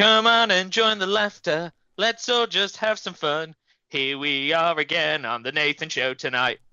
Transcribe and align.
Come 0.00 0.26
on 0.26 0.50
and 0.50 0.70
join 0.70 0.98
the 0.98 1.06
laughter. 1.06 1.70
Let's 1.98 2.26
all 2.30 2.46
just 2.46 2.78
have 2.78 2.98
some 2.98 3.12
fun. 3.12 3.54
Here 3.90 4.16
we 4.16 4.50
are 4.54 4.78
again 4.78 5.26
on 5.26 5.42
the 5.42 5.52
Nathan 5.52 5.90
Show 5.90 6.14
tonight. 6.14 6.58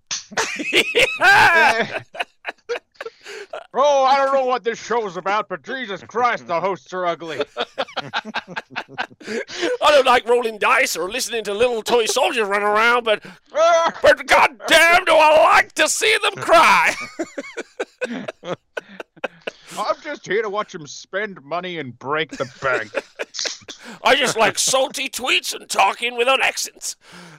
Oh, 3.79 4.03
I 4.05 4.17
don't 4.17 4.33
know 4.33 4.45
what 4.45 4.63
this 4.63 4.83
show's 4.83 5.17
about, 5.17 5.49
but 5.49 5.61
Jesus 5.61 6.01
Christ, 6.01 6.47
the 6.47 6.59
hosts 6.59 6.93
are 6.93 7.05
ugly. 7.05 7.41
I 7.97 9.41
don't 9.81 10.05
like 10.05 10.27
rolling 10.27 10.57
dice 10.57 10.95
or 10.95 11.11
listening 11.11 11.43
to 11.43 11.53
little 11.53 11.83
toy 11.83 12.05
soldiers 12.05 12.47
run 12.47 12.63
around, 12.63 13.03
but 13.03 13.23
but 14.01 14.25
goddamn, 14.25 15.05
do 15.05 15.13
I 15.13 15.43
like 15.53 15.73
to 15.73 15.87
see 15.89 16.17
them 16.23 16.35
cry. 16.43 16.95
I'm 19.77 19.95
just 20.01 20.25
here 20.25 20.41
to 20.41 20.49
watch 20.49 20.73
them 20.73 20.87
spend 20.87 21.43
money 21.43 21.77
and 21.77 21.97
break 21.97 22.31
the 22.31 22.49
bank. 22.61 22.91
I 24.03 24.15
just 24.15 24.35
like 24.35 24.57
salty 24.57 25.07
tweets 25.07 25.53
and 25.53 25.69
talking 25.69 26.17
without 26.17 26.41
accents. 26.41 26.95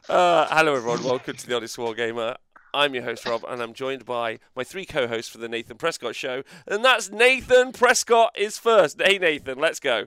Uh, 0.08 0.46
hello, 0.48 0.76
everyone. 0.76 1.02
Welcome 1.02 1.36
to 1.36 1.46
the 1.46 1.56
Honest 1.56 1.76
Wargamer. 1.76 2.36
I'm 2.72 2.94
your 2.94 3.02
host, 3.02 3.26
Rob, 3.26 3.44
and 3.48 3.60
I'm 3.60 3.72
joined 3.72 4.04
by 4.04 4.38
my 4.54 4.62
three 4.62 4.84
co 4.84 5.08
hosts 5.08 5.30
for 5.30 5.38
the 5.38 5.48
Nathan 5.48 5.78
Prescott 5.78 6.14
Show. 6.14 6.44
And 6.66 6.84
that's 6.84 7.10
Nathan 7.10 7.72
Prescott 7.72 8.36
is 8.38 8.56
first. 8.56 9.02
Hey, 9.02 9.18
Nathan, 9.18 9.58
let's 9.58 9.80
go. 9.80 10.06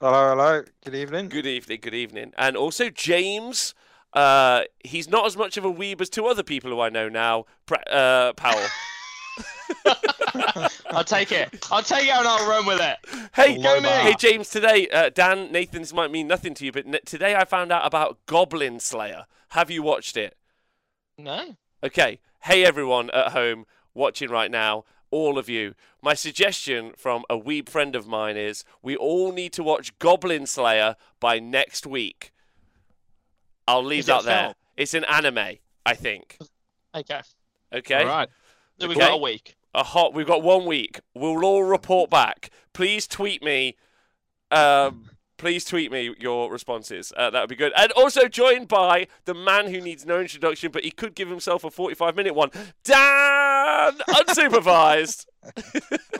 Hello, 0.00 0.28
hello. 0.28 0.62
Good 0.84 0.94
evening. 0.94 1.28
Good 1.28 1.46
evening, 1.46 1.80
good 1.82 1.94
evening. 1.94 2.32
And 2.38 2.56
also 2.56 2.90
James. 2.90 3.74
Uh, 4.12 4.62
he's 4.84 5.08
not 5.08 5.26
as 5.26 5.36
much 5.36 5.56
of 5.56 5.64
a 5.64 5.72
weeb 5.72 6.00
as 6.00 6.08
two 6.08 6.26
other 6.26 6.42
people 6.42 6.70
who 6.70 6.80
I 6.80 6.88
know 6.88 7.08
now. 7.08 7.44
Pre- 7.66 7.76
uh, 7.90 8.34
Powell. 8.34 8.66
I'll 10.90 11.04
take 11.04 11.32
it. 11.32 11.66
I'll 11.70 11.82
take 11.82 12.04
it 12.06 12.10
and 12.14 12.26
I'll 12.26 12.48
run 12.48 12.66
with 12.66 12.80
it. 12.80 12.96
Hey, 13.34 13.60
Go 13.60 13.80
me. 13.80 13.88
hey, 13.88 14.14
James. 14.18 14.48
Today, 14.50 14.88
uh, 14.88 15.10
Dan, 15.10 15.52
Nathan, 15.52 15.82
this 15.82 15.92
might 15.92 16.10
mean 16.10 16.26
nothing 16.26 16.54
to 16.54 16.64
you, 16.64 16.72
but 16.72 16.86
n- 16.86 16.98
today 17.04 17.36
I 17.36 17.44
found 17.44 17.72
out 17.72 17.86
about 17.86 18.18
Goblin 18.26 18.80
Slayer. 18.80 19.26
Have 19.50 19.70
you 19.70 19.82
watched 19.82 20.16
it? 20.16 20.36
No. 21.16 21.56
Okay. 21.82 22.20
Hey, 22.42 22.64
everyone 22.64 23.10
at 23.10 23.32
home 23.32 23.66
watching 23.94 24.30
right 24.30 24.50
now, 24.50 24.84
all 25.10 25.38
of 25.38 25.48
you. 25.48 25.74
My 26.02 26.14
suggestion 26.14 26.92
from 26.96 27.24
a 27.28 27.36
weeb 27.38 27.68
friend 27.68 27.96
of 27.96 28.06
mine 28.06 28.36
is 28.36 28.64
we 28.82 28.96
all 28.96 29.32
need 29.32 29.52
to 29.54 29.62
watch 29.62 29.98
Goblin 29.98 30.46
Slayer 30.46 30.96
by 31.20 31.38
next 31.38 31.86
week. 31.86 32.32
I'll 33.66 33.84
leave 33.84 34.00
Is 34.00 34.06
that 34.06 34.24
there. 34.24 34.42
film? 34.44 34.54
It's 34.76 34.94
an 34.94 35.04
anime, 35.04 35.56
I 35.84 35.94
think. 35.94 36.38
Okay. 36.94 37.20
Okay. 37.72 38.02
All 38.02 38.06
right. 38.06 38.28
So 38.80 38.88
we've 38.88 38.96
Okay. 38.96 39.06
got 39.06 39.14
a 39.14 39.18
week. 39.18 39.56
a 39.74 39.82
hot. 39.84 40.14
We've 40.14 40.26
got 40.26 40.42
one 40.42 40.64
week. 40.66 41.00
We'll 41.14 41.44
all 41.44 41.62
report 41.64 42.10
back. 42.10 42.50
Please 42.72 43.06
tweet 43.06 43.42
me. 43.42 43.76
Um, 44.50 45.10
please 45.36 45.64
tweet 45.64 45.92
me 45.92 46.14
your 46.18 46.50
responses. 46.50 47.12
Uh, 47.16 47.30
that 47.30 47.40
would 47.40 47.48
be 47.50 47.54
good. 47.56 47.72
And 47.76 47.92
also 47.92 48.28
joined 48.28 48.66
by 48.68 49.08
the 49.24 49.34
man 49.34 49.66
who 49.72 49.80
needs 49.80 50.06
no 50.06 50.20
introduction, 50.20 50.70
but 50.72 50.84
he 50.84 50.90
could 50.90 51.14
give 51.14 51.28
himself 51.28 51.64
a 51.64 51.70
forty-five 51.70 52.16
minute 52.16 52.34
one. 52.34 52.50
Dan, 52.84 53.92
unsupervised. 54.08 55.26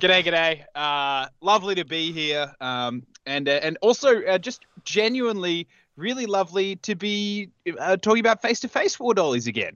G'day, 0.00 0.22
g'day. 0.24 0.64
Uh, 0.74 1.28
lovely 1.40 1.74
to 1.74 1.84
be 1.84 2.12
here. 2.12 2.52
Um, 2.60 3.02
and 3.24 3.48
uh, 3.48 3.60
and 3.62 3.78
also 3.80 4.22
uh, 4.24 4.38
just 4.38 4.66
genuinely 4.84 5.66
really 5.96 6.26
lovely 6.26 6.76
to 6.76 6.94
be 6.94 7.48
uh, 7.78 7.96
talking 7.96 8.20
about 8.20 8.42
face-to-face 8.42 9.00
war 9.00 9.14
dollies 9.14 9.46
again. 9.46 9.74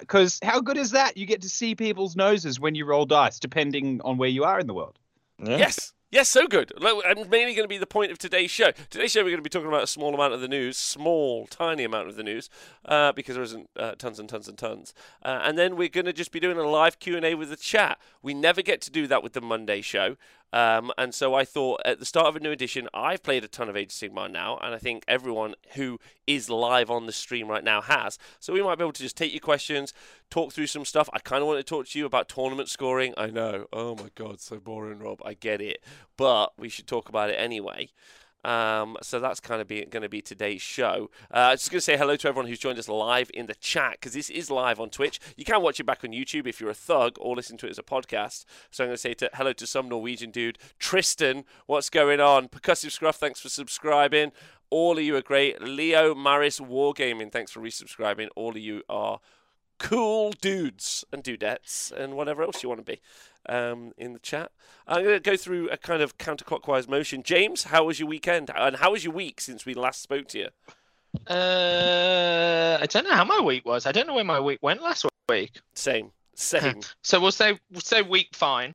Because 0.00 0.38
how 0.42 0.60
good 0.60 0.76
is 0.76 0.92
that? 0.92 1.16
You 1.16 1.26
get 1.26 1.42
to 1.42 1.48
see 1.48 1.74
people's 1.74 2.16
noses 2.16 2.58
when 2.58 2.74
you 2.74 2.84
roll 2.86 3.04
dice, 3.06 3.38
depending 3.38 4.00
on 4.02 4.16
where 4.16 4.28
you 4.28 4.44
are 4.44 4.58
in 4.58 4.66
the 4.66 4.74
world. 4.74 4.98
Yeah. 5.38 5.56
Yes. 5.58 5.92
Yes, 6.10 6.28
so 6.28 6.46
good. 6.46 6.72
Lo- 6.80 7.00
And 7.00 7.28
mainly 7.28 7.56
going 7.56 7.64
to 7.64 7.68
be 7.68 7.76
the 7.76 7.88
point 7.88 8.12
of 8.12 8.18
today's 8.18 8.48
show. 8.52 8.70
Today's 8.88 9.10
show, 9.10 9.22
we're 9.22 9.30
going 9.30 9.38
to 9.38 9.42
be 9.42 9.50
talking 9.50 9.66
about 9.66 9.82
a 9.82 9.88
small 9.88 10.14
amount 10.14 10.32
of 10.32 10.40
the 10.40 10.46
news, 10.46 10.78
small, 10.78 11.48
tiny 11.48 11.82
amount 11.82 12.06
of 12.06 12.14
the 12.14 12.22
news, 12.22 12.48
uh, 12.84 13.10
because 13.10 13.34
there 13.34 13.42
isn't 13.42 13.68
uh, 13.76 13.96
tons 13.96 14.20
and 14.20 14.28
tons 14.28 14.46
and 14.46 14.56
tons. 14.56 14.94
Uh, 15.24 15.40
and 15.42 15.58
then 15.58 15.74
we're 15.74 15.88
going 15.88 16.06
to 16.06 16.12
just 16.12 16.30
be 16.30 16.38
doing 16.38 16.56
a 16.56 16.62
live 16.68 17.00
Q 17.00 17.16
and 17.16 17.24
A 17.26 17.34
with 17.34 17.50
the 17.50 17.56
chat. 17.56 17.98
We 18.22 18.32
never 18.32 18.62
get 18.62 18.80
to 18.82 18.92
do 18.92 19.08
that 19.08 19.24
with 19.24 19.32
the 19.32 19.40
Monday 19.40 19.80
show, 19.80 20.16
um, 20.54 20.92
and 20.96 21.12
so 21.12 21.34
I 21.34 21.44
thought 21.44 21.82
at 21.84 21.98
the 21.98 22.04
start 22.04 22.28
of 22.28 22.36
a 22.36 22.40
new 22.40 22.52
edition, 22.52 22.88
I've 22.94 23.24
played 23.24 23.42
a 23.42 23.48
ton 23.48 23.68
of 23.68 23.76
Age 23.76 23.88
of 23.88 23.92
Sigmar 23.92 24.30
now, 24.30 24.56
and 24.62 24.72
I 24.72 24.78
think 24.78 25.02
everyone 25.08 25.56
who 25.74 25.98
is 26.28 26.48
live 26.48 26.92
on 26.92 27.06
the 27.06 27.12
stream 27.12 27.48
right 27.48 27.64
now 27.64 27.80
has. 27.80 28.18
So 28.38 28.52
we 28.52 28.62
might 28.62 28.78
be 28.78 28.84
able 28.84 28.92
to 28.92 29.02
just 29.02 29.16
take 29.16 29.32
your 29.32 29.40
questions, 29.40 29.92
talk 30.30 30.52
through 30.52 30.68
some 30.68 30.84
stuff. 30.84 31.10
I 31.12 31.18
kind 31.18 31.42
of 31.42 31.48
want 31.48 31.58
to 31.58 31.64
talk 31.64 31.88
to 31.88 31.98
you 31.98 32.06
about 32.06 32.28
tournament 32.28 32.68
scoring. 32.68 33.14
I 33.16 33.26
know. 33.26 33.66
Oh 33.72 33.96
my 33.96 34.10
god, 34.14 34.40
so 34.40 34.60
boring, 34.60 35.00
Rob. 35.00 35.20
I 35.24 35.34
get 35.34 35.60
it, 35.60 35.82
but 36.16 36.52
we 36.56 36.68
should 36.68 36.86
talk 36.86 37.08
about 37.08 37.30
it 37.30 37.34
anyway. 37.34 37.90
Um, 38.44 38.96
so 39.02 39.20
that's 39.20 39.40
kind 39.40 39.60
of 39.60 39.68
going 39.68 40.02
to 40.02 40.08
be 40.08 40.20
today's 40.20 40.62
show. 40.62 41.10
Uh, 41.30 41.52
just 41.52 41.70
going 41.70 41.78
to 41.78 41.82
say 41.82 41.96
hello 41.96 42.16
to 42.16 42.28
everyone 42.28 42.48
who's 42.48 42.58
joined 42.58 42.78
us 42.78 42.88
live 42.88 43.30
in 43.32 43.46
the 43.46 43.54
chat 43.54 43.92
because 43.92 44.12
this 44.12 44.30
is 44.30 44.50
live 44.50 44.78
on 44.78 44.90
Twitch. 44.90 45.20
You 45.36 45.44
can 45.44 45.62
watch 45.62 45.80
it 45.80 45.84
back 45.84 46.04
on 46.04 46.10
YouTube 46.10 46.46
if 46.46 46.60
you're 46.60 46.70
a 46.70 46.74
thug 46.74 47.16
or 47.18 47.34
listen 47.34 47.56
to 47.58 47.66
it 47.66 47.70
as 47.70 47.78
a 47.78 47.82
podcast. 47.82 48.44
So 48.70 48.84
I'm 48.84 48.88
going 48.88 48.96
to 48.96 48.98
say 48.98 49.14
hello 49.34 49.52
to 49.52 49.66
some 49.66 49.88
Norwegian 49.88 50.30
dude. 50.30 50.58
Tristan, 50.78 51.44
what's 51.66 51.90
going 51.90 52.20
on? 52.20 52.48
Percussive 52.48 52.90
Scruff, 52.90 53.16
thanks 53.16 53.40
for 53.40 53.48
subscribing. 53.48 54.32
All 54.70 54.98
of 54.98 55.04
you 55.04 55.16
are 55.16 55.22
great. 55.22 55.62
Leo 55.62 56.14
Maris 56.14 56.58
Wargaming, 56.58 57.30
thanks 57.30 57.52
for 57.52 57.60
resubscribing. 57.60 58.28
All 58.34 58.50
of 58.50 58.58
you 58.58 58.82
are 58.88 59.20
cool 59.78 60.32
dudes 60.32 61.04
and 61.12 61.22
dudettes 61.22 61.92
and 61.92 62.14
whatever 62.14 62.42
else 62.42 62.62
you 62.62 62.68
want 62.68 62.84
to 62.84 62.92
be 62.92 63.00
um, 63.48 63.92
in 63.96 64.12
the 64.12 64.18
chat. 64.18 64.50
I'm 64.86 65.02
going 65.02 65.16
to 65.16 65.30
go 65.30 65.36
through 65.36 65.68
a 65.70 65.76
kind 65.76 66.02
of 66.02 66.18
counterclockwise 66.18 66.88
motion. 66.88 67.22
James, 67.22 67.64
how 67.64 67.84
was 67.84 67.98
your 67.98 68.08
weekend? 68.08 68.50
And 68.54 68.76
how 68.76 68.92
was 68.92 69.04
your 69.04 69.12
week 69.12 69.40
since 69.40 69.64
we 69.64 69.74
last 69.74 70.02
spoke 70.02 70.28
to 70.28 70.38
you? 70.38 70.48
Uh, 71.26 72.78
I 72.80 72.86
don't 72.86 73.04
know 73.04 73.14
how 73.14 73.24
my 73.24 73.40
week 73.40 73.64
was. 73.64 73.86
I 73.86 73.92
don't 73.92 74.06
know 74.06 74.14
where 74.14 74.24
my 74.24 74.40
week 74.40 74.58
went 74.62 74.82
last 74.82 75.06
week. 75.28 75.60
Same. 75.74 76.10
Same. 76.34 76.80
So 77.02 77.20
we'll 77.20 77.32
say 77.32 77.58
we'll 77.70 77.80
say 77.80 78.02
week 78.02 78.30
fine. 78.32 78.74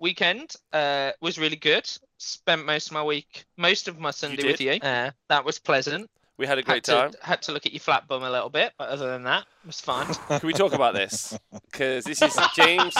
Weekend 0.00 0.54
uh, 0.72 1.12
was 1.20 1.38
really 1.38 1.56
good. 1.56 1.90
Spent 2.18 2.66
most 2.66 2.88
of 2.88 2.92
my 2.92 3.02
week, 3.02 3.44
most 3.56 3.88
of 3.88 3.98
my 3.98 4.10
Sunday 4.10 4.46
with 4.46 4.60
you. 4.60 4.72
Uh, 4.72 5.10
that 5.28 5.44
was 5.44 5.58
pleasant. 5.58 6.08
We 6.38 6.46
had 6.46 6.56
a 6.56 6.62
great 6.62 6.86
had 6.86 7.12
time. 7.12 7.12
had 7.20 7.42
to 7.42 7.52
look 7.52 7.66
at 7.66 7.72
your 7.72 7.80
flat 7.80 8.06
bum 8.06 8.22
a 8.22 8.30
little 8.30 8.48
bit, 8.48 8.72
but 8.78 8.88
other 8.88 9.10
than 9.10 9.24
that, 9.24 9.42
it 9.64 9.66
was 9.66 9.80
fine. 9.80 10.06
Can 10.28 10.46
we 10.46 10.52
talk 10.52 10.72
about 10.72 10.94
this? 10.94 11.38
Because 11.70 12.04
this 12.04 12.22
is 12.22 12.36
James. 12.56 12.94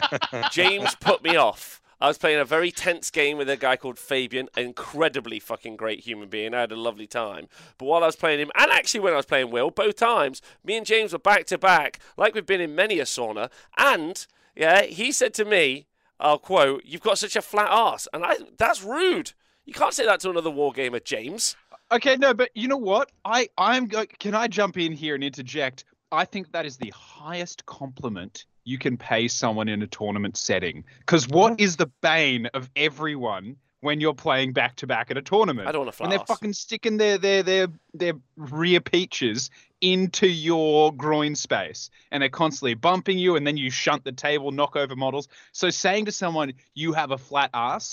James 0.50 0.94
put 0.96 1.22
me 1.22 1.36
off. 1.36 1.80
I 2.00 2.08
was 2.08 2.18
playing 2.18 2.40
a 2.40 2.44
very 2.44 2.70
tense 2.70 3.10
game 3.10 3.38
with 3.38 3.48
a 3.48 3.56
guy 3.56 3.76
called 3.76 3.98
Fabian, 3.98 4.48
an 4.56 4.64
incredibly 4.64 5.38
fucking 5.38 5.76
great 5.76 6.00
human 6.00 6.28
being. 6.28 6.52
I 6.52 6.60
had 6.60 6.72
a 6.72 6.76
lovely 6.76 7.06
time. 7.06 7.48
But 7.78 7.86
while 7.86 8.02
I 8.02 8.06
was 8.06 8.16
playing 8.16 8.40
him, 8.40 8.50
and 8.56 8.70
actually 8.70 9.00
when 9.00 9.12
I 9.12 9.16
was 9.16 9.26
playing 9.26 9.50
Will, 9.50 9.70
both 9.70 9.96
times, 9.96 10.42
me 10.64 10.76
and 10.76 10.84
James 10.84 11.12
were 11.12 11.18
back 11.18 11.46
to 11.46 11.58
back, 11.58 12.00
like 12.16 12.34
we've 12.34 12.44
been 12.44 12.60
in 12.60 12.74
many 12.74 12.98
a 12.98 13.04
sauna. 13.04 13.50
And 13.76 14.26
yeah, 14.54 14.82
he 14.82 15.12
said 15.12 15.32
to 15.34 15.44
me, 15.44 15.86
I'll 16.18 16.38
quote, 16.38 16.84
"You've 16.84 17.02
got 17.02 17.18
such 17.18 17.36
a 17.36 17.42
flat 17.42 17.70
ass," 17.70 18.08
and 18.12 18.24
I 18.24 18.36
that's 18.56 18.82
rude. 18.82 19.32
You 19.64 19.72
can't 19.72 19.92
say 19.94 20.04
that 20.06 20.20
to 20.20 20.30
another 20.30 20.50
wargamer, 20.50 21.02
James. 21.02 21.56
Okay, 21.92 22.16
no, 22.16 22.34
but 22.34 22.50
you 22.54 22.66
know 22.66 22.76
what? 22.76 23.12
I 23.24 23.48
I'm 23.56 23.86
go- 23.86 24.06
can 24.18 24.34
I 24.34 24.48
jump 24.48 24.76
in 24.76 24.92
here 24.92 25.14
and 25.14 25.22
interject? 25.22 25.84
I 26.10 26.24
think 26.24 26.50
that 26.52 26.66
is 26.66 26.76
the 26.76 26.92
highest 26.94 27.64
compliment 27.66 28.44
you 28.64 28.78
can 28.78 28.96
pay 28.96 29.28
someone 29.28 29.68
in 29.68 29.82
a 29.82 29.86
tournament 29.86 30.36
setting. 30.36 30.84
Because 31.00 31.28
what 31.28 31.60
is 31.60 31.76
the 31.76 31.90
bane 32.02 32.46
of 32.46 32.68
everyone 32.74 33.56
when 33.80 34.00
you're 34.00 34.14
playing 34.14 34.52
back 34.52 34.74
to 34.76 34.86
back 34.86 35.12
at 35.12 35.16
a 35.16 35.22
tournament? 35.22 35.68
I 35.68 35.72
don't 35.72 35.80
want 35.80 35.90
a 35.90 35.92
flat 35.92 36.08
when 36.08 36.18
they're 36.18 36.26
fucking 36.26 36.52
sticking 36.54 36.96
their 36.96 37.18
their 37.18 37.44
their 37.44 37.68
their 37.94 38.14
rear 38.36 38.80
peaches 38.80 39.50
into 39.80 40.26
your 40.26 40.92
groin 40.92 41.36
space 41.36 41.90
and 42.10 42.22
they're 42.22 42.30
constantly 42.30 42.74
bumping 42.74 43.18
you 43.18 43.36
and 43.36 43.46
then 43.46 43.56
you 43.56 43.70
shunt 43.70 44.02
the 44.04 44.12
table 44.12 44.50
knock 44.50 44.74
over 44.74 44.96
models 44.96 45.28
so 45.52 45.68
saying 45.68 46.06
to 46.06 46.12
someone 46.12 46.54
you 46.74 46.94
have 46.94 47.10
a 47.10 47.18
flat 47.18 47.50
ass 47.52 47.92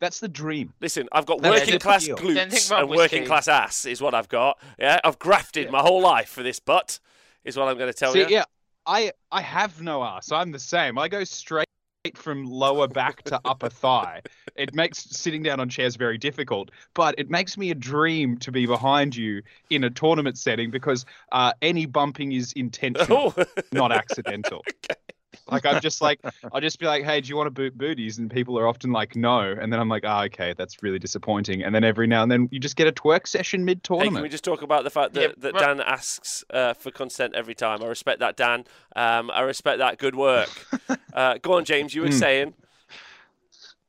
that's 0.00 0.20
the 0.20 0.28
dream 0.28 0.72
Listen, 0.80 1.08
I've 1.12 1.26
got 1.26 1.40
That's 1.42 1.60
working 1.60 1.78
class 1.78 2.04
deal. 2.06 2.16
Don't 2.16 2.34
glutes 2.34 2.66
about 2.68 2.80
and 2.82 2.90
working 2.90 3.24
class 3.26 3.48
ass 3.48 3.84
is 3.84 4.00
what 4.00 4.14
I've 4.14 4.28
got. 4.28 4.58
Yeah, 4.78 4.98
I've 5.04 5.18
grafted 5.18 5.66
Yeah. 5.66 5.70
my 5.70 5.80
whole 5.80 6.00
life 6.00 6.28
for 6.30 6.42
this 6.42 6.58
butt. 6.60 6.98
Is 7.44 7.56
what 7.56 7.68
I'm 7.68 7.78
going 7.78 7.90
to 7.92 7.98
tell 7.98 8.12
See, 8.12 8.20
you. 8.20 8.26
yeah, 8.28 8.44
I 8.86 9.12
I 9.32 9.40
have 9.40 9.80
no 9.80 10.02
ass. 10.04 10.30
I'm 10.32 10.50
the 10.52 10.58
same. 10.58 10.98
I 10.98 11.08
go 11.08 11.24
straight 11.24 11.66
from 12.14 12.44
lower 12.44 12.88
back 12.88 13.22
to 13.24 13.40
upper 13.44 13.68
thigh. 13.68 14.22
It 14.56 14.74
makes 14.74 15.04
sitting 15.04 15.42
down 15.42 15.60
on 15.60 15.68
chairs 15.68 15.96
very 15.96 16.16
difficult, 16.18 16.70
but 16.94 17.14
it 17.18 17.30
makes 17.30 17.56
me 17.58 17.70
a 17.70 17.74
dream 17.74 18.36
to 18.38 18.50
be 18.52 18.66
behind 18.66 19.14
you 19.16 19.42
in 19.70 19.84
a 19.84 19.90
tournament 19.90 20.38
setting 20.38 20.70
because 20.70 21.04
uh, 21.32 21.52
any 21.62 21.84
bumping 21.86 22.32
is 22.32 22.52
intentional, 22.54 23.34
Oh, 23.38 23.44
not 23.72 23.92
accidental. 23.92 24.64
Like 25.50 25.66
I'm 25.66 25.80
just 25.80 26.00
like 26.00 26.20
I'll 26.52 26.60
just 26.60 26.78
be 26.78 26.86
like, 26.86 27.04
hey, 27.04 27.20
do 27.20 27.28
you 27.28 27.36
want 27.36 27.46
to 27.46 27.50
boot 27.50 27.76
booties? 27.76 28.18
And 28.18 28.30
people 28.30 28.58
are 28.58 28.66
often 28.66 28.92
like, 28.92 29.16
no. 29.16 29.40
And 29.40 29.72
then 29.72 29.80
I'm 29.80 29.88
like, 29.88 30.04
ah, 30.06 30.24
okay, 30.24 30.54
that's 30.56 30.82
really 30.82 30.98
disappointing. 30.98 31.62
And 31.62 31.74
then 31.74 31.84
every 31.84 32.06
now 32.06 32.22
and 32.22 32.30
then 32.30 32.48
you 32.50 32.58
just 32.60 32.76
get 32.76 32.86
a 32.86 32.92
twerk 32.92 33.26
session 33.26 33.64
mid 33.64 33.86
hey, 33.88 34.08
can 34.08 34.22
we 34.22 34.28
just 34.28 34.44
talk 34.44 34.62
about 34.62 34.84
the 34.84 34.90
fact 34.90 35.14
that, 35.14 35.22
Yeah, 35.22 35.28
that 35.38 35.54
right. 35.54 35.60
Dan 35.60 35.80
asks 35.80 36.44
uh, 36.50 36.74
for 36.74 36.90
consent 36.90 37.34
every 37.34 37.54
time? 37.54 37.82
I 37.82 37.86
respect 37.86 38.20
that, 38.20 38.36
Dan. 38.36 38.64
Um, 38.96 39.30
I 39.30 39.40
respect 39.42 39.78
that. 39.78 39.98
Good 39.98 40.14
work. 40.14 40.48
uh, 41.12 41.38
go 41.38 41.54
on, 41.54 41.64
James. 41.64 41.94
You 41.94 42.02
were 42.02 42.10
Hmm. 42.10 42.18
saying. 42.18 42.54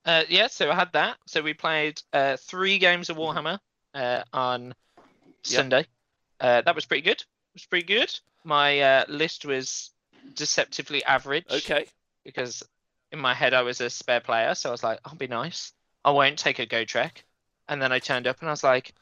Uh, 0.06 0.24
yeah, 0.30 0.48
so 0.48 0.72
I 0.72 0.76
had 0.76 0.94
that. 0.94 1.18
So 1.28 1.42
we 1.42 1.54
played 1.54 2.02
uh, 2.14 2.38
three 2.38 2.80
games 2.80 3.10
of 3.10 3.18
Warhammer 3.18 3.60
uh, 3.94 4.24
on 4.34 4.74
Sunday. 5.44 5.86
Uh, 6.40 6.62
that 6.62 6.74
was 6.76 6.86
pretty 6.86 7.04
good. 7.04 7.22
It 7.22 7.54
was 7.54 7.66
pretty 7.66 7.86
good. 7.86 8.12
My 8.44 8.80
uh, 8.80 9.06
list 9.08 9.46
was 9.46 9.91
deceptively 10.36 11.04
average 11.04 11.46
Okay. 11.50 11.86
because 12.24 12.64
in 13.12 13.20
my 13.20 13.34
head 13.34 13.54
I 13.54 13.62
was 13.62 13.82
a 13.82 13.90
spare 13.90 14.22
player, 14.22 14.56
so 14.56 14.70
I 14.70 14.72
was 14.72 14.84
like, 14.84 15.00
I'll 15.06 15.16
be 15.16 15.28
nice. 15.28 15.74
I 16.04 16.12
won't 16.12 16.38
take 16.40 16.60
a 16.60 16.66
Gotrek. 16.66 17.24
And 17.68 17.82
then 17.82 17.92
I 17.92 18.00
turned 18.00 18.28
up 18.28 18.40
and 18.40 18.50
I 18.50 18.52
was 18.52 18.64
like, 18.64 18.94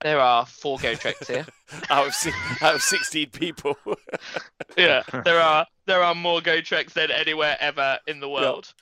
there 0.00 0.20
are 0.20 0.46
four 0.46 0.78
Gotreks 0.78 1.26
here. 1.26 1.46
out 1.90 2.06
of 2.06 2.62
out 2.62 2.74
of 2.76 2.82
sixteen 2.82 3.30
people. 3.30 3.76
yeah, 4.76 5.02
there 5.24 5.40
are 5.40 5.66
there 5.86 6.02
are 6.02 6.14
more 6.14 6.40
Gotreks 6.40 6.92
than 6.92 7.10
anywhere 7.10 7.56
ever 7.60 7.98
in 8.06 8.20
the 8.20 8.28
world. 8.28 8.72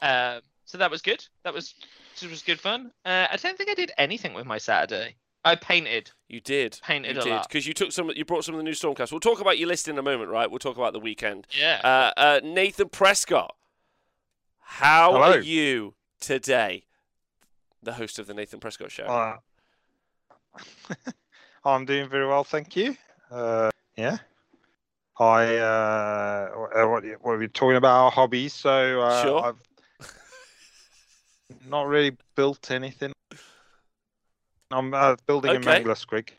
Um, 0.00 0.40
so 0.64 0.78
that 0.78 0.90
was 0.90 1.02
good. 1.02 1.24
That 1.44 1.52
was 1.54 1.74
it 2.22 2.30
was 2.30 2.42
good 2.42 2.60
fun. 2.60 2.92
Uh, 3.04 3.26
I 3.30 3.36
don't 3.36 3.58
think 3.58 3.68
I 3.70 3.74
did 3.74 3.92
anything 3.98 4.32
with 4.34 4.46
my 4.46 4.58
Saturday. 4.58 5.16
I 5.44 5.56
painted, 5.56 6.10
you 6.28 6.40
did. 6.40 6.80
painted 6.82 7.16
You 7.16 7.20
a 7.20 7.24
did 7.24 7.30
lot. 7.30 7.48
because 7.48 7.66
you 7.66 7.74
took 7.74 7.92
some. 7.92 8.10
You 8.14 8.24
brought 8.24 8.44
some 8.44 8.54
of 8.54 8.58
the 8.58 8.62
new 8.64 8.70
Stormcast. 8.72 9.10
We'll 9.10 9.20
talk 9.20 9.40
about 9.40 9.58
your 9.58 9.68
list 9.68 9.88
in 9.88 9.98
a 9.98 10.02
moment, 10.02 10.30
right? 10.30 10.50
We'll 10.50 10.58
talk 10.58 10.76
about 10.76 10.92
the 10.94 11.00
weekend. 11.00 11.46
Yeah. 11.50 11.80
Uh, 11.84 12.12
uh, 12.18 12.40
Nathan 12.42 12.88
Prescott, 12.88 13.54
how 14.60 15.12
Hello. 15.12 15.22
are 15.32 15.38
you 15.40 15.94
today? 16.20 16.84
The 17.82 17.92
host 17.94 18.18
of 18.18 18.26
the 18.26 18.32
Nathan 18.34 18.60
Prescott 18.60 18.90
Show. 18.90 19.04
Uh, 19.04 19.36
I'm 21.64 21.84
doing 21.84 22.08
very 22.08 22.26
well, 22.26 22.44
thank 22.44 22.74
you. 22.76 22.96
Uh, 23.30 23.70
yeah. 23.96 24.18
I 25.18 25.56
uh, 25.56 26.48
wh- 26.50 26.90
what, 26.90 27.04
what 27.20 27.32
are 27.32 27.38
we 27.38 27.48
talking 27.48 27.76
about? 27.76 28.04
Our 28.04 28.10
hobbies. 28.10 28.52
So 28.54 29.00
uh, 29.02 29.22
Sure. 29.22 29.44
I've 30.00 30.10
not 31.68 31.86
really 31.86 32.16
built 32.34 32.70
anything. 32.70 33.12
I'm 34.74 34.92
uh, 34.94 35.16
building 35.26 35.50
Okay. 35.52 35.76
a 35.76 35.80
Mangler 35.84 35.94
Squig. 35.96 36.30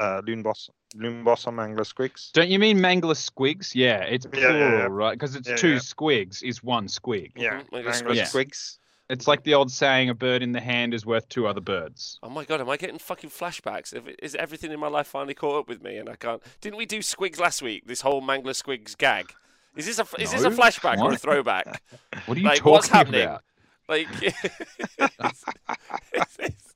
Uh, 0.00 0.20
Loon 0.26 0.42
Boss, 0.42 0.68
Loon 0.96 1.22
Boss 1.22 1.46
on 1.46 1.54
Mangler 1.54 1.84
Squigs. 1.86 2.32
Don't 2.32 2.48
you 2.48 2.58
mean 2.58 2.78
Mangler 2.78 3.14
squigs? 3.14 3.76
Yeah, 3.76 3.98
it's 4.00 4.26
Yeah, 4.34 4.40
yeah, 4.40 4.58
yeah. 4.58 4.86
right? 4.90 5.12
Because 5.12 5.36
it's 5.36 5.48
Yeah, 5.48 5.54
two 5.54 5.74
yeah. 5.74 5.78
squigs 5.78 6.42
is 6.42 6.64
one 6.64 6.88
squig. 6.88 7.30
Yeah, 7.36 7.60
Mhm, 7.60 7.70
Mangler 7.70 7.84
Mangler 7.84 8.16
Squigs. 8.16 8.32
Squigs. 8.32 8.78
It's 9.08 9.28
like 9.28 9.44
the 9.44 9.54
old 9.54 9.70
saying, 9.70 10.08
"A 10.10 10.14
bird 10.14 10.42
in 10.42 10.50
the 10.50 10.60
hand 10.60 10.94
is 10.94 11.06
worth 11.06 11.28
two 11.28 11.46
other 11.46 11.60
birds." 11.60 12.18
Oh 12.24 12.28
my 12.28 12.44
god, 12.44 12.60
am 12.60 12.68
I 12.70 12.76
getting 12.76 12.98
fucking 12.98 13.30
flashbacks? 13.30 13.94
Is 14.20 14.34
everything 14.34 14.72
in 14.72 14.80
my 14.80 14.88
life 14.88 15.06
finally 15.06 15.34
caught 15.34 15.60
up 15.60 15.68
with 15.68 15.80
me 15.82 15.96
and 15.98 16.08
I 16.08 16.16
can't? 16.16 16.42
Didn't 16.60 16.76
we 16.78 16.86
do 16.86 16.98
Squigs 16.98 17.38
last 17.38 17.62
week? 17.62 17.86
This 17.86 18.00
whole 18.00 18.20
Mangler 18.20 18.60
Squigs 18.60 18.98
gag. 18.98 19.32
Is 19.76 19.86
this 19.86 20.00
a 20.00 20.06
is 20.20 20.32
this 20.32 20.42
a 20.42 20.50
No. 20.50 20.56
flashback 20.56 20.98
or 20.98 21.12
a 21.12 21.16
throwback? 21.16 21.80
What 22.26 22.36
are 22.36 22.40
you 22.40 22.46
Like, 22.46 22.58
talking 22.58 22.72
what's 22.72 22.88
happening? 22.88 23.22
about? 23.22 23.44
Like, 23.88 24.08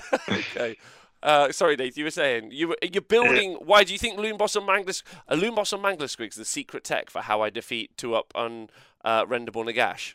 okay. 0.28 0.76
Uh, 1.22 1.52
sorry, 1.52 1.76
Nate. 1.76 1.96
You 1.96 2.04
were 2.04 2.10
saying 2.10 2.50
you 2.50 2.68
were, 2.68 2.76
you're 2.82 3.00
building. 3.02 3.54
Why 3.64 3.84
do 3.84 3.92
you 3.92 3.98
think 3.98 4.18
Loon 4.18 4.36
Boss 4.36 4.56
and 4.56 4.66
Mangler 4.66 5.00
a 5.28 5.36
Loon 5.36 5.54
Boss 5.54 5.72
and 5.72 5.82
Mangler 5.82 6.08
Squigs 6.08 6.34
the 6.34 6.44
secret 6.44 6.82
tech 6.84 7.10
for 7.10 7.22
how 7.22 7.42
I 7.42 7.50
defeat 7.50 7.96
two 7.96 8.14
up 8.14 8.32
on 8.34 8.70
uh, 9.04 9.24
Rendable 9.26 9.64
Nagash? 9.64 10.14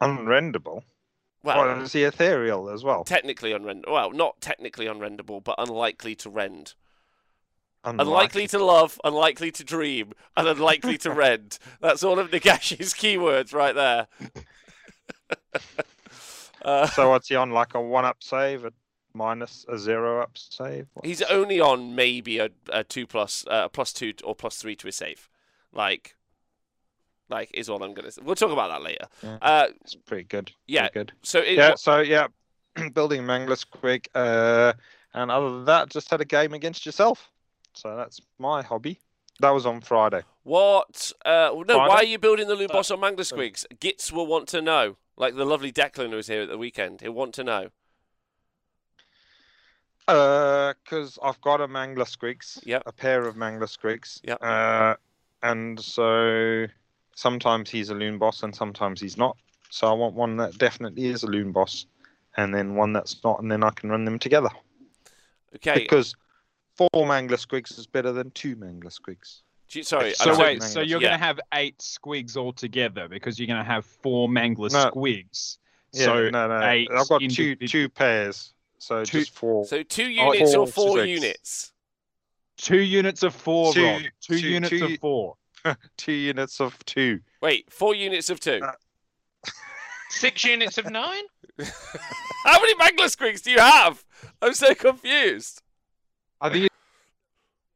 Unrendable. 0.00 0.82
Well, 1.44 1.66
Well, 1.66 1.80
is 1.82 1.92
he 1.92 2.04
ethereal 2.04 2.68
as 2.68 2.84
well? 2.84 3.04
technically 3.04 3.50
unrend. 3.52 3.88
Well, 3.90 4.10
not 4.12 4.40
technically 4.40 4.86
unrendable, 4.86 5.42
but 5.42 5.56
unlikely 5.58 6.14
to 6.16 6.30
rend. 6.30 6.74
Unlikely. 7.84 8.10
Unlikely 8.12 8.46
to 8.48 8.64
love, 8.64 9.00
unlikely 9.02 9.50
to 9.52 9.64
dream, 9.64 10.12
and 10.36 10.46
unlikely 10.46 10.98
to 10.98 11.10
rend. 11.14 11.58
That's 11.80 12.04
all 12.04 12.20
of 12.20 12.30
Nagash's 12.30 12.94
keywords 12.94 13.52
right 13.52 13.74
there. 13.74 14.06
uh, 16.64 16.86
So 16.86 17.10
what's 17.10 17.28
he 17.28 17.36
on? 17.36 17.50
Like 17.50 17.74
a 17.74 17.80
one-up 17.80 18.18
save, 18.22 18.64
a 18.64 18.72
minus 19.14 19.64
a 19.68 19.78
zero-up 19.78 20.30
save? 20.34 20.86
What- 20.94 21.04
he's 21.06 21.22
only 21.22 21.60
on 21.60 21.94
maybe 21.94 22.38
a, 22.38 22.50
a 22.72 22.84
two 22.84 23.06
plus, 23.06 23.44
uh, 23.50 23.68
plus 23.68 23.92
two 23.92 24.14
or 24.24 24.34
plus 24.34 24.56
three 24.56 24.76
to 24.76 24.86
his 24.86 24.96
save. 24.96 25.28
Like, 25.72 26.16
like 27.28 27.50
is 27.54 27.68
all 27.68 27.82
I'm 27.82 27.94
gonna. 27.94 28.10
say. 28.10 28.22
We'll 28.24 28.34
talk 28.34 28.52
about 28.52 28.68
that 28.70 28.82
later. 28.82 29.06
Yeah. 29.22 29.38
Uh, 29.40 29.66
It's 29.82 29.94
pretty 29.94 30.24
good. 30.24 30.52
Yeah. 30.66 30.88
Pretty 30.88 30.94
good. 30.94 31.12
so 31.22 31.38
it, 31.40 31.56
Yeah. 31.56 31.74
So 31.76 32.00
yeah, 32.00 32.26
building 32.92 33.22
Mangler 33.22 33.56
Squig. 33.56 34.06
Uh, 34.14 34.72
and 35.14 35.30
other 35.30 35.50
than 35.50 35.64
that, 35.66 35.90
just 35.90 36.10
had 36.10 36.20
a 36.20 36.24
game 36.26 36.52
against 36.54 36.84
yourself. 36.86 37.30
So 37.74 37.96
that's 37.96 38.20
my 38.38 38.62
hobby. 38.62 38.98
That 39.42 39.50
was 39.50 39.66
on 39.66 39.80
Friday. 39.80 40.22
What? 40.44 41.12
Uh, 41.24 41.50
no, 41.66 41.78
why 41.78 41.96
are 41.96 42.04
you 42.04 42.16
building 42.16 42.46
the 42.46 42.54
Loon 42.54 42.68
Boss 42.68 42.92
on 42.92 43.00
Mangler 43.00 43.26
Squigs? 43.26 43.66
Gits 43.80 44.12
will 44.12 44.26
want 44.26 44.46
to 44.50 44.62
know. 44.62 44.96
Like 45.16 45.34
the 45.34 45.44
lovely 45.44 45.72
Declan 45.72 46.10
who 46.10 46.16
was 46.16 46.28
here 46.28 46.42
at 46.42 46.48
the 46.48 46.56
weekend. 46.56 47.00
He'll 47.00 47.10
want 47.10 47.34
to 47.34 47.44
know. 47.44 47.70
Uh, 50.06 50.74
because 50.84 51.18
I've 51.20 51.40
got 51.40 51.60
a 51.60 51.66
Mangler 51.66 52.06
Squigs. 52.06 52.64
Yep. 52.64 52.84
A 52.86 52.92
pair 52.92 53.26
of 53.26 53.34
Mangler 53.34 53.66
Squigs. 53.66 54.20
Yep. 54.22 54.38
Uh, 54.40 54.94
and 55.42 55.78
so 55.80 56.66
sometimes 57.16 57.68
he's 57.68 57.90
a 57.90 57.94
loon 57.94 58.18
boss 58.18 58.44
and 58.44 58.54
sometimes 58.54 59.00
he's 59.00 59.16
not. 59.16 59.36
So 59.70 59.88
I 59.88 59.92
want 59.92 60.14
one 60.14 60.36
that 60.36 60.56
definitely 60.56 61.06
is 61.06 61.24
a 61.24 61.26
loon 61.26 61.50
boss, 61.50 61.86
and 62.36 62.54
then 62.54 62.76
one 62.76 62.92
that's 62.92 63.24
not, 63.24 63.40
and 63.42 63.50
then 63.50 63.64
I 63.64 63.70
can 63.70 63.90
run 63.90 64.04
them 64.04 64.20
together. 64.20 64.50
Okay. 65.56 65.74
Because 65.74 66.14
four 66.92 67.06
Mangler 67.06 67.38
Squigs 67.38 67.78
is 67.78 67.86
better 67.86 68.12
than 68.12 68.30
two 68.32 68.56
Mangler 68.56 68.92
Squigs. 68.92 69.42
you- 69.70 69.82
sorry. 69.82 70.14
So 70.14 70.32
I'm 70.32 70.38
wait, 70.38 70.62
so 70.62 70.80
you're 70.80 71.00
yeah. 71.00 71.10
gonna 71.10 71.24
have 71.24 71.40
eight 71.54 71.78
squigs 71.78 72.36
altogether 72.36 73.08
because 73.08 73.38
you're 73.38 73.46
gonna 73.48 73.64
have 73.64 73.84
four 73.86 74.28
Mangler 74.28 74.70
No. 74.72 74.90
squigs. 74.90 75.58
Yeah, 75.92 76.04
so 76.06 76.30
no, 76.30 76.48
no. 76.48 76.68
eight 76.68 76.88
I've 76.90 77.08
got 77.08 77.18
two 77.20 77.24
individual- 77.24 77.68
two 77.68 77.88
pairs, 77.88 78.54
so 78.78 79.04
Two- 79.04 79.20
just 79.20 79.34
four. 79.34 79.64
So 79.66 79.82
two 79.82 80.04
Oh, 80.20 80.32
units 80.32 80.54
or 80.54 80.66
four 80.66 80.86
four 80.88 80.96
six. 80.98 81.08
units? 81.08 81.72
two 82.58 82.80
units 82.80 83.22
of 83.22 83.34
four, 83.34 83.72
Two- 83.74 83.84
Rob. 83.84 84.02
Two, 84.20 84.38
two- 84.40 84.48
units 84.48 84.70
two- 84.70 84.84
of 84.84 84.98
four. 85.00 85.36
two 85.96 86.12
units 86.12 86.60
of 86.60 86.78
two. 86.84 87.20
Wait, 87.40 87.72
four 87.72 87.94
units 87.94 88.30
of 88.30 88.40
two. 88.40 88.60
Uh, 88.62 88.72
Six 90.10 90.44
units 90.44 90.76
of 90.76 90.90
nine. 90.90 91.22
How 92.44 92.60
many 92.60 92.74
Mangler 92.74 93.06
Squigs 93.08 93.42
do 93.42 93.50
you 93.50 93.58
have? 93.58 94.04
I'm 94.42 94.52
so 94.52 94.74
confused. 94.74 95.62
I 96.42 96.50
think 96.50 96.68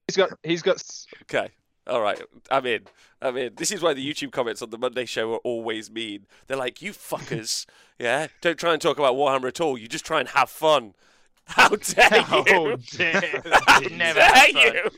he's 0.09 0.17
got 0.17 0.31
he's 0.43 0.63
got 0.63 0.83
Okay. 1.23 1.51
All 1.87 2.01
right. 2.01 2.21
I'm 2.51 2.67
in. 2.67 2.83
I'm 3.23 3.37
in. 3.37 3.55
This 3.55 3.71
is 3.71 3.81
why 3.81 3.95
the 3.95 4.05
YouTube 4.05 4.33
comments 4.33 4.61
on 4.61 4.71
the 4.71 4.79
Monday 4.79 5.05
show 5.05 5.35
are 5.35 5.39
always 5.39 5.89
mean. 5.89 6.27
They're 6.47 6.57
like, 6.57 6.83
you 6.83 6.91
fuckers. 6.93 7.65
yeah. 7.99 8.27
Don't 8.41 8.59
try 8.59 8.73
and 8.73 8.83
talk 8.83 8.99
about 8.99 9.15
Warhammer 9.15 9.47
at 9.47 9.61
all. 9.61 9.79
You 9.79 9.87
just 9.87 10.05
try 10.05 10.19
and 10.19 10.29
have 10.31 10.51
fun. 10.51 10.94
How 11.46 11.69
dare 11.69 12.08
you? 12.17 12.23
How 12.25 12.77
dare 12.77 13.43
How 13.67 13.81
you. 13.81 13.91
Never 13.91 14.19
dare 14.19 14.51
you? 14.51 14.91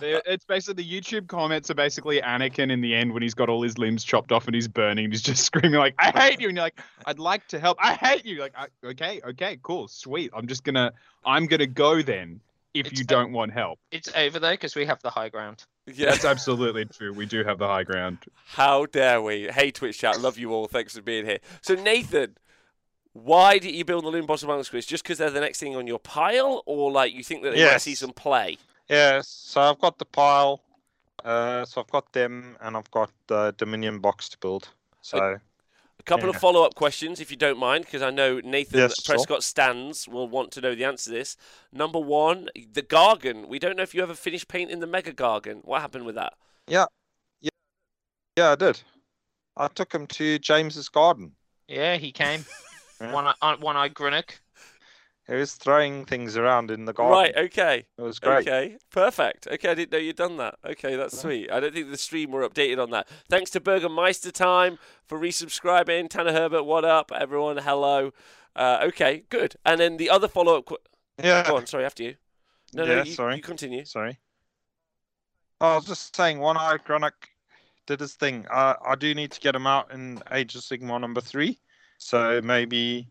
They- 0.00 0.20
It's 0.26 0.44
basically 0.44 0.82
the 0.82 1.00
YouTube 1.00 1.26
comments 1.28 1.70
are 1.70 1.74
basically 1.74 2.20
Anakin 2.20 2.70
in 2.70 2.80
the 2.80 2.94
end 2.94 3.12
when 3.12 3.22
he's 3.22 3.34
got 3.34 3.48
all 3.48 3.62
his 3.62 3.78
limbs 3.78 4.04
chopped 4.04 4.32
off 4.32 4.46
and 4.46 4.54
he's 4.54 4.68
burning. 4.68 5.10
He's 5.10 5.22
just 5.22 5.44
screaming 5.46 5.78
like, 5.78 5.94
"I 5.98 6.10
hate 6.10 6.40
you!" 6.40 6.48
And 6.48 6.56
you're 6.56 6.64
like, 6.64 6.78
"I'd 7.06 7.18
like 7.18 7.46
to 7.48 7.58
help. 7.58 7.78
I 7.80 7.94
hate 7.94 8.24
you!" 8.26 8.40
Like, 8.40 8.54
okay, 8.84 9.20
okay, 9.24 9.58
cool, 9.62 9.88
sweet. 9.88 10.30
I'm 10.34 10.46
just 10.46 10.64
gonna, 10.64 10.92
I'm 11.24 11.46
gonna 11.46 11.66
go 11.66 12.02
then. 12.02 12.40
If 12.74 12.86
It's 12.86 12.98
you 13.00 13.04
don't 13.04 13.32
want 13.32 13.52
help, 13.52 13.78
It's 13.90 14.08
over 14.16 14.38
there 14.38 14.52
because 14.54 14.74
we 14.74 14.86
have 14.86 15.02
the 15.02 15.10
high 15.10 15.28
ground. 15.28 15.64
yeah. 15.86 16.06
that's 16.10 16.24
absolutely 16.24 16.86
true. 16.86 17.12
We 17.12 17.26
do 17.26 17.44
have 17.44 17.58
the 17.58 17.66
high 17.68 17.82
ground. 17.82 18.16
How 18.46 18.86
dare 18.86 19.20
we? 19.20 19.48
Hey, 19.52 19.70
Twitch 19.70 19.98
chat, 19.98 20.18
love 20.22 20.38
you 20.38 20.54
all. 20.54 20.68
Thanks 20.68 20.94
for 20.96 21.02
being 21.02 21.26
here. 21.26 21.38
So, 21.60 21.74
Nathan, 21.74 22.34
why 23.12 23.58
did 23.58 23.74
you 23.74 23.84
build 23.84 24.04
the 24.04 24.08
Loon 24.08 24.26
Boss 24.26 24.42
Among 24.42 24.62
Squids? 24.64 24.86
Just 24.86 25.02
because 25.02 25.18
they're 25.18 25.30
the 25.30 25.40
next 25.40 25.60
thing 25.60 25.76
on 25.76 25.86
your 25.86 25.98
pile, 25.98 26.62
or 26.66 26.90
like 26.90 27.12
you 27.12 27.22
think 27.22 27.42
that 27.42 27.50
they 27.50 27.56
might 27.64 27.72
Yes. 27.72 27.82
see 27.84 27.94
some 27.94 28.12
play? 28.12 28.58
Yeah, 28.88 29.20
so 29.22 29.60
I've 29.60 29.78
got 29.80 29.98
the 29.98 30.04
pile. 30.04 30.62
Uh, 31.24 31.64
so 31.64 31.80
I've 31.80 31.90
got 31.90 32.12
them, 32.12 32.56
and 32.60 32.76
I've 32.76 32.90
got 32.90 33.10
the 33.28 33.54
Dominion 33.56 34.00
box 34.00 34.28
to 34.30 34.38
build. 34.38 34.68
So 35.02 35.18
A 35.18 36.02
couple 36.04 36.28
of 36.28 36.36
follow 36.36 36.64
up 36.64 36.74
questions, 36.74 37.20
if 37.20 37.30
you 37.30 37.36
don't 37.36 37.58
mind, 37.58 37.84
because 37.84 38.02
I 38.02 38.10
know 38.10 38.40
Nathan 38.40 38.80
Yes, 38.80 39.00
sure. 39.02 39.14
Prescott 39.14 39.44
stands 39.44 40.08
will 40.08 40.26
want 40.28 40.50
to 40.52 40.60
know 40.60 40.74
the 40.74 40.84
answer 40.84 41.10
to 41.10 41.16
this. 41.16 41.36
Number 41.72 42.00
one, 42.00 42.48
the 42.72 42.82
Gargant. 42.82 43.46
We 43.46 43.58
don't 43.60 43.76
know 43.76 43.84
if 43.84 43.94
you 43.94 44.02
ever 44.02 44.14
finished 44.14 44.48
painting 44.48 44.80
the 44.80 44.86
Mega 44.86 45.12
Gargant. 45.12 45.64
What 45.64 45.80
happened 45.80 46.06
with 46.06 46.16
that? 46.16 46.32
Yeah, 46.66 46.86
yeah, 47.40 47.50
yeah, 48.36 48.50
I 48.52 48.54
did. 48.56 48.80
I 49.56 49.68
took 49.68 49.92
him 49.94 50.06
to 50.08 50.38
James's 50.40 50.88
garden. 50.88 51.36
Yeah, 51.68 51.96
he 51.98 52.10
came. 52.10 52.44
Yeah. 53.02 53.12
One 53.12 53.34
eye, 53.42 53.56
one 53.60 53.76
eye 53.76 53.88
Grunnock. 53.88 54.40
He 55.28 55.34
was 55.34 55.54
throwing 55.54 56.04
things 56.04 56.36
around 56.36 56.70
in 56.72 56.84
the 56.84 56.92
garden. 56.92 57.12
Right, 57.16 57.36
okay. 57.46 57.86
It 57.96 58.02
was 58.02 58.18
great. 58.18 58.46
Okay, 58.48 58.76
perfect. 58.90 59.46
Okay, 59.46 59.68
I 59.70 59.74
didn't 59.74 59.92
know 59.92 59.98
you'd 59.98 60.16
done 60.16 60.36
that. 60.38 60.56
Okay, 60.66 60.96
that's 60.96 61.16
sweet. 61.20 61.50
I 61.50 61.60
don't 61.60 61.72
think 61.72 61.90
the 61.90 61.96
stream 61.96 62.32
were 62.32 62.46
updated 62.48 62.82
on 62.82 62.90
that. 62.90 63.08
Thanks 63.30 63.50
to 63.52 63.60
Burgermeister 63.60 64.32
Time 64.32 64.78
for 65.06 65.18
resubscribing. 65.18 66.08
Tanner 66.10 66.32
Herbert, 66.32 66.64
what 66.64 66.84
up? 66.84 67.12
Everyone, 67.14 67.56
hello. 67.58 68.10
Uh, 68.56 68.80
okay, 68.88 69.22
good. 69.30 69.54
And 69.64 69.80
then 69.80 69.96
the 69.96 70.10
other 70.10 70.26
follow 70.26 70.58
up. 70.58 70.66
Qu- 70.66 70.76
Yeah. 71.22 71.46
Go 71.46 71.56
on, 71.56 71.66
sorry, 71.66 71.84
after 71.84 72.02
you. 72.02 72.16
No, 72.74 72.84
no, 72.84 72.96
Yeah, 72.96 73.04
you, 73.04 73.12
sorry. 73.12 73.36
you 73.36 73.42
continue. 73.42 73.84
Sorry. 73.84 74.18
I 75.60 75.76
was 75.76 75.86
just 75.86 76.16
saying, 76.16 76.40
one 76.40 76.56
eye 76.56 76.78
Grunnock 76.84 77.28
did 77.86 78.00
his 78.00 78.14
thing. 78.14 78.44
Uh, 78.50 78.74
I 78.84 78.96
do 78.96 79.14
need 79.14 79.30
to 79.30 79.40
get 79.40 79.54
him 79.54 79.68
out 79.68 79.92
in 79.92 80.20
Age 80.32 80.56
of 80.56 80.62
Sigmar 80.62 81.00
number 81.00 81.20
three. 81.20 81.60
So 82.02 82.40
maybe, 82.42 83.06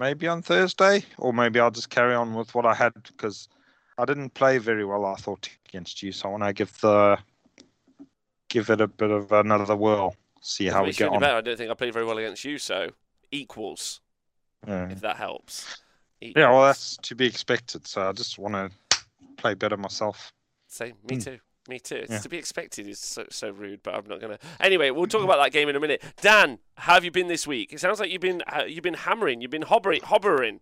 maybe 0.00 0.26
on 0.26 0.42
Thursday, 0.42 1.04
or 1.16 1.32
maybe 1.32 1.60
I'll 1.60 1.70
just 1.70 1.90
carry 1.90 2.14
on 2.14 2.34
with 2.34 2.52
what 2.54 2.66
I 2.66 2.74
had 2.74 2.92
because 3.04 3.48
I 3.96 4.04
didn't 4.04 4.34
play 4.34 4.58
very 4.58 4.84
well. 4.84 5.06
I 5.06 5.14
thought 5.14 5.48
against 5.68 6.02
you, 6.02 6.10
so 6.10 6.28
I 6.28 6.32
want 6.32 6.42
to 6.42 6.52
give 6.52 6.78
the 6.80 7.16
give 8.48 8.68
it 8.70 8.80
a 8.80 8.88
bit 8.88 9.10
of 9.10 9.30
another 9.30 9.76
whirl. 9.76 10.16
See 10.40 10.66
how 10.66 10.84
we 10.84 10.92
get 10.92 11.08
on. 11.08 11.20
better. 11.20 11.36
I 11.36 11.40
don't 11.40 11.56
think 11.56 11.70
I 11.70 11.74
played 11.74 11.94
very 11.94 12.04
well 12.04 12.18
against 12.18 12.44
you, 12.44 12.58
so 12.58 12.90
equals 13.30 14.00
Yeah. 14.66 14.90
if 14.90 15.00
that 15.00 15.16
helps. 15.16 15.80
yeah, 16.20 16.50
well, 16.50 16.62
that's 16.62 16.96
to 16.96 17.14
be 17.14 17.26
expected. 17.26 17.86
So 17.86 18.08
I 18.08 18.12
just 18.12 18.38
want 18.38 18.54
to 18.54 18.70
play 19.36 19.54
better 19.54 19.76
myself. 19.76 20.32
Same. 20.66 20.96
Me 21.04 21.14
Hmm. 21.14 21.20
too. 21.20 21.38
Me 21.68 21.78
too. 21.78 21.96
It's 21.96 22.10
Yeah. 22.12 22.18
to 22.18 22.28
be 22.28 22.36
expected 22.36 22.86
is 22.86 22.98
so, 22.98 23.24
so 23.30 23.48
rude, 23.50 23.82
but 23.82 23.94
I'm 23.94 24.06
not 24.06 24.20
gonna. 24.20 24.38
Anyway, 24.60 24.90
we'll 24.90 25.06
talk 25.06 25.24
about 25.24 25.42
that 25.42 25.50
game 25.52 25.68
in 25.68 25.76
a 25.76 25.80
minute. 25.80 26.02
Dan, 26.20 26.58
how 26.76 26.94
have 26.94 27.04
you 27.04 27.10
been 27.10 27.28
this 27.28 27.46
week? 27.46 27.72
It 27.72 27.80
sounds 27.80 28.00
like 28.00 28.10
you've 28.10 28.20
been 28.20 28.42
uh, 28.42 28.64
you've 28.64 28.82
been 28.82 28.94
hammering, 28.94 29.40
you've 29.40 29.50
been 29.50 29.62
hobbering, 29.62 30.02
hobbering. 30.02 30.60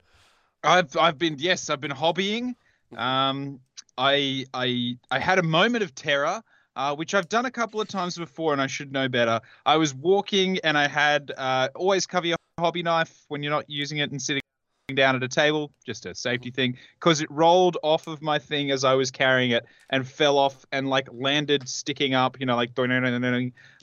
I've 0.62 0.96
I've 0.96 1.18
been 1.18 1.36
yes, 1.38 1.70
I've 1.70 1.80
been 1.80 1.90
hobbying. 1.90 2.54
Um, 2.96 3.58
I 3.98 4.46
I 4.54 4.96
I 5.10 5.18
had 5.18 5.38
a 5.40 5.42
moment 5.42 5.82
of 5.82 5.92
terror, 5.94 6.40
uh, 6.76 6.94
which 6.94 7.14
I've 7.14 7.28
done 7.28 7.46
a 7.46 7.50
couple 7.50 7.80
of 7.80 7.88
times 7.88 8.16
before, 8.16 8.52
and 8.52 8.62
I 8.62 8.68
should 8.68 8.92
know 8.92 9.08
better. 9.08 9.40
I 9.66 9.78
was 9.78 9.92
walking, 9.94 10.58
and 10.62 10.78
I 10.78 10.86
had 10.86 11.32
uh, 11.36 11.68
always 11.74 12.06
cover 12.06 12.28
your 12.28 12.36
hobby 12.60 12.84
knife 12.84 13.24
when 13.26 13.42
you're 13.42 13.50
not 13.50 13.68
using 13.68 13.98
it 13.98 14.12
and 14.12 14.22
sitting 14.22 14.41
down 14.94 15.16
at 15.16 15.22
a 15.22 15.28
table, 15.28 15.72
just 15.84 16.06
a 16.06 16.14
safety 16.14 16.50
thing, 16.50 16.76
because 16.98 17.20
it 17.20 17.30
rolled 17.30 17.76
off 17.82 18.06
of 18.06 18.22
my 18.22 18.38
thing 18.38 18.70
as 18.70 18.84
I 18.84 18.94
was 18.94 19.10
carrying 19.10 19.50
it 19.50 19.64
and 19.90 20.06
fell 20.06 20.38
off 20.38 20.64
and 20.72 20.88
like 20.88 21.08
landed 21.12 21.68
sticking 21.68 22.14
up, 22.14 22.38
you 22.40 22.46
know, 22.46 22.56
like 22.56 22.70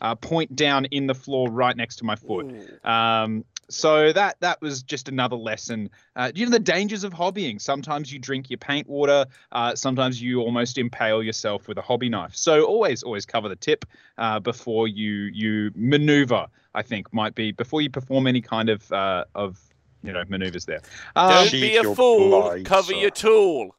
uh, 0.01 0.16
point 0.16 0.56
down 0.56 0.86
in 0.86 1.08
the 1.08 1.16
floor 1.16 1.50
right 1.50 1.75
next 1.75 1.98
to 1.98 2.06
my 2.06 2.16
foot. 2.16 2.46
Um, 2.84 3.46
so 3.70 4.12
that 4.12 4.36
that 4.39 4.62
was 4.62 4.84
just 4.84 5.08
another 5.08 5.36
lesson. 5.36 5.89
Uh, 6.16 6.32
you 6.34 6.46
know 6.46 6.51
the 6.51 6.60
dangers 6.60 7.04
of 7.04 7.13
hobbying. 7.13 7.62
Sometimes 7.62 8.12
you 8.12 8.20
drink 8.20 8.50
your 8.50 8.58
paint 8.58 8.88
water. 8.88 9.25
Uh, 9.51 9.75
sometimes 9.75 10.22
you 10.22 10.42
almost 10.42 10.78
impale 10.78 11.24
yourself 11.24 11.68
with 11.68 11.78
a 11.78 11.82
hobby 11.82 12.10
knife. 12.10 12.36
So 12.36 12.66
always 12.66 13.04
always 13.04 13.25
cover 13.25 13.48
the 13.48 13.56
tip 13.56 13.86
uh, 14.18 14.39
before 14.39 14.88
you 14.88 15.30
you 15.34 15.72
maneuver. 15.75 16.48
I 16.74 16.82
think 16.82 17.13
might 17.13 17.36
be 17.36 17.51
before 17.51 17.82
you 17.82 17.89
perform 17.89 18.28
any 18.28 18.42
kind 18.42 18.70
of 18.70 18.92
uh, 18.92 19.25
of 19.36 19.60
you 20.03 20.12
know 20.13 20.24
maneuvers 20.27 20.65
there. 20.65 20.82
Um, 21.15 21.29
Don't 21.32 21.51
be 21.51 21.75
a 21.77 21.84
fool. 21.96 22.41
blade, 22.50 22.65
cover 22.65 22.94
sir. 22.94 23.00
your 23.00 23.10
tool. 23.12 23.75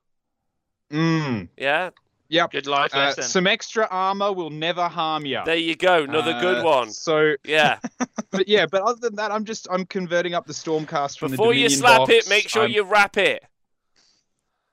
mm, 0.92 1.48
Yeah. 1.56 1.90
yep. 2.28 2.50
Good 2.52 2.66
life 2.66 2.94
Uh, 2.94 2.98
lesson. 2.98 3.24
some 3.24 3.46
extra 3.46 3.86
armor 3.90 4.32
will 4.32 4.50
never 4.50 4.88
harm 4.88 5.24
you. 5.26 5.40
There 5.44 5.56
you 5.56 5.76
go. 5.76 6.02
Another 6.04 6.38
good 6.40 6.58
Uh, 6.58 6.62
one. 6.64 6.90
So, 6.92 7.34
Yeah. 7.44 7.78
but 8.30 8.48
yeah, 8.48 8.66
but 8.66 8.82
other 8.82 8.98
than 9.00 9.16
that, 9.16 9.30
I'm 9.32 9.44
just 9.44 9.66
I'm 9.70 9.86
converting 9.86 10.34
up 10.34 10.46
the 10.46 10.52
Stormcast 10.52 11.18
from 11.18 11.30
Before 11.32 11.46
the 11.46 11.50
Before 11.50 11.54
you 11.54 11.68
slap 11.70 11.98
box. 11.98 12.10
it, 12.12 12.28
make 12.28 12.48
sure 12.48 12.62
I'm- 12.62 12.70
you 12.72 12.82
wrap 12.84 13.16
it. 13.16 13.44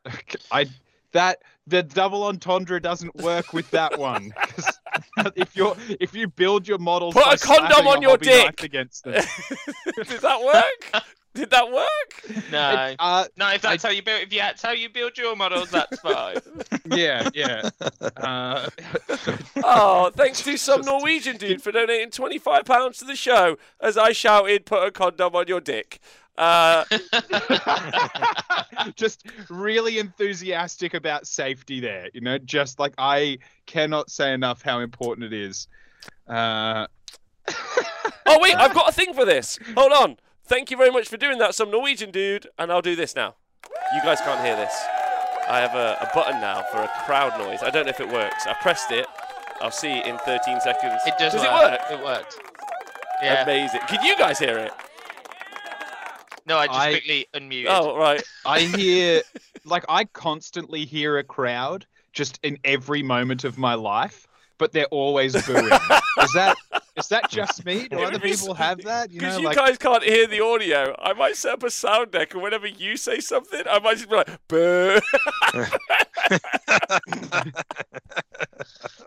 I 0.51 0.67
that 1.13 1.39
the 1.65 1.83
double 1.83 2.23
entendre 2.23 2.79
doesn't 2.81 3.15
work 3.17 3.53
with 3.53 3.69
that 3.71 3.97
one. 3.99 4.33
'Cause 5.17 5.31
if 5.35 5.55
you're 5.55 5.75
if 5.99 6.13
you 6.13 6.27
build 6.27 6.67
your 6.67 6.77
models, 6.77 7.13
Put 7.13 7.27
a 7.33 7.37
condom 7.37 7.87
on 7.87 7.97
a 7.99 8.01
your 8.01 8.17
dick. 8.17 8.63
against 8.63 9.03
them, 9.03 9.13
Did 9.95 10.21
that 10.21 10.41
work? 10.43 11.03
Did 11.33 11.51
that 11.51 11.71
work? 11.71 12.47
no. 12.51 12.95
uh, 12.97 13.25
No, 13.37 13.49
if 13.53 13.61
that's 13.61 13.83
how 13.83 13.89
you 13.89 14.01
build, 14.01 14.21
if 14.23 14.33
you 14.33 14.39
that's 14.39 14.61
how 14.63 14.71
you 14.71 14.89
build 14.89 15.17
your 15.19 15.35
models, 15.35 15.69
that's 15.69 15.99
fine. 16.01 16.37
yeah, 16.85 17.29
yeah. 17.35 17.69
Uh, 18.17 18.67
Oh, 19.63 20.11
thanks 20.15 20.41
to 20.43 20.57
some 20.57 20.81
Norwegian 20.81 21.37
dude 21.37 21.61
for 21.61 21.71
donating 21.71 22.09
£25 22.09 22.97
to 22.99 23.05
the 23.05 23.15
show 23.15 23.57
as 23.79 23.97
I 23.97 24.13
shouted, 24.13 24.65
put 24.65 24.83
a 24.83 24.89
condom 24.91 25.35
on 25.35 25.47
your 25.47 25.61
dick. 25.61 25.99
Uh, 26.37 26.83
just 28.95 29.25
really 29.49 29.97
enthusiastic 29.99 30.93
about 30.93 31.25
safety 31.25 31.79
there. 31.79 32.09
You 32.13 32.21
know, 32.21 32.37
just 32.37 32.79
like 32.79 32.93
I 32.97 33.39
cannot 33.65 34.11
say 34.11 34.33
enough 34.33 34.61
how 34.61 34.79
important 34.79 35.33
it 35.33 35.33
is. 35.33 35.67
Uh, 36.27 36.87
oh, 38.25 38.39
wait, 38.39 38.55
I've 38.57 38.73
got 38.73 38.89
a 38.89 38.91
thing 38.91 39.13
for 39.13 39.25
this. 39.25 39.57
Hold 39.75 39.91
on. 39.91 40.17
Thank 40.45 40.71
you 40.71 40.77
very 40.77 40.91
much 40.91 41.09
for 41.09 41.17
doing 41.17 41.39
that, 41.39 41.55
some 41.55 41.71
Norwegian 41.71 42.11
dude. 42.11 42.47
And 42.57 42.71
I'll 42.71 42.81
do 42.81 42.95
this 42.95 43.15
now. 43.15 43.35
You 43.95 44.01
guys 44.03 44.21
can't 44.21 44.43
hear 44.45 44.55
this. 44.55 44.73
I 45.49 45.59
have 45.59 45.75
a, 45.75 45.97
a 46.01 46.11
button 46.13 46.39
now 46.41 46.63
for 46.71 46.77
a 46.77 46.87
crowd 47.05 47.37
noise. 47.39 47.59
I 47.63 47.69
don't 47.69 47.85
know 47.85 47.89
if 47.89 47.99
it 47.99 48.09
works. 48.09 48.45
I 48.45 48.53
pressed 48.53 48.91
it. 48.91 49.07
I'll 49.61 49.71
see 49.71 50.03
in 50.03 50.17
13 50.19 50.61
seconds. 50.61 51.01
It 51.05 51.15
does, 51.17 51.33
Does 51.33 51.41
work. 51.41 51.79
it 51.89 51.91
work? 51.91 51.99
It 51.99 52.03
worked. 52.03 52.39
Yeah. 53.23 53.43
Amazing. 53.43 53.81
Can 53.87 54.03
you 54.05 54.15
guys 54.17 54.37
hear 54.37 54.57
it? 54.57 54.71
No, 56.47 56.57
I 56.57 56.67
just 56.67 56.79
I- 56.79 56.91
quickly 56.91 57.27
unmuted. 57.33 57.65
Oh, 57.69 57.97
right. 57.97 58.23
I 58.45 58.61
hear, 58.61 59.21
like, 59.65 59.83
I 59.89 60.05
constantly 60.05 60.85
hear 60.85 61.17
a 61.17 61.23
crowd 61.23 61.85
just 62.13 62.39
in 62.41 62.57
every 62.63 63.03
moment 63.03 63.43
of 63.43 63.57
my 63.57 63.73
life, 63.73 64.25
but 64.57 64.71
they're 64.71 64.85
always 64.85 65.33
booing. 65.45 65.65
is 66.21 66.33
that 66.33 66.55
is 66.95 67.09
that 67.09 67.29
just 67.29 67.63
me? 67.63 67.87
Do 67.89 67.99
other 67.99 68.17
people 68.17 68.55
have 68.55 68.81
that? 68.83 69.11
You 69.11 69.19
Because 69.19 69.35
know, 69.35 69.41
you 69.41 69.45
like, 69.47 69.57
guys 69.57 69.77
can't 69.77 70.01
hear 70.03 70.25
the 70.25 70.41
audio, 70.43 70.95
I 70.97 71.13
might 71.13 71.35
set 71.35 71.53
up 71.53 71.63
a 71.63 71.69
sound 71.69 72.11
deck, 72.11 72.33
and 72.33 72.41
whenever 72.41 72.65
you 72.65 72.97
say 72.97 73.19
something, 73.19 73.61
I 73.69 73.77
might 73.79 73.97
just 73.97 74.09
be 74.09 74.15
like, 74.15 74.29
boo. 74.47 74.99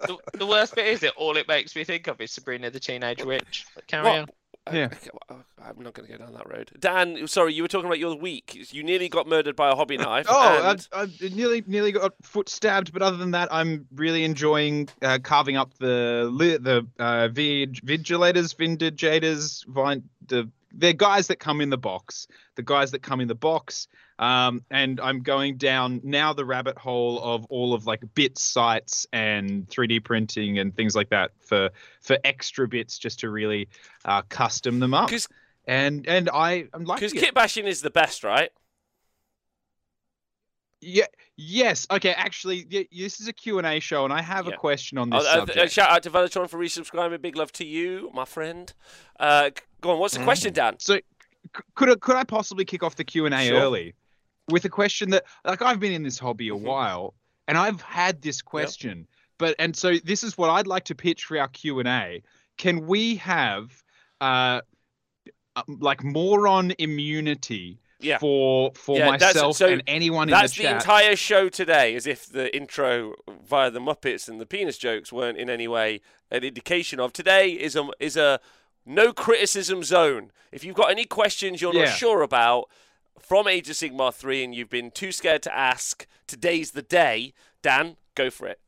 the, 0.02 0.18
the 0.34 0.46
worst 0.46 0.74
bit 0.76 0.86
is 0.86 1.02
it. 1.02 1.12
All 1.16 1.36
it 1.36 1.48
makes 1.48 1.74
me 1.74 1.84
think 1.84 2.06
of 2.06 2.20
is 2.20 2.30
Sabrina 2.30 2.70
the 2.70 2.78
Teenage 2.80 3.24
Witch. 3.24 3.66
But 3.74 3.86
carry 3.86 4.04
What? 4.04 4.18
on. 4.20 4.28
Yeah. 4.72 4.88
I'm 5.30 5.82
not 5.82 5.94
going 5.94 6.06
to 6.06 6.16
go 6.16 6.24
down 6.24 6.34
that 6.34 6.48
road. 6.48 6.70
Dan, 6.78 7.26
sorry, 7.26 7.54
you 7.54 7.62
were 7.62 7.68
talking 7.68 7.86
about 7.86 7.98
your 7.98 8.16
week. 8.16 8.72
You 8.72 8.82
nearly 8.82 9.08
got 9.08 9.26
murdered 9.26 9.56
by 9.56 9.70
a 9.70 9.74
hobby 9.74 9.96
knife. 9.98 10.26
Oh, 10.28 10.58
and- 10.58 10.86
I've, 10.92 11.10
I've 11.22 11.34
nearly 11.34 11.62
nearly 11.66 11.92
got 11.92 12.12
foot 12.22 12.48
stabbed, 12.48 12.92
but 12.92 13.02
other 13.02 13.16
than 13.16 13.32
that, 13.32 13.48
I'm 13.50 13.86
really 13.94 14.24
enjoying 14.24 14.88
uh, 15.02 15.18
carving 15.22 15.56
up 15.56 15.74
the 15.78 16.30
the 16.60 16.86
uh, 17.02 17.28
vig- 17.28 17.80
vigilators, 17.84 18.54
vindigators, 18.54 19.64
vine, 19.66 20.04
the 20.26 20.50
they're 20.72 20.92
guys 20.92 21.26
that 21.28 21.40
come 21.40 21.60
in 21.60 21.70
the 21.70 21.78
box, 21.78 22.28
the 22.54 22.62
guys 22.62 22.92
that 22.92 23.02
come 23.02 23.20
in 23.20 23.26
the 23.28 23.34
box, 23.34 23.88
um, 24.20 24.62
and 24.70 25.00
I'm 25.00 25.22
going 25.22 25.56
down 25.56 26.00
now 26.04 26.32
the 26.32 26.44
rabbit 26.44 26.78
hole 26.78 27.20
of 27.22 27.44
all 27.46 27.74
of 27.74 27.86
like 27.86 28.02
bit 28.14 28.38
sites 28.38 29.06
and 29.12 29.66
3D 29.68 30.04
printing 30.04 30.58
and 30.60 30.72
things 30.76 30.94
like 30.94 31.08
that 31.10 31.32
for 31.40 31.70
for 32.02 32.16
extra 32.22 32.68
bits 32.68 32.98
just 32.98 33.18
to 33.20 33.30
really 33.30 33.68
uh, 34.04 34.22
custom 34.28 34.78
them 34.78 34.94
up. 34.94 35.10
'Cause- 35.10 35.26
And 35.66 36.06
and 36.06 36.28
I 36.32 36.68
I'm 36.72 36.84
liking 36.84 37.08
Because 37.08 37.20
kit 37.24 37.34
bashing 37.34 37.66
is 37.66 37.80
the 37.82 37.90
best, 37.90 38.22
right? 38.24 38.50
Yeah. 40.80 41.06
Yes. 41.36 41.86
Okay. 41.90 42.12
Actually, 42.12 42.66
y- 42.70 42.86
this 42.90 43.20
is 43.20 43.28
a 43.28 43.32
Q&A 43.32 43.80
show, 43.80 44.04
and 44.04 44.12
I 44.12 44.22
have 44.22 44.46
Yeah. 44.46 44.54
a 44.54 44.56
question 44.56 44.96
on 44.98 45.10
this 45.10 45.24
uh, 45.24 45.34
subject. 45.40 45.58
uh, 45.58 45.66
shout 45.68 45.90
out 45.90 46.02
to 46.04 46.10
Velatron 46.10 46.48
for 46.48 46.58
resubscribing. 46.58 47.20
Big 47.20 47.36
love 47.36 47.52
to 47.52 47.64
you, 47.66 48.10
my 48.14 48.24
friend. 48.24 48.72
Uh, 49.18 49.50
go 49.82 49.90
on, 49.90 49.98
what's 49.98 50.14
the 50.14 50.20
Mm. 50.20 50.24
question, 50.24 50.52
Dan? 50.54 50.78
so, 50.78 50.96
c- 50.96 51.02
could 51.74 51.90
I, 51.90 51.94
could 51.96 52.16
I 52.16 52.24
possibly 52.24 52.64
kick 52.64 52.82
off 52.82 52.96
the 52.96 53.04
Q&A 53.04 53.48
Sure. 53.48 53.60
early 53.60 53.94
with 54.50 54.64
a 54.64 54.68
question 54.68 55.10
that, 55.10 55.24
like, 55.44 55.62
I've 55.62 55.80
been 55.80 55.92
in 55.92 56.02
this 56.02 56.18
hobby 56.18 56.48
a 56.48 56.52
Mhm. 56.52 56.60
while, 56.62 57.14
and 57.48 57.56
I've 57.56 57.80
had 57.82 58.22
this 58.22 58.42
question, 58.42 59.06
but 59.38 59.54
and 59.58 59.74
so 59.76 59.96
this 60.04 60.22
is 60.22 60.36
what 60.36 60.50
I'd 60.50 60.66
like 60.66 60.84
to 60.86 60.94
pitch 60.94 61.24
for 61.24 61.38
our 61.38 61.48
Q&A. 61.48 62.22
Can 62.58 62.86
we 62.86 63.16
have, 63.16 63.82
uh, 64.20 64.60
uh, 65.56 65.62
like, 65.66 66.04
moron 66.04 66.72
immunity? 66.78 67.78
Yeah. 68.02 68.16
For 68.16 68.72
for 68.74 68.96
Yeah, 68.96 69.10
myself 69.10 69.56
so 69.56 69.66
and 69.68 69.82
anyone 69.86 70.28
in 70.28 70.32
the 70.32 70.38
future? 70.38 70.40
That's 70.40 70.56
the 70.56 70.62
the, 70.62 70.74
entire 70.74 71.16
show 71.16 71.50
today, 71.50 71.94
as 71.94 72.06
if 72.06 72.24
the 72.26 72.54
intro 72.56 73.14
via 73.44 73.70
the 73.70 73.78
Muppets 73.78 74.26
and 74.26 74.40
the 74.40 74.46
penis 74.46 74.78
jokes 74.78 75.12
weren't 75.12 75.36
in 75.36 75.50
any 75.50 75.68
way 75.68 76.00
an 76.30 76.42
indication 76.42 76.98
of. 76.98 77.12
Today 77.12 77.50
is 77.50 77.76
a 77.76 77.90
is 77.98 78.16
a 78.16 78.40
no 78.86 79.12
criticism 79.12 79.82
zone. 79.84 80.32
If 80.50 80.64
you've 80.64 80.76
got 80.76 80.90
any 80.90 81.04
questions 81.04 81.60
you're 81.60 81.74
Yeah. 81.74 81.84
not 81.84 81.94
sure 81.98 82.22
about 82.22 82.70
from 83.22 83.46
Age 83.48 83.68
of 83.70 83.76
Sigmar 83.76 84.12
3 84.14 84.44
and 84.44 84.54
you've 84.54 84.70
been 84.70 84.90
too 84.90 85.12
scared 85.12 85.42
to 85.42 85.56
ask, 85.56 86.06
today's 86.26 86.72
the 86.72 86.82
day. 86.82 87.32
Dan, 87.62 87.96
go 88.14 88.30
for 88.30 88.46
it. 88.48 88.60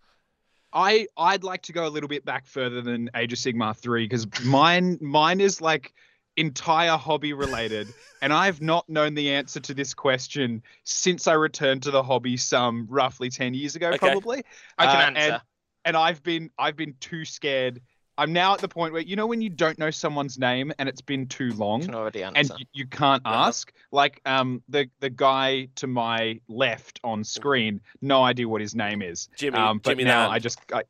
I 0.72 1.06
I'd 1.16 1.44
like 1.44 1.62
to 1.62 1.72
go 1.72 1.86
a 1.86 1.90
little 1.90 2.08
bit 2.08 2.24
back 2.24 2.46
further 2.46 2.80
than 2.80 3.10
Age 3.14 3.32
of 3.32 3.38
Sigmar 3.38 3.76
3 3.76 4.04
because 4.04 4.26
mine 4.44 4.98
mine 5.02 5.40
is 5.40 5.60
like 5.60 5.92
entire 6.38 6.96
hobby 6.96 7.34
related 7.34 7.92
and 8.22 8.32
I've 8.32 8.62
not 8.62 8.88
known 8.88 9.12
the 9.14 9.32
answer 9.32 9.60
to 9.60 9.74
this 9.74 9.92
question 9.92 10.62
since 10.84 11.26
I 11.26 11.34
returned 11.34 11.82
to 11.82 11.90
the 11.90 12.02
hobby 12.02 12.38
some 12.38 12.86
roughly 12.88 13.28
10 13.28 13.52
years 13.52 13.76
ago 13.76 13.88
Okay. 13.90 13.98
probably 13.98 14.42
I 14.78 14.86
can 14.86 14.96
Uh, 14.96 15.18
answer. 15.18 15.32
and, 15.34 15.40
and 15.84 15.96
I've 15.96 16.22
been 16.22 16.50
I've 16.58 16.76
been 16.76 16.94
too 17.00 17.26
scared 17.26 17.82
I'm 18.18 18.32
now 18.32 18.52
at 18.54 18.60
the 18.60 18.68
point 18.68 18.92
where 18.92 19.02
you 19.02 19.16
know 19.16 19.26
when 19.26 19.40
you 19.40 19.48
don't 19.48 19.78
know 19.78 19.90
someone's 19.90 20.38
name 20.38 20.72
and 20.78 20.88
it's 20.88 21.00
been 21.00 21.26
too 21.26 21.52
long 21.54 21.80
can 21.80 21.94
and 22.36 22.50
you, 22.58 22.66
you 22.72 22.86
can't 22.86 23.22
Uh-huh. 23.24 23.48
ask 23.48 23.72
like 23.90 24.20
um 24.26 24.62
the 24.68 24.88
the 25.00 25.10
guy 25.10 25.68
to 25.76 25.86
my 25.86 26.40
left 26.48 27.00
on 27.02 27.24
screen 27.24 27.80
no 28.00 28.22
idea 28.22 28.46
what 28.48 28.60
his 28.60 28.74
name 28.74 29.02
is 29.02 29.28
Jimmy, 29.36 29.58
um, 29.58 29.78
but 29.78 29.90
Jimmy 29.90 30.04
now 30.04 30.26
the 30.28 30.32
I 30.34 30.38
just 30.38 30.60
I, 30.72 30.82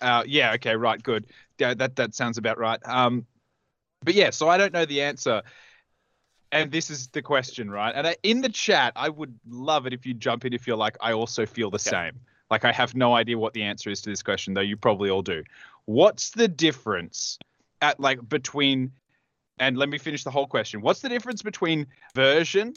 Uh, 0.00 0.24
yeah. 0.26 0.52
Okay. 0.54 0.74
Right. 0.76 1.00
Good. 1.02 1.26
Yeah, 1.58 1.74
that 1.74 1.96
that 1.96 2.14
sounds 2.14 2.38
about 2.38 2.58
right. 2.58 2.80
Um, 2.84 3.26
but 4.04 4.14
yeah. 4.14 4.30
So 4.30 4.48
I 4.48 4.58
don't 4.58 4.72
know 4.72 4.84
the 4.84 5.02
answer, 5.02 5.42
and 6.50 6.70
this 6.72 6.90
is 6.90 7.08
the 7.08 7.22
question, 7.22 7.70
right? 7.70 7.94
And 7.94 8.06
I, 8.06 8.16
in 8.22 8.40
the 8.40 8.48
chat, 8.48 8.92
I 8.96 9.08
would 9.08 9.38
love 9.48 9.86
it 9.86 9.92
if 9.92 10.04
you 10.04 10.12
jump 10.14 10.44
in 10.44 10.52
if 10.52 10.66
you're 10.66 10.76
like, 10.76 10.96
I 11.00 11.12
also 11.12 11.46
feel 11.46 11.70
the 11.70 11.78
same. 11.78 12.20
Like 12.50 12.64
I 12.64 12.72
have 12.72 12.94
no 12.94 13.14
idea 13.14 13.38
what 13.38 13.54
the 13.54 13.62
answer 13.62 13.90
is 13.90 14.02
to 14.02 14.10
this 14.10 14.22
question, 14.22 14.54
though. 14.54 14.60
You 14.60 14.76
probably 14.76 15.08
all 15.08 15.22
do. 15.22 15.42
What's 15.86 16.30
the 16.30 16.48
difference 16.48 17.38
at 17.80 17.98
like 18.00 18.26
between? 18.28 18.92
And 19.58 19.76
let 19.76 19.88
me 19.88 19.98
finish 19.98 20.24
the 20.24 20.30
whole 20.30 20.46
question. 20.46 20.80
What's 20.80 21.00
the 21.00 21.08
difference 21.08 21.42
between 21.42 21.86
version 22.14 22.72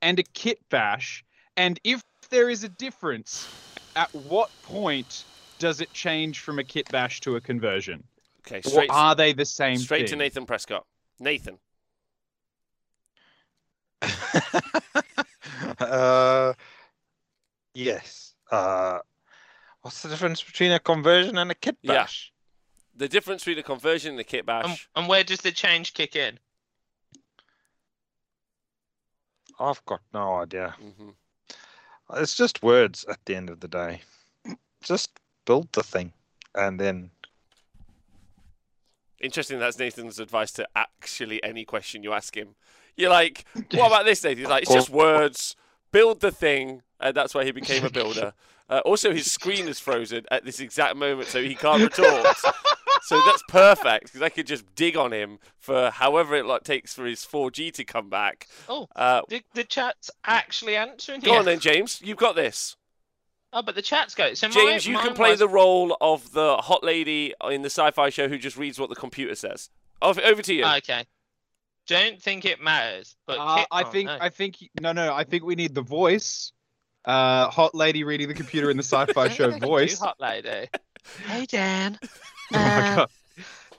and 0.00 0.18
a 0.18 0.22
kit 0.22 0.58
bash? 0.70 1.24
And 1.56 1.78
if 1.84 2.00
there 2.30 2.48
is 2.48 2.64
a 2.64 2.68
difference, 2.68 3.48
at 3.96 4.08
what 4.12 4.50
point 4.62 5.24
does 5.58 5.80
it 5.80 5.92
change 5.92 6.40
from 6.40 6.58
a 6.58 6.64
kit 6.64 6.88
bash 6.90 7.20
to 7.20 7.36
a 7.36 7.40
conversion? 7.40 8.04
Okay, 8.46 8.58
Or 8.58 8.70
straight, 8.70 8.90
are 8.90 9.14
they 9.14 9.32
the 9.32 9.44
same 9.44 9.76
straight 9.78 10.06
to? 10.08 10.16
Nathan 10.16 10.46
Prescott. 10.46 10.86
Nathan. 11.18 11.58
uh, 15.78 16.54
yes. 17.74 18.34
Uh, 18.50 19.00
what's 19.82 20.02
the 20.02 20.08
difference 20.08 20.42
between 20.42 20.72
a 20.72 20.80
conversion 20.80 21.36
and 21.36 21.50
a 21.50 21.54
kit 21.54 21.76
Yeah. 21.82 22.02
bash? 22.02 22.32
The 23.00 23.08
difference 23.08 23.44
between 23.44 23.58
a 23.58 23.62
conversion 23.62 24.10
and 24.10 24.20
a 24.20 24.24
kit 24.24 24.44
bash. 24.44 24.66
And, 24.66 24.78
and 24.94 25.08
where 25.08 25.24
does 25.24 25.40
the 25.40 25.52
change 25.52 25.94
kick 25.94 26.14
in? 26.14 26.38
I've 29.58 29.82
got 29.86 30.02
no 30.12 30.34
idea. 30.34 30.74
Mhm. 30.78 31.14
It's 32.16 32.36
just 32.36 32.62
words 32.62 33.06
at 33.08 33.18
the 33.24 33.36
end 33.36 33.48
of 33.48 33.60
the 33.60 33.68
day. 33.68 34.02
Just 34.82 35.18
build 35.46 35.72
the 35.72 35.82
thing, 35.82 36.12
and 36.54 36.78
then 36.78 37.10
Interesting. 39.18 39.58
That's 39.58 39.78
Nathan's 39.78 40.20
advice 40.20 40.52
to 40.52 40.68
actually 40.76 41.42
any 41.42 41.64
question 41.64 42.02
you 42.02 42.12
ask 42.12 42.36
him. 42.36 42.54
You're 42.96 43.10
like, 43.10 43.46
what 43.72 43.86
about 43.86 44.04
this, 44.04 44.22
Nathan? 44.22 44.38
He's 44.40 44.48
like, 44.48 44.64
it's 44.64 44.72
just 44.72 44.90
words. 44.90 45.56
Build 45.90 46.20
the 46.20 46.30
thing, 46.30 46.82
and 46.98 47.16
that's 47.16 47.34
why 47.34 47.44
he 47.44 47.50
became 47.50 47.82
a 47.82 47.90
builder. 47.90 48.34
Uh, 48.70 48.80
also, 48.84 49.12
his 49.12 49.28
screen 49.28 49.66
is 49.66 49.80
frozen 49.80 50.24
at 50.30 50.44
this 50.44 50.60
exact 50.60 50.94
moment, 50.94 51.26
so 51.26 51.42
he 51.42 51.56
can't 51.56 51.82
retort. 51.82 52.24
so 53.02 53.20
that's 53.26 53.42
perfect 53.48 54.04
because 54.04 54.22
I 54.22 54.28
could 54.28 54.46
just 54.46 54.64
dig 54.74 54.96
on 54.96 55.12
him 55.12 55.38
for 55.58 55.90
however 55.90 56.34
it 56.36 56.46
like 56.46 56.64
takes 56.64 56.94
for 56.94 57.04
his 57.06 57.20
4G 57.24 57.72
to 57.74 57.84
come 57.84 58.08
back. 58.10 58.48
Oh, 58.68 58.86
Uh, 58.96 59.22
the, 59.28 59.42
the 59.54 59.64
chat's 59.64 60.10
actually 60.24 60.76
answering 60.76 61.20
go 61.20 61.30
here. 61.30 61.38
on 61.40 61.44
then, 61.44 61.60
James. 61.60 62.00
You've 62.04 62.16
got 62.18 62.34
this. 62.36 62.76
Oh, 63.52 63.62
but 63.62 63.74
the 63.74 63.82
chat's 63.82 64.14
go. 64.14 64.34
So 64.34 64.48
James, 64.48 64.86
my, 64.86 64.92
you 64.92 64.98
can 64.98 65.14
play 65.14 65.30
was- 65.30 65.40
the 65.40 65.48
role 65.48 65.96
of 66.00 66.32
the 66.32 66.56
hot 66.58 66.84
lady 66.84 67.34
in 67.50 67.62
the 67.62 67.70
sci-fi 67.70 68.10
show 68.10 68.28
who 68.28 68.38
just 68.38 68.56
reads 68.56 68.78
what 68.78 68.88
the 68.90 68.94
computer 68.96 69.34
says. 69.34 69.70
Over, 70.02 70.20
over 70.22 70.40
to 70.42 70.54
you. 70.54 70.64
Okay. 70.64 71.04
Don't 71.86 72.22
think 72.22 72.44
it 72.44 72.60
matters, 72.62 73.16
but 73.26 73.38
Uh, 73.38 73.56
Kit- 73.56 73.66
I 73.72 73.82
oh, 73.82 73.90
think 73.90 74.06
no. 74.06 74.18
I 74.20 74.28
think 74.28 74.56
no 74.80 74.92
no 74.92 75.12
I 75.12 75.24
think 75.24 75.42
we 75.44 75.56
need 75.56 75.74
the 75.74 75.82
voice. 75.82 76.52
Uh, 77.04 77.48
hot 77.48 77.74
lady 77.74 78.04
reading 78.04 78.28
the 78.28 78.34
computer 78.34 78.70
in 78.70 78.76
the 78.76 78.82
sci-fi 78.84 79.28
show 79.30 79.50
Thank 79.50 79.62
you, 79.62 79.68
voice. 79.68 79.98
hot 79.98 80.20
lady. 80.20 80.68
hey 81.26 81.46
Dan. 81.46 81.98
Oh 82.52 82.58
my 82.58 82.96
god. 82.96 83.10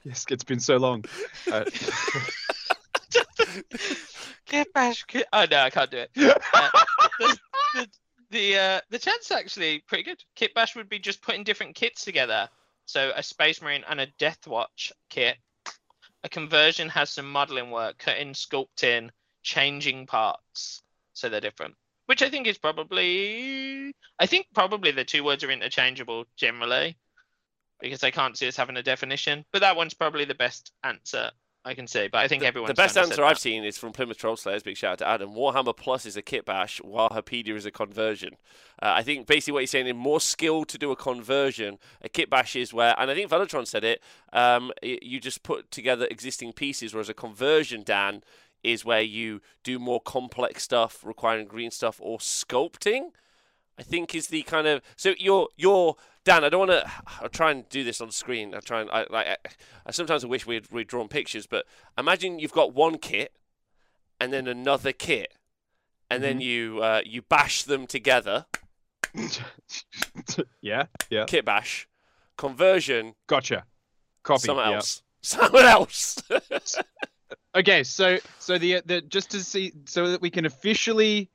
Yes, 0.04 0.26
it's 0.30 0.44
been 0.44 0.60
so 0.60 0.78
long. 0.78 1.06
Uh, 1.52 1.64
Kit 4.46 4.74
bash. 4.74 5.06
Oh 5.32 5.46
no, 5.50 5.60
I 5.60 5.70
can't 5.70 5.92
do 5.92 5.98
it. 5.98 6.12
Uh, 6.54 6.70
the 7.20 7.38
the 7.76 7.88
the, 8.32 8.58
uh, 8.58 8.82
the 8.90 9.00
chat's 9.00 9.32
actually 9.32 9.80
pretty 9.88 10.04
good. 10.04 10.24
Kit 10.36 10.54
bash 10.54 10.76
would 10.76 10.90
be 10.90 11.00
just 11.00 11.22
putting 11.22 11.44
different 11.44 11.76
kits 11.76 12.04
together. 12.04 12.50
So 12.86 13.12
a 13.16 13.24
Space 13.24 13.62
Marine 13.62 13.84
and 13.88 14.02
a 14.02 14.08
Deathwatch 14.20 14.92
kit. 15.10 15.38
A 16.24 16.30
conversion 16.30 16.90
has 16.90 17.10
some 17.10 17.30
modeling 17.32 17.72
work, 17.72 17.98
cutting, 17.98 18.34
sculpting, 18.34 19.10
changing 19.44 20.08
parts, 20.08 20.82
so 21.14 21.30
they're 21.30 21.42
different. 21.42 21.76
Which 22.06 22.22
I 22.22 22.30
think 22.30 22.48
is 22.48 22.58
probably, 22.58 23.94
I 24.20 24.26
think 24.26 24.48
probably 24.54 24.92
the 24.92 25.06
two 25.06 25.24
words 25.24 25.44
are 25.44 25.52
interchangeable 25.52 26.26
generally, 26.36 26.98
because 27.82 28.04
I 28.04 28.12
can't 28.12 28.38
see 28.38 28.48
us 28.48 28.56
having 28.56 28.78
a 28.78 28.84
definition. 28.84 29.46
But 29.52 29.62
that 29.62 29.76
one's 29.76 29.94
probably 29.94 30.26
the 30.26 30.36
best 30.36 30.72
answer 30.84 31.32
I 31.64 31.76
can 31.76 31.88
see. 31.88 32.08
But 32.08 32.20
I 32.20 32.28
think 32.28 32.44
everyone. 32.44 32.68
the 32.68 32.74
best 32.74 32.98
answer 32.98 33.24
I've 33.24 33.36
that. 33.36 33.42
seen 33.42 33.64
is 33.64 33.78
from 33.78 33.92
Plymouth 33.92 34.18
Troll 34.18 34.36
Slayers. 34.36 34.64
Big 34.64 34.78
shout 34.78 34.94
out 34.94 34.98
to 35.00 35.08
Adam. 35.08 35.32
Warhammer 35.32 35.76
Plus 35.76 36.06
is 36.06 36.18
a 36.18 36.22
kit 36.22 36.46
bash, 36.46 36.80
while 36.80 37.10
Hapedia 37.10 37.56
is 37.56 37.66
a 37.66 37.72
conversion. 37.72 38.36
Uh, 38.82 38.94
I 38.96 39.04
think 39.04 39.28
basically 39.28 39.54
what 39.54 39.60
he's 39.62 39.72
saying 39.72 39.88
is 39.88 39.94
more 39.94 40.20
skill 40.20 40.66
to 40.66 40.78
do 40.78 40.92
a 40.92 40.96
conversion. 40.96 41.78
A 42.02 42.10
kit 42.10 42.30
bash 42.30 42.56
is 42.56 42.74
where, 42.74 42.96
and 42.98 43.12
I 43.12 43.14
think 43.14 43.30
Velatron 43.30 43.68
said 43.68 43.84
it. 43.84 44.02
Um, 44.34 44.72
you 44.82 45.20
just 45.20 45.44
put 45.44 45.70
together 45.70 46.08
existing 46.10 46.54
pieces, 46.54 46.94
whereas 46.94 47.10
a 47.10 47.14
conversion, 47.14 47.84
Dan, 47.84 48.24
is 48.64 48.84
where 48.84 49.02
you 49.02 49.42
do 49.64 49.78
more 49.78 50.02
complex 50.02 50.64
stuff 50.64 51.04
requiring 51.04 51.48
green 51.48 51.72
stuff 51.72 52.00
or 52.02 52.18
sculpting. 52.18 53.10
I 53.78 53.84
think 53.84 54.14
is 54.14 54.28
the 54.28 54.44
kind 54.44 54.68
of 54.68 54.82
so 54.96 55.14
you're 55.18 55.48
you're 55.56 55.96
Dan. 56.24 56.44
I 56.44 56.50
don't 56.50 56.68
want 56.68 56.72
to. 56.72 56.92
I'll 57.22 57.30
try 57.30 57.52
and 57.52 57.68
do 57.70 57.84
this 57.84 58.02
on 58.02 58.12
screen. 58.12 58.54
I 58.56 58.60
try 58.60 58.82
and 58.82 58.90
I 58.92 59.06
like. 59.10 59.28
I, 59.28 59.38
I 59.86 59.92
sometimes 59.92 60.24
I 60.24 60.28
wish 60.28 60.46
we'd 60.46 60.72
we'd 60.72 60.88
drawn 60.88 61.08
pictures, 61.08 61.48
but 61.48 61.66
imagine 61.98 62.40
you've 62.40 62.52
got 62.52 62.74
one 62.74 62.98
kit 62.98 63.34
and 64.20 64.32
then 64.32 64.48
another 64.48 64.92
kit, 64.92 65.34
and 66.10 66.24
then 66.24 66.40
you 66.40 66.80
uh, 66.82 67.02
you 67.06 67.22
bash 67.24 67.64
them 67.64 67.88
together. 67.88 68.46
yeah, 70.62 70.86
yeah. 71.10 71.26
Kit 71.26 71.44
bash, 71.44 71.88
conversion, 72.38 73.16
Gotcha. 73.28 73.66
Copy. 74.24 74.42
someone 74.42 74.70
yeah. 74.70 74.76
else, 74.76 75.04
someone 75.22 75.66
else. 75.66 76.18
Okay, 77.54 77.84
so 77.84 78.18
so 78.40 78.58
the 78.58 78.82
the 78.86 79.02
just 79.02 79.32
to 79.32 79.44
see 79.44 79.74
so 79.86 80.12
that 80.12 80.22
we 80.22 80.30
can 80.30 80.46
officially 80.46 81.30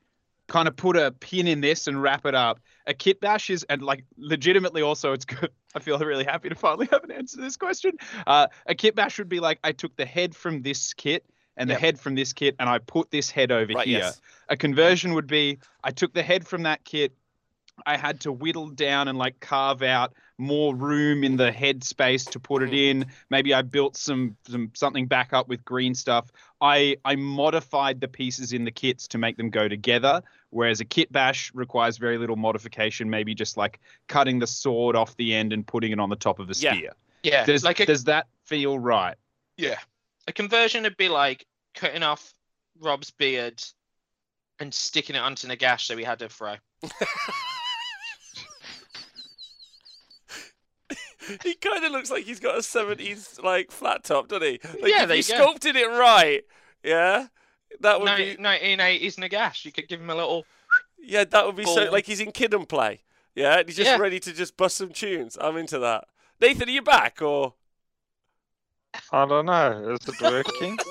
kind 0.47 0.67
of 0.67 0.75
put 0.75 0.95
a 0.95 1.11
pin 1.11 1.47
in 1.47 1.61
this 1.61 1.87
and 1.87 2.01
wrap 2.01 2.25
it 2.25 2.35
up. 2.35 2.59
A 2.85 2.93
kit 2.93 3.19
bash 3.19 3.49
is 3.49 3.63
and 3.69 3.81
like 3.81 4.03
legitimately 4.17 4.81
also 4.81 5.13
it's 5.13 5.25
good. 5.25 5.51
I 5.75 5.79
feel 5.79 5.99
really 5.99 6.23
happy 6.23 6.49
to 6.49 6.55
finally 6.55 6.87
have 6.91 7.03
an 7.03 7.11
answer 7.11 7.37
to 7.37 7.43
this 7.43 7.57
question. 7.57 7.93
Uh, 8.25 8.47
a 8.65 8.73
kit 8.73 8.95
bash 8.95 9.17
would 9.19 9.29
be 9.29 9.39
like 9.39 9.59
I 9.63 9.71
took 9.73 9.95
the 9.95 10.05
head 10.05 10.35
from 10.35 10.61
this 10.61 10.93
kit 10.93 11.25
and 11.57 11.69
Yep. 11.69 11.77
the 11.77 11.81
head 11.85 11.99
from 11.99 12.15
this 12.15 12.33
kit 12.33 12.55
and 12.59 12.69
I 12.69 12.79
put 12.79 13.11
this 13.11 13.29
head 13.29 13.51
over 13.51 13.73
right? 13.73 13.87
here. 13.87 13.99
Yes. 13.99 14.21
A 14.49 14.57
conversion 14.57 15.13
would 15.13 15.27
be 15.27 15.59
I 15.83 15.91
took 15.91 16.13
the 16.13 16.23
head 16.23 16.47
from 16.47 16.63
that 16.63 16.83
kit. 16.85 17.13
I 17.85 17.97
had 17.97 18.21
to 18.21 18.31
whittle 18.31 18.69
down 18.69 19.07
and 19.07 19.17
like 19.17 19.39
carve 19.39 19.83
out 19.83 20.13
more 20.37 20.75
room 20.75 21.23
in 21.23 21.35
the 21.35 21.51
headspace 21.51 22.29
to 22.31 22.39
put 22.39 22.63
it 22.63 22.69
hmm. 22.69 22.75
in. 22.75 23.05
Maybe 23.29 23.53
I 23.53 23.61
built 23.61 23.97
some 23.97 24.37
some 24.47 24.71
something 24.73 25.07
back 25.07 25.33
up 25.33 25.47
with 25.47 25.63
green 25.65 25.95
stuff. 25.95 26.31
I 26.61 26.97
I 27.05 27.15
modified 27.15 28.01
the 28.01 28.07
pieces 28.07 28.53
in 28.53 28.65
the 28.65 28.71
kits 28.71 29.07
to 29.09 29.17
make 29.17 29.37
them 29.37 29.49
go 29.49 29.67
together. 29.67 30.21
Whereas 30.49 30.79
a 30.79 30.85
kit 30.85 31.11
bash 31.11 31.51
requires 31.53 31.97
very 31.97 32.17
little 32.17 32.37
modification, 32.37 33.09
maybe 33.09 33.35
just 33.35 33.57
like 33.57 33.79
cutting 34.07 34.39
the 34.39 34.47
sword 34.47 34.95
off 34.95 35.15
the 35.17 35.33
end 35.33 35.51
and 35.51 35.65
putting 35.67 35.91
it 35.91 35.99
on 35.99 36.09
the 36.09 36.15
top 36.15 36.39
of 36.39 36.49
a 36.49 36.53
Yeah. 36.53 36.73
spear. 36.73 36.91
Yeah, 37.23 37.45
Does, 37.45 37.63
like 37.63 37.79
a, 37.79 37.85
does 37.85 38.05
that 38.05 38.27
feel 38.45 38.79
right? 38.79 39.15
yeah, 39.57 39.79
a 40.27 40.31
conversion 40.31 40.83
would 40.83 40.95
be 40.97 41.09
like 41.09 41.45
cutting 41.73 42.03
off 42.03 42.33
Rob's 42.79 43.11
beard 43.11 43.61
and 44.59 44.73
sticking 44.73 45.15
it 45.15 45.19
onto 45.19 45.47
Nagash 45.47 45.81
so 45.81 45.97
he 45.97 46.03
had 46.03 46.21
a 46.21 46.29
throw. 46.29 46.55
He 51.43 51.55
kind 51.55 51.83
of 51.83 51.91
looks 51.91 52.09
like 52.11 52.25
he's 52.25 52.39
got 52.39 52.57
a 52.57 52.63
seventies 52.63 53.39
like 53.43 53.71
flat 53.71 54.03
top, 54.03 54.27
doesn't 54.27 54.43
he? 54.47 54.59
Like 54.81 54.91
Yeah, 54.91 55.03
if 55.03 55.07
there 55.09 55.17
you 55.17 55.23
you 55.23 55.27
go. 55.29 55.35
sculpted 55.37 55.75
it 55.75 55.87
right, 55.87 56.43
yeah, 56.83 57.27
that 57.81 57.99
would 57.99 58.05
No, 58.05 58.15
be 58.17 58.35
1980s 58.37 59.15
Nagash. 59.17 59.65
You 59.65 59.71
could 59.71 59.87
give 59.87 59.99
him 60.01 60.09
a 60.09 60.15
little. 60.15 60.45
yeah, 60.99 61.23
that 61.25 61.45
would 61.45 61.55
be 61.55 61.65
so 61.65 61.89
like 61.91 62.05
he's 62.05 62.19
in 62.19 62.31
Kid 62.31 62.53
'n 62.53 62.65
Play, 62.65 63.01
yeah, 63.35 63.59
and 63.59 63.67
he's 63.67 63.77
just 63.77 63.91
Yeah. 63.91 63.97
ready 63.97 64.19
to 64.21 64.33
just 64.33 64.57
bust 64.57 64.77
some 64.77 64.89
tunes. 64.91 65.37
I'm 65.39 65.57
into 65.57 65.79
that. 65.79 66.05
Nathan, 66.39 66.69
are 66.69 66.71
you 66.71 66.81
back 66.81 67.21
or? 67.21 67.55
I 69.11 69.25
don't 69.25 69.45
know. 69.45 69.95
Is 69.99 70.07
it 70.07 70.21
working? 70.21 70.77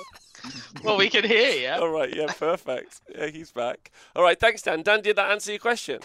Well, 0.83 0.97
we 0.97 1.09
can 1.09 1.23
hear 1.25 1.51
you. 1.75 1.81
All 1.81 1.89
right, 1.89 2.15
yeah, 2.15 2.27
perfect. 2.27 3.01
Yeah, 3.09 3.27
he's 3.27 3.51
back. 3.51 3.91
All 4.15 4.21
right, 4.23 4.39
thanks, 4.39 4.61
Dan. 4.61 4.83
Dan, 4.83 5.01
did 5.01 5.15
that 5.15 5.31
answer 5.31 5.51
your 5.51 5.59
question? 5.59 6.01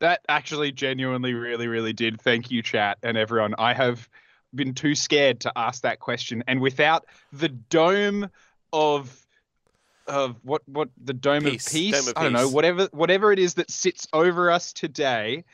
That 0.00 0.20
actually 0.28 0.72
genuinely 0.72 1.34
really, 1.34 1.68
really 1.68 1.92
did. 1.92 2.20
Thank 2.20 2.50
you, 2.50 2.62
chat 2.62 2.98
and 3.02 3.16
everyone. 3.16 3.54
I 3.58 3.74
have 3.74 4.08
been 4.54 4.74
too 4.74 4.94
scared 4.94 5.40
to 5.40 5.52
ask 5.56 5.82
that 5.82 6.00
question. 6.00 6.44
And 6.46 6.60
without 6.60 7.06
the 7.32 7.48
dome 7.48 8.28
of 8.72 9.20
of 10.06 10.36
what 10.42 10.62
what 10.68 10.90
the 11.02 11.14
dome 11.14 11.44
Peace. 11.44 11.66
of 11.66 11.72
peace, 11.72 11.92
Dome 11.98 12.08
of 12.08 12.14
I 12.16 12.22
don't 12.24 12.32
know, 12.32 12.48
whatever 12.48 12.88
whatever 12.92 13.32
it 13.32 13.38
is 13.38 13.54
that 13.54 13.70
sits 13.70 14.06
over 14.12 14.50
us 14.50 14.72
today 14.72 15.44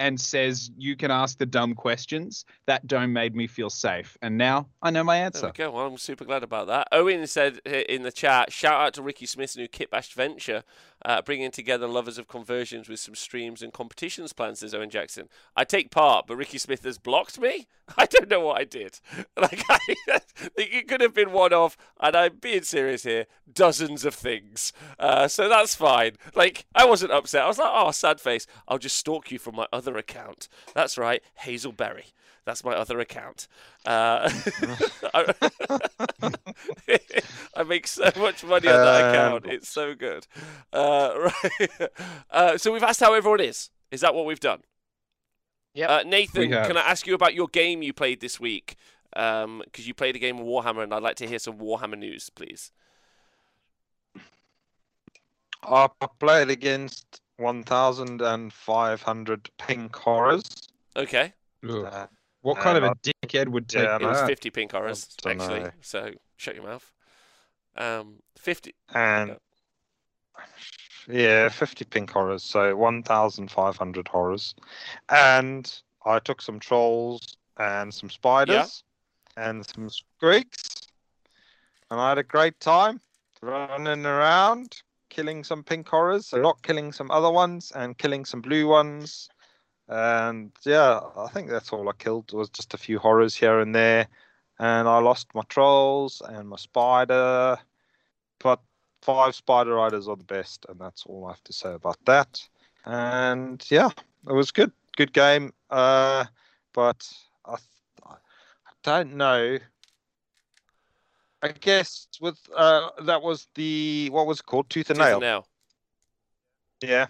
and 0.00 0.18
says 0.20 0.70
you 0.78 0.94
can 0.96 1.10
ask 1.10 1.38
the 1.38 1.44
dumb 1.46 1.74
questions, 1.74 2.44
that 2.66 2.86
dome 2.86 3.12
made 3.12 3.34
me 3.34 3.48
feel 3.48 3.68
safe. 3.68 4.16
And 4.22 4.38
now 4.38 4.68
I 4.80 4.90
know 4.90 5.02
my 5.02 5.16
There 5.16 5.24
answer. 5.26 5.46
we 5.46 5.52
go. 5.52 5.72
Well, 5.72 5.86
I'm 5.88 5.98
super 5.98 6.24
glad 6.24 6.44
about 6.44 6.68
that. 6.68 6.86
Owen 6.92 7.26
said 7.26 7.60
uh, 7.66 7.70
in 7.70 8.02
the 8.02 8.12
chat, 8.12 8.52
shout 8.52 8.80
out 8.80 8.94
to 8.94 9.02
Ricky 9.02 9.26
Smith's 9.26 9.56
new 9.56 9.66
Kit 9.66 9.90
Bash 9.90 10.12
venture. 10.14 10.62
Uh, 11.04 11.22
bringing 11.22 11.50
together 11.50 11.86
lovers 11.86 12.18
of 12.18 12.28
conversions 12.28 12.88
with 12.88 13.00
some 13.00 13.14
streams 13.14 13.62
and 13.62 13.72
competitions 13.72 14.32
plans, 14.32 14.60
says 14.60 14.74
Owen 14.74 14.90
Jackson. 14.90 15.28
I 15.56 15.64
take 15.64 15.90
part, 15.90 16.26
but 16.26 16.36
Ricky 16.36 16.58
Smith 16.58 16.84
has 16.84 16.98
blocked 16.98 17.40
me? 17.40 17.66
I 17.96 18.06
don't 18.06 18.28
know 18.28 18.40
what 18.40 18.60
I 18.60 18.64
did. 18.64 19.00
Like, 19.36 19.62
I, 19.70 19.78
it 20.56 20.88
could 20.88 21.00
have 21.00 21.14
been 21.14 21.30
one 21.32 21.52
of, 21.52 21.76
and 22.00 22.16
I'm 22.16 22.38
being 22.40 22.62
serious 22.62 23.04
here, 23.04 23.26
dozens 23.52 24.04
of 24.04 24.14
things. 24.14 24.72
Uh, 24.98 25.28
so 25.28 25.48
that's 25.48 25.76
fine. 25.76 26.12
Like, 26.34 26.66
I 26.74 26.84
wasn't 26.84 27.12
upset. 27.12 27.44
I 27.44 27.48
was 27.48 27.58
like, 27.58 27.70
oh, 27.72 27.92
sad 27.92 28.20
face. 28.20 28.46
I'll 28.66 28.78
just 28.78 28.96
stalk 28.96 29.30
you 29.30 29.38
from 29.38 29.54
my 29.54 29.66
other 29.72 29.96
account. 29.96 30.48
That's 30.74 30.98
right, 30.98 31.22
Hazelberry. 31.44 32.12
That's 32.48 32.64
my 32.64 32.72
other 32.72 32.98
account. 32.98 33.46
Uh, 33.84 34.30
I, 35.12 35.34
I 37.54 37.62
make 37.62 37.86
so 37.86 38.10
much 38.16 38.42
money 38.42 38.66
on 38.68 38.74
that 38.74 39.10
account. 39.10 39.44
Um, 39.44 39.50
It's 39.50 39.68
so 39.68 39.94
good. 39.94 40.26
Uh, 40.72 41.12
right. 41.50 41.68
Uh, 42.30 42.56
so 42.56 42.72
we've 42.72 42.82
asked 42.82 43.00
how 43.00 43.12
everyone 43.12 43.40
is. 43.40 43.68
Is 43.90 44.00
that 44.00 44.14
what 44.14 44.24
we've 44.24 44.40
done? 44.40 44.62
Yep. 45.74 45.90
Uh, 45.90 46.02
Nathan, 46.06 46.48
can 46.48 46.78
I 46.78 46.80
ask 46.80 47.06
you 47.06 47.12
about 47.12 47.34
your 47.34 47.48
game 47.48 47.82
you 47.82 47.92
played 47.92 48.22
this 48.22 48.40
week? 48.40 48.76
Because 49.12 49.86
you 49.86 49.92
played 49.92 50.16
a 50.16 50.18
game 50.18 50.38
of 50.38 50.46
Warhammer, 50.46 50.82
and 50.82 50.94
I'd 50.94 51.02
like 51.02 51.16
to 51.16 51.26
hear 51.26 51.38
some 51.38 51.58
Warhammer 51.58 51.98
news, 51.98 52.30
please. 52.30 52.72
I 55.62 55.86
played 56.18 56.48
against 56.48 57.20
1,500 57.36 59.50
pink 59.58 59.96
horrors. 59.96 60.44
Okay. 60.96 61.34
Uh, 61.68 62.06
What 62.42 62.58
kind 62.58 62.78
of 62.78 62.84
uh, 62.84 62.94
a 62.94 63.26
dickhead 63.26 63.48
would 63.48 63.68
take 63.68 63.84
yeah, 63.84 63.96
It 63.96 64.02
was 64.02 64.22
50 64.22 64.50
pink 64.50 64.72
horrors, 64.72 65.08
actually. 65.26 65.60
know. 65.60 65.70
So 65.80 66.10
shut 66.36 66.54
your 66.54 66.64
mouth. 66.64 66.92
Um, 67.76 68.16
50. 68.36 68.74
and 68.94 69.36
yeah, 71.08 71.48
50 71.48 71.84
pink 71.86 72.10
horrors, 72.10 72.42
so 72.42 72.76
1,500 72.76 74.08
horrors. 74.08 74.54
And 75.08 75.82
I 76.04 76.18
took 76.18 76.42
some 76.42 76.60
trolls 76.60 77.36
and 77.56 77.92
some 77.92 78.10
spiders 78.10 78.84
and 79.36 79.64
some 79.64 79.88
squeaks. 79.88 80.82
And 81.90 82.00
I 82.00 82.10
had 82.10 82.18
a 82.18 82.22
great 82.22 82.60
time 82.60 83.00
running 83.40 84.04
around, 84.04 84.82
killing 85.08 85.44
some 85.44 85.62
pink 85.64 85.88
horrors, 85.88 86.32
and 86.32 86.42
not 86.42 86.62
killing 86.62 86.92
some 86.92 87.10
other 87.10 87.30
ones, 87.30 87.72
and 87.74 87.96
killing 87.96 88.24
some 88.24 88.42
blue 88.42 88.68
ones. 88.68 89.28
And 89.88 90.52
yeah, 90.64 91.00
I 91.16 91.28
think 91.28 91.48
that's 91.48 91.72
all 91.72 91.88
I 91.88 91.92
killed 91.92 92.32
was 92.32 92.50
just 92.50 92.74
a 92.74 92.78
few 92.78 92.98
horrors 92.98 93.34
here 93.34 93.60
and 93.60 93.74
there. 93.74 94.06
And 94.58 94.88
I 94.88 94.98
lost 94.98 95.34
my 95.34 95.42
trolls 95.48 96.20
and 96.24 96.48
my 96.48 96.56
spider. 96.56 97.58
But 98.38 98.60
five 99.02 99.34
spider 99.34 99.74
riders 99.74 100.08
are 100.08 100.16
the 100.16 100.24
best, 100.24 100.66
and 100.68 100.78
that's 100.78 101.04
all 101.06 101.26
I 101.26 101.30
have 101.30 101.44
to 101.44 101.52
say 101.52 101.72
about 101.72 101.98
that. 102.04 102.46
And 102.84 103.64
yeah, 103.70 103.88
it 104.28 104.32
was 104.32 104.50
good, 104.50 104.72
good 104.96 105.12
game. 105.12 105.52
Uh, 105.70 106.24
but 106.72 107.10
I, 107.46 107.56
I 108.06 108.16
don't 108.82 109.16
know. 109.16 109.58
I 111.42 111.48
guess 111.48 112.08
with 112.20 112.38
uh, 112.54 112.90
that 113.02 113.22
was 113.22 113.46
the 113.54 114.08
what 114.10 114.26
was 114.26 114.40
it 114.40 114.46
called 114.46 114.68
tooth 114.68 114.90
and 114.90 114.98
Tooth 114.98 115.06
nail. 115.06 115.16
and 115.16 115.20
nail. 115.20 115.46
Yeah. 116.82 117.06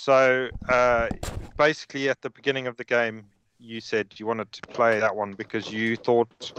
So 0.00 0.48
uh, 0.66 1.10
basically, 1.58 2.08
at 2.08 2.22
the 2.22 2.30
beginning 2.30 2.66
of 2.66 2.78
the 2.78 2.84
game, 2.84 3.26
you 3.58 3.82
said 3.82 4.14
you 4.16 4.24
wanted 4.24 4.50
to 4.52 4.62
play 4.68 4.98
that 4.98 5.14
one 5.14 5.34
because 5.34 5.70
you 5.70 5.94
thought 5.94 6.54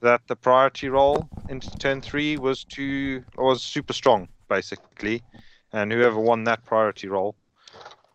that 0.00 0.22
the 0.28 0.34
priority 0.34 0.88
roll 0.88 1.28
into 1.50 1.76
turn 1.76 2.00
three 2.00 2.38
was 2.38 2.64
too 2.64 3.22
was 3.36 3.62
super 3.62 3.92
strong, 3.92 4.28
basically, 4.48 5.22
and 5.74 5.92
whoever 5.92 6.18
won 6.18 6.44
that 6.44 6.64
priority 6.64 7.06
roll 7.06 7.36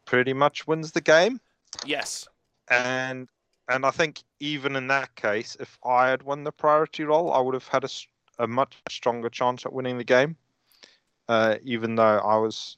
pretty 0.05 0.33
much 0.33 0.65
wins 0.65 0.93
the 0.93 1.01
game. 1.01 1.39
Yes. 1.85 2.27
And 2.67 3.27
and 3.69 3.85
I 3.85 3.91
think 3.91 4.23
even 4.39 4.75
in 4.75 4.87
that 4.87 5.13
case, 5.15 5.55
if 5.59 5.77
I 5.85 6.09
had 6.09 6.23
won 6.23 6.43
the 6.43 6.51
priority 6.51 7.03
roll, 7.03 7.31
I 7.31 7.39
would 7.39 7.53
have 7.53 7.67
had 7.67 7.83
a, 7.83 7.89
a 8.39 8.47
much 8.47 8.81
stronger 8.89 9.29
chance 9.29 9.63
at 9.63 9.73
winning 9.73 9.99
the 9.99 10.03
game. 10.03 10.37
Uh, 11.29 11.57
even 11.63 11.93
though 11.93 12.17
I 12.17 12.37
was 12.37 12.77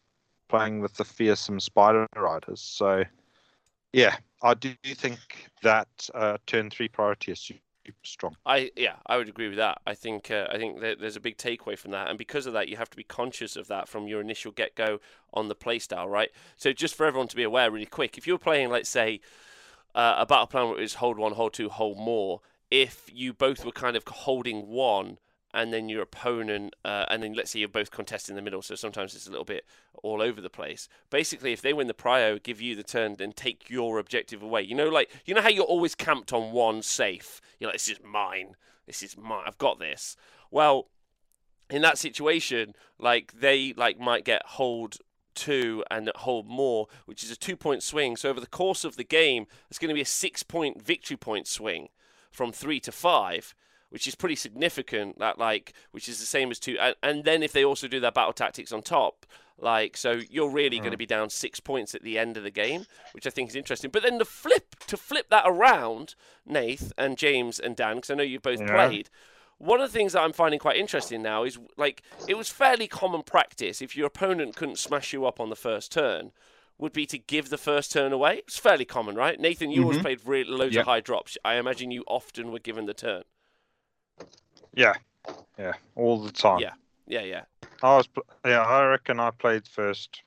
playing 0.54 0.82
with 0.82 0.94
the 0.94 1.04
fearsome 1.04 1.60
spider 1.60 2.08
riders, 2.16 2.62
so 2.62 3.04
yeah, 3.92 4.16
I 4.44 4.54
do 4.54 4.74
think 4.84 5.20
that 5.64 5.88
uh, 6.14 6.38
turn 6.46 6.70
three 6.70 6.88
priority 6.88 7.32
is 7.32 7.40
super 7.40 7.62
strong. 8.04 8.36
I 8.46 8.70
yeah, 8.76 8.96
I 9.08 9.18
would 9.18 9.30
agree 9.30 9.48
with 9.48 9.58
that. 9.58 9.80
I 9.88 9.96
think 9.96 10.30
uh, 10.30 10.48
I 10.52 10.58
think 10.58 10.80
there's 10.80 11.16
a 11.16 11.20
big 11.20 11.38
takeaway 11.38 11.76
from 11.78 11.90
that, 11.92 12.10
and 12.10 12.18
because 12.20 12.46
of 12.46 12.54
that, 12.54 12.68
you 12.70 12.78
have 12.78 12.90
to 12.92 12.98
be 12.98 13.04
conscious 13.04 13.56
of 13.56 13.68
that 13.68 13.88
from 13.88 14.08
your 14.08 14.22
initial 14.22 14.52
get 14.52 14.76
go 14.76 15.00
on 15.34 15.48
the 15.48 15.56
playstyle, 15.56 16.08
right? 16.08 16.30
So 16.56 16.72
just 16.72 16.94
for 16.94 17.06
everyone 17.08 17.30
to 17.30 17.36
be 17.36 17.44
aware, 17.44 17.72
really 17.72 17.86
quick, 17.86 18.18
if 18.18 18.28
you're 18.28 18.38
playing, 18.38 18.70
let's 18.70 18.90
say, 18.90 19.22
uh, 19.96 20.16
a 20.20 20.26
battle 20.26 20.48
plan 20.48 20.70
where 20.70 20.80
it's 20.80 20.96
hold 20.96 21.18
one, 21.18 21.34
hold 21.34 21.54
two, 21.54 21.70
hold 21.70 21.98
more, 21.98 22.42
if 22.70 23.10
you 23.12 23.34
both 23.34 23.66
were 23.66 23.72
kind 23.72 23.96
of 23.96 24.04
holding 24.08 24.68
one. 24.68 25.18
And 25.54 25.72
then 25.72 25.88
your 25.88 26.02
opponent, 26.02 26.76
uh, 26.84 27.06
and 27.10 27.22
then 27.22 27.34
let's 27.34 27.52
say 27.52 27.60
you're 27.60 27.70
both 27.70 27.92
contesting 27.92 28.34
in 28.34 28.38
the 28.38 28.42
middle, 28.42 28.64
so 28.64 28.74
sometimes 28.74 29.14
it's 29.14 29.28
a 29.28 29.30
little 29.30 29.46
bit 29.46 29.66
all 30.02 30.22
over 30.22 30.42
the 30.42 30.50
place. 30.50 30.90
Basically, 31.12 31.54
if 31.54 31.62
they 31.62 31.74
win 31.74 31.88
the 31.88 31.94
prio, 31.94 32.42
give 32.42 32.60
you 32.60 32.76
the 32.76 32.84
turn, 32.84 33.16
then 33.18 33.34
take 33.34 33.70
your 33.70 34.00
objective 34.00 34.42
away. 34.42 34.64
You 34.64 34.74
know, 34.74 34.90
like 34.90 35.12
you 35.26 35.36
know 35.36 35.42
how 35.42 35.50
you're 35.50 35.64
always 35.64 35.94
camped 35.94 36.34
on 36.34 36.52
one 36.52 36.82
safe. 36.82 37.40
You're 37.60 37.68
like, 37.68 37.76
this 37.76 37.90
is 37.90 38.00
mine. 38.04 38.56
This 38.88 39.04
is 39.04 39.16
mine. 39.16 39.44
I've 39.46 39.60
got 39.60 39.78
this. 39.78 40.18
Well, 40.50 40.88
in 41.70 41.82
that 41.84 41.98
situation, 41.98 42.74
like 42.98 43.34
they 43.34 43.74
like 43.74 44.00
might 44.00 44.26
get 44.26 44.42
hold 44.46 44.98
two 45.36 45.84
and 45.90 46.12
hold 46.16 46.48
more, 46.48 46.88
which 47.06 47.24
is 47.24 47.32
a 47.32 47.36
two 47.36 47.56
point 47.56 47.84
swing. 47.84 48.16
So 48.16 48.30
over 48.30 48.40
the 48.40 48.48
course 48.48 48.84
of 48.84 48.96
the 48.96 49.04
game, 49.04 49.46
it's 49.70 49.80
going 49.80 49.90
to 49.90 49.96
be 49.96 50.02
a 50.02 50.06
six 50.06 50.44
point 50.44 50.82
victory 50.82 51.18
point 51.18 51.48
swing 51.48 51.90
from 52.32 52.52
three 52.52 52.80
to 52.82 52.92
five. 52.92 53.56
Which 53.94 54.08
is 54.08 54.16
pretty 54.16 54.36
significant. 54.36 55.20
That 55.20 55.38
like, 55.38 55.72
which 55.92 56.10
is 56.10 56.20
the 56.20 56.26
same 56.26 56.50
as 56.50 56.58
two, 56.60 56.78
and, 56.80 56.96
and 57.04 57.24
then 57.26 57.44
if 57.44 57.52
they 57.52 57.64
also 57.64 57.88
do 57.88 58.00
their 58.00 58.12
battle 58.12 58.34
tactics 58.34 58.72
on 58.72 58.82
top, 58.82 59.28
like, 59.60 59.96
so 59.96 60.20
you're 60.32 60.50
really 60.50 60.80
going 60.80 60.92
to 60.94 60.98
be 60.98 61.06
down 61.06 61.30
six 61.30 61.60
points 61.60 61.94
at 61.94 62.02
the 62.02 62.18
end 62.18 62.36
of 62.36 62.42
the 62.42 62.50
game, 62.50 62.88
which 63.12 63.28
I 63.28 63.30
think 63.30 63.50
is 63.50 63.56
interesting. 63.56 63.92
But 63.92 64.02
then 64.02 64.18
the 64.18 64.26
flip 64.26 64.76
to 64.88 64.98
flip 64.98 65.30
that 65.30 65.44
around, 65.46 66.16
Nath 66.44 66.92
and 66.98 67.20
James 67.20 67.60
and 67.60 67.76
Dan, 67.76 67.98
because 67.98 68.10
I 68.10 68.16
know 68.16 68.24
you've 68.24 68.42
both 68.42 68.62
Yeah. 68.62 68.74
played. 68.88 69.10
One 69.60 69.80
of 69.80 69.92
the 69.92 69.98
things 69.98 70.14
that 70.14 70.22
I'm 70.24 70.34
finding 70.34 70.60
quite 70.60 70.78
interesting 70.78 71.22
now 71.22 71.44
is 71.44 71.60
like 71.78 72.02
it 72.28 72.34
was 72.34 72.50
fairly 72.50 72.88
common 72.88 73.22
practice 73.22 73.80
if 73.80 73.96
your 73.96 74.08
opponent 74.08 74.56
couldn't 74.56 74.80
smash 74.80 75.14
you 75.14 75.26
up 75.28 75.40
on 75.40 75.50
the 75.52 75.56
first 75.56 75.92
turn, 75.92 76.32
would 76.80 76.94
be 76.94 77.06
to 77.06 77.20
give 77.20 77.50
the 77.50 77.58
first 77.60 77.92
turn 77.92 78.12
away. 78.12 78.40
It's 78.40 78.58
fairly 78.58 78.86
common, 78.86 79.16
right? 79.16 79.40
Nathan, 79.40 79.70
you 79.70 79.84
always 79.84 80.00
Mhm. 80.00 80.02
played 80.02 80.22
re- 80.26 80.44
loads 80.44 80.74
Yep. 80.74 80.82
of 80.82 80.88
high 80.88 81.00
drops. 81.00 81.38
I 81.46 81.56
imagine 81.58 81.92
you 81.92 82.04
often 82.08 82.52
were 82.52 82.58
given 82.60 82.88
the 82.88 82.96
turn. 82.96 83.24
Yeah, 84.76 84.94
yeah, 85.58 85.74
all 85.96 86.22
the 86.22 86.32
time. 86.32 86.60
Yeah. 86.60 86.74
Yeah, 87.06 87.22
yeah. 87.22 87.44
I 87.82 87.98
was, 87.98 88.08
yeah, 88.46 88.62
I 88.62 88.86
reckon 88.86 89.20
I 89.20 89.32
played 89.32 89.68
first 89.68 90.24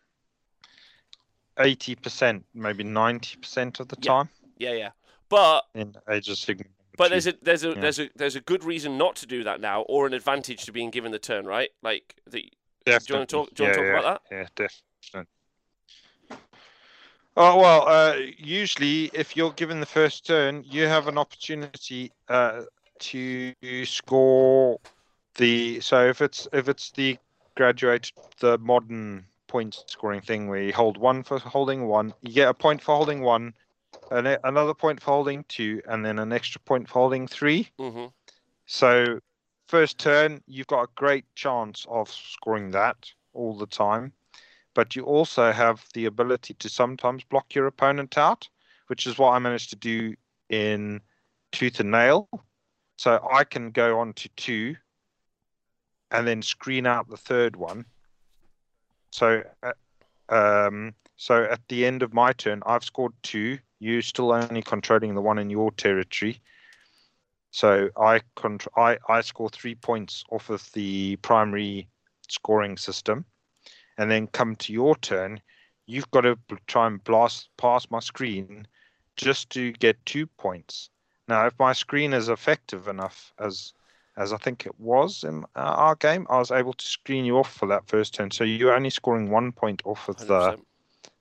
eighty 1.59 1.95
percent, 1.95 2.45
maybe 2.55 2.85
ninety 2.85 3.37
percent 3.37 3.81
of 3.81 3.89
the 3.89 3.97
Yeah. 4.01 4.13
time 4.13 4.29
Yeah, 4.59 4.73
yeah. 4.73 4.91
But 5.29 5.65
in 5.75 5.95
Age 6.09 6.29
of 6.29 6.37
Sigmar. 6.37 6.67
But 6.97 7.11
there's 7.11 7.27
a 7.27 7.35
there's 7.43 7.65
a 7.65 7.69
Yeah. 7.71 7.81
there's 7.81 7.99
a 7.99 8.11
there's 8.15 8.37
a 8.37 8.41
good 8.41 8.63
reason 8.65 8.97
not 8.99 9.17
to 9.17 9.27
do 9.27 9.43
that 9.45 9.61
now, 9.61 9.83
or 9.83 10.07
an 10.07 10.15
advantage 10.15 10.65
to 10.67 10.73
being 10.73 10.91
given 10.91 11.13
the 11.13 11.19
turn, 11.19 11.47
right? 11.47 11.71
Like 11.83 12.17
the 12.27 12.51
Definitely. 12.85 13.07
do 13.07 13.13
you 13.13 13.17
wanna 13.17 13.27
talk- 13.27 13.55
do 13.55 13.63
you 13.63 13.69
wanna 13.69 13.83
yeah, 13.83 13.93
talk 13.93 14.05
about 14.05 14.23
that? 14.31 14.37
Yeah, 14.37 14.49
definitely. 14.55 15.33
Oh 17.39 17.59
well, 17.59 17.87
uh, 17.87 18.17
usually 18.39 19.11
if 19.13 19.37
you're 19.37 19.53
given 19.53 19.81
the 19.81 19.87
first 19.87 20.25
turn, 20.27 20.63
you 20.65 20.87
have 20.87 21.07
an 21.07 21.19
opportunity 21.19 22.13
uh, 22.29 22.63
to 22.99 23.55
score 23.85 24.79
the. 25.37 25.81
So 25.81 26.07
if 26.07 26.21
it's 26.21 26.49
if 26.53 26.69
it's 26.69 26.91
the 26.93 27.19
graduate, 27.57 28.13
the 28.41 28.59
modern 28.59 29.27
point 29.47 29.83
scoring 29.87 30.21
thing 30.21 30.49
where 30.49 30.63
you 30.63 30.73
hold 30.73 30.97
one 30.99 31.23
for 31.23 31.39
holding 31.39 31.87
one, 31.87 32.15
you 32.21 32.33
get 32.33 32.49
a 32.49 32.55
point 32.55 32.83
for 32.83 32.97
holding 32.97 33.23
one, 33.23 33.55
and 34.11 34.39
another 34.45 34.75
point 34.75 35.01
for 35.01 35.13
holding 35.13 35.45
two, 35.45 35.81
and 35.89 36.05
then 36.05 36.19
an 36.19 36.33
extra 36.33 36.61
point 36.61 36.89
for 36.89 36.95
holding 36.95 37.27
three. 37.27 37.71
hmm 37.79 38.07
So, 38.67 39.21
first 39.69 39.99
turn, 39.99 40.43
you've 40.47 40.67
got 40.67 40.83
a 40.83 40.89
great 40.95 41.25
chance 41.35 41.87
of 41.89 42.11
scoring 42.11 42.71
that 42.73 42.97
all 43.33 43.57
the 43.57 43.67
time. 43.67 44.13
But 44.75 44.95
you 44.95 45.05
also 45.05 45.53
have 45.53 45.87
the 45.95 46.05
ability 46.05 46.55
to 46.55 46.69
sometimes 46.69 47.25
block 47.25 47.55
your 47.55 47.67
opponent 47.67 48.19
out, 48.19 48.49
which 48.89 49.07
is 49.07 49.19
what 49.19 49.31
I 49.31 49.39
managed 49.39 49.71
to 49.71 49.77
do 49.77 50.15
in 50.51 51.01
Tooth 51.53 51.81
and 51.81 51.91
Nail. 51.91 52.29
So 52.97 53.27
I 53.31 53.45
can 53.45 53.71
go 53.71 54.01
on 54.01 54.15
to 54.15 54.29
two 54.37 54.77
and 56.11 56.27
then 56.27 56.43
screen 56.43 56.87
out 56.87 57.09
the 57.09 57.17
third 57.17 57.57
one. 57.57 57.85
So, 59.11 59.43
uh, 59.63 59.73
um, 60.29 60.95
so 61.17 61.45
at 61.45 61.61
the 61.69 61.87
end 61.87 62.03
of 62.03 62.15
my 62.15 62.33
turn, 62.33 62.63
I've 62.67 62.85
scored 62.85 63.13
two. 63.23 63.59
You're 63.79 64.03
still 64.03 64.33
only 64.33 64.63
controlling 64.63 65.15
the 65.15 65.21
one 65.21 65.39
in 65.39 65.51
your 65.51 65.71
territory. 65.73 66.41
So 67.51 67.89
I 67.97 68.21
contr- 68.37 68.69
I 68.77 68.99
I 69.09 69.21
score 69.23 69.49
three 69.49 69.75
points 69.75 70.25
off 70.31 70.51
of 70.51 70.71
the 70.73 71.17
primary 71.17 71.89
scoring 72.29 72.77
system, 72.77 73.25
and 73.99 74.11
then 74.11 74.27
come 74.27 74.57
to 74.57 74.73
your 74.73 74.97
turn, 74.97 75.41
you've 75.87 76.11
got 76.11 76.23
to 76.23 76.39
try 76.67 76.87
and 76.87 77.03
blast 77.05 77.49
past 77.57 77.91
my 77.91 78.01
screen 78.01 78.67
just 79.17 79.49
to 79.51 79.73
get 79.73 80.05
two 80.05 80.27
points. 80.27 80.91
Now, 81.29 81.47
if 81.47 81.59
my 81.59 81.73
screen 81.73 82.13
is 82.13 82.29
effective 82.29 82.89
enough 82.89 83.33
as 83.39 83.73
as 84.17 84.33
I 84.33 84.39
think 84.39 84.65
it 84.65 84.81
was 84.81 85.25
in 85.25 85.45
uh, 85.55 85.59
our 85.59 85.95
game, 85.95 86.27
I 86.31 86.39
was 86.39 86.51
able 86.51 86.73
to 86.73 86.85
screen 86.87 87.27
you 87.27 87.37
off 87.39 87.53
for 87.53 87.67
that 87.69 87.87
first 87.87 88.15
turn. 88.15 88.31
So 88.31 88.45
you're 88.45 88.75
only 88.75 88.89
scoring 88.89 89.31
one 89.31 89.53
point 89.53 89.83
off 89.85 90.09
of 90.09 90.17
the 90.27 90.57
100%. 90.57 90.61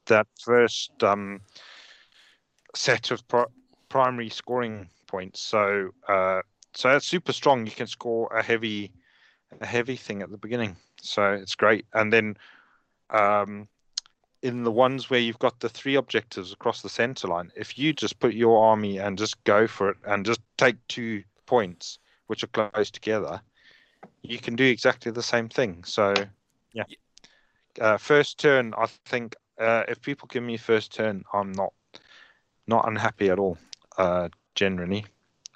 that 0.06 0.28
first 0.42 1.04
um, 1.04 1.42
set 2.74 3.12
of 3.12 3.28
pri- 3.28 3.46
primary 3.90 4.30
scoring 4.30 4.90
points. 5.08 5.42
So 5.42 5.90
uh, 6.08 6.42
so 6.74 6.90
that's 6.90 7.06
super 7.06 7.34
strong. 7.34 7.66
You 7.66 7.72
can 7.72 7.88
score 7.88 8.28
a 8.34 8.42
heavy 8.44 8.92
a 9.60 9.66
heavy 9.66 9.96
thing 9.96 10.22
at 10.22 10.30
the 10.32 10.38
beginning. 10.38 10.78
So 11.02 11.34
it's 11.34 11.56
great. 11.56 11.86
And 11.94 12.12
then 12.14 12.38
um, 13.10 13.68
in 14.46 14.64
the 14.64 14.72
ones 14.72 15.10
where 15.10 15.20
you've 15.20 15.40
got 15.40 15.60
the 15.60 15.68
three 15.68 15.96
objectives 15.96 16.54
across 16.54 16.84
the 16.84 16.90
center 16.90 17.28
line, 17.28 17.52
if 17.56 17.80
you 17.80 17.92
just 17.92 18.20
put 18.20 18.36
your 18.36 18.64
army 18.64 19.00
and 19.00 19.18
just 19.18 19.44
go 19.44 19.66
for 19.66 19.90
it 19.90 19.98
and 20.06 20.24
just 20.24 20.40
take 20.56 20.76
two 20.88 21.24
points, 21.48 21.98
which 22.28 22.44
are 22.44 22.70
close 22.70 22.92
together, 22.92 23.42
you 24.22 24.38
can 24.38 24.56
do 24.56 24.64
exactly 24.64 25.12
the 25.12 25.24
same 25.24 25.50
thing. 25.50 25.84
So 25.84 26.14
yeah. 26.74 26.84
Uh, 27.82 27.98
first 27.98 28.38
turn, 28.38 28.74
I 28.78 28.86
think 29.06 29.36
uh, 29.60 29.84
if 29.88 30.00
people 30.00 30.30
give 30.32 30.44
me 30.44 30.58
first 30.58 30.94
turn, 30.94 31.24
I'm 31.34 31.52
not 31.52 31.74
not 32.68 32.88
unhappy 32.88 33.32
at 33.32 33.40
all. 33.40 33.58
Uh, 33.98 34.30
generally, 34.54 35.06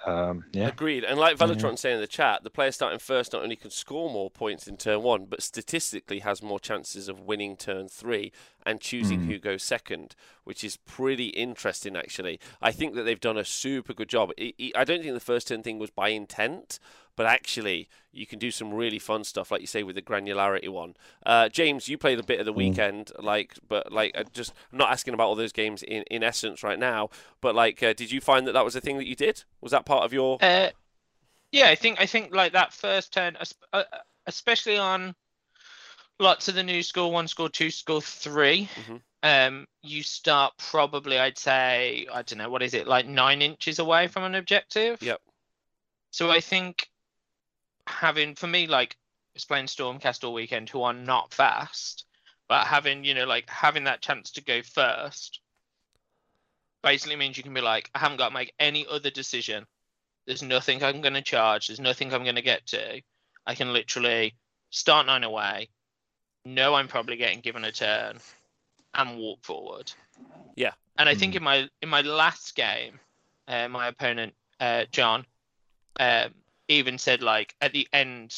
um, 0.06 0.44
yeah. 0.52 0.68
Agreed. 0.68 1.04
And 1.04 1.18
like 1.18 1.36
Velatron 1.36 1.78
saying 1.78 1.96
in 1.96 2.00
the 2.00 2.06
chat, 2.06 2.42
the 2.42 2.50
player 2.50 2.72
starting 2.72 2.98
first 2.98 3.32
not 3.32 3.42
only 3.42 3.56
can 3.56 3.70
score 3.70 4.10
more 4.10 4.30
points 4.30 4.66
in 4.66 4.76
turn 4.76 5.02
one, 5.02 5.26
but 5.26 5.42
statistically 5.42 6.20
has 6.20 6.42
more 6.42 6.58
chances 6.58 7.08
of 7.08 7.20
winning 7.20 7.56
turn 7.56 7.88
three 7.88 8.32
and 8.64 8.80
choosing 8.80 9.20
Mm. 9.20 9.26
who 9.26 9.38
goes 9.38 9.62
second, 9.62 10.14
which 10.44 10.64
is 10.64 10.76
pretty 10.76 11.28
interesting, 11.28 11.96
actually. 11.96 12.40
I 12.62 12.72
think 12.72 12.94
that 12.94 13.02
they've 13.02 13.20
done 13.20 13.38
a 13.38 13.44
super 13.44 13.92
good 13.92 14.08
job. 14.08 14.32
I 14.38 14.84
don't 14.84 15.02
think 15.02 15.14
the 15.14 15.20
first 15.20 15.48
turn 15.48 15.62
thing 15.62 15.78
was 15.78 15.90
by 15.90 16.08
intent, 16.10 16.78
but 17.20 17.26
actually, 17.26 17.86
you 18.12 18.24
can 18.24 18.38
do 18.38 18.50
some 18.50 18.72
really 18.72 18.98
fun 18.98 19.24
stuff, 19.24 19.50
like 19.50 19.60
you 19.60 19.66
say, 19.66 19.82
with 19.82 19.94
the 19.94 20.00
granularity 20.00 20.70
one. 20.70 20.94
Uh, 21.26 21.50
James, 21.50 21.86
you 21.86 21.98
played 21.98 22.18
a 22.18 22.22
bit 22.22 22.40
of 22.40 22.46
the 22.46 22.52
weekend, 22.54 23.12
like, 23.18 23.58
but 23.68 23.92
like, 23.92 24.16
I 24.16 24.22
just 24.22 24.54
I'm 24.72 24.78
not 24.78 24.90
asking 24.90 25.12
about 25.12 25.26
all 25.26 25.34
those 25.34 25.52
games 25.52 25.82
in, 25.82 26.02
in 26.10 26.22
essence 26.22 26.62
right 26.62 26.78
now, 26.78 27.10
but 27.42 27.54
like, 27.54 27.82
uh, 27.82 27.92
did 27.92 28.10
you 28.10 28.22
find 28.22 28.46
that 28.46 28.52
that 28.52 28.64
was 28.64 28.74
a 28.74 28.80
thing 28.80 28.96
that 28.96 29.06
you 29.06 29.14
did? 29.14 29.44
Was 29.60 29.70
that 29.72 29.84
part 29.84 30.02
of 30.02 30.14
your? 30.14 30.38
Uh, 30.40 30.70
yeah, 31.52 31.68
I 31.68 31.74
think 31.74 32.00
I 32.00 32.06
think 32.06 32.34
like 32.34 32.54
that 32.54 32.72
first 32.72 33.12
turn, 33.12 33.36
es- 33.38 33.52
uh, 33.74 33.82
uh, 33.92 33.98
especially 34.24 34.78
on 34.78 35.14
lots 36.20 36.48
of 36.48 36.54
the 36.54 36.62
new 36.62 36.82
school 36.82 37.12
one, 37.12 37.28
school 37.28 37.50
two, 37.50 37.70
school 37.70 38.00
3 38.00 38.66
Mhm. 38.76 39.02
Um, 39.22 39.66
you 39.82 40.02
start 40.02 40.54
probably, 40.56 41.18
I'd 41.18 41.36
say, 41.36 42.06
I 42.10 42.22
don't 42.22 42.38
know, 42.38 42.48
what 42.48 42.62
is 42.62 42.72
it, 42.72 42.86
like 42.86 43.06
nine 43.06 43.42
inches 43.42 43.78
away 43.78 44.08
from 44.08 44.24
an 44.24 44.34
objective. 44.34 45.02
Yep. 45.02 45.20
So 46.10 46.30
I 46.30 46.40
think 46.40 46.88
having, 47.90 48.34
for 48.34 48.46
me, 48.46 48.66
like, 48.66 48.96
playing 49.46 49.66
Stormcast 49.66 50.24
all 50.24 50.34
weekend, 50.34 50.68
who 50.68 50.82
are 50.82 50.92
not 50.92 51.32
fast, 51.32 52.04
but 52.48 52.66
having, 52.66 53.04
you 53.04 53.14
know, 53.14 53.26
like 53.26 53.48
having 53.48 53.84
that 53.84 54.02
chance 54.02 54.32
to 54.32 54.44
go 54.44 54.62
first 54.62 55.40
basically 56.82 57.16
means 57.16 57.36
you 57.36 57.42
can 57.42 57.54
be 57.54 57.60
like, 57.60 57.90
I 57.94 58.00
haven't 58.00 58.18
got 58.18 58.28
to 58.28 58.34
make 58.34 58.52
any 58.58 58.86
other 58.90 59.10
decision. 59.10 59.66
There's 60.26 60.42
nothing 60.42 60.82
I'm 60.82 61.00
going 61.00 61.14
to 61.14 61.22
charge. 61.22 61.68
There's 61.68 61.80
nothing 61.80 62.12
I'm 62.12 62.24
going 62.24 62.36
to 62.36 62.42
get 62.42 62.66
to. 62.68 63.00
I 63.46 63.54
can 63.54 63.72
literally 63.72 64.34
start 64.70 65.06
nine 65.06 65.24
away, 65.24 65.68
know 66.44 66.74
I'm 66.74 66.88
probably 66.88 67.16
getting 67.16 67.40
given 67.40 67.64
a 67.64 67.72
turn, 67.72 68.18
and 68.94 69.18
walk 69.18 69.44
forward. 69.44 69.92
Yeah. 70.56 70.72
And 70.98 71.08
I 71.08 71.14
think 71.14 71.34
in 71.34 71.42
my 71.42 71.68
in 71.80 71.88
my 71.88 72.02
last 72.02 72.54
game, 72.54 73.00
uh, 73.48 73.68
my 73.68 73.88
opponent 73.88 74.34
uh, 74.58 74.84
John 74.92 75.24
um, 75.98 76.34
even 76.70 76.98
said 76.98 77.22
like 77.22 77.54
at 77.60 77.72
the 77.72 77.86
end 77.92 78.34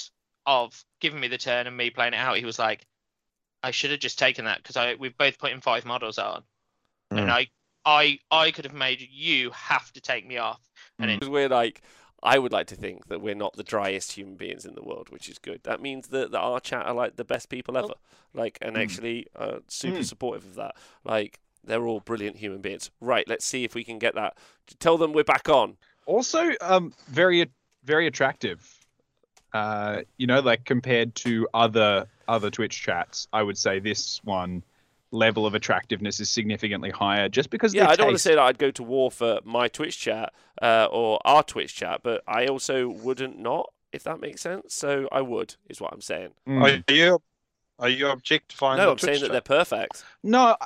of 0.47 0.85
giving 1.01 1.21
me 1.21 1.29
the 1.29 1.39
turn 1.39 1.67
and 1.67 1.77
me 1.77 1.91
playing 1.91 2.15
it 2.15 2.17
out, 2.17 2.37
he 2.37 2.45
was 2.45 2.59
like, 2.59 2.85
I 3.63 3.71
should 3.71 3.93
have 3.93 4.01
just 4.01 4.19
taken 4.19 4.47
that 4.47 4.59
because 4.59 4.77
I 4.77 4.95
we've 4.95 5.17
both 5.17 5.39
put 5.39 5.53
in 5.53 5.61
five 5.61 5.85
models 5.85 6.19
on, 6.19 6.43
and 7.11 7.21
Mm. 7.21 7.31
I 7.31 7.47
I 7.85 8.19
I 8.31 8.51
could 8.51 8.65
have 8.65 8.75
made 8.75 9.01
you 9.01 9.51
have 9.51 9.93
to 9.93 10.01
take 10.01 10.27
me 10.27 10.39
off. 10.39 10.61
And 10.99 11.11
it, 11.11 11.21
Because 11.21 11.31
we're 11.31 11.49
like, 11.49 11.83
I 12.23 12.39
would 12.39 12.53
like 12.53 12.67
to 12.69 12.77
think 12.77 13.07
that 13.09 13.21
we're 13.21 13.35
not 13.35 13.55
the 13.55 13.65
driest 13.65 14.13
human 14.13 14.37
beings 14.37 14.65
in 14.65 14.75
the 14.75 14.83
world, 14.83 15.11
which 15.11 15.29
is 15.29 15.39
good. 15.39 15.63
That 15.65 15.81
means 15.81 16.09
that, 16.09 16.31
that 16.31 16.39
our 16.39 16.61
chat 16.61 16.87
are 16.87 16.95
like 16.95 17.17
the 17.17 17.25
best 17.25 17.49
people 17.49 17.77
ever, 17.77 17.95
like, 18.35 18.59
and 18.63 18.77
actually 18.77 19.27
uh, 19.37 19.59
super 19.69 19.99
Mm. 20.01 20.05
supportive 20.05 20.45
of 20.45 20.55
that. 20.55 20.77
Like, 21.05 21.41
they're 21.65 21.87
all 21.87 22.01
brilliant 22.01 22.37
human 22.39 22.61
beings. 22.61 22.91
Right, 23.01 23.27
let's 23.29 23.45
see 23.45 23.65
if 23.65 23.75
we 23.75 23.85
can 23.85 23.99
get 23.99 24.15
that. 24.15 24.37
Tell 24.79 24.99
them 24.99 25.13
we're 25.13 25.25
back 25.25 25.49
on. 25.49 25.77
Also, 26.07 26.53
um, 26.61 26.93
very 27.09 27.51
very 27.85 28.07
attractive. 28.07 28.69
Uh, 29.53 30.03
you 30.17 30.27
know, 30.27 30.41
like 30.41 30.65
compared 30.65 31.15
to 31.17 31.47
other 31.53 32.07
other 32.29 32.51
Twitch 32.51 32.81
chats, 32.83 33.29
I 33.33 33.43
would 33.43 33.59
say 33.59 33.81
this 33.81 34.21
one 34.25 34.63
level 35.11 35.45
of 35.45 35.55
attractiveness 35.55 36.21
is 36.21 36.31
significantly 36.31 36.91
higher, 36.91 37.29
just 37.29 37.51
because. 37.51 37.75
Yeah, 37.75 37.83
their 37.83 37.91
I 37.93 37.97
don't 37.97 38.07
want 38.07 38.17
to 38.17 38.23
say 38.23 38.35
that 38.35 38.41
I'd 38.41 38.59
go 38.59 38.71
to 38.71 38.83
war 38.83 39.11
for 39.11 39.41
my 39.45 39.69
Twitch 39.69 39.99
chat 40.01 40.33
uh, 40.63 40.89
or 40.91 41.21
our 41.27 41.43
Twitch 41.43 41.75
chat, 41.75 42.01
but 42.03 42.23
I 42.27 42.47
also 42.47 42.89
wouldn't 42.89 43.39
not, 43.39 43.71
if 43.93 44.05
that 44.05 44.21
makes 44.21 44.41
sense. 44.41 44.75
So 44.75 45.07
I 45.13 45.21
would, 45.21 45.57
is 45.69 45.81
what 45.83 45.93
I'm 45.93 46.01
saying. 46.01 46.31
Mm. 46.49 46.63
Are 46.89 46.93
you 46.93 47.23
are 47.79 47.89
you 47.91 48.09
objectifying? 48.09 48.79
no, 48.79 48.87
the 48.87 48.91
I'm 48.93 48.99
saying 48.99 49.19
Twitch 49.19 49.23
that 49.29 49.33
they're 49.33 49.41
perfect. 49.59 50.03
No, 50.23 50.57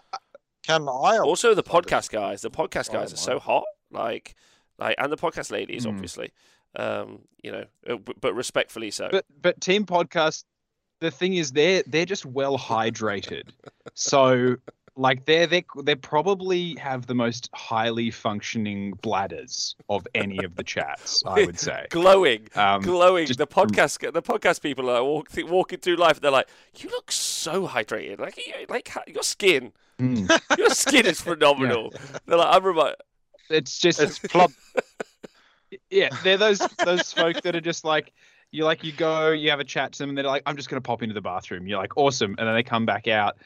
Can 0.62 0.83
I? 0.83 1.18
Also, 1.18 1.55
the 1.55 1.62
Oh, 1.62 1.81
podcast 1.81 2.11
guys, 2.11 2.42
the 2.42 2.50
podcast 2.50 2.90
Oh, 2.90 2.94
guys 2.94 3.12
are 3.12 3.16
so 3.16 3.38
hot, 3.40 3.64
like, 3.90 4.35
like, 4.79 4.94
and 4.98 5.11
the 5.11 5.16
podcast 5.16 5.50
ladies, 5.50 5.87
Mm. 5.87 5.90
obviously, 5.90 6.33
um, 6.77 7.21
you 7.43 7.53
know, 7.53 7.65
uh, 7.89 7.97
but 8.21 8.35
respectfully 8.35 8.91
so. 8.91 9.09
but 9.11 9.25
but 9.41 9.61
team 9.61 9.85
podcast 9.87 10.45
the 11.01 11.11
thing 11.11 11.35
is 11.35 11.53
they're 11.53 11.83
they're 11.87 12.07
just 12.07 12.25
well 12.25 12.59
hydrated 12.59 13.51
so 13.95 14.57
like 14.97 15.27
they're 15.27 15.47
they 15.47 15.65
they 15.83 15.95
probably 15.95 16.75
have 16.77 17.07
the 17.07 17.15
most 17.15 17.51
highly 17.55 18.11
functioning 18.11 18.93
bladders 19.03 19.77
of 19.91 20.07
any 20.15 20.43
of 20.43 20.55
the 20.57 20.65
chats 20.65 21.23
i 21.27 21.45
would 21.47 21.59
say 21.59 21.87
glowing, 21.91 22.49
um 22.55 22.81
glowing. 22.81 23.27
just 23.27 23.39
The 23.39 23.47
podcast, 23.47 24.11
the 24.12 24.23
podcast 24.23 24.62
people 24.62 24.89
are 24.89 25.05
walk, 25.05 25.29
walking 25.45 25.81
through 25.81 25.97
life. 25.97 26.21
They're 26.21 26.31
like, 26.31 26.49
"You 26.79 26.89
look 26.91 27.12
so 27.12 27.69
hydrated. 27.69 28.19
Like, 28.19 28.39
like 28.71 28.91
your 29.07 29.23
skin, 29.23 29.73
mm. 30.01 30.41
your 30.59 30.71
skin 30.71 31.05
is 31.07 31.21
phenomenal." 31.31 31.93
They're 32.25 32.39
like, 32.39 32.57
"I'm 32.57 32.65
remi- 32.65 32.95
it's 33.51 33.79
just 33.79 34.01
It's 34.01 34.19
plump. 34.19 34.55
Yeah 35.90 36.09
they're 36.22 36.37
those 36.37 36.59
those 36.85 37.12
folk 37.12 37.40
that 37.42 37.57
are 37.57 37.61
just 37.61 37.85
like 37.85 38.12
you 38.52 38.64
like 38.64 38.85
you 38.85 38.92
go 38.92 39.31
you 39.31 39.50
have 39.50 39.61
a 39.61 39.64
chat 39.64 39.92
to 39.92 39.98
them 39.98 40.11
and 40.11 40.18
they're 40.18 40.24
like 40.24 40.42
i'm 40.46 40.57
just 40.57 40.68
going 40.68 40.81
to 40.81 40.87
pop 40.87 41.02
into 41.02 41.14
the 41.14 41.20
bathroom. 41.20 41.66
You're 41.66 41.79
like 41.79 41.96
awesome. 41.96 42.35
And 42.38 42.46
then 42.46 42.55
they 42.55 42.62
come 42.62 42.87
back 42.87 43.09
out 43.09 43.37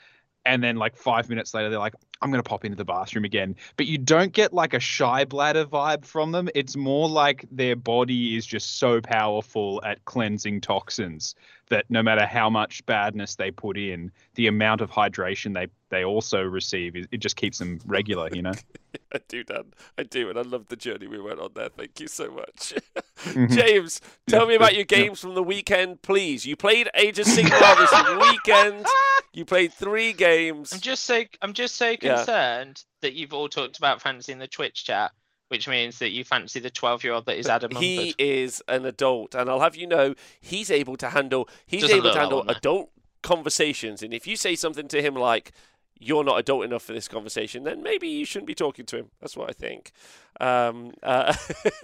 and 0.46 0.62
then 0.62 0.76
like 0.76 0.96
five 0.96 1.28
minutes 1.28 1.52
later 1.52 1.68
they're 1.68 1.78
like 1.78 1.94
i'm 2.22 2.30
going 2.30 2.42
to 2.42 2.48
pop 2.48 2.64
into 2.64 2.76
the 2.76 2.84
bathroom 2.84 3.24
again. 3.24 3.56
But 3.76 3.86
you 3.86 3.98
don't 3.98 4.32
get 4.32 4.52
like 4.52 4.74
a 4.74 4.80
shy 4.80 5.24
bladder 5.24 5.64
vibe 5.64 6.04
from 6.04 6.32
them. 6.32 6.48
It's 6.54 6.76
more 6.76 7.08
like 7.08 7.46
their 7.50 7.76
body 7.76 8.36
is 8.36 8.46
just 8.46 8.78
so 8.78 9.00
powerful 9.00 9.80
at 9.84 10.04
cleansing 10.04 10.60
toxins 10.60 11.34
that 11.70 11.86
no 11.88 12.02
matter 12.02 12.26
how 12.26 12.50
much 12.50 12.84
badness 12.86 13.36
they 13.36 13.50
put 13.50 13.78
in 13.78 14.10
the 14.34 14.46
amount 14.46 14.80
of 14.80 14.90
hydration 14.90 15.54
they 15.54 15.68
they 15.88 16.04
also 16.04 16.42
receive 16.42 16.96
it 16.96 17.08
it 17.10 17.18
just 17.18 17.36
keeps 17.36 17.58
them 17.58 17.80
regular 17.86 18.28
you 18.32 18.42
know 18.42 18.52
I 19.14 19.20
do, 19.28 19.42
Dan. 19.44 19.72
I 19.98 20.02
do, 20.04 20.28
and 20.30 20.38
I 20.38 20.42
love 20.42 20.66
the 20.68 20.76
journey 20.76 21.06
we 21.06 21.20
went 21.20 21.40
on 21.40 21.50
there. 21.54 21.68
Thank 21.68 21.98
you 22.00 22.06
so 22.08 22.30
much, 22.30 22.74
Mhm. 23.24 23.50
James. 23.50 24.00
Tell 24.28 24.42
Yeah, 24.42 24.48
me 24.48 24.54
about 24.54 24.72
yeah, 24.72 24.78
your 24.78 24.86
yeah. 24.90 25.04
games 25.04 25.20
from 25.20 25.34
the 25.34 25.42
weekend, 25.42 26.02
please. 26.02 26.46
You 26.46 26.56
played 26.56 26.88
Age 26.94 27.18
of 27.18 27.26
Sigmar 27.26 27.76
this 27.78 28.30
weekend. 28.30 28.86
You 29.32 29.44
played 29.44 29.72
three 29.72 30.12
games. 30.12 30.72
I'm 30.72 30.80
just 30.80 31.04
so 31.04 31.22
I'm 31.42 31.52
just 31.52 31.76
so 31.76 31.90
Yeah. 31.90 32.16
concerned 32.16 32.84
that 33.02 33.14
you've 33.14 33.32
all 33.32 33.48
talked 33.48 33.78
about 33.78 34.00
fancy 34.00 34.32
in 34.32 34.38
the 34.38 34.48
Twitch 34.48 34.84
chat, 34.84 35.12
which 35.48 35.68
means 35.68 35.98
that 35.98 36.10
you 36.10 36.24
fancy 36.24 36.60
the 36.60 36.70
12 36.70 37.04
year 37.04 37.12
old 37.12 37.26
that 37.26 37.36
is 37.38 37.46
Adam 37.46 37.70
he 37.76 38.14
is 38.18 38.62
an 38.68 38.84
adult, 38.86 39.34
and 39.34 39.48
I'll 39.50 39.60
have 39.60 39.76
you 39.76 39.86
know, 39.86 40.14
he's 40.40 40.70
able 40.70 40.96
to 40.98 41.10
handle. 41.10 41.48
He's 41.66 41.82
Just 41.82 41.92
a 41.94 41.96
able 41.96 42.12
to 42.12 42.18
handle 42.18 42.44
adult 42.48 42.90
conversations, 43.22 44.02
and 44.02 44.12
if 44.14 44.26
you 44.26 44.36
say 44.36 44.54
something 44.54 44.88
to 44.88 45.02
him 45.02 45.14
like, 45.14 45.52
"You're 46.00 46.24
not 46.24 46.40
adult 46.40 46.64
enough 46.64 46.82
for 46.82 46.92
this 46.92 47.06
conversation," 47.06 47.62
then 47.62 47.82
maybe 47.82 48.08
you 48.08 48.24
shouldn't 48.24 48.48
be 48.48 48.54
talking 48.54 48.86
to 48.86 48.96
him. 48.96 49.10
That's 49.20 49.36
what 49.36 49.48
I 49.48 49.52
think. 49.52 49.92
Um, 50.40 50.94
uh, 51.02 51.34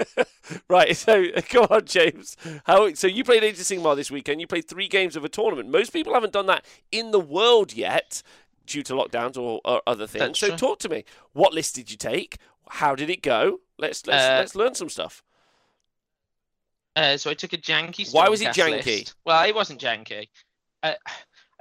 right. 0.68 0.96
So 0.96 1.26
come 1.48 1.66
on, 1.70 1.84
James. 1.84 2.36
How? 2.64 2.92
So 2.94 3.06
you 3.06 3.22
played 3.22 3.44
Age 3.44 3.54
of 3.60 3.66
Sigmar 3.66 3.94
this 3.94 4.10
weekend. 4.10 4.40
You 4.40 4.46
played 4.46 4.66
three 4.66 4.88
games 4.88 5.14
of 5.14 5.24
a 5.24 5.28
tournament. 5.28 5.68
Most 5.70 5.92
people 5.92 6.14
haven't 6.14 6.32
done 6.32 6.46
that 6.46 6.64
in 6.90 7.12
the 7.12 7.20
world 7.20 7.72
yet. 7.72 8.22
Due 8.64 8.82
to 8.82 8.94
lockdowns 8.94 9.36
or, 9.36 9.60
or 9.64 9.80
other 9.86 10.08
things, 10.08 10.24
That's 10.24 10.40
so 10.40 10.48
true. 10.48 10.56
talk 10.56 10.80
to 10.80 10.88
me. 10.88 11.04
What 11.34 11.54
list 11.54 11.76
did 11.76 11.88
you 11.88 11.96
take? 11.96 12.38
How 12.68 12.96
did 12.96 13.08
it 13.10 13.22
go? 13.22 13.60
Let's 13.78 14.04
let's 14.08 14.24
Uh, 14.24 14.38
let's 14.38 14.54
learn 14.56 14.74
some 14.74 14.88
stuff. 14.88 15.22
Uh, 16.96 17.16
so 17.16 17.30
I 17.30 17.34
took 17.34 17.52
a 17.52 17.58
janky. 17.58 18.12
Why 18.12 18.28
was 18.28 18.40
it 18.40 18.48
janky? 18.48 18.86
list. 18.86 19.14
Well, 19.24 19.44
it 19.46 19.54
wasn't 19.54 19.80
janky. 19.80 20.26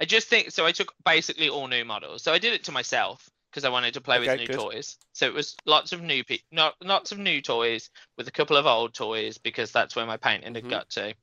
I 0.00 0.04
just 0.04 0.28
think 0.28 0.50
so. 0.50 0.66
I 0.66 0.72
took 0.72 0.92
basically 1.04 1.48
all 1.48 1.68
new 1.68 1.84
models. 1.84 2.22
So 2.22 2.32
I 2.32 2.38
did 2.38 2.52
it 2.52 2.64
to 2.64 2.72
myself 2.72 3.28
because 3.50 3.64
I 3.64 3.70
wanted 3.70 3.94
to 3.94 4.00
play 4.00 4.18
with 4.18 4.38
new 4.38 4.46
good. 4.46 4.58
toys. 4.58 4.98
So 5.14 5.26
it 5.26 5.32
was 5.32 5.56
lots 5.64 5.92
of 5.92 6.02
new, 6.02 6.22
pe- 6.22 6.38
not 6.52 6.74
lots 6.82 7.12
of 7.12 7.18
new 7.18 7.40
toys 7.40 7.88
with 8.18 8.28
a 8.28 8.32
couple 8.32 8.56
of 8.56 8.66
old 8.66 8.92
toys 8.92 9.38
because 9.38 9.72
that's 9.72 9.96
where 9.96 10.04
my 10.06 10.18
painting 10.18 10.52
Mhm. 10.52 10.56
had 10.56 10.68
got 10.68 10.90
to. 10.90 11.14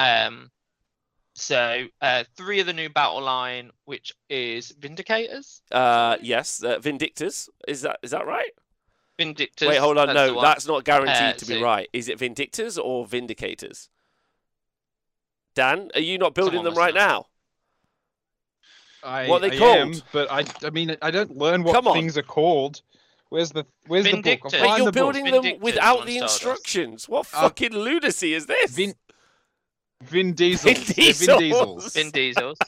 Um, 0.00 0.50
so 1.34 1.86
uh, 2.00 2.24
three 2.36 2.58
of 2.58 2.66
the 2.66 2.72
new 2.72 2.88
battle 2.88 3.20
line, 3.22 3.70
which 3.84 4.12
is 4.28 4.72
Vindicators, 4.72 5.60
Uh, 5.70 6.16
yes, 6.20 6.62
uh, 6.64 6.78
Vindictors. 6.80 7.48
Is 7.68 7.82
that 7.82 8.00
is 8.02 8.10
that 8.10 8.26
right? 8.26 8.50
Vindictors. 9.20 9.68
Wait, 9.68 9.76
hold 9.78 9.98
on. 9.98 10.08
that's 10.08 10.16
No, 10.16 10.40
that's 10.40 10.66
not 10.66 10.84
guaranteed 10.84 11.34
Uh, 11.34 11.38
to 11.38 11.46
be 11.46 11.62
right. 11.62 11.88
Is 11.92 12.08
it 12.08 12.18
Vindictors 12.18 12.76
or 12.82 13.06
Vindicators? 13.06 13.88
Dan, 15.54 15.90
are 15.94 16.00
you 16.00 16.18
not 16.18 16.34
building 16.34 16.58
Someone 16.58 16.74
them 16.74 16.78
right 16.78 16.94
know. 16.94 17.00
now? 17.00 17.26
I, 19.04 19.28
What 19.28 19.42
are 19.44 19.48
they 19.50 19.56
I 19.56 19.58
called? 19.58 19.76
am, 19.76 19.94
but 20.12 20.30
I, 20.30 20.44
I 20.66 20.70
mean, 20.70 20.96
I 21.02 21.10
don't 21.10 21.36
learn 21.36 21.62
what 21.62 21.74
Come 21.74 21.86
on. 21.86 21.94
things 21.94 22.18
are 22.18 22.22
called. 22.22 22.82
Where's 23.30 23.50
the, 23.50 23.66
where's 23.86 24.04
the 24.04 24.12
book? 24.12 24.24
Vindictus. 24.24 24.54
I'll 24.54 24.60
Wait, 24.60 24.62
Wait, 24.62 24.68
find 24.68 24.78
you're 24.78 24.86
the 24.86 24.92
book. 24.92 24.94
building 25.14 25.24
them 25.26 25.42
Vindictors 25.44 25.60
without 25.60 26.00
on 26.00 26.06
the 26.06 26.12
Stardust. 26.16 26.34
instructions. 26.42 27.08
What 27.08 27.26
Uh, 27.32 27.42
fucking 27.42 27.72
lunacy 27.72 28.34
is 28.34 28.46
this? 28.46 28.70
Vin, 28.74 28.94
Vin 30.02 30.32
Diesel. 30.32 30.72
Vin 30.72 30.82
Vin 30.82 30.94
Diesels. 30.94 31.38
Diesels. 31.38 31.92
Vin 31.94 32.10
Diesels. 32.10 32.58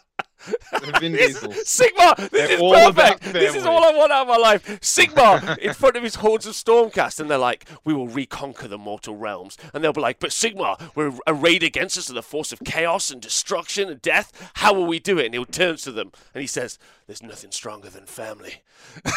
Vin 1.00 1.12
This- 1.12 1.40
Diesels. 1.40 1.54
Sigmar, 1.64 2.16
this 2.16 2.28
They're 2.30 2.52
is 2.52 2.60
all 2.60 2.92
perfect. 2.92 3.32
This 3.32 3.54
is 3.54 3.66
all 3.66 3.84
I 3.84 3.92
want 3.96 4.12
out 4.12 4.22
of 4.22 4.28
my 4.28 4.36
life. 4.36 4.64
Sigmar 4.80 5.58
in 5.58 5.74
front 5.74 5.96
of 5.96 6.02
his 6.02 6.16
hordes 6.16 6.46
of 6.46 6.54
Stormcast, 6.54 7.20
and 7.20 7.30
they're 7.30 7.38
like, 7.38 7.66
"We 7.84 7.92
will 7.94 8.08
reconquer 8.08 8.68
the 8.68 8.78
mortal 8.78 9.16
realms." 9.16 9.56
And 9.74 9.84
they'll 9.84 9.92
be 9.92 10.00
like, 10.00 10.18
"But 10.20 10.30
Sigmar, 10.30 10.90
we're 10.94 11.12
arrayed 11.26 11.62
against 11.62 11.98
us 11.98 12.08
with 12.08 12.16
a 12.18 12.22
force 12.22 12.52
of 12.52 12.60
chaos 12.64 13.10
and 13.10 13.20
destruction 13.20 13.88
and 13.88 14.00
death. 14.00 14.50
How 14.54 14.72
will 14.72 14.86
we 14.86 14.98
do 14.98 15.18
it?" 15.18 15.26
And 15.26 15.34
he 15.34 15.44
turns 15.44 15.82
to 15.82 15.92
them 15.92 16.12
and 16.34 16.40
he 16.40 16.46
says, 16.46 16.78
"There's 17.06 17.22
nothing 17.22 17.52
stronger 17.52 17.90
than 17.90 18.06
family." 18.06 18.62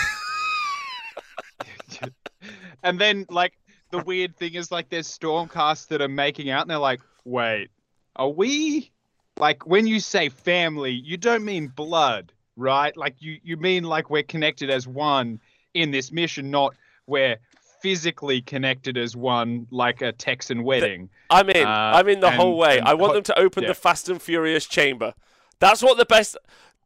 and 2.83 2.99
then 2.99 3.25
like 3.29 3.53
the 3.91 3.99
weird 3.99 4.35
thing 4.35 4.55
is 4.55 4.71
like 4.71 4.89
there's 4.89 5.07
Stormcast 5.07 5.87
that 5.89 6.01
are 6.01 6.07
making 6.07 6.49
out 6.49 6.61
and 6.63 6.69
they're 6.69 6.77
like 6.77 7.01
wait 7.23 7.69
are 8.15 8.29
we 8.29 8.91
like 9.39 9.65
when 9.65 9.87
you 9.87 9.99
say 9.99 10.29
family 10.29 10.91
you 10.91 11.17
don't 11.17 11.43
mean 11.43 11.67
blood 11.67 12.31
right 12.55 12.95
like 12.95 13.15
you 13.19 13.39
you 13.43 13.57
mean 13.57 13.83
like 13.83 14.09
we're 14.09 14.23
connected 14.23 14.69
as 14.69 14.87
one 14.87 15.39
in 15.73 15.91
this 15.91 16.11
mission 16.11 16.51
not 16.51 16.75
we're 17.07 17.37
physically 17.81 18.41
connected 18.41 18.97
as 18.97 19.15
one 19.15 19.67
like 19.71 20.01
a 20.01 20.11
texan 20.11 20.63
wedding 20.63 21.09
I'm 21.33 21.49
in. 21.49 21.65
Uh, 21.65 21.91
I'm 21.95 22.07
in 22.09 22.19
the 22.19 22.29
whole 22.29 22.57
way. 22.57 22.77
and 22.77 22.87
I 22.87 22.93
want 22.93 23.13
them 23.13 23.23
to 23.23 23.39
open 23.39 23.63
yeah. 23.63 23.69
the 23.69 23.75
Fast 23.75 24.07
and 24.07 24.21
Furious 24.21 24.67
chamber. 24.67 25.13
That's 25.59 25.81
what 25.81 25.97
the 25.97 26.05
best. 26.05 26.37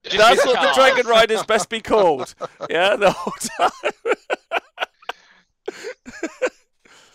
That's 0.03 0.45
what 0.45 0.61
the 0.61 0.71
Dragon 0.75 1.05
Riders 1.05 1.43
best 1.43 1.69
be 1.69 1.81
called. 1.81 2.33
Yeah, 2.69 2.95
the 2.95 3.11
whole 3.11 3.33
time. 3.57 3.71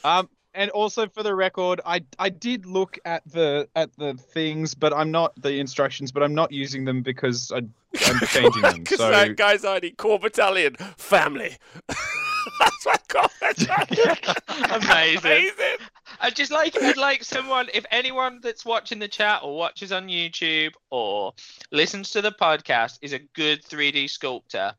Um, 0.05 0.29
and 0.54 0.70
also 0.70 1.08
for 1.08 1.22
the 1.22 1.34
record, 1.34 1.80
I 1.84 2.02
I 2.18 2.28
did 2.28 2.66
look 2.66 2.98
at 3.04 3.22
the 3.26 3.68
at 3.74 3.94
the 3.96 4.14
things, 4.14 4.74
but 4.74 4.92
I'm 4.92 5.10
not 5.10 5.40
the 5.40 5.58
instructions, 5.58 6.12
but 6.12 6.22
I'm 6.22 6.34
not 6.34 6.52
using 6.52 6.84
them 6.84 7.02
because 7.02 7.50
I, 7.52 7.58
I'm 7.58 8.18
changing 8.26 8.62
them. 8.62 8.78
Because 8.78 8.98
So 8.98 9.10
that 9.10 9.36
guy's 9.36 9.64
ID, 9.64 9.92
core 9.92 10.18
battalion, 10.18 10.76
family. 10.96 11.56
That's 11.88 12.86
my 12.86 12.96
core 13.08 13.28
battalion. 13.40 14.16
Amazing. 14.48 15.30
Amazing. 15.30 15.86
I'd 16.20 16.36
just 16.36 16.52
like 16.52 16.80
I'd 16.80 16.96
like 16.96 17.24
someone 17.24 17.68
if 17.72 17.84
anyone 17.90 18.40
that's 18.42 18.64
watching 18.64 18.98
the 18.98 19.08
chat 19.08 19.40
or 19.42 19.56
watches 19.56 19.92
on 19.92 20.08
YouTube 20.08 20.72
or 20.90 21.32
listens 21.70 22.10
to 22.12 22.22
the 22.22 22.32
podcast 22.32 22.98
is 23.02 23.12
a 23.12 23.18
good 23.18 23.62
3D 23.64 24.10
sculptor. 24.10 24.74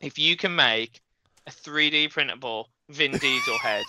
If 0.00 0.18
you 0.18 0.36
can 0.36 0.54
make 0.54 1.00
a 1.46 1.50
3D 1.50 2.10
printable 2.10 2.68
Vin 2.90 3.12
Diesel 3.12 3.58
head, 3.58 3.84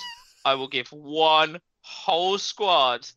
I 0.45 0.55
will 0.55 0.67
give 0.67 0.87
one 0.89 1.59
whole 1.81 2.37
squad 2.37 3.07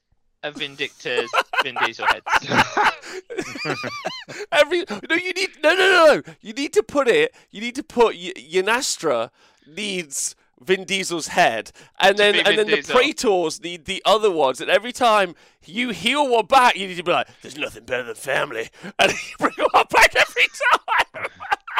of 0.43 0.55
Vindictors 0.55 1.29
Vin 1.63 1.77
Diesel 1.85 2.07
heads. 2.07 2.25
Every 4.53 4.85
no, 5.09 5.17
you 5.17 5.33
need 5.33 5.51
no, 5.63 5.75
no, 5.75 6.23
no. 6.25 6.35
You 6.41 6.53
need 6.53 6.73
to 6.73 6.83
put 6.83 7.09
it. 7.09 7.35
You 7.51 7.61
need 7.61 7.75
to 7.77 7.83
put 7.83 8.15
y- 8.15 8.33
Yndrasta 8.37 9.31
needs 9.67 10.35
Vin 10.61 10.85
Diesel's 10.85 11.29
head, 11.29 11.73
and 12.01 12.17
then 12.17 12.35
and 12.37 12.59
then 12.59 12.67
the 12.67 12.83
Praetors 12.83 13.63
need 13.63 13.85
the 13.85 14.03
other 14.05 14.31
ones. 14.31 14.61
And 14.61 14.71
every 14.71 14.93
time 14.93 15.35
you 15.65 15.91
heal 15.91 16.29
one 16.29 16.47
back, 16.47 16.77
you 16.77 16.89
need 16.89 16.97
to 16.97 17.03
be 17.03 17.13
like, 17.13 17.29
"There's 17.43 17.57
nothing 17.57 17.85
better 17.85 18.05
than 18.05 18.15
family," 18.15 18.71
and 18.99 19.13
you 19.13 19.19
bring 19.39 19.55
one 19.73 19.87
back 19.91 20.15
every 20.17 20.47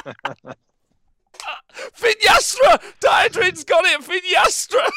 time. 0.05 0.55
Vinyastra! 1.99 2.81
Diadrin's 3.01 3.65
got 3.65 3.85
it, 3.85 4.01
Vinyastra! 4.01 4.89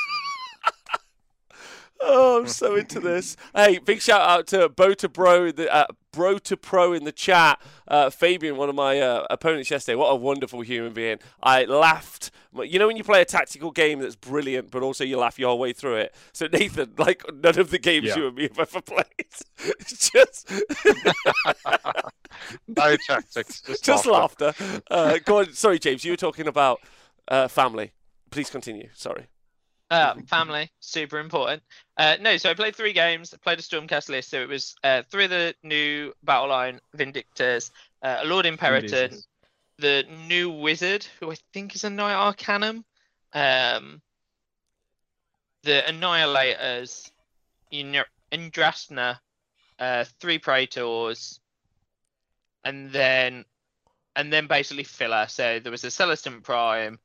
Oh, 2.02 2.40
I'm 2.42 2.48
so 2.48 2.76
into 2.76 3.00
this. 3.00 3.36
Hey, 3.56 3.80
big 3.80 4.02
shout 4.02 4.22
out 4.22 4.48
to 4.48 4.70
Bo 4.70 4.94
to 4.96 5.10
Bro, 5.10 5.52
the 5.54 5.74
uh, 5.74 5.86
Bro 6.12 6.40
to 6.40 6.58
Pro 6.58 6.94
in 6.94 7.04
the 7.04 7.12
chat. 7.12 7.62
Uh, 7.88 8.10
Fabian, 8.10 8.56
one 8.58 8.70
of 8.70 8.76
my 8.76 9.00
uh, 9.00 9.26
opponents 9.30 9.70
yesterday. 9.72 9.96
What 9.96 10.08
a 10.10 10.16
wonderful 10.16 10.62
human 10.62 10.94
being. 10.94 11.20
I 11.44 11.66
laughed. 11.66 12.32
You 12.64 12.80
know 12.80 12.88
when 12.88 12.96
you 12.96 13.04
play 13.04 13.22
a 13.22 13.26
tactical 13.26 13.72
game 13.72 14.00
that's 14.00 14.16
brilliant, 14.16 14.72
but 14.72 14.82
also 14.82 15.04
you 15.04 15.18
laugh 15.18 15.38
your 15.38 15.50
whole 15.50 15.60
way 15.60 15.74
through 15.74 15.96
it. 15.98 16.16
So 16.32 16.48
Nathan, 16.48 16.94
like 16.98 17.22
none 17.34 17.60
of 17.60 17.70
the 17.70 17.78
games 17.80 18.06
Yeah. 18.08 18.16
you 18.18 18.28
and 18.28 18.36
me 18.36 18.44
have 18.44 18.60
ever 18.60 18.82
played, 18.82 19.06
It's 19.60 20.10
just 20.10 20.50
No 22.68 22.96
tactics, 23.08 23.62
just, 23.62 23.84
just 23.84 24.06
laughter. 24.06 24.46
laughter. 24.58 24.82
Uh, 24.90 25.18
go 25.26 25.40
on. 25.40 25.54
Sorry, 25.54 25.80
James. 25.80 26.04
You 26.06 26.14
were 26.14 26.18
talking 26.18 26.48
about 26.48 26.80
uh, 27.28 27.48
family. 27.48 27.92
Please 28.32 28.50
continue. 28.50 28.90
Sorry. 28.94 29.28
Uh, 29.92 30.16
family, 30.26 30.72
super 30.80 31.20
important. 31.20 31.62
Uh, 31.96 32.16
no, 32.20 32.38
so 32.38 32.50
I 32.50 32.56
played 32.56 32.76
three 32.76 32.94
games. 32.94 33.34
I 33.34 33.38
played 33.38 33.60
a 33.60 33.62
Stormcast 33.62 34.10
list, 34.10 34.30
so 34.30 34.42
it 34.42 34.50
was 34.50 34.76
uh, 34.84 35.04
three 35.12 35.26
of 35.26 35.30
the 35.30 35.54
new 35.62 36.12
battle 36.24 36.50
line 36.50 36.80
Vindictors, 36.98 37.70
uh, 38.02 38.18
a 38.22 38.26
Lord 38.26 38.48
Imperator, 38.48 39.10
the 39.78 40.06
new 40.28 40.50
wizard, 40.50 41.06
who 41.20 41.32
I 41.32 41.36
think 41.54 41.76
is 41.76 41.84
a 41.84 41.90
Knight 41.92 42.16
Arcanum, 42.16 42.84
um, 43.34 44.02
the 45.62 45.84
Annihilators, 45.88 47.12
Yndrasta, 47.72 49.20
uh, 49.78 50.06
three 50.20 50.40
Praetors, 50.40 51.40
and 52.64 52.92
then 52.92 53.46
and 54.16 54.32
then 54.32 54.48
basically 54.48 54.84
filler. 54.84 55.28
So 55.28 55.60
there 55.60 55.72
was 55.72 55.84
a 55.84 55.92
Celestant 55.92 56.44
Prime, 56.44 57.00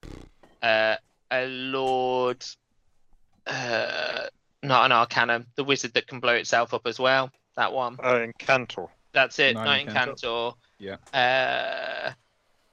uh, 0.63 0.97
a 1.31 1.47
Lord, 1.47 2.45
uh, 3.51 4.27
not 4.63 4.87
an 4.87 4.93
Arcanum, 4.93 5.47
the 5.57 5.65
wizard 5.65 5.95
that 5.95 6.07
can 6.07 6.21
blow 6.21 6.35
itself 6.35 6.73
up 6.75 6.87
as 6.87 6.99
well. 6.99 7.31
That 7.57 7.73
one. 7.73 7.97
Oh, 8.03 8.27
Incantor. 8.27 8.89
That's 9.13 9.39
it. 9.39 9.55
Knight 9.55 9.87
Knight 9.87 9.89
Incantor. 9.89 10.15
Incantor. 10.15 10.55
Yeah. 10.79 10.97
Uh, 11.13 12.13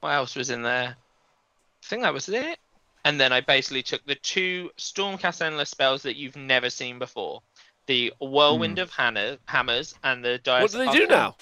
what 0.00 0.10
else 0.10 0.36
was 0.36 0.50
in 0.50 0.62
there? 0.62 0.96
I 0.96 1.86
think 1.86 2.02
that 2.02 2.14
was 2.14 2.28
it. 2.28 2.58
And 3.04 3.20
then 3.20 3.32
I 3.32 3.40
basically 3.40 3.82
took 3.82 4.04
the 4.04 4.14
two 4.16 4.70
Stormcast 4.76 5.40
Endless 5.40 5.70
spells 5.70 6.02
that 6.02 6.16
you've 6.16 6.36
never 6.36 6.70
seen 6.70 6.98
before. 6.98 7.42
The 7.86 8.12
Whirlwind 8.20 8.78
of 8.78 8.90
Hammer, 8.90 9.38
Hammers 9.46 9.94
and 10.04 10.22
the 10.22 10.38
Dire 10.38 10.62
What 10.62 10.72
do 10.72 10.78
they 10.78 10.92
do 10.92 11.06
now? 11.06 11.36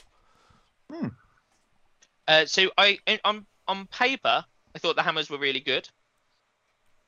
Uh, 2.29 2.47
so 2.47 2.71
I 2.79 2.99
in- 3.07 3.21
on 3.25 3.47
on 3.67 3.87
paper 3.87 4.45
I 4.75 4.79
thought 4.79 4.95
the 4.95 5.03
hammers 5.03 5.31
were 5.31 5.39
really 5.39 5.61
good. 5.61 5.89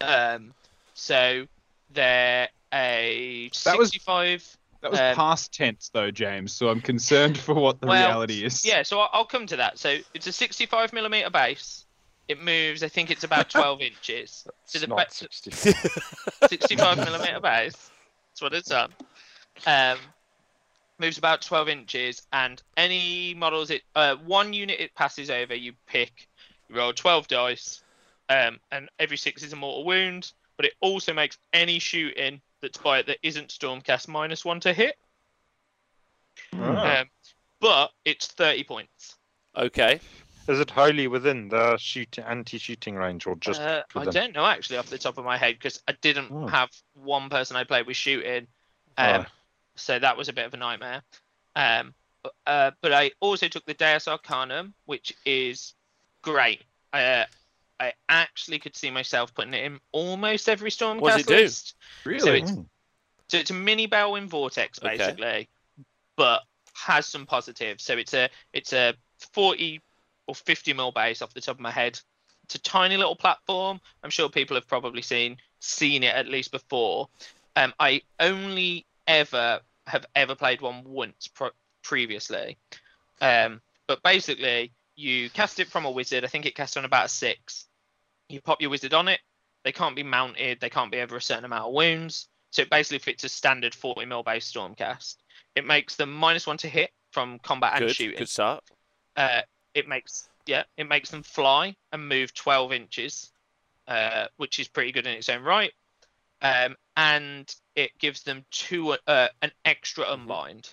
Um, 0.01 0.55
so 0.95 1.47
they're 1.91 2.49
a 2.73 3.51
That 3.65 3.79
was- 3.79 3.91
65. 3.91 4.57
That 4.81 4.93
was 4.93 5.01
Um, 5.01 5.17
past 5.17 5.53
tense 5.53 5.91
though, 5.93 6.11
James. 6.13 6.53
So 6.53 6.69
I'm 6.69 6.81
concerned 6.81 7.37
for 7.37 7.53
what 7.55 7.81
the 7.81 7.89
Well, 7.89 8.09
reality 8.09 8.45
is. 8.45 8.65
Yeah, 8.65 8.83
so 8.85 9.01
I'll, 9.01 9.11
I'll 9.13 9.25
come 9.25 9.47
to 9.49 9.57
that. 9.57 9.77
So 9.79 9.97
it's 10.15 10.27
a 10.29 10.33
65 10.33 10.93
millimeter 10.93 11.31
base. 11.31 11.85
It 12.29 12.41
moves. 12.41 12.83
I 12.85 12.89
think 12.89 13.11
it's 13.11 13.25
about 13.25 13.51
12 13.51 13.81
inches. 13.81 14.45
So 14.45 14.51
It's 14.65 14.81
the 14.81 14.87
not 14.87 15.09
ba- 15.09 16.49
65 16.49 16.99
millimeter 16.99 17.41
base. 17.41 17.91
That's 18.31 18.43
what 18.43 18.55
it's 18.55 18.71
on. 18.71 18.93
Um, 19.67 19.99
moves 21.01 21.19
about 21.19 21.43
12 21.43 21.69
inches, 21.69 22.23
and 22.33 22.63
any 22.77 23.35
models 23.35 23.71
it 23.71 23.83
uh, 23.97 24.15
one 24.17 24.53
unit 24.53 24.79
it 24.79 24.95
passes 24.95 25.31
over, 25.31 25.55
you 25.55 25.73
pick, 25.87 26.29
you 26.69 26.77
roll 26.77 26.93
12 26.93 27.27
dice, 27.29 27.83
um, 28.29 28.59
and 28.71 28.89
every 28.99 29.17
six 29.17 29.43
is 29.43 29.53
a 29.53 29.57
mortal 29.57 29.85
wound. 29.85 30.33
But 30.59 30.67
it 30.67 30.75
also 30.81 31.15
makes 31.15 31.39
any 31.55 31.79
shooting 31.79 32.43
that's 32.61 32.77
by 32.79 32.99
it 32.99 33.07
that 33.07 33.19
isn't 33.23 33.49
Stormcast 33.49 34.09
minus 34.09 34.45
one 34.45 34.61
to 34.61 34.73
hit. 34.75 34.97
Ah. 36.55 37.01
Um, 37.01 37.07
but 37.61 37.93
it's 38.05 38.27
30 38.27 38.65
points. 38.65 39.17
Okay. 39.57 40.01
Is 40.49 40.59
it 40.61 40.71
wholly 40.71 41.07
within 41.07 41.49
the 41.49 41.77
shoot 41.77 42.19
anti-shooting 42.19 42.97
range 42.97 43.27
or 43.27 43.37
just 43.37 43.61
Uh, 43.61 43.85
I 43.95 43.99
within? 44.01 44.13
don't 44.15 44.35
know 44.35 44.47
actually 44.47 44.79
off 44.79 44.87
the 44.91 44.99
top 44.99 45.17
of 45.17 45.25
my 45.25 45.37
head 45.37 45.55
because 45.55 45.81
I 45.87 45.93
didn't 45.93 46.31
Oh. 46.33 46.47
have 46.49 46.71
one 46.95 47.31
person 47.31 47.57
I 47.57 47.63
played 47.65 47.87
with 47.87 47.97
shooting, 47.97 48.49
um, 48.97 49.27
Oh. 49.29 49.33
so 49.77 49.99
that 49.99 50.17
was 50.17 50.29
a 50.29 50.33
bit 50.33 50.47
of 50.47 50.55
a 50.55 50.57
nightmare. 50.57 51.03
Um, 51.55 51.95
uh, 52.47 52.73
but 52.81 52.93
I 52.93 53.13
also 53.21 53.47
took 53.47 53.65
the 53.65 53.75
Dais 53.75 54.09
Arcanum, 54.09 54.75
which 54.87 55.13
is 55.25 55.75
great. 56.23 56.63
Uh, 56.93 57.27
I 57.81 57.93
actually 58.09 58.59
could 58.59 58.77
see 58.77 58.91
myself 58.91 59.33
putting 59.35 59.55
it 59.55 59.65
in 59.65 59.79
almost 59.93 60.49
every 60.49 60.71
Stormcast 60.71 61.01
What 61.01 61.13
does 61.13 61.21
it 61.21 61.27
do? 61.29 61.35
list. 61.37 61.75
Really? 62.05 62.39
it's- 62.39 62.57
So 63.29 63.37
it's 63.37 63.51
a 63.51 63.55
mini 63.55 63.87
Balewind 63.87 64.29
Vortex 64.29 64.79
Okay. 64.83 64.97
basically, 64.97 65.49
but 66.17 66.43
has 66.75 67.07
some 67.07 67.27
positives. 67.27 67.85
So 67.85 67.97
it's 67.97 68.15
a 68.15 68.29
it's 68.53 68.73
a 68.73 68.95
40 69.33 69.81
or 70.27 70.35
50 70.35 70.73
mil 70.73 70.93
base 70.93 71.23
off 71.23 71.35
the 71.35 71.41
top 71.41 71.57
of 71.57 71.61
my 71.61 71.71
head. 71.71 72.01
It's 72.45 72.55
a 72.55 72.59
tiny 72.61 72.97
little 72.97 73.17
platform. 73.17 73.81
I'm 74.03 74.11
sure 74.11 74.29
people 74.29 74.57
have 74.57 74.67
probably 74.67 75.03
seen 75.03 75.37
seen 75.61 76.03
it 76.03 76.15
at 76.15 76.27
least 76.27 76.51
before. 76.51 77.09
Um, 77.57 77.75
I 77.79 78.03
only 78.19 78.87
ever 79.07 79.61
have 79.87 80.07
ever 80.15 80.35
played 80.35 80.61
one 80.61 80.83
once 80.85 81.29
pro- 81.29 81.51
previously. 81.83 82.57
Um, 83.21 83.61
but 83.87 84.03
basically, 84.03 84.73
you 84.97 85.31
cast 85.31 85.61
it 85.61 85.69
from 85.69 85.85
a 85.85 85.91
wizard. 85.91 86.25
I 86.25 86.29
think 86.29 86.47
it 86.47 86.55
casts 86.55 86.77
on 86.77 86.85
about 86.85 87.07
a 87.07 87.09
six. 87.09 87.67
You 88.29 88.41
pop 88.41 88.61
your 88.61 88.71
wizard 88.71 88.95
on 88.95 89.09
it. 89.09 89.21
They 89.65 89.73
can't 89.73 89.97
be 89.97 90.03
mounted. 90.03 90.61
They 90.61 90.71
can't 90.71 90.93
be 90.93 91.01
over 91.01 91.17
a 91.17 91.21
certain 91.21 91.45
amount 91.45 91.67
of 91.67 91.73
wounds. 91.73 92.29
So 92.51 92.63
it 92.63 92.71
basically 92.71 92.99
fits 92.99 93.25
a 93.25 93.29
standard 93.29 93.75
40 93.75 94.07
mil 94.07 94.23
base 94.23 94.51
stormcast. 94.51 95.17
It 95.55 95.67
makes 95.67 95.97
them 95.97 96.13
minus 96.13 96.47
one 96.47 96.57
to 96.59 96.69
hit 96.69 96.91
from 97.11 97.39
combat 97.41 97.73
and 97.75 97.87
Good, 97.87 97.97
shooting. 97.97 98.19
good 98.19 98.29
start. 98.29 98.65
Uh, 99.17 99.43
it 99.75 99.89
makes 99.89 100.29
yeah, 100.47 100.63
it 100.77 100.89
makes 100.89 101.11
them 101.11 101.23
fly 101.23 101.77
and 101.93 102.09
move 102.09 102.33
12 102.33 102.73
inches, 102.73 103.31
uh, 103.87 104.27
which 104.39 104.59
is 104.59 104.69
pretty 104.69 104.93
good 104.93 105.07
in 105.07 105.13
its 105.13 105.29
own 105.29 105.43
right. 105.43 105.73
Um, 106.41 106.77
and 106.97 107.55
it 107.75 107.91
gives 107.99 108.23
them 108.23 108.45
two 108.51 108.97
uh, 109.07 109.29
an 109.43 109.53
extra 109.65 110.05
unbind. 110.05 110.73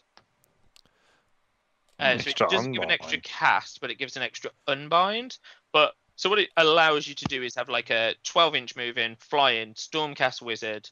Uh, 1.99 2.18
so 2.18 2.22
it 2.22 2.28
Extra 2.28 2.49
doesn't 2.49 2.74
give 2.74 2.84
an 2.84 2.91
extra 2.91 3.20
cast, 3.22 3.80
but 3.80 3.89
it 3.89 3.97
gives 3.97 4.18
an 4.18 4.24
extra 4.24 4.51
unbind. 4.68 5.38
But 5.72 5.93
so 6.16 6.30
what 6.30 6.39
it 6.39 6.49
allows 6.57 7.07
you 7.07 7.16
to 7.16 7.26
do 7.26 7.43
is 7.43 7.55
have 7.55 7.70
like 7.70 7.89
a 7.89 8.16
12 8.24 8.55
inch 8.55 8.76
move 8.76 8.97
in, 8.97 9.16
fly 9.18 9.51
in, 9.51 9.74
stormcast 9.74 10.41
wizard, 10.41 10.89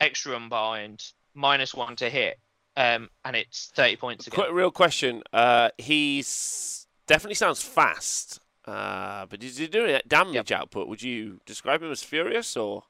extra 0.00 0.34
unbind, 0.34 1.12
minus 1.34 1.74
one 1.74 1.96
to 1.96 2.10
hit, 2.10 2.38
um, 2.76 3.08
and 3.24 3.36
it's 3.36 3.70
30 3.74 3.96
points 3.96 4.26
again. 4.26 4.36
Quick, 4.36 4.52
real 4.52 4.70
question. 4.70 5.22
Uh, 5.32 5.70
he's 5.78 6.86
definitely 7.06 7.34
sounds 7.34 7.62
fast, 7.62 8.40
uh, 8.64 9.26
but 9.26 9.42
is 9.42 9.58
he 9.58 9.66
doing 9.66 10.00
damage 10.06 10.52
output? 10.52 10.88
Would 10.88 11.02
you 11.02 11.40
describe 11.46 11.82
him 11.82 11.90
as 11.90 12.02
furious 12.02 12.56
or? 12.56 12.84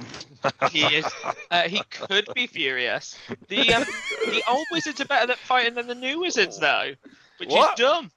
he 0.72 0.82
is. 0.82 1.06
Uh, 1.50 1.62
he 1.62 1.82
could 1.90 2.26
be 2.34 2.46
furious. 2.46 3.16
The 3.48 3.72
um, 3.74 3.84
the 4.26 4.42
old 4.48 4.66
wizards 4.72 5.00
are 5.00 5.04
better 5.04 5.32
at 5.32 5.38
fighting 5.38 5.74
than 5.74 5.86
the 5.86 5.94
new 5.94 6.20
wizards, 6.20 6.58
though, 6.58 6.92
which 7.38 7.50
What? 7.50 7.78
is 7.78 7.84
dumb. 7.84 8.10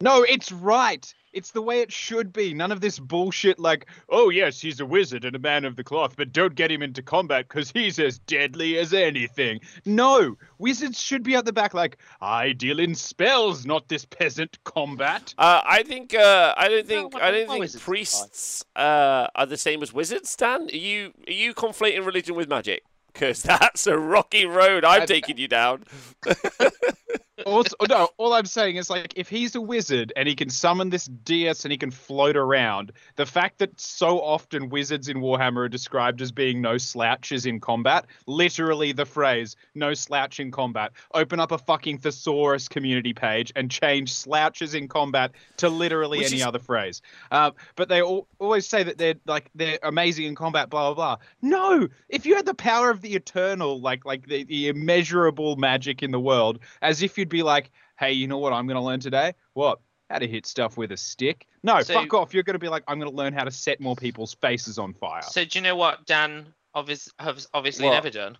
No, 0.00 0.22
it's 0.22 0.52
right. 0.52 1.12
It's 1.32 1.50
the 1.50 1.60
way 1.60 1.80
it 1.80 1.92
should 1.92 2.32
be. 2.32 2.54
None 2.54 2.70
of 2.70 2.80
this 2.80 3.00
bullshit 3.00 3.58
like, 3.58 3.86
oh 4.08 4.30
yes, 4.30 4.60
he's 4.60 4.78
a 4.78 4.86
wizard 4.86 5.24
and 5.24 5.34
a 5.34 5.40
man 5.40 5.64
of 5.64 5.74
the 5.74 5.82
cloth, 5.82 6.14
but 6.16 6.32
don't 6.32 6.54
get 6.54 6.70
him 6.70 6.82
into 6.82 7.02
combat 7.02 7.48
because 7.48 7.70
he's 7.72 7.98
as 7.98 8.18
deadly 8.20 8.78
as 8.78 8.94
anything. 8.94 9.60
No, 9.84 10.36
wizards 10.58 11.00
should 11.00 11.24
be 11.24 11.34
at 11.34 11.44
the 11.44 11.52
back 11.52 11.74
like, 11.74 11.98
I 12.20 12.52
deal 12.52 12.78
in 12.78 12.94
spells, 12.94 13.66
not 13.66 13.88
this 13.88 14.04
peasant 14.04 14.56
combat. 14.64 15.34
Uh, 15.36 15.62
I 15.64 15.82
think 15.82 16.14
uh, 16.14 16.54
I 16.56 16.68
don't 16.68 16.86
think 16.86 17.14
what- 17.14 17.22
I 17.22 17.30
don't 17.32 17.48
think 17.48 17.80
priests 17.80 18.64
uh, 18.76 19.26
are 19.34 19.46
the 19.46 19.56
same 19.58 19.82
as 19.82 19.92
wizards. 19.92 20.30
Stan, 20.30 20.62
are 20.62 20.76
you 20.76 21.12
are 21.26 21.32
you 21.32 21.54
conflating 21.54 22.06
religion 22.06 22.36
with 22.36 22.48
magic? 22.48 22.84
Because 23.12 23.42
that's 23.44 23.88
a 23.88 23.98
rocky 23.98 24.46
road 24.46 24.84
I'm 24.84 25.02
I- 25.02 25.06
taking 25.06 25.38
you 25.38 25.48
down. 25.48 25.84
also, 27.46 27.74
no, 27.88 28.08
all 28.16 28.32
I'm 28.34 28.46
saying 28.46 28.76
is 28.76 28.90
like 28.90 29.12
if 29.16 29.28
he's 29.28 29.54
a 29.54 29.60
wizard 29.60 30.12
and 30.16 30.28
he 30.28 30.34
can 30.34 30.50
summon 30.50 30.90
this 30.90 31.06
DS 31.06 31.64
and 31.64 31.72
he 31.72 31.78
can 31.78 31.90
float 31.90 32.36
around, 32.36 32.92
the 33.16 33.26
fact 33.26 33.58
that 33.58 33.78
so 33.80 34.20
often 34.20 34.68
wizards 34.70 35.08
in 35.08 35.18
Warhammer 35.18 35.64
are 35.64 35.68
described 35.68 36.20
as 36.22 36.32
being 36.32 36.60
no 36.60 36.78
slouches 36.78 37.46
in 37.46 37.60
combat, 37.60 38.06
literally 38.26 38.92
the 38.92 39.04
phrase 39.06 39.56
"no 39.74 39.94
slouch 39.94 40.40
in 40.40 40.50
combat." 40.50 40.92
Open 41.14 41.38
up 41.40 41.52
a 41.52 41.58
fucking 41.58 41.98
thesaurus 41.98 42.68
community 42.68 43.12
page 43.12 43.52
and 43.54 43.70
change 43.70 44.12
slouches 44.12 44.74
in 44.74 44.88
combat 44.88 45.32
to 45.58 45.68
literally 45.68 46.18
Which 46.18 46.28
any 46.28 46.36
is- 46.38 46.46
other 46.46 46.58
phrase. 46.58 47.02
Um, 47.30 47.52
but 47.76 47.88
they 47.88 48.02
all, 48.02 48.26
always 48.38 48.66
say 48.66 48.82
that 48.82 48.98
they're 48.98 49.16
like 49.26 49.50
they're 49.54 49.78
amazing 49.82 50.26
in 50.26 50.34
combat, 50.34 50.70
blah 50.70 50.92
blah 50.92 51.16
blah. 51.16 51.24
No, 51.42 51.88
if 52.08 52.26
you 52.26 52.34
had 52.36 52.46
the 52.46 52.54
power 52.54 52.90
of 52.90 53.00
the 53.00 53.14
eternal, 53.14 53.80
like 53.80 54.04
like 54.04 54.26
the, 54.26 54.44
the 54.44 54.68
immeasurable 54.68 55.56
magic 55.56 56.02
in 56.02 56.10
the 56.10 56.20
world, 56.20 56.58
as 56.82 57.02
if 57.02 57.18
you'd 57.28 57.38
be 57.38 57.42
like, 57.42 57.70
hey, 57.98 58.12
you 58.12 58.26
know 58.26 58.38
what 58.38 58.52
I'm 58.54 58.66
going 58.66 58.76
to 58.76 58.82
learn 58.82 59.00
today? 59.00 59.34
What? 59.52 59.80
How 60.08 60.18
to 60.18 60.26
hit 60.26 60.46
stuff 60.46 60.78
with 60.78 60.90
a 60.92 60.96
stick? 60.96 61.46
No, 61.62 61.82
So- 61.82 61.92
fuck 61.94 62.14
off. 62.14 62.32
You're 62.32 62.42
going 62.42 62.54
to 62.54 62.58
be 62.58 62.68
like, 62.70 62.82
I'm 62.88 62.98
going 62.98 63.10
to 63.10 63.16
learn 63.16 63.34
how 63.34 63.44
to 63.44 63.50
set 63.50 63.78
more 63.80 63.94
people's 63.94 64.32
faces 64.34 64.78
on 64.78 64.94
fire. 64.94 65.20
So 65.22 65.44
do 65.44 65.58
you 65.58 65.62
know 65.62 65.76
what 65.76 66.06
Dan 66.06 66.46
obvious, 66.74 67.10
has 67.18 67.46
obviously 67.52 67.84
What? 67.86 67.92
never 67.92 68.08
done? 68.10 68.38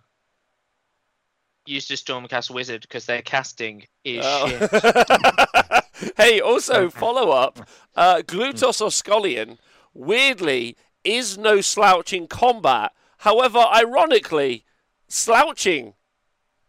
Used 1.67 1.91
a 1.91 1.93
stormcast 1.95 2.49
wizard 2.49 2.81
because 2.81 3.05
their 3.05 3.21
casting 3.21 3.85
is 4.03 4.25
Oh. 4.27 4.47
shit. 4.47 6.13
hey, 6.17 6.39
also 6.39 6.89
follow 6.89 7.29
up. 7.29 7.69
Uh, 7.95 8.23
Glutos 8.25 8.81
Orscollion, 8.81 9.59
weirdly, 9.93 10.75
is 11.03 11.37
no 11.37 11.61
slouch 11.61 12.13
in 12.13 12.27
combat. 12.27 12.93
However, 13.17 13.59
ironically, 13.59 14.65
slouching 15.07 15.93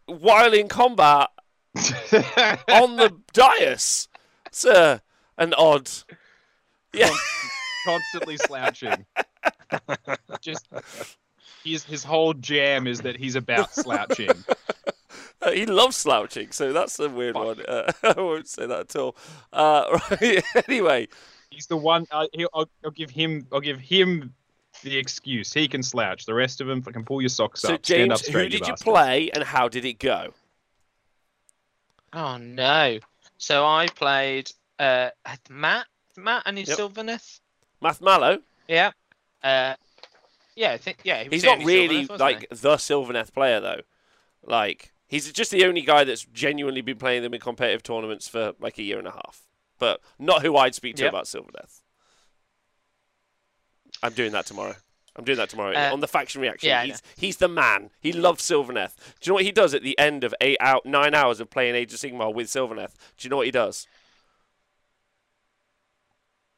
while 0.05 0.53
in 0.53 0.67
combat 0.67 1.29
on 2.69 2.97
the 2.97 3.15
dais. 3.33 4.07
It's 4.47 4.65
uh, 4.65 4.99
an 5.37 5.53
odd. 5.53 5.89
Yeah. 6.93 7.09
Constantly 7.85 8.37
slouching. 8.37 9.05
Just 10.41 10.67
his 11.63 11.83
his 11.83 12.03
whole 12.03 12.33
jam 12.33 12.87
is 12.87 13.01
that 13.01 13.15
he's 13.15 13.35
about 13.35 13.73
slouching. 13.73 14.29
Uh, 15.43 15.49
he 15.49 15.65
loves 15.65 15.95
slouching, 15.95 16.51
so 16.51 16.71
that's 16.71 16.99
a 16.99 17.09
weird 17.09 17.33
one. 17.33 17.59
Uh, 17.67 17.91
I 18.03 18.13
won't 18.15 18.47
say 18.47 18.67
that 18.67 18.79
at 18.81 18.95
all. 18.95 19.15
Uh, 19.51 19.99
right, 20.11 20.43
anyway, 20.69 21.07
He's 21.51 21.67
the 21.67 21.77
one. 21.77 22.07
Uh, 22.11 22.27
he'll, 22.33 22.49
I'll, 22.53 22.69
I'll 22.83 22.91
give 22.91 23.09
him. 23.11 23.45
I'll 23.51 23.59
give 23.59 23.79
him 23.79 24.33
the 24.83 24.97
excuse. 24.97 25.53
He 25.53 25.67
can 25.67 25.83
slouch. 25.83 26.25
The 26.25 26.33
rest 26.33 26.61
of 26.61 26.67
them 26.67 26.81
can 26.81 27.03
pull 27.03 27.21
your 27.21 27.29
socks 27.29 27.61
so 27.61 27.75
up. 27.75 27.85
Stand 27.85 28.13
up 28.13 28.19
James, 28.19 28.27
straight. 28.27 28.43
who 28.43 28.49
did 28.49 28.53
you 28.67 28.73
bastards. 28.73 28.81
play 28.83 29.31
and 29.31 29.43
how 29.43 29.67
did 29.67 29.85
it 29.85 29.99
go? 29.99 30.33
Oh 32.13 32.37
no! 32.37 32.99
So 33.37 33.65
I 33.65 33.87
played 33.87 34.51
uh 34.79 35.09
Matt, 35.49 35.85
Matt 36.17 36.43
and 36.45 36.57
his 36.57 36.69
Yep. 36.69 36.77
Sylvaneth. 36.77 37.39
Math 37.81 38.01
Mallow, 38.01 38.39
Yeah. 38.67 38.91
Uh, 39.43 39.73
yeah, 40.55 40.71
I 40.73 40.77
think 40.77 40.99
yeah. 41.03 41.23
he 41.23 41.29
he's 41.29 41.43
not 41.43 41.63
really 41.63 42.05
like 42.05 42.47
the 42.49 42.75
Sylvaneth 42.75 43.33
player 43.33 43.59
though. 43.59 43.81
Like 44.45 44.91
he's 45.07 45.31
just 45.31 45.49
the 45.51 45.65
only 45.65 45.81
guy 45.81 46.03
that's 46.03 46.25
genuinely 46.25 46.81
been 46.81 46.97
playing 46.97 47.23
them 47.23 47.33
in 47.33 47.39
competitive 47.39 47.81
tournaments 47.81 48.27
for 48.27 48.53
like 48.59 48.77
a 48.77 48.83
year 48.83 48.99
and 48.99 49.07
a 49.07 49.11
half. 49.11 49.43
But 49.79 49.99
not 50.19 50.43
who 50.43 50.57
I'd 50.57 50.75
speak 50.75 50.95
to 50.97 51.03
Yep. 51.03 51.11
about 51.11 51.25
Sylvaneth. 51.25 51.81
I'm 54.03 54.13
doing 54.13 54.31
that 54.33 54.45
tomorrow. 54.45 54.75
I'm 55.15 55.25
doing 55.25 55.37
that 55.37 55.49
tomorrow 55.49 55.73
Uh, 55.75 55.91
on 55.91 55.99
the 55.99 56.07
faction 56.07 56.41
reaction. 56.41 56.69
yeah, 56.69 56.83
he's 56.83 57.01
he's 57.17 57.37
the 57.37 57.47
man. 57.49 57.89
He 57.99 58.13
loves 58.13 58.43
Sylvaneth. 58.43 58.95
Do 59.19 59.25
you 59.25 59.29
know 59.31 59.33
what 59.35 59.43
he 59.43 59.51
does 59.51 59.73
at 59.73 59.83
the 59.83 59.97
end 59.99 60.23
of 60.23 60.33
eight 60.39 60.57
out 60.61 60.85
nine 60.85 61.13
hours 61.13 61.39
of 61.39 61.49
playing 61.49 61.75
Age 61.75 61.93
of 61.93 61.99
Sigmar 61.99 62.33
with 62.33 62.47
Sylvaneth? 62.47 62.93
Do 63.17 63.25
you 63.25 63.29
know 63.29 63.37
what 63.37 63.45
he 63.45 63.51
does? 63.51 63.87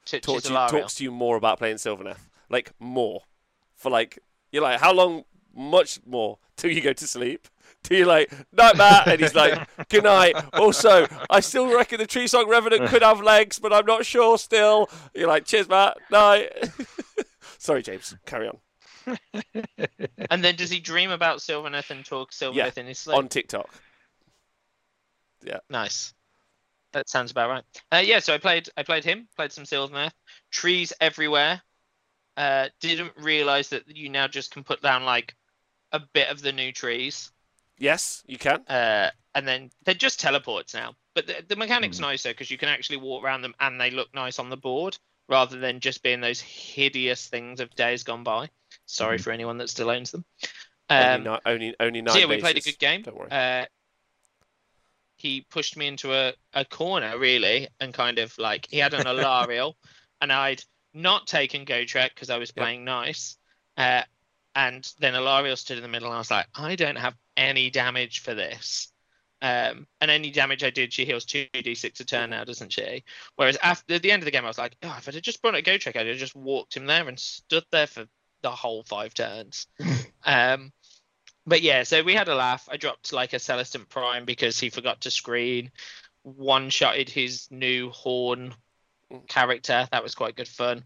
he? 0.06 0.20
Talk 0.20 0.36
Touches 0.44 0.44
to 0.50 0.54
you, 0.54 0.68
talks 0.82 0.96
to 0.96 1.04
you 1.04 1.12
more 1.12 1.36
about 1.38 1.58
playing 1.58 1.78
Sylvaneth. 1.78 2.18
Like 2.50 2.72
more. 2.80 3.22
For 3.76 3.90
like 3.90 4.20
you're 4.52 4.64
like, 4.64 4.80
how 4.80 4.94
long 4.94 5.24
much 5.56 6.00
more 6.06 6.38
till 6.56 6.72
you 6.72 6.82
go 6.82 6.94
to 6.94 7.08
sleep? 7.08 7.48
Till 7.84 7.98
you're 7.98 8.08
like, 8.08 8.32
night 8.54 8.78
Matt 8.78 9.10
and 9.10 9.20
he's 9.20 9.36
like, 9.36 9.60
Good 9.90 10.06
night. 10.06 10.36
Also, 10.54 11.06
I 11.30 11.42
still 11.42 11.68
reckon 11.76 11.98
the 12.00 12.08
Tree 12.08 12.28
Song 12.28 12.48
Revenant 12.48 12.88
could 12.88 13.02
have 13.02 13.20
legs, 13.20 13.60
but 13.60 13.74
I'm 13.74 13.86
not 13.86 14.06
sure 14.06 14.38
still. 14.38 14.90
You're 15.14 15.28
like, 15.28 15.44
Cheers, 15.44 15.68
Matt. 15.68 15.98
Night. 16.10 16.50
Sorry, 17.64 17.82
James. 17.82 18.14
Carry 18.26 18.50
on. 18.50 18.60
And 20.30 20.44
then 20.44 20.56
does 20.58 20.70
he 20.70 20.80
dream 20.82 21.12
about 21.12 21.40
Sylvaneth 21.40 21.92
and 21.92 22.04
talk 22.04 22.32
Sylvaneth 22.34 22.56
Yeah, 22.56 22.72
in 22.76 22.88
his 22.88 23.00
sleep? 23.00 23.18
On 23.18 23.30
TikTok. 23.30 23.70
Yeah. 25.46 25.60
Nice. 25.70 26.14
That 26.92 27.08
sounds 27.10 27.32
about 27.32 27.50
right. 27.50 27.64
Uh, 27.92 28.04
yeah, 28.04 28.20
so 28.20 28.34
I 28.34 28.38
played 28.38 28.70
I 28.76 28.84
played 28.84 29.06
him, 29.06 29.28
played 29.38 29.54
some 29.54 29.64
Sylvaneth. 29.64 30.12
Trees 30.52 30.92
everywhere. 31.00 31.62
Uh, 32.36 32.68
didn't 32.82 33.14
realize 33.18 33.70
that 33.70 33.96
you 33.96 34.10
now 34.10 34.28
just 34.28 34.52
can 34.52 34.64
put 34.64 34.82
down 34.82 35.06
like 35.06 35.34
a 35.94 36.02
bit 36.14 36.30
of 36.30 36.42
the 36.42 36.52
new 36.52 36.72
trees. 36.74 37.32
Yes, 37.78 38.24
you 38.28 38.38
can. 38.38 38.62
Uh, 38.68 39.12
and 39.36 39.48
then 39.48 39.70
they're 39.86 39.96
just 39.96 40.20
teleports 40.20 40.74
now. 40.74 40.96
But 41.16 41.28
the, 41.28 41.46
the 41.48 41.56
mechanic's 41.56 41.98
Hmm. 41.98 42.04
nicer 42.06 42.30
because 42.30 42.52
you 42.52 42.58
can 42.58 42.70
actually 42.70 42.98
walk 42.98 43.24
around 43.24 43.42
them 43.42 43.56
and 43.62 43.80
they 43.80 43.90
look 43.92 44.14
nice 44.14 44.38
on 44.40 44.50
the 44.50 44.58
board 44.58 44.98
rather 45.30 45.58
than 45.60 45.80
just 45.80 46.04
being 46.04 46.22
those 46.22 46.42
hideous 46.42 47.28
things 47.28 47.60
of 47.60 47.74
days 47.76 48.04
gone 48.04 48.24
by. 48.24 48.50
Sorry 48.86 49.18
Hmm. 49.18 49.24
for 49.24 49.32
anyone 49.32 49.58
that 49.60 49.70
still 49.70 49.90
owns 49.90 50.12
them. 50.12 50.26
only, 50.90 51.06
Um, 51.06 51.24
ni- 51.24 51.40
only, 51.46 51.76
only 51.80 52.02
nine 52.02 52.14
so 52.14 52.20
yeah, 52.20 52.26
we 52.26 52.38
played 52.38 52.58
a 52.58 52.62
good 52.62 52.78
game. 52.80 53.02
Don't 53.04 53.18
worry. 53.18 53.32
Uh, 53.32 53.66
he 55.18 55.42
pushed 55.50 55.78
me 55.78 55.88
into 55.88 56.14
a, 56.14 56.34
a 56.54 56.66
corner 56.66 57.18
really, 57.18 57.68
and 57.80 57.94
kind 57.94 58.20
of 58.20 58.38
like 58.38 58.68
he 58.70 58.78
had 58.78 58.94
an 58.94 59.06
Alarielle, 59.06 59.76
and 60.22 60.32
I'd 60.32 60.64
not 60.94 61.28
taken 61.28 61.66
Gotrek 61.66 62.10
because 62.14 62.30
I 62.30 62.38
was 62.38 62.50
Yep. 62.50 62.56
playing 62.64 62.84
nice. 62.86 63.38
Uh, 63.78 64.04
and 64.56 64.92
then 65.00 65.14
Alarielle 65.16 65.58
stood 65.58 65.78
in 65.78 65.84
the 65.84 65.90
middle, 65.90 66.10
and 66.10 66.16
I 66.16 66.20
was 66.20 66.30
like, 66.30 66.48
I 66.54 66.76
don't 66.76 66.98
have 66.98 67.16
any 67.38 67.70
damage 67.72 68.20
for 68.20 68.36
this. 68.36 68.92
Um, 69.44 69.88
and 70.00 70.10
any 70.10 70.32
damage 70.32 70.64
I 70.64 70.70
did, 70.70 70.94
she 70.94 71.04
heals 71.04 71.26
two 71.26 71.46
d6 71.54 72.00
a 72.00 72.04
turn 72.06 72.30
now, 72.30 72.46
doesn't 72.46 72.72
she? 72.72 73.04
Whereas 73.36 73.58
after 73.58 73.96
at 73.96 74.02
the 74.02 74.12
end 74.12 74.24
of 74.24 74.26
the 74.26 74.32
game, 74.32 74.46
I 74.46 74.48
was 74.48 74.58
like, 74.58 74.78
oh, 74.82 74.96
if 74.98 75.08
I'd 75.08 75.16
have 75.16 75.24
just 75.24 75.42
brought 75.42 75.56
a 75.56 75.62
Gotrek, 75.62 75.98
I'd 75.98 76.08
have 76.08 76.18
just 76.18 76.34
walked 76.34 76.78
him 76.78 76.86
there 76.86 77.06
and 77.10 77.20
stood 77.20 77.66
there 77.70 77.88
for 77.88 78.06
the 78.42 78.52
whole 78.52 78.84
five 78.84 79.14
turns. 79.14 79.68
um, 80.26 80.72
but 81.46 81.62
yeah, 81.62 81.84
so 81.84 82.04
we 82.04 82.14
had 82.14 82.30
a 82.30 82.36
laugh. 82.36 82.70
I 82.72 82.78
dropped 82.78 83.12
like 83.12 83.34
a 83.34 83.40
Celestant 83.40 83.90
Prime 83.90 84.24
because 84.24 84.58
he 84.58 84.70
forgot 84.70 85.02
to 85.02 85.12
screen. 85.12 85.72
One 86.22 86.70
shotted 86.70 87.10
his 87.10 87.52
new 87.52 87.90
horn 87.90 88.56
character. 89.28 89.90
That 89.92 90.04
was 90.04 90.16
quite 90.16 90.38
good 90.38 90.48
fun. 90.48 90.86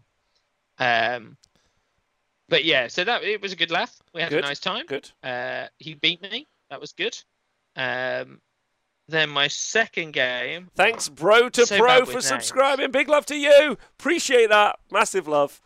Um, 0.80 1.36
but 2.48 2.64
yeah, 2.64 2.88
so 2.88 3.04
that 3.04 3.22
it 3.22 3.40
was 3.40 3.52
a 3.52 3.56
good 3.56 3.70
laugh. 3.70 3.94
We 4.12 4.20
had 4.20 4.30
Good. 4.30 4.44
a 4.44 4.48
nice 4.48 4.58
time. 4.58 4.86
Good. 4.86 5.08
Uh, 5.22 5.66
he 5.78 5.94
beat 5.94 6.22
me. 6.22 6.46
That 6.70 6.80
was 6.80 6.92
good. 6.92 7.16
Um, 7.76 8.40
then 9.08 9.30
my 9.30 9.48
second 9.48 10.12
game. 10.12 10.68
Thanks, 10.76 11.08
bro 11.08 11.48
to 11.50 11.66
So 11.66 11.78
pro, 11.78 11.86
bad 11.86 12.00
with 12.00 12.08
for 12.08 12.14
names. 12.14 12.26
subscribing. 12.26 12.90
Big 12.90 13.08
love 13.08 13.26
to 13.26 13.36
you. 13.36 13.78
Appreciate 13.98 14.50
that. 14.50 14.78
Massive 14.90 15.26
love. 15.26 15.60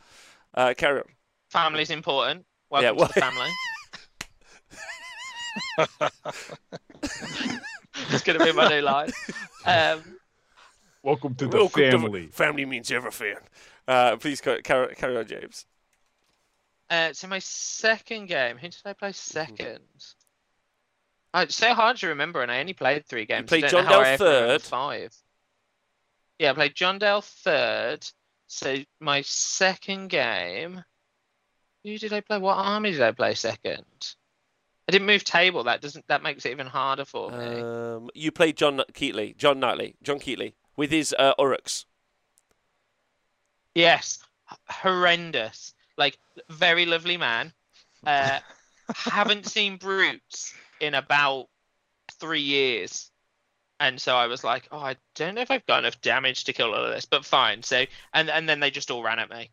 Uh, 0.54 0.74
carry 0.76 1.00
on. 1.00 1.06
Family's 1.50 1.90
important. 1.90 2.44
Welcome 2.70 2.96
well- 2.96 3.08
to 3.08 3.14
the 3.14 3.20
family. 3.20 3.50
it's 8.10 8.22
gonna 8.22 8.42
be 8.44 8.52
my 8.52 8.68
new 8.68 8.80
line. 8.80 9.10
Um, 9.66 10.02
Welcome 11.02 11.34
to 11.34 11.48
Welcome 11.48 12.12
to 12.12 12.28
family 12.28 12.64
means 12.64 12.90
everything. 12.90 13.36
Uh, 13.86 14.16
please 14.16 14.40
carry, 14.40 14.62
carry 14.62 15.16
on, 15.16 15.26
James. 15.26 15.66
Uh, 16.88 17.12
so 17.12 17.26
my 17.26 17.40
second 17.40 18.26
game, 18.26 18.56
who 18.56 18.68
did 18.68 18.80
I 18.84 18.92
play 18.92 19.12
second? 19.12 19.80
It's 21.34 21.54
so 21.54 21.74
hard 21.74 21.96
to 21.98 22.08
remember, 22.08 22.42
and 22.42 22.52
I 22.52 22.60
only 22.60 22.74
played 22.74 23.06
three 23.06 23.24
games. 23.24 23.48
played 23.48 23.64
I 23.64 23.68
don't 23.68 23.84
John 23.84 23.92
Dale 23.92 24.00
I 24.00 24.08
ever 24.10 24.24
remember 24.24 24.48
third. 24.48 24.62
Five. 24.62 25.14
Yeah, 26.38 26.50
I 26.50 26.54
played 26.54 26.74
John 26.74 26.98
Dale 26.98 27.22
third. 27.22 28.06
So 28.48 28.76
my 29.00 29.22
second 29.22 30.08
game, 30.08 30.84
who 31.84 31.96
did 31.96 32.12
I 32.12 32.20
play? 32.20 32.38
What 32.38 32.58
army 32.58 32.92
did 32.92 33.00
I 33.00 33.12
play 33.12 33.34
second? 33.34 33.84
I 34.86 34.92
didn't 34.92 35.06
move 35.06 35.24
table. 35.24 35.64
That 35.64 35.80
doesn't. 35.80 36.06
That 36.08 36.22
makes 36.22 36.44
it 36.44 36.50
even 36.50 36.66
harder 36.66 37.06
for 37.06 37.30
me. 37.30 37.60
Um, 37.60 38.10
you 38.14 38.30
played 38.30 38.58
John 38.58 38.82
Keatley, 38.92 39.34
John 39.36 39.58
Knightley, 39.58 39.94
John 40.02 40.18
Keatley 40.18 40.52
with 40.76 40.90
his 40.90 41.14
uh, 41.18 41.34
Orruks. 41.38 41.86
Yes, 43.74 44.18
horrendous. 44.68 45.72
Like 45.96 46.18
very 46.50 46.84
lovely 46.84 47.16
man. 47.16 47.54
Uh, 48.06 48.40
haven't 48.94 49.46
seen 49.46 49.76
brutes 49.76 50.52
in 50.82 50.94
about 50.94 51.48
three 52.20 52.42
years, 52.42 53.10
and 53.80 54.00
so 54.00 54.16
I 54.16 54.26
was 54.26 54.44
like, 54.44 54.68
oh, 54.72 54.78
I 54.78 54.96
don't 55.14 55.34
know 55.36 55.42
if 55.42 55.50
I've 55.50 55.66
got 55.66 55.80
enough 55.80 56.00
damage 56.02 56.44
to 56.44 56.52
kill 56.52 56.74
all 56.74 56.84
of 56.84 56.92
this, 56.92 57.06
but 57.06 57.24
fine. 57.24 57.62
So 57.62 57.84
and 58.12 58.30
and 58.30 58.48
then 58.48 58.60
they 58.60 58.70
just 58.70 58.90
all 58.90 59.02
ran 59.02 59.18
at 59.18 59.30
me, 59.30 59.50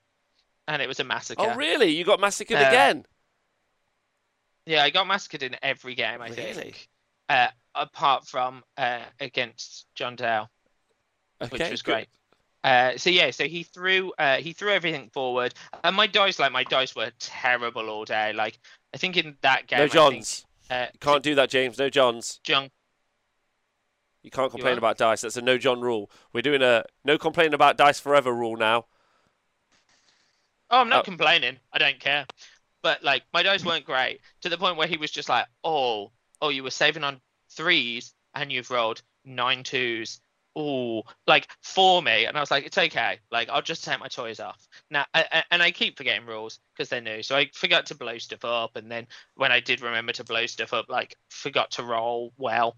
and 0.67 0.81
it 0.81 0.87
was 0.87 0.99
a 0.99 1.03
massacre. 1.05 1.41
Oh, 1.41 1.55
really? 1.55 1.89
You 1.91 2.03
got 2.05 2.19
massacred 2.19 2.59
Uh, 2.59 2.67
again? 2.67 3.05
Yeah, 4.65 4.83
I 4.83 4.89
got 4.91 5.07
massacred 5.07 5.43
in 5.43 5.55
every 5.63 5.95
game. 5.95 6.21
I 6.21 6.29
Really? 6.29 6.53
think, 6.53 6.89
uh, 7.27 7.47
apart 7.73 8.27
from 8.27 8.63
uh, 8.77 9.01
against 9.19 9.87
John 9.95 10.15
Dale. 10.15 10.49
Okay, 11.41 11.49
which 11.57 11.71
was 11.71 11.81
good. 11.81 11.93
great. 11.93 12.07
Uh, 12.63 12.97
so 12.97 13.09
yeah, 13.09 13.31
so 13.31 13.45
he 13.45 13.63
threw 13.63 14.11
uh, 14.19 14.37
he 14.37 14.51
threw 14.53 14.71
everything 14.71 15.09
forward, 15.13 15.53
and 15.83 15.95
my 15.95 16.07
dice 16.07 16.39
like 16.39 16.51
my 16.51 16.65
dice 16.65 16.95
were 16.95 17.11
terrible 17.19 17.89
all 17.89 18.03
day. 18.05 18.33
Like 18.33 18.59
I 18.93 18.97
think 18.97 19.15
in 19.17 19.37
that 19.41 19.67
game, 19.67 19.79
No 19.79 19.85
I 19.85 19.87
Johns. 19.87 20.45
Uh, 20.69 20.87
You 20.93 20.99
can't 20.99 21.23
do 21.23 21.35
that, 21.35 21.49
James. 21.49 21.77
No 21.77 21.89
Johns. 21.89 22.39
John. 22.43 22.69
You 24.23 24.31
can't 24.31 24.51
complain 24.51 24.75
are? 24.75 24.77
about 24.79 24.97
dice. 24.97 25.21
That's 25.21 25.37
a 25.37 25.41
no 25.41 25.57
John 25.57 25.81
rule. 25.81 26.11
We're 26.33 26.41
doing 26.41 26.61
a 26.61 26.83
no 27.05 27.17
complaining 27.17 27.53
about 27.53 27.77
dice 27.77 27.99
forever 27.99 28.33
rule 28.33 28.57
now. 28.57 28.85
Oh, 30.69 30.79
I'm 30.79 30.89
not 30.89 30.99
Oh. 30.99 31.03
complaining. 31.03 31.59
I 31.71 31.77
don't 31.79 31.99
care. 31.99 32.25
But 32.81 33.03
like 33.03 33.23
my 33.33 33.43
dice 33.43 33.65
weren't 33.65 33.85
great 33.85 34.21
to 34.41 34.49
the 34.49 34.57
point 34.57 34.77
where 34.77 34.87
he 34.87 34.97
was 34.97 35.11
just 35.11 35.29
like, 35.29 35.47
oh, 35.63 36.11
oh, 36.41 36.49
you 36.49 36.63
were 36.63 36.71
saving 36.71 37.03
on 37.03 37.21
threes 37.49 38.13
and 38.35 38.51
you've 38.51 38.69
rolled 38.71 39.01
nine 39.25 39.63
twos. 39.63 40.21
Oh, 40.55 41.03
like 41.27 41.47
for 41.61 42.01
me, 42.01 42.25
and 42.25 42.35
I 42.35 42.39
was 42.39 42.51
like, 42.51 42.65
it's 42.65 42.77
okay. 42.77 43.19
Like 43.31 43.49
I'll 43.49 43.61
just 43.61 43.83
take 43.83 43.99
my 43.99 44.07
toys 44.07 44.39
off 44.39 44.67
now. 44.89 45.05
I, 45.13 45.25
I- 45.31 45.43
and 45.51 45.61
I 45.61 45.71
keep 45.71 45.97
forgetting 45.97 46.25
rules 46.25 46.59
because 46.75 46.89
they're 46.89 47.01
new, 47.01 47.21
so 47.23 47.35
I 47.35 47.49
forgot 47.53 47.85
to 47.87 47.95
blow 47.95 48.17
stuff 48.17 48.43
up. 48.43 48.75
And 48.75 48.91
then 48.91 49.07
when 49.35 49.51
I 49.51 49.59
did 49.59 49.81
remember 49.81 50.11
to 50.13 50.23
blow 50.23 50.45
stuff 50.47 50.73
up, 50.73 50.85
like 50.89 51.15
forgot 51.29 51.71
to 51.71 51.83
roll 51.83 52.33
well. 52.37 52.75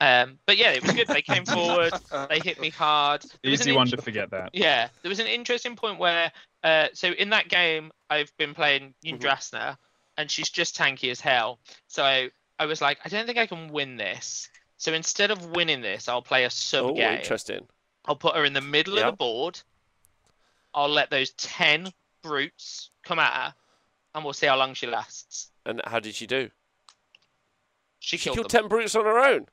Um, 0.00 0.38
but 0.46 0.56
yeah, 0.56 0.70
it 0.70 0.82
was 0.82 0.92
good. 0.92 1.08
They 1.08 1.22
came 1.22 1.44
forward. 1.44 1.92
They 2.30 2.38
hit 2.38 2.60
me 2.60 2.70
hard. 2.70 3.22
There 3.42 3.52
Easy 3.52 3.72
one 3.72 3.88
int- 3.88 3.96
to 3.96 4.02
forget 4.02 4.30
that. 4.30 4.50
yeah, 4.52 4.88
there 5.02 5.08
was 5.08 5.18
an 5.18 5.26
interesting 5.26 5.74
point 5.74 5.98
where, 5.98 6.30
uh, 6.62 6.86
so 6.94 7.10
in 7.10 7.30
that 7.30 7.48
game, 7.48 7.90
I've 8.08 8.30
been 8.38 8.54
playing. 8.54 8.94
Yndrasta, 9.04 9.76
and 10.16 10.30
she's 10.30 10.50
just 10.50 10.76
tanky 10.76 11.10
as 11.10 11.20
hell. 11.20 11.58
So 11.88 12.04
I, 12.04 12.30
I 12.60 12.66
was 12.66 12.80
like, 12.80 12.98
I 13.04 13.08
don't 13.08 13.26
think 13.26 13.38
I 13.38 13.46
can 13.46 13.72
win 13.72 13.96
this. 13.96 14.48
So 14.78 14.92
instead 14.92 15.30
of 15.30 15.50
winning 15.50 15.80
this, 15.82 16.08
I'll 16.08 16.22
play 16.22 16.44
a 16.44 16.50
sub 16.50 16.86
Oh, 16.86 16.94
game. 16.94 17.18
interesting. 17.18 17.66
I'll 18.06 18.16
put 18.16 18.34
her 18.36 18.44
in 18.44 18.52
the 18.52 18.60
middle 18.60 18.94
Yeah. 18.96 19.08
of 19.08 19.12
the 19.12 19.16
board. 19.16 19.60
I'll 20.72 20.88
let 20.88 21.10
those 21.10 21.30
ten 21.32 21.92
brutes 22.22 22.90
come 23.02 23.18
at 23.18 23.32
her, 23.34 23.54
and 24.14 24.24
we'll 24.24 24.32
see 24.34 24.46
how 24.46 24.56
long 24.56 24.74
she 24.74 24.86
lasts. 24.86 25.50
And 25.66 25.82
how 25.84 25.98
did 26.00 26.14
she 26.14 26.26
do? 26.26 26.50
She, 27.98 28.16
She 28.16 28.24
killed, 28.24 28.36
killed 28.36 28.50
them. 28.50 28.62
ten 28.62 28.68
brutes 28.68 28.94
on 28.94 29.04
her 29.04 29.18
own. 29.18 29.46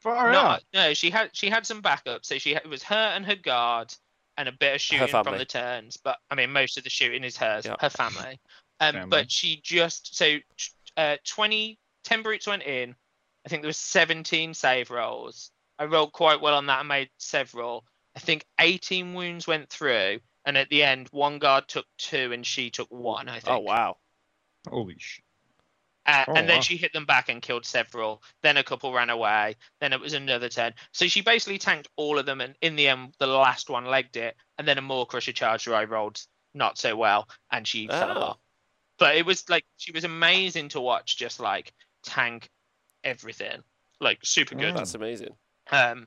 Far 0.00 0.30
No, 0.30 0.38
out. 0.38 0.64
no, 0.72 0.94
she 0.94 1.10
had 1.10 1.34
she 1.34 1.50
had 1.50 1.66
some 1.66 1.80
backup. 1.80 2.24
So 2.24 2.38
she 2.38 2.54
had, 2.54 2.62
it 2.64 2.68
was 2.68 2.84
her 2.84 2.94
and 2.94 3.26
her 3.26 3.34
guard 3.34 3.92
and 4.36 4.48
a 4.48 4.52
bit 4.52 4.76
of 4.76 4.80
shooting 4.80 5.08
from 5.08 5.36
the 5.36 5.44
turns. 5.44 5.96
But 5.96 6.18
I 6.30 6.36
mean, 6.36 6.52
most 6.52 6.78
of 6.78 6.84
the 6.84 6.90
shooting 6.90 7.24
is 7.24 7.36
hers, 7.36 7.66
Yeah. 7.66 7.74
her 7.80 7.90
family. 7.90 8.38
Um, 8.78 8.92
Family. 8.94 9.08
but 9.10 9.32
she 9.32 9.60
just 9.64 10.14
so 10.16 10.36
uh, 10.96 11.16
20, 11.24 11.76
10 12.04 12.22
brutes 12.22 12.46
went 12.46 12.62
in. 12.62 12.94
I 13.48 13.50
think 13.50 13.62
there 13.62 13.68
was 13.70 13.78
seventeen 13.78 14.52
save 14.52 14.90
rolls. 14.90 15.50
I 15.78 15.86
rolled 15.86 16.12
quite 16.12 16.42
well 16.42 16.54
on 16.54 16.66
that 16.66 16.80
and 16.80 16.88
made 16.88 17.08
several. 17.16 17.86
I 18.14 18.20
think 18.20 18.44
eighteen 18.60 19.14
wounds 19.14 19.46
went 19.46 19.70
through, 19.70 20.18
and 20.44 20.58
at 20.58 20.68
the 20.68 20.82
end, 20.82 21.08
one 21.12 21.38
guard 21.38 21.66
took 21.66 21.86
two 21.96 22.30
and 22.34 22.44
she 22.44 22.68
took 22.68 22.90
one. 22.90 23.26
I 23.26 23.40
think. 23.40 23.56
Oh 23.56 23.60
wow. 23.60 23.96
Holy 24.68 24.96
shit. 24.98 25.24
Uh, 26.04 26.26
Oh, 26.28 26.34
and 26.34 26.46
then 26.46 26.56
wow. 26.58 26.60
she 26.60 26.76
hit 26.76 26.92
them 26.92 27.06
back 27.06 27.30
and 27.30 27.40
killed 27.40 27.64
several. 27.64 28.22
Then 28.42 28.58
a 28.58 28.62
couple 28.62 28.92
ran 28.92 29.08
away. 29.08 29.56
Then 29.80 29.94
it 29.94 30.00
was 30.00 30.12
another 30.12 30.50
turn. 30.50 30.74
So 30.92 31.06
she 31.06 31.22
basically 31.22 31.56
tanked 31.56 31.88
all 31.96 32.18
of 32.18 32.26
them, 32.26 32.42
and 32.42 32.54
in 32.60 32.76
the 32.76 32.88
end, 32.88 33.14
the 33.18 33.26
last 33.26 33.70
one 33.70 33.86
legged 33.86 34.18
it. 34.18 34.36
And 34.58 34.68
then 34.68 34.76
a 34.76 34.82
Maw-Krusha 34.82 35.32
charger 35.32 35.74
I 35.74 35.84
rolled 35.84 36.20
not 36.52 36.76
so 36.76 36.96
well, 36.96 37.30
and 37.50 37.66
she 37.66 37.88
fell 37.88 38.10
Oh. 38.10 38.12
apart. 38.12 38.38
But 38.98 39.16
it 39.16 39.24
was 39.24 39.48
like 39.48 39.64
she 39.78 39.92
was 39.92 40.04
amazing 40.04 40.68
to 40.70 40.82
watch, 40.82 41.16
just 41.16 41.40
like 41.40 41.72
tank 42.02 42.50
everything, 43.08 43.62
like 44.00 44.18
super 44.22 44.54
good. 44.54 44.76
That's 44.76 44.94
amazing. 44.94 45.34
Um, 45.70 46.06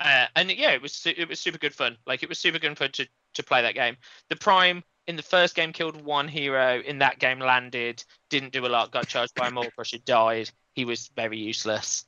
uh, 0.00 0.26
and 0.36 0.50
yeah, 0.50 0.72
it 0.72 0.82
was 0.82 1.06
it 1.06 1.28
was 1.28 1.40
super 1.40 1.58
good 1.58 1.74
fun. 1.74 1.96
Like 2.06 2.22
it 2.22 2.28
was 2.28 2.38
super 2.38 2.58
good 2.58 2.76
fun 2.76 2.90
to 2.92 3.06
to 3.34 3.42
play 3.42 3.62
that 3.62 3.74
game. 3.74 3.96
The 4.28 4.36
prime 4.36 4.82
in 5.06 5.16
the 5.16 5.22
first 5.22 5.54
game 5.54 5.72
killed 5.72 6.00
one 6.04 6.28
hero. 6.28 6.80
In 6.80 6.98
that 6.98 7.18
game, 7.18 7.40
landed, 7.40 8.04
didn't 8.30 8.52
do 8.52 8.66
a 8.66 8.68
lot, 8.68 8.92
got 8.92 9.08
charged 9.08 9.34
by 9.34 9.48
a 9.48 9.50
Maw-Krusha, 9.50 10.04
died. 10.04 10.50
He 10.74 10.84
was 10.84 11.10
very 11.16 11.38
useless. 11.38 12.04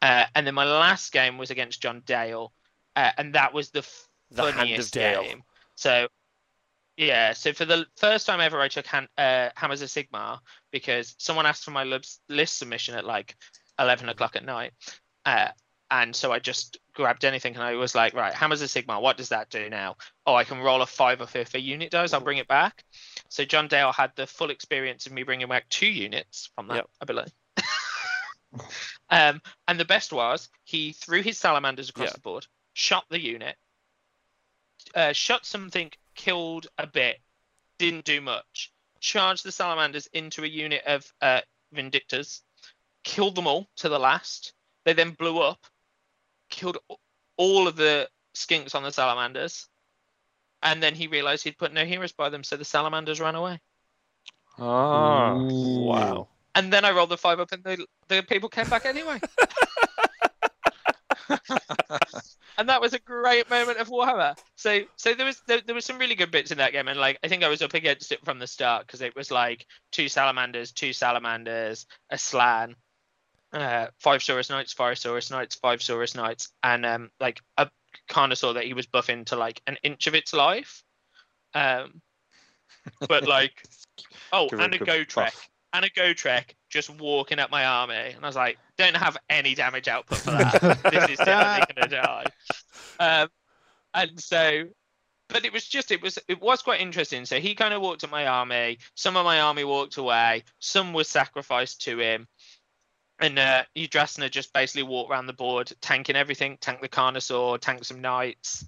Uh, 0.00 0.24
and 0.34 0.46
then 0.46 0.54
my 0.54 0.64
last 0.64 1.12
game 1.12 1.38
was 1.38 1.50
against 1.50 1.82
John 1.82 2.02
Dale, 2.06 2.52
uh, 2.96 3.10
and 3.18 3.34
that 3.34 3.52
was 3.52 3.70
the 3.70 3.84
The 4.30 4.52
funniest 4.52 4.92
game. 4.92 5.42
So 5.74 6.08
yeah, 6.98 7.32
so 7.32 7.52
for 7.52 7.64
the 7.64 7.86
first 7.96 8.26
time 8.26 8.40
ever, 8.40 8.60
I 8.60 8.66
took 8.68 8.86
Han- 8.86 9.08
uh, 9.16 9.50
Hammers 9.56 9.82
of 9.82 9.88
Sigmar 9.88 10.40
because 10.72 11.14
someone 11.18 11.46
asked 11.46 11.64
for 11.64 11.70
my 11.70 11.84
libs- 11.84 12.20
list 12.28 12.58
submission 12.58 12.96
at 12.96 13.04
like 13.04 13.36
eleven 13.78 14.08
o'clock 14.08 14.34
at 14.34 14.44
night, 14.44 14.72
uh, 15.24 15.48
and 15.90 16.14
so 16.14 16.32
I 16.32 16.40
just 16.40 16.78
grabbed 16.94 17.24
anything 17.24 17.54
and 17.54 17.62
I 17.62 17.74
was 17.76 17.94
like, 17.94 18.12
right, 18.14 18.34
Hammers 18.34 18.60
of 18.60 18.68
Sigmar, 18.68 19.00
what 19.00 19.16
does 19.16 19.28
that 19.28 19.48
do 19.48 19.70
now? 19.70 19.96
Oh, 20.26 20.34
I 20.34 20.42
can 20.44 20.58
roll 20.58 20.82
a 20.82 20.86
five 20.86 21.20
or 21.20 21.26
fifth 21.26 21.54
a 21.54 21.60
unit 21.60 21.90
dice. 21.92 22.12
I'll 22.12 22.20
bring 22.20 22.38
it 22.38 22.48
back. 22.48 22.82
So 23.30 23.44
John 23.44 23.68
Dale 23.68 23.92
had 23.92 24.10
the 24.16 24.26
full 24.26 24.50
experience 24.50 25.06
of 25.06 25.12
me 25.12 25.22
bringing 25.22 25.48
back 25.48 25.68
two 25.68 25.86
units 25.86 26.50
from 26.56 26.66
that, 26.68 26.74
Yep. 26.74 26.86
I 27.00 27.04
believe. 27.04 27.32
um, 29.10 29.40
and 29.66 29.78
the 29.80 29.84
best 29.84 30.12
was 30.12 30.48
he 30.64 30.92
threw 30.92 31.22
his 31.22 31.38
salamanders 31.38 31.88
across 31.90 32.08
Yeah. 32.08 32.14
the 32.14 32.20
board, 32.20 32.46
shot 32.74 33.04
the 33.08 33.20
unit, 33.20 33.56
uh, 34.94 35.12
shot 35.12 35.46
something, 35.46 35.90
killed 36.18 36.66
a 36.76 36.86
bit, 36.86 37.20
didn't 37.78 38.04
do 38.04 38.20
much. 38.20 38.72
Charged 39.00 39.44
the 39.44 39.52
salamanders 39.52 40.08
into 40.12 40.42
a 40.42 40.48
unit 40.48 40.82
of 40.84 41.10
uh, 41.22 41.40
vindictors, 41.74 42.42
killed 43.04 43.36
them 43.36 43.46
all 43.46 43.68
to 43.76 43.88
the 43.88 43.98
last. 43.98 44.52
They 44.84 44.92
then 44.92 45.12
blew 45.12 45.38
up, 45.38 45.64
killed 46.50 46.78
all 47.36 47.68
of 47.68 47.76
the 47.76 48.08
skinks 48.34 48.74
on 48.74 48.82
the 48.82 48.90
salamanders, 48.90 49.68
and 50.62 50.82
then 50.82 50.94
he 50.96 51.06
realized 51.06 51.44
he'd 51.44 51.56
put 51.56 51.72
no 51.72 51.84
heroes 51.84 52.12
by 52.12 52.28
them, 52.28 52.42
so 52.42 52.56
the 52.56 52.64
salamanders 52.64 53.20
ran 53.20 53.36
away. 53.36 53.60
Ah. 54.58 55.34
Wow. 55.38 56.28
And 56.56 56.72
then 56.72 56.84
I 56.84 56.90
rolled 56.90 57.10
the 57.10 57.16
five 57.16 57.38
up, 57.38 57.52
and 57.52 57.62
the 57.62 57.86
the 58.08 58.22
people 58.22 58.48
came 58.48 58.68
back 58.68 58.84
anyway. 58.84 59.20
and 62.58 62.68
that 62.68 62.80
was 62.80 62.92
a 62.92 62.98
great 62.98 63.48
moment 63.48 63.78
of 63.78 63.88
Warhammer. 63.88 64.36
So, 64.56 64.80
so 64.96 65.14
there 65.14 65.24
was 65.24 65.40
there, 65.46 65.60
there 65.64 65.74
was 65.74 65.84
some 65.84 65.98
really 65.98 66.16
good 66.16 66.32
bits 66.32 66.50
in 66.50 66.58
that 66.58 66.72
game, 66.72 66.88
and 66.88 66.98
like 66.98 67.18
I 67.22 67.28
think 67.28 67.44
I 67.44 67.48
was 67.48 67.62
up 67.62 67.74
against 67.74 68.10
it 68.10 68.24
from 68.24 68.40
the 68.40 68.48
start 68.48 68.86
because 68.86 69.00
it 69.00 69.14
was 69.14 69.30
like 69.30 69.64
two 69.92 70.08
salamanders, 70.08 70.72
two 70.72 70.92
salamanders, 70.92 71.86
a 72.10 72.18
Slann, 72.18 72.74
uh, 73.52 73.86
five 73.98 74.20
Saurus 74.20 74.50
Knights, 74.50 74.72
five 74.72 74.96
Saurus 74.96 75.30
Knights, 75.30 75.54
five 75.54 75.78
Saurus 75.78 76.16
Knights, 76.16 76.52
and 76.62 76.84
um 76.84 77.10
like 77.20 77.40
a 77.56 77.70
Carnosaur 78.10 78.54
that 78.54 78.64
he 78.64 78.74
was 78.74 78.86
buffing 78.86 79.24
to 79.26 79.36
like 79.36 79.62
an 79.66 79.78
inch 79.84 80.08
of 80.08 80.14
its 80.16 80.32
life. 80.32 80.82
Um, 81.54 82.02
but 83.08 83.26
like, 83.26 83.62
oh, 84.32 84.48
and 84.52 84.74
a 84.74 84.78
Gotrek. 84.78 85.34
And 85.72 85.84
a 85.84 85.90
Gotrek 85.90 86.54
just 86.70 86.88
walking 86.98 87.38
at 87.38 87.50
my 87.50 87.64
army, 87.64 88.12
and 88.14 88.24
I 88.24 88.26
was 88.26 88.36
like, 88.36 88.58
don't 88.78 88.96
have 88.96 89.18
any 89.28 89.54
damage 89.54 89.86
output 89.86 90.18
for 90.18 90.30
that. 90.30 90.60
this 90.90 91.10
is 91.10 91.18
definitely 91.18 91.74
gonna 91.74 91.88
die. 91.88 92.24
Um, 92.98 93.28
and 93.94 94.20
so, 94.20 94.64
but 95.28 95.44
it 95.44 95.52
was 95.52 95.66
just 95.66 95.90
it 95.90 96.02
was 96.02 96.18
it 96.26 96.40
was 96.40 96.62
quite 96.62 96.80
interesting. 96.80 97.26
So 97.26 97.38
he 97.38 97.54
kind 97.54 97.74
of 97.74 97.82
walked 97.82 98.04
at 98.04 98.10
my 98.10 98.26
army. 98.26 98.78
Some 98.94 99.16
of 99.16 99.24
my 99.24 99.40
army 99.40 99.64
walked 99.64 99.98
away. 99.98 100.44
Some 100.58 100.92
was 100.92 101.08
sacrificed 101.08 101.82
to 101.82 101.98
him. 101.98 102.26
And 103.20 103.38
uh, 103.38 103.64
Yndrasta 103.76 104.30
just 104.30 104.52
basically 104.52 104.84
walked 104.84 105.10
around 105.10 105.26
the 105.26 105.32
board, 105.32 105.72
tanking 105.80 106.14
everything, 106.14 106.56
tank 106.60 106.80
the 106.80 106.88
Carnosaur, 106.88 107.58
tank 107.58 107.84
some 107.84 108.00
knights. 108.00 108.64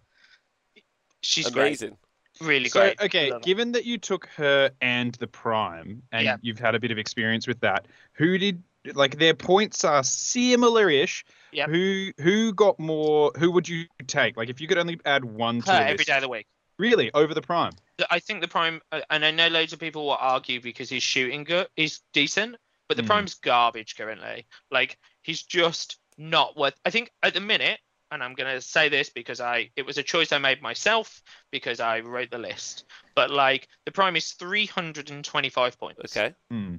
She's 1.21 1.47
Amazing. 1.47 1.91
great, 1.91 1.99
really 2.41 2.69
So 2.69 2.81
great. 2.81 3.01
okay, 3.01 3.33
given 3.43 3.73
that 3.73 3.85
you 3.85 3.99
took 3.99 4.27
her 4.37 4.71
and 4.81 5.15
the 5.17 5.27
prime, 5.27 6.03
and 6.13 6.25
Yeah. 6.25 6.37
you've 6.41 6.59
had 6.59 6.75
a 6.75 6.81
bit 6.81 6.91
of 6.91 6.99
experience 6.99 7.47
with 7.47 7.61
that, 7.61 7.87
who 8.15 8.39
did 8.39 8.63
like 8.95 9.19
their 9.19 9.35
points 9.35 9.85
are 9.85 10.03
similar-ish? 10.03 11.25
Yeah. 11.53 11.67
Who 11.67 12.13
who 12.21 12.53
got 12.53 12.79
more? 12.79 13.33
Who 13.39 13.51
would 13.53 13.69
you 13.69 13.87
take? 14.07 14.37
Like 14.37 14.49
if 14.49 14.61
you 14.61 14.69
could 14.69 14.79
only 14.79 15.01
add 15.05 15.25
one 15.25 15.61
to 15.63 15.73
Her 15.73 15.79
the 15.79 15.85
every 15.85 15.97
list, 15.99 16.07
day 16.09 16.17
of 16.17 16.23
the 16.23 16.29
week. 16.29 16.47
really 16.79 17.11
over 17.13 17.35
the 17.35 17.43
prime. 17.43 17.73
I 18.11 18.21
think 18.21 18.41
the 18.41 18.49
prime, 18.49 18.81
uh, 18.93 19.03
and 19.11 19.25
I 19.25 19.31
know 19.31 19.49
loads 19.49 19.75
of 19.75 19.79
people 19.79 20.05
will 20.05 20.17
argue 20.19 20.61
because 20.61 20.89
his 20.89 21.03
shooting 21.03 21.45
good 21.45 21.69
is 21.77 22.01
decent, 22.15 22.57
but 22.89 22.97
the 22.97 23.03
Mm. 23.03 23.07
prime's 23.07 23.35
garbage 23.35 23.97
currently. 23.97 24.47
Like 24.71 24.99
he's 25.23 25.43
just 25.43 25.99
not 26.17 26.57
worth. 26.57 26.75
I 26.85 26.91
think 26.91 27.11
at 27.23 27.35
the 27.35 27.41
minute, 27.41 27.79
and 28.11 28.23
I'm 28.23 28.35
gonna 28.35 28.61
say 28.61 28.89
this 28.89 29.11
because 29.11 29.41
I 29.41 29.71
it 29.77 29.87
was 29.87 29.99
a 29.99 30.03
choice 30.03 30.33
I 30.33 30.39
made 30.39 30.63
myself 30.63 31.23
because 31.51 31.81
I 31.81 32.01
wrote 32.01 32.31
the 32.31 32.39
list. 32.39 32.85
But 33.15 33.31
like 33.31 33.69
the 33.85 33.93
prime 33.93 34.17
is 34.17 34.33
325 34.33 35.79
points. 35.79 36.17
Okay. 36.17 36.35
Hmm. 36.51 36.77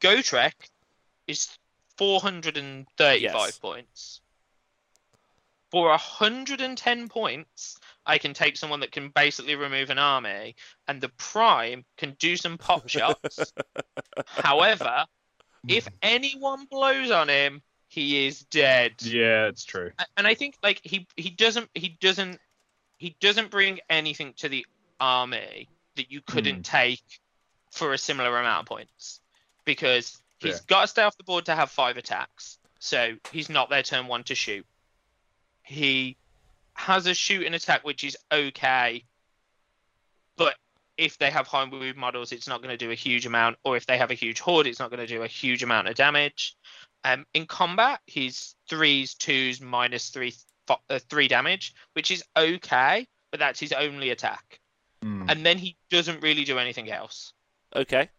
Gotrek 0.00 0.52
is 1.26 1.48
435 1.96 3.20
Yes. 3.20 3.58
points. 3.58 4.20
For 5.70 5.88
110 5.88 7.08
points, 7.08 7.76
I 8.06 8.16
can 8.16 8.32
take 8.32 8.56
someone 8.56 8.80
that 8.80 8.92
can 8.92 9.10
basically 9.10 9.54
remove 9.54 9.90
an 9.90 9.98
army, 9.98 10.56
and 10.86 10.98
the 10.98 11.10
Prime 11.10 11.84
can 11.98 12.12
do 12.18 12.38
some 12.38 12.56
pop 12.56 12.88
shots. 12.88 13.52
However, 14.26 15.04
if 15.68 15.86
anyone 16.00 16.64
blows 16.70 17.10
on 17.10 17.28
him, 17.28 17.60
he 17.88 18.26
is 18.26 18.42
dead. 18.42 18.94
Yeah, 19.00 19.46
it's 19.46 19.64
true. 19.64 19.90
And 20.16 20.26
I 20.26 20.34
think 20.34 20.58
like 20.62 20.80
he 20.84 21.06
he 21.16 21.30
doesn't 21.30 21.70
he 21.74 21.88
doesn't 22.00 22.38
he 22.98 23.16
doesn't 23.20 23.50
bring 23.50 23.80
anything 23.88 24.34
to 24.38 24.48
the 24.48 24.66
army 25.00 25.68
that 25.96 26.12
you 26.12 26.20
couldn't 26.20 26.56
hmm. 26.56 26.62
take 26.62 27.02
for 27.72 27.92
a 27.92 27.98
similar 27.98 28.36
amount 28.38 28.60
of 28.60 28.66
points 28.66 29.20
because 29.64 30.20
he's 30.38 30.54
Yeah. 30.54 30.60
got 30.66 30.80
to 30.82 30.88
stay 30.88 31.02
off 31.02 31.16
the 31.16 31.24
board 31.24 31.46
to 31.46 31.54
have 31.54 31.70
five 31.70 31.96
attacks. 31.96 32.58
So 32.78 33.16
he's 33.32 33.48
not 33.48 33.70
there 33.70 33.82
turn 33.82 34.06
one 34.06 34.24
to 34.24 34.34
shoot. 34.34 34.66
He 35.62 36.16
has 36.74 37.06
a 37.06 37.14
shooting 37.14 37.54
attack 37.54 37.84
which 37.84 38.04
is 38.04 38.16
okay, 38.30 39.04
but 40.36 40.56
if 40.96 41.18
they 41.18 41.30
have 41.30 41.46
high 41.46 41.64
move 41.64 41.96
models, 41.96 42.32
it's 42.32 42.48
not 42.48 42.62
going 42.62 42.76
to 42.76 42.76
do 42.76 42.90
a 42.90 42.94
huge 42.94 43.26
amount, 43.26 43.56
or 43.64 43.76
if 43.76 43.86
they 43.86 43.98
have 43.98 44.10
a 44.10 44.14
huge 44.14 44.40
horde, 44.40 44.66
it's 44.66 44.80
not 44.80 44.90
going 44.90 45.00
to 45.00 45.06
do 45.06 45.22
a 45.22 45.28
huge 45.28 45.62
amount 45.62 45.88
of 45.88 45.94
damage. 45.94 46.56
Um, 47.08 47.24
in 47.32 47.46
combat, 47.46 48.00
he's 48.04 48.54
threes, 48.68 49.14
twos, 49.14 49.62
minus 49.62 50.10
three, 50.10 50.34
fo- 50.66 50.82
uh, 50.90 50.98
three 51.08 51.26
damage, 51.26 51.74
which 51.94 52.10
is 52.10 52.22
okay, 52.36 53.08
but 53.30 53.40
that's 53.40 53.58
his 53.58 53.72
only 53.72 54.10
attack. 54.10 54.60
Hmm. 55.02 55.24
And 55.26 55.44
then 55.46 55.56
he 55.56 55.78
doesn't 55.88 56.22
really 56.22 56.44
do 56.44 56.58
anything 56.58 56.90
else. 56.90 57.32
Okay. 57.74 58.10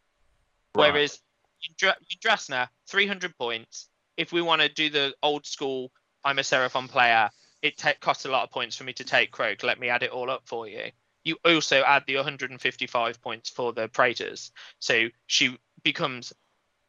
Right. 0.73 0.91
Whereas 0.91 1.19
Yggdra- 1.63 1.97
Yndrasta, 2.11 2.67
300 2.87 3.37
points. 3.37 3.89
If 4.17 4.31
we 4.31 4.41
want 4.41 4.63
to 4.63 4.69
do 4.69 4.89
the 4.89 5.13
old 5.21 5.45
school, 5.45 5.91
I'm 6.25 6.39
a 6.39 6.43
Seraphon 6.43 6.89
player, 6.89 7.29
it 7.61 7.77
ta- 7.77 7.93
costs 7.99 8.25
a 8.25 8.29
lot 8.31 8.43
of 8.43 8.49
points 8.49 8.75
for 8.75 8.85
me 8.85 8.93
to 8.93 9.03
take 9.03 9.31
Kroak. 9.31 9.61
Let 9.61 9.79
me 9.79 9.89
add 9.89 10.01
it 10.01 10.09
all 10.09 10.31
up 10.31 10.43
for 10.45 10.67
you. 10.67 10.89
You 11.23 11.37
also 11.45 11.83
add 11.83 12.05
the 12.07 12.15
155 12.15 13.21
points 13.21 13.51
for 13.51 13.71
the 13.71 13.87
Praetors. 13.87 14.51
So 14.79 15.09
she 15.27 15.59
becomes 15.83 16.33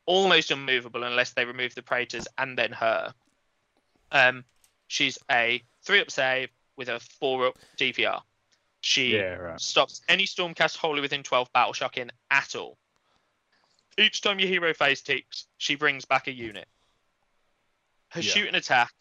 almost 0.06 0.50
unmovable 0.50 1.04
unless 1.04 1.32
they 1.32 1.44
remove 1.44 1.74
the 1.74 1.82
Praetors 1.82 2.26
and 2.38 2.56
then 2.56 2.72
her. 2.72 3.14
Um, 4.12 4.44
she's 4.88 5.18
a 5.30 5.62
three 5.82 6.00
up 6.00 6.10
save 6.10 6.50
with 6.76 6.88
a 6.88 7.00
four 7.18 7.46
up 7.48 7.58
DPR. 7.78 8.22
She 8.80 9.14
yeah, 9.16 9.34
right. 9.34 9.60
stops 9.60 10.00
any 10.08 10.24
stormcast 10.24 10.76
wholly 10.76 11.00
within 11.00 11.22
12 11.22 11.52
battle 11.52 11.72
shocking 11.72 12.10
at 12.30 12.54
all. 12.56 12.78
Each 13.98 14.20
time 14.22 14.38
your 14.38 14.48
hero 14.48 14.72
phase 14.72 15.02
ticks, 15.02 15.46
she 15.58 15.74
brings 15.74 16.04
back 16.06 16.26
a 16.26 16.32
unit. 16.32 16.66
Her 18.08 18.20
Yeah. 18.20 18.32
shooting 18.32 18.54
attack, 18.54 18.92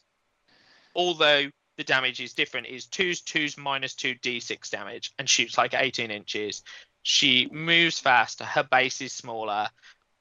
although 0.93 1.50
the 1.78 1.84
damage 1.84 2.20
is 2.20 2.34
different, 2.34 2.68
is 2.68 2.86
twos, 2.88 3.22
twos, 3.22 3.58
minus 3.58 3.95
two 3.95 4.16
d6 4.16 4.70
damage 4.70 5.14
and 5.18 5.30
shoots 5.30 5.58
like 5.58 5.74
18 5.74 6.12
inches. 6.12 6.64
She 7.04 7.47
moves 7.47 8.00
faster, 8.00 8.43
her 8.43 8.64
base 8.64 9.00
is 9.00 9.14
smaller, 9.14 9.70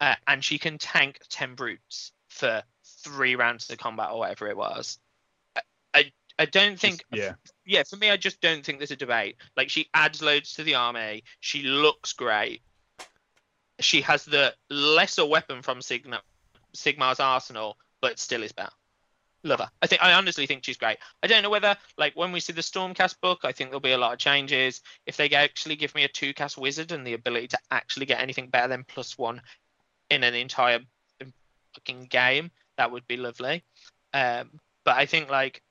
uh, 0.00 0.14
and 0.26 0.44
she 0.44 0.58
can 0.58 0.78
tank 0.78 1.18
10 1.28 1.54
brutes 1.54 2.12
for 2.28 2.62
three 3.02 3.36
rounds 3.36 3.68
of 3.70 3.78
combat 3.78 4.10
or 4.12 4.18
whatever 4.18 4.48
it 4.48 4.56
was. 4.56 4.98
I, 5.56 5.60
I, 5.94 6.12
I 6.38 6.44
don't 6.46 6.78
think 6.78 7.04
yeah. 7.12 7.34
yeah, 7.64 7.82
for 7.82 7.96
me, 7.96 8.10
I 8.10 8.16
just 8.16 8.40
don't 8.40 8.64
think 8.64 8.78
there's 8.78 8.90
a 8.90 8.96
debate. 8.96 9.36
Like, 9.56 9.70
she 9.70 9.88
adds 9.94 10.22
loads 10.22 10.54
to 10.54 10.64
the 10.64 10.76
army. 10.76 11.24
She 11.40 11.62
looks 11.62 12.12
great. 12.12 12.62
She 13.80 14.00
has 14.02 14.24
the 14.24 14.54
lesser 14.70 15.24
weapon 15.24 15.62
from 15.62 15.80
Sigmar, 15.80 16.20
Sigmar's 16.76 17.20
arsenal, 17.20 17.76
but 18.00 18.18
still 18.18 18.42
is 18.42 18.52
better. 18.52 18.70
Love 19.44 19.60
her. 19.60 19.70
I 19.80 19.86
think 19.86 20.02
I 20.02 20.14
honestly 20.14 20.46
think 20.46 20.64
she's 20.64 20.76
great. 20.76 20.98
I 21.22 21.28
don't 21.28 21.44
know 21.44 21.50
whether, 21.50 21.76
like, 21.96 22.16
when 22.16 22.32
we 22.32 22.40
see 22.40 22.52
the 22.52 22.60
Stormcast 22.60 23.20
book, 23.20 23.40
I 23.44 23.52
think 23.52 23.70
there'll 23.70 23.80
be 23.80 23.92
a 23.92 23.98
lot 23.98 24.12
of 24.12 24.18
changes. 24.18 24.80
If 25.06 25.16
they 25.16 25.30
actually 25.30 25.76
give 25.76 25.94
me 25.94 26.02
a 26.04 26.08
two 26.08 26.34
cast 26.34 26.58
wizard 26.58 26.90
and 26.90 27.06
the 27.06 27.14
ability 27.14 27.48
to 27.48 27.58
actually 27.70 28.06
get 28.06 28.20
anything 28.20 28.48
better 28.48 28.68
than 28.68 28.84
plus 28.84 29.16
one 29.16 29.40
in 30.10 30.24
an 30.24 30.34
entire 30.34 30.80
fucking 31.74 32.06
game, 32.06 32.50
that 32.76 32.90
would 32.90 33.06
be 33.06 33.16
lovely. 33.16 33.64
Um, 34.12 34.60
but 34.84 34.96
I 34.96 35.06
think 35.06 35.30
like 35.30 35.62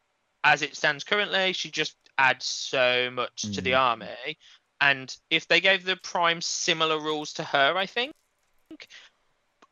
as 0.44 0.62
it 0.62 0.76
stands 0.76 1.04
currently, 1.04 1.54
she 1.54 1.70
just 1.70 1.96
adds 2.18 2.46
so 2.46 3.10
much 3.12 3.42
to 3.54 3.62
the 3.62 3.72
Mm. 3.72 3.80
army. 3.80 4.38
And 4.80 5.16
if 5.30 5.48
they 5.48 5.60
gave 5.60 5.84
the 5.84 5.98
prime 5.98 6.42
similar 6.42 7.00
rules 7.00 7.34
to 7.34 7.44
her, 7.44 7.76
I 7.76 7.86
think, 7.86 8.14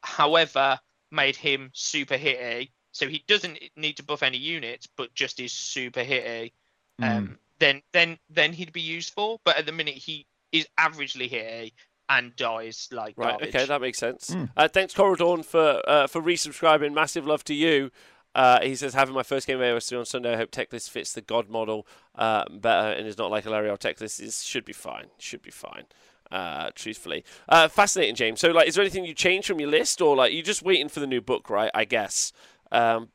however, 0.01 0.79
made 1.11 1.35
him 1.35 1.69
super 1.73 2.17
hitty, 2.17 2.71
so 2.91 3.07
he 3.07 3.23
doesn't 3.27 3.59
need 3.75 3.97
to 3.97 4.03
buff 4.03 4.23
any 4.23 4.37
units, 4.37 4.87
but 4.97 5.13
just 5.13 5.39
is 5.39 5.51
super 5.51 6.03
hitty, 6.03 6.53
um, 7.01 7.37
then 7.59 7.81
then 7.93 8.17
then 8.29 8.53
he'd 8.53 8.73
be 8.73 8.81
useful. 8.81 9.41
But 9.43 9.57
at 9.57 9.65
the 9.65 9.71
minute, 9.71 9.95
he 9.95 10.25
is 10.51 10.67
averagely 10.79 11.29
hitty 11.29 11.73
and 12.09 12.35
dies 12.35 12.87
like 12.91 13.15
Right. 13.17 13.31
garbage. 13.31 13.55
Okay, 13.55 13.65
that 13.65 13.81
makes 13.81 13.97
sense. 13.97 14.29
Mm. 14.31 14.49
Uh, 14.55 14.67
thanks, 14.67 14.93
Corridorn, 14.93 15.43
for 15.43 15.81
uh, 15.87 16.07
for 16.07 16.21
resubscribing. 16.21 16.93
Massive 16.93 17.25
love 17.25 17.43
to 17.45 17.53
you. 17.53 17.91
Uh, 18.35 18.59
he 18.61 18.75
says, 18.75 18.93
having 18.93 19.15
my 19.15 19.23
first 19.23 19.47
game 19.47 19.61
of 19.61 19.63
AOS 19.63 19.97
on 19.97 20.05
Sunday, 20.05 20.33
I 20.33 20.35
hope 20.35 20.51
Techlist 20.51 20.89
fits 20.89 21.13
the 21.13 21.21
God 21.21 21.49
model 21.49 21.87
uh, 22.15 22.43
better 22.51 22.89
and 22.91 23.07
is 23.07 23.17
not 23.17 23.31
like 23.31 23.45
Alarielle 23.45 23.79
Techlist. 23.79 24.19
Is 24.21 24.43
should 24.43 24.65
be 24.65 24.73
fine. 24.73 25.05
Should 25.17 25.41
be 25.41 25.51
fine. 25.51 25.83
Uh, 26.31 26.69
truthfully, 26.75 27.23
uh, 27.47 27.67
fascinating, 27.67 28.15
James. 28.15 28.39
So, 28.41 28.49
like, 28.51 28.67
is 28.67 28.75
there 28.75 28.81
anything 28.81 29.05
you 29.05 29.13
changed 29.13 29.47
from 29.47 29.59
your 29.59 29.69
list, 29.69 30.01
or 30.01 30.15
like 30.15 30.33
you're 30.33 30.41
just 30.43 30.63
waiting 30.63 30.89
for 30.89 30.99
the 30.99 31.07
new 31.07 31.21
book, 31.21 31.49
right? 31.49 31.71
I 31.73 31.85
guess. 31.85 32.33
Um, 32.71 33.09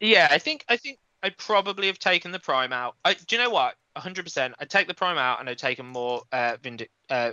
Yeah, 0.00 0.28
I 0.30 0.38
think 0.38 0.64
I 0.68 0.76
think 0.76 0.98
I'd 1.22 1.38
probably 1.38 1.86
have 1.86 1.98
taken 1.98 2.32
the 2.32 2.38
prime 2.38 2.72
out. 2.72 2.96
I, 3.04 3.14
do 3.14 3.36
you 3.36 3.42
know 3.42 3.50
what? 3.50 3.76
100%. 3.96 4.52
I'd 4.60 4.68
take 4.68 4.88
the 4.88 4.94
prime 4.94 5.16
out 5.16 5.40
and 5.40 5.48
I'd 5.48 5.56
taken 5.58 5.86
more 5.86 6.22
uh, 6.32 6.56
Vindic- 6.62 6.90
uh, 7.08 7.32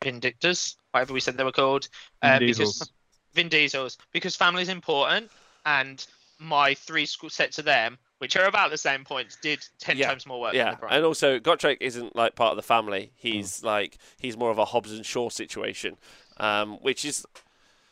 Vindictors, 0.00 0.76
whatever 0.92 1.12
we 1.12 1.20
said 1.20 1.36
they 1.36 1.44
were 1.44 1.52
called. 1.52 1.88
Uh, 2.22 2.38
Vin 2.38 2.48
because. 2.48 2.90
Vin 3.32 3.48
Diesels, 3.48 3.96
because 4.12 4.34
family's 4.34 4.68
important 4.68 5.30
and 5.64 6.04
my 6.40 6.74
three 6.74 7.06
school 7.06 7.30
sets 7.30 7.58
of 7.58 7.64
them, 7.64 7.98
which 8.18 8.36
are 8.36 8.46
about 8.46 8.70
the 8.70 8.78
same 8.78 9.04
points, 9.04 9.36
did 9.40 9.64
ten 9.78 9.96
Yeah, 9.96 10.08
times 10.08 10.26
more 10.26 10.40
work. 10.40 10.54
Yeah, 10.54 10.74
and 10.90 11.04
also 11.04 11.38
Gotrek 11.38 11.76
isn't 11.80 12.16
like 12.16 12.34
part 12.34 12.50
of 12.50 12.56
the 12.56 12.62
family. 12.62 13.12
Hmm. 13.20 13.28
He's 13.28 13.62
like 13.62 13.98
he's 14.18 14.36
more 14.36 14.50
of 14.50 14.58
a 14.58 14.64
Hobbs 14.64 14.92
and 14.92 15.04
Shaw 15.06 15.28
situation, 15.28 15.96
um, 16.38 16.78
which 16.82 17.04
is 17.04 17.24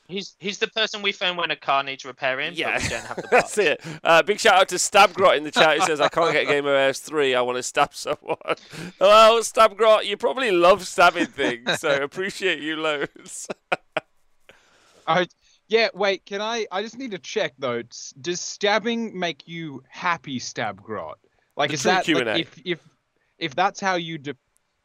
He's 0.08 0.36
he's 0.38 0.58
the 0.58 0.68
person 0.68 1.02
we 1.02 1.12
phone 1.12 1.36
when 1.36 1.50
a 1.50 1.56
car 1.56 1.82
needs 1.82 2.02
repairing. 2.02 2.54
yeah, 2.54 2.72
but 2.72 2.82
we 2.82 2.88
don't 2.88 3.04
have 3.04 3.16
the 3.16 3.28
that's 3.30 3.58
it. 3.58 3.82
Uh, 4.02 4.22
big 4.22 4.40
shout 4.40 4.54
out 4.54 4.68
to 4.70 4.76
Stabgrot 4.76 5.36
in 5.36 5.44
the 5.44 5.50
chat. 5.50 5.78
He 5.78 5.84
says 5.84 6.00
I 6.00 6.08
can't 6.08 6.32
get 6.32 6.46
Game 6.46 6.64
of 6.64 6.72
Airs 6.72 6.98
three. 7.00 7.34
I 7.34 7.42
want 7.42 7.56
to 7.56 7.62
stab 7.62 7.94
someone. 7.94 8.38
well, 9.00 9.38
Stabgrot, 9.40 10.06
you 10.06 10.16
probably 10.16 10.50
love 10.50 10.86
stabbing 10.86 11.26
things, 11.26 11.78
so 11.78 11.90
appreciate 12.02 12.60
you 12.62 12.76
loads. 12.76 13.48
I, 15.06 15.26
yeah, 15.68 15.88
wait. 15.92 16.24
Can 16.24 16.40
I? 16.40 16.66
I 16.72 16.82
just 16.82 16.96
need 16.96 17.10
to 17.10 17.18
check 17.18 17.52
though. 17.58 17.82
Does 18.20 18.40
stabbing 18.40 19.18
make 19.18 19.46
you 19.46 19.82
happy, 19.90 20.40
Stabgrot? 20.40 21.16
Like, 21.54 21.68
The 21.68 21.74
is 21.74 21.82
that 21.82 22.08
like, 22.08 22.40
if 22.40 22.58
if 22.64 22.80
if 23.38 23.54
that's 23.54 23.78
how 23.78 23.96
you 23.96 24.16
de- 24.16 24.36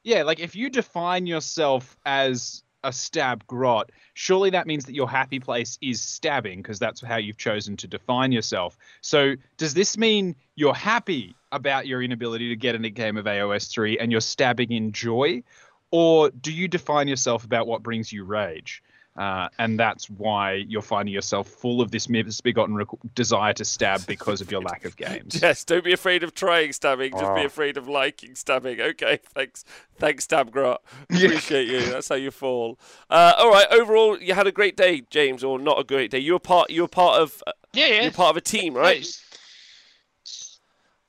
yeah, 0.03 0.23
like 0.23 0.39
if 0.39 0.53
you 0.55 0.69
define 0.69 1.25
yourself 1.25 1.95
as 2.05 2.62
a 2.83 2.91
stab 2.91 3.45
grot, 3.47 3.91
surely 4.13 4.49
that 4.51 4.67
means 4.67 4.85
that 4.85 4.93
your 4.93 5.09
happy 5.09 5.39
place 5.39 5.77
is 5.81 6.01
stabbing 6.01 6.61
because 6.61 6.79
that's 6.79 7.01
how 7.01 7.17
you've 7.17 7.37
chosen 7.37 7.77
to 7.77 7.87
define 7.87 8.31
yourself. 8.31 8.77
So 9.01 9.35
does 9.57 9.73
this 9.73 9.97
mean 9.97 10.35
you're 10.55 10.73
happy 10.73 11.35
about 11.51 11.87
your 11.87 12.01
inability 12.01 12.49
to 12.49 12.55
get 12.55 12.75
in 12.75 12.83
a 12.85 12.89
game 12.89 13.17
of 13.17 13.25
AOS 13.25 13.71
three 13.71 13.97
and 13.97 14.11
you're 14.11 14.21
stabbing 14.21 14.71
in 14.71 14.91
joy, 14.91 15.43
or 15.91 16.31
do 16.31 16.51
you 16.51 16.67
define 16.67 17.07
yourself 17.07 17.45
about 17.45 17.67
what 17.67 17.83
brings 17.83 18.11
you 18.11 18.23
rage? 18.23 18.83
Uh, 19.15 19.47
and 19.59 19.79
that's 19.79 20.09
why 20.09 20.53
you're 20.53 20.81
finding 20.81 21.13
yourself 21.13 21.47
full 21.47 21.81
of 21.81 21.91
this 21.91 22.09
misbegotten 22.09 22.73
rec- 22.73 22.87
desire 23.13 23.53
to 23.53 23.63
stab 23.63 24.03
because 24.07 24.41
of 24.41 24.49
your 24.51 24.59
lack 24.61 24.85
of 24.85 24.95
games. 24.97 25.39
Yes, 25.39 25.63
don't 25.63 25.83
be 25.83 25.93
afraid 25.93 26.23
of 26.23 26.33
trying 26.33 26.73
stabbing. 26.73 27.11
Just 27.11 27.35
be 27.35 27.41
Oh. 27.41 27.45
afraid 27.45 27.77
of 27.77 27.87
liking 27.87 28.33
stabbing. 28.33 28.81
Okay, 28.81 29.19
thanks, 29.35 29.65
thanks, 29.99 30.25
Stabgrot. 30.25 30.77
Yeah. 31.11 31.27
Appreciate 31.27 31.67
you. 31.67 31.81
That's 31.91 32.09
how 32.09 32.15
you 32.15 32.31
fall. 32.31 32.79
Uh, 33.07 33.33
all 33.37 33.51
right. 33.51 33.67
Overall, 33.69 34.19
you 34.19 34.33
had 34.33 34.47
a 34.47 34.51
great 34.51 34.75
day, 34.75 35.03
James, 35.11 35.43
or 35.43 35.59
not 35.59 35.79
a 35.79 35.83
great 35.83 36.09
day. 36.09 36.17
You 36.19 36.33
were 36.33 36.39
part. 36.39 36.71
You 36.71 36.81
were 36.81 36.87
part 36.87 37.21
of. 37.21 37.43
Uh, 37.45 37.51
Yeah, 37.73 37.85
yeah. 37.87 38.01
You're 38.03 38.11
part 38.11 38.31
of 38.31 38.37
a 38.37 38.41
team, 38.41 38.73
right? 38.73 38.97
Yes. 38.97 39.19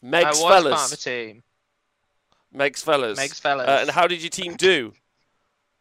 I 0.02 0.07
Meg's 0.07 0.26
was 0.38 0.42
part 0.42 0.66
of 0.66 0.92
a 0.92 0.96
team. 0.96 1.42
Meg's 2.52 2.82
fellas. 2.82 3.16
Meg's 3.16 3.40
fellas. 3.40 3.66
Uh, 3.66 3.78
and 3.80 3.90
how 3.90 4.07
did 4.07 4.20
your 4.22 4.28
team 4.30 4.57
do? 4.57 4.92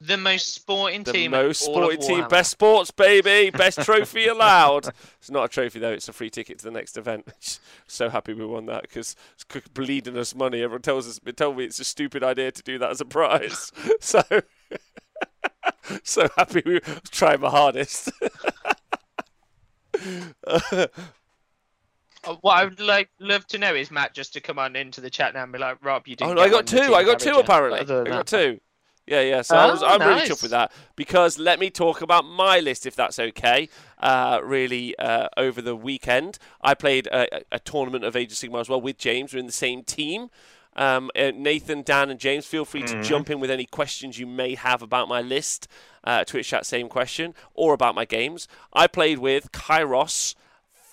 The 0.05 0.17
most 0.17 0.53
sporting 0.53 1.03
The 1.03 1.13
team. 1.13 1.31
The 1.31 1.43
most 1.43 1.67
in 1.67 1.73
all 1.73 1.83
of 1.83 1.93
sporting 1.93 2.07
team, 2.07 2.27
best 2.27 2.51
sports, 2.51 2.91
baby, 2.91 3.49
best 3.51 3.81
trophy 3.81 4.27
allowed. 4.27 4.89
It's 5.19 5.31
not 5.31 5.45
a 5.45 5.47
trophy 5.47 5.79
though; 5.79 5.91
it's 5.93 6.09
a 6.09 6.13
free 6.13 6.29
ticket 6.29 6.59
to 6.59 6.65
the 6.65 6.71
next 6.71 6.97
event. 6.97 7.59
so 7.87 8.09
happy 8.09 8.33
we 8.33 8.45
won 8.45 8.65
that 8.65 8.81
because 8.81 9.15
it's 9.35 9.67
bleeding 9.69 10.17
us 10.17 10.35
money. 10.35 10.61
Everyone 10.61 10.81
tells 10.81 11.07
us, 11.07 11.19
it 11.25 11.37
told 11.37 11.57
me 11.57 11.63
it's 11.63 11.79
a 11.79 11.85
stupid 11.85 12.23
idea 12.23 12.51
to 12.51 12.61
do 12.61 12.77
that 12.79 12.91
as 12.91 12.99
a 12.99 13.05
prize. 13.05 13.71
so, 14.01 14.21
so 16.03 16.27
happy 16.35 16.61
we 16.65 16.81
tried 17.09 17.39
my 17.39 17.49
hardest. 17.49 18.11
Uh, 20.45 20.87
What 22.41 22.57
I 22.57 22.65
would 22.65 22.79
like 22.79 23.09
love 23.19 23.45
to 23.47 23.57
know 23.57 23.75
is 23.75 23.91
Matt 23.91 24.13
just 24.13 24.33
to 24.33 24.41
come 24.41 24.57
on 24.57 24.75
into 24.75 25.01
the 25.01 25.09
chat 25.09 25.33
now 25.33 25.43
and 25.43 25.51
be 25.51 25.59
like, 25.59 25.83
Rob, 25.83 26.07
you 26.07 26.15
didn't. 26.15 26.31
oh, 26.31 26.33
no, 26.35 26.41
I 26.41 26.49
got 26.49 26.65
two. 26.65 26.95
I 26.95 27.03
got 27.03 27.19
two 27.19 27.35
apparently. 27.35 27.79
I 27.79 28.03
got 28.03 28.27
two. 28.27 28.59
Yeah, 29.05 29.21
yeah. 29.21 29.41
So 29.41 29.57
I 29.57 29.69
was, 29.69 29.83
Oh, 29.83 29.87
I'm 29.87 29.99
really 29.99 30.15
nice. 30.15 30.29
chuffed 30.29 30.41
with 30.43 30.51
that 30.51 30.71
because 30.95 31.37
let 31.37 31.59
me 31.59 31.69
talk 31.69 32.01
about 32.01 32.23
my 32.23 32.59
list 32.61 32.85
if 32.85 32.95
that's 32.95 33.19
okay. 33.19 33.67
Uh, 33.99 34.39
really, 34.43 34.97
uh, 34.97 35.27
over 35.35 35.61
the 35.61 35.75
weekend, 35.75 36.39
I 36.61 36.73
played 36.73 37.07
a, 37.07 37.37
a- 37.39 37.41
a 37.53 37.59
tournament 37.59 38.05
of 38.05 38.15
Age 38.15 38.31
of 38.31 38.37
Sigmar 38.37 38.61
as 38.61 38.69
well 38.69 38.79
with 38.79 38.97
James. 38.97 39.33
We're 39.33 39.39
in 39.39 39.45
the 39.45 39.51
same 39.51 39.83
team. 39.83 40.29
Um, 40.75 41.11
uh, 41.15 41.31
Nathan, 41.35 41.81
Dan, 41.83 42.09
and 42.09 42.19
James, 42.19 42.45
feel 42.45 42.65
free 42.65 42.81
to 42.83 42.95
Mhm. 42.95 43.03
jump 43.03 43.29
in 43.29 43.39
with 43.39 43.51
any 43.51 43.65
questions 43.65 44.17
you 44.17 44.25
may 44.25 44.55
have 44.55 44.81
about 44.81 45.07
my 45.07 45.21
list. 45.21 45.67
Uh, 46.03 46.23
Twitch 46.23 46.47
chat, 46.47 46.65
same 46.65 46.87
question, 46.89 47.35
or 47.53 47.73
about 47.73 47.95
my 47.95 48.05
games. 48.05 48.47
I 48.71 48.87
played 48.87 49.19
with 49.19 49.51
Kairos. 49.51 50.33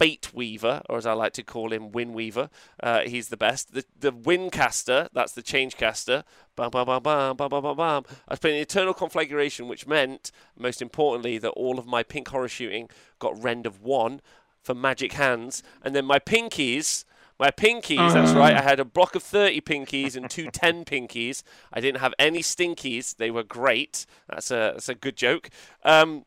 Fate 0.01 0.33
Weaver, 0.33 0.81
or 0.89 0.97
as 0.97 1.05
I 1.05 1.13
like 1.13 1.35
to 1.35 1.43
call 1.43 1.75
him, 1.75 1.93
Win 1.93 2.15
Weaver. 2.15 2.49
Uh, 2.83 3.01
he's 3.01 3.29
the 3.29 3.37
best. 3.37 3.75
The 3.75 3.85
the 3.99 4.11
Windcaster, 4.11 5.09
that's 5.13 5.33
the 5.33 5.43
change 5.43 5.77
caster. 5.77 6.25
Bam, 6.57 6.71
bam, 6.71 6.87
bam, 6.87 7.03
bam, 7.03 7.37
bam, 7.37 7.51
bam, 7.51 7.63
bam, 7.63 7.77
bam. 7.77 8.05
I 8.27 8.33
was 8.33 8.39
playing 8.39 8.57
an 8.57 8.63
Eternal 8.63 8.95
Conflagration, 8.95 9.69
which 9.69 9.87
meant, 9.87 10.33
most 10.59 10.81
importantly, 10.81 11.37
that 11.37 11.51
all 11.51 11.79
of 11.79 11.87
my 11.87 12.03
pink 12.03 12.29
horror 12.29 12.49
shooting 12.49 12.89
got 13.19 13.39
rend 13.43 13.67
of 13.67 13.83
one 13.83 14.23
for 14.63 14.75
magic 14.75 15.13
hands, 15.13 15.63
and 15.83 15.95
then 15.95 16.07
my 16.07 16.19
pinkies. 16.19 17.05
My 17.39 17.51
pinkies, 17.51 18.15
that's 18.15 18.33
right. 18.33 18.55
I 18.57 18.63
had 18.63 18.81
a 18.81 18.87
block 18.87 19.15
of 19.15 19.23
30 19.23 19.61
pinkies 19.63 20.17
and 20.17 20.31
two 20.31 20.51
10 20.53 20.87
pinkies. 20.87 21.43
I 21.73 21.81
didn't 21.81 22.01
have 22.01 22.15
any 22.19 22.41
stinkies. 22.41 23.17
They 23.17 23.31
were 23.31 23.43
great. 23.43 24.07
That's 24.29 24.51
a, 24.51 24.73
that's 24.75 24.89
a 24.91 24.95
good 24.95 25.17
joke. 25.17 25.49
Um, 25.83 26.25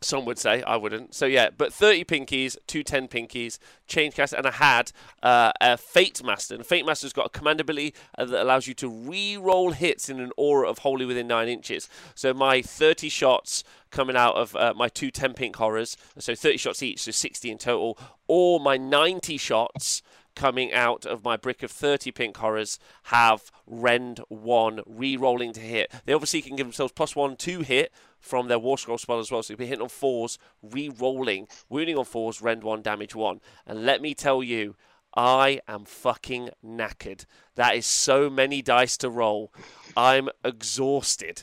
some 0.00 0.24
would 0.24 0.38
say 0.38 0.62
I 0.62 0.76
wouldn't. 0.76 1.14
So 1.14 1.26
yeah, 1.26 1.50
but 1.56 1.72
30 1.72 2.04
pinkies, 2.04 2.56
two 2.66 2.82
10 2.82 3.08
pinkies, 3.08 3.58
change 3.86 4.14
cast, 4.14 4.32
and 4.32 4.46
I 4.46 4.52
had 4.52 4.92
uh, 5.22 5.52
a 5.60 5.76
Fate 5.76 6.22
Master. 6.22 6.54
And 6.54 6.64
Fate 6.64 6.86
Master's 6.86 7.12
got 7.12 7.26
a 7.26 7.30
command 7.30 7.60
ability 7.60 7.94
uh, 8.16 8.24
that 8.26 8.42
allows 8.42 8.66
you 8.66 8.74
to 8.74 8.88
re-roll 8.88 9.72
hits 9.72 10.08
in 10.08 10.20
an 10.20 10.32
aura 10.36 10.68
of 10.68 10.78
wholly 10.78 11.06
within 11.06 11.26
nine 11.26 11.48
inches. 11.48 11.88
So 12.14 12.32
my 12.32 12.62
30 12.62 13.08
shots 13.08 13.64
coming 13.90 14.16
out 14.16 14.34
of 14.34 14.54
uh, 14.56 14.74
my 14.76 14.88
two 14.88 15.10
10 15.10 15.34
pink 15.34 15.56
horrors, 15.56 15.96
so 16.18 16.34
30 16.34 16.56
shots 16.58 16.82
each, 16.82 17.02
so 17.02 17.10
60 17.10 17.50
in 17.50 17.58
total, 17.58 17.98
or 18.26 18.60
my 18.60 18.76
90 18.76 19.36
shots 19.38 20.02
coming 20.38 20.72
out 20.72 21.04
of 21.04 21.24
my 21.24 21.36
brick 21.36 21.64
of 21.64 21.70
30 21.72 22.12
pink 22.12 22.36
horrors 22.36 22.78
have 23.04 23.50
rend 23.66 24.20
1 24.28 24.82
re-rolling 24.86 25.52
to 25.52 25.60
hit 25.60 25.92
they 26.04 26.12
obviously 26.12 26.40
can 26.40 26.54
give 26.54 26.66
themselves 26.66 26.92
plus 26.92 27.16
1 27.16 27.34
to 27.34 27.62
hit 27.62 27.92
from 28.20 28.46
their 28.46 28.58
war 28.58 28.78
scroll 28.78 28.98
spell 28.98 29.18
as 29.18 29.32
well 29.32 29.42
so 29.42 29.52
you'll 29.52 29.58
be 29.58 29.66
hitting 29.66 29.82
on 29.82 29.88
4s 29.88 30.38
re-rolling 30.62 31.48
wounding 31.68 31.98
on 31.98 32.04
4s 32.04 32.40
rend 32.40 32.62
1 32.62 32.82
damage 32.82 33.16
1 33.16 33.40
and 33.66 33.84
let 33.84 34.00
me 34.00 34.14
tell 34.14 34.40
you 34.40 34.76
I 35.16 35.60
am 35.66 35.84
fucking 35.84 36.50
knackered. 36.64 37.24
That 37.56 37.74
is 37.74 37.86
so 37.86 38.28
many 38.30 38.62
dice 38.62 38.96
to 38.98 39.10
roll. 39.10 39.52
I'm 39.96 40.28
exhausted 40.44 41.42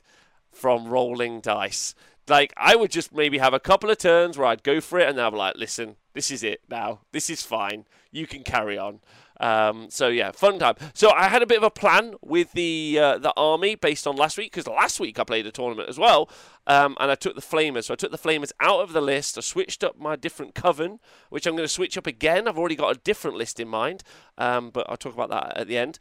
from 0.51 0.87
rolling 0.87 1.41
dice. 1.41 1.93
Like 2.27 2.53
I 2.57 2.75
would 2.75 2.91
just 2.91 3.13
maybe 3.13 3.37
have 3.37 3.53
a 3.53 3.59
couple 3.59 3.89
of 3.89 3.97
turns 3.97 4.37
where 4.37 4.47
I'd 4.47 4.63
go 4.63 4.81
for 4.81 4.99
it, 4.99 5.07
and 5.07 5.17
then 5.17 5.25
I'm 5.25 5.35
like, 5.35 5.55
"Listen, 5.55 5.95
this 6.13 6.31
is 6.31 6.43
it 6.43 6.61
now. 6.69 7.01
This 7.11 7.29
is 7.29 7.43
fine. 7.43 7.85
You 8.11 8.27
can 8.27 8.43
carry 8.43 8.77
on." 8.77 8.99
Um, 9.39 9.87
so 9.89 10.07
yeah, 10.07 10.31
fun 10.31 10.59
time. 10.59 10.75
So 10.93 11.11
I 11.11 11.27
had 11.27 11.41
a 11.41 11.45
bit 11.45 11.57
of 11.57 11.63
a 11.63 11.69
plan 11.69 12.15
with 12.21 12.53
the 12.53 12.97
uh, 12.99 13.17
the 13.17 13.33
army 13.35 13.75
based 13.75 14.07
on 14.07 14.15
last 14.15 14.37
week 14.37 14.51
because 14.51 14.67
last 14.67 14.99
week 14.99 15.19
I 15.19 15.23
played 15.23 15.45
a 15.45 15.51
tournament 15.51 15.89
as 15.89 15.99
well, 15.99 16.29
um, 16.67 16.95
and 16.99 17.11
I 17.11 17.15
took 17.15 17.35
the 17.35 17.41
flamers. 17.41 17.85
So 17.85 17.93
I 17.93 17.97
took 17.97 18.11
the 18.11 18.17
flamers 18.17 18.51
out 18.59 18.81
of 18.81 18.93
the 18.93 19.01
list. 19.01 19.37
I 19.37 19.41
switched 19.41 19.83
up 19.83 19.99
my 19.99 20.15
different 20.15 20.55
coven, 20.55 20.99
which 21.29 21.45
I'm 21.45 21.55
going 21.55 21.67
to 21.67 21.73
switch 21.73 21.97
up 21.97 22.07
again. 22.07 22.47
I've 22.47 22.57
already 22.57 22.75
got 22.75 22.95
a 22.95 22.99
different 22.99 23.37
list 23.37 23.59
in 23.59 23.67
mind, 23.67 24.03
um, 24.37 24.69
but 24.69 24.89
I'll 24.89 24.97
talk 24.97 25.13
about 25.13 25.29
that 25.29 25.57
at 25.57 25.67
the 25.67 25.77
end. 25.77 25.99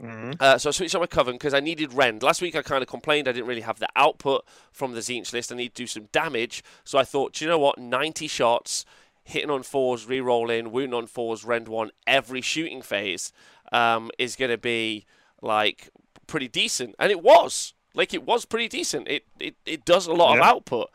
Mhm. 0.00 0.36
Uh, 0.40 0.56
so 0.58 0.70
I 0.70 0.72
switched 0.72 0.94
on 0.94 1.00
my 1.00 1.06
coven 1.06 1.34
because 1.34 1.52
I 1.54 1.60
needed 1.60 1.92
rend. 1.92 2.22
Last 2.22 2.40
week 2.40 2.56
I 2.56 2.62
kind 2.62 2.82
of 2.82 2.88
complained 2.88 3.28
I 3.28 3.32
didn't 3.32 3.46
really 3.46 3.60
have 3.60 3.78
the 3.78 3.88
output 3.96 4.44
from 4.72 4.92
the 4.92 5.00
Tzeentch 5.00 5.32
list. 5.32 5.52
I 5.52 5.56
need 5.56 5.74
to 5.74 5.82
do 5.82 5.86
some 5.86 6.04
damage. 6.12 6.62
So 6.84 6.98
I 6.98 7.04
thought, 7.04 7.34
do 7.34 7.44
you 7.44 7.50
know 7.50 7.58
what? 7.58 7.78
90 7.78 8.26
shots, 8.26 8.84
hitting 9.24 9.50
on 9.50 9.62
fours, 9.62 10.06
re-rolling, 10.06 10.72
wound 10.72 10.94
on 10.94 11.06
fours, 11.06 11.44
rend 11.44 11.68
one 11.68 11.90
every 12.06 12.40
shooting 12.40 12.82
phase 12.82 13.32
um, 13.72 14.10
is 14.18 14.36
going 14.36 14.50
to 14.50 14.58
be 14.58 15.04
like 15.42 15.90
pretty 16.26 16.48
decent. 16.48 16.94
And 16.98 17.10
it 17.10 17.22
was. 17.22 17.74
Like 17.94 18.14
it 18.14 18.22
was 18.24 18.44
pretty 18.44 18.68
decent. 18.68 19.08
It 19.08 19.24
it, 19.40 19.56
it 19.66 19.84
does 19.84 20.06
a 20.06 20.12
lot 20.12 20.38
of 20.38 20.44
output. 20.44 20.90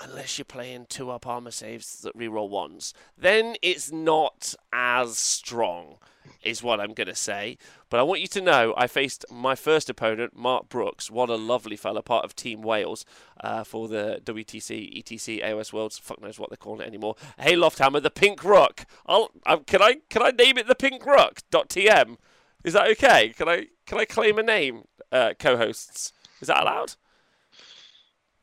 Unless 0.00 0.38
you're 0.38 0.44
playing 0.44 0.86
two 0.88 1.10
up 1.10 1.26
armor 1.26 1.50
saves 1.50 2.00
that 2.02 2.16
reroll 2.16 2.48
ones, 2.48 2.92
then 3.16 3.56
it's 3.62 3.90
not 3.90 4.54
as 4.72 5.16
strong, 5.16 5.96
is 6.42 6.62
what 6.62 6.80
I'm 6.80 6.92
going 6.92 7.06
to 7.06 7.14
say. 7.14 7.56
But 7.88 8.00
I 8.00 8.02
want 8.02 8.20
you 8.20 8.26
to 8.28 8.40
know 8.40 8.74
I 8.76 8.88
faced 8.88 9.24
my 9.30 9.54
first 9.54 9.88
opponent, 9.88 10.36
Mark 10.36 10.68
Brooks. 10.68 11.10
What 11.10 11.30
a 11.30 11.36
lovely 11.36 11.76
fella, 11.76 12.02
part 12.02 12.24
of 12.24 12.36
Team 12.36 12.62
Wales 12.62 13.04
uh, 13.40 13.64
for 13.64 13.88
the 13.88 14.20
WTC, 14.24 15.02
ETC, 15.02 15.42
AOS 15.42 15.72
Worlds. 15.72 15.98
Fuck 15.98 16.20
knows 16.20 16.38
what 16.38 16.50
they're 16.50 16.56
calling 16.56 16.82
it 16.82 16.88
anymore. 16.88 17.16
Hey, 17.38 17.54
Lofthammer, 17.54 18.02
the 18.02 18.10
Pink 18.10 18.44
Rook. 18.44 18.84
I'll, 19.06 19.30
i 19.46 19.56
can 19.56 19.80
I 19.80 19.96
can 20.10 20.22
I 20.22 20.30
name 20.30 20.58
it 20.58 20.66
the 20.66 20.74
Pink 20.74 21.06
Rook? 21.06 21.40
.tm. 21.50 22.16
Is 22.64 22.74
that 22.74 22.88
okay? 22.92 23.30
Can 23.30 23.48
I 23.48 23.68
can 23.86 23.98
I 23.98 24.04
claim 24.04 24.38
a 24.38 24.42
name, 24.42 24.84
uh, 25.10 25.32
co-hosts? 25.38 26.12
Is 26.40 26.48
that 26.48 26.62
allowed? 26.62 26.96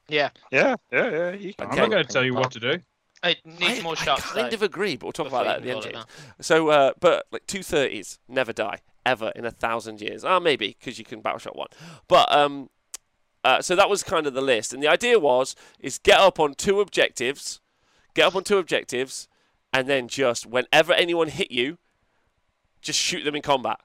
Yeah, 0.09 0.29
Yeah, 0.51 0.75
yeah, 0.91 1.09
yeah. 1.09 1.31
You 1.31 1.53
can. 1.53 1.67
Okay. 1.67 1.73
I'm 1.73 1.77
not 1.77 1.91
going 1.91 2.05
to 2.05 2.11
tell 2.11 2.23
you 2.23 2.33
what 2.33 2.51
to 2.51 2.59
do. 2.59 2.79
it 3.23 3.39
needs 3.45 3.79
I, 3.79 3.81
more 3.81 3.95
I 3.97 4.05
kind 4.05 4.51
though, 4.51 4.55
of 4.55 4.61
agree, 4.61 4.95
but 4.95 5.05
we'll 5.05 5.13
talk 5.13 5.25
before 5.25 5.41
about 5.41 5.61
that 5.61 5.65
you 5.65 5.75
at 5.75 5.81
the 5.81 5.87
end, 5.87 5.95
James. 5.95 6.05
So, 6.41 6.69
uh, 6.69 6.93
but 6.99 7.25
like 7.31 7.47
two 7.47 7.63
thirties 7.63 8.19
never 8.27 8.53
die 8.53 8.79
ever 9.05 9.31
in 9.35 9.45
a 9.45 9.51
thousand 9.51 10.01
years. 10.01 10.23
Ah, 10.23 10.39
maybe 10.39 10.75
because 10.79 10.99
you 10.99 11.05
can 11.05 11.21
battle 11.21 11.39
shot 11.39 11.55
one. 11.55 11.69
But 12.07 12.31
um, 12.35 12.69
uh, 13.43 13.61
so 13.61 13.75
that 13.75 13.89
was 13.89 14.03
kind 14.03 14.27
of 14.27 14.33
the 14.33 14.41
list, 14.41 14.73
and 14.73 14.81
the 14.81 14.87
idea 14.87 15.19
was 15.19 15.55
is 15.79 15.97
get 15.97 16.19
up 16.19 16.39
on 16.39 16.53
two 16.53 16.79
objectives, 16.79 17.59
get 18.13 18.27
up 18.27 18.35
on 18.35 18.43
two 18.43 18.57
objectives, 18.57 19.27
and 19.71 19.87
then 19.87 20.07
just 20.07 20.45
whenever 20.45 20.93
anyone 20.93 21.27
hit 21.27 21.51
you, 21.51 21.77
just 22.81 22.99
shoot 22.99 23.23
them 23.23 23.35
in 23.35 23.41
combat. 23.41 23.79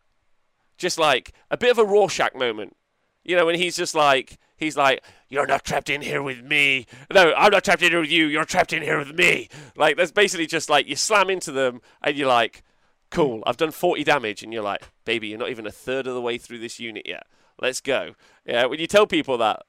Just 0.76 0.98
like 0.98 1.32
a 1.50 1.56
bit 1.56 1.70
of 1.70 1.78
a 1.78 1.84
Rorschach 1.84 2.34
moment. 2.36 2.76
You 3.24 3.36
know, 3.36 3.46
when 3.46 3.56
he's 3.56 3.76
just 3.76 3.94
like, 3.94 4.38
he's 4.58 4.76
like, 4.76 5.02
you're 5.28 5.46
not 5.46 5.64
trapped 5.64 5.88
in 5.88 6.02
here 6.02 6.22
with 6.22 6.42
me. 6.42 6.86
No, 7.12 7.32
I'm 7.34 7.50
not 7.50 7.64
trapped 7.64 7.82
in 7.82 7.90
here 7.90 8.00
with 8.00 8.10
you. 8.10 8.26
You're 8.26 8.44
trapped 8.44 8.72
in 8.72 8.82
here 8.82 8.98
with 8.98 9.14
me. 9.14 9.48
Like, 9.76 9.96
that's 9.96 10.12
basically 10.12 10.46
just 10.46 10.68
like 10.68 10.86
you 10.86 10.96
slam 10.96 11.30
into 11.30 11.52
them 11.52 11.80
and 12.02 12.16
you're 12.16 12.28
like, 12.28 12.62
cool, 13.10 13.42
I've 13.46 13.56
done 13.56 13.70
40 13.70 14.04
damage. 14.04 14.42
And 14.42 14.52
you're 14.52 14.62
like, 14.62 14.82
baby, 15.04 15.28
you're 15.28 15.38
not 15.38 15.50
even 15.50 15.66
a 15.66 15.72
third 15.72 16.06
of 16.06 16.14
the 16.14 16.20
way 16.20 16.36
through 16.36 16.58
this 16.58 16.78
unit 16.78 17.06
yet. 17.06 17.26
Let's 17.60 17.80
go. 17.80 18.14
Yeah, 18.44 18.66
when 18.66 18.78
you 18.78 18.86
tell 18.86 19.06
people 19.06 19.38
that, 19.38 19.62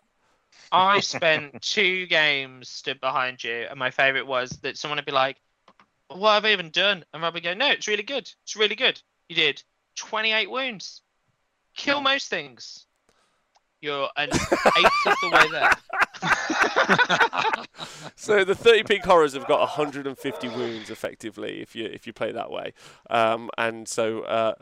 I 0.72 1.00
spent 1.00 1.62
two 1.62 2.06
games 2.06 2.70
stood 2.70 3.02
behind 3.02 3.44
you, 3.44 3.66
and 3.70 3.80
my 3.80 3.90
favorite 3.90 4.28
was 4.28 4.52
that 4.62 4.78
someone 4.78 4.98
would 4.98 5.06
be 5.06 5.12
like, 5.12 5.38
"What 6.10 6.36
have 6.36 6.46
I 6.46 6.52
even 6.52 6.70
done?" 6.70 7.04
And 7.14 7.24
would 7.24 7.44
go, 7.44 7.54
"No, 7.54 7.72
it's 7.72 7.88
really 7.88 8.04
good. 8.04 8.32
It's 8.44 8.56
really 8.56 8.76
good. 8.76 9.02
You 9.28 9.36
did 9.36 9.64
28 9.96 10.50
wounds. 10.50 11.02
Kill 11.76 12.02
most 12.02 12.30
things. 12.30 12.86
You're 13.82 14.10
an 14.18 14.30
eighth 14.30 14.52
of 15.08 15.16
the 15.22 15.30
way 15.32 15.48
there." 15.52 15.72
so 18.16 18.44
the 18.44 18.56
30 18.56 18.84
pink 18.84 19.06
horrors 19.06 19.34
have 19.34 19.48
got 19.48 19.60
150 19.60 20.48
wounds 20.50 20.90
effectively 20.90 21.62
if 21.62 21.76
you 21.76 21.86
if 21.86 22.06
you 22.08 22.14
play 22.14 22.32
that 22.32 22.52
way. 22.52 22.74
Um, 23.10 23.50
and 23.58 23.88
so 23.88 24.22
uh, 24.22 24.54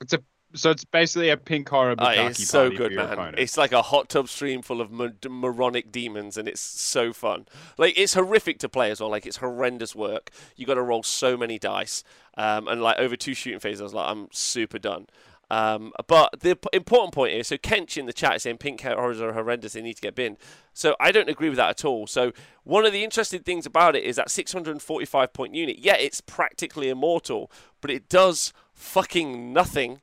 It's 0.00 0.12
a 0.12 0.22
so 0.54 0.70
it's 0.70 0.84
basically 0.84 1.30
a 1.30 1.36
pink 1.38 1.66
horror 1.68 1.94
uh, 1.96 2.12
it's 2.14 2.46
so 2.46 2.68
good 2.68 2.92
man. 2.92 3.10
opponent. 3.12 3.38
it's 3.38 3.56
like 3.56 3.72
a 3.72 3.80
hot 3.80 4.10
tub 4.10 4.28
stream 4.28 4.60
full 4.60 4.82
of 4.82 4.90
mo- 4.90 5.12
moronic 5.26 5.90
demons 5.90 6.36
and 6.36 6.46
it's 6.46 6.60
so 6.60 7.12
fun. 7.14 7.46
Like 7.78 7.98
it's 7.98 8.12
horrific 8.14 8.58
to 8.58 8.68
play 8.68 8.90
as 8.90 9.00
well. 9.00 9.08
Like 9.08 9.24
it's 9.24 9.38
horrendous 9.38 9.94
work. 9.96 10.30
You 10.56 10.66
got 10.66 10.74
to 10.74 10.82
roll 10.82 11.02
so 11.02 11.38
many 11.38 11.58
dice. 11.58 12.04
Um, 12.36 12.68
and 12.68 12.82
like 12.82 12.98
over 12.98 13.16
two 13.16 13.32
shooting 13.34 13.60
phases 13.60 13.80
I 13.80 13.84
was 13.84 13.94
like 13.94 14.10
I'm 14.10 14.28
super 14.30 14.78
done 14.78 15.06
um, 15.52 15.92
but 16.06 16.40
the 16.40 16.58
important 16.72 17.12
point 17.12 17.34
is, 17.34 17.48
so 17.48 17.58
Kench 17.58 17.98
in 17.98 18.06
the 18.06 18.14
chat 18.14 18.36
is 18.36 18.44
saying 18.44 18.56
pink 18.56 18.80
horrors 18.80 19.20
are 19.20 19.34
horrendous, 19.34 19.74
they 19.74 19.82
need 19.82 19.96
to 19.96 20.00
get 20.00 20.14
binned. 20.14 20.38
So 20.72 20.96
I 20.98 21.12
don't 21.12 21.28
agree 21.28 21.50
with 21.50 21.58
that 21.58 21.68
at 21.68 21.84
all. 21.84 22.06
So 22.06 22.32
one 22.64 22.86
of 22.86 22.92
the 22.94 23.04
interesting 23.04 23.42
things 23.42 23.66
about 23.66 23.94
it 23.94 24.02
is 24.02 24.16
that 24.16 24.30
645 24.30 25.32
point 25.34 25.54
unit, 25.54 25.78
yeah, 25.78 25.96
it's 25.96 26.22
practically 26.22 26.88
immortal, 26.88 27.52
but 27.82 27.90
it 27.90 28.08
does 28.08 28.54
fucking 28.72 29.52
nothing. 29.52 30.00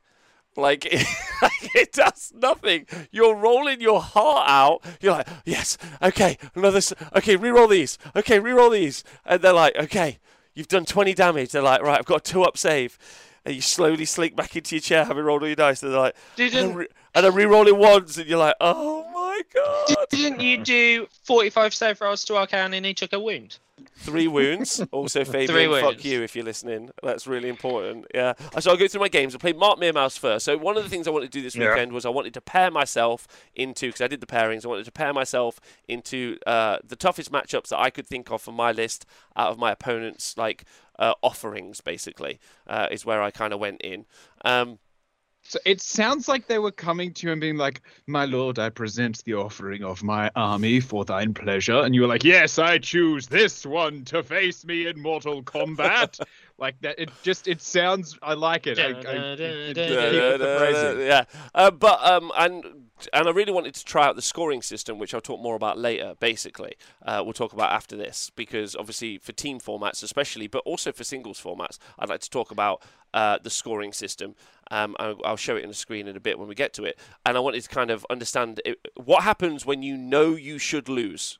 Like 0.56 0.86
it, 0.86 1.04
like 1.42 1.74
it 1.74 1.94
does 1.94 2.32
nothing. 2.32 2.86
You're 3.10 3.34
rolling 3.34 3.80
your 3.80 4.00
heart 4.00 4.48
out. 4.48 4.84
You're 5.00 5.14
like, 5.14 5.28
yes, 5.44 5.76
okay, 6.00 6.38
another, 6.54 6.80
okay, 7.16 7.34
re-roll 7.34 7.66
these. 7.66 7.98
Okay, 8.14 8.38
re-roll 8.38 8.70
these, 8.70 9.02
and 9.24 9.42
they're 9.42 9.52
like, 9.52 9.74
okay, 9.74 10.18
you've 10.54 10.68
done 10.68 10.84
20 10.84 11.12
damage. 11.12 11.50
They're 11.50 11.60
like, 11.60 11.82
right, 11.82 11.98
I've 11.98 12.04
got 12.04 12.24
two 12.24 12.44
up 12.44 12.56
save. 12.56 12.96
And 13.44 13.54
you 13.54 13.62
slowly 13.62 14.04
slink 14.04 14.36
back 14.36 14.54
into 14.54 14.74
your 14.76 14.80
chair, 14.82 15.04
having 15.04 15.24
rolled 15.24 15.42
all 15.42 15.48
your 15.48 15.56
dice. 15.56 15.82
And 15.82 15.92
they're 15.92 16.00
like, 16.00 16.16
and 16.36 16.50
Didn't 16.50 16.74
re- 16.74 16.88
and 17.14 17.26
I'm 17.26 17.34
re-rolling 17.34 17.76
ones, 17.78 18.18
and 18.18 18.28
you're 18.28 18.38
like, 18.38 18.54
oh 18.60 19.09
my 19.54 19.86
god. 19.94 20.06
didn't 20.10 20.40
you 20.40 20.58
do 20.58 21.06
45 21.24 21.74
save 21.74 22.00
rolls 22.00 22.24
to 22.26 22.34
Arcan 22.34 22.74
and 22.76 22.84
he 22.86 22.94
took 22.94 23.12
a 23.12 23.20
wound? 23.20 23.58
Three 23.96 24.28
wounds. 24.28 24.82
Also, 24.92 25.24
Fabian, 25.24 25.48
Three 25.48 25.80
fuck 25.80 26.04
you 26.04 26.22
if 26.22 26.34
you're 26.36 26.44
listening. 26.44 26.90
That's 27.02 27.26
really 27.26 27.48
important. 27.48 28.06
Yeah. 28.14 28.34
So 28.58 28.70
I'll 28.70 28.76
go 28.76 28.86
through 28.88 29.00
my 29.00 29.08
games. 29.08 29.34
I 29.34 29.38
played 29.38 29.56
Mark 29.56 29.78
Meermouse 29.78 30.16
first. 30.18 30.44
So 30.44 30.58
one 30.58 30.76
of 30.76 30.82
the 30.82 30.90
things 30.90 31.06
I 31.08 31.10
wanted 31.10 31.32
to 31.32 31.38
do 31.38 31.42
this 31.42 31.56
Yeah. 31.56 31.70
weekend 31.70 31.92
was 31.92 32.04
I 32.04 32.10
wanted 32.10 32.34
to 32.34 32.40
pair 32.40 32.70
myself 32.70 33.26
into, 33.54 33.86
because 33.88 34.00
I 34.02 34.08
did 34.08 34.20
the 34.20 34.26
pairings, 34.26 34.64
I 34.64 34.68
wanted 34.68 34.84
to 34.84 34.92
pair 34.92 35.12
myself 35.14 35.60
into 35.88 36.38
uh, 36.46 36.78
the 36.86 36.96
toughest 36.96 37.32
matchups 37.32 37.68
that 37.68 37.78
I 37.78 37.88
could 37.90 38.06
think 38.06 38.30
of 38.30 38.42
for 38.42 38.52
my 38.52 38.72
list 38.72 39.06
out 39.36 39.50
of 39.50 39.58
my 39.58 39.72
opponent's 39.72 40.36
like 40.36 40.64
uh, 40.98 41.14
offerings, 41.22 41.80
basically, 41.80 42.38
uh, 42.66 42.86
is 42.90 43.06
where 43.06 43.22
I 43.22 43.30
kind 43.30 43.52
of 43.54 43.60
went 43.60 43.80
in. 43.80 44.04
Um, 44.44 44.78
So 45.50 45.58
it 45.66 45.80
sounds 45.80 46.28
like 46.28 46.46
they 46.46 46.60
were 46.60 46.70
coming 46.70 47.12
to 47.14 47.26
you 47.26 47.32
and 47.32 47.40
being 47.40 47.56
like, 47.56 47.82
"My 48.06 48.24
lord, 48.24 48.60
I 48.60 48.68
present 48.70 49.24
the 49.24 49.34
offering 49.34 49.82
of 49.82 50.00
my 50.04 50.30
army 50.36 50.78
for 50.78 51.04
thine 51.04 51.34
pleasure," 51.34 51.80
and 51.80 51.92
you 51.92 52.02
were 52.02 52.06
like, 52.06 52.22
"Yes, 52.22 52.56
I 52.60 52.78
choose 52.78 53.26
this 53.26 53.66
one 53.66 54.04
to 54.04 54.22
face 54.22 54.64
me 54.64 54.86
in 54.86 55.02
mortal 55.02 55.42
combat." 55.42 56.16
like 56.58 56.80
that, 56.82 57.00
it 57.00 57.10
just 57.24 57.48
it 57.48 57.60
sounds. 57.60 58.16
I 58.22 58.34
like 58.34 58.68
it. 58.68 58.78
I, 58.78 58.82
I, 58.84 58.90
it- 58.92 59.40
it- 59.40 59.74
Da, 59.74 59.86
keep 59.88 59.96
da, 59.96 60.30
with 60.30 60.40
the 60.40 60.56
phrasing. 60.56 61.00
yeah, 61.08 61.24
uh, 61.52 61.72
but 61.72 62.00
um, 62.08 62.30
and 62.38 62.64
and 63.12 63.26
I 63.26 63.32
really 63.32 63.52
wanted 63.52 63.74
to 63.74 63.84
try 63.84 64.06
out 64.06 64.14
the 64.14 64.22
scoring 64.22 64.62
system, 64.62 65.00
which 65.00 65.14
I'll 65.14 65.20
talk 65.20 65.40
more 65.40 65.56
about 65.56 65.76
later. 65.78 66.14
Basically, 66.20 66.76
uh, 67.04 67.22
we'll 67.24 67.32
talk 67.32 67.52
about 67.52 67.72
after 67.72 67.96
this 67.96 68.30
because 68.36 68.76
obviously 68.76 69.18
for 69.18 69.32
team 69.32 69.58
formats, 69.58 70.04
especially, 70.04 70.46
but 70.46 70.62
also 70.64 70.92
for 70.92 71.02
singles 71.02 71.40
formats, 71.42 71.78
I'd 71.98 72.08
like 72.08 72.20
to 72.20 72.30
talk 72.30 72.52
about 72.52 72.82
uh, 73.12 73.38
the 73.42 73.50
scoring 73.50 73.92
system. 73.92 74.36
Um, 74.70 74.96
I'll, 74.98 75.18
I'll 75.24 75.36
show 75.36 75.56
it 75.56 75.62
on 75.62 75.68
the 75.68 75.74
screen 75.74 76.06
in 76.08 76.16
a 76.16 76.20
bit 76.20 76.38
when 76.38 76.48
we 76.48 76.54
get 76.54 76.72
to 76.74 76.84
it, 76.84 76.98
and 77.26 77.36
I 77.36 77.40
wanted 77.40 77.62
to 77.62 77.68
kind 77.68 77.90
of 77.90 78.06
understand 78.10 78.60
it, 78.64 78.78
what 78.94 79.22
happens 79.24 79.66
when 79.66 79.82
you 79.82 79.96
know 79.96 80.34
you 80.36 80.58
should 80.58 80.88
lose. 80.88 81.38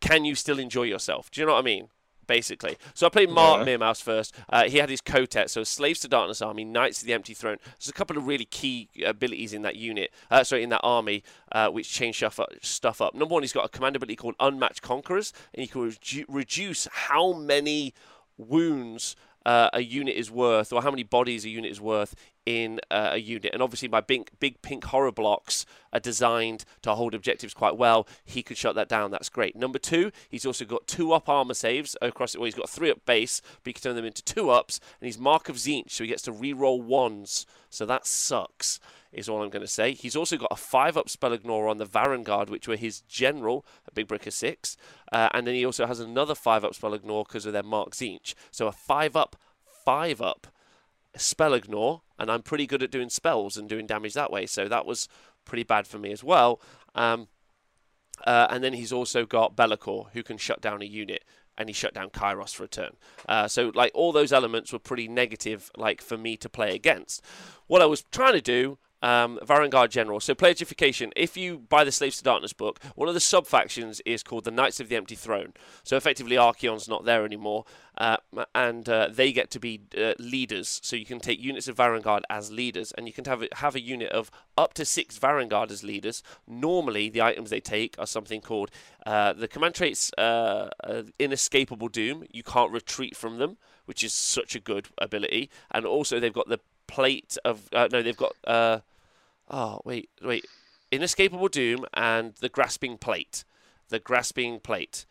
Can 0.00 0.24
you 0.24 0.34
still 0.34 0.58
enjoy 0.58 0.84
yourself? 0.84 1.30
Do 1.30 1.40
you 1.40 1.46
know 1.46 1.52
what 1.54 1.60
I 1.60 1.62
mean? 1.62 1.88
basically. 2.26 2.78
So 2.94 3.06
I 3.06 3.10
played 3.10 3.30
Mark 3.30 3.58
Yeah. 3.58 3.64
Meermouse 3.64 4.00
first. 4.00 4.34
Uh, 4.48 4.64
he 4.64 4.78
had 4.78 4.88
his 4.88 5.00
Kotet, 5.02 5.50
so 5.50 5.64
Slaves 5.64 6.00
to 6.00 6.08
Darkness 6.08 6.40
Army, 6.40 6.64
Knights 6.64 7.00
of 7.00 7.06
the 7.06 7.12
Empty 7.12 7.34
Throne. 7.34 7.58
There's 7.78 7.88
a 7.88 7.92
couple 7.92 8.16
of 8.16 8.26
really 8.26 8.44
key 8.46 8.88
abilities 9.04 9.52
in 9.52 9.62
that 9.62 9.76
unit, 9.76 10.10
uh, 10.30 10.44
sorry, 10.44 10.62
in 10.62 10.70
that 10.70 10.80
army, 10.82 11.24
uh, 11.50 11.68
which 11.68 11.90
change 11.90 12.22
stuff 12.62 13.00
up. 13.00 13.14
Number 13.14 13.34
one, 13.34 13.42
he's 13.42 13.52
got 13.52 13.66
a 13.66 13.68
command 13.68 13.96
ability 13.96 14.16
called 14.16 14.34
Unmatched 14.40 14.82
Conquerors, 14.82 15.32
and 15.52 15.62
you 15.62 15.68
can 15.68 15.90
redu- 15.90 16.24
reduce 16.28 16.88
how 16.90 17.32
many 17.32 17.92
wounds 18.38 19.14
uh, 19.44 19.70
a 19.72 19.82
unit 19.82 20.16
is 20.16 20.30
worth, 20.30 20.72
or 20.72 20.82
how 20.82 20.90
many 20.90 21.02
bodies 21.02 21.44
a 21.44 21.48
unit 21.48 21.70
is 21.70 21.80
worth 21.80 22.14
in 22.44 22.80
uh, 22.90 23.10
a 23.12 23.18
unit. 23.18 23.52
And 23.52 23.62
obviously, 23.62 23.88
my 23.88 24.00
big, 24.00 24.30
big 24.40 24.60
pink 24.62 24.84
horror 24.84 25.12
blocks 25.12 25.64
are 25.92 26.00
designed 26.00 26.64
to 26.82 26.94
hold 26.94 27.14
objectives 27.14 27.54
quite 27.54 27.76
well. 27.76 28.06
He 28.24 28.42
could 28.42 28.56
shut 28.56 28.74
that 28.74 28.88
down. 28.88 29.10
That's 29.10 29.28
great. 29.28 29.54
Number 29.56 29.78
two, 29.78 30.10
he's 30.28 30.46
also 30.46 30.64
got 30.64 30.86
two 30.86 31.12
up 31.12 31.28
armor 31.28 31.54
saves 31.54 31.96
across 32.02 32.34
it. 32.34 32.38
Well, 32.38 32.46
he's 32.46 32.54
got 32.54 32.70
three 32.70 32.90
up 32.90 33.04
base, 33.06 33.40
but 33.62 33.70
he 33.70 33.72
can 33.72 33.82
turn 33.82 33.96
them 33.96 34.04
into 34.04 34.22
two 34.22 34.50
ups. 34.50 34.80
And 35.00 35.06
he's 35.06 35.18
Mark 35.18 35.48
of 35.48 35.56
Tzeentch, 35.56 35.90
so 35.90 36.04
he 36.04 36.08
gets 36.08 36.22
to 36.22 36.32
re-roll 36.32 36.82
ones. 36.82 37.46
So 37.70 37.86
that 37.86 38.06
sucks. 38.06 38.80
Is 39.12 39.28
all 39.28 39.42
I'm 39.42 39.50
going 39.50 39.64
to 39.64 39.68
say. 39.68 39.92
He's 39.92 40.16
also 40.16 40.38
got 40.38 40.52
a 40.52 40.56
five 40.56 40.96
up 40.96 41.10
spell 41.10 41.34
ignore 41.34 41.68
on 41.68 41.76
the 41.76 41.84
Varangard, 41.84 42.48
which 42.48 42.66
were 42.66 42.76
his 42.76 43.02
general, 43.02 43.66
a 43.86 43.92
big 43.92 44.08
brick 44.08 44.26
of 44.26 44.32
six. 44.32 44.76
Uh, 45.12 45.28
and 45.34 45.46
then 45.46 45.54
he 45.54 45.66
also 45.66 45.86
has 45.86 46.00
another 46.00 46.34
five 46.34 46.64
up 46.64 46.74
spell 46.74 46.94
ignore 46.94 47.24
because 47.24 47.44
of 47.44 47.52
their 47.52 47.62
Mark 47.62 47.90
Tzeentch. 47.90 48.34
So 48.50 48.66
a 48.68 48.72
five 48.72 49.14
up, 49.14 49.36
five 49.84 50.22
up 50.22 50.46
spell 51.16 51.52
ignore, 51.52 52.00
and 52.18 52.30
I'm 52.30 52.40
pretty 52.40 52.66
good 52.66 52.82
at 52.82 52.90
doing 52.90 53.10
spells 53.10 53.58
and 53.58 53.68
doing 53.68 53.86
damage 53.86 54.14
that 54.14 54.32
way. 54.32 54.46
So 54.46 54.66
that 54.68 54.86
was 54.86 55.08
pretty 55.44 55.64
bad 55.64 55.86
for 55.86 55.98
me 55.98 56.10
as 56.12 56.24
well. 56.24 56.60
Um, 56.94 57.28
uh, 58.26 58.46
and 58.50 58.62
then 58.64 58.72
he's 58.72 58.92
also 58.92 59.26
got 59.26 59.56
Be'lakor, 59.56 60.06
who 60.12 60.22
can 60.22 60.38
shut 60.38 60.60
down 60.62 60.80
a 60.80 60.86
unit, 60.86 61.24
and 61.58 61.68
he 61.68 61.72
shut 61.72 61.92
down 61.92 62.10
Kairos 62.10 62.54
for 62.54 62.64
a 62.64 62.68
turn. 62.68 62.96
Uh, 63.28 63.46
so 63.48 63.72
like 63.74 63.92
all 63.94 64.12
those 64.12 64.32
elements 64.32 64.72
were 64.72 64.78
pretty 64.78 65.08
negative, 65.08 65.70
like 65.76 66.00
for 66.00 66.16
me 66.16 66.36
to 66.38 66.48
play 66.48 66.74
against. 66.74 67.22
What 67.66 67.82
I 67.82 67.86
was 67.86 68.04
trying 68.10 68.34
to 68.34 68.40
do. 68.40 68.78
Um, 69.02 69.40
Varangard 69.42 69.90
General. 69.90 70.20
So, 70.20 70.34
playerification. 70.34 71.10
If 71.16 71.36
you 71.36 71.58
buy 71.58 71.82
the 71.82 71.90
Slaves 71.90 72.18
to 72.18 72.24
Darkness 72.24 72.52
book, 72.52 72.78
one 72.94 73.08
of 73.08 73.14
the 73.14 73.20
sub 73.20 73.48
factions 73.48 74.00
is 74.06 74.22
called 74.22 74.44
the 74.44 74.52
Knights 74.52 74.78
of 74.78 74.88
the 74.88 74.94
Empty 74.94 75.16
Throne. 75.16 75.54
So, 75.82 75.96
effectively, 75.96 76.36
Archaon's 76.36 76.88
not 76.88 77.04
there 77.04 77.24
anymore, 77.24 77.64
uh, 77.98 78.18
and 78.54 78.88
uh, 78.88 79.08
they 79.10 79.32
get 79.32 79.50
to 79.50 79.58
be 79.58 79.80
uh, 79.98 80.14
leaders. 80.20 80.80
So, 80.84 80.94
you 80.94 81.04
can 81.04 81.18
take 81.18 81.42
units 81.42 81.66
of 81.66 81.76
Varangard 81.76 82.22
as 82.30 82.52
leaders, 82.52 82.92
and 82.92 83.08
you 83.08 83.12
can 83.12 83.24
have 83.24 83.42
a, 83.42 83.48
have 83.56 83.74
a 83.74 83.80
unit 83.80 84.10
of 84.12 84.30
up 84.56 84.72
to 84.74 84.84
six 84.84 85.18
Varangard 85.18 85.72
as 85.72 85.82
leaders. 85.82 86.22
Normally, 86.46 87.08
the 87.08 87.22
items 87.22 87.50
they 87.50 87.60
take 87.60 87.96
are 87.98 88.06
something 88.06 88.40
called 88.40 88.70
uh, 89.04 89.32
the 89.32 89.48
command 89.48 89.74
traits 89.74 90.12
uh, 90.16 90.70
uh, 90.84 91.02
Inescapable 91.18 91.88
Doom. 91.88 92.24
You 92.30 92.44
can't 92.44 92.70
retreat 92.70 93.16
from 93.16 93.38
them, 93.38 93.56
which 93.86 94.04
is 94.04 94.14
such 94.14 94.54
a 94.54 94.60
good 94.60 94.90
ability. 94.98 95.50
And 95.72 95.84
also, 95.86 96.20
they've 96.20 96.32
got 96.32 96.48
the 96.48 96.60
plate 96.86 97.36
of 97.44 97.68
no, 97.72 97.88
they've 97.88 98.16
got. 98.16 98.36
Uh, 99.48 99.76
oh 99.76 99.80
wait, 99.84 100.08
wait, 100.22 100.46
Inescapable 100.90 101.48
Doom 101.48 101.84
and 101.94 102.34
the 102.40 102.48
Grasping 102.48 102.98
Plate. 102.98 103.44
The 103.88 103.98
Grasping 103.98 104.60
Plate 104.60 105.04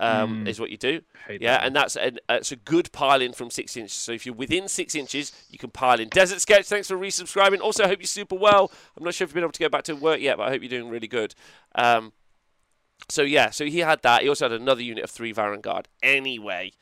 um, 0.00 0.44
Mm. 0.44 0.48
is 0.48 0.58
what 0.58 0.70
you 0.70 0.76
do. 0.76 1.02
Yeah, 1.28 1.58
that. 1.58 1.64
and 1.66 1.76
that's 1.76 1.96
an, 1.96 2.18
it's 2.28 2.50
a 2.52 2.56
good 2.56 2.90
pile 2.92 3.20
in 3.20 3.32
from 3.32 3.50
six 3.50 3.76
inches. 3.76 3.92
So 3.92 4.12
if 4.12 4.26
you're 4.26 4.34
within 4.34 4.66
six 4.68 4.94
inches, 4.94 5.32
you 5.50 5.58
can 5.58 5.70
pile 5.70 6.00
in. 6.00 6.08
Desert 6.08 6.40
Sketch, 6.40 6.66
thanks 6.66 6.88
for 6.88 6.96
resubscribing. 6.96 7.60
Also, 7.60 7.84
I 7.84 7.88
hope 7.88 8.00
you're 8.00 8.06
super 8.06 8.34
well. 8.36 8.72
I'm 8.96 9.04
not 9.04 9.14
sure 9.14 9.24
if 9.24 9.30
you've 9.30 9.34
been 9.34 9.44
able 9.44 9.52
to 9.52 9.60
go 9.60 9.68
back 9.68 9.84
to 9.84 9.94
work 9.94 10.20
yet, 10.20 10.36
but 10.38 10.48
I 10.48 10.50
hope 10.50 10.62
you're 10.62 10.68
doing 10.70 10.88
really 10.90 11.06
good. 11.06 11.34
Um, 11.74 12.12
so 13.08 13.22
yeah, 13.22 13.50
so 13.50 13.66
he 13.66 13.80
had 13.80 14.02
that. 14.02 14.22
He 14.22 14.28
also 14.28 14.46
had 14.48 14.60
another 14.60 14.82
unit 14.82 15.04
of 15.04 15.10
three 15.10 15.32
Varangard. 15.34 15.86
Anyway, 16.02 16.72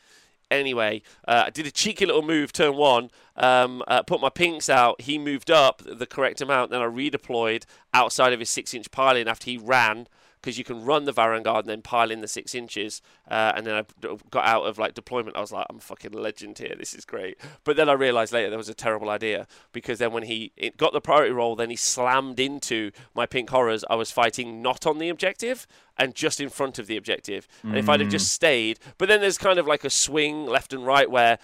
anyway, 0.52 1.02
uh, 1.26 1.44
I 1.46 1.50
did 1.50 1.66
a 1.66 1.70
cheeky 1.70 2.06
little 2.06 2.22
move 2.22 2.52
turn 2.52 2.76
one. 2.76 3.10
Um, 3.36 3.82
uh, 3.88 4.02
put 4.02 4.20
my 4.20 4.28
pinks 4.28 4.68
out. 4.68 5.00
He 5.00 5.18
moved 5.18 5.50
up 5.50 5.82
the 5.84 6.06
correct 6.06 6.40
amount. 6.40 6.70
Then 6.70 6.82
I 6.82 6.86
redeployed 6.86 7.64
outside 7.94 8.32
of 8.32 8.40
his 8.40 8.50
six-inch 8.50 8.90
piling 8.90 9.28
after 9.28 9.50
he 9.50 9.56
ran 9.56 10.06
because 10.42 10.58
you 10.58 10.64
can 10.64 10.84
run 10.84 11.04
the 11.04 11.12
Varangard 11.12 11.60
and 11.60 11.68
then 11.68 11.82
pile 11.82 12.10
in 12.10 12.20
the 12.20 12.26
six 12.26 12.52
inches. 12.54 13.00
Uh, 13.30 13.52
and 13.54 13.64
then 13.64 13.74
I 13.74 13.84
got 14.30 14.44
out 14.44 14.64
of 14.64 14.76
like 14.76 14.94
deployment. 14.94 15.36
I 15.36 15.40
was 15.40 15.52
like, 15.52 15.66
I'm 15.70 15.76
a 15.76 15.80
fucking 15.80 16.12
legend 16.12 16.58
here. 16.58 16.74
This 16.76 16.94
is 16.94 17.04
great. 17.04 17.38
But 17.62 17.76
then 17.76 17.88
I 17.88 17.92
realized 17.92 18.32
later 18.32 18.50
that 18.50 18.56
was 18.56 18.68
a 18.68 18.74
terrible 18.74 19.08
idea 19.08 19.46
because 19.70 20.00
then 20.00 20.12
when 20.12 20.24
he 20.24 20.52
it 20.56 20.76
got 20.76 20.92
the 20.92 21.00
priority 21.00 21.32
roll, 21.32 21.54
then 21.54 21.70
he 21.70 21.76
slammed 21.76 22.40
into 22.40 22.90
my 23.14 23.24
pink 23.24 23.50
horrors. 23.50 23.84
I 23.88 23.94
was 23.94 24.10
fighting 24.10 24.60
not 24.60 24.84
on 24.84 24.98
the 24.98 25.08
objective 25.08 25.66
and 25.96 26.14
just 26.14 26.40
in 26.40 26.48
front 26.48 26.78
of 26.80 26.88
the 26.88 26.96
objective. 26.96 27.46
And 27.62 27.76
if 27.76 27.88
I'd 27.88 28.00
have 28.00 28.10
just 28.10 28.32
stayed, 28.32 28.80
but 28.98 29.08
then 29.08 29.20
there's 29.20 29.38
kind 29.38 29.60
of 29.60 29.66
like 29.68 29.84
a 29.84 29.90
swing 29.90 30.46
left 30.46 30.72
and 30.72 30.84
right 30.84 31.08
where 31.08 31.38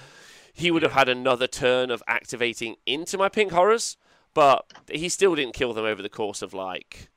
he 0.53 0.73
would 0.73 0.83
have 0.83 0.93
had 0.93 1.09
another 1.09 1.47
turn 1.47 1.93
of 1.93 2.03
activating 2.09 2.77
into 2.85 3.17
my 3.17 3.29
pink 3.29 3.53
horrors, 3.53 3.97
but 4.35 4.73
he 4.91 5.09
still 5.09 5.37
didn't 5.37 5.55
kill 5.55 5.73
them 5.73 5.85
over 5.85 6.03
the 6.03 6.09
course 6.09 6.43
of 6.43 6.53
like 6.53 7.11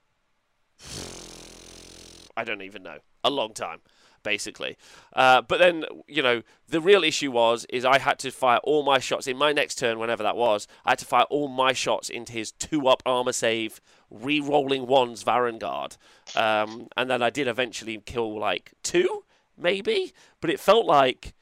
I 2.35 2.43
don't 2.43 2.61
even 2.61 2.83
know 2.83 2.97
a 3.23 3.29
long 3.29 3.53
time 3.53 3.79
basically. 4.23 4.77
Uh, 5.13 5.41
but 5.41 5.59
then, 5.59 5.85
you 6.07 6.21
know, 6.21 6.41
the 6.67 6.81
real 6.81 7.03
issue 7.03 7.31
was 7.31 7.65
is 7.69 7.85
I 7.85 7.99
had 7.99 8.19
to 8.19 8.31
fire 8.31 8.59
all 8.63 8.83
my 8.83 8.99
shots 8.99 9.27
in 9.27 9.37
my 9.37 9.51
next 9.51 9.75
turn, 9.75 9.99
whenever 9.99 10.23
that 10.23 10.37
was. 10.37 10.67
I 10.85 10.91
had 10.91 10.99
to 10.99 11.05
fire 11.05 11.25
all 11.29 11.47
my 11.47 11.73
shots 11.73 12.09
into 12.09 12.33
his 12.33 12.51
two-up 12.51 13.01
armor 13.05 13.33
save, 13.33 13.81
re-rolling 14.09 14.87
ones 14.87 15.23
Varangard, 15.23 15.97
um, 16.35 16.87
and 16.95 17.09
then 17.09 17.21
I 17.21 17.29
did 17.29 17.47
eventually 17.47 18.01
kill 18.05 18.37
like 18.39 18.73
two, 18.83 19.23
maybe. 19.57 20.13
But 20.39 20.49
it 20.49 20.59
felt 20.59 20.85
like 20.85 21.33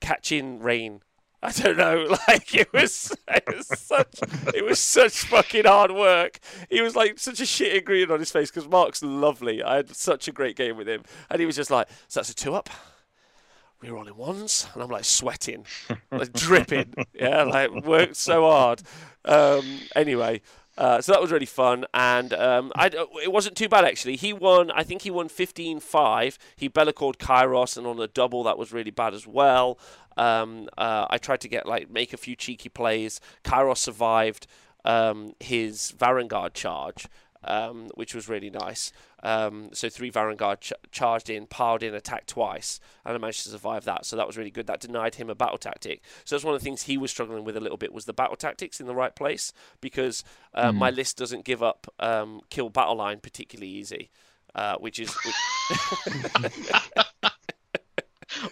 catching 0.00 0.60
rain. 0.60 1.02
I 1.42 1.50
don't 1.50 1.76
know, 1.76 2.06
like 2.28 2.54
it 2.54 2.72
was, 2.72 3.16
it 3.28 3.44
was 3.46 3.66
such, 3.66 4.20
it 4.54 4.64
was 4.64 4.78
such 4.78 5.22
fucking 5.24 5.64
hard 5.64 5.90
work. 5.90 6.38
He 6.70 6.80
was 6.80 6.94
like 6.94 7.18
such 7.18 7.40
a 7.40 7.46
shit 7.46 7.74
ingredient 7.74 8.12
on 8.12 8.20
his 8.20 8.30
face 8.30 8.50
because 8.50 8.68
Mark's 8.68 9.02
lovely. 9.02 9.62
I 9.62 9.76
had 9.76 9.94
such 9.94 10.28
a 10.28 10.32
great 10.32 10.56
game 10.56 10.76
with 10.76 10.88
him, 10.88 11.02
and 11.30 11.40
he 11.40 11.46
was 11.46 11.56
just 11.56 11.70
like, 11.70 11.88
"So 12.06 12.20
that's 12.20 12.30
a 12.30 12.34
two 12.34 12.54
up." 12.54 12.70
Rerolling 13.82 14.12
ones, 14.12 14.68
and 14.74 14.82
I'm 14.82 14.90
like 14.90 15.04
sweating, 15.04 15.66
like 16.12 16.32
dripping. 16.32 16.94
Yeah, 17.14 17.42
like 17.42 17.70
worked 17.84 18.16
so 18.16 18.42
hard. 18.42 18.82
Um, 19.24 19.80
anyway, 19.96 20.40
uh, 20.78 21.00
so 21.00 21.12
that 21.12 21.20
was 21.20 21.30
really 21.30 21.46
fun, 21.46 21.84
and 21.92 22.32
um, 22.32 22.72
I, 22.74 22.86
it 23.22 23.30
wasn't 23.30 23.56
too 23.56 23.68
bad 23.68 23.84
actually. 23.84 24.16
He 24.16 24.32
won, 24.32 24.70
I 24.70 24.82
think 24.82 25.02
he 25.02 25.10
won 25.10 25.28
15-5. 25.28 26.38
He 26.56 26.68
Bellacored 26.68 27.18
Kairos, 27.18 27.76
and 27.76 27.86
on 27.86 27.98
the 27.98 28.08
double 28.08 28.42
that 28.44 28.56
was 28.56 28.72
really 28.72 28.90
bad 28.90 29.12
as 29.12 29.26
well. 29.26 29.78
Um, 30.16 30.68
uh, 30.78 31.06
I 31.10 31.18
tried 31.18 31.40
to 31.42 31.48
get 31.48 31.66
like 31.66 31.90
make 31.90 32.12
a 32.12 32.16
few 32.16 32.36
cheeky 32.36 32.68
plays. 32.68 33.20
Kairos 33.44 33.78
survived 33.78 34.46
um, 34.84 35.34
his 35.40 35.92
Varangard 35.96 36.54
charge, 36.54 37.06
um, 37.44 37.90
which 37.94 38.14
was 38.14 38.28
really 38.28 38.50
nice. 38.50 38.92
Um, 39.22 39.70
so 39.72 39.88
three 39.88 40.10
Varangard 40.10 40.60
ch- 40.60 40.72
charged 40.90 41.30
in, 41.30 41.46
piled 41.46 41.82
in, 41.82 41.94
attacked 41.94 42.28
twice, 42.28 42.80
and 43.04 43.14
I 43.14 43.18
managed 43.18 43.44
to 43.44 43.50
survive 43.50 43.84
that. 43.84 44.04
So 44.04 44.16
that 44.16 44.26
was 44.26 44.36
really 44.36 44.50
good. 44.50 44.66
That 44.66 44.80
denied 44.80 45.14
him 45.14 45.30
a 45.30 45.34
battle 45.34 45.58
tactic. 45.58 46.02
So 46.24 46.34
that's 46.34 46.44
one 46.44 46.54
of 46.54 46.60
the 46.60 46.64
things 46.64 46.82
he 46.82 46.98
was 46.98 47.10
struggling 47.10 47.44
with 47.44 47.56
a 47.56 47.60
little 47.60 47.76
bit 47.76 47.92
was 47.92 48.04
the 48.04 48.12
battle 48.12 48.36
tactics 48.36 48.80
in 48.80 48.86
the 48.86 48.94
right 48.94 49.14
place 49.14 49.52
because 49.80 50.24
uh, 50.54 50.72
my 50.72 50.90
list 50.90 51.16
doesn't 51.16 51.44
give 51.44 51.62
up 51.62 51.86
um, 52.00 52.40
kill 52.50 52.68
battle 52.68 52.96
line 52.96 53.20
particularly 53.20 53.70
easy, 53.70 54.10
uh, 54.54 54.76
which 54.76 54.98
is. 54.98 55.14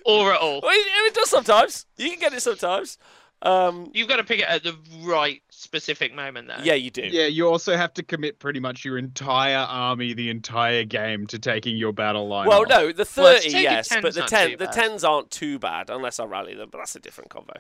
or 0.05 0.33
at 0.35 0.41
all. 0.41 0.61
Well, 0.63 0.73
it, 0.73 0.87
it 1.09 1.15
does 1.15 1.31
sometimes. 1.31 1.87
You 1.97 2.11
can 2.11 2.21
get 2.21 2.35
it 2.35 2.43
sometimes. 2.43 2.97
Um, 3.43 3.91
You've 3.95 4.09
got 4.09 4.17
to 4.17 4.25
pick 4.25 4.41
it 4.41 4.47
at 4.47 4.63
the 4.63 4.77
right 5.03 5.43
specific 5.49 6.15
moment 6.15 6.49
there. 6.49 6.59
yeah, 6.63 6.75
you 6.75 6.91
do. 6.91 7.03
Yeah, 7.03 7.27
you 7.27 7.49
also 7.49 7.77
have 7.77 7.95
to 7.95 8.03
commit 8.03 8.39
pretty 8.39 8.61
much 8.61 8.85
your 8.85 8.99
entire 8.99 9.57
army, 9.57 10.13
the 10.13 10.29
entire 10.31 10.85
game, 10.85 11.27
to 11.29 11.39
taking 11.39 11.77
your 11.77 11.93
battle 11.93 12.29
line. 12.29 12.49
Well, 12.49 12.63
off. 12.63 12.69
no, 12.69 12.93
the 12.93 13.05
thirty, 13.05 13.51
taking 13.51 13.63
yes, 13.63 13.89
but 14.03 14.15
the 14.15 14.23
ten, 14.23 14.57
the 14.59 14.67
tens 14.67 15.05
aren't 15.05 15.31
too 15.31 15.59
bad 15.59 15.89
unless 15.89 16.21
I 16.21 16.25
rally 16.25 16.55
them, 16.55 16.69
but 16.71 16.79
that's 16.79 16.97
a 16.97 17.01
different 17.01 17.31
convo. 17.31 17.57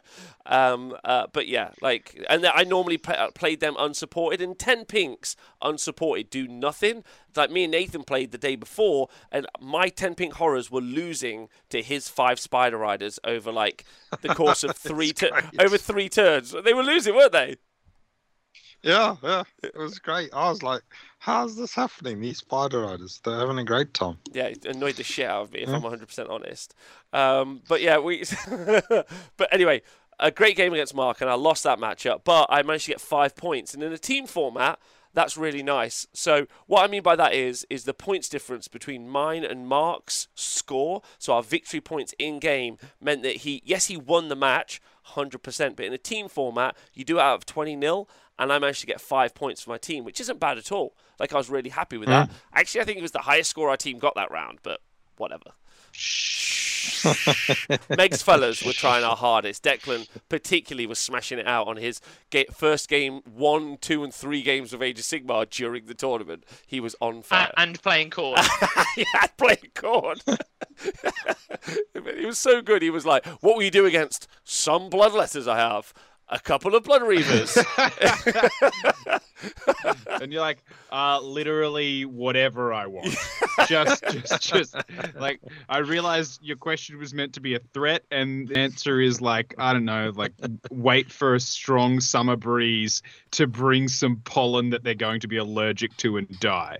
Um, 0.47 0.97
uh, 1.05 1.29
but 1.33 1.49
yeah, 1.49 1.71
like, 1.81 2.25
and 2.29 2.45
I 2.47 2.65
normally 2.65 2.99
play, 2.99 3.17
uh, 3.17 3.31
played 3.31 3.61
them 3.61 3.77
unsupported, 3.79 4.43
and 4.43 4.59
ten 4.59 4.85
pinks 4.85 5.37
unsupported 5.63 6.31
do 6.31 6.47
nothing. 6.47 7.05
Like 7.37 7.51
me 7.51 7.65
and 7.65 7.71
Nathan 7.73 8.03
played 8.05 8.33
the 8.33 8.39
day 8.39 8.57
before, 8.57 9.09
and 9.31 9.47
my 9.61 9.89
ten 9.89 10.15
pink 10.15 10.35
horrors 10.35 10.71
were 10.71 10.81
losing 10.81 11.49
to 11.71 11.83
his 11.83 12.09
five 12.09 12.39
spider 12.41 12.77
riders 12.79 13.19
over 13.25 13.53
like 13.53 13.85
the 14.23 14.35
course 14.35 14.65
of 14.65 14.77
three 14.77 15.13
tu- 15.13 15.31
over 15.59 15.79
three 15.79 16.09
turns. 16.09 16.55
They 16.65 16.75
were 16.75 16.83
losing, 16.83 17.15
weren't 17.15 17.33
they? 17.33 17.57
Yeah, 18.83 19.17
yeah, 19.23 19.43
it 19.63 19.77
was 19.77 19.99
great. 19.99 20.31
I 20.33 20.49
was 20.49 20.63
like, 20.63 20.81
how's 21.19 21.55
this 21.55 21.75
happening? 21.75 22.19
These 22.21 22.39
spider 22.39 22.81
riders, 22.81 23.21
they're 23.23 23.37
having 23.39 23.59
a 23.59 23.65
great 23.65 23.93
time. 23.93 24.17
Yeah, 24.33 24.45
it 24.47 24.65
annoyed 24.65 24.95
the 24.97 25.05
shit 25.05 25.27
out 25.29 25.43
of 25.43 25.53
me 25.53 25.61
if 25.61 25.69
Yeah. 25.69 25.77
I'm 25.77 25.83
100% 25.83 26.31
honest. 26.31 26.75
Um, 27.13 27.61
but 27.69 27.83
yeah, 27.83 27.99
we. 27.99 28.25
but 29.37 29.49
anyway, 29.53 29.83
a 30.19 30.31
great 30.31 30.57
game 30.57 30.73
against 30.73 30.95
Mark, 30.95 31.21
and 31.21 31.29
I 31.29 31.35
lost 31.35 31.65
that 31.65 31.79
matchup, 31.79 32.21
but 32.25 32.47
I 32.49 32.63
managed 32.63 32.87
to 32.87 32.93
get 32.93 33.03
five 33.03 33.37
points. 33.37 33.75
And 33.75 33.83
in 33.83 33.93
a 33.93 33.99
team 33.99 34.27
format, 34.27 34.79
that's 35.13 35.37
really 35.37 35.63
nice. 35.63 36.07
So 36.13 36.47
what 36.67 36.85
I 36.85 36.87
mean 36.87 37.03
by 37.03 37.17
that 37.17 37.35
is, 37.35 37.67
is 37.69 37.85
the 37.85 37.95
points 37.95 38.29
difference 38.29 38.69
between 38.69 39.09
mine 39.09 39.45
and 39.45 39.67
Mark's 39.67 40.29
score. 40.35 41.03
So 41.19 41.33
our 41.33 41.43
victory 41.43 41.81
points 41.81 42.15
in 42.19 42.39
game 42.39 42.79
meant 43.01 43.23
that 43.23 43.39
he, 43.39 43.63
yes, 43.65 43.87
he 43.87 43.97
won 43.97 44.29
the 44.29 44.37
match. 44.37 44.81
100%, 45.15 45.77
but 45.77 45.85
in 45.85 45.93
a 45.93 45.99
team 45.99 46.29
format, 46.29 46.77
you 46.95 47.05
do 47.05 47.19
it 47.19 47.23
out 47.23 47.35
of 47.35 47.47
20 47.47 47.75
nil, 47.75 48.09
and 48.39 48.53
I 48.53 48.59
managed 48.59 48.81
to 48.83 48.87
get 48.87 49.01
five 49.01 49.35
points 49.35 49.63
for 49.63 49.71
my 49.71 49.79
team, 49.79 50.05
which 50.05 50.21
isn't 50.21 50.39
bad 50.39 50.57
at 50.57 50.71
all. 50.71 50.95
Like, 51.19 51.33
I 51.33 51.37
was 51.37 51.51
really 51.51 51.71
happy 51.71 51.97
with 51.97 52.09
that. 52.09 52.29
Mm. 52.29 52.33
Actually, 52.55 52.81
I 52.83 52.85
think 52.85 52.99
it 52.99 53.03
was 53.03 53.11
the 53.11 53.21
highest 53.21 53.51
score 53.51 53.71
our 53.71 53.77
team 53.77 53.99
got 53.99 54.15
that 54.15 54.31
round, 54.31 54.61
but 54.63 54.81
whatever. 55.17 55.51
Meg's 57.89 58.23
fellas 58.23 58.65
were 58.65 58.73
trying 58.73 59.05
our 59.05 59.17
hardest. 59.17 59.63
Declan 59.63 60.09
particularly 60.29 60.87
was 60.87 60.99
smashing 60.99 61.39
it 61.39 61.47
out 61.47 61.69
on 61.69 61.77
his 61.77 62.01
first 62.53 62.89
game, 62.89 63.21
one, 63.25 63.79
two, 63.79 64.05
and 64.05 64.13
three 64.13 64.43
games 64.43 64.73
of 64.73 64.83
Age 64.83 64.99
of 64.99 65.05
Sigmar 65.05 65.49
during 65.49 65.87
the 65.87 65.95
tournament. 65.95 66.45
He 66.67 66.81
was 66.81 66.97
on 67.01 67.23
fire. 67.23 67.53
and 67.57 67.81
playing 67.83 68.11
chord. 68.11 68.41
he 68.95 69.05
had 69.13 69.37
played 69.37 69.71
Khorne. 69.75 70.21
he 72.17 72.27
was 72.27 72.39
so 72.39 72.63
good. 72.63 72.83
He 72.83 72.91
was 72.91 73.07
like, 73.07 73.27
"What 73.27 73.57
will 73.57 73.63
you 73.63 73.71
do 73.71 73.87
against 73.87 74.29
some 74.45 74.91
bloodletters 74.91 75.49
I 75.49 75.59
have? 75.59 75.93
A 76.31 76.39
couple 76.39 76.75
of 76.75 76.85
blood 76.85 77.03
reavers." 77.03 77.57
and 80.21 80.33
you're 80.33 80.41
like, 80.41 80.63
uh, 80.91 81.21
literally 81.21 82.05
whatever 82.05 82.73
I 82.73 82.87
want. 82.87 83.15
just, 83.69 84.03
just, 84.05 84.43
just 84.43 84.77
like 85.17 85.41
I 85.69 85.79
realized 85.79 86.43
your 86.43 86.57
question 86.57 86.99
was 86.99 87.15
meant 87.15 87.35
to 87.35 87.41
be 87.41 87.55
a 87.55 87.61
threat, 87.73 88.05
and 88.11 88.49
the 88.49 88.59
answer 88.59 89.01
is 89.01 89.21
like, 89.21 89.55
I 89.59 89.73
don't 89.73 89.85
know, 89.85 90.13
like 90.15 90.33
wait 90.71 91.11
for 91.11 91.35
a 91.35 91.41
strong 91.41 92.01
summer 92.01 92.37
breeze 92.37 93.03
to 93.33 93.47
bring 93.47 93.89
some 93.89 94.17
pollen 94.25 94.71
that 94.71 94.85
they're 94.85 94.95
going 94.95 95.21
to 95.21 95.29
be 95.29 95.37
allergic 95.37 95.97
to 95.99 96.17
and 96.17 96.29
die. 96.41 96.79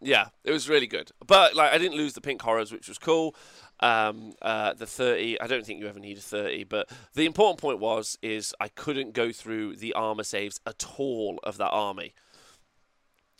Yeah, 0.00 0.28
it 0.44 0.52
was 0.52 0.68
really 0.68 0.86
good. 0.86 1.10
But 1.26 1.56
like, 1.56 1.72
I 1.72 1.78
didn't 1.78 1.96
lose 1.96 2.12
the 2.12 2.20
pink 2.20 2.40
horrors, 2.40 2.70
which 2.70 2.88
was 2.88 2.98
cool. 2.98 3.34
Um, 3.80 4.32
uh, 4.42 4.74
the 4.74 4.86
thirty, 4.86 5.40
I 5.40 5.46
don't 5.46 5.64
think 5.64 5.80
you 5.80 5.88
ever 5.88 6.00
need 6.00 6.18
a 6.18 6.20
thirty, 6.20 6.64
but 6.64 6.90
the 7.14 7.26
important 7.26 7.60
point 7.60 7.78
was 7.78 8.18
is 8.22 8.54
I 8.60 8.68
couldn't 8.68 9.12
go 9.12 9.30
through 9.30 9.76
the 9.76 9.92
armor 9.92 10.24
saves 10.24 10.60
at 10.66 10.84
all 10.98 11.38
of 11.44 11.58
that 11.58 11.70
army. 11.70 12.12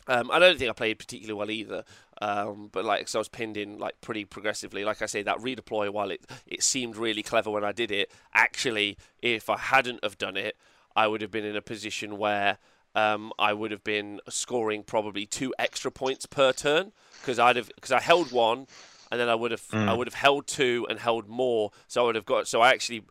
Um, 0.07 0.31
I 0.31 0.39
don't 0.39 0.57
think 0.57 0.69
I 0.69 0.73
played 0.73 0.97
particularly 0.97 1.37
well 1.37 1.51
either, 1.51 1.83
um, 2.19 2.69
but 2.71 2.83
like, 2.83 3.07
so 3.07 3.19
I 3.19 3.21
was 3.21 3.29
pinned 3.29 3.57
in 3.57 3.77
like 3.77 4.01
pretty 4.01 4.25
progressively. 4.25 4.83
Like 4.83 5.03
I 5.03 5.05
say, 5.05 5.21
that 5.23 5.37
redeploy, 5.37 5.91
while 5.91 6.09
it 6.09 6.25
it 6.47 6.63
seemed 6.63 6.95
really 6.95 7.21
clever 7.21 7.51
when 7.51 7.63
I 7.63 7.71
did 7.71 7.91
it, 7.91 8.11
actually, 8.33 8.97
if 9.21 9.49
I 9.49 9.57
hadn't 9.57 10.03
have 10.03 10.17
done 10.17 10.35
it, 10.35 10.57
I 10.95 11.07
would 11.07 11.21
have 11.21 11.31
been 11.31 11.45
in 11.45 11.55
a 11.55 11.61
position 11.61 12.17
where 12.17 12.57
um, 12.95 13.31
I 13.37 13.53
would 13.53 13.71
have 13.71 13.83
been 13.83 14.19
scoring 14.29 14.83
probably 14.83 15.25
two 15.25 15.53
extra 15.59 15.91
points 15.91 16.25
per 16.25 16.53
turn 16.53 16.91
because 17.21 17.37
I'd 17.37 17.55
have 17.55 17.69
because 17.75 17.91
I 17.91 17.99
held 17.99 18.31
one, 18.31 18.65
and 19.11 19.19
then 19.19 19.29
I 19.29 19.35
would 19.35 19.51
have 19.51 19.63
I 19.73 19.93
would 19.93 20.07
have 20.07 20.13
held 20.13 20.47
two 20.47 20.85
and 20.89 20.99
held 20.99 21.27
more. 21.27 21.71
So 21.87 22.03
I 22.03 22.05
would 22.05 22.15
have 22.15 22.25
got 22.25 22.47
so 22.47 22.61
I 22.61 22.69
actually 22.69 23.03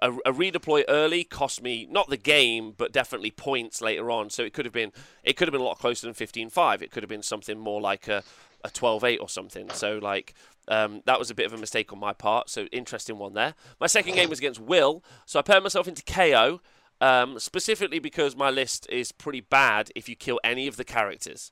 a, 0.00 0.12
a 0.26 0.32
redeploy 0.32 0.84
early 0.88 1.24
cost 1.24 1.62
me 1.62 1.86
not 1.90 2.08
the 2.08 2.16
game 2.16 2.72
but 2.76 2.92
definitely 2.92 3.30
points 3.30 3.80
later 3.80 4.10
on. 4.10 4.30
So 4.30 4.42
it 4.42 4.52
could 4.52 4.64
have 4.64 4.72
been 4.72 4.92
it 5.22 5.36
could 5.36 5.48
have 5.48 5.52
been 5.52 5.60
a 5.60 5.64
lot 5.64 5.78
closer 5.78 6.06
than 6.06 6.14
15-5. 6.14 6.82
It 6.82 6.90
could 6.90 7.02
have 7.02 7.10
been 7.10 7.22
something 7.22 7.58
more 7.58 7.80
like 7.80 8.08
a 8.08 8.22
a 8.64 8.68
12-8 8.68 9.20
or 9.20 9.28
something. 9.28 9.70
So 9.70 9.98
like. 9.98 10.34
Um, 10.68 11.02
that 11.06 11.18
was 11.18 11.28
a 11.28 11.34
bit 11.34 11.44
of 11.46 11.52
a 11.52 11.58
mistake 11.58 11.92
on 11.92 11.98
my 11.98 12.12
part, 12.12 12.48
so 12.48 12.66
interesting 12.66 13.18
one 13.18 13.34
there. 13.34 13.54
My 13.80 13.88
second 13.88 14.14
game 14.14 14.30
was 14.30 14.38
against 14.38 14.60
Will, 14.60 15.02
so 15.26 15.40
I 15.40 15.42
paired 15.42 15.64
myself 15.64 15.88
into 15.88 16.04
KO, 16.04 16.60
um, 17.00 17.40
specifically 17.40 17.98
because 17.98 18.36
my 18.36 18.48
list 18.48 18.86
is 18.88 19.10
pretty 19.10 19.40
bad 19.40 19.90
if 19.96 20.08
you 20.08 20.14
kill 20.14 20.38
any 20.44 20.68
of 20.68 20.76
the 20.76 20.84
characters. 20.84 21.50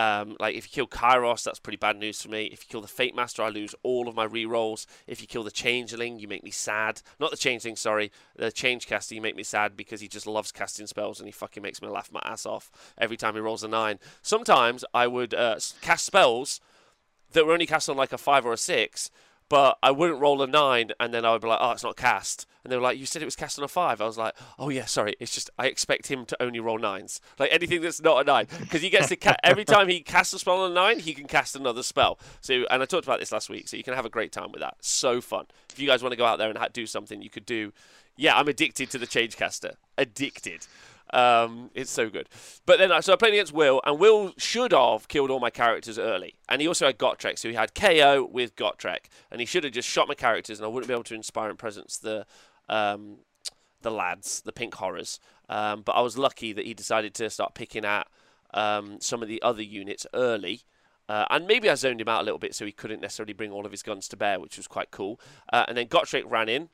Um, 0.00 0.34
like 0.40 0.56
if 0.56 0.64
you 0.64 0.70
kill 0.70 0.86
Kairos, 0.86 1.44
that's 1.44 1.58
pretty 1.58 1.76
bad 1.76 1.98
news 1.98 2.22
for 2.22 2.30
me. 2.30 2.44
If 2.46 2.62
you 2.62 2.66
kill 2.70 2.80
the 2.80 2.88
Fate 2.88 3.14
Master, 3.14 3.42
I 3.42 3.50
lose 3.50 3.74
all 3.82 4.08
of 4.08 4.14
my 4.14 4.26
rerolls. 4.26 4.86
If 5.06 5.20
you 5.20 5.26
kill 5.26 5.42
the 5.42 5.50
Changeling, 5.50 6.18
you 6.18 6.26
make 6.26 6.42
me 6.42 6.50
sad. 6.50 7.02
Not 7.18 7.30
the 7.30 7.36
Changeling, 7.36 7.76
sorry, 7.76 8.10
the 8.34 8.50
Change 8.50 8.86
Caster, 8.86 9.14
you 9.14 9.20
make 9.20 9.36
me 9.36 9.42
sad 9.42 9.76
because 9.76 10.00
he 10.00 10.08
just 10.08 10.26
loves 10.26 10.52
casting 10.52 10.86
spells 10.86 11.20
and 11.20 11.28
he 11.28 11.32
fucking 11.32 11.62
makes 11.62 11.82
me 11.82 11.88
laugh 11.88 12.10
my 12.10 12.22
ass 12.24 12.46
off 12.46 12.70
every 12.96 13.18
time 13.18 13.34
he 13.34 13.40
rolls 13.40 13.62
a 13.62 13.68
nine. 13.68 13.98
Sometimes 14.22 14.86
I 14.94 15.06
would 15.06 15.34
uh, 15.34 15.58
cast 15.82 16.06
spells 16.06 16.60
that 17.32 17.44
were 17.44 17.52
only 17.52 17.66
cast 17.66 17.90
on 17.90 17.98
like 17.98 18.14
a 18.14 18.18
five 18.18 18.46
or 18.46 18.54
a 18.54 18.56
six, 18.56 19.10
but 19.50 19.78
I 19.82 19.90
wouldn't 19.90 20.20
roll 20.20 20.40
a 20.40 20.46
nine, 20.46 20.92
and 20.98 21.12
then 21.12 21.26
I 21.26 21.32
would 21.32 21.42
be 21.42 21.48
like, 21.48 21.58
"Oh, 21.60 21.72
it's 21.72 21.82
not 21.82 21.96
cast," 21.96 22.46
and 22.64 22.72
they 22.72 22.76
were 22.76 22.82
like, 22.82 22.96
"You 22.98 23.04
said 23.04 23.20
it 23.20 23.26
was 23.26 23.36
cast 23.36 23.58
on 23.58 23.64
a 23.64 23.68
five. 23.68 24.00
I 24.00 24.06
was 24.06 24.16
like, 24.16 24.34
"Oh 24.58 24.70
yeah, 24.70 24.86
sorry. 24.86 25.16
It's 25.20 25.34
just 25.34 25.50
I 25.58 25.66
expect 25.66 26.06
him 26.06 26.24
to 26.26 26.42
only 26.42 26.60
roll 26.60 26.78
nines, 26.78 27.20
like 27.38 27.52
anything 27.52 27.82
that's 27.82 28.00
not 28.00 28.22
a 28.22 28.24
nine, 28.24 28.46
because 28.60 28.80
he 28.80 28.88
gets 28.88 29.08
to 29.08 29.46
every 29.46 29.64
time 29.66 29.88
he 29.88 30.00
casts 30.00 30.32
a 30.32 30.38
spell 30.38 30.62
on 30.62 30.70
a 30.70 30.74
nine, 30.74 31.00
he 31.00 31.12
can 31.12 31.26
cast 31.26 31.56
another 31.56 31.82
spell. 31.82 32.18
So, 32.40 32.64
and 32.70 32.80
I 32.80 32.86
talked 32.86 33.04
about 33.04 33.20
this 33.20 33.32
last 33.32 33.50
week, 33.50 33.68
so 33.68 33.76
you 33.76 33.82
can 33.82 33.94
have 33.94 34.06
a 34.06 34.10
great 34.10 34.32
time 34.32 34.52
with 34.52 34.60
that. 34.60 34.76
So 34.80 35.20
fun. 35.20 35.46
If 35.68 35.78
you 35.78 35.86
guys 35.86 36.02
want 36.02 36.12
to 36.12 36.16
go 36.16 36.24
out 36.24 36.38
there 36.38 36.48
and 36.48 36.56
ha- 36.56 36.68
do 36.72 36.86
something, 36.86 37.20
you 37.20 37.30
could 37.30 37.44
do. 37.44 37.72
Yeah, 38.16 38.36
I'm 38.36 38.48
addicted 38.48 38.90
to 38.90 38.98
the 38.98 39.06
change 39.06 39.36
caster. 39.36 39.74
Addicted. 39.98 40.66
Um, 41.12 41.70
it's 41.74 41.90
so 41.90 42.08
good. 42.08 42.28
But 42.66 42.78
then, 42.78 42.92
I 42.92 43.00
so 43.00 43.12
I 43.12 43.16
played 43.16 43.34
against 43.34 43.52
Will, 43.52 43.80
and 43.84 43.98
Will 43.98 44.32
should 44.36 44.72
have 44.72 45.08
killed 45.08 45.30
all 45.30 45.40
my 45.40 45.50
characters 45.50 45.98
early. 45.98 46.34
And 46.48 46.60
he 46.60 46.68
also 46.68 46.86
had 46.86 46.98
Gotrek, 46.98 47.38
so 47.38 47.48
he 47.48 47.54
had 47.54 47.74
KO 47.74 48.28
with 48.30 48.56
Gotrek. 48.56 49.06
And 49.30 49.40
he 49.40 49.46
should 49.46 49.64
have 49.64 49.72
just 49.72 49.88
shot 49.88 50.08
my 50.08 50.14
characters, 50.14 50.58
and 50.58 50.64
I 50.64 50.68
wouldn't 50.68 50.88
be 50.88 50.94
able 50.94 51.04
to 51.04 51.14
inspire 51.14 51.50
and 51.50 51.58
presence 51.58 51.98
the 51.98 52.26
um, 52.68 53.18
the 53.82 53.90
lads, 53.90 54.42
the 54.42 54.52
pink 54.52 54.74
horrors. 54.74 55.20
Um, 55.48 55.82
but 55.82 55.92
I 55.92 56.00
was 56.00 56.16
lucky 56.16 56.52
that 56.52 56.66
he 56.66 56.74
decided 56.74 57.14
to 57.14 57.30
start 57.30 57.54
picking 57.54 57.84
at 57.84 58.06
um, 58.54 59.00
some 59.00 59.22
of 59.22 59.28
the 59.28 59.42
other 59.42 59.62
units 59.62 60.06
early. 60.14 60.62
Uh, 61.08 61.24
and 61.30 61.46
maybe 61.46 61.68
I 61.68 61.74
zoned 61.74 62.00
him 62.00 62.08
out 62.08 62.20
a 62.20 62.24
little 62.24 62.38
bit 62.38 62.54
so 62.54 62.64
he 62.64 62.70
couldn't 62.70 63.00
necessarily 63.00 63.32
bring 63.32 63.50
all 63.50 63.66
of 63.66 63.72
his 63.72 63.82
guns 63.82 64.06
to 64.08 64.16
bear, 64.16 64.38
which 64.38 64.56
was 64.56 64.68
quite 64.68 64.92
cool. 64.92 65.20
Uh, 65.52 65.64
and 65.66 65.76
then 65.76 65.88
Gotrek 65.88 66.30
ran 66.30 66.48
in, 66.48 66.68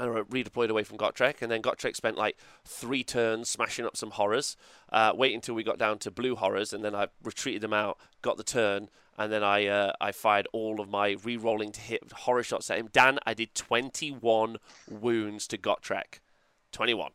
and 0.00 0.26
redeployed 0.28 0.70
away 0.70 0.82
from 0.82 0.98
Gotrek, 0.98 1.42
and 1.42 1.52
then 1.52 1.60
Gotrek 1.62 1.94
spent 1.94 2.16
like 2.16 2.36
three 2.64 3.04
turns 3.04 3.48
smashing 3.50 3.84
up 3.84 3.96
some 3.96 4.12
horrors. 4.12 4.56
Uh, 4.90 5.12
wait 5.14 5.34
until 5.34 5.54
we 5.54 5.62
got 5.62 5.78
down 5.78 5.98
to 5.98 6.10
blue 6.10 6.34
horrors, 6.34 6.72
and 6.72 6.84
then 6.84 6.94
I 6.94 7.08
retreated 7.22 7.60
them 7.60 7.74
out, 7.74 7.98
got 8.22 8.38
the 8.38 8.42
turn, 8.42 8.88
and 9.18 9.30
then 9.30 9.44
I 9.44 9.66
uh, 9.66 9.92
I 10.00 10.12
fired 10.12 10.48
all 10.52 10.80
of 10.80 10.88
my 10.88 11.16
re-rolling 11.22 11.72
to 11.72 11.80
hit 11.80 12.10
horror 12.12 12.42
shots 12.42 12.70
at 12.70 12.78
him. 12.78 12.88
Dan, 12.90 13.18
I 13.26 13.34
did 13.34 13.54
21 13.54 14.56
wounds 14.88 15.46
to 15.48 15.58
Gotrek, 15.58 16.20
21 16.72 17.12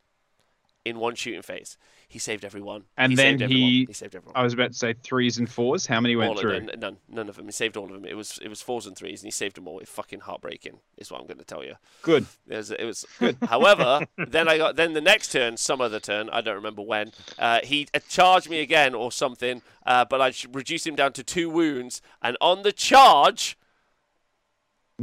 in 0.86 1.00
one 1.00 1.16
shooting 1.16 1.42
phase. 1.42 1.78
He 2.16 2.20
saved 2.20 2.46
everyone. 2.46 2.86
And 2.96 3.12
he 3.12 3.18
then 3.18 3.38
saved 3.38 3.40
he- 3.42 3.44
everyone. 3.46 3.88
he 3.88 3.94
saved 3.94 4.16
everyone. 4.16 4.38
I 4.38 4.44
was 4.46 4.54
about 4.54 4.72
to 4.72 4.78
say 4.78 4.94
threes 4.94 5.38
and 5.38 5.50
fours. 5.50 5.86
How 5.86 6.00
many 6.00 6.16
went 6.16 6.30
all 6.30 6.38
through? 6.38 6.56
Of 6.56 6.66
them, 6.68 6.80
none, 6.80 6.98
none 7.10 7.28
of 7.28 7.36
them. 7.36 7.44
He 7.44 7.52
saved 7.52 7.76
all 7.76 7.84
of 7.88 7.92
them. 7.92 8.06
It 8.06 8.16
was 8.16 8.40
it 8.42 8.48
was 8.48 8.62
fours 8.62 8.86
and 8.86 8.96
threes, 8.96 9.22
and 9.22 9.28
he 9.28 9.32
saved 9.32 9.58
them 9.58 9.68
all. 9.68 9.80
It's 9.80 9.92
fucking 9.92 10.22
heartbreaking. 10.22 10.80
Is 10.98 11.12
what 11.12 11.20
I'm 11.20 11.28
going 11.28 11.40
to 11.40 11.44
tell 11.44 11.62
you. 11.62 11.74
Good. 12.04 12.28
It 12.48 12.56
was, 12.56 12.72
it 12.72 12.86
was 12.86 13.06
good. 13.20 13.36
However, 13.50 14.08
then 14.30 14.48
I 14.48 14.58
got 14.58 14.78
then 14.78 14.94
the 14.94 15.02
next 15.02 15.34
turn, 15.34 15.58
some 15.58 15.82
other 15.82 16.00
turn, 16.00 16.30
I 16.30 16.40
don't 16.40 16.56
remember 16.56 16.84
when. 16.84 17.12
Uh, 17.38 17.60
he 17.66 17.90
uh, 17.94 18.00
charged 18.08 18.50
me 18.50 18.62
again 18.62 18.96
or 18.96 19.12
something, 19.12 19.62
uh, 19.86 20.06
but 20.06 20.22
I 20.22 20.32
reduced 20.54 20.88
him 20.88 20.96
down 20.96 21.12
to 21.12 21.22
two 21.22 21.50
wounds. 21.50 22.02
And 22.22 22.38
on 22.40 22.64
the 22.64 22.72
charge, 22.72 23.58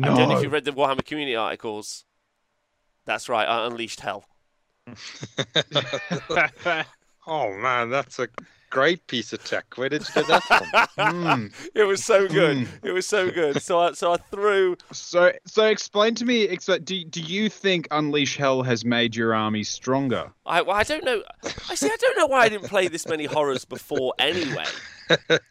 I 0.03 0.07
don't 0.07 0.31
know 0.31 0.39
if 0.39 0.43
you 0.43 0.49
read 0.49 0.65
the 0.65 0.73
Warhammer 0.73 1.05
Community 1.05 1.37
articles. 1.37 2.07
That's 3.05 3.29
right. 3.29 3.45
I 3.47 3.67
unleashed 3.67 4.01
hell. 4.01 4.25
Oh 7.27 7.53
man, 7.53 7.91
that's 7.91 8.19
a 8.19 8.29
great 8.73 9.07
piece 9.07 9.33
of 9.35 9.45
tech. 9.45 9.77
Where 9.77 9.91
did 9.91 10.03
you 10.09 10.15
get 10.15 10.27
that 10.29 10.43
from? 10.45 10.67
Mm. 10.99 11.53
It 11.75 11.85
was 11.85 12.03
so 12.03 12.27
good. 12.27 12.57
Mm. 12.57 12.69
It 12.83 12.93
was 12.93 13.07
so 13.07 13.31
good. 13.31 13.61
So 13.63 13.79
I 13.79 13.93
so 13.93 14.13
I 14.13 14.17
threw. 14.17 14.77
So, 14.93 15.33
so 15.45 15.67
explain 15.67 16.15
to 16.17 16.25
me. 16.25 16.47
Do 16.47 16.79
do 17.05 17.21
you 17.21 17.49
think 17.49 17.87
Unleash 17.91 18.37
Hell 18.37 18.63
has 18.63 18.85
made 18.85 19.15
your 19.15 19.35
army 19.35 19.63
stronger? 19.63 20.33
I 20.47 20.63
well, 20.63 20.77
I 20.77 20.83
don't 20.83 21.05
know. 21.05 21.23
I 21.69 21.75
see. 21.75 21.87
I 21.87 21.97
don't 21.97 22.17
know 22.17 22.27
why 22.27 22.41
I 22.41 22.49
didn't 22.49 22.69
play 22.69 22.89
this 22.89 23.07
many 23.07 23.27
horrors 23.27 23.65
before. 23.65 24.15
Anyway, 24.19 24.65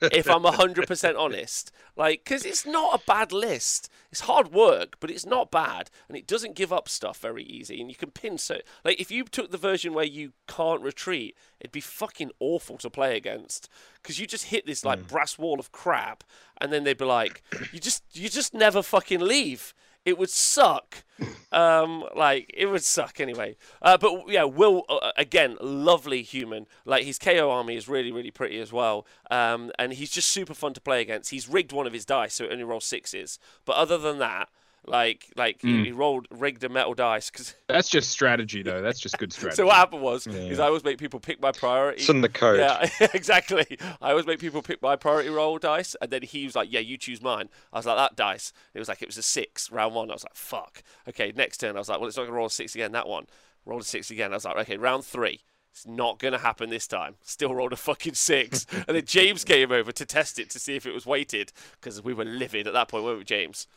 if 0.01 0.29
I'm 0.29 0.43
hundred 0.43 0.87
percent 0.87 1.15
honest, 1.15 1.71
like 1.95 2.23
because 2.23 2.45
it's 2.45 2.65
not 2.65 2.99
a 2.99 3.03
bad 3.05 3.31
list. 3.31 3.90
It's 4.11 4.21
hard 4.21 4.51
work, 4.51 4.97
but 4.99 5.09
it's 5.09 5.25
not 5.25 5.51
bad, 5.51 5.89
and 6.09 6.17
it 6.17 6.27
doesn't 6.27 6.55
give 6.55 6.73
up 6.73 6.89
stuff 6.89 7.19
very 7.19 7.43
easy. 7.43 7.79
And 7.79 7.89
you 7.89 7.95
can 7.95 8.11
pin 8.11 8.37
so 8.37 8.59
like 8.83 8.99
if 8.99 9.09
you 9.09 9.23
took 9.23 9.51
the 9.51 9.57
version 9.57 9.93
where 9.93 10.05
you 10.05 10.33
can't 10.47 10.81
retreat, 10.81 11.35
it'd 11.59 11.71
be 11.71 11.79
fucking 11.79 12.31
awful 12.39 12.77
to 12.79 12.89
play 12.89 13.15
against 13.15 13.69
because 14.01 14.19
you 14.19 14.27
just 14.27 14.45
hit 14.45 14.65
this 14.65 14.83
like 14.83 14.99
hmm. 14.99 15.05
brass 15.05 15.37
wall 15.37 15.59
of 15.59 15.71
crap, 15.71 16.25
and 16.59 16.73
then 16.73 16.83
they'd 16.83 16.97
be 16.97 17.05
like, 17.05 17.41
you 17.71 17.79
just 17.79 18.03
you 18.11 18.27
just 18.27 18.53
never 18.53 18.81
fucking 18.83 19.21
leave. 19.21 19.73
It 20.05 20.17
would 20.17 20.29
suck. 20.29 21.03
Um, 21.51 22.05
like 22.15 22.49
it 22.53 22.67
would 22.67 22.83
suck 22.83 23.19
anyway. 23.19 23.57
Uh, 23.81 23.97
but 23.97 24.29
yeah, 24.29 24.45
Will 24.45 24.85
uh, 24.89 25.11
again, 25.17 25.57
lovely 25.61 26.21
human. 26.21 26.65
Like 26.85 27.03
his 27.03 27.19
KO 27.19 27.51
army 27.51 27.75
is 27.75 27.87
really, 27.89 28.11
really 28.11 28.31
pretty 28.31 28.59
as 28.59 28.71
well. 28.71 29.05
Um, 29.29 29.71
and 29.77 29.93
he's 29.93 30.11
just 30.11 30.29
super 30.29 30.53
fun 30.53 30.73
to 30.73 30.81
play 30.81 31.01
against. 31.01 31.29
He's 31.29 31.49
rigged 31.49 31.73
one 31.73 31.87
of 31.87 31.93
his 31.93 32.05
dice, 32.05 32.35
so 32.35 32.45
it 32.45 32.51
only 32.51 32.63
rolls 32.63 32.85
sixes. 32.85 33.37
But 33.65 33.75
other 33.75 33.97
than 33.97 34.17
that, 34.19 34.49
like 34.85 35.27
like 35.35 35.61
he, 35.61 35.67
Mm. 35.67 35.85
he 35.85 35.91
rolled 35.91 36.27
rigged 36.31 36.63
a 36.63 36.69
metal 36.69 36.93
dice 36.93 37.29
because. 37.29 37.53
That's 37.67 37.87
just 37.89 38.09
strategy, 38.09 38.63
though. 38.63 38.81
That's 38.81 38.99
just 38.99 39.17
good 39.17 39.31
strategy. 39.31 39.55
So 39.61 39.65
what 39.67 39.75
happened 39.75 40.01
was, 40.01 40.25
Yeah. 40.27 40.33
is 40.33 40.59
I 40.59 40.65
always 40.67 40.83
make 40.83 40.97
people 40.97 41.19
pick 41.19 41.41
my 41.41 41.51
priority. 41.51 42.01
It's 42.01 42.09
in 42.09 42.21
the 42.21 42.29
code. 42.29 42.59
Yeah, 42.59 42.89
exactly. 43.13 43.65
I 44.01 44.09
always 44.11 44.25
make 44.25 44.39
people 44.39 44.61
pick 44.61 44.81
my 44.81 44.95
priority 44.95 45.29
roll 45.29 45.57
dice, 45.59 45.95
and 46.01 46.09
then 46.11 46.23
he 46.23 46.45
was 46.45 46.55
like, 46.55 46.71
"Yeah, 46.71 46.79
you 46.79 46.97
choose 46.97 47.21
mine." 47.21 47.49
I 47.71 47.77
was 47.77 47.85
like, 47.85 47.97
"That 47.97 48.15
dice." 48.15 48.53
It 48.73 48.79
was 48.79 48.87
like 48.87 49.01
it 49.01 49.07
was 49.07 49.17
a 49.17 49.23
six 49.23 49.71
round 49.71 49.93
one. 49.93 50.09
I 50.09 50.13
was 50.13 50.23
like, 50.23 50.35
"Fuck." 50.35 50.83
Okay, 51.07 51.31
next 51.35 51.57
turn, 51.57 51.75
I 51.75 51.79
was 51.79 51.89
like, 51.89 51.99
"Well, 51.99 52.07
it's 52.07 52.17
not 52.17 52.23
gonna 52.23 52.35
roll 52.37 52.47
a 52.47 52.49
six 52.49 52.73
again." 52.75 52.91
That 52.93 53.07
one 53.07 53.27
rolled 53.65 53.81
a 53.83 53.85
six 53.85 54.09
again. 54.09 54.31
I 54.31 54.35
was 54.37 54.45
like, 54.45 54.57
"Okay, 54.57 54.77
round 54.77 55.05
three. 55.05 55.41
It's 55.73 55.87
not 55.87 56.19
gonna 56.19 56.37
happen 56.39 56.69
this 56.69 56.85
time. 56.85 57.15
Still 57.21 57.55
rolled 57.55 57.71
a 57.71 57.77
fucking 57.77 58.15
six, 58.15 58.65
and 58.73 58.97
then 58.97 59.05
James 59.05 59.45
came 59.45 59.71
over 59.71 59.91
to 59.93 60.05
test 60.05 60.37
it 60.39 60.49
to 60.49 60.59
see 60.59 60.75
if 60.75 60.85
it 60.85 60.91
was 60.93 61.05
weighted 61.05 61.53
because 61.79 62.01
we 62.03 62.13
were 62.13 62.25
livid 62.25 62.67
at 62.67 62.73
that 62.73 62.89
point, 62.89 63.05
weren't 63.05 63.19
we, 63.19 63.23
James? 63.23 63.67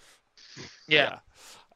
Yeah, 0.89 1.19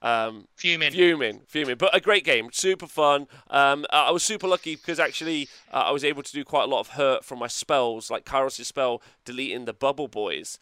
Um, 0.00 0.46
fuming. 0.56 0.92
Fuming, 0.92 1.40
fuming, 1.48 1.76
but 1.76 1.94
a 1.94 2.00
great 2.00 2.24
game, 2.24 2.50
super 2.52 2.86
fun. 2.86 3.26
Um, 3.50 3.84
I 3.90 4.08
I 4.08 4.10
was 4.10 4.22
super 4.22 4.46
lucky 4.46 4.76
because 4.76 5.00
actually 5.00 5.48
uh, 5.72 5.84
I 5.86 5.90
was 5.90 6.04
able 6.04 6.22
to 6.22 6.32
do 6.32 6.44
quite 6.44 6.64
a 6.64 6.66
lot 6.66 6.80
of 6.80 6.88
hurt 6.90 7.24
from 7.24 7.38
my 7.40 7.48
spells, 7.48 8.10
like 8.10 8.24
Kairos' 8.24 8.64
spell 8.64 9.02
deleting 9.24 9.64
the 9.64 9.72
Bubble 9.72 10.08
Boys. 10.08 10.58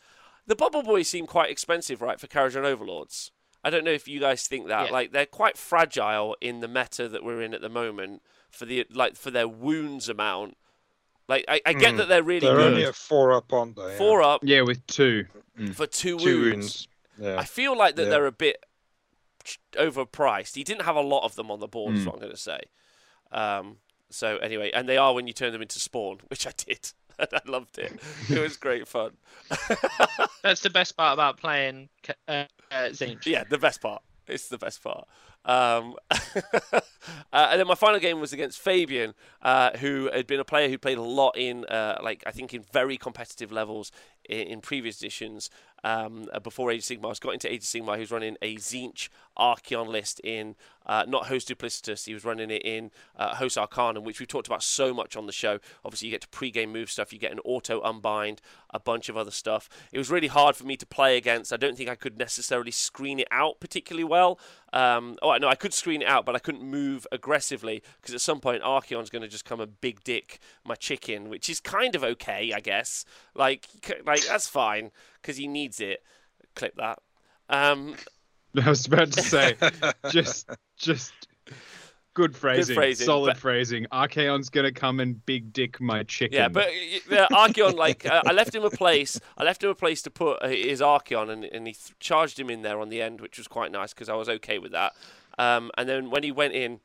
The 0.47 0.57
Bubble 0.57 0.83
Boys 0.83 1.09
seem 1.09 1.27
quite 1.27 1.51
expensive, 1.51 2.01
right, 2.01 2.19
for 2.21 2.29
Kharadron 2.29 2.65
Overlords. 2.65 3.31
I 3.65 3.71
don't 3.71 3.85
know 3.85 3.91
if 3.91 4.07
you 4.07 4.21
guys 4.21 4.47
think 4.47 4.69
that. 4.69 4.87
Yeah. 4.87 4.93
Like 4.93 5.13
they're 5.13 5.27
quite 5.27 5.59
fragile 5.59 6.37
in 6.41 6.61
the 6.61 6.69
meta 6.69 7.09
that 7.09 7.25
we're 7.25 7.43
in 7.43 7.53
at 7.53 7.61
the 7.61 7.69
moment 7.69 8.23
for 8.49 8.65
the 8.65 8.87
like 8.91 9.17
for 9.17 9.31
their 9.33 9.49
wounds 9.49 10.09
amount. 10.09 10.57
Like 11.29 11.45
I, 11.49 11.61
I 11.67 11.73
get 11.73 11.91
Hmm. 11.93 11.97
that 11.99 12.09
they're 12.09 12.23
really 12.23 12.47
They're 12.47 12.55
good. 12.57 12.73
only 12.73 12.85
at 12.85 12.95
four 12.95 13.33
up, 13.33 13.53
aren't 13.53 13.75
they? 13.77 13.97
Four 13.99 14.23
up 14.23 14.41
Yeah, 14.45 14.61
with 14.63 14.87
two. 14.87 15.27
for 15.75 15.87
two, 15.89 16.17
Two 16.19 16.43
wounds. 16.43 16.55
wounds. 16.55 16.89
Yeah. 17.19 17.39
I 17.39 17.45
feel 17.45 17.77
like 17.77 17.97
that 17.97 18.05
Yeah. 18.05 18.09
they're 18.11 18.27
a 18.27 18.33
bit 18.33 18.65
overpriced. 19.75 20.55
He 20.55 20.65
didn't 20.65 20.83
have 20.83 20.97
a 20.97 21.01
lot 21.01 21.25
of 21.25 21.35
them 21.37 21.51
on 21.51 21.61
the 21.61 21.69
board, 21.69 21.95
is 21.95 22.03
Mm. 22.03 22.07
what 22.07 22.15
I'm 22.17 22.21
going 22.21 22.33
to 22.33 22.37
say. 22.39 22.61
Um, 23.33 23.79
so 24.11 24.37
anyway, 24.39 24.71
and 24.73 24.89
they 24.89 24.97
are 24.97 25.15
when 25.15 25.27
you 25.27 25.33
turn 25.33 25.53
them 25.53 25.63
into 25.63 25.79
spawn, 25.81 26.19
which 26.29 26.47
I 26.47 26.53
did. 26.57 26.93
and 27.19 27.29
I 27.33 27.41
loved 27.47 27.79
it. 27.79 27.99
It 28.29 28.39
was 28.39 28.57
great 28.57 28.87
fun. 28.87 29.17
That's 30.43 30.61
the 30.61 30.71
best 30.71 30.97
part 30.97 31.15
about 31.15 31.39
playing 31.39 31.89
Ca- 32.03 32.13
uh, 32.29 32.45
uh, 32.71 32.75
Tzeentch. 32.91 33.25
yeah, 33.27 33.45
the 33.49 33.59
best 33.59 33.81
part. 33.81 34.03
It's 34.27 34.49
the 34.49 34.59
best 34.59 34.83
part. 34.83 35.09
Um, 35.47 35.95
uh, 36.11 36.81
and 37.33 37.61
then 37.61 37.67
my 37.67 37.77
final 37.77 38.01
game 38.01 38.21
was 38.21 38.33
against 38.33 38.59
Fabian, 38.59 39.15
uh, 39.43 39.77
who 39.79 40.11
had 40.13 40.27
been 40.27 40.41
a 40.41 40.45
player 40.45 40.69
who 40.69 40.77
played 40.77 40.99
a 40.99 41.03
lot 41.03 41.39
in, 41.39 41.65
uh, 41.67 41.99
like 42.03 42.23
I 42.27 42.33
think, 42.33 42.53
in 42.53 42.63
very 42.73 42.99
competitive 42.99 43.53
levels 43.53 43.93
in, 44.29 44.49
in 44.49 44.61
previous 44.61 44.99
editions. 44.99 45.49
Um, 45.85 46.29
uh, 46.33 46.41
before 46.41 46.73
Age 46.73 46.91
of 46.91 46.99
Sigmar, 46.99 47.21
got 47.21 47.35
into 47.35 47.53
Age 47.53 47.61
of 47.61 47.67
Sigmar. 47.67 47.95
He 47.95 48.01
was 48.01 48.11
running 48.11 48.37
a 48.43 48.57
Tzeentch 48.57 49.09
Archaon 49.39 49.87
list 49.87 50.21
in 50.25 50.57
uh, 50.87 51.05
not 51.07 51.27
Host 51.27 51.49
Duplicitous. 51.49 52.07
He 52.07 52.15
was 52.15 52.25
running 52.25 52.51
it 52.51 52.63
in 52.65 52.91
uh, 53.17 53.37
Host 53.37 53.57
Arcanum, 53.57 54.03
which 54.03 54.19
we've 54.19 54.27
talked 54.27 54.49
about 54.49 54.65
so 54.65 54.93
much 54.93 55.17
on 55.17 55.27
the 55.27 55.33
show. 55.33 55.59
Obviously, 55.85 56.09
you 56.09 56.13
get 56.13 56.23
to 56.23 56.29
pre-game 56.29 56.73
move 56.73 56.91
stuff. 56.91 57.13
You 57.13 57.21
get 57.21 57.31
an 57.31 57.41
auto 57.45 57.81
unbind, 57.83 58.41
a 58.71 58.81
bunch 58.81 59.09
of 59.09 59.17
other 59.17 59.31
stuff. 59.31 59.69
It 59.93 59.99
was 59.99 60.11
really 60.11 60.27
hard 60.29 60.57
for 60.57 60.65
me 60.65 60.77
to 60.77 60.87
play 60.87 61.17
against. 61.17 61.53
I 61.53 61.57
don't 61.57 61.77
think 61.77 61.89
I 61.89 61.95
could 61.95 62.19
necessarily 62.19 62.71
screen 62.73 63.21
it 63.21 63.29
out 63.31 63.61
particularly 63.61 64.05
well. 64.05 64.41
Um, 64.73 65.17
oh, 65.23 65.31
no, 65.39 65.49
I 65.49 65.55
could 65.55 65.73
screen 65.75 66.03
it 66.03 66.09
out, 66.09 66.25
but 66.27 66.35
I 66.35 66.39
couldn't 66.39 66.63
move 66.63 67.07
aggressively 67.13 67.83
because 68.01 68.15
at 68.15 68.21
some 68.21 68.41
point 68.41 68.63
Archaon's 68.63 69.11
going 69.11 69.23
to 69.23 69.29
just 69.29 69.45
come 69.45 69.61
and 69.61 69.81
big 69.81 70.03
dick 70.05 70.39
my 70.65 70.75
chicken, 70.75 71.29
which 71.29 71.49
is 71.49 71.61
kind 71.61 71.95
of 71.95 72.03
okay, 72.05 72.53
I 72.55 72.61
guess. 72.61 73.05
Like, 73.35 73.67
like 74.05 74.27
that's 74.27 74.47
fine 74.49 74.91
because 75.21 75.37
he 75.37 75.47
needs 75.49 75.81
it. 75.81 76.03
Clip 76.55 76.75
that. 76.77 76.99
Um, 77.49 77.97
I 78.65 78.69
was 78.69 78.87
about 78.87 79.13
to 79.13 79.23
say, 79.23 79.57
just, 80.11 80.49
just 80.77 81.13
Good 82.15 82.35
phrasing. 82.35 82.75
phrasing, 82.75 83.05
Solid 83.05 83.27
but- 83.33 83.37
phrasing. 83.37 83.85
Archaon's 83.93 84.49
gonna 84.49 84.73
come 84.73 85.01
and 85.01 85.25
big 85.27 85.53
dick 85.53 85.83
my 85.83 86.03
chicken. 86.05 86.35
Yeah, 86.39 86.49
but 86.49 86.69
y- 87.11 87.27
Archaon, 87.31 87.75
like, 87.75 88.07
uh, 88.07 88.23
I 88.25 88.33
left 88.33 88.55
him 88.55 88.65
a 88.65 88.71
place. 88.71 89.21
I 89.37 89.45
left 89.45 89.63
him 89.63 89.69
a 89.69 89.75
place 89.75 90.01
to 90.01 90.11
put 90.11 90.39
uh, 90.43 90.49
his 90.49 90.81
Archaon, 90.81 91.29
and, 91.29 91.45
and 91.45 91.67
he 91.67 91.75
th- 91.75 91.93
charged 92.01 92.41
him 92.41 92.49
in 92.49 92.63
there 92.63 92.81
on 92.81 92.89
the 92.89 93.03
end, 93.03 93.21
which 93.21 93.37
was 93.37 93.47
quite 93.47 93.71
nice 93.71 93.93
because 93.93 94.09
I 94.09 94.15
was 94.15 94.31
okay 94.31 94.59
with 94.59 94.73
that. 94.73 94.95
Um, 95.39 95.71
and 95.77 95.89
then 95.89 96.11
when 96.11 96.23
he 96.23 96.33
went 96.33 96.55
in, 96.55 96.81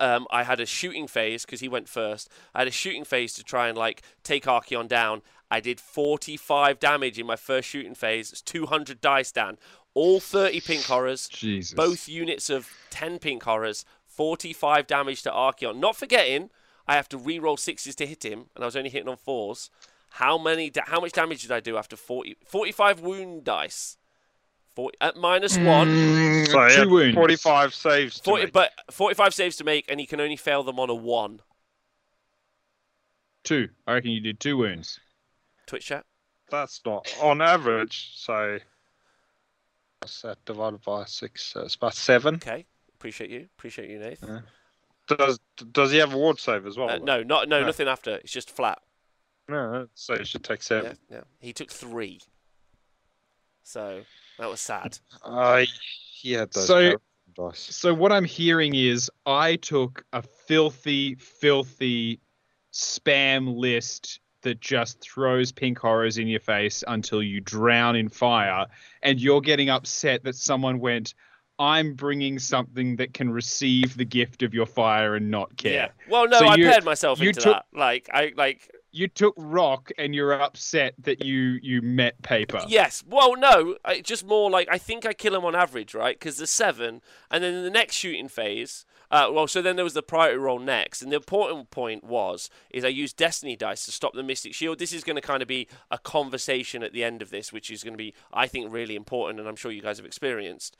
um, 0.00 0.26
I 0.30 0.44
had 0.44 0.60
a 0.60 0.66
shooting 0.66 1.08
phase 1.08 1.44
because 1.44 1.60
he 1.60 1.68
went 1.68 1.88
first. 1.88 2.28
I 2.54 2.60
had 2.60 2.68
a 2.68 2.72
shooting 2.72 3.04
phase 3.04 3.34
to 3.34 3.42
try 3.44 3.68
and 3.68 3.76
like 3.76 4.02
take 4.22 4.44
Archaon 4.44 4.88
down. 4.88 5.22
I 5.50 5.60
did 5.60 5.80
45 5.80 6.78
damage 6.78 7.18
in 7.18 7.26
my 7.26 7.36
first 7.36 7.68
shooting 7.68 7.94
phase. 7.94 8.30
It's 8.30 8.42
200 8.42 9.00
dice 9.00 9.32
down. 9.32 9.58
All 9.94 10.20
30 10.20 10.60
pink 10.60 10.84
horrors. 10.84 11.28
Jesus. 11.28 11.74
Both 11.74 12.08
units 12.08 12.50
of 12.50 12.68
10 12.90 13.18
pink 13.18 13.42
horrors. 13.42 13.84
45 14.06 14.86
damage 14.86 15.22
to 15.22 15.30
Archaon. 15.30 15.78
Not 15.78 15.96
forgetting, 15.96 16.50
I 16.86 16.94
have 16.94 17.08
to 17.08 17.18
re-roll 17.18 17.56
sixes 17.56 17.96
to 17.96 18.06
hit 18.06 18.24
him, 18.24 18.46
and 18.54 18.62
I 18.62 18.66
was 18.66 18.76
only 18.76 18.90
hitting 18.90 19.08
on 19.08 19.16
fours. 19.16 19.70
How 20.14 20.38
many? 20.38 20.70
Da- 20.70 20.82
how 20.86 21.00
much 21.00 21.12
damage 21.12 21.42
did 21.42 21.52
I 21.52 21.60
do 21.60 21.76
after 21.76 21.96
40, 21.96 22.36
45 22.44 23.00
wound 23.00 23.44
dice? 23.44 23.96
40, 24.80 24.96
at 25.02 25.16
minus 25.16 25.58
one. 25.58 25.88
Mm, 25.88 26.46
So 26.46 26.68
two 26.68 26.74
had 26.80 26.88
wounds. 26.88 27.14
45 27.14 27.74
saves. 27.74 28.16
To 28.20 28.24
40, 28.24 28.44
make. 28.44 28.52
but 28.54 28.70
45 28.90 29.34
saves 29.34 29.56
to 29.56 29.64
make, 29.64 29.84
and 29.90 30.00
he 30.00 30.06
can 30.06 30.20
only 30.20 30.36
fail 30.36 30.62
them 30.62 30.80
on 30.80 30.88
a 30.88 30.94
one. 30.94 31.40
Two. 33.44 33.68
I 33.86 33.94
reckon 33.94 34.10
you 34.12 34.20
did 34.20 34.40
two 34.40 34.56
wounds. 34.56 34.98
Twitch 35.66 35.86
chat. 35.86 36.04
That's 36.50 36.80
not 36.86 37.14
on 37.20 37.42
average. 37.42 38.12
So 38.16 38.58
what's 40.00 40.22
that 40.22 40.42
divided 40.46 40.82
by 40.82 41.04
six? 41.04 41.44
So 41.44 41.60
it's 41.62 41.74
about 41.74 41.94
seven. 41.94 42.36
Okay. 42.36 42.64
Appreciate 42.96 43.30
you. 43.30 43.48
Appreciate 43.58 43.90
you, 43.90 43.98
Nath. 43.98 44.42
Does 45.08 45.38
does 45.72 45.90
he 45.92 45.98
have 45.98 46.12
a 46.14 46.16
ward 46.16 46.38
save 46.38 46.66
as 46.66 46.76
well? 46.76 46.88
Uh, 46.90 46.98
no, 46.98 47.22
not 47.22 47.48
no, 47.48 47.60
No. 47.60 47.66
nothing 47.66 47.88
after. 47.88 48.16
It's 48.16 48.32
just 48.32 48.50
flat. 48.50 48.78
No, 49.48 49.88
so 49.94 50.16
he 50.16 50.24
should 50.24 50.44
take 50.44 50.60
Yeah, 50.60 50.64
seven. 50.64 50.98
yeah. 51.10 51.20
He 51.38 51.52
took 51.52 51.70
three. 51.70 52.20
So 53.62 54.02
that 54.40 54.50
was 54.50 54.60
sad. 54.60 54.98
I 55.24 55.66
he 56.12 56.32
had 56.32 56.50
those 56.52 56.66
So- 56.66 56.96
dice. 57.34 57.58
So 57.60 57.94
what 57.94 58.10
I'm 58.12 58.24
hearing 58.24 58.74
is 58.74 59.10
I 59.24 59.56
took 59.56 60.04
a 60.12 60.20
filthy, 60.22 61.14
filthy 61.14 62.20
spam 62.72 63.56
list 63.56 64.20
that 64.42 64.60
just 64.60 65.00
throws 65.00 65.52
pink 65.52 65.78
horrors 65.78 66.16
in 66.18 66.26
your 66.26 66.40
face 66.40 66.82
until 66.88 67.22
you 67.22 67.40
drown 67.40 67.94
in 67.94 68.08
fire, 68.08 68.66
and 69.02 69.20
you're 69.20 69.40
getting 69.42 69.68
upset 69.68 70.24
that 70.24 70.34
someone 70.34 70.80
went. 70.80 71.14
I'm 71.58 71.92
bringing 71.92 72.38
something 72.38 72.96
that 72.96 73.12
can 73.12 73.28
receive 73.28 73.94
the 73.98 74.04
gift 74.06 74.42
of 74.42 74.54
your 74.54 74.64
fire 74.64 75.14
and 75.14 75.30
not 75.30 75.54
care. 75.58 75.72
Yeah. 75.74 75.88
Well, 76.08 76.26
no, 76.26 76.38
So 76.38 76.46
I 76.46 76.54
you- 76.54 76.64
paired 76.64 76.84
myself 76.84 77.20
into 77.20 77.38
took- 77.38 77.52
that. 77.52 77.66
Like 77.74 78.08
I 78.14 78.32
like 78.34 78.70
You 78.92 79.08
took 79.08 79.34
rock 79.36 79.90
and 79.98 80.14
you're 80.14 80.32
upset 80.32 80.94
that 80.98 81.24
you 81.24 81.58
you 81.62 81.80
met 81.82 82.20
paper. 82.22 82.62
Yes. 82.66 83.04
Well, 83.06 83.36
no. 83.36 83.76
It's 83.86 84.08
just 84.08 84.26
more 84.26 84.50
like 84.50 84.68
I 84.70 84.78
think 84.78 85.06
I 85.06 85.12
kill 85.12 85.34
him 85.34 85.44
on 85.44 85.54
average, 85.54 85.94
right? 85.94 86.18
Because 86.18 86.38
the 86.38 86.46
seven, 86.46 87.00
and 87.30 87.44
then 87.44 87.54
in 87.54 87.64
the 87.64 87.70
next 87.70 87.96
shooting 87.96 88.28
phase. 88.28 88.84
Uh, 89.12 89.28
well, 89.32 89.48
so 89.48 89.60
then 89.60 89.74
there 89.74 89.84
was 89.84 89.94
the 89.94 90.04
priority 90.04 90.38
roll 90.38 90.60
next, 90.60 91.02
and 91.02 91.10
the 91.10 91.16
important 91.16 91.68
point 91.72 92.04
was 92.04 92.48
is 92.70 92.84
I 92.84 92.88
used 92.88 93.16
Destiny 93.16 93.56
dice 93.56 93.84
to 93.86 93.90
stop 93.90 94.12
the 94.14 94.22
Mystic 94.22 94.54
Shield. 94.54 94.78
This 94.78 94.92
is 94.92 95.02
going 95.02 95.16
to 95.16 95.22
kind 95.22 95.42
of 95.42 95.48
be 95.48 95.66
a 95.90 95.98
conversation 95.98 96.84
at 96.84 96.92
the 96.92 97.02
end 97.02 97.20
of 97.20 97.30
this, 97.30 97.52
which 97.52 97.72
is 97.72 97.82
going 97.82 97.94
to 97.94 97.98
be, 97.98 98.14
I 98.32 98.46
think, 98.46 98.72
really 98.72 98.94
important, 98.94 99.40
and 99.40 99.48
I'm 99.48 99.56
sure 99.56 99.72
you 99.72 99.82
guys 99.82 99.96
have 99.96 100.06
experienced. 100.06 100.76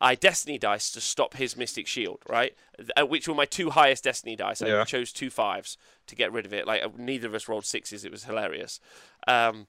I 0.00 0.14
Destiny 0.14 0.58
dice 0.58 0.90
to 0.92 1.00
stop 1.00 1.34
his 1.34 1.56
Mystic 1.56 1.86
Shield, 1.86 2.22
right? 2.28 2.54
Uh, 2.96 3.04
Which 3.04 3.28
were 3.28 3.34
my 3.34 3.44
two 3.44 3.70
highest 3.70 4.04
Destiny 4.04 4.34
dice. 4.34 4.62
I 4.62 4.84
chose 4.84 5.12
two 5.12 5.30
fives 5.30 5.76
to 6.06 6.16
get 6.16 6.32
rid 6.32 6.46
of 6.46 6.54
it. 6.54 6.66
Like 6.66 6.82
uh, 6.82 6.88
neither 6.96 7.28
of 7.28 7.34
us 7.34 7.48
rolled 7.48 7.66
sixes. 7.66 8.04
It 8.04 8.10
was 8.10 8.24
hilarious. 8.24 8.80
Um, 9.28 9.66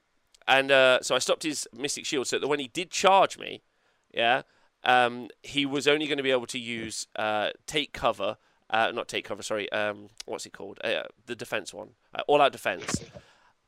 and 0.48 0.70
uh, 0.70 1.00
so 1.02 1.14
I 1.14 1.18
stopped 1.18 1.42
his 1.42 1.68
Mystic 1.76 2.06
Shield 2.06 2.26
so 2.26 2.38
that 2.38 2.48
when 2.48 2.60
he 2.60 2.68
did 2.68 2.90
charge 2.90 3.38
me, 3.38 3.62
yeah, 4.12 4.42
um, 4.84 5.28
he 5.42 5.66
was 5.66 5.86
only 5.86 6.06
going 6.06 6.16
to 6.16 6.22
be 6.22 6.30
able 6.30 6.46
to 6.46 6.58
use 6.58 7.06
uh, 7.16 7.50
take 7.66 7.92
cover. 7.92 8.38
Uh, 8.70 8.90
not 8.92 9.06
take 9.06 9.26
cover, 9.26 9.42
sorry. 9.42 9.70
Um, 9.70 10.08
what's 10.24 10.46
it 10.46 10.54
called? 10.54 10.80
Uh, 10.82 11.02
the 11.26 11.36
defense 11.36 11.74
one. 11.74 11.90
Uh, 12.14 12.22
all 12.26 12.40
out 12.40 12.52
defense. 12.52 13.04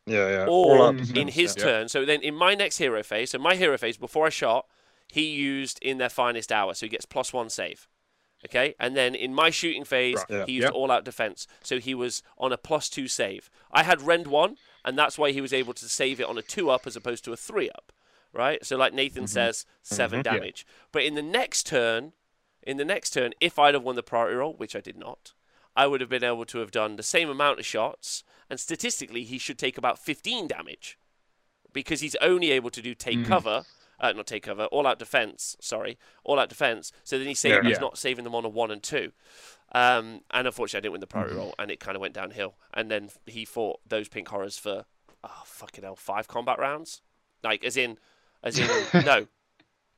Yeah, 0.06 0.28
yeah. 0.28 0.42
Or 0.44 0.78
All 0.78 0.82
out 0.82 1.16
in 1.16 1.28
his 1.28 1.54
yeah. 1.56 1.62
turn. 1.62 1.88
So 1.88 2.04
then 2.04 2.22
in 2.22 2.34
my 2.34 2.54
next 2.54 2.78
hero 2.78 3.02
phase, 3.02 3.30
so 3.30 3.38
my 3.38 3.54
hero 3.54 3.76
phase, 3.78 3.96
before 3.96 4.26
I 4.26 4.30
shot, 4.30 4.66
he 5.12 5.26
used 5.26 5.78
in 5.82 5.98
their 5.98 6.08
finest 6.08 6.50
hour. 6.52 6.74
So 6.74 6.86
he 6.86 6.90
gets 6.90 7.06
plus 7.06 7.32
one 7.32 7.50
save. 7.50 7.88
Okay, 8.44 8.74
and 8.78 8.94
then 8.94 9.14
in 9.14 9.32
my 9.34 9.48
shooting 9.48 9.84
phase, 9.84 10.16
Right, 10.18 10.26
yeah. 10.28 10.44
he 10.46 10.52
used 10.52 10.64
Yep. 10.66 10.74
all 10.74 10.90
out 10.90 11.04
defense. 11.04 11.46
So 11.62 11.78
he 11.78 11.94
was 11.94 12.22
on 12.36 12.52
a 12.52 12.58
plus 12.58 12.90
two 12.90 13.08
save. 13.08 13.48
I 13.72 13.84
had 13.84 14.02
rend 14.02 14.26
one, 14.26 14.58
and 14.84 14.98
that's 14.98 15.16
why 15.16 15.30
he 15.32 15.40
was 15.40 15.54
able 15.54 15.72
to 15.72 15.88
save 15.88 16.20
it 16.20 16.26
on 16.26 16.36
a 16.36 16.42
two 16.42 16.68
up 16.68 16.86
as 16.86 16.94
opposed 16.94 17.24
to 17.24 17.32
a 17.32 17.38
three 17.38 17.70
up. 17.70 17.90
Right? 18.34 18.62
So 18.66 18.76
like 18.76 18.92
Nathan 18.92 19.26
says, 19.28 19.64
7 19.82 20.20
Mhm. 20.20 20.26
Yeah. 20.26 20.32
damage. 20.32 20.66
But 20.92 21.04
in 21.04 21.14
the 21.14 21.22
next 21.22 21.66
turn, 21.66 22.12
in 22.62 22.76
the 22.76 22.84
next 22.84 23.10
turn, 23.10 23.32
if 23.40 23.58
I'd 23.58 23.72
have 23.74 23.82
won 23.84 23.94
the 23.96 24.02
priority 24.02 24.36
roll, 24.36 24.54
which 24.54 24.74
I 24.76 24.80
did 24.80 24.96
not, 24.98 25.32
I 25.76 25.86
would 25.86 26.00
have 26.02 26.10
been 26.10 26.24
able 26.24 26.44
to 26.46 26.58
have 26.58 26.70
done 26.72 26.96
the 26.96 27.02
same 27.02 27.30
amount 27.30 27.60
of 27.60 27.64
shots, 27.66 28.24
and 28.50 28.58
statistically, 28.60 29.24
he 29.24 29.38
should 29.38 29.58
take 29.58 29.78
about 29.78 29.98
15 29.98 30.48
damage 30.48 30.98
because 31.72 32.00
he's 32.00 32.16
only 32.16 32.50
able 32.50 32.70
to 32.70 32.82
do 32.82 32.94
take 32.94 33.18
Mhm. 33.20 33.26
cover, 33.26 33.64
uh, 34.00 34.12
not 34.12 34.26
take 34.26 34.42
cover, 34.44 34.64
all 34.66 34.86
out 34.86 34.98
defense. 34.98 35.56
Sorry, 35.60 35.98
all 36.24 36.38
out 36.38 36.48
defense. 36.48 36.92
So 37.04 37.18
then 37.18 37.26
he's 37.28 37.38
saving, 37.40 37.64
Yeah. 37.64 37.70
he's 37.70 37.80
not 37.80 37.98
saving 37.98 38.24
them 38.24 38.34
on 38.34 38.44
a 38.44 38.48
one 38.48 38.70
and 38.70 38.82
two. 38.82 39.12
Um, 39.72 40.20
and 40.30 40.46
unfortunately, 40.46 40.78
I 40.78 40.80
didn't 40.82 40.92
win 40.92 41.00
the 41.00 41.06
priority 41.06 41.34
Mhm. 41.34 41.38
roll, 41.38 41.54
and 41.58 41.70
it 41.70 41.80
kind 41.80 41.96
of 41.96 42.00
went 42.00 42.14
downhill. 42.14 42.54
And 42.72 42.90
then 42.90 43.10
he 43.26 43.44
fought 43.44 43.80
those 43.86 44.08
pink 44.08 44.28
horrors 44.28 44.56
for, 44.58 44.84
oh 45.24 45.42
fucking 45.44 45.82
hell, 45.84 45.96
five 45.96 46.28
combat 46.28 46.58
rounds, 46.58 47.02
like 47.42 47.64
as 47.64 47.76
in, 47.76 47.98
as 48.42 48.58
in 48.58 48.68
no. 49.04 49.26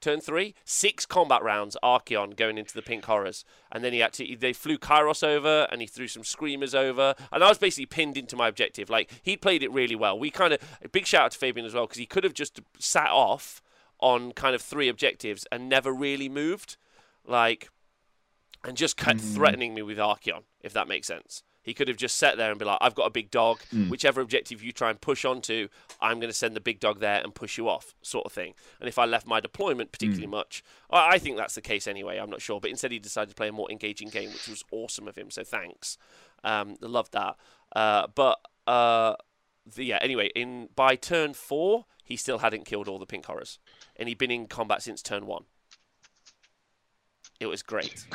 Turn 0.02 0.20
three, 0.20 0.54
six 0.64 1.06
combat 1.06 1.42
rounds, 1.42 1.74
Archaon 1.82 2.36
going 2.36 2.58
into 2.58 2.74
the 2.74 2.82
pink 2.82 3.06
horrors, 3.06 3.46
and 3.72 3.82
then 3.82 3.94
he 3.94 4.06
to. 4.06 4.36
They 4.36 4.52
flew 4.52 4.76
Kairos 4.76 5.26
over, 5.26 5.66
and 5.72 5.80
he 5.80 5.86
threw 5.86 6.06
some 6.06 6.22
screamers 6.22 6.74
over, 6.74 7.14
and 7.32 7.42
I 7.42 7.48
was 7.48 7.56
basically 7.56 7.86
pinned 7.86 8.18
into 8.18 8.36
my 8.36 8.46
objective. 8.46 8.90
Like 8.90 9.10
he 9.22 9.38
played 9.38 9.62
it 9.62 9.72
really 9.72 9.96
well. 9.96 10.18
We 10.18 10.30
kind 10.30 10.52
of 10.52 10.60
big 10.92 11.06
shout 11.06 11.24
out 11.24 11.32
to 11.32 11.38
Fabian 11.38 11.64
as 11.66 11.72
well 11.74 11.86
because 11.86 11.98
he 11.98 12.04
could 12.06 12.24
have 12.24 12.34
just 12.34 12.60
sat 12.78 13.10
off 13.10 13.62
on 14.00 14.32
kind 14.32 14.54
of 14.54 14.62
three 14.62 14.88
objectives 14.88 15.46
and 15.50 15.68
never 15.68 15.92
really 15.92 16.28
moved, 16.28 16.76
like, 17.24 17.70
and 18.64 18.76
just 18.76 18.96
kept 18.96 19.20
Mm. 19.20 19.34
threatening 19.34 19.74
me 19.74 19.82
with 19.82 19.98
Archaon, 19.98 20.42
if 20.60 20.72
that 20.72 20.88
makes 20.88 21.06
sense. 21.06 21.42
He 21.62 21.74
could 21.74 21.88
have 21.88 21.96
just 21.96 22.16
sat 22.16 22.36
there 22.36 22.50
and 22.50 22.58
be 22.60 22.64
like, 22.64 22.78
I've 22.80 22.94
got 22.94 23.06
a 23.06 23.10
big 23.10 23.28
dog. 23.30 23.60
Mm. 23.74 23.88
Whichever 23.90 24.20
objective 24.20 24.62
you 24.62 24.70
try 24.70 24.88
and 24.88 25.00
push 25.00 25.24
onto, 25.24 25.66
I'm 26.00 26.20
going 26.20 26.30
to 26.30 26.36
send 26.36 26.54
the 26.54 26.60
big 26.60 26.78
dog 26.78 27.00
there 27.00 27.20
and 27.20 27.34
push 27.34 27.58
you 27.58 27.68
off, 27.68 27.92
sort 28.02 28.24
of 28.24 28.32
thing. 28.32 28.54
And 28.78 28.88
if 28.88 28.98
I 28.98 29.04
left 29.04 29.26
my 29.26 29.40
deployment 29.40 29.90
particularly 29.90 30.28
much, 30.28 30.62
I 30.90 31.14
I 31.14 31.18
think 31.18 31.36
that's 31.36 31.56
the 31.56 31.60
case 31.60 31.88
anyway. 31.88 32.18
I'm 32.18 32.30
not 32.30 32.40
sure. 32.40 32.60
But 32.60 32.70
instead, 32.70 32.92
he 32.92 33.00
decided 33.00 33.30
to 33.30 33.34
play 33.34 33.48
a 33.48 33.52
more 33.52 33.68
engaging 33.70 34.10
game, 34.10 34.30
which 34.32 34.46
was 34.46 34.62
awesome 34.70 35.08
of 35.08 35.16
him. 35.16 35.28
So 35.30 35.42
thanks. 35.42 35.98
Um, 36.44 36.76
loved 36.80 37.12
that. 37.14 37.36
Uh, 37.74 38.06
but 38.14 38.38
uh, 38.68 39.14
the, 39.74 39.84
yeah, 39.86 39.98
anyway, 40.00 40.30
in 40.36 40.68
by 40.76 40.94
turn 40.94 41.34
four, 41.34 41.86
he 42.04 42.16
still 42.16 42.38
hadn't 42.38 42.64
killed 42.64 42.86
all 42.86 43.00
the 43.00 43.06
pink 43.06 43.26
horrors, 43.26 43.58
and 43.96 44.08
he'd 44.08 44.18
been 44.18 44.30
in 44.30 44.46
combat 44.46 44.82
since 44.82 45.02
turn 45.02 45.26
one. 45.26 45.44
It 47.40 47.46
was 47.46 47.62
great. 47.62 48.06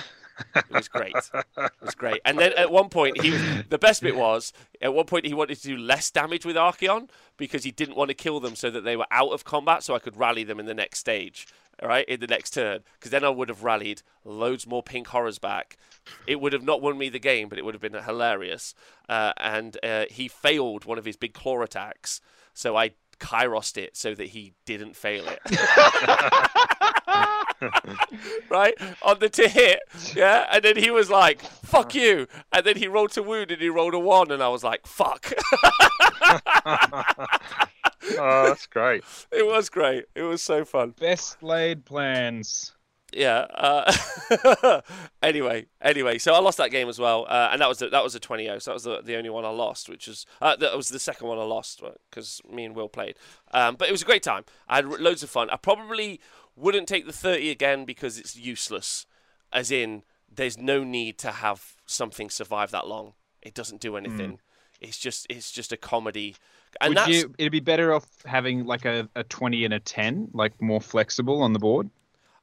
It 0.56 0.72
was 0.72 0.88
great. 0.88 1.16
It 1.16 1.72
was 1.82 1.96
great. 1.96 2.22
And 2.26 2.40
then 2.40 2.54
at 2.58 2.72
one 2.72 2.90
point, 2.90 3.22
he 3.22 3.30
the 3.70 3.78
best 3.78 4.02
bit 4.02 4.16
was 4.16 4.54
at 4.82 4.94
one 4.94 5.06
point 5.06 5.26
he 5.26 5.34
wanted 5.34 5.58
to 5.58 5.68
do 5.68 5.78
less 5.78 6.10
damage 6.10 6.46
with 6.46 6.56
Archaon 6.56 7.10
because 7.38 7.64
he 7.64 7.72
didn't 7.72 7.96
want 7.96 8.10
to 8.10 8.16
kill 8.16 8.40
them 8.40 8.56
so 8.56 8.72
that 8.72 8.82
they 8.82 8.96
were 8.96 9.06
out 9.12 9.32
of 9.32 9.44
combat, 9.44 9.84
so 9.84 9.96
I 9.96 10.00
could 10.00 10.18
rally 10.18 10.44
them 10.44 10.60
in 10.60 10.66
the 10.66 10.74
next 10.74 11.00
stage. 11.00 11.48
All 11.82 11.88
right, 11.88 12.06
in 12.06 12.20
the 12.20 12.28
next 12.28 12.52
turn, 12.52 12.82
because 12.94 13.10
then 13.10 13.24
I 13.24 13.30
would 13.30 13.50
have 13.50 13.64
rallied 13.64 14.04
loads 14.24 14.68
more 14.68 14.84
pink 14.84 15.08
horrors 15.08 15.40
back. 15.40 15.78
It 16.28 16.40
would 16.40 16.54
have 16.54 16.64
not 16.64 16.82
won 16.82 16.98
me 16.98 17.10
the 17.10 17.18
game, 17.18 17.50
but 17.50 17.58
it 17.58 17.66
would 17.66 17.74
have 17.74 17.82
been 17.82 17.94
hilarious. 17.94 18.76
Uh, 19.10 19.34
and 19.38 19.78
uh, 19.82 20.06
he 20.10 20.28
failed 20.28 20.86
one 20.86 21.00
of 21.00 21.06
his 21.06 21.18
big 21.18 21.34
claw 21.34 21.62
attacks, 21.62 22.22
so 22.54 22.76
I 22.76 22.92
Kairossed 23.22 23.78
it 23.78 23.96
so 23.96 24.14
that 24.16 24.28
he 24.28 24.54
didn't 24.66 24.96
fail 24.96 25.26
it. 25.28 25.40
right 28.50 28.74
on 29.02 29.20
the 29.20 29.30
to 29.30 29.48
hit, 29.48 29.80
yeah. 30.16 30.48
And 30.52 30.64
then 30.64 30.76
he 30.78 30.92
was 30.92 31.10
like, 31.10 31.42
"Fuck 31.42 31.88
uh-huh. 31.88 32.00
you!" 32.00 32.28
And 32.52 32.66
then 32.66 32.78
he 32.78 32.88
rolled 32.88 33.12
to 33.12 33.24
wound, 33.24 33.52
and 33.52 33.62
he 33.62 33.70
rolled 33.70 33.94
a 33.94 34.00
one, 34.00 34.32
and 34.32 34.42
I 34.42 34.50
was 34.50 34.64
like, 34.64 34.88
"Fuck." 34.88 35.32
oh, 38.18 38.48
that's 38.48 38.66
great. 38.68 39.04
it 39.32 39.46
was 39.46 39.70
great. 39.70 40.06
It 40.16 40.24
was 40.24 40.42
so 40.42 40.66
fun. 40.66 40.96
Best 41.00 41.42
laid 41.44 41.86
plans. 41.86 42.74
Yeah. 43.12 43.40
Uh, 43.54 44.82
anyway, 45.24 45.66
anyway, 45.82 46.18
so 46.18 46.34
I 46.34 46.40
lost 46.40 46.58
that 46.58 46.72
game 46.72 46.88
as 46.88 47.00
well, 47.00 47.26
uh, 47.28 47.50
and 47.52 47.62
that 47.62 47.68
was 47.68 47.80
the, 47.80 47.90
that 47.90 48.04
was 48.04 48.16
a 48.16 48.20
20-0. 48.20 48.62
So 48.62 48.72
that 48.72 48.74
was 48.74 48.84
the, 48.84 49.02
the 49.04 49.16
only 49.18 49.30
one 49.30 49.46
I 49.46 49.50
lost, 49.50 49.90
which 49.90 50.08
was 50.08 50.26
uh, 50.42 50.56
that 50.56 50.78
was 50.78 50.90
the 50.90 51.00
second 51.00 51.28
one 51.28 51.38
I 51.38 51.44
lost 51.44 51.82
because 52.10 52.42
me 52.50 52.66
and 52.66 52.76
Will 52.76 52.90
played. 52.90 53.16
Um, 53.54 53.76
but 53.76 53.88
it 53.88 53.92
was 53.92 54.02
a 54.02 54.06
great 54.06 54.24
time. 54.24 54.46
I 54.68 54.78
had 54.78 54.86
loads 54.86 55.24
of 55.24 55.30
fun. 55.30 55.50
I 55.50 55.58
probably 55.58 56.20
wouldn't 56.56 56.88
take 56.88 57.06
the 57.06 57.14
30 57.14 57.50
again 57.50 57.86
because 57.86 58.18
it's 58.18 58.36
useless. 58.36 59.06
As 59.54 59.72
in, 59.72 60.04
there's 60.34 60.58
no 60.58 60.84
need 60.84 61.18
to 61.20 61.32
have 61.32 61.76
something 61.86 62.30
survive 62.30 62.72
that 62.72 62.88
long. 62.88 63.14
It 63.42 63.54
doesn't 63.54 63.82
do 63.82 63.98
anything. 63.98 64.34
Mm. 64.34 64.40
It's 64.80 64.98
just 64.98 65.28
it's 65.30 65.52
just 65.52 65.72
a 65.72 65.78
comedy, 65.78 66.36
and 66.80 66.90
Would 66.90 66.98
that's 66.98 67.10
you, 67.10 67.36
it'd 67.38 67.52
be 67.52 67.60
better 67.60 67.94
off 67.94 68.08
having 68.26 68.66
like 68.66 68.86
a, 68.86 69.08
a 69.16 69.24
20 69.24 69.66
and 69.66 69.74
a 69.76 69.80
10, 69.80 70.30
like 70.34 70.60
more 70.60 70.82
flexible 70.82 71.44
on 71.44 71.54
the 71.54 71.60
board. 71.60 71.92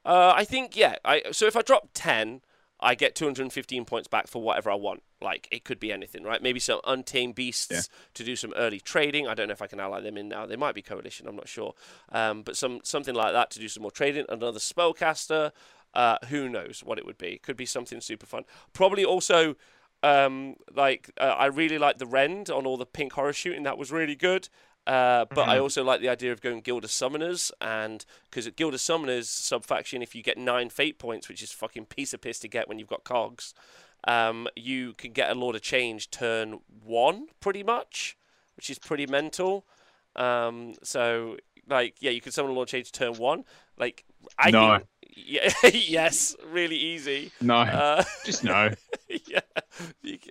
Uh, 0.04 0.32
I 0.34 0.44
think 0.44 0.76
yeah. 0.76 0.96
I 1.04 1.22
so 1.32 1.46
if 1.46 1.56
I 1.56 1.62
drop 1.62 1.90
ten, 1.94 2.40
I 2.80 2.94
get 2.94 3.14
215 3.16 3.84
points 3.84 4.06
back 4.08 4.26
for 4.28 4.40
whatever 4.40 4.70
I 4.70 4.74
want. 4.76 5.02
Like 5.20 5.48
it 5.50 5.64
could 5.64 5.80
be 5.80 5.92
anything, 5.92 6.22
right? 6.22 6.40
Maybe 6.42 6.60
some 6.60 6.80
untamed 6.86 7.34
beasts 7.34 7.68
Yeah. 7.72 7.80
to 8.14 8.24
do 8.24 8.36
some 8.36 8.52
early 8.56 8.78
trading. 8.80 9.26
I 9.26 9.34
don't 9.34 9.48
know 9.48 9.52
if 9.52 9.62
I 9.62 9.66
can 9.66 9.80
ally 9.80 10.00
them 10.00 10.16
in 10.16 10.28
now. 10.28 10.46
They 10.46 10.56
might 10.56 10.74
be 10.76 10.82
coalition. 10.82 11.26
I'm 11.26 11.36
not 11.36 11.48
sure. 11.48 11.74
Um, 12.12 12.42
but 12.42 12.56
some 12.56 12.80
something 12.84 13.14
like 13.14 13.32
that 13.32 13.50
to 13.52 13.58
do 13.58 13.68
some 13.68 13.82
more 13.82 13.90
trading. 13.90 14.24
Another 14.28 14.60
spellcaster. 14.60 15.50
Uh, 15.94 16.18
who 16.28 16.48
knows 16.48 16.82
what 16.84 16.98
it 16.98 17.06
would 17.06 17.18
be? 17.18 17.38
Could 17.38 17.56
be 17.56 17.66
something 17.66 18.00
super 18.00 18.26
fun. 18.26 18.44
Probably 18.72 19.04
also. 19.04 19.56
Um, 20.00 20.54
like 20.72 21.10
uh, 21.20 21.24
I 21.36 21.46
really 21.46 21.76
like 21.78 21.98
the 21.98 22.06
rend 22.06 22.50
on 22.50 22.66
all 22.66 22.76
the 22.76 22.86
pink 22.86 23.14
horror 23.14 23.32
shooting. 23.32 23.64
That 23.64 23.76
was 23.78 23.90
really 23.90 24.14
good. 24.14 24.48
Uh, 24.86 25.26
but 25.34 25.48
I 25.48 25.58
Mhm. 25.58 25.62
also 25.62 25.84
like 25.84 26.00
the 26.00 26.08
idea 26.08 26.32
of 26.32 26.40
going 26.40 26.60
Guild 26.60 26.84
of 26.84 26.90
Summoners, 26.90 27.50
and 27.60 28.04
because 28.30 28.46
at 28.46 28.56
Guild 28.56 28.74
of 28.74 28.80
Summoners 28.80 29.26
sub 29.26 29.64
faction, 29.64 30.02
if 30.02 30.14
you 30.14 30.22
get 30.22 30.38
nine 30.38 30.70
fate 30.70 30.98
points, 30.98 31.28
which 31.28 31.42
is 31.42 31.52
fucking 31.52 31.86
piece 31.86 32.14
of 32.14 32.20
piss 32.22 32.38
to 32.40 32.48
get 32.48 32.68
when 32.68 32.78
you've 32.78 32.88
got 32.88 33.04
cogs, 33.04 33.52
um, 34.06 34.48
you 34.56 34.94
can 34.94 35.12
get 35.12 35.30
a 35.30 35.34
Lord 35.34 35.56
of 35.56 35.62
Change 35.62 36.10
turn 36.10 36.60
one, 36.82 37.26
pretty 37.40 37.62
much, 37.62 38.16
which 38.56 38.70
is 38.70 38.78
pretty 38.78 39.06
mental. 39.06 39.66
Um, 40.16 40.74
so 40.82 41.36
like, 41.68 41.96
yeah, 42.00 42.10
you 42.10 42.20
can 42.22 42.32
summon 42.32 42.52
a 42.52 42.54
Lord 42.54 42.68
of 42.68 42.70
Change 42.70 42.90
turn 42.92 43.14
one. 43.18 43.44
Like, 43.76 44.04
I 44.38 44.50
No. 44.50 44.78
think, 44.78 44.84
yeah, 45.26 45.52
yes, 45.72 46.36
really 46.46 46.76
easy. 46.76 47.32
No, 47.40 47.56
Uh, 47.56 48.04
just 48.24 48.44
no. 48.44 48.70
yeah. 49.26 49.40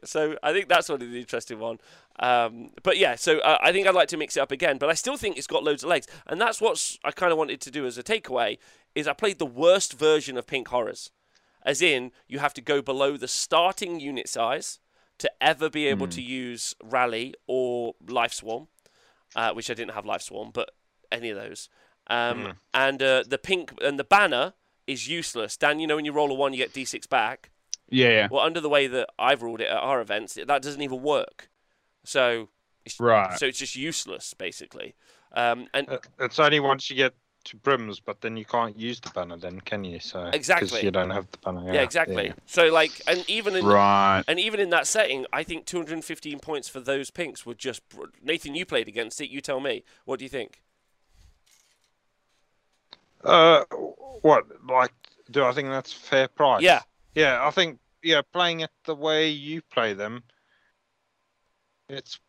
So 0.04 0.38
I 0.44 0.54
think 0.54 0.68
that's 0.70 0.90
one 0.90 1.02
of 1.02 1.10
the 1.12 1.20
interesting 1.20 1.60
one. 1.60 1.80
Um, 2.20 2.72
but 2.84 2.98
yeah, 2.98 3.16
so 3.16 3.40
uh, 3.40 3.58
I 3.62 3.72
think 3.72 3.88
I'd 3.88 3.96
like 3.96 4.08
to 4.10 4.18
mix 4.18 4.38
it 4.38 4.40
up 4.42 4.52
again, 4.52 4.78
but 4.78 4.90
I 4.90 4.94
still 4.94 5.18
think 5.18 5.38
it's 5.38 5.48
got 5.48 5.64
loads 5.64 5.84
of 5.84 5.90
legs, 5.90 6.08
and 6.26 6.40
that's 6.42 6.60
what 6.62 6.98
I 7.04 7.12
kind 7.12 7.32
of 7.32 7.38
wanted 7.38 7.62
to 7.62 7.72
do 7.72 7.86
as 7.86 7.98
a 7.98 8.04
takeaway. 8.04 8.58
Is 8.96 9.08
I 9.08 9.14
played 9.14 9.38
the 9.40 9.46
worst 9.46 9.94
version 9.94 10.38
of 10.38 10.48
Pink 10.48 10.68
Horrors, 10.70 11.12
as 11.64 11.82
in 11.82 12.12
you 12.28 12.40
have 12.40 12.54
to 12.56 12.62
go 12.62 12.82
below 12.82 13.18
the 13.18 13.28
starting 13.28 14.00
unit 14.00 14.28
size 14.28 14.80
to 15.20 15.32
ever 15.42 15.70
be 15.70 15.88
able 15.88 16.06
Hmm. 16.08 16.12
to 16.12 16.22
use 16.22 16.76
Rally 16.84 17.34
or 17.48 17.94
Life 18.08 18.34
Swarm, 18.34 18.68
uh, 19.36 19.52
which 19.54 19.70
I 19.70 19.74
didn't 19.76 19.94
have 19.94 20.06
Life 20.06 20.22
Swarm, 20.24 20.52
but 20.54 20.72
any 21.12 21.30
of 21.30 21.38
those. 21.38 21.70
Um, 22.08 22.38
Mm. 22.40 22.56
And 22.74 23.02
uh, 23.04 23.24
the 23.28 23.38
pink 23.38 23.74
and 23.82 24.00
the 24.00 24.04
banner 24.04 24.54
is 24.88 25.08
useless. 25.08 25.58
Dan, 25.58 25.80
you 25.80 25.86
know 25.88 25.96
when 25.98 26.06
you 26.06 26.12
roll 26.14 26.32
a 26.32 26.34
one, 26.34 26.54
you 26.54 26.58
get 26.58 26.74
d6 26.74 27.08
back. 27.08 27.52
Yeah, 27.90 28.10
yeah. 28.10 28.28
Well, 28.32 28.44
under 28.44 28.60
the 28.60 28.70
way 28.70 28.88
that 28.88 29.10
I've 29.20 29.42
ruled 29.44 29.62
it 29.62 29.68
at 29.68 29.78
our 29.78 30.02
events, 30.02 30.34
that 30.36 30.62
doesn't 30.62 30.82
even 30.82 31.02
work. 31.02 31.50
So, 32.04 32.50
it's, 32.86 33.00
Right. 33.00 33.38
so 33.38 33.46
it's 33.46 33.60
just 33.60 33.76
useless, 33.76 34.34
basically. 34.34 34.96
Um, 35.34 35.68
and 35.74 35.88
Uh, 35.90 35.98
It's 36.20 36.40
only 36.40 36.60
once 36.60 36.90
you 36.90 36.96
get 36.96 37.14
to 37.46 37.56
brims, 37.58 38.00
but 38.02 38.20
then 38.22 38.36
you 38.36 38.44
can't 38.44 38.78
use 38.78 39.00
the 39.00 39.10
banner, 39.12 39.38
then 39.38 39.62
can 39.62 39.84
you? 39.86 40.00
So 40.00 40.24
'cause 40.24 40.34
Exactly. 40.34 40.84
you 40.84 40.92
don't 40.92 41.12
have 41.12 41.30
the 41.32 41.38
banner. 41.38 41.74
yeah, 41.74 41.82
exactly. 41.82 42.34
So, 42.46 42.68
like, 42.68 43.02
and 43.08 43.24
even 43.30 43.56
in 43.56 43.66
Right. 43.66 44.24
and 44.28 44.38
even 44.40 44.60
in 44.60 44.70
that 44.72 44.86
setting, 44.88 45.26
I 45.32 45.44
think 45.44 45.66
215 45.66 46.40
points 46.40 46.68
for 46.68 46.80
those 46.82 47.10
pinks 47.12 47.46
were 47.46 47.54
just 47.54 47.82
Nathan. 48.22 48.56
You 48.56 48.66
played 48.66 48.88
against 48.90 49.22
it. 49.22 49.30
You 49.30 49.40
tell 49.40 49.60
me. 49.62 49.84
What 50.04 50.20
do 50.20 50.26
you 50.26 50.30
think? 50.30 50.62
Uh, 53.24 53.64
what 54.22 54.46
like? 54.68 54.94
Do 55.30 55.44
I 55.44 55.52
think 55.52 55.70
that's 55.70 55.92
fair 55.92 56.28
price? 56.28 56.62
Yeah. 56.62 56.82
Yeah, 57.16 57.46
I 57.46 57.52
think 57.52 57.80
yeah, 58.04 58.22
playing 58.32 58.62
it 58.62 58.70
the 58.86 58.96
way 58.96 59.30
you 59.30 59.62
play 59.62 59.94
them, 59.94 60.24
it's 61.90 62.20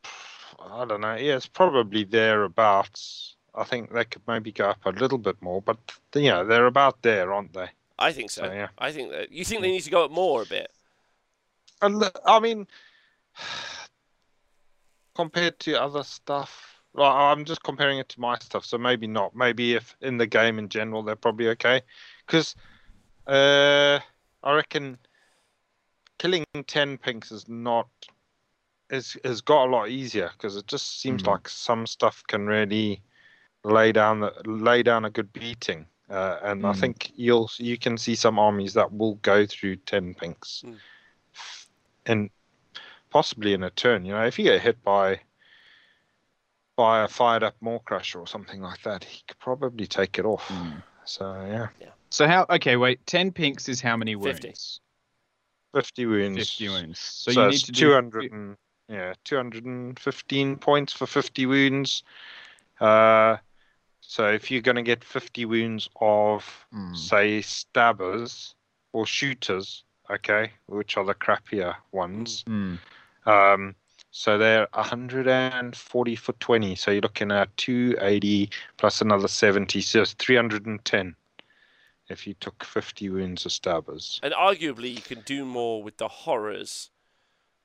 I 0.59 0.85
don't 0.85 1.01
know. 1.01 1.15
Yeah, 1.15 1.37
it's 1.37 1.47
probably 1.47 2.05
thereabouts. 2.05 3.37
I 3.55 3.65
think 3.65 3.93
they 3.93 4.05
could 4.05 4.23
maybe 4.27 4.53
go 4.53 4.71
up 4.71 4.85
a 4.87 4.91
little 4.91 5.19
bit 5.19 5.41
more, 5.43 5.61
but 5.61 5.79
you 6.15 6.31
know 6.31 6.45
they're 6.45 6.67
about 6.67 7.03
there, 7.03 7.33
aren't 7.33 7.53
they? 7.53 7.69
I 7.99 8.13
think 8.13 8.31
so. 8.31 8.43
So, 8.43 8.53
yeah. 8.53 8.69
I 8.79 8.93
think 8.93 9.11
that 9.11 9.33
you 9.33 9.45
think 9.45 9.63
they 9.63 9.71
need 9.71 9.83
to 9.83 9.91
go 9.91 10.05
up 10.05 10.11
more 10.11 10.43
a 10.43 10.47
bit. 10.47 10.71
And 11.83 12.03
I 12.25 12.41
mean, 12.41 12.67
compared 15.15 15.59
to 15.61 15.81
other 15.81 16.05
stuff, 16.05 16.78
I'm 17.05 17.45
just 17.45 17.63
comparing 17.63 17.99
it 17.99 18.09
to 18.11 18.21
my 18.21 18.39
stuff, 18.39 18.65
so 18.65 18.79
maybe 18.79 19.07
not. 19.07 19.35
Maybe 19.35 19.75
if 19.75 19.97
in 20.01 20.17
the 20.19 20.27
game 20.27 20.59
in 20.59 20.69
general, 20.69 21.03
they're 21.03 21.17
probably 21.17 21.49
okay. 21.51 21.83
Because 22.27 22.55
uh, 23.27 23.99
I 24.43 24.55
reckon 24.55 24.99
killing 26.19 26.45
10 26.67 26.99
pinks 26.99 27.31
is 27.33 27.49
not. 27.49 27.89
Is, 28.91 29.19
has 29.23 29.43
got 29.43 29.67
a 29.67 29.71
lot 29.71 29.91
easier 29.91 30.31
because 30.33 30.57
it 30.57 30.67
just 30.67 31.03
seems 31.03 31.23
Mm. 31.25 31.27
like 31.27 31.49
some 31.49 31.87
stuff 31.87 32.23
can 32.27 32.47
really 32.47 33.03
lay 33.65 33.93
down 33.93 34.21
the, 34.21 34.33
lay 34.47 34.83
down 34.83 35.05
a 35.05 35.11
good 35.11 35.31
beating, 35.35 35.85
uh, 36.09 36.39
and 36.43 36.65
I 36.67 36.73
Mm. 36.73 36.81
think 36.81 37.13
you'll 37.15 37.51
you 37.59 37.77
can 37.77 37.99
see 37.99 38.15
some 38.15 38.39
armies 38.39 38.73
that 38.75 38.91
will 38.91 39.17
go 39.17 39.45
through 39.45 39.77
ten 39.77 40.15
pinks, 40.15 40.63
Mm. 40.65 40.79
and 42.07 42.31
possibly 43.11 43.53
in 43.53 43.63
a 43.63 43.71
turn. 43.71 44.07
You 44.07 44.13
know, 44.13 44.25
if 44.25 44.39
you 44.39 44.45
get 44.45 44.63
hit 44.63 44.83
by 44.83 45.21
by 46.79 47.03
a 47.03 47.09
fired 47.09 47.43
up 47.43 47.57
Maw-Krusha 47.61 48.21
or 48.21 48.27
something 48.29 48.63
like 48.63 48.81
that, 48.83 49.03
he 49.03 49.21
could 49.27 49.39
probably 49.41 49.85
take 49.89 50.17
it 50.17 50.25
off. 50.25 50.47
Mm. 50.47 50.81
So 51.05 51.25
yeah, 51.45 51.67
So 52.11 52.29
how? 52.29 52.47
Okay, 52.49 52.77
wait. 52.77 53.05
Ten 53.05 53.33
pinks 53.33 53.69
is 53.69 53.81
how 53.81 53.97
many 53.97 54.15
wounds? 54.15 54.39
50. 54.39 54.55
fifty 55.75 56.07
wounds. 56.07 56.39
Fifty 56.39 56.69
wounds. 56.69 57.01
So, 57.01 57.33
So, 57.33 57.41
you 57.43 57.47
need 57.49 57.55
it's 57.55 57.63
to 57.65 57.73
two 57.73 57.89
do 57.89 58.27
and 58.33 58.57
yeah, 58.89 59.15
two 59.25 59.37
hundred 59.37 59.65
and 59.65 59.99
fifteen 59.99 60.57
points 60.57 60.93
for 60.93 61.07
fifty 61.07 61.47
wounds. 61.47 62.05
Uh, 62.81 63.39
so 64.01 64.29
if 64.29 64.49
you're 64.49 64.63
going 64.63 64.77
to 64.77 64.83
get 64.83 65.03
fifty 65.03 65.45
wounds 65.45 65.91
of 66.01 66.45
Mm. 66.73 66.97
say 66.97 67.43
stabbers 67.43 68.55
or 68.93 69.05
shooters, 69.05 69.83
okay, 70.09 70.53
which 70.67 70.97
are 70.97 71.05
the 71.05 71.15
crappier 71.15 71.75
ones. 71.91 72.45
Mm. 72.47 72.79
Um, 73.27 73.75
so 74.11 74.39
they're 74.39 74.67
140 74.73 76.17
for 76.17 76.33
20. 76.35 76.75
So 76.75 76.91
you're 76.91 77.01
looking 77.03 77.31
at 77.31 77.55
280 77.57 78.51
plus 78.77 79.01
another 79.01 79.29
70, 79.29 79.81
so 79.81 80.03
it's 80.03 80.15
310 80.15 81.15
if 82.09 82.27
you 82.27 82.35
took 82.35 82.65
50 82.65 83.11
wounds 83.11 83.45
of 83.45 83.53
stabbers. 83.53 84.19
And 84.23 84.33
arguably, 84.33 84.95
you 84.95 85.03
can 85.03 85.21
do 85.21 85.45
more 85.45 85.83
with 85.83 85.99
the 85.99 86.09
horrors 86.09 86.91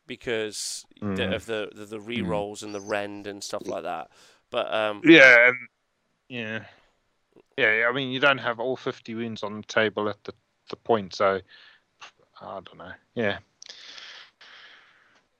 because 0.05 0.85
the, 0.99 1.05
Mm. 1.05 1.35
of 1.35 1.45
the, 1.45 1.69
the 1.73 1.85
the 1.85 1.99
re-rolls 1.99 2.63
and 2.63 2.75
the 2.75 2.81
rend 2.81 3.25
and 3.27 3.43
stuff 3.43 3.65
like 3.67 3.83
that. 3.83 4.09
But 4.51 4.73
um, 4.73 5.01
Yeah, 5.05 5.47
and 5.47 5.57
yeah, 6.29 6.63
yeah. 7.57 7.87
I 7.89 7.93
mean, 7.93 8.11
you 8.11 8.19
don't 8.19 8.37
have 8.39 8.59
all 8.59 8.75
50 8.75 9.15
wounds 9.15 9.43
on 9.43 9.57
the 9.57 9.67
table 9.67 10.09
at 10.09 10.23
the 10.23 10.33
the 10.69 10.75
point, 10.77 11.13
so 11.13 11.39
I 12.41 12.59
don't 12.65 12.77
know. 12.77 12.91
Yeah, 13.15 13.39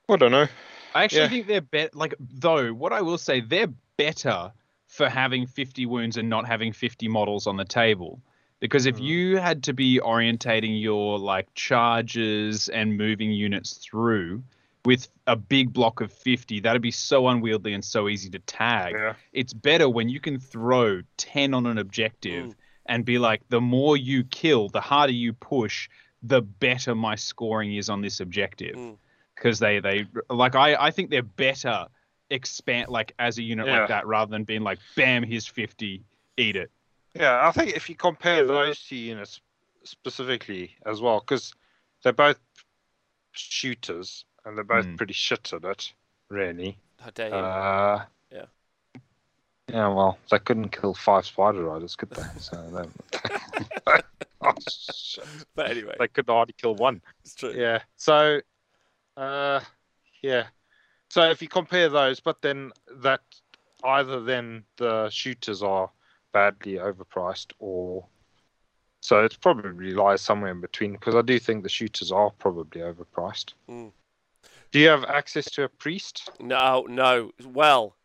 I 0.10 0.16
don't 0.18 0.32
know. 0.32 0.48
I 0.94 1.04
actually 1.04 1.22
Yeah. 1.22 1.30
think 1.30 1.48
they're 1.48 1.62
better. 1.62 1.90
Like, 1.94 2.16
though, 2.20 2.74
what 2.74 2.94
I 2.94 3.02
will 3.02 3.18
say, 3.18 3.42
they're 3.42 3.74
better 3.98 4.52
for 4.88 5.10
having 5.10 5.48
50 5.48 5.86
wounds 5.86 6.18
and 6.18 6.30
not 6.30 6.46
having 6.48 6.72
50 6.72 7.08
models 7.08 7.48
on 7.48 7.58
the 7.58 7.66
table. 7.66 8.22
Because 8.60 8.86
if 8.86 8.98
Mhm. 8.98 9.04
you 9.04 9.38
had 9.38 9.64
to 9.64 9.74
be 9.74 10.00
orientating 10.00 10.80
your 10.82 11.20
like 11.20 11.54
charges 11.56 12.70
and 12.70 12.98
moving 12.98 13.32
units 13.32 13.74
through 13.78 14.44
with 14.86 15.08
a 15.28 15.36
big 15.36 15.74
block 15.74 16.00
of 16.02 16.12
50, 16.14 16.60
that'd 16.60 16.82
be 16.82 16.92
so 16.92 17.28
unwieldy 17.28 17.74
and 17.74 17.84
so 17.84 18.08
easy 18.08 18.30
to 18.30 18.40
tag. 18.40 18.94
Yeah, 18.94 19.14
It's 19.34 19.54
better 19.54 19.90
when 19.90 20.10
you 20.10 20.20
can 20.20 20.40
throw 20.40 21.02
10 21.18 21.54
on 21.54 21.66
an 21.66 21.78
objective 21.78 22.50
Mm. 22.50 22.56
and 22.86 23.06
be 23.06 23.18
like, 23.18 23.42
the 23.50 23.62
more 23.62 23.98
you 23.98 24.24
kill, 24.26 24.70
the 24.70 24.82
harder 24.82 25.14
you 25.14 25.34
push, 25.34 25.90
the 26.22 26.42
better 26.42 26.96
my 26.96 27.16
scoring 27.16 27.76
is 27.76 27.90
on 27.90 28.02
this 28.02 28.20
objective 28.22 28.76
Mm. 28.76 28.98
Because 29.36 29.60
they 29.60 29.80
they 29.80 30.06
like 30.30 30.56
I 30.56 30.76
I 30.76 30.92
think 30.92 31.10
they're 31.10 31.22
better 31.24 31.86
expand 32.30 32.90
like 32.90 33.14
as 33.20 33.38
a 33.38 33.44
unit 33.44 33.68
Yeah. 33.68 33.80
like 33.82 33.90
that 33.90 34.08
rather 34.08 34.32
than 34.32 34.44
being 34.44 34.62
like 34.64 34.80
bam 34.96 35.24
here's 35.24 35.46
50 35.48 36.02
eat 36.38 36.56
it 36.56 36.72
yeah. 37.16 37.48
I 37.48 37.52
think 37.52 37.76
if 37.76 37.90
you 37.90 37.96
compare 37.96 38.44
those 38.46 38.80
two 38.84 38.96
units 38.96 39.40
specifically 39.84 40.76
as 40.88 41.00
well, 41.00 41.20
because 41.20 41.54
they're 42.02 42.12
both 42.12 42.40
shooters 43.34 44.26
and 44.46 44.58
they're 44.58 44.64
both 44.64 44.86
Mm. 44.88 44.98
pretty 44.98 45.14
shit 45.14 45.54
at 45.54 45.64
it, 45.64 45.94
really. 46.30 46.78
how 47.00 47.12
dare 47.12 47.30
you? 47.30 47.36
Uh, 47.36 48.06
Yeah. 48.32 48.46
Yeah, 49.70 49.88
well, 49.90 50.18
they 50.32 50.40
couldn't 50.40 50.70
kill 50.70 50.94
five 50.96 51.26
spider 51.26 51.64
riders, 51.64 51.96
could 51.96 52.10
they? 52.10 52.24
So 52.40 52.56
they, 52.72 53.22
oh, 54.42 54.54
shit. 54.70 55.24
but 55.56 55.70
anyway, 55.70 55.96
they 56.00 56.08
could 56.08 56.28
hardly 56.28 56.56
kill 56.58 56.76
one. 56.76 57.02
it's 57.24 57.36
true. 57.36 57.54
Yeah. 57.56 57.82
So, 57.96 58.42
uh, 59.18 59.60
yeah. 60.22 60.48
So 61.10 61.30
if 61.30 61.42
you 61.42 61.48
compare 61.48 61.90
those, 61.90 62.20
but 62.20 62.42
then 62.42 62.72
that 63.02 63.22
either 63.84 64.22
then 64.22 64.64
the 64.78 65.10
shooters 65.10 65.62
are 65.62 65.92
badly 66.32 66.74
overpriced, 66.74 67.54
or 67.60 68.06
So 69.02 69.24
it 69.24 69.38
probably 69.42 69.92
lies 69.92 70.22
somewhere 70.22 70.52
in 70.52 70.62
between 70.62 70.94
because 70.94 71.14
I 71.14 71.22
do 71.22 71.38
think 71.38 71.64
the 71.64 71.70
shooters 71.70 72.12
are 72.12 72.32
probably 72.32 72.82
overpriced. 72.82 73.54
Mm. 73.70 73.92
Do 74.72 74.80
you 74.80 74.88
have 74.88 75.04
access 75.04 75.46
to 75.52 75.64
a 75.64 75.70
priest? 75.70 76.30
No, 76.40 76.86
no. 76.90 77.32
Well, 77.46 77.96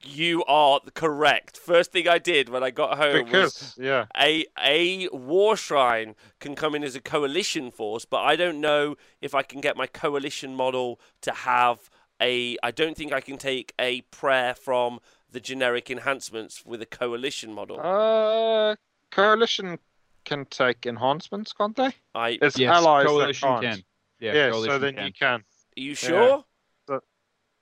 you 0.00 0.44
are 0.44 0.80
correct. 0.94 1.56
First 1.56 1.92
thing 1.92 2.08
I 2.08 2.18
did 2.18 2.48
when 2.48 2.62
I 2.62 2.70
got 2.70 2.98
home 2.98 3.30
was 3.30 3.76
yeah, 3.78 4.06
a 4.16 4.46
a 4.58 5.08
war 5.08 5.56
shrine 5.56 6.14
can 6.40 6.54
come 6.54 6.74
in 6.74 6.84
as 6.84 6.94
a 6.94 7.00
coalition 7.00 7.70
force, 7.70 8.04
but 8.04 8.18
I 8.22 8.36
don't 8.36 8.60
know 8.60 8.96
if 9.20 9.34
I 9.34 9.42
can 9.42 9.60
get 9.60 9.76
my 9.76 9.86
coalition 9.86 10.54
model 10.54 11.00
to 11.22 11.32
have 11.32 11.90
a. 12.20 12.56
I 12.62 12.70
don't 12.70 12.96
think 12.96 13.12
I 13.12 13.20
can 13.20 13.38
take 13.38 13.72
a 13.78 14.02
prayer 14.02 14.54
from 14.54 15.00
the 15.30 15.40
generic 15.40 15.90
enhancements 15.90 16.64
with 16.64 16.80
a 16.80 16.86
coalition 16.86 17.52
model. 17.52 17.78
uh, 17.80 18.76
coalition 19.10 19.78
can 20.24 20.44
take 20.46 20.86
enhancements, 20.86 21.52
can't 21.52 21.76
they? 21.76 21.90
I. 22.14 22.38
It's 22.40 22.58
Yes, 22.58 22.72
allies 22.74 23.06
coalition 23.06 23.48
can't. 23.60 23.84
Yeah, 24.20 24.34
Yeah, 24.34 24.50
coalition 24.50 24.74
so 24.74 24.78
then 24.78 24.94
can. 24.94 25.06
you 25.06 25.12
can. 25.12 25.40
Are 25.40 25.80
you 25.80 25.94
sure? 25.94 26.28
So- 26.28 26.44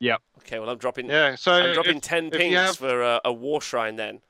Yep. 0.00 0.20
Okay, 0.38 0.58
well 0.58 0.68
I'm 0.68 0.78
dropping. 0.78 1.08
Yeah, 1.08 1.34
so 1.36 1.52
I'm 1.52 1.74
dropping 1.74 1.96
if, 1.98 2.02
ten 2.02 2.30
pings 2.30 2.54
have- 2.54 2.76
for 2.76 3.02
uh, 3.02 3.20
a 3.24 3.32
war 3.32 3.60
shrine 3.60 3.96
then. 3.96 4.20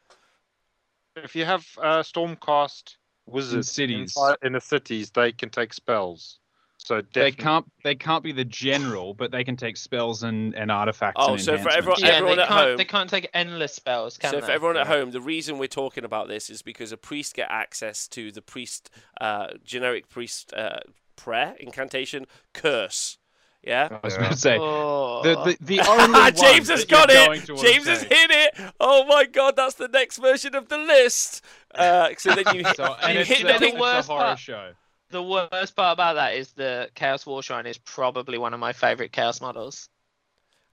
if 1.17 1.35
you 1.35 1.45
have 1.45 1.67
uh, 1.79 2.03
Stormcast 2.03 2.97
wizards 3.27 3.71
cities. 3.71 4.17
in 4.43 4.53
the 4.53 4.61
cities, 4.61 5.11
they 5.11 5.33
can 5.33 5.51
take 5.51 5.73
spells. 5.73 6.39
So 6.79 7.03
They 7.15 7.33
can't. 7.33 7.67
They 7.83 7.97
can't 7.97 8.23
be 8.23 8.31
the 8.31 8.45
general, 8.45 9.13
but 9.13 9.33
they 9.33 9.43
can 9.43 9.57
take 9.57 9.77
spells 9.77 10.23
and, 10.23 10.55
and 10.55 10.71
artifacts. 10.71 11.17
Oh, 11.21 11.33
and 11.33 11.43
so 11.43 11.59
for 11.59 11.71
everyone- 11.71 11.99
Yeah, 12.01 12.09
everyone 12.11 12.37
they 12.37 12.43
at 12.43 12.49
can't, 12.49 12.61
home- 12.69 12.77
they 12.77 12.85
can't 12.85 13.11
take 13.11 13.29
endless 13.35 13.75
spells, 13.75 14.19
can 14.19 14.31
so 14.31 14.41
they? 14.41 14.47
for 14.47 14.53
everyone 14.53 14.77
at 14.77 14.87
home, 14.87 15.11
the 15.11 15.21
reason 15.21 15.59
we're 15.59 15.67
talking 15.67 16.05
about 16.05 16.29
this 16.29 16.49
is 16.49 16.63
because 16.63 16.93
a 16.93 16.97
priest 16.97 17.35
get 17.35 17.51
access 17.51 18.07
to 18.09 18.31
the 18.31 18.43
priest, 18.43 18.89
uh, 19.21 19.49
generic 19.65 20.09
priest 20.09 20.53
uh, 20.55 20.79
prayer 21.17 21.57
incantation 21.59 22.27
curse. 22.53 23.19
Yeah. 23.67 23.89
I 23.91 23.99
was 24.03 24.15
Yeah. 24.15 24.21
going 24.21 24.31
to 24.33 24.39
say 24.39 24.59
Oh. 24.61 25.23
the 25.23 25.35
the, 25.35 25.57
the 25.81 25.81
only 25.81 26.13
one 26.13 26.35
James 26.35 26.69
has 26.69 26.85
got 26.85 27.11
it. 27.11 27.45
to 27.47 27.57
James 27.57 27.87
has 27.87 28.03
wanna 28.05 28.15
hit 28.15 28.31
it. 28.31 28.73
Oh 28.81 29.05
my 29.07 29.25
god, 29.25 29.57
that's 29.57 29.75
the 29.75 29.89
next 29.89 30.19
version 30.19 30.55
of 30.55 30.69
the 30.69 30.79
list. 30.79 31.45
Uh, 31.75 32.11
so 32.19 32.35
then 32.35 32.45
you 32.55 32.65
hit. 32.65 32.77
So, 32.77 32.95
and 33.03 33.15
you 33.15 33.21
it's, 33.21 33.29
hit 33.29 33.47
the 33.61 33.73
the 33.73 33.77
worst 33.79 34.09
a 34.09 34.13
horror 34.13 34.25
part. 34.25 34.39
show. 34.39 34.71
The 35.11 35.23
worst 35.23 35.77
part 35.77 35.93
about 35.95 36.15
that 36.15 36.35
is 36.35 36.53
the 36.53 36.91
Chaos 36.95 37.27
War 37.27 37.43
Shrine 37.43 37.67
is 37.67 37.79
probably 37.79 38.39
one 38.39 38.55
of 38.55 38.61
my 38.61 38.73
favorite 38.73 39.13
Chaos 39.13 39.41
models. 39.41 39.89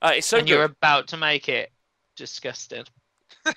Uh, 0.01 0.11
it's 0.15 0.27
so 0.27 0.37
and 0.37 0.49
you're 0.49 0.63
about 0.63 1.07
to 1.09 1.17
make 1.17 1.49
it 1.49 1.71
disgusting. 2.15 2.83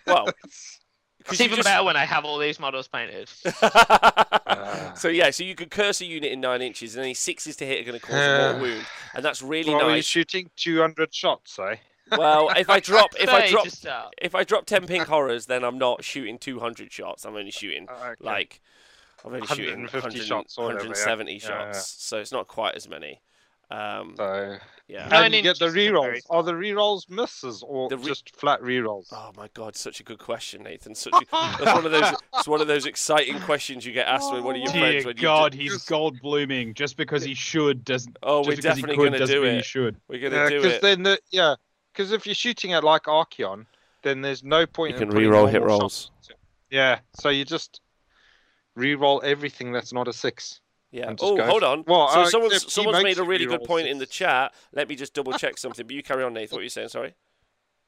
Well, 0.07 0.29
It's 1.29 1.31
'cause 1.31 1.41
you 1.41 1.45
even 1.47 1.57
just- 1.57 1.67
better 1.67 1.83
when 1.85 1.97
I 1.97 2.05
have 2.05 2.25
all 2.25 2.39
these 2.39 2.61
models 2.61 2.87
painted. 2.89 3.29
so 4.97 5.09
yeah, 5.09 5.31
so 5.31 5.45
you 5.45 5.55
could 5.55 5.71
curse 5.71 6.01
a 6.01 6.07
unit 6.07 6.33
in 6.33 6.41
nine 6.41 6.63
inches, 6.63 6.95
and 6.97 7.05
any 7.05 7.15
sixes 7.15 7.57
to 7.57 7.67
hit 7.67 7.81
are 7.81 7.91
going 7.91 7.99
to 8.01 8.07
cause 8.07 8.15
Yeah. 8.15 8.53
more 8.53 8.61
wound, 8.63 8.87
and 9.15 9.25
that's 9.25 9.43
really 9.43 9.73
nice. 9.73 9.83
were 9.83 9.89
you 9.91 9.95
nice. 9.97 10.07
shooting 10.07 10.51
200 10.57 11.15
shots, 11.15 11.59
eh? 11.59 11.77
Well, 12.17 12.51
if 12.57 12.71
I 12.71 12.79
drop, 12.81 13.11
if 13.19 13.29
I 13.29 13.51
drop, 13.51 13.67
if 14.23 14.35
I 14.35 14.45
drop 14.45 14.67
ten 14.67 14.87
pink 14.87 15.07
horrors, 15.09 15.47
then 15.47 15.65
I'm 15.65 15.79
not 15.79 16.05
shooting 16.05 16.39
200 16.39 16.93
shots. 16.93 17.25
I'm 17.25 17.35
only 17.37 17.51
shooting 17.51 17.89
Okay. 17.91 18.15
like 18.21 18.61
I'm 19.25 19.35
only 19.35 19.47
shooting 19.49 19.83
150 19.87 20.21
100, 20.21 20.25
shots 20.27 20.57
or 20.59 20.67
whatever, 20.67 20.85
yeah. 20.85 20.91
170 20.91 21.33
Yeah, 21.33 21.39
shots, 21.41 21.77
yeah. 21.77 21.81
so 22.09 22.19
it's 22.19 22.31
not 22.33 22.47
quite 22.47 22.77
as 22.77 22.89
many. 22.89 23.21
Um, 23.71 24.15
So, 24.17 24.59
yeah. 24.89 25.09
Nine 25.09 25.25
and 25.27 25.35
you 25.35 25.43
get 25.43 25.59
the 25.59 25.67
inches 25.67 25.77
is 25.77 25.91
rerolls. 25.91 26.21
Are 26.31 26.43
the 26.45 26.53
rerolls 26.53 27.11
misses 27.11 27.65
or 27.67 27.89
The 27.89 27.99
re- 27.99 28.05
just 28.05 28.37
flat 28.37 28.61
rerolls? 28.63 29.09
Oh 29.13 29.33
my 29.37 29.49
god, 29.55 29.75
such 29.75 29.99
a 29.99 30.05
good 30.05 30.19
question, 30.21 30.63
Nathan. 30.63 30.95
Such 30.95 31.15
a, 31.15 31.27
that's 31.33 31.75
one 31.75 31.85
of 31.85 31.91
those. 31.93 32.15
It's 32.39 32.47
one 32.49 32.61
of 32.61 32.69
those 32.69 32.87
exciting 32.87 33.41
questions 33.41 33.85
you 33.85 33.93
get 33.93 34.07
asked 34.07 34.33
when 34.33 34.45
one 34.45 34.55
of 34.55 34.61
your 34.63 34.71
friends 34.71 35.03
Dear 35.03 35.07
when 35.07 35.17
you 35.17 35.23
God, 35.23 35.53
do- 35.53 35.59
he's 35.59 35.85
gold 35.85 36.21
blooming 36.21 36.75
just 36.75 36.97
because 36.97 37.25
he 37.25 37.35
should 37.35 37.85
doesn't. 37.85 38.17
Oh, 38.23 38.41
just 38.45 38.49
we're 38.49 38.51
because 38.53 38.65
definitely 38.65 38.93
he 38.95 38.97
could 38.99 39.05
gonna 39.07 39.19
doesn't 39.19 39.35
do 39.37 39.45
it. 39.45 39.57
He 39.57 39.63
should. 39.63 39.97
we're 40.09 40.21
gonna 40.21 40.37
Yeah, 40.45 40.49
do 40.51 40.57
because 40.63 40.73
it. 40.75 40.83
then 40.83 41.03
the 41.03 41.19
yeah, 41.33 41.55
because 41.93 42.13
if 42.13 42.25
you're 42.27 42.35
shooting 42.37 42.73
at 42.73 42.85
like 42.85 43.05
Archaon, 43.05 43.67
then 44.03 44.21
there's 44.21 44.45
no 44.45 44.67
point. 44.67 44.91
You 44.91 44.97
in 44.97 45.01
can 45.01 45.09
putting 45.09 45.29
re-roll 45.29 45.47
hit 45.47 45.63
rolls. 45.63 46.11
shots. 46.23 46.31
Yeah, 46.71 47.01
so 47.15 47.31
you 47.31 47.45
just 47.45 47.81
re-roll 48.77 49.23
everything 49.25 49.73
that's 49.73 49.93
not 49.93 50.07
a 50.07 50.13
six. 50.13 50.61
Yeah. 50.97 51.13
Oh, 51.21 51.37
go 51.37 51.45
hold 51.45 51.63
on. 51.63 51.85
Well, 51.87 52.09
so 52.09 52.23
uh, 52.23 52.27
someone's 52.27 52.73
someone's 52.73 53.03
made 53.03 53.19
a 53.19 53.23
really 53.23 53.45
good 53.45 53.65
point 53.65 53.87
in 53.87 53.99
the 53.99 54.07
chat. 54.07 54.55
Let 54.73 54.89
me 54.89 54.97
just 54.97 55.13
double 55.13 55.35
check 55.35 55.59
something. 55.59 55.87
But 55.87 55.95
you 55.95 56.03
carry 56.03 56.25
on, 56.25 56.33
Nathan. 56.33 56.57
What 56.57 56.61
are 56.61 56.65
you 56.65 56.71
saying? 56.71 56.89
Sorry. 56.89 57.15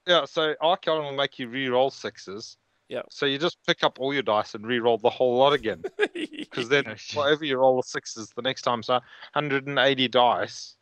Yeah, 0.06 0.26
so 0.26 0.55
Archaon 0.62 1.05
will 1.05 1.12
make 1.12 1.39
you 1.39 1.48
re-roll 1.48 1.90
sixes. 1.90 2.59
Yeah. 2.90 3.01
So 3.09 3.24
you 3.24 3.39
just 3.39 3.56
pick 3.66 3.82
up 3.82 3.98
all 3.98 4.12
your 4.12 4.22
dice 4.22 4.55
and 4.55 4.66
re-roll 4.66 4.98
the 4.98 5.09
whole 5.09 5.39
lot 5.39 5.55
again. 5.55 5.82
Because 6.14 6.68
then 6.68 6.85
whatever 7.14 7.44
you 7.44 7.59
roll 7.59 7.76
the 7.76 7.82
sixes 7.82 8.30
the 8.35 8.43
next 8.43 8.62
time, 8.62 8.82
so 8.82 8.94
180 9.35 10.09
dice, 10.09 10.76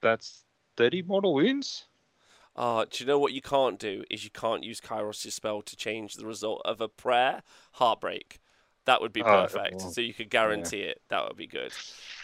that's 0.00 0.44
30 0.76 1.02
mortal 1.02 1.34
wounds. 1.34 1.86
Ah, 2.56 2.84
do 2.84 3.02
you 3.02 3.06
know 3.06 3.18
what 3.18 3.32
you 3.32 3.40
can't 3.42 3.78
do? 3.78 4.04
Is 4.10 4.24
you 4.24 4.30
can't 4.30 4.62
use 4.62 4.80
Kairos' 4.80 5.32
spell 5.32 5.62
to 5.62 5.76
change 5.76 6.14
the 6.14 6.26
result 6.26 6.62
of 6.64 6.80
a 6.80 6.88
prayer. 6.88 7.42
Heartbreak. 7.72 8.41
That 8.86 9.00
would 9.00 9.12
be 9.12 9.22
Oh, 9.22 9.26
perfect. 9.26 9.76
well, 9.76 9.90
so 9.90 10.00
you 10.00 10.12
could 10.12 10.30
guarantee 10.30 10.82
it. 10.82 11.00
That 11.08 11.28
would 11.28 11.36
be 11.36 11.46
good. 11.46 11.72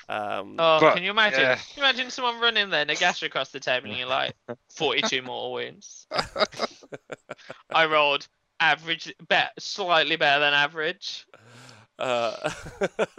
Um, 0.09 0.56
Oh, 0.59 0.78
But, 0.80 0.94
can 0.94 1.05
you 1.05 1.10
imagine? 1.10 1.40
yeah. 1.40 1.55
Can 1.55 1.64
you 1.76 1.82
imagine 1.82 2.10
someone 2.10 2.40
running 2.40 2.70
there, 2.70 2.85
Nagash 2.85 3.22
across 3.22 3.51
the 3.51 3.60
table, 3.60 3.90
and 3.90 3.98
you're 3.98 4.09
like, 4.09 4.35
42 4.70 5.22
mortal 5.22 5.52
wounds. 5.52 6.06
I 7.70 7.86
rolled 7.86 8.26
average, 8.60 9.12
bet 9.28 9.52
slightly 9.59 10.16
better 10.16 10.40
than 10.40 10.55
average. 10.55 11.26
Uh, 11.98 12.50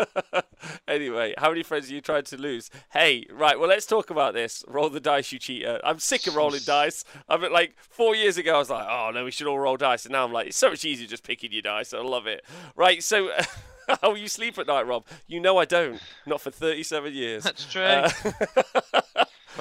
anyway, 0.87 1.33
how 1.37 1.49
many 1.49 1.63
friends 1.63 1.89
are 1.89 1.93
you 1.93 2.01
trying 2.01 2.23
to 2.23 2.37
lose? 2.37 2.69
Hey, 2.91 3.25
right. 3.31 3.59
Well, 3.59 3.69
let's 3.69 3.85
talk 3.85 4.09
about 4.09 4.33
this. 4.33 4.63
Roll 4.67 4.89
the 4.89 4.99
dice, 4.99 5.31
you 5.31 5.39
cheater. 5.39 5.79
I'm 5.83 5.99
sick 5.99 6.27
of 6.27 6.35
rolling 6.35 6.61
dice. 6.65 7.03
I'm 7.27 7.43
at, 7.43 7.51
like 7.51 7.75
four 7.77 8.15
years 8.15 8.37
ago. 8.37 8.55
I 8.55 8.59
was 8.59 8.69
like, 8.69 8.87
oh 8.89 9.11
no, 9.13 9.25
we 9.25 9.31
should 9.31 9.47
all 9.47 9.59
roll 9.59 9.77
dice, 9.77 10.05
and 10.05 10.13
now 10.13 10.25
I'm 10.25 10.31
like, 10.31 10.47
it's 10.47 10.57
so 10.57 10.69
much 10.69 10.85
easier 10.85 11.07
just 11.07 11.23
picking 11.23 11.51
your 11.51 11.61
dice. 11.61 11.93
I 11.93 11.99
love 11.99 12.27
it. 12.27 12.45
Right. 12.75 13.03
So, 13.03 13.31
how 14.01 14.15
you 14.15 14.27
sleep 14.27 14.57
at 14.57 14.67
night, 14.67 14.87
Rob? 14.87 15.05
You 15.27 15.39
know 15.39 15.57
I 15.57 15.65
don't. 15.65 16.01
Not 16.25 16.41
for 16.41 16.51
37 16.51 17.13
years. 17.13 17.43
That's 17.43 17.71
true. 17.71 17.81
Uh, 17.81 18.09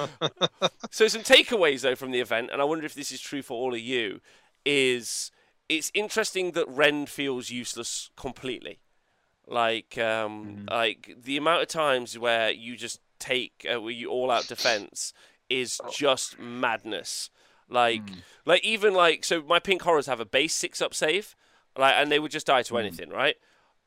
so 0.91 1.07
some 1.07 1.23
takeaways 1.23 1.81
though 1.81 1.95
from 1.95 2.11
the 2.11 2.21
event, 2.21 2.49
and 2.51 2.61
I 2.61 2.65
wonder 2.65 2.85
if 2.85 2.93
this 2.95 3.11
is 3.11 3.19
true 3.19 3.41
for 3.41 3.55
all 3.55 3.73
of 3.73 3.79
you, 3.79 4.21
is 4.65 5.31
it's 5.67 5.91
interesting 5.93 6.51
that 6.51 6.67
Rend 6.67 7.09
feels 7.09 7.49
useless 7.49 8.09
completely. 8.15 8.79
Like, 9.49 9.97
um, 9.97 10.65
like 10.69 11.15
the 11.23 11.35
amount 11.37 11.63
of 11.63 11.67
times 11.67 12.17
where 12.17 12.51
you 12.51 12.77
just 12.77 12.99
take, 13.17 13.65
uh, 13.71 13.81
where 13.81 13.91
you 13.91 14.09
all 14.09 14.29
out 14.31 14.47
defense 14.47 15.11
is 15.49 15.81
just 15.91 16.37
madness. 16.39 17.29
Like, 17.67 18.01
like 18.45 18.63
even 18.63 18.93
like 18.93 19.23
so, 19.25 19.41
my 19.41 19.59
pink 19.59 19.81
horrors 19.81 20.05
have 20.07 20.19
a 20.19 20.25
base 20.25 20.53
six 20.55 20.81
up 20.81 20.93
save, 20.93 21.35
like, 21.77 21.95
and 21.95 22.11
they 22.11 22.19
would 22.19 22.31
just 22.31 22.47
die 22.47 22.61
to 22.63 22.77
anything, 22.77 23.09
right? 23.09 23.35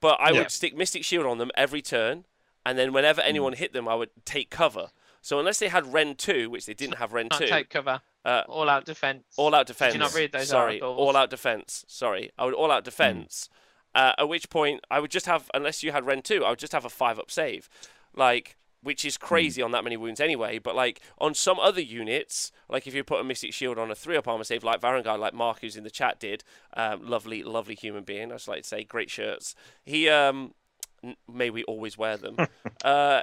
But 0.01 0.21
I 0.21 0.33
Yeah. 0.33 0.41
would 0.41 0.51
stick 0.51 0.77
Mystic 0.77 1.05
Shield 1.05 1.27
on 1.27 1.39
them 1.39 1.51
every 1.57 1.81
turn, 1.83 2.25
and 2.67 2.77
then 2.77 2.93
whenever 2.93 3.21
anyone 3.21 3.53
hit 3.53 3.73
them, 3.73 3.87
I 3.89 3.95
would 3.95 4.11
take 4.25 4.51
cover. 4.51 4.91
So 5.21 5.39
unless 5.39 5.61
they 5.61 5.69
had 5.69 5.93
Ren 5.93 6.17
two, 6.17 6.51
which 6.51 6.67
they 6.67 6.75
didn't 6.75 6.97
have 6.99 7.13
Ren 7.13 7.29
Can't 7.29 7.41
two, 7.43 7.49
take 7.49 7.71
cover. 7.71 8.03
uh, 8.25 8.43
All 8.49 8.69
out 8.69 8.85
defense. 8.85 9.25
all 9.37 9.55
out 9.55 9.67
defense. 9.69 9.95
you 9.95 10.01
not 10.01 10.15
read 10.15 10.33
those 10.33 10.49
Sorry, 10.49 10.81
articles? 10.81 10.99
all 10.99 11.17
out 11.17 11.31
defense. 11.31 11.85
Sorry, 11.87 12.31
I 12.37 12.45
would 12.45 12.55
all 12.55 12.71
out 12.73 12.83
defense. 12.85 13.49
Uh, 13.95 14.13
at 14.19 14.29
which 14.29 14.49
point 14.49 14.81
I 14.91 15.01
would 15.01 15.11
just 15.11 15.27
have, 15.27 15.51
unless 15.55 15.83
you 15.83 15.93
had 15.93 16.07
Ren 16.07 16.23
two, 16.23 16.45
I 16.45 16.51
would 16.51 16.59
just 16.59 16.73
have 16.73 16.85
a 16.85 16.91
five 16.91 17.19
up 17.19 17.31
save, 17.31 17.69
like 18.15 18.57
which 18.83 19.05
is 19.05 19.17
crazy 19.17 19.63
on 19.63 19.71
that 19.71 19.85
many 19.85 19.97
wounds 19.97 20.21
anyway. 20.21 20.59
But 20.59 20.75
like 20.75 21.01
on 21.19 21.35
some 21.35 21.59
other 21.61 21.81
units, 21.81 22.51
like 22.69 22.87
if 22.87 22.95
you 22.95 23.05
put 23.05 23.21
a 23.21 23.25
Mystic 23.25 23.53
Shield 23.53 23.79
on 23.79 23.91
a 23.91 23.95
three 23.95 24.17
up 24.17 24.27
armor 24.27 24.45
save, 24.45 24.65
like 24.65 24.81
Varangard, 24.81 25.19
like 25.19 25.35
Mark 25.35 25.61
who's 25.61 25.77
in 25.77 25.85
the 25.85 25.91
chat 25.91 26.19
did, 26.19 26.43
um, 26.77 27.07
lovely, 27.07 27.43
lovely 27.43 27.75
human 27.75 28.03
being. 28.03 28.33
I 28.33 28.37
just 28.37 28.49
like 28.49 28.63
to 28.63 28.69
say, 28.69 28.85
great 28.85 29.11
shirts. 29.11 29.55
He 29.85 30.09
um, 30.09 30.55
n- 31.03 31.17
may 31.33 31.51
we 31.51 31.63
always 31.65 31.97
wear 31.97 32.17
them. 32.17 32.37
uh, 32.85 33.23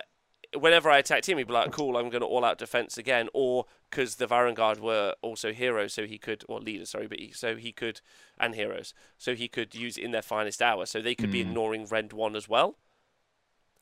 whenever 0.58 0.90
I 0.90 0.98
attacked 1.00 1.28
him, 1.28 1.38
he'd 1.38 1.48
be 1.48 1.54
like, 1.54 1.72
"Cool, 1.72 1.98
I'm 1.98 2.10
going 2.10 2.22
to 2.22 2.28
all 2.28 2.46
out 2.46 2.58
defense 2.58 2.98
again," 2.98 3.30
or 3.34 3.66
because 3.90 4.16
the 4.16 4.28
Varangard 4.28 4.80
were 4.80 5.16
also 5.22 5.52
heroes, 5.52 5.94
so 5.94 6.06
he 6.06 6.18
could, 6.18 6.44
or 6.48 6.60
leaders, 6.60 6.90
sorry, 6.92 7.08
but 7.08 7.20
he, 7.20 7.32
so 7.32 7.56
he 7.56 7.72
could, 7.72 8.02
and 8.40 8.56
heroes, 8.56 8.94
so 9.18 9.36
he 9.36 9.48
could 9.48 9.76
use 9.76 9.98
in 9.98 10.12
their 10.12 10.22
finest 10.22 10.62
hour, 10.62 10.86
so 10.86 11.02
they 11.02 11.16
could 11.16 11.32
be 11.32 11.42
ignoring 11.42 11.86
Rend 11.86 12.14
one 12.14 12.36
as 12.36 12.48
well. 12.48 12.78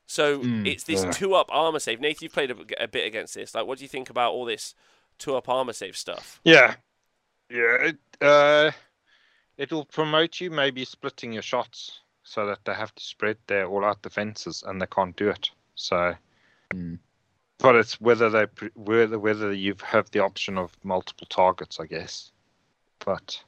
So 0.06 0.40
Mm, 0.40 0.66
it's 0.66 0.84
this 0.84 1.04
yeah. 1.04 1.10
two 1.10 1.34
up 1.34 1.48
armor 1.52 1.78
save. 1.78 2.00
Nathan, 2.00 2.24
you've 2.24 2.32
played 2.32 2.50
a, 2.50 2.84
a 2.84 2.88
bit 2.88 3.06
against 3.06 3.34
this. 3.34 3.54
Like, 3.54 3.66
what 3.66 3.78
do 3.78 3.84
you 3.84 3.88
think 3.88 4.08
about 4.10 4.32
all 4.32 4.46
this 4.46 4.74
two 5.18 5.36
up 5.36 5.48
armor 5.48 5.74
save 5.74 5.96
stuff? 5.96 6.40
Yeah, 6.44 6.76
yeah. 7.50 7.76
It, 7.90 7.98
uh, 8.20 8.70
it'll 9.58 9.84
promote 9.84 10.40
you 10.40 10.50
maybe 10.50 10.84
splitting 10.84 11.32
your 11.32 11.42
shots 11.42 12.00
so 12.22 12.46
that 12.46 12.64
they 12.64 12.74
have 12.74 12.94
to 12.94 13.04
spread 13.04 13.36
their 13.46 13.66
all-out 13.66 14.02
defenses 14.02 14.62
and 14.66 14.80
they 14.80 14.86
can't 14.86 15.16
do 15.16 15.28
it. 15.30 15.50
So, 15.74 16.14
Mm. 16.74 16.98
but 17.58 17.76
it's 17.76 18.00
whether 18.00 18.28
they 18.28 18.46
whether 18.74 19.18
whether 19.18 19.52
you 19.52 19.74
have 19.82 20.10
the 20.10 20.20
option 20.20 20.58
of 20.58 20.72
multiple 20.82 21.26
targets, 21.28 21.80
I 21.80 21.86
guess. 21.86 22.30
But 23.04 23.42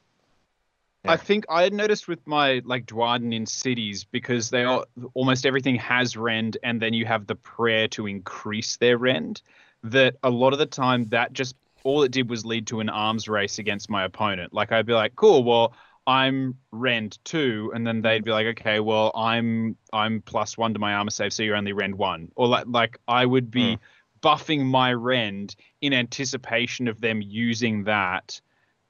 I 1.05 1.17
think 1.17 1.47
I 1.49 1.63
had 1.63 1.73
noticed 1.73 2.09
with 2.09 2.27
my 2.27 2.63
like 2.65 2.87
Duardin 2.87 3.35
in 3.35 3.47
cities 3.47 4.05
because 4.05 4.51
they 4.51 4.65
are 4.65 4.85
almost 5.15 5.47
everything 5.47 5.77
has 5.77 6.17
rend, 6.17 6.59
and 6.63 6.81
then 6.81 6.95
you 6.95 7.07
have 7.07 7.27
the 7.27 7.37
prayer 7.37 7.89
to 7.89 8.07
increase 8.07 8.77
their 8.77 8.99
rend. 8.99 9.43
That 9.83 10.17
a 10.23 10.31
lot 10.31 10.53
of 10.53 10.59
the 10.59 10.67
time 10.67 11.09
that 11.09 11.33
just 11.33 11.57
all 11.85 12.03
it 12.03 12.13
did 12.13 12.29
was 12.29 12.45
lead 12.45 12.67
to 12.67 12.81
an 12.81 12.91
arms 12.91 13.29
race 13.29 13.59
against 13.59 13.89
my 13.89 14.05
opponent. 14.05 14.53
Like 14.53 14.73
I'd 14.73 14.87
be 14.87 14.93
like, 14.93 15.17
cool, 15.17 15.43
well 15.43 15.73
I'm 16.11 16.57
rend 16.73 17.19
two, 17.25 17.71
and 17.73 17.87
then 17.87 18.03
they'd 18.03 18.25
be 18.25 18.33
like, 18.33 18.59
okay, 18.59 18.81
well 18.81 19.13
I'm 19.15 19.77
I'm 19.93 20.23
plus 20.23 20.59
one 20.59 20.75
to 20.75 20.81
my 20.81 20.95
armor 20.95 21.11
save, 21.11 21.33
so 21.33 21.45
you're 21.45 21.55
only 21.55 21.73
rend 21.73 21.95
one, 21.95 22.33
or 22.35 22.49
like 22.49 22.65
like 22.67 22.99
I 23.07 23.25
would 23.25 23.49
be 23.49 23.77
hmm. 23.77 23.81
buffing 24.21 24.65
my 24.65 24.93
rend 24.93 25.55
in 25.81 25.93
anticipation 25.93 26.89
of 26.89 27.01
them 27.01 27.23
using 27.23 27.85
that 27.85 28.41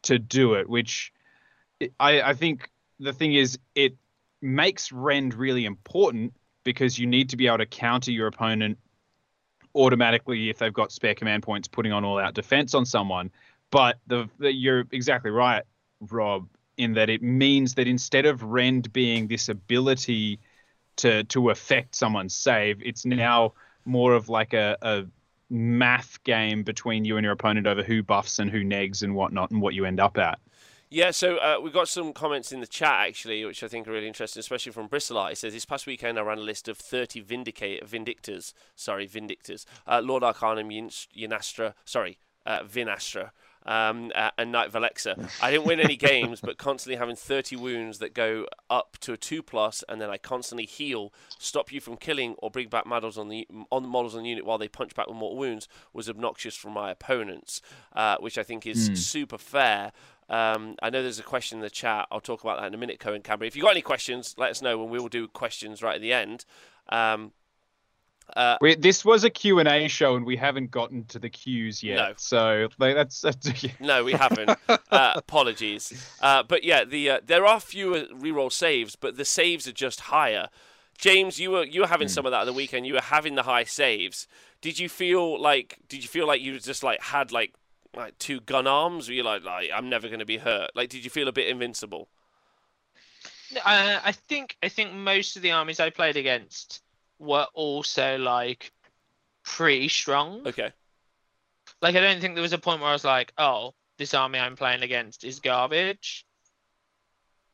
to 0.04 0.18
do 0.18 0.54
it, 0.54 0.66
which 0.66 1.12
I, 2.00 2.22
I 2.22 2.32
think 2.32 2.70
the 2.98 3.12
thing 3.12 3.34
is 3.34 3.58
it 3.74 3.96
makes 4.40 4.90
rend 4.90 5.34
really 5.34 5.66
important 5.66 6.32
because 6.64 6.98
you 6.98 7.06
need 7.06 7.28
to 7.30 7.36
be 7.36 7.48
able 7.48 7.58
to 7.58 7.66
counter 7.66 8.12
your 8.12 8.28
opponent 8.28 8.78
automatically 9.74 10.48
if 10.48 10.56
they've 10.56 10.72
got 10.72 10.90
spare 10.90 11.14
command 11.14 11.42
points 11.42 11.68
putting 11.68 11.92
on 11.92 12.02
all 12.02 12.18
out 12.18 12.32
defense 12.32 12.72
on 12.72 12.86
someone. 12.86 13.30
But 13.70 13.98
the, 14.06 14.30
the 14.38 14.50
you're 14.50 14.84
exactly 14.90 15.30
right 15.30 15.64
rob 16.00 16.48
in 16.80 16.94
that 16.94 17.10
it 17.10 17.22
means 17.22 17.74
that 17.74 17.86
instead 17.86 18.26
of 18.26 18.42
rend 18.42 18.92
being 18.92 19.28
this 19.28 19.48
ability 19.48 20.38
to 20.96 21.24
to 21.24 21.50
affect 21.50 21.94
someone's 21.94 22.34
save 22.34 22.82
it's 22.82 23.04
now 23.04 23.52
more 23.84 24.14
of 24.14 24.28
like 24.28 24.52
a, 24.52 24.76
a 24.82 25.04
math 25.50 26.22
game 26.24 26.62
between 26.62 27.04
you 27.04 27.16
and 27.16 27.24
your 27.24 27.32
opponent 27.32 27.66
over 27.66 27.82
who 27.82 28.02
buffs 28.02 28.38
and 28.38 28.50
who 28.50 28.62
negs 28.62 29.02
and 29.02 29.14
whatnot 29.14 29.50
and 29.50 29.60
what 29.60 29.74
you 29.74 29.84
end 29.84 30.00
up 30.00 30.16
at. 30.16 30.38
Yeah, 30.92 31.12
so 31.12 31.36
uh, 31.36 31.58
we've 31.62 31.72
got 31.72 31.88
some 31.88 32.12
comments 32.12 32.50
in 32.50 32.60
the 32.60 32.66
chat 32.66 33.06
actually, 33.08 33.44
which 33.44 33.62
I 33.62 33.68
think 33.68 33.86
are 33.86 33.92
really 33.92 34.08
interesting, 34.08 34.40
especially 34.40 34.72
from 34.72 34.88
Bristolite. 34.88 35.32
It 35.32 35.38
says 35.38 35.52
this 35.52 35.64
past 35.64 35.86
weekend 35.86 36.18
I 36.18 36.22
ran 36.22 36.38
a 36.38 36.42
list 36.42 36.68
of 36.68 36.78
30 36.78 37.20
Vindicate 37.20 37.86
Vindictors, 37.88 38.54
sorry, 38.74 39.06
Vindictors, 39.06 39.66
uh, 39.86 40.00
Lord 40.02 40.24
Arcanum, 40.24 40.68
Yinastra, 40.70 41.74
sorry, 41.84 42.18
uh, 42.44 42.60
Vinastra, 42.60 43.30
um, 43.66 44.12
and 44.38 44.52
Knight 44.52 44.70
Valexa. 44.70 45.28
I 45.42 45.50
didn't 45.50 45.66
win 45.66 45.80
any 45.80 45.96
games, 46.10 46.40
but 46.40 46.58
constantly 46.58 46.96
having 46.96 47.16
30 47.16 47.56
wounds 47.56 47.98
that 47.98 48.14
go 48.14 48.46
up 48.68 48.96
to 49.00 49.12
a 49.12 49.16
two 49.16 49.42
plus, 49.42 49.84
and 49.88 50.00
then 50.00 50.10
I 50.10 50.16
constantly 50.16 50.66
heal, 50.66 51.12
stop 51.38 51.72
you 51.72 51.80
from 51.80 51.96
killing 51.96 52.34
or 52.38 52.50
bring 52.50 52.68
back 52.68 52.86
models 52.86 53.18
on 53.18 53.28
the 53.28 53.46
on 53.70 53.82
the 53.82 53.88
models 53.88 54.14
on 54.14 54.22
the 54.22 54.28
unit 54.28 54.44
while 54.44 54.58
they 54.58 54.68
punch 54.68 54.94
back 54.94 55.06
with 55.06 55.16
mortal 55.16 55.38
wounds 55.38 55.68
was 55.92 56.08
obnoxious 56.08 56.56
for 56.56 56.70
my 56.70 56.90
opponents, 56.90 57.60
uh, 57.94 58.16
which 58.20 58.38
I 58.38 58.42
think 58.42 58.66
is 58.66 58.90
super 59.08 59.38
fair. 59.38 59.92
Um, 60.28 60.76
I 60.80 60.90
know 60.90 61.02
there's 61.02 61.18
a 61.18 61.24
question 61.24 61.58
in 61.58 61.62
the 61.62 61.70
chat. 61.70 62.06
I'll 62.10 62.20
talk 62.20 62.42
about 62.42 62.60
that 62.60 62.68
in 62.68 62.74
a 62.74 62.78
minute, 62.78 63.00
Cohen 63.00 63.20
Camber. 63.20 63.44
If 63.44 63.56
you've 63.56 63.64
got 63.64 63.72
any 63.72 63.82
questions, 63.82 64.36
let 64.38 64.50
us 64.50 64.62
know, 64.62 64.80
and 64.80 64.90
we 64.90 65.00
will 65.00 65.08
do 65.08 65.26
questions 65.26 65.82
right 65.82 65.96
at 65.96 66.00
the 66.00 66.12
end. 66.12 66.44
Um, 66.88 67.32
uh, 68.36 68.58
We, 68.60 68.74
this 68.74 69.04
was 69.04 69.24
a 69.24 69.30
Q&A 69.30 69.88
show 69.88 70.16
and 70.16 70.24
we 70.24 70.36
haven't 70.36 70.70
gotten 70.70 71.04
to 71.06 71.18
the 71.18 71.30
Qs 71.30 71.82
yet. 71.82 71.96
No. 71.96 72.12
So 72.16 72.68
like, 72.78 72.94
that's, 72.94 73.20
that's 73.20 73.66
no, 73.80 74.04
we 74.04 74.12
haven't. 74.12 74.50
uh, 74.68 75.12
apologies. 75.16 75.92
Uh, 76.20 76.42
but 76.42 76.64
yeah, 76.64 76.84
the 76.84 77.10
uh, 77.10 77.20
there 77.24 77.46
are 77.46 77.60
fewer 77.60 78.04
reroll 78.12 78.52
saves, 78.52 78.96
but 78.96 79.16
the 79.16 79.24
saves 79.24 79.66
are 79.66 79.72
just 79.72 80.00
higher. 80.00 80.48
James, 80.98 81.40
you 81.40 81.50
were 81.50 81.64
you 81.64 81.80
were 81.80 81.86
having 81.86 82.08
some 82.08 82.26
of 82.26 82.32
that 82.32 82.42
at 82.42 82.44
the 82.44 82.52
weekend. 82.52 82.86
You 82.86 82.94
were 82.94 83.00
having 83.00 83.34
the 83.34 83.44
high 83.44 83.64
saves. 83.64 84.28
Did 84.60 84.78
you 84.78 84.88
feel 84.88 85.40
like 85.40 85.78
did 85.88 86.02
you 86.02 86.08
feel 86.08 86.26
like 86.26 86.42
you 86.42 86.58
just 86.58 86.82
like 86.82 87.00
had 87.00 87.32
like 87.32 87.54
like 87.96 88.18
two 88.18 88.40
gun 88.40 88.66
arms? 88.66 89.08
Were 89.08 89.14
you 89.14 89.22
like 89.22 89.42
like 89.42 89.70
I'm 89.74 89.88
never 89.88 90.08
going 90.08 90.20
to 90.20 90.26
be 90.26 90.36
hurt? 90.38 90.70
Like, 90.74 90.90
did 90.90 91.02
you 91.02 91.10
feel 91.10 91.28
a 91.28 91.32
bit 91.32 91.48
invincible? 91.48 92.08
Uh, 93.56 93.98
I 94.04 94.12
think 94.12 94.56
I 94.62 94.68
think 94.68 94.92
most 94.92 95.36
of 95.36 95.42
the 95.42 95.52
armies 95.52 95.80
I 95.80 95.90
played 95.90 96.16
against 96.16 96.82
were 97.20 97.46
also 97.54 98.18
like 98.18 98.72
pretty 99.44 99.88
strong. 99.88 100.46
Okay. 100.46 100.72
Like 101.80 101.94
I 101.94 102.00
don't 102.00 102.20
think 102.20 102.34
there 102.34 102.42
was 102.42 102.52
a 102.52 102.58
point 102.58 102.80
where 102.80 102.90
I 102.90 102.94
was 102.94 103.04
like, 103.04 103.32
oh, 103.38 103.74
this 103.98 104.14
army 104.14 104.40
I'm 104.40 104.56
playing 104.56 104.82
against 104.82 105.22
is 105.22 105.38
garbage. 105.38 106.26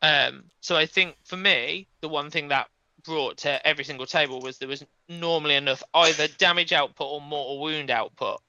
Um, 0.01 0.44
so 0.60 0.76
I 0.76 0.86
think 0.86 1.16
for 1.24 1.36
me, 1.36 1.88
the 2.01 2.09
one 2.09 2.30
thing 2.30 2.48
that 2.48 2.68
brought 3.05 3.38
to 3.38 3.66
every 3.66 3.84
single 3.84 4.06
table 4.06 4.40
was 4.40 4.59
there 4.59 4.68
was 4.68 4.84
normally 5.09 5.55
enough 5.55 5.82
either 5.94 6.28
damage 6.38 6.72
output 6.72 7.06
or 7.06 7.20
mortal 7.20 7.60
wound 7.60 7.90
output 7.90 8.40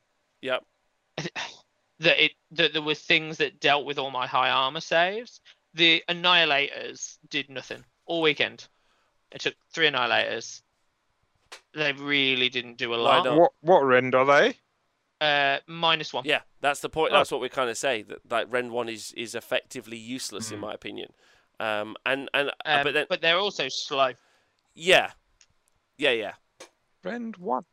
Yep. 0.41 0.63
that 1.99 2.23
it 2.23 2.31
that 2.51 2.73
there 2.73 2.81
were 2.81 2.95
things 2.95 3.37
that 3.37 3.59
dealt 3.59 3.85
with 3.85 3.97
all 3.97 4.11
my 4.11 4.27
high 4.27 4.49
armor 4.49 4.79
saves. 4.79 5.41
The 5.73 6.03
annihilators 6.09 7.17
did 7.29 7.49
nothing 7.49 7.83
all 8.05 8.21
weekend. 8.21 8.67
It 9.31 9.41
took 9.41 9.55
three 9.73 9.87
annihilators. 9.87 10.61
They 11.73 11.93
really 11.93 12.49
didn't 12.49 12.77
do 12.77 12.93
a 12.93 12.97
Why 13.03 13.19
lot. 13.19 13.37
What 13.37 13.51
what 13.61 13.79
rend 13.83 14.15
are 14.15 14.25
they? 14.25 14.55
Uh, 15.19 15.59
minus 15.67 16.13
one. 16.13 16.25
Yeah, 16.25 16.41
that's 16.61 16.79
the 16.81 16.89
point. 16.89 17.11
Oh. 17.11 17.17
That's 17.17 17.31
what 17.31 17.41
we're 17.41 17.49
kind 17.49 17.69
of 17.69 17.77
say 17.77 18.03
that 18.03 18.19
like 18.29 18.47
Ren 18.51 18.71
one 18.71 18.87
is 18.89 19.13
is 19.13 19.33
effectively 19.35 19.97
useless 19.97 20.51
in 20.51 20.57
Mm. 20.59 20.61
my 20.61 20.73
opinion. 20.73 21.11
Um, 21.59 21.95
and 22.05 22.29
and 22.33 22.49
uh, 22.49 22.53
Um, 22.65 22.83
but 22.83 22.93
then 22.93 23.05
but 23.09 23.21
they're 23.21 23.39
also 23.39 23.67
slow. 23.67 24.11
yeah, 24.75 25.11
yeah, 25.97 26.11
yeah, 26.11 26.33
Rend 27.03 27.37
one. 27.37 27.65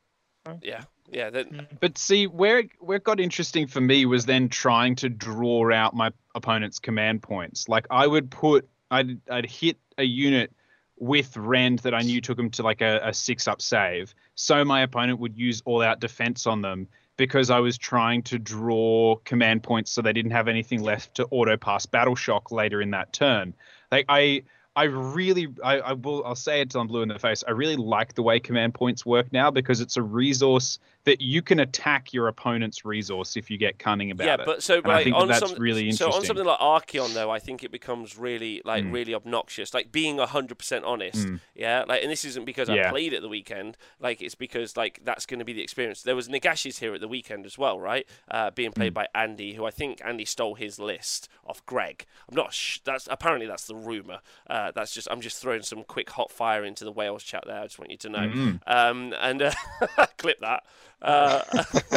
yeah, 0.62 0.84
yeah. 1.10 1.28
Then 1.30 1.68
But 1.80 1.98
see, 1.98 2.26
where 2.26 2.60
it- 2.60 2.70
where 2.80 2.96
it 2.96 3.04
got 3.04 3.20
interesting 3.20 3.66
for 3.66 3.80
me 3.82 4.06
was 4.06 4.24
then 4.26 4.48
trying 4.48 4.96
to 4.96 5.08
draw 5.10 5.70
out 5.72 5.94
my 5.94 6.12
opponent's 6.34 6.78
command 6.78 7.22
points. 7.22 7.68
Like 7.68 7.86
I 7.90 8.06
would 8.06 8.30
put, 8.30 8.66
I'd 8.90 9.20
I'd 9.30 9.46
hit 9.50 9.76
a 9.98 10.04
unit 10.04 10.50
with 10.98 11.36
rend 11.36 11.80
that 11.80 11.94
I 11.94 12.00
knew 12.00 12.20
took 12.20 12.36
them 12.36 12.50
to 12.50 12.62
like 12.62 12.80
a, 12.80 13.00
a 13.04 13.12
six 13.12 13.48
up 13.48 13.60
save, 13.60 14.14
so 14.34 14.64
my 14.64 14.82
opponent 14.82 15.18
would 15.20 15.36
use 15.36 15.62
all 15.64 15.82
out 15.82 16.00
defense 16.00 16.46
on 16.46 16.62
them 16.62 16.88
because 17.16 17.50
I 17.50 17.60
was 17.60 17.78
trying 17.78 18.22
to 18.24 18.38
draw 18.38 19.16
command 19.24 19.62
points 19.62 19.90
so 19.90 20.02
they 20.02 20.12
didn't 20.12 20.32
have 20.32 20.48
anything 20.48 20.82
left 20.82 21.14
to 21.16 21.26
auto 21.30 21.56
pass 21.56 21.86
battle 21.86 22.16
shock 22.16 22.50
later 22.50 22.80
in 22.80 22.90
that 22.90 23.12
turn. 23.12 23.54
Like 23.90 24.06
I. 24.08 24.42
I 24.76 24.86
really, 24.86 25.46
I, 25.62 25.78
I 25.78 25.92
will, 25.92 26.24
I'll 26.26 26.34
say 26.34 26.60
it 26.60 26.70
till 26.70 26.80
I'm 26.80 26.88
blue 26.88 27.02
in 27.02 27.08
the 27.08 27.16
face. 27.16 27.44
I 27.46 27.52
really 27.52 27.76
like 27.76 28.14
the 28.14 28.24
way 28.24 28.40
command 28.40 28.74
points 28.74 29.06
work 29.06 29.32
now 29.32 29.48
because 29.52 29.80
it's 29.80 29.96
a 29.96 30.02
resource 30.02 30.80
that 31.04 31.20
you 31.20 31.42
can 31.42 31.60
attack 31.60 32.12
your 32.12 32.28
opponent's 32.28 32.84
resource 32.84 33.36
if 33.36 33.50
you 33.50 33.58
get 33.58 33.78
cunning 33.78 34.10
about 34.10 34.26
yeah, 34.26 34.34
it. 34.34 34.40
Yeah, 34.40 34.44
but 34.46 34.62
so 34.62 34.80
like 34.84 35.04
that 35.04 35.12
on 35.14 35.28
that's 35.28 35.50
some, 35.50 35.58
really 35.58 35.92
so 35.92 36.10
on 36.10 36.24
something 36.24 36.44
like 36.46 36.58
Archaon 36.58 37.12
though, 37.14 37.30
I 37.30 37.38
think 37.38 37.62
it 37.62 37.70
becomes 37.70 38.16
really 38.18 38.62
like 38.64 38.84
Mm. 38.84 38.92
really 38.92 39.14
obnoxious. 39.14 39.72
Like 39.74 39.92
being 39.92 40.18
hundred 40.18 40.58
percent 40.58 40.84
honest, 40.84 41.26
Mm. 41.28 41.40
yeah. 41.54 41.84
Like, 41.86 42.02
and 42.02 42.10
this 42.10 42.24
isn't 42.24 42.44
because 42.44 42.68
I 42.70 42.88
played 42.90 43.12
at 43.14 43.22
the 43.22 43.28
weekend. 43.28 43.76
Like, 44.00 44.22
it's 44.22 44.34
because 44.34 44.76
like 44.76 45.00
that's 45.04 45.26
going 45.26 45.38
to 45.38 45.44
be 45.44 45.52
the 45.52 45.62
experience. 45.62 46.02
There 46.02 46.16
was 46.16 46.28
Nagashis 46.28 46.78
here 46.78 46.94
at 46.94 47.00
the 47.00 47.08
weekend 47.08 47.44
as 47.46 47.56
well, 47.58 47.78
right? 47.78 48.06
Uh, 48.30 48.50
being 48.50 48.72
played 48.72 48.92
Mm. 48.92 48.94
by 48.94 49.08
Andy, 49.14 49.54
who 49.54 49.64
I 49.66 49.70
think 49.70 50.00
Andy 50.04 50.24
stole 50.24 50.54
his 50.54 50.78
list 50.78 51.28
off 51.46 51.64
Greg. 51.66 52.06
I'm 52.28 52.34
not. 52.36 52.52
Sh- 52.54 52.78
that's 52.84 53.06
apparently 53.10 53.46
that's 53.46 53.66
the 53.66 53.74
rumor. 53.76 54.20
Uh, 54.48 54.72
that's 54.74 54.94
just 54.94 55.08
I'm 55.10 55.20
just 55.20 55.40
throwing 55.40 55.62
some 55.62 55.84
quick 55.84 56.10
hot 56.10 56.30
fire 56.32 56.64
into 56.64 56.84
the 56.84 56.92
Wales 56.92 57.22
chat 57.22 57.44
there. 57.46 57.60
I 57.60 57.64
just 57.64 57.78
want 57.78 57.90
you 57.90 57.98
to 57.98 58.08
know. 58.08 58.18
Mm. 58.28 58.60
Um, 58.66 59.14
and 59.20 59.42
uh, 59.42 59.52
clip 60.16 60.40
that. 60.40 60.64
Uh, 61.04 61.42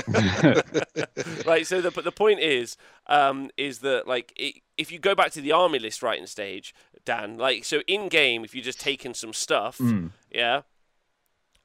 right. 1.46 1.66
So, 1.66 1.82
the, 1.82 1.92
but 1.94 2.04
the 2.04 2.12
point 2.12 2.40
is, 2.40 2.78
um, 3.08 3.50
is 3.58 3.80
that 3.80 4.08
like 4.08 4.34
it, 4.36 4.56
if 4.78 4.92
you 4.92 5.00
go 5.00 5.16
back 5.16 5.32
to 5.32 5.42
the 5.42 5.52
army 5.52 5.80
list 5.80 6.04
writing 6.04 6.26
stage, 6.28 6.76
Dan, 7.06 7.38
like 7.38 7.64
so 7.66 7.82
in 7.88 8.10
game, 8.10 8.44
if 8.44 8.54
you 8.54 8.62
just 8.62 8.80
taken 8.80 9.14
some 9.14 9.34
stuff, 9.34 9.78
Mm. 9.78 10.12
yeah, 10.32 10.62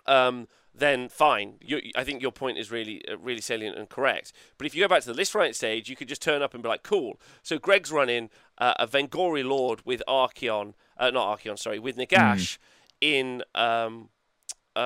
um, 0.06 0.48
then 0.74 1.08
fine. 1.08 1.54
You, 1.60 1.80
I 1.96 2.04
think 2.04 2.22
your 2.22 2.32
point 2.32 2.58
is 2.58 2.70
really, 2.70 3.02
uh, 3.08 3.18
really 3.18 3.40
salient 3.40 3.76
and 3.76 3.88
correct. 3.88 4.32
But 4.56 4.66
if 4.66 4.74
you 4.74 4.82
go 4.82 4.88
back 4.88 5.02
to 5.02 5.08
the 5.08 5.14
list 5.14 5.34
writing 5.34 5.52
stage, 5.52 5.88
you 5.90 5.96
could 5.96 6.08
just 6.08 6.22
turn 6.22 6.42
up 6.42 6.54
and 6.54 6.62
be 6.62 6.68
like, 6.68 6.82
cool. 6.82 7.20
So 7.42 7.58
Greg's 7.58 7.92
running 7.92 8.30
uh, 8.58 8.74
a 8.78 8.86
Vengorian 8.86 9.48
Lord 9.48 9.82
with 9.84 10.02
Archaon, 10.08 10.74
uh, 10.96 11.10
not 11.10 11.38
Archaon, 11.38 11.58
sorry, 11.58 11.78
with 11.78 11.96
Nagash 11.98 12.58
in, 13.00 13.42
um, 13.54 14.08
uh, 14.76 14.78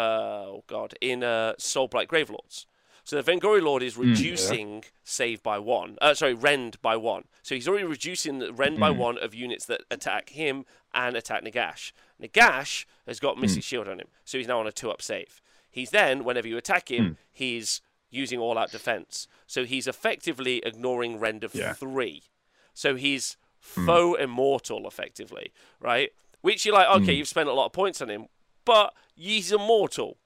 oh 0.46 0.64
god, 0.66 0.94
in 1.00 1.22
uh, 1.22 1.54
Soulblight 1.58 2.06
Gravelords. 2.08 2.66
So 3.04 3.20
the 3.20 3.30
Vengorian 3.32 3.62
Lord 3.62 3.84
is 3.84 3.96
reducing 3.96 4.84
save 5.04 5.40
by 5.40 5.60
one. 5.60 5.96
Uh, 6.02 6.12
sorry, 6.14 6.34
rend 6.34 6.82
by 6.82 6.96
one. 6.96 7.24
So 7.42 7.54
he's 7.54 7.68
already 7.68 7.84
reducing 7.84 8.40
the 8.40 8.52
rend 8.52 8.80
by 8.80 8.90
Mm. 8.90 8.96
one 8.96 9.18
of 9.18 9.32
units 9.32 9.64
that 9.66 9.82
attack 9.92 10.30
him 10.30 10.64
and 10.92 11.14
attack 11.14 11.44
Nagash. 11.44 11.92
Nagash 12.20 12.84
has 13.06 13.20
got 13.20 13.38
Mystic 13.38 13.62
Shield 13.62 13.86
on 13.86 14.00
him, 14.00 14.08
so 14.24 14.38
he's 14.38 14.48
now 14.48 14.58
on 14.58 14.66
a 14.66 14.72
two-up 14.72 15.00
save. 15.02 15.40
He's 15.70 15.90
then, 15.90 16.24
whenever 16.24 16.48
you 16.48 16.56
attack 16.56 16.90
him, 16.90 17.16
he's 17.30 17.80
using 18.10 18.40
all-out 18.40 18.72
defense. 18.72 19.28
So 19.46 19.64
he's 19.64 19.86
effectively 19.86 20.60
ignoring 20.64 21.20
rend 21.20 21.44
of 21.44 21.54
Yeah. 21.54 21.74
three. 21.74 22.24
So 22.74 22.96
he's 22.96 23.36
foe 23.60 24.14
immortal, 24.14 24.86
effectively, 24.88 25.52
right? 25.78 26.12
Which 26.40 26.64
you're 26.64 26.74
like, 26.74 26.88
okay, 26.88 27.12
you've 27.12 27.28
spent 27.28 27.48
a 27.48 27.52
lot 27.52 27.66
of 27.66 27.72
points 27.72 28.00
on 28.02 28.08
him, 28.08 28.26
but 28.66 28.92
he's 29.14 29.50
immortal. 29.50 30.18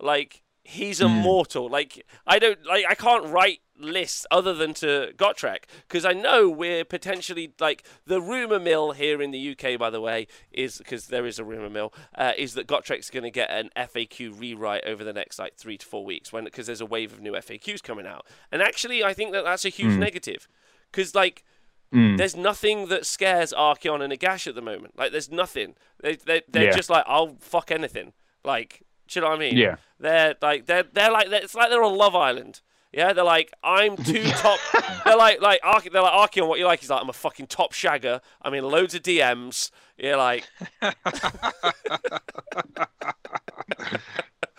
Like 0.00 0.42
he's 0.64 0.98
Hmm. 0.98 1.06
immortal. 1.06 1.68
Like 1.68 2.04
I 2.26 2.40
don't 2.40 2.64
like 2.66 2.84
I 2.88 2.94
can't 2.96 3.26
write 3.26 3.60
lists 3.78 4.26
other 4.30 4.54
than 4.54 4.74
to 4.74 5.12
Gotrek 5.16 5.64
because 5.88 6.04
I 6.04 6.12
know 6.12 6.48
we're 6.48 6.84
potentially 6.84 7.52
like 7.58 7.84
the 8.06 8.20
rumor 8.20 8.60
mill 8.60 8.92
here 8.92 9.20
in 9.22 9.30
the 9.32 9.50
UK. 9.50 9.76
By 9.78 9.90
the 9.90 10.00
way, 10.00 10.26
is 10.52 10.78
because 10.78 11.06
there 11.08 11.26
is 11.26 11.38
a 11.38 11.44
rumor 11.44 11.70
mill 11.70 11.92
uh, 12.16 12.32
is 12.36 12.54
that 12.54 12.66
Gotrek's 12.68 13.10
going 13.10 13.24
to 13.24 13.30
get 13.30 13.50
an 13.50 13.70
FAQ 13.76 14.38
rewrite 14.40 14.84
over 14.86 15.02
the 15.04 15.12
next 15.12 15.38
like 15.38 15.56
three 15.56 15.78
to 15.78 15.86
four 15.86 16.04
weeks 16.04 16.32
when 16.32 16.44
because 16.44 16.66
there's 16.66 16.80
a 16.80 16.86
wave 16.86 17.12
of 17.12 17.20
new 17.20 17.32
FAQs 17.32 17.82
coming 17.82 18.06
out. 18.06 18.26
And 18.52 18.62
actually, 18.62 19.02
I 19.04 19.14
think 19.14 19.32
that 19.32 19.44
that's 19.44 19.64
a 19.64 19.68
huge 19.68 19.94
Hmm. 19.94 20.00
negative 20.00 20.48
because 20.90 21.14
like. 21.14 21.44
Mm. 21.92 22.16
There's 22.16 22.36
nothing 22.36 22.88
that 22.88 23.06
scares 23.06 23.52
Archaon 23.52 24.02
and 24.02 24.12
Nagash 24.12 24.46
at 24.46 24.54
the 24.54 24.62
moment. 24.62 24.98
Like, 24.98 25.12
there's 25.12 25.30
nothing. 25.30 25.74
They, 26.02 26.16
they, 26.16 26.42
they're 26.48 26.64
Yeah. 26.64 26.76
just 26.76 26.90
like, 26.90 27.04
I'll 27.06 27.36
fuck 27.40 27.70
anything. 27.70 28.12
Like, 28.44 28.82
do 29.08 29.18
you 29.18 29.24
know 29.24 29.30
what 29.30 29.36
I 29.36 29.40
mean? 29.40 29.56
Yeah. 29.56 29.76
They're 30.00 30.34
like 30.40 30.66
they're 30.66 30.82
they're 30.84 31.12
like 31.12 31.28
it's 31.30 31.54
like 31.54 31.70
they're 31.70 31.82
on 31.84 31.96
Love 31.96 32.16
Island. 32.16 32.60
Yeah, 32.92 33.12
they're 33.12 33.24
like 33.24 33.52
I'm 33.62 33.96
too 33.96 34.22
top. 34.24 34.58
they're 35.04 35.16
like 35.16 35.40
like 35.40 35.60
Arche- 35.62 35.92
they're 35.92 36.02
like 36.02 36.30
Archaon. 36.30 36.48
What 36.48 36.58
you 36.58 36.64
like? 36.66 36.80
He's 36.80 36.90
like 36.90 37.02
I'm 37.02 37.08
a 37.10 37.12
fucking 37.12 37.46
top 37.46 37.72
shagger. 37.72 38.20
I 38.40 38.50
mean, 38.50 38.64
loads 38.64 38.94
of 38.94 39.02
DMs. 39.02 39.70
You're 39.98 40.16
like 40.16 40.44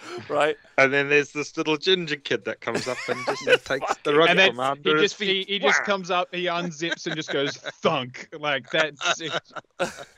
right. 0.30 0.58
And 0.78 0.92
then 0.92 1.10
there's 1.10 1.32
this 1.32 1.56
little 1.58 1.78
ginger 1.78 2.16
kid 2.16 2.46
that 2.46 2.62
comes 2.62 2.88
up 2.88 2.98
and 3.08 3.18
just 3.26 3.66
takes 3.66 3.98
the 4.04 4.14
rug 4.16 4.30
And 4.30 4.40
then 4.40 4.50
from 4.52 4.60
under 4.60 4.98
he 4.98 5.02
his 5.02 5.12
just 5.12 5.22
he, 5.22 5.26
feet. 5.28 5.50
he 5.50 5.60
just 5.60 5.84
comes 5.84 6.10
up, 6.12 6.34
he 6.34 6.46
unzips 6.46 7.06
and 7.06 7.16
just 7.16 7.32
goes 7.32 7.58
thunk 7.58 8.28
like 8.40 8.70
that's. 8.72 9.22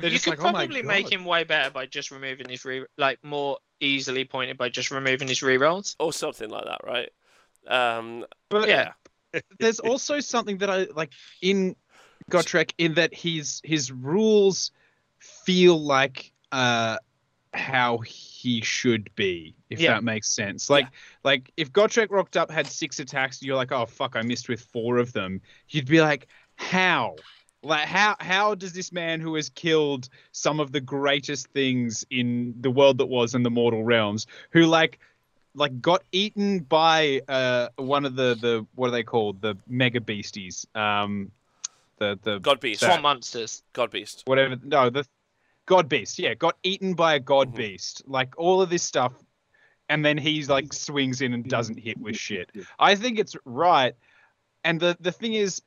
It, 0.01 0.03
you 0.03 0.09
just 0.11 0.25
could 0.25 0.31
like, 0.31 0.39
oh 0.39 0.51
probably 0.51 0.81
make 0.81 1.11
him 1.11 1.25
way 1.25 1.43
better 1.43 1.69
by 1.71 1.85
just 1.85 2.11
removing 2.11 2.49
his 2.49 2.63
re 2.65 2.85
like 2.97 3.19
more 3.23 3.57
easily 3.79 4.25
pointed 4.25 4.57
by 4.57 4.69
just 4.69 4.91
removing 4.91 5.27
his 5.27 5.39
rerolls. 5.39 5.95
or 5.99 6.13
something 6.13 6.49
like 6.49 6.65
that, 6.65 6.81
right? 6.85 7.09
Um, 7.67 8.25
But 8.49 8.69
Yeah. 8.69 8.91
there's 9.59 9.79
also 9.79 10.19
something 10.19 10.59
that 10.59 10.69
I 10.69 10.87
like 10.95 11.11
in 11.41 11.75
Gotrek 12.31 12.73
in 12.77 12.95
that 12.95 13.13
his 13.13 13.61
his 13.63 13.91
rules 13.91 14.71
feel 15.19 15.77
like 15.81 16.31
uh 16.51 16.97
how 17.55 17.97
he 17.99 18.61
should 18.61 19.09
be, 19.15 19.55
if 19.69 19.79
Yeah. 19.79 19.93
that 19.93 20.03
makes 20.03 20.29
sense. 20.29 20.69
Like 20.69 20.87
like 21.23 21.51
if 21.57 21.71
Gotrek 21.71 22.07
rocked 22.11 22.37
up 22.37 22.51
had 22.51 22.67
six 22.67 22.99
attacks, 22.99 23.41
you're 23.41 23.55
like, 23.55 23.71
oh 23.71 23.85
fuck, 23.85 24.15
I 24.15 24.21
missed 24.21 24.49
with 24.49 24.61
four 24.61 24.97
of 24.97 25.13
them. 25.13 25.41
You'd 25.69 25.87
be 25.87 26.01
like, 26.01 26.27
how? 26.55 27.15
Like 27.63 27.87
how 27.87 28.15
how 28.19 28.53
does 28.55 28.73
this 28.73 28.91
man 28.91 29.19
who 29.21 29.35
has 29.35 29.49
killed 29.49 30.09
some 30.31 30.59
of 30.59 30.71
the 30.71 30.81
greatest 30.81 31.47
things 31.47 32.05
in 32.11 32.53
the 32.59 32.69
world 32.69 32.99
that 32.99 33.07
was 33.07 33.33
in 33.33 33.43
the 33.43 33.49
mortal 33.49 33.83
realms, 33.83 34.27
who 34.51 34.65
like 34.65 34.99
like 35.55 35.81
got 35.81 36.03
eaten 36.11 36.59
by 36.59 37.21
uh 37.27 37.69
one 37.77 38.05
of 38.05 38.15
the 38.15 38.35
the 38.39 38.67
what 38.75 38.89
are 38.89 38.91
they 38.91 39.03
called 39.03 39.41
the 39.41 39.55
mega 39.67 40.01
beasties 40.01 40.67
um 40.75 41.31
the 41.97 42.19
the 42.23 42.39
God 42.39 42.59
Beast. 42.59 42.81
That- 42.81 42.87
Swamp 42.87 43.03
monsters. 43.03 43.63
God 43.73 43.89
Beast. 43.89 44.23
whatever 44.25 44.57
no 44.63 44.89
the 44.89 45.05
god 45.65 45.89
beast. 45.89 46.19
Yeah 46.19 46.33
got 46.35 46.57
eaten 46.63 46.93
by 46.93 47.15
a 47.15 47.19
god 47.19 47.53
Mhm. 47.53 47.55
beast. 47.57 48.03
Like 48.05 48.33
all 48.37 48.61
of 48.61 48.69
this 48.69 48.83
stuff. 48.83 49.13
And 49.87 50.03
then 50.03 50.17
he's 50.17 50.49
like 50.49 50.73
swings 50.73 51.21
in 51.21 51.33
and 51.33 51.47
doesn't 51.47 51.77
hit 51.77 51.97
with 51.99 52.15
shit. 52.17 52.49
I 52.79 52.95
think 52.95 53.19
it's 53.19 53.35
right. 53.45 53.93
And 54.63 54.79
the 54.79 54.97
the 54.99 55.11
thing 55.11 55.33
is 55.33 55.61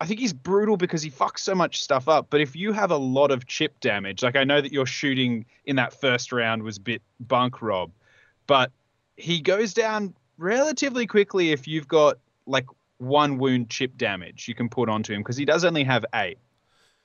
i 0.00 0.06
think 0.06 0.20
he's 0.20 0.32
brutal 0.32 0.76
because 0.76 1.02
he 1.02 1.10
fucks 1.10 1.40
so 1.40 1.54
much 1.56 1.82
stuff 1.82 2.08
up. 2.08 2.28
But 2.30 2.40
if 2.40 2.54
you 2.54 2.72
have 2.72 2.90
a 2.92 2.96
lot 2.96 3.30
of 3.30 3.46
chip 3.46 3.78
damage 3.80 4.22
like 4.22 4.36
i 4.36 4.44
know 4.44 4.60
that 4.60 4.72
your 4.72 4.86
shooting 4.86 5.44
in 5.64 5.76
that 5.76 5.92
first 5.92 6.30
round 6.32 6.62
was 6.62 6.76
a 6.76 6.80
bit 6.80 7.02
bunk 7.20 7.60
rob 7.60 7.90
but 8.46 8.70
he 9.16 9.40
goes 9.40 9.74
down 9.74 10.14
relatively 10.36 11.04
quickly 11.06 11.50
if 11.50 11.66
you've 11.66 11.88
got 11.88 12.16
like 12.46 12.66
one 12.98 13.38
wound 13.38 13.68
chip 13.70 13.96
damage 13.98 14.46
you 14.48 14.54
can 14.54 14.68
put 14.68 14.88
onto 14.88 15.12
him 15.12 15.20
because 15.20 15.36
he 15.36 15.44
does 15.44 15.64
only 15.64 15.82
have 15.84 16.04
eight. 16.14 16.38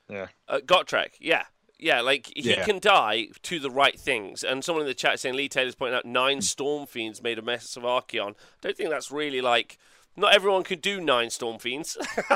Yeah. 0.09 0.27
Uh, 0.47 0.59
Gotrek, 0.59 1.13
yeah. 1.19 1.43
Yeah, 1.83 2.01
like 2.01 2.31
he 2.35 2.51
Yeah. 2.51 2.63
can 2.63 2.79
die 2.79 3.27
to 3.43 3.59
the 3.59 3.69
right 3.69 3.99
things. 3.99 4.43
And 4.43 4.63
someone 4.63 4.83
in 4.83 4.87
the 4.87 4.93
chat 4.93 5.19
saying 5.19 5.35
Lee 5.35 5.49
Taylor's 5.49 5.75
pointing 5.75 5.97
out 5.97 6.05
nine 6.05 6.37
hmm. 6.37 6.41
Storm 6.41 6.85
Fiends 6.87 7.21
made 7.21 7.37
a 7.37 7.41
mess 7.41 7.75
of 7.75 7.83
Archaon. 7.83 8.35
Don't 8.61 8.75
think 8.77 8.89
that's 8.89 9.11
really 9.11 9.41
like. 9.41 9.77
Not 10.15 10.33
everyone 10.35 10.63
could 10.63 10.81
do 10.81 11.01
nine 11.01 11.29
Storm 11.29 11.57
Fiends. 11.59 11.97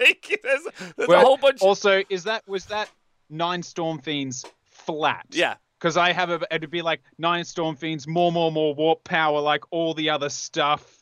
like, 0.00 0.40
there's 0.42 0.66
there's 0.96 1.08
Well, 1.08 1.20
a 1.20 1.24
whole 1.24 1.36
bunch. 1.36 1.60
Also, 1.60 2.02
is 2.08 2.24
that 2.24 2.46
was 2.48 2.64
that 2.66 2.90
nine 3.30 3.62
storm 3.62 3.98
fiends 4.00 4.44
flat? 4.64 5.26
yeah, 5.30 5.54
Because 5.78 5.96
I 5.96 6.12
have 6.12 6.30
a 6.30 6.40
it'd 6.50 6.70
be 6.70 6.82
like 6.82 7.02
nine 7.18 7.44
storm 7.44 7.76
fiends, 7.76 8.06
more, 8.08 8.32
more, 8.32 8.50
more 8.50 8.74
warp 8.74 9.04
power, 9.04 9.40
like 9.40 9.64
all 9.70 9.94
the 9.94 10.10
other 10.10 10.28
stuff. 10.28 10.98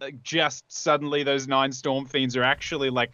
Like 0.00 0.22
just 0.22 0.64
suddenly, 0.70 1.22
those 1.22 1.46
nine 1.46 1.72
storm 1.72 2.06
fiends 2.06 2.36
are 2.36 2.42
actually 2.42 2.90
like 2.90 3.12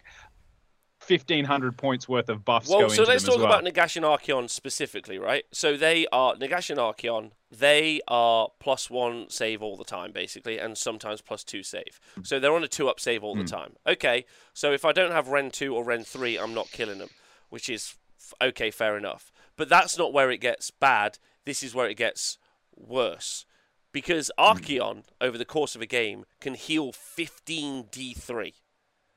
fifteen 1.11 1.43
hundred 1.43 1.75
points 1.75 2.07
worth 2.07 2.29
of 2.29 2.45
buffs 2.45 2.69
Well, 2.69 2.89
so 2.89 3.03
let's 3.03 3.25
talk 3.25 3.39
well. 3.39 3.47
about 3.47 3.65
Nagash 3.65 3.97
and 3.97 4.05
Archaon 4.05 4.49
specifically, 4.49 5.19
right? 5.19 5.43
So 5.51 5.75
they 5.75 6.07
are 6.13 6.35
Nagash 6.35 6.69
and 6.69 6.79
Archaon. 6.79 7.31
They 7.51 7.99
are 8.07 8.47
plus 8.61 8.89
one 8.89 9.29
save 9.29 9.61
all 9.61 9.75
the 9.75 9.83
time, 9.83 10.13
basically, 10.13 10.57
and 10.57 10.77
sometimes 10.77 11.19
plus 11.19 11.43
two 11.43 11.63
save. 11.63 11.99
So 12.23 12.39
they're 12.39 12.53
on 12.53 12.63
a 12.63 12.69
two 12.69 12.87
up 12.87 13.01
save 13.01 13.25
all 13.25 13.35
the 13.35 13.41
hmm. 13.41 13.47
time. 13.47 13.73
Okay, 13.85 14.23
so 14.53 14.71
if 14.71 14.85
I 14.85 14.93
don't 14.93 15.11
have 15.11 15.27
Rend 15.27 15.51
two 15.51 15.75
or 15.75 15.83
Rend 15.83 16.07
three, 16.07 16.37
I'm 16.39 16.53
not 16.53 16.71
killing 16.71 16.99
them, 16.99 17.09
which 17.49 17.67
is 17.67 17.95
f- 18.17 18.47
okay, 18.49 18.71
fair 18.71 18.97
enough. 18.97 19.33
But 19.57 19.67
that's 19.67 19.97
not 19.97 20.13
where 20.13 20.31
it 20.31 20.37
gets 20.37 20.71
bad. 20.71 21.19
This 21.43 21.61
is 21.61 21.75
where 21.75 21.89
it 21.89 21.97
gets 21.97 22.37
worse. 22.73 23.45
Because 23.91 24.31
hmm. 24.39 24.45
Archaon, 24.45 25.03
over 25.19 25.37
the 25.37 25.43
course 25.43 25.75
of 25.75 25.81
a 25.81 25.85
game, 25.85 26.23
can 26.39 26.53
heal 26.53 26.93
15 26.93 27.83
D3. 27.91 28.53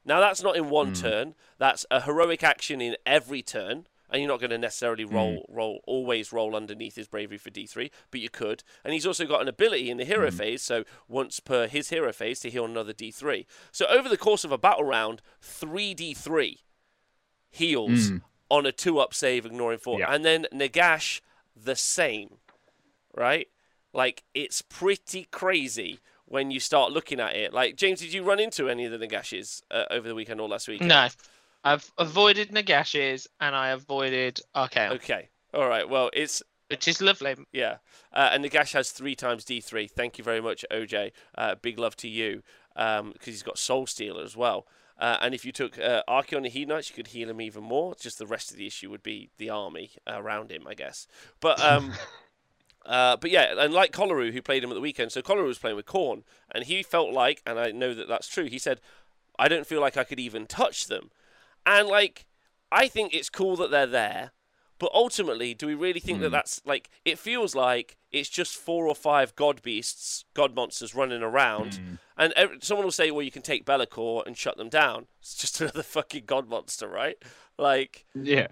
Now, 0.05 0.21
that's 0.21 0.43
not 0.43 0.57
in 0.57 0.69
one 0.69 0.89
hmm. 0.89 0.95
turn. 0.95 1.35
That's 1.59 1.87
a 1.91 2.03
heroic 2.03 2.43
action 2.43 2.81
in 2.81 2.97
every 3.07 3.43
turn. 3.43 3.87
And 4.11 4.23
you're 4.23 4.31
not 4.31 4.39
going 4.39 4.51
to 4.51 4.59
necessarily 4.59 5.05
hmm. 5.05 5.15
roll, 5.15 5.47
roll, 5.49 5.81
always 5.87 6.33
roll 6.33 6.55
underneath 6.55 6.95
his 6.95 7.09
bravery 7.09 7.39
for 7.39 7.51
D3, 7.51 7.91
but 8.11 8.21
you 8.21 8.31
could. 8.31 8.63
And 8.85 8.93
he's 8.93 9.07
also 9.07 9.27
got 9.27 9.43
an 9.43 9.49
ability 9.49 9.91
in 9.91 9.97
the 9.97 10.05
hero 10.05 10.31
hmm. 10.31 10.37
phase, 10.37 10.63
so 10.63 10.85
once 11.09 11.41
per 11.41 11.67
his 11.67 11.91
hero 11.91 12.13
phase 12.13 12.41
to 12.41 12.51
heal 12.51 12.65
another 12.65 12.93
D3. 12.93 13.47
So 13.73 13.87
over 13.87 14.09
the 14.09 14.19
course 14.19 14.45
of 14.45 14.53
a 14.53 14.59
battle 14.59 14.85
round, 14.85 15.23
3 15.41 15.95
D3 15.95 16.59
heals 17.51 18.13
on 18.51 18.67
a 18.67 18.73
two 18.73 18.99
up 18.99 19.15
save, 19.15 19.47
ignoring 19.47 19.79
four. 19.79 19.99
Yeah. 19.99 20.13
And 20.13 20.25
then 20.25 20.47
Nagash, 20.53 21.21
the 21.57 21.77
same, 21.77 22.37
right? 23.15 23.49
Like, 23.93 24.25
it's 24.35 24.63
pretty 24.63 25.29
crazy 25.31 26.01
when 26.27 26.51
you 26.51 26.61
start 26.61 26.93
looking 26.93 27.21
at 27.21 27.35
it. 27.37 27.53
Like, 27.53 27.77
James, 27.77 28.01
did 28.01 28.13
you 28.13 28.23
run 28.23 28.41
into 28.41 28.69
any 28.69 28.85
of 28.85 28.93
the 28.93 28.99
Nagashes 28.99 29.63
uh, 29.71 29.85
over 29.91 30.09
the 30.09 30.15
weekend 30.15 30.41
or 30.41 30.49
last 30.49 30.69
week? 30.69 30.81
No, 30.81 31.09
I've 31.63 31.91
avoided 31.99 32.51
Nagashes 32.51 33.27
and 33.41 33.55
I 33.55 33.71
avoided 33.71 34.41
Archaon, 34.55 34.93
Okay. 34.93 35.29
All 35.53 35.69
right. 35.69 35.89
Well, 35.89 36.11
it's 36.13 36.43
which 36.69 36.89
is 36.89 37.01
lovely. 37.01 37.37
Yeah, 37.53 37.77
uh, 38.13 38.31
and 38.33 38.45
Nagash 38.45 38.73
has 38.73 38.91
three 38.91 39.15
times 39.15 39.45
D3. 39.45 39.91
Thank 39.91 40.19
you 40.19 40.25
very 40.25 40.41
much, 40.41 40.65
OJ. 40.73 41.13
Uh, 41.37 41.55
big 41.61 41.79
love 41.79 41.97
to 41.99 42.09
you 42.09 42.43
because 42.75 43.13
he's 43.25 43.43
got 43.43 43.59
Soul 43.59 43.87
Stealer 43.87 44.23
as 44.25 44.37
well. 44.37 44.67
Uh, 44.99 45.19
and 45.21 45.35
if 45.35 45.45
you 45.45 45.53
took 45.53 45.79
uh, 45.79 46.03
Archaon 46.09 46.39
and 46.39 46.47
Heat 46.47 46.69
Knights, 46.69 46.89
you 46.89 46.95
could 46.97 47.09
heal 47.09 47.29
him 47.29 47.41
even 47.41 47.65
more. 47.65 47.95
Just 47.95 48.19
the 48.19 48.27
rest 48.27 48.51
of 48.51 48.57
the 48.57 48.67
issue 48.67 48.91
would 48.91 49.03
be 49.03 49.31
the 49.39 49.51
army 49.51 49.91
around 50.07 50.51
him, 50.51 50.67
I 50.69 50.75
guess. 50.75 51.07
But 51.41 51.61
um, 51.61 51.93
uh, 52.87 53.17
but 53.17 53.31
yeah, 53.31 53.55
and 53.59 53.73
like 53.73 53.93
Coloru, 53.93 54.33
who 54.33 54.43
played 54.43 54.63
him 54.63 54.71
at 54.71 54.75
the 54.75 54.81
weekend. 54.81 55.13
So 55.13 55.23
Coloru 55.23 55.47
was 55.47 55.59
playing 55.59 55.77
with 55.77 55.87
Khorne, 55.87 56.23
and 56.55 56.65
he 56.65 56.83
felt 56.83 57.13
like, 57.13 57.43
and 57.47 57.59
I 57.59 57.71
know 57.71 57.95
that 57.95 58.09
that's 58.09 58.29
true. 58.29 58.45
He 58.45 58.59
said, 58.59 58.81
"I 59.39 59.49
don't 59.49 59.67
feel 59.67 59.81
like 59.81 59.97
I 59.97 60.05
could 60.05 60.21
even 60.21 60.47
touch 60.47 60.87
them," 60.87 61.11
and 61.65 61.89
like 61.89 62.27
I 62.71 62.89
think 62.89 63.15
it's 63.15 63.31
cool 63.31 63.57
that 63.57 63.71
they're 63.71 63.87
there. 63.87 64.33
But 64.81 64.91
ultimately, 64.93 65.55
do 65.55 65.69
we 65.69 65.75
really 65.75 66.01
think 66.01 66.21
that 66.21 66.31
that's 66.33 66.61
like? 66.67 66.91
It 67.05 67.19
feels 67.19 67.55
like 67.55 67.97
it's 68.11 68.29
just 68.29 68.57
four 68.57 68.87
or 68.89 68.95
five 68.95 69.35
god 69.37 69.63
beasts, 69.63 70.25
god 70.35 70.55
monsters 70.55 70.95
running 70.97 71.23
around, 71.23 71.81
and 72.19 72.33
ev- 72.35 72.59
someone 72.61 72.85
will 72.85 72.91
say, 72.93 73.11
"Well, 73.11 73.23
you 73.23 73.31
can 73.31 73.41
take 73.43 73.65
Be'lakor 73.65 74.27
and 74.27 74.37
shut 74.37 74.57
them 74.57 74.69
down." 74.69 75.07
It's 75.21 75.37
just 75.37 75.61
another 75.61 75.85
fucking 75.85 76.25
god 76.27 76.49
monster, 76.49 76.89
right? 76.89 77.17
Like, 77.57 78.05
Yeah. 78.15 78.49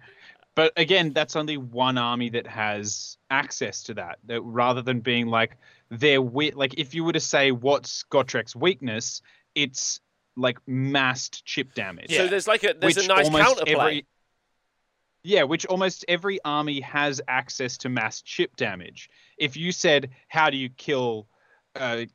But 0.54 0.72
again, 0.76 1.12
that's 1.12 1.34
only 1.36 1.56
one 1.56 1.96
army 1.96 2.28
that 2.30 2.46
has 2.46 3.16
access 3.30 3.82
to 3.84 3.94
that. 3.94 4.18
that 4.26 4.42
rather 4.42 4.82
than 4.82 5.00
being 5.00 5.26
like 5.26 5.56
their 5.90 6.20
we- 6.20 6.50
like 6.50 6.74
if 6.78 6.94
you 6.94 7.04
were 7.04 7.12
to 7.12 7.20
say 7.20 7.52
what's 7.52 8.04
Gotrek's 8.04 8.54
weakness, 8.54 9.22
it's 9.54 10.00
like 10.36 10.58
massed 10.66 11.44
chip 11.44 11.74
damage. 11.74 12.10
Yeah. 12.10 12.18
so 12.18 12.28
there's 12.28 12.46
like 12.48 12.64
a 12.64 12.74
there's 12.78 12.96
a 12.98 13.06
nice 13.06 13.28
counterplay. 13.28 13.66
every- 13.76 14.06
yeah, 15.24 15.44
which 15.44 15.64
almost 15.66 16.04
every 16.08 16.40
army 16.44 16.80
has 16.80 17.20
access 17.28 17.76
to 17.78 17.88
mass 17.88 18.22
chip 18.22 18.56
damage. 18.56 19.08
If 19.38 19.56
you 19.56 19.70
said, 19.70 20.10
"How 20.28 20.50
do 20.50 20.56
you 20.56 20.68
kill 20.68 21.28
uh, 21.76 22.06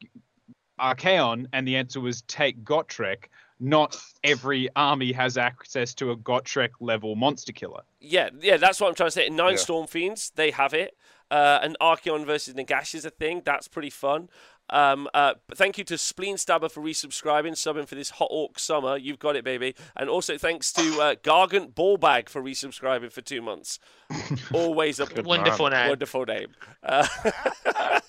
Archaon?" 0.80 1.48
and 1.54 1.68
the 1.68 1.78
answer 1.78 2.02
was 2.02 2.22
take 2.24 2.64
Gotrek, 2.64 3.30
not 3.60 3.98
every 4.24 4.70
army 4.76 5.12
has 5.12 5.38
access 5.38 5.94
to 5.96 6.12
a 6.12 6.16
Gotrek 6.18 6.72
level 6.80 7.16
monster 7.16 7.52
killer. 7.52 7.82
Yeah, 8.00 8.30
yeah, 8.42 8.58
that's 8.58 8.80
what 8.80 8.88
I'm 8.90 8.96
trying 8.96 9.08
to 9.08 9.12
say. 9.12 9.28
In 9.28 9.36
Nine 9.36 9.52
Yeah. 9.52 9.58
Storm 9.58 9.88
Fiends, 9.88 10.32
they 10.36 10.52
have 10.52 10.74
it. 10.74 10.96
Uh, 11.30 11.60
and 11.62 11.76
Archaon 11.82 12.26
versus 12.26 12.54
Nagash 12.54 12.96
is 12.96 13.04
a 13.04 13.10
thing. 13.10 13.42
That's 13.44 13.68
pretty 13.68 13.90
fun. 13.90 14.30
Um, 14.70 15.08
uh, 15.14 15.34
thank 15.56 15.78
you 15.78 15.84
to 15.86 15.98
Spleen 15.98 16.38
Stabber 16.38 16.68
for 16.70 16.82
resubscribing, 16.82 17.54
subbing 17.54 17.88
for 17.88 17.96
this 17.96 18.12
hot 18.12 18.28
orc 18.32 18.60
summer. 18.60 18.98
You've 18.98 19.20
got 19.20 19.36
it, 19.36 19.44
baby. 19.44 19.76
And 19.96 20.10
also 20.10 20.38
thanks 20.38 20.72
to 20.74 20.82
uh, 21.02 21.16
Gargant 21.16 21.74
Ballbag 21.74 22.28
for 22.30 22.42
resubscribing 22.42 23.12
for 23.12 23.22
two 23.22 23.42
months. 23.42 23.80
Always 24.54 25.00
a 25.00 25.06
Good 25.06 25.26
Wonderful 25.26 25.70
name. 25.70 25.90
wonderful 25.90 26.26
name. 26.26 26.48
Uh, 26.84 27.08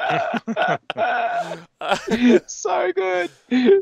so 2.46 2.92
good, 2.92 3.30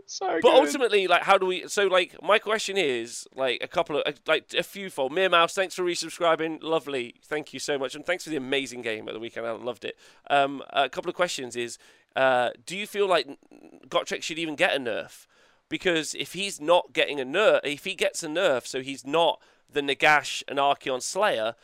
so 0.06 0.26
But 0.26 0.42
good. 0.42 0.54
ultimately, 0.54 1.06
like, 1.06 1.22
how 1.22 1.38
do 1.38 1.46
we? 1.46 1.66
So, 1.68 1.86
like, 1.86 2.20
my 2.22 2.38
question 2.38 2.76
is, 2.76 3.26
like, 3.34 3.62
a 3.62 3.68
couple 3.68 4.00
of, 4.00 4.14
like, 4.26 4.52
a 4.56 4.62
few 4.62 4.90
fold. 4.90 5.12
Mere 5.12 5.28
Mouse, 5.28 5.54
thanks 5.54 5.74
for 5.74 5.82
resubscribing. 5.82 6.62
Lovely, 6.62 7.14
thank 7.24 7.52
you 7.52 7.60
so 7.60 7.78
much, 7.78 7.94
and 7.94 8.04
thanks 8.04 8.24
for 8.24 8.30
the 8.30 8.36
amazing 8.36 8.82
game 8.82 9.08
at 9.08 9.14
the 9.14 9.20
weekend. 9.20 9.46
I 9.46 9.52
loved 9.52 9.84
it. 9.84 9.96
Um, 10.30 10.62
a 10.70 10.88
couple 10.88 11.08
of 11.08 11.16
questions 11.16 11.56
is, 11.56 11.78
uh, 12.16 12.50
do 12.66 12.76
you 12.76 12.86
feel 12.86 13.08
like 13.08 13.26
Gotrek 13.88 14.22
should 14.22 14.38
even 14.38 14.56
get 14.56 14.74
a 14.74 14.78
nerf? 14.78 15.26
Because 15.68 16.14
if 16.14 16.32
he's 16.32 16.60
not 16.60 16.92
getting 16.92 17.20
a 17.20 17.26
nerf, 17.26 17.60
if 17.62 17.84
he 17.84 17.94
gets 17.94 18.22
a 18.22 18.28
nerf, 18.28 18.66
so 18.66 18.80
he's 18.80 19.06
not 19.06 19.40
the 19.70 19.82
Nagash 19.82 20.42
and 20.48 20.58
Archaon 20.58 21.02
Slayer, 21.02 21.54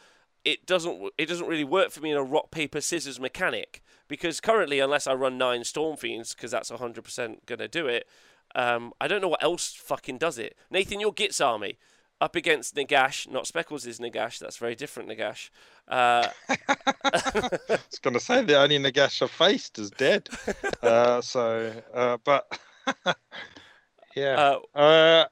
it 0.44 0.66
doesn't 0.66 1.12
it 1.18 1.26
doesn't 1.26 1.46
really 1.46 1.64
work 1.64 1.90
for 1.90 2.00
me 2.00 2.10
in 2.10 2.16
a 2.16 2.22
rock 2.22 2.50
paper 2.50 2.80
scissors 2.80 3.20
mechanic. 3.20 3.82
Because 4.06 4.40
currently 4.40 4.80
unless 4.80 5.06
I 5.06 5.14
run 5.14 5.38
nine 5.38 5.64
Storm 5.64 5.96
Fiends 5.96 6.34
because 6.34 6.50
that's 6.50 6.70
100% 6.70 7.46
gonna 7.46 7.68
do 7.68 7.86
it 7.86 8.06
um, 8.54 8.92
I 9.00 9.08
don't 9.08 9.20
know 9.20 9.28
what 9.28 9.42
else 9.42 9.74
fucking 9.74 10.18
does 10.18 10.38
it. 10.38 10.56
Nathan 10.70 11.00
your 11.00 11.12
Gits 11.12 11.40
army. 11.40 11.78
Up 12.20 12.36
against 12.36 12.76
Nagash 12.76 13.28
not 13.28 13.46
Speckles 13.46 13.86
is 13.86 13.98
Nagash 13.98 14.38
that's 14.38 14.56
very 14.56 14.76
different 14.76 15.10
Nagash. 15.10 15.50
Uh, 15.88 16.28
I 16.48 17.58
was 17.68 17.98
going 18.00 18.14
to 18.14 18.20
say 18.20 18.42
the 18.42 18.56
only 18.56 18.78
Nagash 18.78 19.20
I 19.20 19.26
faced 19.26 19.78
is 19.78 19.90
dead. 19.90 20.28
Uh, 20.82 21.22
so, 21.22 21.72
uh, 21.94 22.18
but 22.24 22.58
yeah, 24.14 24.58
uh, 24.74 24.78
uh, 24.78 25.24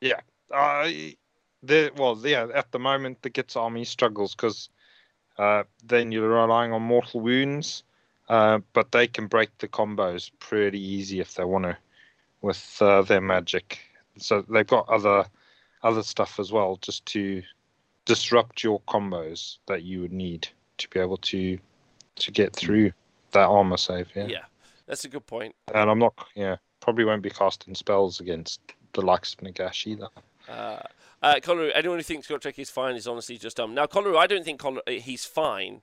yeah. 0.00 0.20
I 0.52 1.16
the 1.62 1.90
well, 1.96 2.18
yeah. 2.22 2.46
At 2.54 2.72
the 2.72 2.78
moment, 2.78 3.22
the 3.22 3.30
Gits 3.30 3.56
army 3.56 3.84
struggles 3.84 4.34
because 4.34 4.68
uh, 5.38 5.64
then 5.84 6.12
you're 6.12 6.28
relying 6.28 6.72
on 6.72 6.82
mortal 6.82 7.20
wounds, 7.20 7.82
uh, 8.28 8.60
but 8.72 8.92
they 8.92 9.06
can 9.06 9.26
break 9.26 9.56
the 9.58 9.68
combos 9.68 10.30
pretty 10.38 10.80
easy 10.80 11.20
if 11.20 11.34
they 11.34 11.44
want 11.44 11.64
to 11.64 11.76
with 12.42 12.78
uh, 12.80 13.02
their 13.02 13.20
magic. 13.20 13.78
So 14.18 14.42
they've 14.42 14.66
got 14.66 14.88
other 14.88 15.26
other 15.82 16.02
stuff 16.02 16.40
as 16.40 16.52
well, 16.52 16.78
just 16.80 17.06
to 17.06 17.42
disrupt 18.04 18.62
your 18.62 18.80
combos 18.82 19.58
that 19.66 19.82
you 19.82 20.00
would 20.00 20.12
need 20.12 20.48
to 20.78 20.88
be 20.88 21.00
able 21.00 21.18
to 21.18 21.58
to 22.16 22.30
get 22.30 22.54
through 22.54 22.92
that 23.32 23.46
armor 23.46 23.76
save. 23.76 24.08
Yeah. 24.14 24.26
yeah 24.26 24.44
that's 24.86 25.04
a 25.04 25.08
good 25.08 25.26
point. 25.26 25.54
point 25.66 25.76
And 25.78 25.90
I'm 25.90 25.98
not, 25.98 26.14
yeah, 26.34 26.56
probably 26.80 27.04
won't 27.04 27.22
be 27.22 27.30
casting 27.30 27.74
spells 27.74 28.20
against 28.20 28.60
the 28.92 29.02
likes 29.02 29.34
of 29.34 29.40
Nagash 29.40 29.86
either. 29.86 30.08
Uh, 31.22 31.40
anyone 31.74 31.98
who 31.98 32.02
thinks 32.02 32.28
Gotrek 32.28 32.58
is 32.58 32.70
fine 32.70 32.94
is 32.94 33.08
honestly 33.08 33.38
just 33.38 33.56
dumb. 33.56 33.74
Now, 33.74 33.86
Conru, 33.86 34.16
I 34.16 34.26
don't 34.26 34.44
think 34.44 34.64
uh, 34.64 34.78
he's 34.86 35.24
fine, 35.24 35.82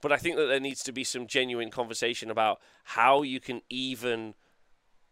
but 0.00 0.12
I 0.12 0.16
think 0.16 0.36
that 0.36 0.46
there 0.46 0.60
needs 0.60 0.82
to 0.84 0.92
be 0.92 1.04
some 1.04 1.26
genuine 1.26 1.70
conversation 1.70 2.30
about 2.30 2.60
how 2.84 3.22
you 3.22 3.40
can 3.40 3.62
even. 3.70 4.34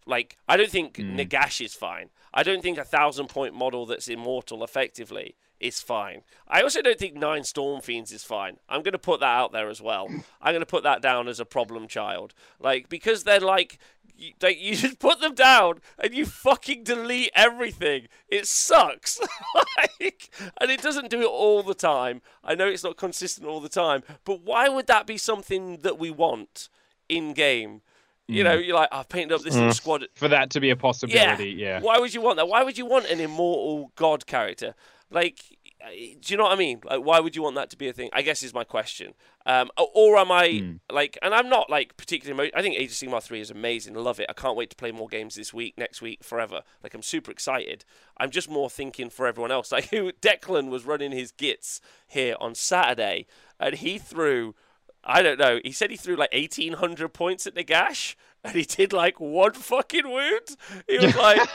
Like, 0.06 0.38
I 0.48 0.56
don't 0.56 0.70
think 0.70 0.96
Nagash 0.96 1.64
is 1.64 1.74
fine. 1.74 2.10
I 2.34 2.42
don't 2.42 2.62
think 2.62 2.78
a 2.78 2.84
thousand 2.84 3.28
point 3.28 3.54
model 3.54 3.86
that's 3.86 4.08
immortal 4.08 4.64
effectively 4.64 5.36
is 5.60 5.80
fine. 5.80 6.22
I 6.48 6.62
also 6.62 6.80
don't 6.80 6.98
think 6.98 7.14
nine 7.14 7.44
Storm 7.44 7.80
Fiends 7.82 8.10
is 8.10 8.24
fine. 8.24 8.56
I'm 8.68 8.82
going 8.82 8.92
to 8.92 8.98
put 8.98 9.20
that 9.20 9.26
out 9.26 9.52
there 9.52 9.68
as 9.68 9.80
well. 9.80 10.08
I'm 10.40 10.52
going 10.52 10.60
to 10.60 10.66
put 10.66 10.84
that 10.84 11.02
down 11.02 11.28
as 11.28 11.38
a 11.38 11.44
problem 11.44 11.86
child. 11.86 12.32
Like, 12.58 12.88
because 12.88 13.24
they're 13.24 13.40
like, 13.40 13.78
you, 14.20 14.32
like 14.42 14.60
you 14.60 14.74
just 14.76 14.98
put 14.98 15.20
them 15.20 15.34
down 15.34 15.80
and 15.98 16.14
you 16.14 16.26
fucking 16.26 16.84
delete 16.84 17.30
everything. 17.34 18.06
It 18.28 18.46
sucks. 18.46 19.20
like, 20.00 20.30
and 20.60 20.70
it 20.70 20.82
doesn't 20.82 21.10
do 21.10 21.20
it 21.22 21.26
all 21.26 21.62
the 21.62 21.74
time. 21.74 22.22
I 22.44 22.54
know 22.54 22.66
it's 22.66 22.84
not 22.84 22.96
consistent 22.96 23.46
all 23.46 23.60
the 23.60 23.68
time, 23.68 24.02
but 24.24 24.42
why 24.42 24.68
would 24.68 24.86
that 24.88 25.06
be 25.06 25.16
something 25.18 25.78
that 25.78 25.98
we 25.98 26.10
want 26.10 26.68
in 27.08 27.32
game? 27.32 27.82
You 28.28 28.44
know, 28.44 28.54
you're 28.54 28.76
like, 28.76 28.90
I've 28.92 29.08
painted 29.08 29.34
up 29.34 29.42
this 29.42 29.56
Mm. 29.56 29.74
squad. 29.74 30.06
for 30.14 30.28
that 30.28 30.50
to 30.50 30.60
be 30.60 30.70
a 30.70 30.76
possibility, 30.76 31.50
yeah. 31.50 31.80
Why 31.80 31.98
would 31.98 32.14
you 32.14 32.20
want 32.20 32.36
that? 32.36 32.46
Why 32.46 32.62
would 32.62 32.78
you 32.78 32.86
want 32.86 33.06
an 33.06 33.18
immortal 33.18 33.90
god 33.96 34.24
character? 34.26 34.76
Like, 35.10 35.40
do 35.88 36.32
you 36.32 36.36
know 36.36 36.44
what 36.44 36.52
I 36.52 36.56
mean? 36.56 36.80
Like, 36.84 37.00
why 37.04 37.20
would 37.20 37.34
you 37.34 37.42
want 37.42 37.56
that 37.56 37.70
to 37.70 37.76
be 37.76 37.88
a 37.88 37.92
thing? 37.92 38.10
I 38.12 38.22
guess 38.22 38.42
is 38.42 38.52
my 38.54 38.64
question. 38.64 39.14
Um, 39.46 39.70
or- 39.76 40.18
am 40.18 40.30
I 40.30 40.48
Hmm. 40.58 40.76
like? 40.94 41.18
And 41.22 41.34
I'm 41.34 41.48
not 41.48 41.70
like 41.70 41.96
particularly. 41.96 42.50
I 42.54 42.60
think 42.62 42.76
Age 42.76 42.90
of 42.90 42.94
Sigmar 42.96 43.22
three 43.22 43.40
is 43.40 43.50
amazing. 43.50 43.96
I 43.96 44.00
love 44.00 44.20
it. 44.20 44.26
I 44.28 44.34
can't 44.34 44.56
wait 44.56 44.70
to 44.70 44.76
play 44.76 44.92
more 44.92 45.08
games 45.08 45.34
this 45.36 45.54
week, 45.54 45.78
next 45.78 46.02
week, 46.02 46.22
forever. 46.22 46.62
Like, 46.82 46.92
I'm 46.94 47.02
super 47.02 47.30
excited. 47.30 47.84
I'm 48.18 48.30
just 48.30 48.50
more 48.50 48.68
thinking 48.68 49.08
for 49.10 49.26
everyone 49.26 49.50
else. 49.50 49.72
Like, 49.72 49.88
who 49.90 50.12
Declan 50.12 50.68
was 50.68 50.84
running 50.84 51.12
his 51.12 51.32
gits 51.32 51.80
here 52.06 52.36
on 52.40 52.54
Saturday, 52.54 53.26
and 53.58 53.76
he 53.76 53.98
threw. 53.98 54.54
I 55.02 55.22
don't 55.22 55.38
know. 55.38 55.60
He 55.64 55.72
said 55.72 55.90
he 55.90 55.96
threw 55.96 56.14
like 56.14 56.30
1,800 56.34 57.08
points 57.14 57.46
at 57.46 57.54
Nagash, 57.54 58.16
and 58.44 58.54
he 58.54 58.62
did 58.62 58.92
like 58.92 59.20
one 59.20 59.52
fucking 59.52 60.08
wound. 60.08 60.56
He 60.88 60.98
was 60.98 61.16
like, 61.16 61.48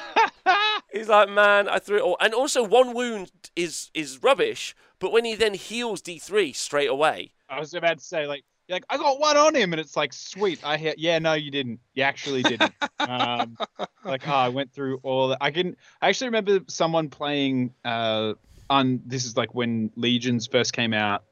he's 0.94 1.10
like, 1.10 1.30
man, 1.30 1.68
I 1.68 1.80
threw 1.80 1.98
it 1.98 2.02
all. 2.02 2.18
And 2.20 2.34
also, 2.34 2.64
one 2.64 2.94
wound 2.94 3.32
is 3.56 3.90
is 3.94 4.22
rubbish, 4.22 4.76
but 4.99 5.12
when 5.12 5.26
he 5.26 5.36
then 5.36 5.53
heals 5.53 6.02
D3 6.02 6.56
straight 6.56 6.90
away, 6.90 7.32
I 7.49 7.60
was 7.60 7.74
about 7.74 7.99
to 7.99 8.03
say, 8.03 8.28
like, 8.28 8.44
you're 8.68 8.76
like 8.76 8.86
I 8.90 8.98
got 8.98 9.20
one 9.20 9.38
on 9.38 9.56
him, 9.56 9.74
and 9.74 9.80
it's 9.80 9.95
like, 9.95 10.14
sweet. 10.14 10.60
I 10.64 10.78
hear, 10.78 10.94
yeah, 10.98 11.20
no, 11.20 11.34
you 11.34 11.52
didn't. 11.52 11.80
You 11.94 12.03
actually 12.03 12.44
didn't. 12.44 12.74
um, 12.99 13.57
like, 14.03 14.28
oh, 14.28 14.34
I 14.34 14.49
went 14.49 14.72
through 14.74 14.99
all 15.03 15.30
that. 15.30 15.38
I 15.41 15.52
can. 15.52 15.76
I 16.02 16.10
actually 16.10 16.28
remember 16.28 16.60
someone 16.68 17.10
playing. 17.10 17.74
Uh, 17.84 18.34
on 18.70 19.02
this 19.06 19.26
is 19.26 19.38
like 19.38 19.53
when 19.53 19.91
Legions 19.95 20.48
first 20.48 20.74
came 20.74 20.94
out, 20.94 21.24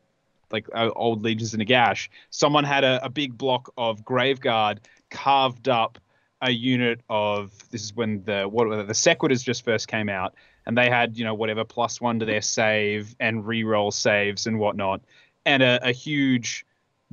like 0.51 0.67
uh, 0.73 0.89
old 0.95 1.23
Legions 1.23 1.53
in 1.53 1.59
Nagash. 1.59 2.09
Someone 2.29 2.63
had 2.63 2.83
a, 2.83 3.03
a 3.03 3.09
big 3.09 3.37
block 3.37 3.73
of 3.77 4.05
Graveguard 4.05 4.79
carved 5.13 5.69
up 5.69 5.99
a 6.41 6.51
unit 6.51 6.99
of. 7.09 7.51
This 7.69 7.83
is 7.83 7.95
when 7.95 8.23
the 8.25 8.43
what 8.43 8.87
the 8.87 8.93
Sequitors 8.93 9.41
just 9.41 9.63
first 9.63 9.87
came 9.87 10.09
out, 10.09 10.35
and 10.65 10.77
they 10.77 10.89
had 10.89 11.17
you 11.17 11.23
know 11.23 11.33
whatever 11.33 11.63
plus 11.63 12.01
one 12.01 12.19
to 12.19 12.25
their 12.25 12.41
save 12.41 13.15
and 13.21 13.45
reroll 13.45 13.93
saves 13.93 14.45
and 14.45 14.59
whatnot, 14.59 15.01
and 15.45 15.63
a, 15.63 15.79
a 15.87 15.91
huge 15.93 16.65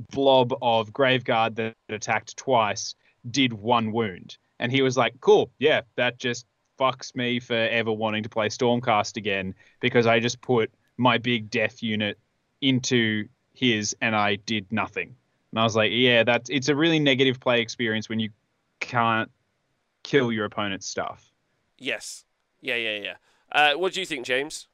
blob 0.09 0.53
of 0.61 0.91
Graveguard 0.91 1.55
that 1.55 1.75
attacked 1.89 2.35
twice 2.35 2.95
did 3.29 3.53
one 3.53 3.91
wound. 3.91 4.37
And 4.59 4.71
he 4.71 4.81
was 4.81 4.97
like, 4.97 5.19
cool, 5.21 5.51
yeah, 5.59 5.81
that 5.95 6.17
just 6.17 6.45
fucks 6.79 7.15
me 7.15 7.39
for 7.39 7.55
ever 7.55 7.91
wanting 7.91 8.23
to 8.23 8.29
play 8.29 8.49
Stormcast 8.49 9.17
again 9.17 9.53
because 9.79 10.07
I 10.07 10.19
just 10.19 10.41
put 10.41 10.71
my 10.97 11.17
big 11.17 11.49
death 11.49 11.83
unit 11.83 12.17
into 12.61 13.27
his 13.53 13.95
and 14.01 14.15
I 14.15 14.35
did 14.35 14.71
nothing. 14.71 15.15
And 15.51 15.59
I 15.59 15.63
was 15.63 15.75
like, 15.75 15.91
yeah, 15.93 16.23
that's 16.23 16.49
it's 16.49 16.69
a 16.69 16.75
really 16.75 16.99
negative 16.99 17.39
play 17.39 17.61
experience 17.61 18.07
when 18.09 18.19
you 18.19 18.29
can't 18.79 19.29
kill 20.03 20.31
your 20.31 20.45
opponent's 20.45 20.87
stuff. 20.87 21.31
yes, 21.77 22.25
yeah, 22.61 22.75
yeah, 22.75 22.97
yeah. 22.97 23.15
Uh, 23.51 23.73
what 23.73 23.93
do 23.93 23.99
you 23.99 24.05
think, 24.05 24.25
James? 24.25 24.67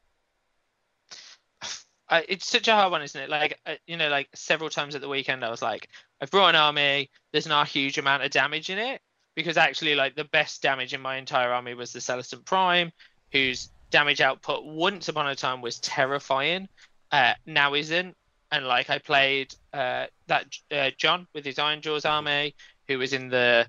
I, 2.09 2.25
it's 2.29 2.47
such 2.47 2.67
a 2.67 2.73
hard 2.73 2.91
one, 2.91 3.01
isn't 3.01 3.19
it? 3.19 3.29
Like, 3.29 3.59
uh, 3.65 3.75
you 3.87 3.97
know, 3.97 4.09
like 4.09 4.29
several 4.35 4.69
times 4.69 4.95
at 4.95 5.01
the 5.01 5.09
weekend, 5.09 5.43
I 5.43 5.49
was 5.49 5.61
like, 5.61 5.89
I've 6.21 6.31
brought 6.31 6.49
an 6.49 6.55
army. 6.55 7.09
There's 7.31 7.47
not 7.47 7.67
a 7.67 7.69
huge 7.69 7.97
amount 7.97 8.23
of 8.23 8.31
damage 8.31 8.69
in 8.69 8.77
it 8.77 9.01
because 9.35 9.57
actually, 9.57 9.95
like, 9.95 10.15
the 10.15 10.25
best 10.25 10.61
damage 10.61 10.93
in 10.93 11.01
my 11.01 11.17
entire 11.17 11.51
army 11.51 11.73
was 11.73 11.91
the 11.91 11.99
Celestant 11.99 12.45
Prime, 12.45 12.91
whose 13.31 13.69
damage 13.89 14.21
output 14.21 14.65
once 14.65 15.09
upon 15.09 15.27
a 15.27 15.35
time 15.35 15.61
was 15.61 15.79
terrifying, 15.79 16.67
uh, 17.11 17.33
now 17.45 17.73
isn't. 17.73 18.15
And 18.51 18.65
like, 18.65 18.89
I 18.89 18.99
played 18.99 19.53
uh, 19.73 20.05
that 20.27 20.45
uh, 20.71 20.91
John 20.97 21.27
with 21.33 21.45
his 21.45 21.55
Ironjawz 21.55 22.09
army, 22.09 22.55
who 22.87 22.97
was 22.97 23.13
in 23.13 23.29
the 23.29 23.67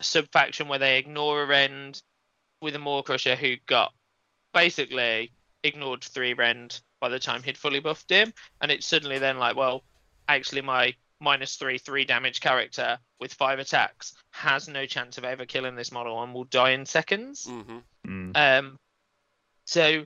sub 0.00 0.26
faction 0.32 0.68
where 0.68 0.78
they 0.78 0.98
ignore 0.98 1.42
a 1.42 1.46
rend 1.46 2.02
with 2.60 2.74
a 2.74 2.78
Maw-Krusha 2.78 3.36
who 3.36 3.56
got 3.66 3.92
basically 4.52 5.32
ignored 5.62 6.02
three 6.02 6.34
rend 6.34 6.80
by 7.00 7.08
the 7.08 7.18
time 7.18 7.42
he'd 7.42 7.58
fully 7.58 7.80
buffed 7.80 8.10
him, 8.10 8.32
and 8.60 8.70
it's 8.70 8.86
suddenly 8.86 9.18
then 9.18 9.38
like, 9.38 9.56
well, 9.56 9.84
actually 10.28 10.62
my 10.62 10.94
minus 11.20 11.56
three 11.56 11.78
three 11.78 12.04
damage 12.04 12.40
character 12.40 12.98
with 13.20 13.32
five 13.32 13.58
attacks 13.58 14.14
has 14.30 14.68
no 14.68 14.84
chance 14.84 15.16
of 15.16 15.24
ever 15.24 15.46
killing 15.46 15.74
this 15.74 15.92
model 15.92 16.22
and 16.22 16.34
will 16.34 16.44
die 16.44 16.70
in 16.70 16.84
seconds. 16.84 17.46
hmm 17.46 17.78
Um, 18.34 18.78
so, 19.66 20.04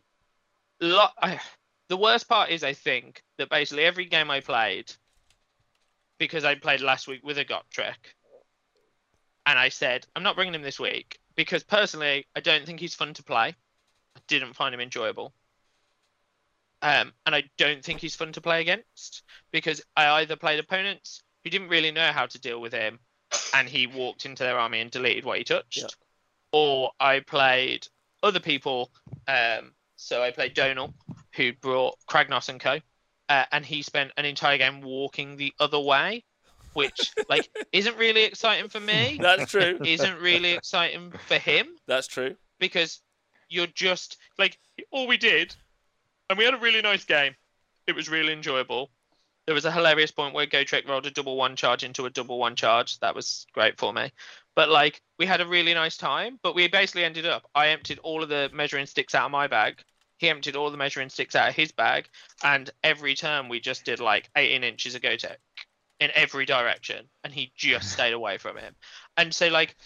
lo- 0.81 1.09
I, 1.21 1.41
the 1.89 1.97
worst 1.97 2.29
part 2.29 2.51
is 2.51 2.63
I 2.63 2.75
think 2.75 3.23
that 3.39 3.51
basically 3.51 3.85
every 3.85 4.05
game 4.05 4.31
I 4.31 4.41
played, 4.41 4.93
because 6.19 6.45
I 6.45 6.55
played 6.55 6.81
last 6.81 7.09
week 7.09 7.25
with 7.25 7.39
a 7.39 7.45
Gotrek, 7.45 8.15
and 9.47 9.59
I 9.59 9.71
said 9.71 10.07
I'm 10.15 10.23
not 10.23 10.37
bringing 10.37 10.55
him 10.55 10.63
this 10.63 10.79
week 10.79 11.19
because 11.35 11.63
personally 11.63 12.27
I 12.37 12.41
don't 12.41 12.67
think 12.67 12.81
he's 12.81 12.95
fun 12.95 13.15
to 13.15 13.23
play. 13.23 13.55
I 14.17 14.21
didn't 14.27 14.55
find 14.55 14.75
him 14.75 14.81
enjoyable. 14.81 15.33
Um, 16.81 17.13
and 17.27 17.35
I 17.35 17.45
don't 17.57 17.85
think 17.85 18.01
he's 18.01 18.15
fun 18.15 18.33
to 18.33 18.41
play 18.41 18.61
against 18.61 19.23
because 19.51 19.83
I 19.97 20.07
either 20.21 20.37
played 20.37 20.61
opponents 20.61 21.23
who 21.43 21.51
didn't 21.51 21.69
really 21.69 21.91
know 21.91 22.13
how 22.13 22.27
to 22.27 22.39
deal 22.39 22.61
with 22.61 22.73
him, 22.73 22.99
and 23.55 23.69
he 23.69 23.87
walked 23.87 24.27
into 24.27 24.45
their 24.45 24.59
army 24.59 24.81
and 24.81 24.91
deleted 24.91 25.25
what 25.25 25.39
he 25.39 25.45
touched. 25.45 25.79
Yeah. 25.79 25.89
Or 26.53 26.93
I 27.01 27.21
played 27.21 27.89
other 28.23 28.41
people. 28.41 28.91
Um, 29.27 29.73
so 29.97 30.23
I 30.23 30.31
played 30.31 30.55
Donal, 30.55 30.95
who 31.39 31.53
brought 31.55 31.97
Kragnos 32.11 32.51
and 32.51 32.61
co, 32.61 32.81
uh, 33.29 33.45
and 33.53 33.65
he 33.65 33.81
spent 33.81 34.11
an 34.19 34.27
entire 34.27 34.59
game 34.59 34.83
walking 34.83 35.37
the 35.37 35.55
other 35.59 35.79
way, 35.81 36.25
which 36.75 37.13
like 37.31 37.49
isn't 37.73 37.97
really 37.97 38.25
exciting 38.25 38.69
for 38.69 38.81
me. 38.81 39.19
That's 39.23 39.51
true. 39.51 39.79
isn't 39.85 40.21
really 40.21 40.53
exciting 40.53 41.13
for 41.27 41.39
him 41.39 41.69
That's 41.87 42.09
true. 42.09 42.37
because 42.59 43.01
you're 43.49 43.69
just 43.69 44.19
like 44.39 44.59
all 44.91 45.07
we 45.07 45.17
did, 45.17 45.55
and 46.29 46.39
we 46.39 46.45
had 46.45 46.55
a 46.55 46.59
really 46.59 46.83
nice 46.83 47.05
game. 47.05 47.35
It 47.87 47.95
was 47.95 48.11
really 48.11 48.33
enjoyable. 48.33 48.91
There 49.47 49.55
was 49.55 49.65
a 49.65 49.73
hilarious 49.73 50.11
point 50.11 50.35
where 50.35 50.47
Gotrek 50.47 50.87
rolled 50.87 51.07
a 51.07 51.11
double 51.11 51.37
one 51.37 51.57
charge 51.57 51.83
into 51.83 52.05
a 52.05 52.11
double 52.11 52.39
one 52.39 52.55
charge. 52.55 52.99
That 52.99 53.15
was 53.15 53.47
great 53.55 53.79
for 53.79 53.95
me. 53.95 54.13
But 54.55 54.69
like 54.69 55.01
we 55.19 55.25
had 55.25 55.41
a 55.41 55.47
really 55.47 55.73
nice 55.73 55.97
time. 55.97 56.39
But 56.43 56.55
we 56.55 56.67
basically 56.69 57.05
ended 57.05 57.27
up. 57.27 57.49
I 57.55 57.69
emptied 57.69 58.01
all 58.01 58.23
of 58.23 58.29
the 58.29 58.51
measuring 58.53 58.87
sticks 58.87 59.15
out 59.15 59.25
of 59.25 59.31
my 59.31 59.47
bag. 59.47 59.83
He 60.19 60.29
emptied 60.29 60.57
all 60.57 60.71
the 60.71 60.77
measuring 60.77 61.09
sticks 61.09 61.35
out 61.35 61.49
of 61.49 61.55
his 61.55 61.73
bag, 61.73 62.09
and 62.43 62.69
every 62.83 63.15
turn 63.15 63.49
we 63.49 63.61
just 63.61 63.85
did 63.85 64.01
like 64.01 64.29
18 64.37 64.65
inches 64.65 64.95
of 64.95 65.03
Gotrek 65.03 65.37
in 66.01 66.11
every 66.15 66.45
direction, 66.45 67.09
and 67.25 67.33
he 67.33 67.53
just 67.57 67.93
stayed 67.93 68.13
away 68.13 68.39
from 68.39 68.57
him. 68.57 68.75
And 69.17 69.35
so 69.35 69.49
like 69.49 69.77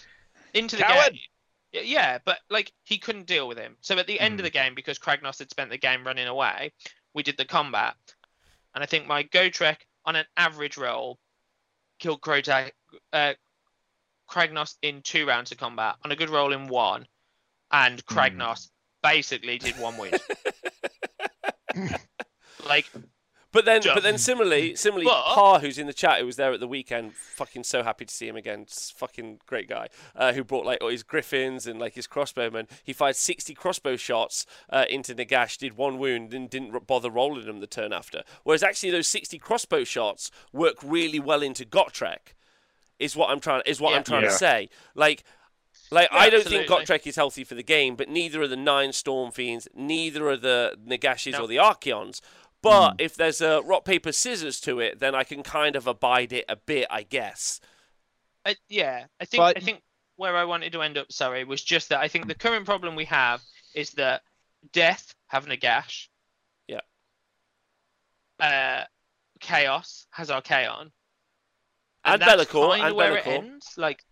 into 0.54 0.76
the 0.76 0.82
Coward! 0.82 1.12
game. 1.12 1.84
Yeah, 1.84 2.18
but 2.24 2.38
like 2.50 2.72
he 2.84 2.98
couldn't 2.98 3.26
deal 3.26 3.48
with 3.48 3.56
him. 3.56 3.76
So 3.80 3.98
at 3.98 4.06
the 4.06 4.20
end 4.20 4.40
of 4.40 4.44
the 4.44 4.50
game, 4.50 4.74
because 4.74 4.98
Kragnos 4.98 5.38
had 5.38 5.50
spent 5.50 5.70
the 5.70 5.78
game 5.78 6.04
running 6.04 6.26
away, 6.26 6.72
we 7.14 7.22
did 7.22 7.36
the 7.36 7.44
combat, 7.44 7.94
and 8.74 8.82
I 8.82 8.86
think 8.86 9.06
my 9.06 9.24
Gotrek 9.24 9.78
on 10.04 10.16
an 10.16 10.26
average 10.36 10.76
roll 10.76 11.18
killed 11.98 12.20
Krotak, 12.20 12.72
uh, 13.12 13.34
Kragnos 14.28 14.76
in 14.82 15.02
two 15.02 15.26
rounds 15.26 15.52
of 15.52 15.58
combat. 15.58 15.96
On 16.04 16.12
a 16.12 16.16
good 16.16 16.30
roll 16.30 16.52
in 16.52 16.68
one, 16.68 17.06
and 17.70 18.04
Kragnos 18.04 18.68
basically 19.02 19.58
did 19.58 19.78
one 19.78 19.96
wound. 19.96 20.18
like 22.66 22.86
But 23.52 23.66
then, 23.66 23.82
Just- 23.82 23.94
but 23.94 24.02
then 24.02 24.16
similarly, 24.16 24.74
similarly, 24.76 25.04
But- 25.06 25.34
Pa, 25.34 25.58
who's 25.58 25.76
in 25.76 25.86
the 25.86 25.92
chat, 25.92 26.20
who 26.20 26.26
was 26.26 26.36
there 26.36 26.52
at 26.54 26.60
the 26.60 26.66
weekend, 26.68 27.14
fucking 27.14 27.64
so 27.64 27.82
happy 27.82 28.06
to 28.06 28.14
see 28.14 28.26
him 28.26 28.36
again. 28.36 28.62
s- 28.66 28.90
Fucking 28.96 29.40
great 29.46 29.68
guy, 29.68 29.88
uh, 30.16 30.32
who 30.32 30.42
brought 30.42 30.64
like 30.64 30.78
all 30.80 30.88
his 30.88 31.02
griffins 31.02 31.66
and 31.66 31.78
like 31.78 31.92
his 31.94 32.06
crossbowmen. 32.06 32.66
He 32.82 32.94
fired 32.94 33.16
sixty 33.16 33.52
crossbow 33.52 33.96
shots 33.96 34.46
uh, 34.70 34.86
into 34.88 35.14
Nagash, 35.14 35.58
did 35.58 35.76
one 35.76 35.98
wound, 35.98 36.32
and 36.32 36.48
didn't 36.48 36.86
bother 36.86 37.10
rolling 37.10 37.44
them 37.44 37.60
the 37.60 37.66
turn 37.66 37.92
after. 37.92 38.22
Whereas 38.42 38.62
actually, 38.62 38.90
those 38.90 39.08
sixty 39.08 39.38
crossbow 39.38 39.84
shots 39.84 40.30
work 40.52 40.76
really 40.82 41.20
well 41.20 41.42
into 41.42 41.66
Gotrek. 41.66 42.32
Is 42.98 43.16
what 43.16 43.28
I'm 43.30 43.40
trying. 43.40 43.62
Is 43.66 43.80
what 43.82 43.90
Yeah. 43.90 43.96
I'm 43.98 44.04
trying 44.04 44.22
Yeah. 44.22 44.28
to 44.30 44.34
say. 44.34 44.68
Like. 44.94 45.24
Like 45.92 46.08
Yeah, 46.10 46.18
I 46.18 46.30
don't 46.30 46.42
think 46.44 46.62
absolutely. 46.70 46.86
Gotrek 46.96 47.06
is 47.06 47.16
healthy 47.16 47.44
for 47.44 47.54
the 47.54 47.62
game, 47.62 47.96
but 47.96 48.08
neither 48.08 48.40
are 48.40 48.48
the 48.48 48.56
nine 48.56 48.92
Storm 48.92 49.30
Fiends, 49.30 49.68
neither 49.74 50.26
are 50.28 50.36
the 50.38 50.76
Nagashis 50.84 51.32
No. 51.32 51.42
or 51.42 51.46
the 51.46 51.58
Archaons. 51.58 52.22
But 52.62 52.94
if 52.98 53.14
there's 53.16 53.40
a 53.40 53.60
rock 53.62 53.84
paper 53.84 54.12
scissors 54.12 54.60
to 54.60 54.78
it, 54.80 55.00
then 55.00 55.14
I 55.14 55.24
can 55.24 55.42
kind 55.42 55.74
of 55.76 55.86
abide 55.86 56.32
it 56.32 56.44
a 56.48 56.56
bit, 56.56 56.86
I 56.90 57.02
guess. 57.02 57.60
I, 58.46 58.56
yeah, 58.68 59.06
I 59.20 59.24
think 59.24 59.40
But- 59.40 59.56
I 59.56 59.60
think 59.60 59.82
where 60.16 60.36
I 60.36 60.44
wanted 60.44 60.72
to 60.72 60.82
end 60.82 60.96
up, 60.96 61.10
sorry, 61.12 61.44
was 61.44 61.62
just 61.62 61.88
that 61.90 62.00
I 62.00 62.08
think 62.08 62.26
the 62.26 62.34
current 62.34 62.64
problem 62.64 62.94
we 62.94 63.04
have 63.06 63.42
is 63.74 63.90
that 63.92 64.22
death 64.72 65.14
have 65.26 65.46
Nagash. 65.46 66.06
Yeah. 66.68 66.80
Uh, 68.38 68.84
chaos 69.40 70.06
has 70.10 70.30
Archaon. 70.30 70.90
And 72.04 72.20
that's 72.22 72.44
Be'lakor, 72.44 72.72
kinda 72.72 72.86
and 72.86 72.96
where 72.96 73.16
it 73.16 73.26
ends, 73.26 73.74
like, 73.76 74.04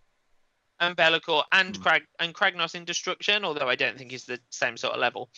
and 0.81 0.95
Be'lakor 0.95 1.43
and 1.51 1.75
Hmm. 1.75 1.81
Crag 1.81 2.03
and 2.19 2.33
Kragnos 2.33 2.75
in 2.75 2.83
destruction, 2.85 3.45
although 3.45 3.69
I 3.69 3.75
don't 3.75 3.97
think 3.97 4.11
he's 4.11 4.25
the 4.25 4.39
same 4.49 4.75
sort 4.75 4.93
of 4.95 4.99
level. 4.99 5.29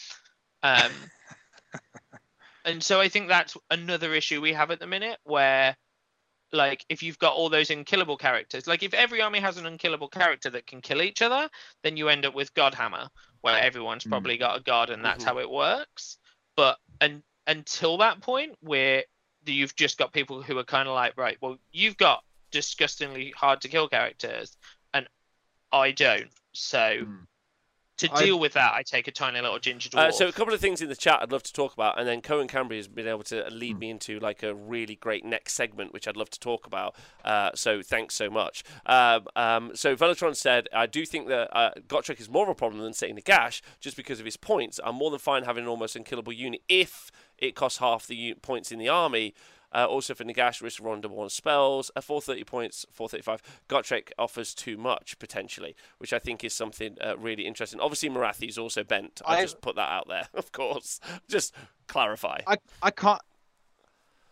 Um, 0.63 0.91
and 2.65 2.81
so 2.81 2.99
I 2.99 3.09
think 3.09 3.27
that's 3.27 3.55
another 3.69 4.13
issue 4.13 4.41
we 4.41 4.53
have 4.53 4.71
at 4.71 4.79
the 4.79 4.87
minute, 4.87 5.19
where 5.23 5.75
like 6.51 6.85
if 6.87 7.03
you've 7.03 7.19
got 7.19 7.33
all 7.33 7.49
those 7.49 7.69
unkillable 7.69 8.17
characters, 8.17 8.67
like 8.67 8.83
if 8.83 8.93
every 8.93 9.21
army 9.21 9.39
has 9.39 9.57
an 9.57 9.65
unkillable 9.65 10.07
character 10.07 10.49
that 10.51 10.65
can 10.67 10.81
kill 10.81 11.01
each 11.01 11.21
other, 11.21 11.49
then 11.83 11.97
you 11.97 12.09
end 12.09 12.25
up 12.25 12.33
with 12.35 12.53
Godhammer, 12.53 13.09
where 13.41 13.59
everyone's 13.59 14.05
Mm. 14.05 14.09
probably 14.09 14.37
got 14.37 14.57
a 14.57 14.63
god 14.63 14.89
and 14.89 15.03
that's 15.03 15.23
Mhm. 15.23 15.27
how 15.27 15.39
it 15.39 15.49
works. 15.49 16.17
But 16.55 16.79
and 17.01 17.23
until 17.47 17.97
that 17.97 18.21
point, 18.21 18.55
where 18.61 19.03
you've 19.45 19.75
just 19.75 19.97
got 19.97 20.13
people 20.13 20.41
who 20.41 20.57
are 20.57 20.63
kind 20.63 20.87
of 20.87 20.95
like, 20.95 21.17
right, 21.17 21.37
well, 21.41 21.57
you've 21.71 21.97
got 21.97 22.23
disgustingly 22.51 23.31
hard 23.31 23.59
to 23.61 23.67
kill 23.67 23.89
characters, 23.89 24.55
I 25.73 25.91
don't. 25.91 26.29
So 26.53 26.77
Mm. 26.77 27.27
to 27.97 28.11
I- 28.11 28.23
deal 28.25 28.39
with 28.39 28.53
that, 28.53 28.73
I 28.73 28.83
take 28.83 29.07
a 29.07 29.11
tiny 29.11 29.39
little 29.41 29.59
ginger 29.59 29.89
dwarf. 29.89 29.99
Uh, 29.99 30.11
so 30.11 30.27
a 30.27 30.31
couple 30.31 30.53
of 30.53 30.59
things 30.59 30.81
in 30.81 30.89
the 30.89 30.95
chat 30.95 31.19
I'd 31.21 31.31
love 31.31 31.43
to 31.43 31.53
talk 31.53 31.73
about, 31.73 31.97
and 31.99 32.07
then 32.07 32.21
Cohen 32.21 32.47
Cambry 32.47 32.77
has 32.77 32.87
been 32.87 33.07
able 33.07 33.23
to 33.23 33.47
lead 33.49 33.77
me 33.79 33.89
into 33.89 34.19
like 34.19 34.43
a 34.43 34.53
really 34.53 34.95
great 34.95 35.23
next 35.25 35.53
segment, 35.53 35.93
which 35.93 36.07
I'd 36.07 36.17
love 36.17 36.29
to 36.31 36.39
talk 36.39 36.65
about. 36.67 36.95
Uh, 37.23 37.51
so 37.55 37.81
thanks 37.81 38.13
so 38.15 38.29
much. 38.29 38.63
Um, 38.85 39.27
um, 39.35 39.75
so 39.75 39.95
Velatron 39.95 40.35
said, 40.35 40.67
I 40.73 40.85
do 40.85 41.05
think 41.05 41.27
that 41.27 41.55
uh, 41.55 41.71
Gotrek 41.87 42.19
is 42.19 42.29
more 42.29 42.43
of 42.43 42.49
a 42.49 42.55
problem 42.55 42.81
than 42.81 42.93
setting 42.93 43.15
the 43.15 43.21
gash, 43.21 43.61
just 43.79 43.95
because 43.97 44.19
of 44.19 44.25
his 44.25 44.37
points. 44.37 44.79
I'm 44.83 44.95
more 44.95 45.09
than 45.11 45.19
fine 45.19 45.43
having 45.43 45.63
an 45.63 45.69
almost 45.69 45.95
unkillable 45.95 46.33
unit 46.33 46.61
if 46.69 47.11
it 47.37 47.55
costs 47.55 47.79
half 47.79 48.05
the 48.07 48.15
u- 48.15 48.35
points 48.35 48.71
in 48.71 48.79
the 48.79 48.89
army. 48.89 49.33
Uh, 49.73 49.85
also 49.85 50.13
for 50.13 50.23
Nagash, 50.23 50.61
risk 50.61 50.81
double 50.81 51.15
one 51.15 51.29
spells. 51.29 51.91
At 51.95 52.03
430 52.03 52.43
points, 52.43 52.85
435. 52.91 53.61
Gotrek 53.69 54.11
offers 54.17 54.53
too 54.53 54.77
much, 54.77 55.17
potentially, 55.19 55.75
which 55.97 56.13
I 56.13 56.19
think 56.19 56.43
is 56.43 56.53
something 56.53 56.97
uh, 57.01 57.17
really 57.17 57.45
interesting. 57.45 57.79
Obviously, 57.79 58.09
Morathi's 58.09 58.57
also 58.57 58.83
bent. 58.83 59.21
I'll 59.25 59.37
I- 59.37 59.41
just 59.41 59.61
put 59.61 59.75
that 59.75 59.89
out 59.89 60.07
there, 60.07 60.27
of 60.33 60.51
course. 60.51 60.99
Just 61.27 61.53
clarify. 61.87 62.39
I 62.47 62.57
I 62.81 62.91
can't. 62.91 63.21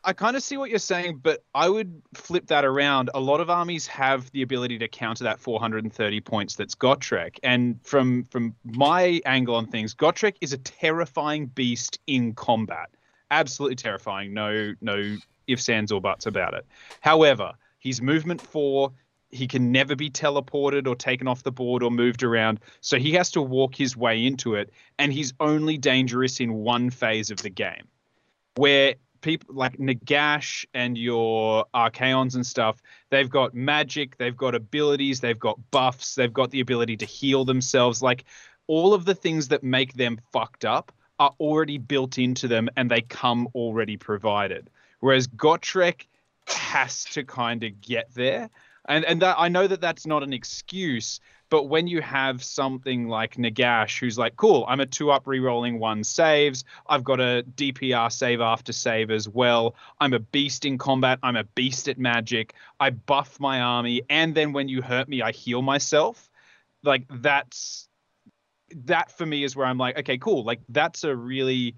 I 0.03 0.13
kind 0.13 0.35
of 0.35 0.41
see 0.41 0.57
what 0.57 0.71
you're 0.71 0.79
saying, 0.79 1.19
but 1.21 1.43
I 1.53 1.69
would 1.69 2.01
flip 2.15 2.47
that 2.47 2.65
around. 2.65 3.11
A 3.13 3.19
lot 3.19 3.39
of 3.39 3.51
armies 3.51 3.85
have 3.85 4.31
the 4.31 4.41
ability 4.41 4.79
to 4.79 4.87
counter 4.87 5.23
that 5.25 5.39
430 5.39 6.21
points 6.21 6.55
that's 6.55 6.73
Gotrek, 6.73 7.37
and 7.43 7.79
from 7.83 8.25
from 8.31 8.55
my 8.63 9.21
angle 9.25 9.55
on 9.55 9.67
things, 9.67 9.93
Gotrek 9.93 10.37
is 10.41 10.53
a 10.53 10.57
terrifying 10.57 11.45
beast 11.47 11.99
in 12.07 12.33
combat. 12.33 12.89
Absolutely 13.29 13.75
terrifying. 13.75 14.33
No 14.33 14.73
no 14.81 15.17
ifs 15.47 15.69
ands 15.69 15.91
or 15.91 16.01
buts 16.01 16.25
about 16.25 16.53
it. 16.53 16.65
However, 16.99 17.53
he's 17.79 18.01
movement 18.01 18.41
four. 18.41 18.91
He 19.29 19.47
can 19.47 19.71
never 19.71 19.95
be 19.95 20.09
teleported 20.09 20.87
or 20.87 20.95
taken 20.95 21.27
off 21.27 21.43
the 21.43 21.51
board 21.51 21.83
or 21.83 21.91
moved 21.91 22.21
around, 22.21 22.59
so 22.81 22.97
he 22.97 23.13
has 23.13 23.31
to 23.31 23.41
walk 23.41 23.75
his 23.75 23.95
way 23.95 24.25
into 24.25 24.55
it, 24.55 24.71
and 24.99 25.13
he's 25.13 25.33
only 25.39 25.77
dangerous 25.77 26.39
in 26.41 26.53
one 26.53 26.89
phase 26.89 27.31
of 27.31 27.41
the 27.41 27.49
game 27.49 27.87
where 28.55 28.95
people 29.21 29.55
like 29.55 29.77
Nagash 29.77 30.65
and 30.73 30.97
your 30.97 31.65
Archaons 31.73 32.35
and 32.35 32.45
stuff, 32.45 32.81
they've 33.09 33.29
got 33.29 33.53
magic, 33.53 34.17
they've 34.17 34.35
got 34.35 34.55
abilities, 34.55 35.19
they've 35.19 35.39
got 35.39 35.59
buffs, 35.71 36.15
they've 36.15 36.33
got 36.33 36.51
the 36.51 36.59
ability 36.59 36.97
to 36.97 37.05
heal 37.05 37.45
themselves. 37.45 38.01
Like 38.01 38.25
all 38.67 38.93
of 38.93 39.05
the 39.05 39.15
things 39.15 39.47
that 39.49 39.63
make 39.63 39.93
them 39.93 40.19
fucked 40.31 40.65
up 40.65 40.91
are 41.19 41.33
already 41.39 41.77
built 41.77 42.17
into 42.17 42.47
them 42.47 42.67
and 42.75 42.89
they 42.89 43.01
come 43.01 43.47
already 43.53 43.95
provided. 43.95 44.69
Whereas 45.01 45.27
Gotrek 45.27 46.07
has 46.47 47.03
to 47.05 47.23
kind 47.23 47.63
of 47.63 47.81
get 47.81 48.13
there. 48.13 48.49
And 48.87 49.05
and 49.05 49.21
that 49.21 49.35
I 49.37 49.47
know 49.47 49.67
that 49.67 49.81
that's 49.81 50.07
not 50.07 50.23
an 50.23 50.33
excuse, 50.33 51.19
but 51.51 51.65
when 51.65 51.85
you 51.85 52.01
have 52.01 52.41
something 52.43 53.09
like 53.09 53.35
Nagash, 53.35 53.99
who's 53.99 54.17
like, 54.17 54.37
cool, 54.37 54.65
I'm 54.67 54.79
a 54.79 54.85
two 54.85 55.11
up 55.11 55.25
rerolling 55.25 55.79
one 55.79 56.03
saves. 56.03 56.63
I've 56.87 57.03
got 57.03 57.19
a 57.19 57.43
DPR 57.55 58.11
save 58.11 58.39
after 58.41 58.71
save 58.71 59.11
as 59.11 59.27
well. 59.27 59.75
I'm 59.99 60.13
a 60.13 60.19
beast 60.19 60.65
in 60.65 60.77
combat. 60.77 61.19
I'm 61.21 61.35
a 61.35 61.43
beast 61.43 61.89
at 61.89 61.99
magic. 61.99 62.53
I 62.79 62.91
buff 62.91 63.39
my 63.39 63.59
army. 63.59 64.01
And 64.09 64.33
then 64.33 64.53
when 64.53 64.69
you 64.69 64.81
hurt 64.81 65.09
me, 65.09 65.21
I 65.21 65.31
heal 65.31 65.61
myself. 65.61 66.29
Like, 66.83 67.03
that's 67.09 67.89
that 68.73 69.11
for 69.11 69.25
me 69.25 69.43
is 69.43 69.53
where 69.55 69.67
I'm 69.67 69.77
like, 69.77 69.99
okay, 69.99 70.17
cool. 70.17 70.45
Like, 70.45 70.61
that's 70.69 71.03
a 71.03 71.13
really 71.13 71.75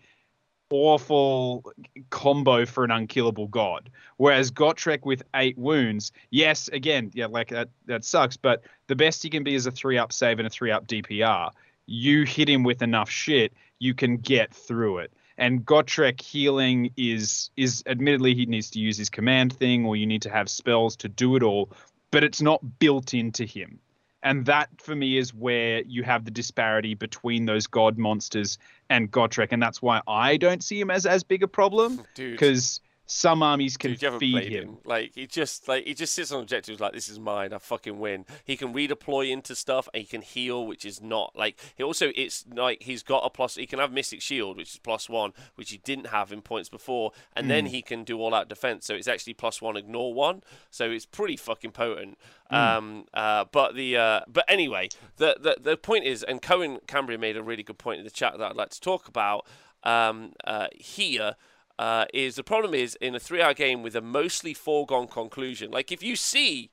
awful 0.74 1.72
combo 2.10 2.66
for 2.66 2.84
an 2.84 2.90
unkillable 2.90 3.48
god. 3.48 3.91
Whereas 4.18 4.50
Gotrek 4.50 5.06
with 5.06 5.22
eight 5.36 5.56
wounds, 5.56 6.12
yes, 6.32 6.68
again, 6.70 7.12
yeah, 7.14 7.28
like 7.28 7.50
that 7.50 7.70
that 7.86 8.04
sucks, 8.04 8.38
but 8.38 8.64
the 8.88 8.95
best 8.95 9.22
he 9.22 9.30
can 9.30 9.44
be 9.44 9.54
is 9.54 9.68
a 9.68 9.72
three 9.72 10.00
up 10.00 10.12
save 10.12 10.40
and 10.40 10.48
a 10.48 10.50
three 10.50 10.72
up 10.72 10.88
DPR. 10.88 11.52
You 11.86 12.24
hit 12.24 12.50
him 12.50 12.64
with 12.64 12.82
enough 12.82 13.10
shit, 13.10 13.54
you 13.78 13.94
can 13.94 14.18
get 14.18 14.52
through 14.52 14.98
it. 15.00 15.14
And 15.38 15.64
Gotrek 15.64 16.20
healing 16.20 16.91
is 16.98 17.52
is 17.56 17.84
admittedly 17.86 18.34
he 18.34 18.48
needs 18.48 18.72
to 18.72 18.80
use 18.80 18.98
his 18.98 19.12
command 19.12 19.54
thing, 19.54 19.86
or 19.86 19.95
you 19.95 20.08
need 20.08 20.24
to 20.24 20.30
have 20.32 20.50
spells 20.50 20.95
to 20.98 21.08
do 21.08 21.36
it 21.36 21.44
all, 21.44 21.70
but 22.10 22.24
it's 22.24 22.41
not 22.41 22.80
built 22.80 23.14
into 23.14 23.45
him. 23.45 23.80
And 24.24 24.45
that 24.45 24.70
for 24.78 24.95
me 24.95 25.18
is 25.18 25.34
where 25.34 25.84
you 25.84 26.02
have 26.04 26.24
the 26.24 26.32
disparity 26.32 26.95
between 26.95 27.45
those 27.45 27.68
god 27.68 27.98
monsters 27.98 28.58
and 28.94 29.11
Gotrek, 29.11 29.48
and 29.52 29.61
that's 29.61 29.82
why 29.82 30.02
I 30.07 30.38
don't 30.38 30.64
see 30.64 30.80
him 30.80 30.91
as 30.91 31.06
as 31.06 31.24
big 31.24 31.41
a 31.41 31.48
problem 31.48 32.03
Dude. 32.14 32.34
because 32.34 32.80
some 33.14 33.44
armies 33.44 33.77
can 33.77 33.94
Dude, 33.94 34.19
feed 34.19 34.52
him. 34.52 34.69
him. 34.69 34.77
Like 34.85 35.11
he 35.14 35.27
just 35.27 35.68
like 35.68 35.85
he 35.85 35.94
just 35.94 36.14
sits 36.15 36.31
on 36.31 36.41
objectives 36.41 36.80
like 36.80 36.94
this 36.94 37.07
is 37.07 37.19
mine. 37.19 37.53
I 37.53 37.60
fucking 37.60 37.99
win. 37.99 38.26
He 38.44 38.57
can 38.57 38.73
redeploy 38.73 39.30
into 39.30 39.56
stuff 39.56 39.88
and 39.94 40.02
he 40.02 40.07
can 40.07 40.23
heal, 40.23 40.65
which 40.65 40.84
is 40.84 40.99
not 40.99 41.31
like 41.35 41.60
he 41.76 41.84
also 41.84 42.11
it's 42.15 42.44
like 42.52 42.81
he's 42.81 43.03
got 43.03 43.19
a 43.19 43.30
plus. 43.30 43.56
He 43.56 43.68
can 43.68 43.77
have 43.77 43.91
Mystic 43.91 44.22
Shield, 44.22 44.57
which 44.57 44.73
is 44.73 44.80
plus 44.80 45.07
one, 45.07 45.31
which 45.56 45.69
he 45.69 45.77
didn't 45.77 46.07
have 46.07 46.31
in 46.31 46.41
points 46.41 46.69
before, 46.69 47.11
and 47.35 47.49
then 47.52 47.68
he 47.68 47.84
can 47.84 48.03
do 48.03 48.19
all 48.19 48.34
out 48.34 48.49
defense. 48.49 48.88
So 48.88 48.95
it's 48.95 49.07
actually 49.07 49.35
plus 49.35 49.61
one, 49.61 49.77
ignore 49.77 50.14
one. 50.14 50.41
So 50.72 50.90
it's 50.90 51.06
pretty 51.06 51.38
fucking 51.38 51.72
potent. 51.72 52.18
Um, 52.49 53.06
uh, 53.14 53.45
but 53.52 53.76
the 53.76 53.98
uh, 53.98 54.22
but 54.27 54.45
anyway, 54.48 54.90
the, 55.18 55.38
the 55.40 55.57
the 55.61 55.77
point 55.77 56.06
is, 56.06 56.23
and 56.23 56.41
Cohen 56.41 56.80
Cambria 56.88 57.18
made 57.18 57.38
a 57.38 57.44
really 57.44 57.64
good 57.64 57.77
point 57.77 57.99
in 57.99 58.06
the 58.06 58.11
chat 58.11 58.38
that 58.38 58.52
I'd 58.52 58.56
like 58.56 58.69
to 58.72 58.81
talk 58.81 59.07
about 59.07 59.45
um, 59.84 60.34
uh, 60.45 60.68
here 60.73 61.35
uh, 61.80 62.06
is 62.14 62.36
the 62.36 62.44
problem 62.44 62.74
is 62.74 62.95
in 62.95 63.16
a 63.16 63.20
three-hour 63.20 63.54
game 63.54 63.84
with 63.84 63.95
a 63.95 64.02
mostly 64.02 64.54
foregone 64.54 65.08
conclusion. 65.08 65.72
Like 65.72 65.91
if 65.91 66.04
you 66.04 66.16
see 66.16 66.72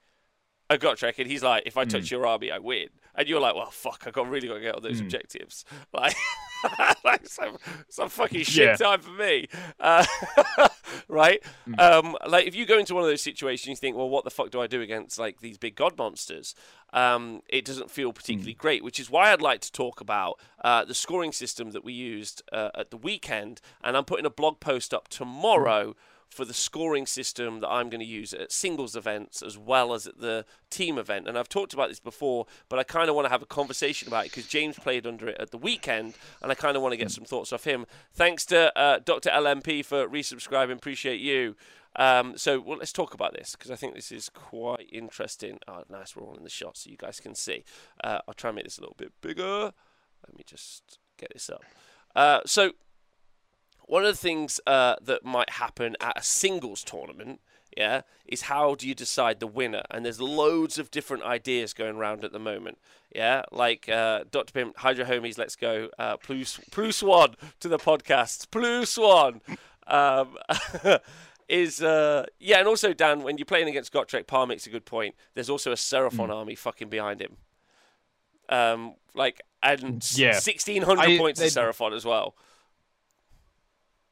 a 0.69 0.79
Gotrek 0.79 1.19
and 1.19 1.27
he's 1.29 1.43
like, 1.43 1.65
if 1.67 1.77
I 1.77 1.85
touch 1.85 2.11
your 2.11 2.27
army, 2.27 2.51
I 2.51 2.59
win, 2.59 2.89
and 3.15 3.29
you're 3.29 3.41
like, 3.41 3.57
well, 3.57 3.71
fuck, 3.71 4.05
I 4.07 4.11
got 4.11 4.29
really 4.29 4.47
got 4.47 4.55
to 4.55 4.61
get 4.61 4.75
all 4.75 4.81
those 4.81 5.01
objectives. 5.01 5.65
Like, 5.93 6.15
like 7.05 7.27
some, 7.27 7.57
some 7.89 8.09
fucking 8.09 8.43
shit 8.45 8.67
Yeah. 8.67 8.77
time 8.77 9.01
for 9.01 9.11
me, 9.13 9.49
uh, 9.79 10.05
right? 11.09 11.43
Um, 11.79 12.17
like 12.27 12.47
if 12.47 12.55
you 12.55 12.67
go 12.67 12.79
into 12.79 12.95
one 12.95 13.03
of 13.05 13.09
those 13.11 13.23
situations, 13.23 13.69
you 13.69 13.77
think, 13.77 13.97
well, 13.97 14.09
what 14.09 14.25
the 14.25 14.31
fuck 14.31 14.51
do 14.51 14.61
I 14.61 14.67
do 14.67 14.81
against 14.81 15.19
like 15.19 15.41
these 15.41 15.59
big 15.59 15.75
god 15.77 15.97
monsters? 15.99 16.55
Um, 16.93 17.43
it 17.49 17.65
doesn't 17.65 17.91
feel 17.91 18.13
particularly 18.13 18.55
great, 18.55 18.83
which 18.83 18.99
is 18.99 19.09
why 19.11 19.33
I'd 19.33 19.41
like 19.43 19.61
to 19.61 19.73
talk 19.73 20.01
about 20.01 20.41
uh, 20.65 20.85
the 20.85 20.95
scoring 20.95 21.33
system 21.33 21.71
that 21.71 21.85
we 21.85 21.93
used 21.93 22.43
uh, 22.53 22.71
at 22.75 22.91
the 22.91 22.97
weekend, 22.97 23.61
and 23.83 23.97
I'm 23.97 24.05
putting 24.05 24.27
a 24.27 24.31
blog 24.31 24.59
post 24.61 24.93
up 24.93 25.09
tomorrow 25.09 25.95
for 26.31 26.45
the 26.45 26.55
scoring 26.55 27.07
system 27.07 27.61
that 27.61 27.69
I'm 27.69 27.91
going 27.91 28.01
to 28.01 28.07
use 28.07 28.33
at 28.33 28.53
singles 28.53 28.95
events 28.95 29.43
as 29.43 29.59
well 29.59 29.93
as 29.93 30.07
at 30.07 30.21
the 30.21 30.47
team 30.71 30.97
event. 30.97 31.27
And 31.27 31.37
I've 31.37 31.49
talked 31.49 31.75
about 31.75 31.89
this 31.89 31.99
before, 31.99 32.47
but 32.69 32.79
I 32.79 32.85
kind 32.85 33.09
of 33.09 33.17
want 33.17 33.27
to 33.27 33.31
have 33.31 33.43
a 33.43 33.47
conversation 33.47 34.07
about 34.09 34.27
it 34.27 34.31
because 34.31 34.47
James 34.47 34.79
played 34.79 35.07
under 35.07 35.29
it 35.29 35.37
at 35.41 35.51
the 35.51 35.59
weekend, 35.59 36.15
and 36.41 36.53
I 36.53 36.55
kind 36.55 36.77
of 36.77 36.83
want 36.83 36.93
to 36.93 36.97
get 36.97 37.11
some 37.11 37.25
thoughts 37.25 37.53
off 37.53 37.65
him. 37.65 37.85
Thanks 38.15 38.47
to 38.47 38.77
uh, 38.79 39.01
Dr. 39.05 39.31
LMP 39.31 39.85
for 39.85 40.09
resubscribing. 40.09 40.77
Appreciate 40.77 41.21
you. 41.21 41.57
Um, 41.97 42.39
so 42.39 42.61
well, 42.61 42.79
let's 42.79 42.93
talk 42.93 43.15
about 43.15 43.35
this 43.35 43.57
because 43.57 43.73
I 43.73 43.75
think 43.75 43.95
this 43.95 44.13
is 44.13 44.29
quite 44.29 44.89
interesting. 44.93 45.59
Oh, 45.67 45.83
nice, 45.91 46.15
we're 46.15 46.23
all 46.23 46.37
in 46.37 46.45
the 46.45 46.51
shot 46.51 46.77
so 46.77 46.89
you 46.89 46.97
guys 46.97 47.19
can 47.19 47.35
see. 47.35 47.65
Uh, 48.03 48.21
I'll 48.29 48.35
try 48.35 48.51
and 48.51 48.55
make 48.57 48.65
this 48.65 48.79
a 48.79 48.81
little 48.81 48.97
bit 48.97 49.13
bigger. 49.21 49.73
Let 50.27 50.37
me 50.37 50.45
just 50.47 51.01
get 51.19 51.33
this 51.33 51.51
up. 51.51 51.65
Uh, 52.15 52.41
so 52.47 52.73
one 53.91 54.05
of 54.05 54.13
the 54.13 54.17
things 54.29 54.61
uh, 54.67 54.95
that 55.03 55.25
might 55.25 55.51
happen 55.51 55.97
at 56.01 56.17
a 56.17 56.23
singles 56.23 56.85
tournament, 56.85 57.41
yeah, 57.77 58.03
is 58.25 58.43
how 58.43 58.75
do 58.77 58.87
you 58.87 58.95
decide 58.95 59.41
the 59.41 59.47
winner? 59.47 59.83
And 59.91 60.05
there's 60.05 60.21
loads 60.21 60.79
of 60.79 60.91
different 60.91 61.25
ideas 61.25 61.73
going 61.73 61.97
around 61.97 62.25
at 62.25 62.33
the 62.33 62.39
moment, 62.39 62.79
yeah. 63.15 63.43
Like 63.51 63.89
uh, 63.89 64.25
Dr. 64.31 64.53
Pim, 64.53 64.73
Hydra 64.77 65.05
Homies, 65.07 65.39
let's 65.39 65.57
go. 65.57 65.89
Uh, 65.99 66.17
plus, 66.17 66.61
plus 66.71 67.03
one 67.03 67.35
to 67.59 67.69
the 67.69 67.79
podcast. 67.79 68.47
Plus 68.51 68.97
one. 68.97 69.41
Um, 69.87 70.39
is 71.49 71.83
uh 71.83 72.27
yeah, 72.39 72.61
and 72.61 72.69
also 72.69 72.93
Dan, 72.93 73.23
when 73.25 73.37
you're 73.39 73.45
playing 73.45 73.69
against 73.69 73.93
Gotrek, 73.93 74.29
Par 74.29 74.47
makes 74.47 74.69
a 74.69 74.71
good 74.71 74.85
point. 74.85 75.17
There's 75.35 75.51
also 75.51 75.73
a 75.73 75.75
Seraphon 75.75 76.31
army 76.31 76.55
fucking 76.55 76.89
behind 76.91 77.21
him. 77.21 77.37
Um, 78.49 78.95
like 79.15 79.41
and 79.63 80.05
Yeah. 80.17 80.39
sixteen 80.39 80.83
hundred 80.83 81.11
I- 81.11 81.19
points 81.19 81.41
to 81.41 81.47
they- 81.47 81.61
Seraphon 81.61 81.93
as 81.93 82.05
well. 82.05 82.37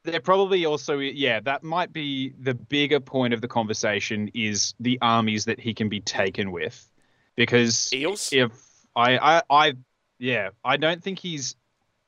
They're 0.03 0.21
probably 0.21 0.65
also 0.65 0.99
yeah, 0.99 1.39
that 1.41 1.63
might 1.63 1.91
be 1.91 2.33
the 2.39 2.53
bigger 2.53 2.99
point 2.99 3.33
of 3.33 3.41
the 3.41 3.47
conversation 3.47 4.29
is 4.33 4.73
the 4.79 4.97
armies 5.01 5.45
that 5.45 5.59
he 5.59 5.73
can 5.73 5.89
be 5.89 5.99
taken 5.99 6.51
with. 6.51 6.89
Because 7.35 7.91
Eels. 7.93 8.29
if 8.31 8.51
I 8.95 9.17
I, 9.17 9.41
I 9.49 9.73
yeah, 10.17 10.49
I 10.63 10.77
don't 10.77 11.03
think 11.03 11.19
he's 11.19 11.55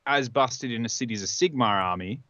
as 0.06 0.28
busted 0.28 0.72
in 0.72 0.84
a 0.84 0.88
city 0.88 1.14
as 1.14 1.22
a 1.22 1.26
Sigmar 1.26 1.82
army, 1.82 2.20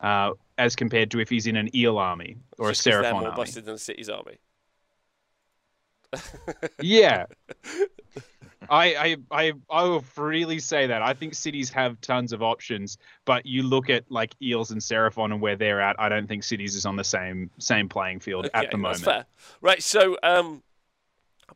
uh, 0.00 0.32
as 0.58 0.74
compared 0.74 1.10
to 1.12 1.20
if 1.20 1.28
he's 1.28 1.46
in 1.46 1.56
an 1.56 1.74
eel 1.76 1.98
army 1.98 2.36
or 2.58 2.70
Just 2.70 2.86
a 2.86 2.90
'cause 2.90 3.02
they're 3.02 3.02
Seraphon 3.02 3.12
more 3.12 3.24
army. 3.28 3.36
busted 3.36 3.64
than 3.64 3.74
the 3.74 3.78
city's 3.78 4.08
army. 4.08 4.38
Yeah. 6.80 7.26
I, 8.70 8.94
I 8.94 9.16
I 9.30 9.52
I 9.68 9.82
will 9.84 10.00
freely 10.00 10.58
say 10.60 10.86
that. 10.86 11.02
I 11.02 11.14
think 11.14 11.34
cities 11.34 11.68
have 11.70 12.00
tons 12.00 12.32
of 12.32 12.42
options, 12.42 12.96
but 13.24 13.44
you 13.44 13.62
look 13.62 13.90
at 13.90 14.10
like 14.10 14.34
Eels 14.40 14.70
and 14.70 14.80
Seraphon 14.80 15.32
and 15.32 15.40
where 15.40 15.56
they're 15.56 15.80
at, 15.80 15.98
I 15.98 16.08
don't 16.08 16.28
think 16.28 16.44
cities 16.44 16.76
is 16.76 16.86
on 16.86 16.96
the 16.96 17.04
same 17.04 17.50
same 17.58 17.88
playing 17.88 18.20
field 18.20 18.48
at 18.54 18.70
the 18.70 18.76
moment. 18.76 19.04
That's 19.04 19.16
fair. 19.16 19.26
Right, 19.60 19.82
so 19.82 20.16
um, 20.22 20.62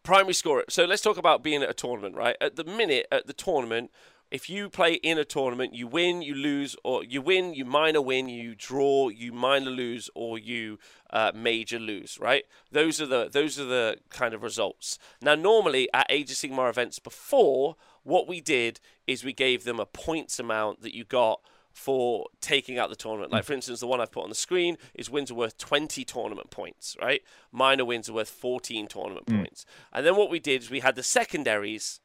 primary 0.02 0.34
scorer. 0.34 0.64
So 0.68 0.84
let's 0.84 1.02
talk 1.02 1.16
about 1.16 1.42
being 1.42 1.62
at 1.62 1.70
a 1.70 1.74
tournament, 1.74 2.16
right? 2.16 2.36
At 2.40 2.56
the 2.56 2.64
minute, 2.64 3.06
at 3.12 3.26
the 3.26 3.32
tournament, 3.32 3.90
if 4.36 4.50
you 4.50 4.68
play 4.68 4.94
in 4.96 5.16
a 5.16 5.24
tournament, 5.24 5.74
you 5.74 5.86
win, 5.86 6.20
you 6.20 6.34
lose, 6.34 6.76
or 6.84 7.02
you 7.02 7.22
win, 7.22 7.54
you 7.54 7.64
minor 7.64 8.02
win, 8.02 8.28
you 8.28 8.54
draw, 8.54 9.08
you 9.08 9.32
minor 9.32 9.70
lose, 9.70 10.10
or 10.14 10.38
you 10.38 10.78
uh, 11.08 11.32
major 11.34 11.78
lose, 11.78 12.18
right? 12.20 12.44
Those 12.70 13.00
are 13.00 13.06
the 13.06 13.30
those 13.32 13.58
are 13.58 13.64
the 13.64 13.96
kind 14.10 14.34
of 14.34 14.42
results. 14.42 14.98
Now, 15.22 15.36
normally 15.36 15.88
at 15.94 16.04
Age 16.10 16.30
of 16.30 16.36
Sigmar 16.36 16.68
events 16.68 16.98
before, 16.98 17.76
what 18.02 18.28
we 18.28 18.42
did 18.42 18.78
is 19.06 19.24
we 19.24 19.32
gave 19.32 19.64
them 19.64 19.80
a 19.80 19.86
points 19.86 20.38
amount 20.38 20.82
that 20.82 20.94
you 20.94 21.04
got 21.04 21.40
for 21.72 22.26
taking 22.42 22.78
out 22.78 22.90
the 22.90 22.96
tournament. 22.96 23.32
Like, 23.32 23.44
for 23.44 23.54
instance, 23.54 23.80
the 23.80 23.86
one 23.86 24.02
I've 24.02 24.12
put 24.12 24.24
on 24.24 24.28
the 24.28 24.34
screen 24.34 24.76
is 24.94 25.08
wins 25.08 25.30
are 25.30 25.34
worth 25.34 25.56
20 25.56 26.04
tournament 26.04 26.50
points, 26.50 26.94
right? 27.00 27.22
Minor 27.52 27.86
wins 27.86 28.10
are 28.10 28.12
worth 28.14 28.28
14 28.28 28.86
tournament 28.86 29.26
points. 29.26 29.64
And 29.94 30.04
then 30.04 30.14
what 30.16 30.28
we 30.28 30.40
did 30.40 30.62
is 30.62 30.70
we 30.70 30.80
had 30.80 30.94
the 30.94 31.02
secondaries, 31.02 32.00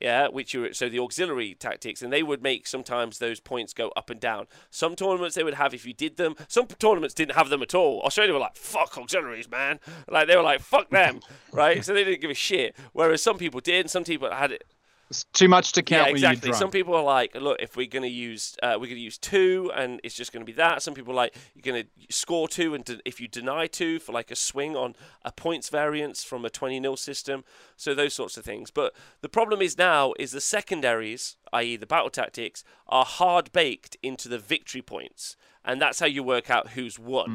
yeah, 0.00 0.28
which 0.28 0.54
are 0.54 0.72
so 0.74 0.88
the 0.88 0.98
auxiliary 0.98 1.54
tactics, 1.54 2.02
and 2.02 2.12
they 2.12 2.22
would 2.22 2.42
make 2.42 2.66
sometimes 2.66 3.18
those 3.18 3.40
points 3.40 3.72
go 3.72 3.92
up 3.96 4.10
and 4.10 4.20
down. 4.20 4.46
Some 4.70 4.94
tournaments 4.94 5.34
they 5.34 5.44
would 5.44 5.54
have 5.54 5.74
if 5.74 5.86
you 5.86 5.94
did 5.94 6.16
them. 6.16 6.36
Some 6.48 6.66
tournaments 6.66 7.14
didn't 7.14 7.34
have 7.34 7.48
them 7.48 7.62
at 7.62 7.74
all. 7.74 8.02
Australia 8.02 8.34
were 8.34 8.40
like, 8.40 8.56
"Fuck 8.56 8.98
auxiliaries, 8.98 9.50
man!" 9.50 9.80
Like 10.08 10.28
they 10.28 10.36
were 10.36 10.42
like, 10.42 10.60
"Fuck 10.60 10.90
them," 10.90 11.20
right? 11.52 11.84
So 11.84 11.94
they 11.94 12.04
didn't 12.04 12.20
give 12.20 12.30
a 12.30 12.34
shit. 12.34 12.76
Whereas 12.92 13.22
some 13.22 13.38
people 13.38 13.60
did, 13.60 13.80
and 13.80 13.90
some 13.90 14.04
people 14.04 14.30
had 14.30 14.52
it 14.52 14.64
It's 15.08 15.24
too 15.32 15.48
much 15.48 15.70
to 15.72 15.82
count 15.82 16.08
yeah, 16.08 16.12
exactly. 16.12 16.52
Some 16.52 16.70
people 16.70 16.94
are 16.94 17.02
like, 17.02 17.34
look, 17.36 17.58
if 17.60 17.76
we're 17.76 17.86
going 17.86 18.02
to 18.02 18.08
use, 18.08 18.56
uh, 18.60 18.72
we're 18.72 18.86
going 18.86 18.96
to 18.96 19.00
use 19.00 19.18
two, 19.18 19.70
and 19.74 20.00
it's 20.02 20.16
just 20.16 20.32
going 20.32 20.44
to 20.44 20.46
be 20.46 20.56
that. 20.56 20.82
Some 20.82 20.94
people 20.94 21.12
are 21.12 21.16
like, 21.16 21.36
you're 21.54 21.62
going 21.62 21.84
to 21.84 22.12
score 22.14 22.48
two, 22.48 22.74
and 22.74 22.84
de- 22.84 23.00
if 23.04 23.20
you 23.20 23.28
deny 23.28 23.68
two 23.68 24.00
for 24.00 24.12
like 24.12 24.32
a 24.32 24.36
swing 24.36 24.74
on 24.76 24.96
a 25.24 25.30
points 25.30 25.68
variance 25.68 26.24
from 26.24 26.44
a 26.44 26.50
20 26.50 26.80
nil 26.80 26.96
system, 26.96 27.44
so 27.76 27.94
those 27.94 28.14
sorts 28.14 28.36
of 28.36 28.44
things. 28.44 28.72
But 28.72 28.94
the 29.20 29.28
problem 29.28 29.62
is 29.62 29.78
now 29.78 30.12
is 30.18 30.32
the 30.32 30.40
secondaries, 30.40 31.36
i.e., 31.52 31.76
the 31.76 31.86
battle 31.86 32.10
tactics, 32.10 32.64
are 32.88 33.04
hard 33.04 33.52
baked 33.52 33.96
into 34.02 34.28
the 34.28 34.38
victory 34.38 34.82
points, 34.82 35.36
and 35.64 35.80
that's 35.80 36.00
how 36.00 36.06
you 36.06 36.24
work 36.24 36.50
out 36.50 36.70
who's 36.70 36.98
won, 36.98 37.30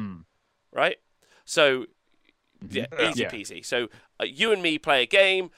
right? 0.72 0.98
So 1.46 1.86
yeah, 2.68 2.86
easy 3.00 3.22
Yeah. 3.22 3.30
peasy. 3.30 3.64
So 3.64 3.88
uh, 4.20 4.24
you 4.24 4.52
and 4.52 4.62
me 4.62 4.78
play 4.78 5.02
a 5.02 5.06
game. 5.06 5.50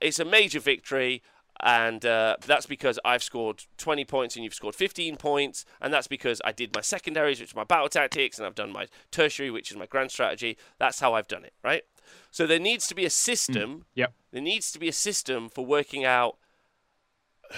It's 0.00 0.18
a 0.18 0.24
major 0.24 0.60
victory, 0.60 1.22
and 1.62 2.04
uh, 2.06 2.36
that's 2.46 2.66
because 2.66 2.98
I've 3.04 3.22
scored 3.22 3.64
20 3.78 4.04
points 4.04 4.36
and 4.36 4.44
you've 4.44 4.54
scored 4.54 4.74
15 4.74 5.16
points, 5.16 5.64
and 5.80 5.92
that's 5.92 6.08
because 6.08 6.40
I 6.44 6.52
did 6.52 6.74
my 6.74 6.80
secondaries, 6.80 7.40
which 7.40 7.50
is 7.50 7.56
my 7.56 7.64
battle 7.64 7.88
tactics, 7.88 8.38
and 8.38 8.46
I've 8.46 8.54
done 8.54 8.72
my 8.72 8.86
tertiary, 9.10 9.50
which 9.50 9.70
is 9.70 9.76
my 9.76 9.86
grand 9.86 10.10
strategy. 10.10 10.56
That's 10.78 11.00
how 11.00 11.14
I've 11.14 11.28
done 11.28 11.44
it, 11.44 11.52
right? 11.62 11.82
So 12.30 12.46
there 12.46 12.58
needs 12.58 12.86
to 12.88 12.94
be 12.94 13.04
a 13.04 13.10
system. 13.10 13.84
Yep. 13.94 14.12
There 14.32 14.42
needs 14.42 14.72
to 14.72 14.78
be 14.78 14.88
a 14.88 14.92
system 14.92 15.48
for 15.48 15.64
working 15.64 16.04
out 16.04 16.38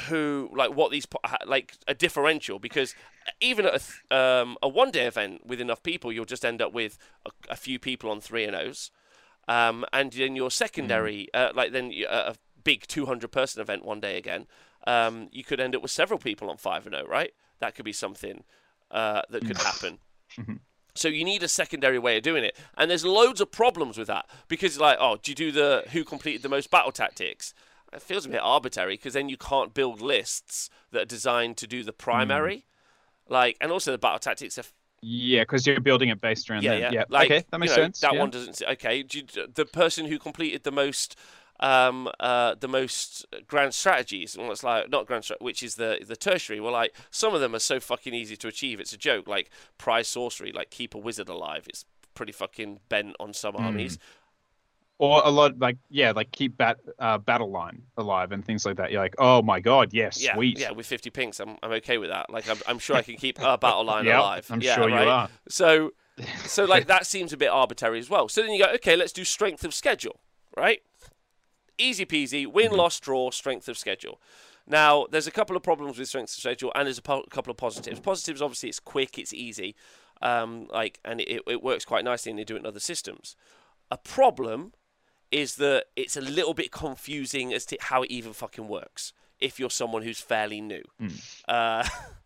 who 0.09 0.49
like 0.55 0.75
what 0.75 0.91
these 0.91 1.07
like 1.47 1.75
a 1.87 1.95
differential 1.95 2.59
because 2.59 2.95
even 3.41 3.67
at 3.67 3.83
a, 4.11 4.17
um, 4.17 4.57
a 4.63 4.69
one 4.69 4.91
day 4.91 5.07
event 5.07 5.47
with 5.47 5.61
enough 5.61 5.83
people 5.83 6.11
you'll 6.11 6.25
just 6.25 6.47
end 6.47 6.63
up 6.63 6.73
with 6.73 6.97
a, 7.27 7.31
a 7.51 7.57
few 7.57 7.79
people 7.79 8.11
on 8.11 8.19
three 8.19 8.45
and 8.45 8.57
O's 8.57 8.91
um, 9.49 9.85
and 9.93 10.11
then 10.13 10.35
your 10.35 10.51
secondary 10.51 11.29
uh, 11.35 11.51
like 11.55 11.73
then 11.73 11.93
a 12.09 12.35
big 12.65 12.87
200 12.87 13.31
person 13.31 13.61
event 13.61 13.85
one 13.85 14.01
day 14.01 14.17
again 14.17 14.47
um, 14.87 15.29
you 15.31 15.45
could 15.45 15.61
end 15.61 15.77
up 15.77 15.83
with 15.83 15.91
several 15.91 16.19
people 16.19 16.51
on 16.51 16.57
five 16.57 16.87
and 16.87 16.95
O 16.95 17.05
right 17.07 17.33
that 17.61 17.75
could 17.75 17.85
be 17.85 17.93
something 17.93 18.45
uh, 18.91 19.23
that 19.31 19.47
could 19.47 19.59
happen 19.59 19.99
so 20.95 21.09
you 21.09 21.25
need 21.25 21.43
a 21.43 21.49
secondary 21.49 21.99
way 21.99 22.19
of 22.19 22.23
doing 22.23 22.45
it, 22.45 22.57
and 22.77 22.91
there's 22.91 23.05
loads 23.05 23.41
of 23.41 23.51
problems 23.51 23.97
with 23.97 24.09
that 24.09 24.29
because, 24.49 24.79
like, 24.79 24.99
oh, 25.01 25.19
do 25.23 25.31
you 25.31 25.35
do 25.35 25.53
the 25.53 25.85
who 25.93 26.05
completed 26.05 26.43
the 26.43 26.49
most 26.49 26.71
battle 26.71 26.93
tactics? 26.93 27.55
It 27.93 28.03
feels 28.03 28.27
a 28.27 28.29
bit 28.29 28.41
arbitrary 28.43 28.95
because 28.95 29.15
then 29.15 29.29
you 29.29 29.37
can't 29.37 29.75
build 29.75 30.01
lists 30.01 30.71
that 30.93 31.03
are 31.03 31.07
designed 31.07 31.57
to 31.59 31.67
do 31.67 31.83
the 31.83 31.93
primary, 31.93 32.65
like, 33.29 33.57
and 33.61 33.71
also 33.71 33.93
the 33.93 33.99
battle 33.99 34.19
tactics 34.19 34.59
are 34.59 34.65
Yeah, 35.03 35.43
because 35.43 35.67
you're 35.67 35.81
building 35.81 36.09
it 36.09 36.21
based 36.21 36.51
around 36.51 36.63
yeah, 36.63 36.73
that. 36.73 36.81
yeah. 36.81 36.91
Yeah. 36.93 37.05
Like, 37.09 37.31
okay, 37.31 37.45
that 37.51 37.59
makes 37.59 37.73
you 37.73 37.79
know, 37.79 37.85
sense. 37.85 38.01
That 38.01 38.15
yeah. 38.15 38.21
one 38.21 38.31
doesn't. 38.31 38.63
Okay, 38.73 39.03
do 39.03 39.19
you, 39.19 39.25
the 39.55 39.67
person 39.67 40.07
who 40.07 40.19
completed 40.19 40.65
the 40.65 40.73
most, 40.73 41.17
um, 41.63 42.11
uh, 42.21 42.55
the 42.59 42.69
most 42.69 43.25
grand 43.47 43.73
strategies, 43.73 44.37
well, 44.37 44.51
it's 44.53 44.63
like 44.65 44.91
not 44.91 45.07
grand, 45.07 45.27
which 45.41 45.63
is 45.63 45.77
the 45.77 45.99
the 46.07 46.17
tertiary. 46.17 46.61
Well, 46.61 46.73
like 46.73 46.95
some 47.11 47.35
of 47.35 47.41
them 47.41 47.55
are 47.55 47.59
so 47.61 47.81
fucking 47.81 48.13
easy 48.13 48.37
to 48.37 48.49
achieve. 48.49 48.81
It's 48.81 48.93
a 48.93 48.99
joke. 48.99 49.27
Like 49.29 49.49
prize 49.79 50.09
sorcery, 50.09 50.53
like 50.53 50.71
keep 50.71 50.95
a 50.95 50.99
wizard 50.99 51.29
alive. 51.29 51.65
It's 51.69 51.85
pretty 52.15 52.33
fucking 52.33 52.81
bent 52.89 53.17
on 53.21 53.33
some 53.33 53.55
Mm. 53.55 53.61
armies. 53.61 53.99
Or 54.99 55.21
a 55.25 55.31
lot 55.31 55.59
like 55.59 55.79
yeah, 55.91 56.13
like 56.13 56.31
keep 56.31 56.57
bat 56.57 56.79
uh, 56.99 57.19
battle 57.19 57.51
line 57.51 57.83
alive 57.97 58.31
and 58.31 58.45
things 58.45 58.65
like 58.65 58.77
that. 58.77 58.93
You're 58.93 59.01
like, 59.01 59.17
oh 59.19 59.43
my 59.43 59.59
god, 59.59 59.93
yes, 59.93 60.23
Yeah, 60.23 60.35
sweet. 60.35 60.59
yeah, 60.61 60.71
with 60.71 60.87
50 60.87 61.11
pinks, 61.11 61.41
I'm, 61.41 61.57
I'm 61.63 61.73
okay 61.73 61.99
with 61.99 62.11
that. 62.11 62.31
Like, 62.31 62.49
I'm, 62.49 62.59
I'm 62.69 62.79
sure 62.79 62.95
I 62.97 63.03
can 63.03 63.17
keep 63.17 63.41
a 63.41 63.59
battle 63.65 63.85
line 63.85 64.05
Yep, 64.05 64.19
alive. 64.19 64.47
I'm 64.51 64.61
yeah, 64.61 64.75
sure 64.77 64.89
right? 64.89 65.05
you 65.05 65.11
are. 65.11 65.29
So, 65.49 65.91
so 66.47 66.65
like 66.67 66.87
that 66.87 67.07
seems 67.07 67.33
a 67.33 67.37
bit 67.37 67.49
arbitrary 67.49 67.99
as 67.99 68.09
well. 68.11 68.29
So 68.29 68.43
then 68.43 68.53
you 68.53 68.65
go, 68.65 68.71
okay, 68.75 68.95
let's 68.95 69.13
do 69.13 69.25
strength 69.25 69.65
of 69.65 69.75
schedule, 69.75 70.21
right? 70.57 70.83
Easy 71.83 72.05
peasy, 72.07 72.47
win, 72.47 72.67
Mm-hmm. 72.69 72.77
loss, 72.77 73.01
draw, 73.01 73.31
strength 73.31 73.69
of 73.69 73.77
schedule. 73.77 74.21
Now, 74.67 75.07
there's 75.11 75.27
a 75.27 75.33
couple 75.33 75.57
of 75.57 75.63
problems 75.63 75.99
with 75.99 76.09
strength 76.09 76.31
of 76.35 76.41
schedule, 76.41 76.71
and 76.75 76.87
there's 76.87 76.99
a 76.99 77.03
po- 77.03 77.25
couple 77.31 77.51
of 77.51 77.57
positives. 77.57 77.99
Positives, 78.01 78.41
obviously, 78.41 78.69
it's 78.69 78.79
quick, 78.81 79.19
it's 79.19 79.33
easy, 79.35 79.75
um, 80.23 80.69
like, 80.73 81.01
and 81.05 81.21
it, 81.21 81.43
it 81.49 81.63
works 81.63 81.85
quite 81.85 82.05
nicely, 82.05 82.31
and 82.31 82.39
they 82.39 82.45
do 82.45 82.55
it 82.57 82.61
in 82.61 82.67
other 82.67 82.79
systems. 82.81 83.35
A 83.91 83.99
problem 83.99 84.73
is 85.33 85.57
that 85.57 85.87
it's 85.97 86.17
a 86.17 86.21
little 86.21 86.55
bit 86.55 86.71
confusing 86.71 87.53
as 87.53 87.67
to 87.67 87.77
how 87.81 88.03
it 88.03 88.11
even 88.11 88.33
fucking 88.33 88.69
works 88.69 89.13
if 89.41 89.59
you're 89.59 89.71
someone 89.71 90.03
who's 90.03 90.21
fairly 90.21 90.61
new. 90.61 90.83
Uh, 91.49 91.89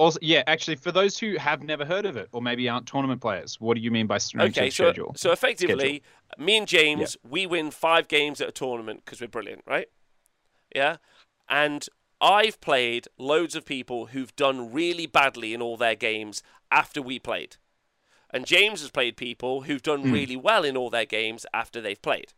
Also, 0.00 0.18
yeah, 0.22 0.42
actually, 0.46 0.76
for 0.76 0.90
those 0.92 1.18
who 1.18 1.36
have 1.36 1.62
never 1.62 1.84
heard 1.84 2.06
of 2.06 2.16
it 2.16 2.30
or 2.32 2.40
maybe 2.40 2.66
aren't 2.70 2.86
tournament 2.86 3.20
players, 3.20 3.60
what 3.60 3.74
do 3.74 3.82
you 3.82 3.90
mean 3.90 4.06
by 4.06 4.16
strength 4.16 4.56
okay, 4.56 4.68
of 4.68 4.72
so 4.72 4.84
schedule? 4.84 5.12
so 5.14 5.30
effectively, 5.30 6.02
me 6.38 6.56
and 6.56 6.66
James, 6.66 7.18
we 7.22 7.44
win 7.44 7.70
five 7.70 8.08
games 8.08 8.40
at 8.40 8.48
a 8.48 8.52
tournament 8.52 9.02
because 9.04 9.20
we're 9.20 9.28
brilliant, 9.28 9.62
right? 9.66 9.88
Yeah, 10.74 10.96
and 11.50 11.86
I've 12.18 12.62
played 12.62 13.08
loads 13.18 13.54
of 13.54 13.66
people 13.66 14.06
who've 14.06 14.34
done 14.36 14.72
really 14.72 15.04
badly 15.04 15.52
in 15.52 15.60
all 15.60 15.76
their 15.76 15.96
games 15.96 16.42
after 16.72 17.02
we 17.02 17.18
played, 17.18 17.56
and 18.30 18.46
James 18.46 18.80
has 18.80 18.90
played 18.90 19.18
people 19.18 19.62
who've 19.64 19.82
done 19.82 20.04
Hmm. 20.04 20.12
really 20.12 20.36
well 20.36 20.64
in 20.64 20.78
all 20.78 20.88
their 20.88 21.04
games 21.04 21.44
after 21.52 21.82
they've 21.82 22.00
played. 22.00 22.32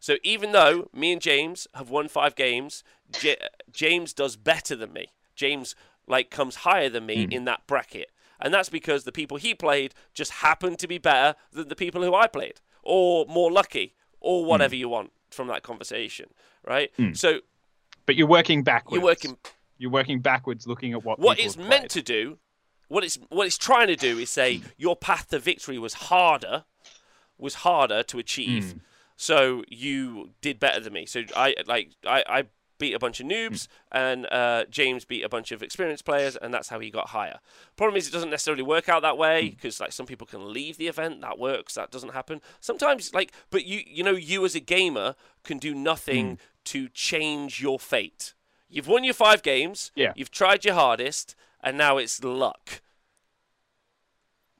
So 0.00 0.16
even 0.22 0.52
though 0.52 0.88
me 0.94 1.12
and 1.12 1.20
James 1.20 1.66
have 1.74 1.90
won 1.90 2.08
five 2.08 2.34
games, 2.34 2.82
J- 3.10 3.36
James 3.70 4.14
does 4.14 4.36
better 4.36 4.74
than 4.74 4.94
me. 4.94 5.08
James 5.34 5.74
like 6.08 6.30
comes 6.30 6.56
higher 6.56 6.88
than 6.88 7.06
me 7.06 7.26
hmm. 7.26 7.32
in 7.32 7.44
that 7.44 7.66
bracket, 7.66 8.10
and 8.40 8.52
that's 8.52 8.68
because 8.68 9.04
the 9.04 9.12
people 9.12 9.36
he 9.36 9.54
played 9.54 9.94
just 10.14 10.32
happened 10.32 10.78
to 10.80 10.88
be 10.88 10.98
better 10.98 11.36
than 11.52 11.68
the 11.68 11.76
people 11.76 12.02
who 12.02 12.14
I 12.14 12.26
played, 12.26 12.60
or 12.82 13.26
more 13.26 13.52
lucky, 13.52 13.94
or 14.20 14.42
hmm. 14.42 14.48
whatever 14.48 14.74
you 14.74 14.88
want 14.88 15.12
from 15.30 15.48
that 15.48 15.62
conversation, 15.62 16.26
right? 16.66 16.90
Hmm. 16.96 17.12
So 17.12 17.40
but 18.06 18.16
you're 18.16 18.26
working 18.26 18.62
backwards. 18.62 18.94
you're 18.94 19.04
working. 19.04 19.36
You're 19.76 19.90
working 19.90 20.20
backwards, 20.20 20.66
looking 20.66 20.92
at 20.92 21.04
what 21.04 21.20
What 21.20 21.38
it's 21.38 21.56
meant 21.56 21.90
to 21.90 22.02
do, 22.02 22.38
what 22.88 23.04
it's 23.04 23.18
what 23.28 23.46
it's 23.46 23.58
trying 23.58 23.88
to 23.88 23.96
do 23.96 24.18
is 24.18 24.30
say 24.30 24.62
your 24.76 24.96
path 24.96 25.28
to 25.28 25.38
victory 25.38 25.78
was 25.78 25.94
harder, 25.94 26.64
was 27.36 27.56
harder 27.56 28.02
to 28.04 28.18
achieve. 28.18 28.76
So 29.16 29.62
you 29.68 30.30
did 30.40 30.58
better 30.58 30.80
than 30.80 30.92
me. 30.92 31.04
So 31.04 31.22
I 31.36 31.54
like 31.66 31.90
I, 32.06 32.24
I 32.26 32.44
beat 32.78 32.94
a 32.94 32.98
bunch 32.98 33.20
of 33.20 33.26
hmm. 33.26 33.32
noobs, 33.32 33.68
and 33.92 34.26
uh, 34.26 34.64
James 34.70 35.04
beat 35.04 35.24
a 35.24 35.28
bunch 35.28 35.52
of 35.52 35.62
experienced 35.62 36.04
players, 36.04 36.36
and 36.36 36.52
that's 36.52 36.68
how 36.68 36.78
he 36.78 36.90
got 36.90 37.08
higher. 37.08 37.40
Problem 37.76 37.96
is, 37.96 38.08
it 38.08 38.12
doesn't 38.12 38.30
necessarily 38.30 38.62
work 38.62 38.88
out 38.88 39.02
that 39.02 39.18
way 39.18 39.42
hmm. 39.42 39.50
because 39.50 39.80
like 39.80 39.92
some 39.92 40.06
people 40.06 40.26
can 40.26 40.52
leave 40.52 40.76
the 40.76 40.88
event. 40.88 41.20
That 41.20 41.38
works. 41.38 41.74
That 41.74 41.90
doesn't 41.90 42.12
happen. 42.12 42.40
Sometimes 42.60 43.12
like, 43.14 43.32
but 43.50 43.64
you 43.64 43.82
you 43.86 44.02
know 44.02 44.12
you 44.12 44.44
as 44.44 44.54
a 44.54 44.60
gamer 44.60 45.14
can 45.44 45.58
do 45.58 45.74
nothing 45.74 46.30
hmm. 46.30 46.34
to 46.64 46.88
change 46.88 47.60
your 47.60 47.78
fate. 47.78 48.34
You've 48.68 48.88
won 48.88 49.04
your 49.04 49.14
five 49.14 49.42
games. 49.42 49.90
Yeah. 49.94 50.12
You've 50.14 50.30
tried 50.30 50.64
your 50.64 50.74
hardest, 50.74 51.34
and 51.62 51.78
now 51.78 51.96
it's 51.96 52.22
luck. 52.22 52.82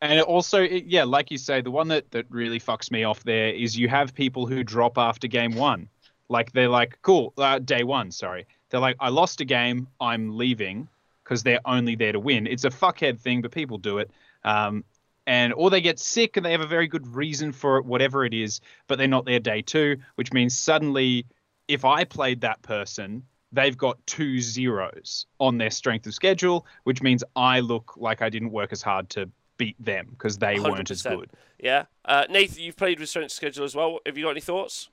And 0.00 0.18
it 0.18 0.24
also, 0.24 0.62
it, 0.62 0.84
yeah, 0.86 1.04
like 1.04 1.30
you 1.30 1.38
say, 1.38 1.60
the 1.60 1.70
one 1.70 1.88
that, 1.88 2.10
that 2.12 2.26
really 2.30 2.60
fucks 2.60 2.90
me 2.90 3.04
off 3.04 3.24
there 3.24 3.48
is 3.48 3.76
you 3.76 3.88
have 3.88 4.14
people 4.14 4.46
who 4.46 4.62
drop 4.62 4.96
after 4.96 5.26
game 5.26 5.54
one. 5.54 5.88
Like 6.28 6.52
they're 6.52 6.68
like, 6.68 6.98
cool, 7.02 7.32
uh, 7.38 7.58
day 7.58 7.84
one, 7.84 8.10
sorry. 8.10 8.46
They're 8.70 8.80
like, 8.80 8.96
I 9.00 9.08
lost 9.08 9.40
a 9.40 9.44
game, 9.44 9.88
I'm 10.00 10.36
leaving 10.36 10.88
because 11.24 11.42
they're 11.42 11.60
only 11.64 11.94
there 11.94 12.12
to 12.12 12.20
win. 12.20 12.46
It's 12.46 12.64
a 12.64 12.70
fuckhead 12.70 13.20
thing, 13.20 13.42
but 13.42 13.50
people 13.50 13.78
do 13.78 13.98
it. 13.98 14.10
Um, 14.44 14.84
and 15.26 15.52
or 15.54 15.68
they 15.68 15.82
get 15.82 15.98
sick 15.98 16.38
and 16.38 16.46
they 16.46 16.52
have 16.52 16.62
a 16.62 16.66
very 16.66 16.88
good 16.88 17.06
reason 17.06 17.52
for 17.52 17.76
it, 17.76 17.84
whatever 17.84 18.24
it 18.24 18.32
is, 18.32 18.60
but 18.86 18.96
they're 18.96 19.06
not 19.06 19.26
there 19.26 19.38
day 19.38 19.60
two, 19.60 19.98
which 20.14 20.32
means 20.32 20.56
suddenly, 20.56 21.26
if 21.68 21.84
I 21.84 22.04
played 22.04 22.40
that 22.40 22.62
person, 22.62 23.22
they've 23.52 23.76
got 23.76 23.98
two 24.06 24.40
zeros 24.40 25.26
on 25.38 25.58
their 25.58 25.70
strength 25.70 26.06
of 26.06 26.14
schedule, 26.14 26.66
which 26.84 27.02
means 27.02 27.22
I 27.36 27.60
look 27.60 27.94
like 27.96 28.22
I 28.22 28.30
didn't 28.30 28.52
work 28.52 28.72
as 28.72 28.80
hard 28.80 29.10
to 29.10 29.28
beat 29.58 29.76
them 29.78 30.08
because 30.10 30.38
they 30.38 30.58
weren't 30.60 30.90
as 30.90 31.02
good. 31.02 31.30
Yeah. 31.58 31.84
Uh, 32.06 32.24
Nathan, 32.30 32.62
you've 32.62 32.76
played 32.76 32.98
with 32.98 33.10
strength 33.10 33.26
of 33.26 33.32
schedule 33.32 33.64
as 33.64 33.74
well. 33.74 33.98
Have 34.06 34.16
you 34.16 34.24
got 34.24 34.30
any 34.30 34.40
thoughts? 34.40 34.88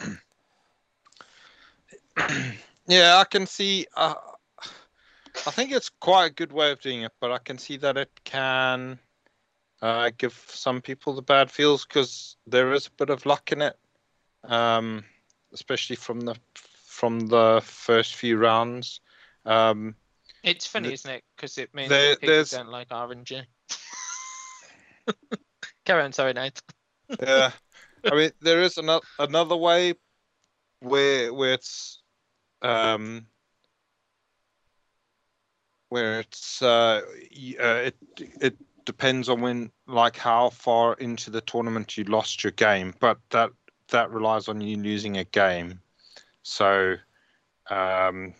Yeah, 2.90 3.18
I 3.18 3.24
can 3.24 3.46
see. 3.46 3.86
Uh, 3.94 4.14
I 5.46 5.50
think 5.50 5.72
it's 5.72 5.90
quite 6.00 6.24
a 6.30 6.34
good 6.34 6.52
way 6.52 6.70
of 6.72 6.80
doing 6.80 7.02
it, 7.02 7.12
but 7.20 7.30
I 7.30 7.36
can 7.36 7.58
see 7.58 7.76
that 7.76 7.98
it 7.98 8.10
can 8.24 8.98
uh, 9.82 10.10
give 10.16 10.32
some 10.48 10.80
people 10.80 11.12
the 11.12 11.20
bad 11.20 11.50
feels 11.50 11.84
because 11.84 12.36
there 12.46 12.72
is 12.72 12.86
a 12.86 12.90
bit 12.92 13.10
of 13.10 13.26
luck 13.26 13.52
in 13.52 13.60
it, 13.60 13.76
um, 14.44 15.04
especially 15.52 15.96
from 15.96 16.20
the 16.22 16.34
from 16.54 17.26
the 17.26 17.60
first 17.62 18.14
few 18.14 18.38
rounds. 18.38 19.00
Um, 19.44 19.94
It's 20.42 20.66
funny, 20.66 20.88
The- 20.88 20.94
isn't 20.94 21.10
it? 21.10 21.24
Because 21.36 21.58
it 21.58 21.74
means 21.74 21.90
there- 21.90 22.16
people 22.16 22.28
there's- 22.28 22.50
don't 22.52 22.70
like 22.70 22.88
RNG. 22.88 23.44
Carry 25.84 26.02
on, 26.02 26.12
sorry, 26.14 26.32
Nate. 26.32 26.60
yeah, 27.20 27.50
I 28.04 28.14
mean 28.14 28.30
there 28.40 28.62
is 28.62 28.78
another 28.78 29.04
another 29.18 29.56
way 29.56 29.92
where 30.80 31.34
where 31.34 31.52
it's 31.52 32.02
um 32.62 33.26
where 35.88 36.20
it's 36.20 36.62
uh, 36.62 37.00
uh 37.60 37.82
it 37.86 37.96
it 38.40 38.56
depends 38.84 39.28
on 39.28 39.40
when 39.40 39.70
like 39.86 40.16
how 40.16 40.50
far 40.50 40.94
into 40.94 41.30
the 41.30 41.40
tournament 41.42 41.96
you 41.96 42.04
lost 42.04 42.42
your 42.42 42.52
game 42.52 42.94
but 43.00 43.18
that 43.30 43.50
that 43.88 44.10
relies 44.10 44.48
on 44.48 44.60
you 44.60 44.76
losing 44.76 45.16
a 45.16 45.24
game. 45.24 45.80
So 46.42 46.96
um 47.70 48.34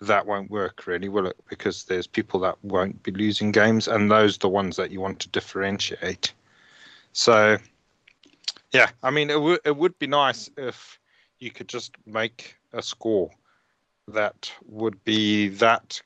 that 0.00 0.26
won't 0.26 0.50
work 0.50 0.86
really 0.86 1.08
will 1.08 1.26
it? 1.26 1.36
Because 1.48 1.84
there's 1.84 2.06
people 2.06 2.40
that 2.40 2.56
won't 2.62 3.02
be 3.02 3.10
losing 3.10 3.52
games 3.52 3.88
and 3.88 4.10
those 4.10 4.36
are 4.36 4.40
the 4.40 4.48
ones 4.48 4.76
that 4.76 4.90
you 4.90 5.00
want 5.00 5.20
to 5.20 5.28
differentiate. 5.28 6.32
So 7.12 7.58
yeah 8.72 8.90
i 9.02 9.10
mean 9.10 9.30
it 9.30 9.40
would 9.40 9.60
it 9.64 9.76
would 9.76 9.98
be 9.98 10.06
nice 10.06 10.50
if 10.56 10.98
you 11.38 11.50
could 11.50 11.68
just 11.68 11.96
make 12.06 12.57
a 12.72 12.82
score 12.82 13.30
that 14.08 14.52
would 14.66 15.02
be 15.04 15.48
that 15.48 16.00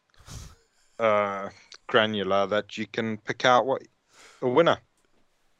uh, 0.98 1.48
granular 1.86 2.46
that 2.46 2.76
you 2.76 2.86
can 2.86 3.16
pick 3.18 3.44
out 3.44 3.66
what 3.66 3.82
a 4.40 4.48
winner. 4.48 4.78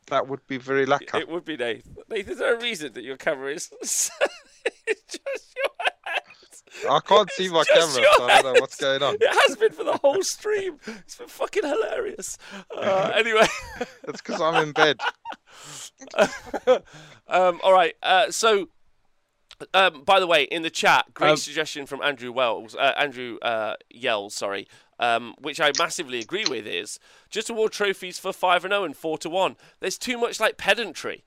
That 0.09 0.29
would 0.29 0.47
be 0.47 0.59
very 0.59 0.85
lucky. 0.85 1.07
It 1.15 1.29
would 1.29 1.45
be 1.45 1.57
Nathan. 1.57 1.97
Nathan, 2.09 2.33
is 2.33 2.39
there 2.39 2.57
a 2.57 2.61
reason 2.61 2.93
that 2.95 3.05
your 3.05 3.17
camera 3.17 3.53
is 3.53 3.71
it's 3.81 4.11
just 4.89 5.55
your 5.57 5.71
hands? 6.05 6.63
I 6.91 7.01
can't 7.07 7.31
see 7.31 7.49
my 7.49 7.65
camera, 7.65 7.89
so 7.89 8.25
I 8.25 8.43
don't 8.43 8.55
know 8.55 8.61
what's 8.61 8.77
going 8.77 9.03
on. 9.03 9.15
It 9.21 9.49
has 9.49 9.57
been 9.57 9.73
for 9.73 9.85
the 9.85 9.97
whole 9.99 10.23
stream. 10.23 10.79
It's 10.87 11.17
been 11.17 11.29
fucking 11.29 11.65
hilarious. 11.65 12.37
Uh, 12.77 13.13
anyway. 13.15 13.47
It's 14.09 14.21
because 14.21 14.41
I'm 14.41 14.63
in 14.63 14.73
bed. 14.73 15.01
um, 17.29 17.61
all 17.63 17.73
right. 17.73 17.95
Uh, 18.03 18.31
so, 18.31 18.69
um, 19.75 20.03
by 20.05 20.21
the 20.21 20.27
way, 20.27 20.45
in 20.45 20.63
the 20.63 20.71
chat, 20.71 21.15
great 21.15 21.31
Um, 21.31 21.37
suggestion 21.37 21.87
from 21.87 22.03
Andrew 22.03 22.33
Wells, 22.33 22.75
uh, 22.75 22.95
Andrew 22.97 23.39
uh, 23.43 23.75
Yells, 23.91 24.35
sorry, 24.35 24.69
um, 24.99 25.35
which 25.39 25.61
I 25.61 25.73
massively 25.79 26.21
agree 26.21 26.45
with, 26.49 26.67
is 26.67 26.99
just 27.31 27.51
award 27.51 27.73
trophies 27.73 28.19
for 28.19 28.33
five 28.33 28.65
and 28.65 28.73
zero 28.73 28.85
and 28.85 28.97
four 28.97 29.19
to 29.19 29.31
one. 29.31 29.57
There's 29.81 29.99
too 29.99 30.19
much 30.19 30.41
like 30.41 30.57
pedantry. 30.57 31.25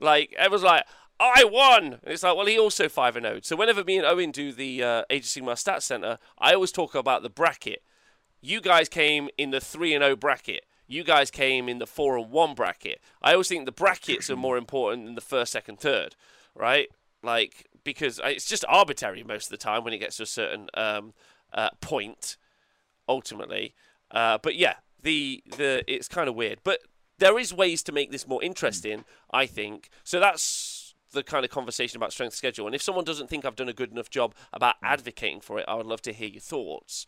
Like 0.00 0.34
everyone's 0.38 0.62
like, 0.62 0.84
I 1.20 1.44
won. 1.44 1.84
And 1.84 2.12
it's 2.12 2.22
like, 2.22 2.36
well, 2.36 2.46
he 2.46 2.58
also 2.58 2.88
five 2.88 3.16
and 3.16 3.26
zero. 3.26 3.40
So 3.42 3.56
whenever 3.56 3.82
me 3.82 3.98
and 3.98 4.06
Owen 4.06 4.30
do 4.30 4.52
the 4.52 4.82
uh, 4.82 5.02
Age 5.10 5.24
of 5.24 5.30
Sigmar 5.30 5.54
Stats 5.54 5.82
Center, 5.82 6.18
I 6.38 6.54
always 6.54 6.72
talk 6.72 6.94
about 6.94 7.22
the 7.22 7.30
bracket. 7.30 7.82
You 8.40 8.60
guys 8.60 8.88
came 8.88 9.28
in 9.36 9.50
the 9.50 9.60
three 9.60 9.94
and 9.94 10.02
zero 10.02 10.14
bracket. 10.14 10.64
You 10.86 11.04
guys 11.04 11.30
came 11.30 11.68
in 11.68 11.78
the 11.78 11.86
four 11.86 12.16
and 12.16 12.30
one 12.30 12.54
bracket. 12.54 13.00
I 13.20 13.32
always 13.32 13.48
think 13.48 13.66
the 13.66 13.72
brackets 13.72 14.30
are 14.30 14.36
more 14.36 14.56
important 14.56 15.06
than 15.06 15.16
the 15.16 15.20
first, 15.20 15.52
second, 15.52 15.80
third, 15.80 16.14
right? 16.54 16.88
Like 17.22 17.66
because 17.84 18.20
it's 18.24 18.46
just 18.46 18.64
arbitrary 18.68 19.22
most 19.22 19.46
of 19.46 19.50
the 19.50 19.56
time 19.56 19.84
when 19.84 19.92
it 19.92 19.98
gets 19.98 20.16
to 20.18 20.24
a 20.24 20.26
certain 20.26 20.68
um, 20.74 21.12
uh, 21.52 21.70
point, 21.80 22.36
ultimately. 23.08 23.74
Uh, 24.10 24.38
but 24.42 24.56
yeah, 24.56 24.74
the 25.02 25.42
the 25.56 25.84
it's 25.86 26.08
kind 26.08 26.28
of 26.28 26.34
weird. 26.34 26.60
But 26.64 26.80
there 27.18 27.38
is 27.38 27.52
ways 27.52 27.82
to 27.84 27.92
make 27.92 28.10
this 28.10 28.26
more 28.26 28.42
interesting, 28.42 29.04
I 29.30 29.46
think. 29.46 29.90
So 30.04 30.20
that's 30.20 30.94
the 31.12 31.22
kind 31.22 31.44
of 31.44 31.50
conversation 31.50 31.96
about 31.96 32.12
strength 32.12 32.34
schedule. 32.34 32.66
And 32.66 32.74
if 32.74 32.82
someone 32.82 33.04
doesn't 33.04 33.28
think 33.28 33.44
I've 33.44 33.56
done 33.56 33.68
a 33.68 33.74
good 33.74 33.90
enough 33.90 34.10
job 34.10 34.34
about 34.52 34.76
advocating 34.82 35.40
for 35.40 35.58
it, 35.58 35.64
I 35.66 35.74
would 35.74 35.86
love 35.86 36.02
to 36.02 36.12
hear 36.12 36.28
your 36.28 36.40
thoughts. 36.40 37.06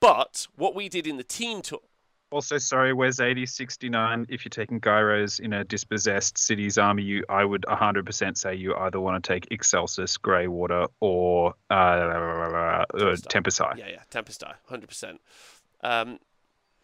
But 0.00 0.46
what 0.56 0.74
we 0.74 0.88
did 0.88 1.06
in 1.06 1.16
the 1.16 1.24
team 1.24 1.62
tour, 1.62 1.80
Also, 2.30 2.58
sorry, 2.58 2.92
where's 2.92 3.20
8069? 3.20 4.26
If 4.28 4.44
you're 4.44 4.50
taking 4.50 4.80
gyros 4.80 5.38
in 5.38 5.52
a 5.52 5.62
dispossessed 5.64 6.36
city's 6.36 6.78
army, 6.78 7.02
you 7.04 7.24
I 7.28 7.44
would 7.44 7.62
100% 7.62 8.36
say 8.36 8.54
you 8.54 8.74
either 8.74 9.00
want 9.00 9.22
to 9.22 9.32
take 9.32 9.46
Excelsis, 9.50 10.18
Greywater, 10.18 10.88
or 11.00 11.54
uh, 11.70 11.74
uh, 11.74 12.84
Tempest 12.96 13.30
Tempest 13.30 13.60
Eye. 13.60 13.74
Yeah, 13.76 13.88
yeah, 13.88 14.02
Tempest 14.10 14.42
Eye, 14.42 14.54
hundred 14.66 14.88
percent. 14.88 15.20
Um, 15.82 16.18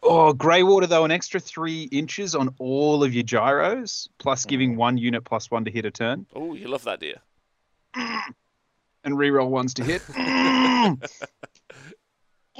Oh, 0.03 0.33
Greywater, 0.33 0.87
though, 0.87 1.05
an 1.05 1.11
extra 1.11 1.39
three 1.39 1.83
inches 1.83 2.33
on 2.33 2.55
all 2.57 3.03
of 3.03 3.13
your 3.13 3.23
gyros, 3.23 4.09
plus 4.17 4.45
giving 4.45 4.75
one 4.75 4.97
unit 4.97 5.23
plus 5.23 5.51
one 5.51 5.63
to 5.65 5.71
hit 5.71 5.85
a 5.85 5.91
turn, 5.91 6.25
oh, 6.35 6.55
you 6.55 6.67
love 6.67 6.83
that, 6.85 6.99
dear. 6.99 7.17
and 7.93 9.15
reroll 9.15 9.49
ones 9.49 9.75
to 9.75 9.83
hit. 9.83 10.01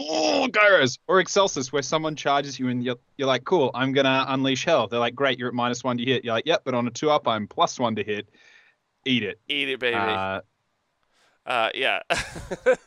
oh, 0.10 0.48
gyros. 0.48 0.98
Or 1.08 1.20
Excelsis, 1.20 1.72
where 1.72 1.82
someone 1.82 2.16
charges 2.16 2.60
you 2.60 2.68
and 2.70 2.84
you're, 2.84 2.98
you're 3.18 3.28
like, 3.28 3.44
cool, 3.44 3.72
I'm 3.74 3.94
going 3.94 4.06
to 4.06 4.26
unleash 4.28 4.66
hell. 4.66 4.88
They're 4.88 5.00
like, 5.00 5.16
great, 5.16 5.40
you're 5.40 5.50
at 5.50 5.54
minus 5.54 5.84
one 5.84 5.98
to 5.98 6.04
hit. 6.04 6.24
You're 6.24 6.34
like, 6.34 6.46
yep, 6.46 6.62
but 6.64 6.74
on 6.74 6.88
a 6.88 6.92
two 6.92 7.10
up, 7.10 7.28
I'm 7.28 7.48
plus 7.48 7.80
one 7.80 7.96
to 7.96 8.04
hit. 8.04 8.28
Eat 9.06 9.24
it. 9.24 9.40
Eat 9.48 9.70
it, 9.70 9.80
baby. 9.80 9.96
Uh, 9.96 10.42
Uh, 11.46 11.70
yeah, 11.74 12.02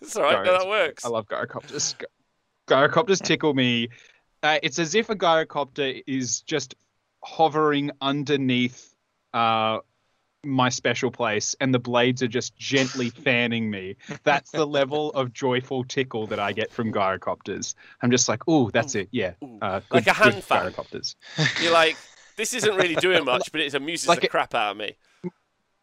it's 0.01 0.17
all 0.17 0.23
right. 0.23 0.45
No, 0.45 0.59
that 0.59 0.69
works. 0.69 1.05
I 1.05 1.09
love 1.09 1.27
gyrocopters. 1.27 1.97
Gyrocopters 2.69 3.21
tickle 3.25 3.53
me. 3.53 3.89
Uh, 4.45 4.59
it's 4.63 4.79
as 4.79 4.95
if 4.95 5.11
a 5.11 5.17
gyrocopter 5.17 6.03
is 6.07 6.41
just 6.43 6.75
hovering 7.25 7.91
underneath 8.01 8.95
uh, 9.33 9.79
my 10.45 10.69
special 10.69 11.11
place, 11.11 11.55
and 11.61 11.73
the 11.75 11.79
blades 11.79 12.23
are 12.23 12.29
just 12.29 12.57
gently 12.57 13.11
fanning 13.11 13.71
me. 13.71 13.97
That's 14.25 14.51
the 14.51 14.67
level 14.67 15.11
of 15.13 15.33
joyful 15.33 15.85
tickle 15.85 16.27
that 16.29 16.39
I 16.39 16.53
get 16.53 16.73
from 16.73 16.93
gyrocopters. 16.93 17.75
I'm 18.03 18.11
just 18.11 18.29
like, 18.29 18.43
oh, 18.49 18.71
that's 18.71 18.95
it. 18.95 19.09
Yeah, 19.11 19.33
uh, 19.63 19.81
Like 19.91 20.07
a 20.07 20.13
hand 20.13 20.43
fan. 20.45 20.71
Gyrocopters. 20.73 21.15
You're 21.63 21.73
like, 21.73 21.97
this 22.37 22.55
isn't 22.55 22.77
really 22.77 22.97
doing 22.97 23.25
much, 23.33 23.51
but 23.53 23.61
it 23.61 23.75
amuses 23.75 24.09
Like 24.09 24.21
the 24.21 24.27
it- 24.27 24.31
crap 24.31 24.55
out 24.55 24.73
of 24.73 24.77
me. 24.77 24.97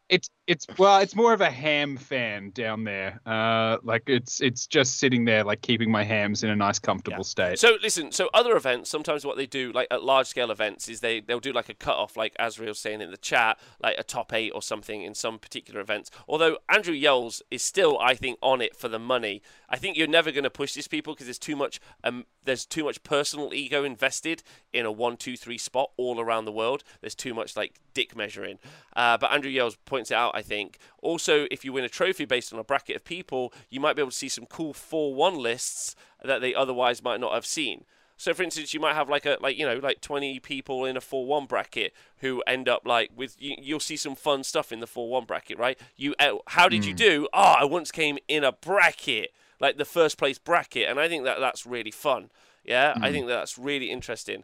It's 0.10 0.30
it's 0.52 0.68
well, 0.78 1.00
it's 1.00 1.16
more 1.16 1.32
of 1.32 1.40
a 1.40 1.50
ham 1.50 1.96
fan 1.96 2.50
down 2.50 2.84
there. 2.84 3.22
Uh, 3.26 3.78
like 3.84 4.04
it's 4.08 4.42
it's 4.42 4.68
just 4.68 5.00
sitting 5.00 5.24
there, 5.24 5.46
like 5.46 5.62
keeping 5.62 5.90
my 5.90 6.04
hams 6.04 6.44
in 6.44 6.50
a 6.50 6.56
nice, 6.58 6.78
comfortable 6.78 7.24
state. 7.24 7.58
So 7.58 7.78
listen, 7.82 8.12
so 8.12 8.30
other 8.34 8.58
events, 8.58 8.90
sometimes 8.90 9.26
what 9.26 9.38
they 9.38 9.46
do, 9.46 9.72
like 9.72 9.88
at 9.90 10.04
large 10.04 10.28
scale 10.28 10.52
events, 10.52 10.90
is 10.90 11.00
they 11.00 11.22
they'll 11.22 11.40
do 11.40 11.54
like 11.54 11.70
a 11.70 11.74
cut 11.74 11.96
off, 11.96 12.18
like 12.18 12.36
Azriel's 12.38 12.80
saying 12.80 13.00
in 13.00 13.12
the 13.12 13.18
chat, 13.18 13.58
like 13.82 13.96
a 13.98 14.04
top 14.04 14.34
eight 14.34 14.52
or 14.54 14.62
something 14.62 15.02
in 15.02 15.16
some 15.16 15.40
particular 15.40 15.80
events. 15.80 16.12
Although 16.28 16.58
Andrew 16.68 16.94
Yells 16.94 17.42
is 17.50 17.62
still, 17.62 17.98
I 18.00 18.16
think, 18.16 18.38
on 18.42 18.60
it 18.60 18.76
for 18.76 18.90
the 18.90 19.00
money. 19.00 19.42
I 19.70 19.78
think 19.78 19.96
you're 19.96 20.06
never 20.06 20.34
going 20.34 20.44
to 20.44 20.50
push 20.50 20.74
these 20.74 20.90
people 20.90 21.14
because 21.14 21.28
there's 21.28 21.40
too 21.40 21.56
much 21.56 21.80
um 22.04 22.26
there's 22.44 22.66
too 22.66 22.84
much 22.84 23.04
personal 23.04 23.54
ego 23.54 23.86
invested 23.86 24.44
in 24.74 24.86
a 24.86 24.92
one 24.92 25.16
two 25.16 25.38
three 25.38 25.58
spot 25.58 25.92
all 25.96 26.20
around 26.20 26.44
the 26.44 26.52
world. 26.52 26.84
There's 27.00 27.16
too 27.16 27.34
much 27.34 27.56
like 27.56 27.80
dick 27.94 28.16
measuring. 28.16 28.60
Uh, 28.96 29.18
but 29.18 29.32
Andrew 29.32 29.52
Yells 29.52 29.78
points 29.86 30.12
it 30.12 30.16
out. 30.16 30.36
I 30.42 30.44
think 30.44 30.80
also 31.04 31.46
if 31.52 31.64
you 31.64 31.72
win 31.72 31.84
a 31.84 31.90
trophy 31.90 32.26
based 32.26 32.52
on 32.52 32.60
a 32.60 32.64
bracket 32.64 32.96
of 32.96 33.04
people, 33.06 33.54
you 33.70 33.80
might 33.80 33.96
be 33.96 34.02
able 34.02 34.10
to 34.10 34.18
see 34.18 34.28
some 34.30 34.48
cool 34.48 34.74
four 34.74 35.14
one 35.14 35.36
lists 35.36 35.96
that 36.24 36.42
they 36.42 36.56
otherwise 36.56 37.04
might 37.04 37.20
not 37.20 37.34
have 37.34 37.46
seen. 37.46 37.86
So, 38.18 38.34
for 38.34 38.44
instance, 38.44 38.74
you 38.74 38.80
might 38.80 38.96
have 38.96 39.08
like 39.10 39.26
a 39.28 39.38
like 39.40 39.56
you 39.60 39.66
know 39.68 39.78
like 39.78 40.02
twenty 40.02 40.40
people 40.40 40.86
in 40.86 40.98
a 40.98 41.02
four 41.02 41.26
one 41.28 41.46
bracket 41.46 41.94
who 42.18 42.42
end 42.48 42.68
up 42.68 42.82
like 42.86 43.12
with 43.16 43.36
you, 43.40 43.56
you'll 43.60 43.80
see 43.80 43.98
some 43.98 44.16
fun 44.16 44.44
stuff 44.44 44.72
in 44.72 44.80
the 44.80 44.88
four 44.88 45.10
one 45.10 45.26
bracket, 45.26 45.60
right? 45.60 45.80
You 45.96 46.16
uh, 46.20 46.38
how 46.48 46.68
did 46.70 46.86
you 46.86 46.94
do? 46.94 47.28
Oh, 47.34 47.56
I 47.60 47.66
once 47.66 47.92
came 47.92 48.18
in 48.28 48.44
a 48.44 48.52
bracket 48.52 49.32
like 49.60 49.78
the 49.78 49.86
first 49.86 50.18
place 50.18 50.40
bracket, 50.40 50.90
and 50.90 51.00
I 51.00 51.08
think 51.08 51.24
that 51.24 51.40
that's 51.40 51.66
really 51.68 51.92
fun. 51.92 52.32
Yeah, 52.64 52.96
I 53.02 53.12
think 53.12 53.28
that 53.28 53.36
that's 53.36 53.58
really 53.60 53.90
interesting. 53.92 54.44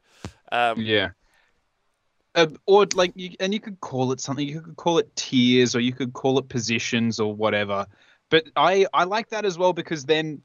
Um, 0.52 0.80
Yeah. 0.82 1.10
Uh, 2.38 2.48
or 2.68 2.86
like 2.94 3.12
you, 3.16 3.32
and 3.40 3.52
you 3.52 3.60
could 3.60 3.80
call 3.82 4.12
it 4.12 4.22
something. 4.22 4.48
You 4.48 4.62
could 4.62 4.76
call 4.76 5.00
it 5.00 5.14
tiers, 5.16 5.76
or 5.76 5.80
you 5.80 5.92
could 5.92 6.14
call 6.14 6.38
it 6.38 6.48
positions, 6.48 7.20
or 7.20 7.34
whatever. 7.34 7.88
But 8.30 8.46
I 8.56 8.86
I 8.94 9.06
like 9.06 9.30
that 9.30 9.44
as 9.44 9.58
well 9.58 9.74
because 9.74 10.06
then 10.06 10.44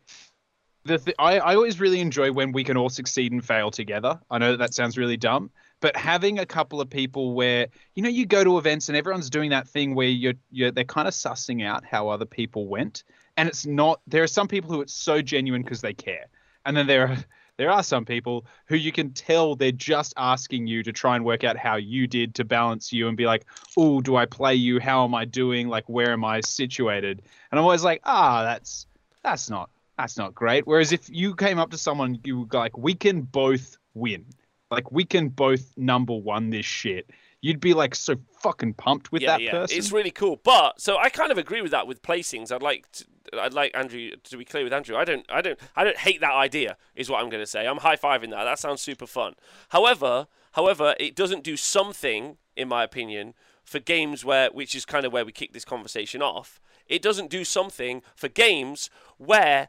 the 0.85 0.97
th- 0.97 1.17
I 1.19 1.39
I 1.39 1.55
always 1.55 1.81
really 1.81 2.01
enjoy 2.01 2.33
when 2.33 2.53
we 2.53 2.65
can 2.65 2.79
all 2.79 2.89
succeed 2.89 3.31
and 3.31 3.45
fail 3.45 3.71
together. 3.71 4.19
I 4.31 4.39
know 4.39 4.53
that 4.53 4.57
that 4.57 4.75
sounds 4.75 4.97
really 4.97 5.19
dumb, 5.19 5.51
but 5.81 5.95
having 5.95 6.39
a 6.39 6.47
couple 6.47 6.81
of 6.81 6.89
people 6.89 7.35
where 7.35 7.69
you 7.95 8.03
know 8.03 8.09
you 8.09 8.25
go 8.25 8.43
to 8.43 8.57
events 8.57 8.89
and 8.89 8.97
everyone's 8.97 9.29
doing 9.29 9.51
that 9.51 9.69
thing 9.69 9.95
where 9.95 10.09
you're 10.09 10.35
you're 10.51 10.71
they're 10.71 10.85
kind 10.85 11.07
of 11.07 11.13
sussing 11.13 11.63
out 11.63 11.85
how 11.85 12.09
other 12.09 12.25
people 12.25 12.69
went, 12.69 13.05
and 13.37 13.51
it's 13.51 13.67
not. 13.67 14.01
There 14.07 14.23
are 14.23 14.29
some 14.29 14.49
people 14.49 14.71
who 14.71 14.81
it's 14.81 14.95
so 14.95 15.21
genuine 15.21 15.63
because 15.63 15.83
they 15.83 15.93
care, 15.93 16.27
and 16.65 16.75
then 16.75 16.87
there 16.87 17.09
are 17.09 17.17
there 17.59 17.71
are 17.71 17.83
some 17.83 18.05
people 18.05 18.47
who 18.67 18.77
you 18.77 18.93
can 18.93 19.13
tell 19.13 19.55
they're 19.55 19.73
just 19.73 20.15
asking 20.17 20.67
you 20.67 20.83
to 20.83 20.93
try 20.93 21.17
and 21.17 21.25
work 21.25 21.45
out 21.45 21.57
how 21.57 21.77
you 21.77 22.07
did 22.07 22.35
to 22.37 22.45
balance 22.45 22.93
you 22.93 23.09
and 23.09 23.17
be 23.17 23.27
like, 23.27 23.45
oh, 23.77 24.01
do 24.01 24.17
I 24.17 24.27
play 24.27 24.55
you? 24.55 24.81
How 24.81 25.05
am 25.05 25.15
I 25.15 25.25
doing? 25.25 25.69
Like, 25.69 25.89
where 25.89 26.13
am 26.13 26.25
I 26.25 26.41
situated? 26.41 27.23
And 27.51 27.59
I'm 27.59 27.65
always 27.65 27.85
like, 27.85 28.01
ah, 28.05 28.43
that's 28.43 28.87
that's 29.23 29.51
not 29.51 29.71
that's 29.99 30.17
not 30.17 30.35
great. 30.35 30.67
Whereas 30.67 30.93
if 30.93 31.09
you 31.09 31.35
came 31.35 31.59
up 31.59 31.71
to 31.71 31.79
someone, 31.79 32.19
you 32.25 32.41
were 32.41 32.47
like, 32.53 32.77
we 32.79 32.95
can 32.95 33.23
both 33.23 33.77
win. 33.95 34.25
Like, 34.71 34.91
we 34.91 35.05
can 35.05 35.29
both 35.29 35.77
number 35.77 36.15
one 36.15 36.49
this 36.51 36.65
shit. 36.65 37.11
You'd 37.43 37.59
be 37.59 37.75
like 37.75 37.97
so 37.97 38.15
fucking 38.41 38.75
pumped 38.75 39.11
with 39.11 39.21
yeah, 39.21 39.33
that 39.33 39.43
yeah, 39.43 39.51
person. 39.51 39.77
it's 39.77 39.91
really 39.91 40.13
cool. 40.13 40.41
But 40.45 40.81
so 40.81 40.97
I 40.97 41.09
kind 41.09 41.33
of 41.33 41.39
agree 41.39 41.61
with 41.61 41.73
that 41.73 41.89
with 41.89 42.01
placings. 42.01 42.53
I'd 42.53 42.63
like 42.63 42.91
to, 42.93 43.05
I'd 43.37 43.53
like 43.53 43.77
Andrew 43.77 44.11
to 44.23 44.37
be 44.37 44.45
clear 44.45 44.63
with 44.63 44.73
Andrew. 44.73 44.97
I 44.97 45.05
don't 45.05 45.27
I 45.29 45.43
don't 45.43 45.59
I 45.75 45.83
don't 45.83 45.97
hate 45.97 46.21
that 46.21 46.33
idea. 46.33 46.77
Is 46.95 47.11
what 47.11 47.21
I'm 47.21 47.29
going 47.29 47.43
to 47.43 47.47
say. 47.47 47.67
I'm 47.67 47.79
high 47.79 47.97
fiving 47.97 48.31
that. 48.31 48.45
That 48.45 48.61
sounds 48.61 48.81
super 48.81 49.09
fun. 49.09 49.35
However, 49.71 50.29
however, 50.53 50.95
it 51.01 51.17
doesn't 51.17 51.43
do 51.43 51.57
something, 51.57 52.37
in 52.57 52.69
my 52.69 52.85
opinion, 52.85 53.35
for 53.65 53.81
games 53.81 54.25
where 54.25 54.49
which 54.53 54.77
is 54.77 54.85
kind 54.85 55.05
of 55.05 55.13
where 55.13 55.25
we 55.25 55.33
kick 55.33 55.53
this 55.53 55.65
conversation 55.65 56.23
off. 56.23 56.61
It 56.87 57.03
doesn't 57.03 57.29
do 57.29 57.45
something 57.45 58.03
for 58.15 58.29
games 58.29 58.89
where 59.19 59.69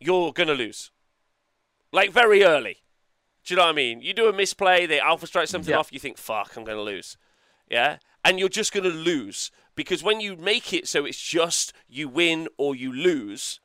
you're 0.00 0.32
gonna 0.32 0.54
lose, 0.54 0.90
like 1.92 2.12
very 2.12 2.44
early. 2.44 2.78
Do 3.48 3.54
you 3.54 3.56
know 3.56 3.64
what 3.64 3.70
I 3.70 3.76
mean? 3.76 4.02
You 4.02 4.12
do 4.12 4.28
a 4.28 4.32
misplay, 4.34 4.84
they 4.84 5.00
alpha 5.00 5.26
strike 5.26 5.48
something 5.48 5.70
Yeah. 5.70 5.78
off, 5.78 5.90
you 5.90 5.98
think, 5.98 6.18
fuck, 6.18 6.54
I'm 6.54 6.64
going 6.64 6.76
to 6.76 6.82
lose. 6.82 7.16
Yeah? 7.70 7.96
And 8.22 8.38
you're 8.38 8.50
just 8.50 8.74
going 8.74 8.84
to 8.84 8.90
lose. 8.90 9.50
Because 9.74 10.02
when 10.02 10.20
you 10.20 10.36
make 10.36 10.74
it 10.74 10.86
so 10.86 11.06
it's 11.06 11.18
just 11.18 11.72
you 11.88 12.10
win 12.10 12.48
or 12.58 12.76
you 12.76 12.92
lose, 12.92 13.60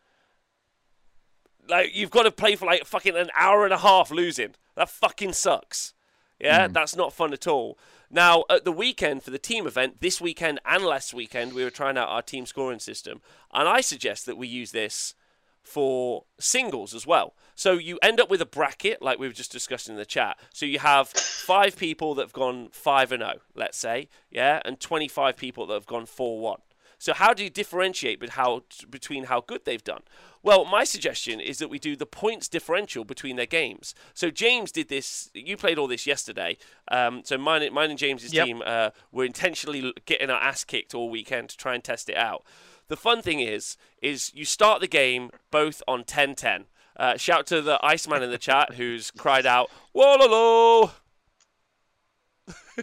like, 1.68 1.94
you've 1.94 2.12
got 2.12 2.24
to 2.24 2.32
play 2.32 2.56
for 2.56 2.66
like 2.66 2.86
fucking 2.86 3.18
an 3.18 3.30
hour 3.38 3.66
and 3.66 3.74
a 3.74 3.78
half 3.80 4.10
losing. 4.10 4.56
That 4.76 4.88
fucking 4.88 5.34
sucks. 5.34 5.94
Yeah? 6.40 6.68
Hmm. 6.68 6.72
That's 6.72 6.96
not 6.96 7.12
fun 7.12 7.34
at 7.34 7.46
all. 7.46 7.78
Now, 8.10 8.46
at 8.50 8.64
the 8.64 8.72
weekend 8.72 9.24
for 9.24 9.32
the 9.32 9.38
team 9.38 9.68
event, 9.68 10.00
this 10.00 10.22
weekend 10.22 10.62
and 10.66 10.86
last 10.86 11.14
weekend, 11.14 11.52
we 11.52 11.66
were 11.66 11.70
trying 11.70 11.98
out 11.98 12.08
our 12.08 12.22
team 12.22 12.46
scoring 12.46 12.80
system. 12.80 13.20
And 13.54 13.68
I 13.68 13.82
suggest 13.82 14.28
that 14.28 14.38
we 14.38 14.48
use 14.48 14.72
this 14.72 15.14
for 15.62 16.24
singles 16.40 16.94
as 16.94 17.06
well. 17.06 17.34
So 17.56 17.74
you 17.74 18.00
end 18.02 18.20
up 18.20 18.30
with 18.30 18.42
a 18.42 18.46
bracket 18.46 19.02
like 19.02 19.20
we 19.20 19.28
were 19.28 19.34
just 19.34 19.52
discussing 19.52 19.94
in 19.94 20.00
the 20.00 20.06
chat. 20.06 20.40
So 20.54 20.66
you 20.66 20.80
have 20.80 21.10
five 21.10 21.78
people 21.78 22.16
that 22.16 22.24
have 22.24 22.34
gone 22.34 22.70
5 22.72 23.12
and 23.12 23.22
0, 23.22 23.34
let's 23.56 23.78
say, 23.78 24.10
yeah, 24.32 24.62
and 24.66 24.80
25 24.80 25.38
people 25.38 25.68
that 25.68 25.74
have 25.74 25.86
gone 25.86 26.06
4-1. 26.06 26.58
So 27.04 27.14
how 27.14 27.34
do 27.34 27.44
you 27.44 27.50
differentiate 27.50 28.30
how, 28.30 28.64
between 28.90 29.26
how 29.26 29.42
good 29.42 29.66
they've 29.66 29.84
done? 29.84 30.04
Well, 30.42 30.64
my 30.64 30.86
suggestion 30.86 31.42
is 31.42 31.58
that 31.58 31.70
we 31.70 31.78
do 31.78 31.98
the 31.98 32.06
points 32.06 32.48
differential 32.48 33.04
between 33.04 33.36
their 33.36 33.46
games. 33.46 33.94
So 34.14 34.30
James 34.30 34.72
did 34.72 34.88
this. 34.88 35.30
You 35.34 35.58
played 35.58 35.78
all 35.78 35.88
this 35.88 36.08
yesterday. 36.08 36.58
Um, 36.90 37.24
so 37.26 37.38
mine, 37.38 37.74
mine 37.74 37.90
and 37.90 38.00
James's 38.00 38.34
Yep. 38.34 38.46
team 38.46 38.64
uh, 38.66 38.92
were 39.12 39.26
intentionally 39.26 39.92
getting 40.06 40.30
our 40.30 40.42
ass 40.42 40.64
kicked 40.64 40.96
all 40.96 41.10
weekend 41.10 41.50
to 41.50 41.58
try 41.58 41.76
and 41.76 41.84
test 41.84 42.10
it 42.10 42.16
out. 42.16 42.46
The 42.88 42.96
fun 42.96 43.22
thing 43.22 43.42
is, 43.42 43.76
is 44.02 44.32
you 44.34 44.46
start 44.46 44.80
the 44.80 44.88
game 44.88 45.30
both 45.52 45.84
on 45.88 46.06
10-10. 46.06 46.66
Uh, 46.96 47.18
shout 47.18 47.48
to 47.48 47.62
the 47.62 47.80
Iceman 47.84 48.24
in 48.24 48.30
the 48.30 48.38
chat 48.38 48.74
who's 48.74 49.12
cried 49.12 49.46
out, 49.46 49.70
"Wololo, 49.96 50.92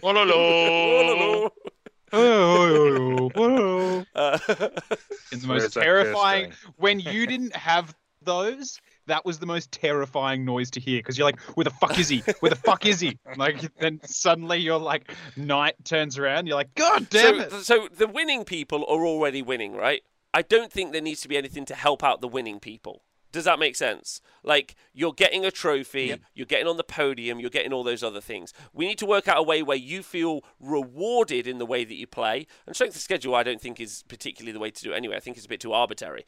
Wololo. 0.01 1.51
wololo." 2.11 4.05
Uh, 4.13 4.37
in 5.31 5.39
the 5.39 5.47
most 5.47 5.73
terrifying 5.73 6.51
when 6.75 6.99
you 6.99 7.25
didn't 7.25 7.55
have 7.55 7.95
those 8.23 8.81
that 9.07 9.25
was 9.25 9.39
the 9.39 9.45
most 9.45 9.71
terrifying 9.71 10.45
noise 10.45 10.69
to 10.69 10.79
hear 10.79 10.99
because 10.99 11.17
you're 11.17 11.25
like 11.25 11.39
where 11.55 11.63
the 11.63 11.71
fuck 11.71 11.97
is 11.97 12.07
he 12.07 12.19
where 12.41 12.51
the 12.51 12.55
fuck 12.55 12.85
is 12.85 12.99
he 12.99 13.17
like 13.37 13.75
then 13.79 13.99
suddenly 14.03 14.57
you're 14.57 14.77
like 14.77 15.11
night 15.35 15.73
turns 15.83 16.19
around 16.19 16.45
you're 16.45 16.55
like 16.55 16.73
god 16.75 17.09
damn 17.09 17.49
so, 17.49 17.57
it 17.57 17.63
so 17.63 17.87
the 17.97 18.07
winning 18.07 18.43
people 18.43 18.85
are 18.89 19.05
already 19.05 19.41
winning, 19.41 19.73
right? 19.73 20.01
I 20.33 20.41
don't 20.41 20.71
think 20.71 20.91
there 20.91 21.01
needs 21.01 21.21
to 21.21 21.27
be 21.27 21.37
anything 21.37 21.65
to 21.65 21.75
help 21.75 22.03
out 22.03 22.21
the 22.21 22.27
winning 22.27 22.59
people. 22.59 23.03
Does 23.31 23.45
that 23.45 23.59
make 23.59 23.75
sense? 23.75 24.21
Like 24.43 24.75
you're 24.93 25.13
getting 25.13 25.45
a 25.45 25.51
trophy, 25.51 26.05
Yep. 26.07 26.19
you're 26.33 26.45
getting 26.45 26.67
on 26.67 26.77
the 26.77 26.83
podium, 26.83 27.39
you're 27.39 27.49
getting 27.49 27.71
all 27.73 27.83
those 27.83 28.03
other 28.03 28.21
things. 28.21 28.53
We 28.73 28.87
need 28.87 28.97
to 28.99 29.05
work 29.05 29.27
out 29.27 29.37
a 29.37 29.43
way 29.43 29.63
where 29.63 29.77
you 29.77 30.03
feel 30.03 30.43
rewarded 30.59 31.47
in 31.47 31.57
the 31.57 31.65
way 31.65 31.83
that 31.85 31.95
you 31.95 32.07
play. 32.07 32.47
And 32.65 32.75
strength 32.75 32.95
of 32.95 33.01
schedule, 33.01 33.35
I 33.35 33.43
don't 33.43 33.61
think 33.61 33.79
is 33.79 34.03
particularly 34.07 34.51
the 34.51 34.59
way 34.59 34.71
to 34.71 34.83
do 34.83 34.91
it 34.93 34.97
anyway. 34.97 35.15
I 35.15 35.19
think 35.19 35.37
it's 35.37 35.45
a 35.45 35.49
bit 35.49 35.59
too 35.61 35.73
arbitrary. 35.73 36.25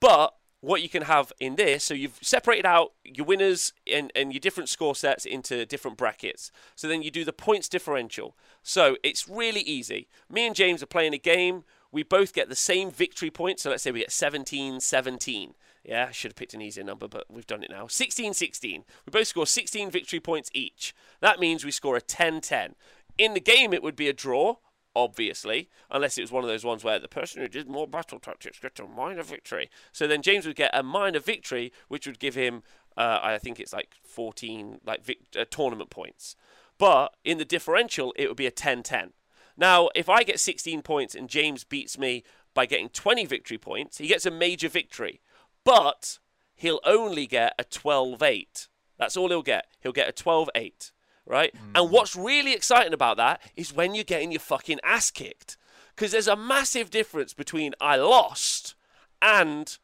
But 0.00 0.34
what 0.60 0.82
you 0.82 0.88
can 0.88 1.02
have 1.02 1.30
in 1.40 1.56
this, 1.56 1.84
so 1.84 1.92
you've 1.94 2.18
separated 2.22 2.64
out 2.66 2.92
your 3.04 3.26
winners 3.26 3.72
and, 3.90 4.10
and 4.16 4.32
your 4.32 4.40
different 4.40 4.68
score 4.70 4.94
sets 4.94 5.26
into 5.26 5.66
different 5.66 5.96
brackets. 5.98 6.50
So 6.74 6.88
then 6.88 7.02
you 7.02 7.10
do 7.10 7.24
the 7.24 7.34
points 7.34 7.68
differential. 7.68 8.36
So 8.62 8.96
it's 9.04 9.28
really 9.28 9.60
easy. 9.60 10.08
Me 10.30 10.46
and 10.46 10.56
James 10.56 10.82
are 10.82 10.86
playing 10.86 11.12
a 11.14 11.18
game. 11.18 11.64
We 11.92 12.02
both 12.02 12.32
get 12.32 12.48
the 12.48 12.56
same 12.56 12.90
victory 12.90 13.30
points. 13.30 13.62
So 13.62 13.70
let's 13.70 13.82
say 13.82 13.92
we 13.92 14.00
get 14.00 14.10
17 14.10 14.80
17. 14.80 15.54
Yeah, 15.84 16.06
I 16.08 16.12
should 16.12 16.30
have 16.30 16.36
picked 16.36 16.54
an 16.54 16.62
easier 16.62 16.82
number, 16.82 17.06
but 17.06 17.26
we've 17.30 17.46
done 17.46 17.62
it 17.62 17.70
now. 17.70 17.86
16 17.86 18.32
16. 18.32 18.84
We 19.06 19.10
both 19.10 19.28
score 19.28 19.46
16 19.46 19.90
victory 19.90 20.20
points 20.20 20.50
each. 20.54 20.94
That 21.20 21.40
means 21.40 21.64
we 21.64 21.70
score 21.70 21.96
a 21.96 22.00
10 22.00 22.40
10. 22.40 22.74
In 23.18 23.34
the 23.34 23.40
game, 23.40 23.72
it 23.72 23.82
would 23.82 23.94
be 23.94 24.08
a 24.08 24.14
draw, 24.14 24.56
obviously, 24.96 25.68
unless 25.90 26.16
it 26.16 26.22
was 26.22 26.32
one 26.32 26.42
of 26.42 26.48
those 26.48 26.64
ones 26.64 26.82
where 26.82 26.98
the 26.98 27.06
person 27.06 27.42
who 27.42 27.48
did 27.48 27.68
more 27.68 27.86
battle 27.86 28.18
tactics 28.18 28.58
gets 28.58 28.80
a 28.80 28.86
minor 28.86 29.22
victory. 29.22 29.70
So 29.92 30.06
then 30.06 30.22
James 30.22 30.46
would 30.46 30.56
get 30.56 30.70
a 30.72 30.82
minor 30.82 31.20
victory, 31.20 31.70
which 31.88 32.06
would 32.06 32.18
give 32.18 32.34
him, 32.34 32.62
uh, 32.96 33.20
I 33.22 33.38
think 33.38 33.60
it's 33.60 33.72
like 33.72 33.94
14 34.02 34.80
like 34.86 35.18
uh, 35.38 35.44
tournament 35.50 35.90
points. 35.90 36.34
But 36.78 37.14
in 37.24 37.38
the 37.38 37.44
differential, 37.44 38.14
it 38.16 38.28
would 38.28 38.36
be 38.36 38.46
a 38.46 38.50
10-10. 38.50 39.10
Now, 39.56 39.90
if 39.94 40.08
I 40.08 40.22
get 40.22 40.40
16 40.40 40.82
points 40.82 41.14
and 41.14 41.28
James 41.28 41.62
beats 41.62 41.96
me 41.98 42.24
by 42.54 42.66
getting 42.66 42.88
20 42.88 43.26
victory 43.26 43.58
points, 43.58 43.98
he 43.98 44.08
gets 44.08 44.26
a 44.26 44.30
major 44.30 44.68
victory. 44.68 45.20
But 45.64 46.18
he'll 46.54 46.80
only 46.84 47.26
get 47.26 47.54
a 47.58 47.64
12-8. 47.64 48.68
That's 48.98 49.16
all 49.16 49.28
he'll 49.28 49.42
get. 49.42 49.66
He'll 49.80 49.92
get 49.92 50.08
a 50.08 50.12
12-8 50.12 50.92
right? 51.26 51.54
Mm. 51.54 51.80
And 51.80 51.90
what's 51.90 52.16
really 52.16 52.52
exciting 52.52 52.92
about 52.92 53.16
that 53.16 53.40
is 53.56 53.72
when 53.72 53.94
you're 53.94 54.04
getting 54.04 54.32
your 54.32 54.40
fucking 54.40 54.80
ass 54.84 55.10
kicked. 55.10 55.56
Because 55.94 56.12
there's 56.12 56.28
a 56.28 56.36
massive 56.36 56.90
difference 56.90 57.34
between 57.34 57.72
I 57.80 57.96
lost 57.96 58.74
and 59.22 59.78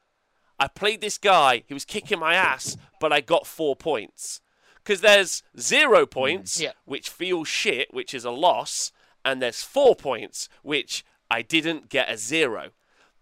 I 0.59 0.69
played 0.69 1.01
this 1.01 1.19
guy, 1.19 1.63
he 1.67 1.75
was 1.75 1.85
kicking 1.85 2.19
my 2.19 2.35
ass, 2.35 2.77
but 3.01 3.13
I 3.13 3.21
got 3.21 3.47
four 3.47 3.77
points. 3.77 4.41
Because 4.77 5.01
there's 5.01 5.43
zero 5.59 6.07
points, 6.07 6.59
mm. 6.59 6.65
yeah. 6.65 6.73
which 6.85 7.09
feels 7.09 7.49
shit, 7.49 7.95
which 7.95 8.13
is 8.13 8.25
a 8.25 8.31
loss, 8.31 8.93
and 9.25 9.41
there's 9.41 9.63
four 9.63 9.95
points, 9.95 10.49
which 10.63 11.05
I 11.31 11.43
didn't 11.43 11.89
get 11.89 12.11
a 12.11 12.19
zero. 12.19 12.71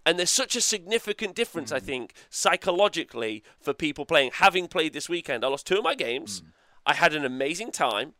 And 0.08 0.18
there's 0.18 0.30
such 0.30 0.56
a 0.56 0.62
significant 0.62 1.34
difference, 1.34 1.70
mm. 1.70 1.76
I 1.76 1.80
think, 1.80 2.14
psychologically 2.30 3.44
for 3.60 3.74
people 3.74 4.06
playing. 4.06 4.30
Having 4.36 4.68
played 4.68 4.94
this 4.94 5.06
weekend, 5.06 5.44
I 5.44 5.48
lost 5.48 5.66
two 5.66 5.76
of 5.76 5.84
my 5.84 5.94
games. 5.94 6.40
Mm. 6.40 6.46
I 6.86 6.94
had 6.94 7.12
an 7.12 7.26
amazing 7.26 7.72
time, 7.72 8.14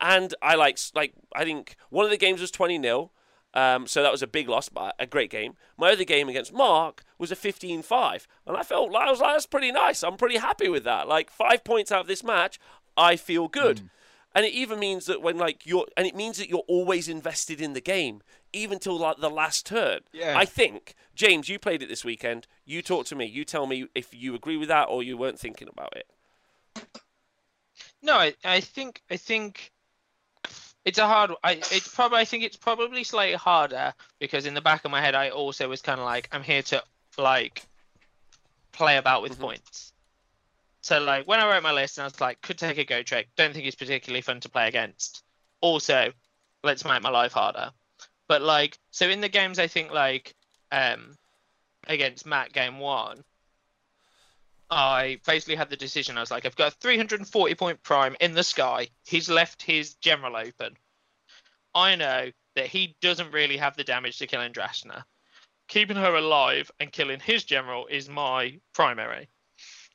and 0.00 0.34
I 0.42 0.56
like 0.56 0.76
like 0.92 1.12
I 1.32 1.44
think 1.44 1.76
one 1.88 2.04
of 2.04 2.10
the 2.10 2.16
games 2.16 2.40
was 2.40 2.50
twenty 2.50 2.82
0 2.82 3.12
um, 3.54 3.86
so 3.86 4.02
that 4.02 4.10
was 4.10 4.22
a 4.24 4.26
big 4.26 4.48
loss, 4.48 4.68
but 4.68 4.96
a 4.98 5.06
great 5.06 5.30
game. 5.30 5.54
My 5.78 5.92
other 5.92 6.02
game 6.02 6.28
against 6.28 6.52
Mark 6.52 7.04
was 7.16 7.30
a 7.30 7.36
15-5, 7.36 8.26
and 8.46 8.56
I 8.56 8.62
felt 8.62 8.90
like 8.90 9.06
I 9.06 9.10
was 9.10 9.20
like 9.20 9.34
that's 9.34 9.46
pretty 9.46 9.70
nice. 9.70 10.02
I'm 10.02 10.16
pretty 10.16 10.38
happy 10.38 10.68
with 10.68 10.82
that. 10.82 11.06
Like 11.06 11.30
five 11.30 11.62
points 11.62 11.92
out 11.92 12.00
of 12.00 12.06
this 12.08 12.24
match, 12.24 12.58
I 12.96 13.14
feel 13.14 13.46
good. 13.46 13.76
Mm. 13.78 13.90
And 14.34 14.46
it 14.46 14.52
even 14.52 14.80
means 14.80 15.06
that 15.06 15.22
when 15.22 15.38
like 15.38 15.64
you're, 15.64 15.86
and 15.96 16.08
it 16.08 16.16
means 16.16 16.38
that 16.38 16.48
you're 16.48 16.64
always 16.66 17.08
invested 17.08 17.60
in 17.60 17.72
the 17.72 17.80
game, 17.80 18.20
even 18.52 18.78
till 18.78 18.98
like 18.98 19.18
the 19.18 19.30
last 19.30 19.66
turn. 19.66 20.00
Yeah. 20.12 20.36
I 20.36 20.44
think 20.44 20.94
James, 21.14 21.48
you 21.48 21.58
played 21.58 21.82
it 21.82 21.88
this 21.88 22.04
weekend. 22.04 22.46
You 22.64 22.82
talk 22.82 23.06
to 23.06 23.16
me. 23.16 23.26
You 23.26 23.44
tell 23.44 23.66
me 23.66 23.86
if 23.94 24.14
you 24.14 24.34
agree 24.34 24.56
with 24.56 24.68
that 24.68 24.88
or 24.88 25.02
you 25.02 25.16
weren't 25.16 25.38
thinking 25.38 25.68
about 25.68 25.94
it. 25.96 26.06
No, 28.02 28.14
I, 28.14 28.34
I 28.44 28.60
think 28.60 29.02
I 29.10 29.16
think 29.16 29.70
it's 30.84 30.98
a 30.98 31.06
hard. 31.06 31.32
I 31.44 31.52
it's 31.52 31.88
probably 31.88 32.18
I 32.18 32.24
think 32.24 32.44
it's 32.44 32.56
probably 32.56 33.04
slightly 33.04 33.34
harder 33.34 33.92
because 34.18 34.46
in 34.46 34.54
the 34.54 34.60
back 34.60 34.84
of 34.84 34.90
my 34.90 35.00
head 35.00 35.14
I 35.14 35.30
also 35.30 35.68
was 35.68 35.82
kind 35.82 36.00
of 36.00 36.06
like 36.06 36.28
I'm 36.32 36.42
here 36.42 36.62
to 36.62 36.82
like 37.18 37.62
play 38.72 38.96
about 38.96 39.22
with 39.22 39.32
mm-hmm. 39.32 39.42
points. 39.42 39.92
So 40.80 40.98
like 41.00 41.28
when 41.28 41.40
I 41.40 41.50
wrote 41.50 41.62
my 41.62 41.72
list 41.72 41.98
and 41.98 42.04
I 42.04 42.06
was 42.06 42.20
like 42.20 42.40
could 42.40 42.58
take 42.58 42.78
a 42.78 42.84
Gotrek. 42.84 43.26
Don't 43.36 43.52
think 43.52 43.66
it's 43.66 43.76
particularly 43.76 44.22
fun 44.22 44.40
to 44.40 44.48
play 44.48 44.68
against. 44.68 45.22
Also, 45.60 46.12
let's 46.64 46.84
make 46.84 47.02
my 47.02 47.10
life 47.10 47.32
harder. 47.32 47.72
But 48.30 48.42
like 48.42 48.78
so 48.92 49.08
in 49.08 49.20
the 49.20 49.28
games 49.28 49.58
I 49.58 49.66
think 49.66 49.90
like 49.90 50.36
um 50.70 51.18
against 51.88 52.24
Matt 52.24 52.52
game 52.52 52.78
one, 52.78 53.24
I 54.70 55.18
basically 55.26 55.56
had 55.56 55.68
the 55.68 55.76
decision. 55.76 56.16
I 56.16 56.20
was 56.20 56.30
like, 56.30 56.46
I've 56.46 56.54
got 56.54 56.72
a 56.72 56.76
340 56.76 57.54
point 57.56 57.82
prime 57.82 58.14
in 58.20 58.34
the 58.34 58.44
sky. 58.44 58.86
He's 59.04 59.28
left 59.28 59.60
his 59.62 59.94
general 59.94 60.36
open. 60.36 60.76
I 61.74 61.96
know 61.96 62.30
that 62.54 62.68
he 62.68 62.94
doesn't 63.00 63.32
really 63.32 63.56
have 63.56 63.76
the 63.76 63.82
damage 63.82 64.18
to 64.18 64.28
kill 64.28 64.42
Yndrasta. 64.42 65.02
Keeping 65.66 65.96
her 65.96 66.14
alive 66.14 66.70
and 66.78 66.92
killing 66.92 67.18
his 67.18 67.42
general 67.42 67.88
is 67.88 68.08
my 68.08 68.60
primary. 68.74 69.28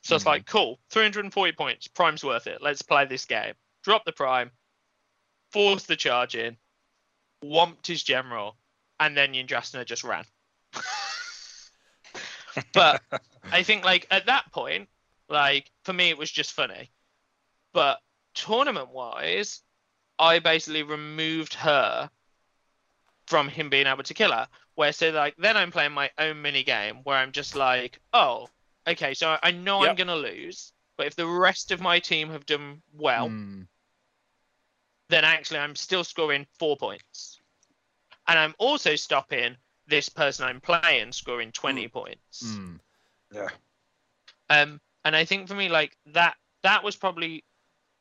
So 0.01 0.09
mm-hmm. 0.09 0.15
it's 0.17 0.25
like, 0.25 0.45
cool, 0.45 0.81
340 0.89 1.53
points, 1.53 1.87
prime's 1.87 2.21
worth 2.21 2.47
it. 2.47 2.61
Let's 2.61 2.81
play 2.81 3.05
this 3.05 3.23
game. 3.23 3.53
Drop 3.85 4.03
the 4.03 4.11
prime, 4.11 4.51
force 5.53 5.83
the 5.83 5.95
charge 5.95 6.35
in, 6.35 6.57
whomped 7.51 7.87
his 7.87 8.03
general, 8.03 8.57
and 8.99 9.15
then 9.15 9.33
Yndrasta 9.33 9.85
just 9.85 10.03
ran. 10.03 10.25
but 12.73 13.01
I 13.51 13.63
think 13.63 13.83
like 13.83 14.07
at 14.11 14.27
that 14.27 14.51
point, 14.51 14.89
like 15.29 15.71
for 15.83 15.93
me 15.93 16.09
it 16.09 16.17
was 16.17 16.31
just 16.31 16.53
funny. 16.53 16.91
But 17.73 17.99
tournament 18.33 18.89
wise, 18.89 19.61
I 20.17 20.39
basically 20.39 20.83
removed 20.83 21.53
her 21.55 22.09
from 23.27 23.49
him 23.49 23.69
being 23.69 23.87
able 23.87 24.03
to 24.03 24.13
kill 24.13 24.31
her. 24.31 24.47
Where 24.75 24.91
so 24.91 25.09
like 25.11 25.35
then 25.37 25.57
I'm 25.57 25.71
playing 25.71 25.93
my 25.93 26.11
own 26.17 26.41
mini 26.41 26.63
game 26.63 26.97
where 27.03 27.17
I'm 27.17 27.31
just 27.31 27.55
like, 27.55 27.99
oh, 28.13 28.47
okay, 28.87 29.13
so 29.13 29.37
I 29.41 29.51
know 29.51 29.81
yep. 29.81 29.91
I'm 29.91 29.95
gonna 29.95 30.15
lose, 30.15 30.73
but 30.97 31.07
if 31.07 31.15
the 31.15 31.27
rest 31.27 31.71
of 31.71 31.81
my 31.81 31.99
team 31.99 32.29
have 32.29 32.45
done 32.45 32.81
well, 32.93 33.29
mm. 33.29 33.67
then 35.09 35.23
actually 35.23 35.59
I'm 35.59 35.75
still 35.75 36.03
scoring 36.03 36.45
four 36.59 36.77
points. 36.77 37.34
And 38.27 38.39
I'm 38.39 38.55
also 38.57 38.95
stopping 38.95 39.55
this 39.87 40.09
person 40.09 40.45
I'm 40.45 40.61
playing 40.61 41.11
scoring 41.11 41.51
20 41.51 41.87
mm. 41.87 41.91
points. 41.91 42.43
Mm. 42.43 42.79
Yeah. 43.33 43.47
Um, 44.49 44.79
and 45.03 45.15
I 45.15 45.25
think 45.25 45.47
for 45.47 45.55
me, 45.55 45.69
like 45.69 45.97
that, 46.07 46.35
that 46.63 46.83
was 46.83 46.95
probably 46.95 47.43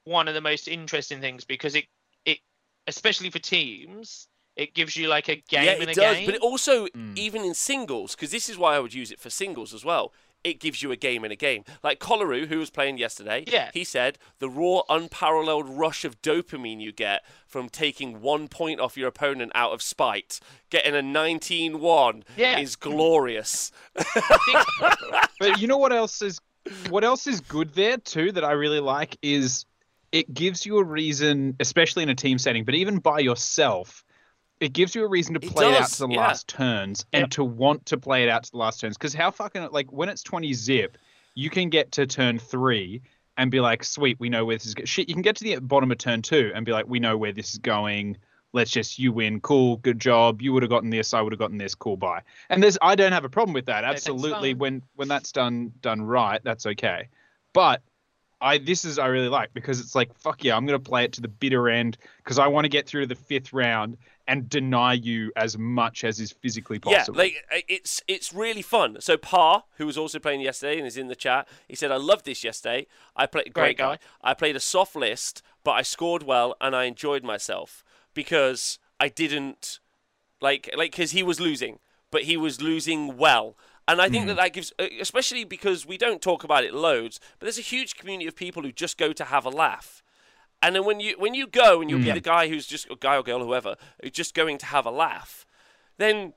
one 0.04 0.28
of 0.28 0.34
the 0.34 0.40
most 0.40 0.68
interesting 0.68 1.20
things 1.20 1.44
because 1.44 1.74
it, 1.74 1.84
it, 2.24 2.38
especially 2.86 3.30
for 3.30 3.38
teams, 3.38 4.28
it 4.56 4.74
gives 4.74 4.96
you 4.96 5.08
like 5.08 5.28
a 5.28 5.36
game 5.48 5.64
yeah, 5.64 5.72
it 5.72 5.94
does, 5.94 6.16
game. 6.16 6.26
But 6.26 6.36
it 6.36 6.40
also, 6.40 6.86
mm. 6.86 7.16
even 7.16 7.44
in 7.44 7.54
singles, 7.54 8.14
because 8.14 8.30
this 8.30 8.48
is 8.48 8.56
why 8.56 8.76
I 8.76 8.78
would 8.78 8.94
use 8.94 9.10
it 9.10 9.20
for 9.20 9.30
singles 9.30 9.74
as 9.74 9.84
well 9.84 10.12
it 10.44 10.60
gives 10.60 10.82
you 10.82 10.92
a 10.92 10.96
game 10.96 11.24
in 11.24 11.32
a 11.32 11.36
game. 11.36 11.64
Like 11.82 11.98
Colaru, 11.98 12.46
who 12.46 12.58
was 12.58 12.70
playing 12.70 12.98
yesterday, 12.98 13.44
yeah. 13.46 13.70
he 13.72 13.82
said 13.82 14.18
the 14.38 14.48
raw, 14.48 14.82
unparalleled 14.88 15.68
rush 15.68 16.04
of 16.04 16.20
dopamine 16.22 16.80
you 16.80 16.92
get 16.92 17.24
from 17.46 17.68
taking 17.68 18.20
one 18.20 18.48
point 18.48 18.78
off 18.78 18.96
your 18.96 19.08
opponent 19.08 19.52
out 19.54 19.72
of 19.72 19.82
spite, 19.82 20.38
getting 20.70 20.94
a 20.94 21.02
19 21.02 21.80
1 21.80 22.24
yeah. 22.36 22.58
is 22.58 22.76
glorious. 22.76 23.72
but 25.40 25.58
you 25.58 25.66
know 25.66 25.78
what 25.78 25.92
else 25.92 26.20
is 26.22 26.40
what 26.88 27.04
else 27.04 27.26
is 27.26 27.40
good 27.40 27.74
there 27.74 27.98
too 27.98 28.32
that 28.32 28.44
I 28.44 28.52
really 28.52 28.80
like 28.80 29.16
is 29.22 29.66
it 30.12 30.32
gives 30.32 30.64
you 30.64 30.78
a 30.78 30.84
reason, 30.84 31.56
especially 31.58 32.04
in 32.04 32.08
a 32.08 32.14
team 32.14 32.38
setting, 32.38 32.64
but 32.64 32.76
even 32.76 32.98
by 32.98 33.18
yourself, 33.18 34.04
it 34.60 34.72
gives 34.72 34.94
you 34.94 35.04
a 35.04 35.08
reason 35.08 35.34
to 35.34 35.40
play 35.40 35.66
it, 35.66 35.74
it 35.74 35.82
out 35.82 35.88
to 35.88 36.06
the 36.06 36.08
yeah. 36.08 36.20
last 36.20 36.48
turns 36.48 37.04
and 37.12 37.22
yep. 37.22 37.30
to 37.30 37.44
want 37.44 37.86
to 37.86 37.96
play 37.96 38.22
it 38.22 38.28
out 38.28 38.44
to 38.44 38.50
the 38.50 38.56
last 38.56 38.80
turns. 38.80 38.96
Because 38.96 39.14
how 39.14 39.30
fucking 39.30 39.68
like 39.72 39.92
when 39.92 40.08
it's 40.08 40.22
twenty 40.22 40.52
zip, 40.52 40.96
you 41.34 41.50
can 41.50 41.68
get 41.68 41.92
to 41.92 42.06
turn 42.06 42.38
three 42.38 43.02
and 43.36 43.50
be 43.50 43.60
like, 43.60 43.82
sweet, 43.82 44.18
we 44.20 44.28
know 44.28 44.44
where 44.44 44.56
this 44.56 44.66
is. 44.66 44.74
Go-. 44.74 44.84
Shit, 44.84 45.08
you 45.08 45.14
can 45.14 45.22
get 45.22 45.36
to 45.36 45.44
the 45.44 45.58
bottom 45.58 45.90
of 45.90 45.98
turn 45.98 46.22
two 46.22 46.52
and 46.54 46.64
be 46.64 46.72
like, 46.72 46.86
we 46.86 47.00
know 47.00 47.16
where 47.16 47.32
this 47.32 47.52
is 47.52 47.58
going. 47.58 48.16
Let's 48.52 48.70
just 48.70 49.00
you 49.00 49.12
win. 49.12 49.40
Cool, 49.40 49.78
good 49.78 49.98
job. 49.98 50.40
You 50.40 50.52
would 50.52 50.62
have 50.62 50.70
gotten 50.70 50.90
this. 50.90 51.12
I 51.12 51.20
would 51.20 51.32
have 51.32 51.40
gotten 51.40 51.58
this. 51.58 51.74
Cool, 51.74 51.96
bye. 51.96 52.22
And 52.48 52.62
there's 52.62 52.78
I 52.80 52.94
don't 52.94 53.12
have 53.12 53.24
a 53.24 53.28
problem 53.28 53.52
with 53.52 53.66
that. 53.66 53.82
Absolutely, 53.82 54.54
when 54.54 54.82
when 54.94 55.08
that's 55.08 55.32
done 55.32 55.72
done 55.80 56.02
right, 56.02 56.40
that's 56.44 56.64
okay. 56.64 57.08
But 57.52 57.82
I 58.40 58.58
this 58.58 58.84
is 58.84 58.98
I 59.00 59.06
really 59.06 59.28
like 59.28 59.52
because 59.54 59.80
it's 59.80 59.96
like 59.96 60.16
fuck 60.16 60.44
yeah, 60.44 60.56
I'm 60.56 60.66
gonna 60.66 60.78
play 60.78 61.04
it 61.04 61.12
to 61.14 61.20
the 61.20 61.28
bitter 61.28 61.68
end 61.68 61.98
because 62.18 62.38
I 62.38 62.46
want 62.46 62.64
to 62.64 62.68
get 62.68 62.86
through 62.86 63.00
to 63.00 63.06
the 63.08 63.16
fifth 63.16 63.52
round 63.52 63.96
and 64.26 64.48
deny 64.48 64.94
you 64.94 65.32
as 65.36 65.58
much 65.58 66.04
as 66.04 66.18
is 66.18 66.32
physically 66.32 66.78
possible. 66.78 67.16
Yeah, 67.16 67.22
like 67.22 67.64
it's 67.68 68.02
it's 68.08 68.32
really 68.32 68.62
fun. 68.62 68.96
So 69.00 69.16
Pa, 69.16 69.64
who 69.76 69.86
was 69.86 69.98
also 69.98 70.18
playing 70.18 70.40
yesterday 70.40 70.78
and 70.78 70.86
is 70.86 70.96
in 70.96 71.08
the 71.08 71.16
chat, 71.16 71.48
he 71.68 71.76
said, 71.76 71.90
"I 71.90 71.96
loved 71.96 72.24
this 72.24 72.42
yesterday. 72.42 72.86
I 73.14 73.26
played 73.26 73.52
great, 73.52 73.76
great 73.76 73.78
guy. 73.78 73.98
I 74.22 74.34
played 74.34 74.56
a 74.56 74.60
soft 74.60 74.96
list, 74.96 75.42
but 75.62 75.72
I 75.72 75.82
scored 75.82 76.22
well 76.22 76.56
and 76.60 76.74
I 76.74 76.84
enjoyed 76.84 77.24
myself 77.24 77.84
because 78.14 78.78
I 78.98 79.08
didn't 79.08 79.80
like 80.40 80.70
like 80.76 80.92
because 80.92 81.10
he 81.10 81.22
was 81.22 81.40
losing, 81.40 81.78
but 82.10 82.22
he 82.22 82.36
was 82.36 82.60
losing 82.60 83.16
well." 83.16 83.56
And 83.86 84.00
I 84.00 84.08
think 84.08 84.24
mm. 84.24 84.28
that 84.28 84.36
that 84.36 84.52
gives, 84.54 84.72
especially 84.98 85.44
because 85.44 85.84
we 85.84 85.98
don't 85.98 86.22
talk 86.22 86.42
about 86.42 86.64
it 86.64 86.72
loads, 86.72 87.20
but 87.38 87.44
there's 87.44 87.58
a 87.58 87.62
huge 87.62 87.96
community 87.96 88.26
of 88.26 88.34
people 88.34 88.62
who 88.62 88.72
just 88.72 88.96
go 88.96 89.12
to 89.12 89.24
have 89.24 89.44
a 89.44 89.50
laugh. 89.50 90.02
And 90.64 90.74
then 90.74 90.84
when 90.86 90.98
you 90.98 91.14
when 91.18 91.34
you 91.34 91.46
go 91.46 91.82
and 91.82 91.90
you'll 91.90 92.00
mm. 92.00 92.04
be 92.04 92.12
the 92.12 92.20
guy 92.20 92.48
who's 92.48 92.66
just 92.66 92.90
a 92.90 92.96
guy 92.96 93.16
or 93.16 93.22
girl, 93.22 93.44
whoever, 93.44 93.76
who's 94.02 94.12
just 94.12 94.34
going 94.34 94.56
to 94.58 94.66
have 94.66 94.86
a 94.86 94.90
laugh, 94.90 95.44
then 95.98 96.32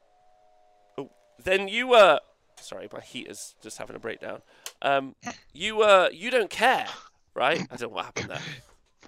oh, 0.98 1.10
then 1.41 1.70
you 1.70 1.94
uh 1.94 2.20
sorry, 2.60 2.90
my 2.91 2.99
heat 2.99 3.28
is 3.28 3.56
just 3.62 3.78
having 3.78 3.95
a 3.95 3.99
breakdown. 3.99 4.41
Um, 4.82 5.16
you 5.54 5.82
uh, 5.82 6.10
you 6.12 6.30
don't 6.30 6.49
care, 6.49 6.88
right? 7.36 7.62
I 7.72 7.76
don't 7.78 7.90
know 7.90 7.95
what 7.95 8.06
happened 8.06 8.32
there. 8.32 8.41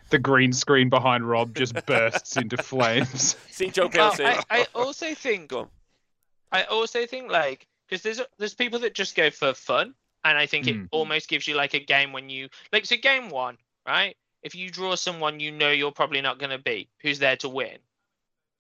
The 0.09 0.19
green 0.19 0.53
screen 0.53 0.89
behind 0.89 1.27
Rob 1.27 1.53
just 1.53 1.85
bursts 1.85 2.37
into 2.37 2.57
flames. 2.57 3.35
See 3.49 3.69
Joe 3.69 3.89
Well, 3.93 4.11
PLC. 4.11 4.25
I, 4.25 4.43
I 4.49 4.67
also 4.73 5.13
think 5.13 5.49
Go 5.49 5.59
on. 5.59 5.67
I 6.51 6.63
also 6.63 7.05
think 7.05 7.29
like 7.29 7.67
because 7.87 8.03
there's 8.03 8.21
there's 8.37 8.53
people 8.53 8.79
that 8.79 8.93
just 8.93 9.15
go 9.15 9.29
for 9.29 9.53
fun, 9.53 9.93
and 10.23 10.37
I 10.37 10.45
think 10.45 10.65
Mm. 10.65 10.83
it 10.83 10.89
almost 10.91 11.27
gives 11.27 11.47
you 11.47 11.55
like 11.55 11.73
a 11.73 11.79
game 11.79 12.13
when 12.13 12.29
you 12.29 12.47
like 12.71 12.85
so 12.85 12.95
game 12.95 13.29
one, 13.29 13.57
right? 13.85 14.15
If 14.43 14.55
you 14.55 14.69
draw 14.69 14.95
someone 14.95 15.39
you 15.39 15.51
know 15.51 15.71
you're 15.71 15.91
probably 15.91 16.21
not 16.21 16.39
going 16.39 16.51
to 16.51 16.57
beat, 16.57 16.89
who's 17.01 17.19
there 17.19 17.37
to 17.37 17.49
win? 17.49 17.77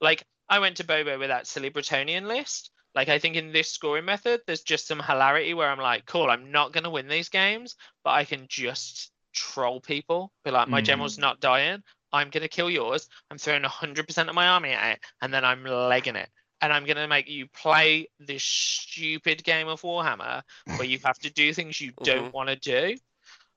Like 0.01 0.23
I 0.47 0.59
went 0.59 0.77
to 0.77 0.83
Bobo 0.83 1.17
with 1.19 1.29
that 1.29 1.47
silly 1.47 1.69
Bretonnian 1.69 2.25
list. 2.27 2.71
Like 2.95 3.09
I 3.09 3.19
think 3.19 3.35
in 3.35 3.51
this 3.51 3.71
scoring 3.71 4.05
method, 4.05 4.41
there's 4.45 4.63
just 4.63 4.87
some 4.87 4.99
hilarity 5.01 5.53
where 5.53 5.69
I'm 5.69 5.79
like, 5.79 6.05
cool, 6.05 6.29
I'm 6.29 6.51
not 6.51 6.73
going 6.73 6.83
to 6.83 6.89
win 6.89 7.07
these 7.07 7.29
games, 7.29 7.75
but 8.03 8.11
I 8.11 8.25
can 8.25 8.47
just 8.47 9.11
troll 9.33 9.79
people. 9.79 10.31
Be 10.43 10.51
like, 10.51 10.67
my 10.69 10.81
Mm. 10.81 10.85
general's 10.85 11.17
not 11.17 11.39
dying. 11.39 11.83
I'm 12.11 12.29
going 12.31 12.41
to 12.41 12.47
kill 12.49 12.69
yours. 12.71 13.07
I'm 13.29 13.37
throwing 13.37 13.61
100% 13.63 14.29
of 14.29 14.35
my 14.35 14.47
army 14.47 14.71
at 14.71 14.93
it, 14.93 14.99
and 15.21 15.33
then 15.33 15.45
I'm 15.45 15.63
legging 15.63 16.15
it 16.15 16.29
and 16.61 16.73
I'm 16.73 16.85
gonna 16.85 17.07
make 17.07 17.29
you 17.29 17.47
play 17.47 18.09
this 18.19 18.43
stupid 18.43 19.43
game 19.43 19.67
of 19.67 19.81
Warhammer 19.81 20.41
where 20.75 20.87
you 20.87 20.99
have 21.03 21.17
to 21.19 21.29
do 21.31 21.53
things 21.53 21.79
you 21.79 21.93
don't 22.03 22.31
Mhm. 22.31 22.33
want 22.33 22.49
to 22.49 22.55
do. 22.57 22.97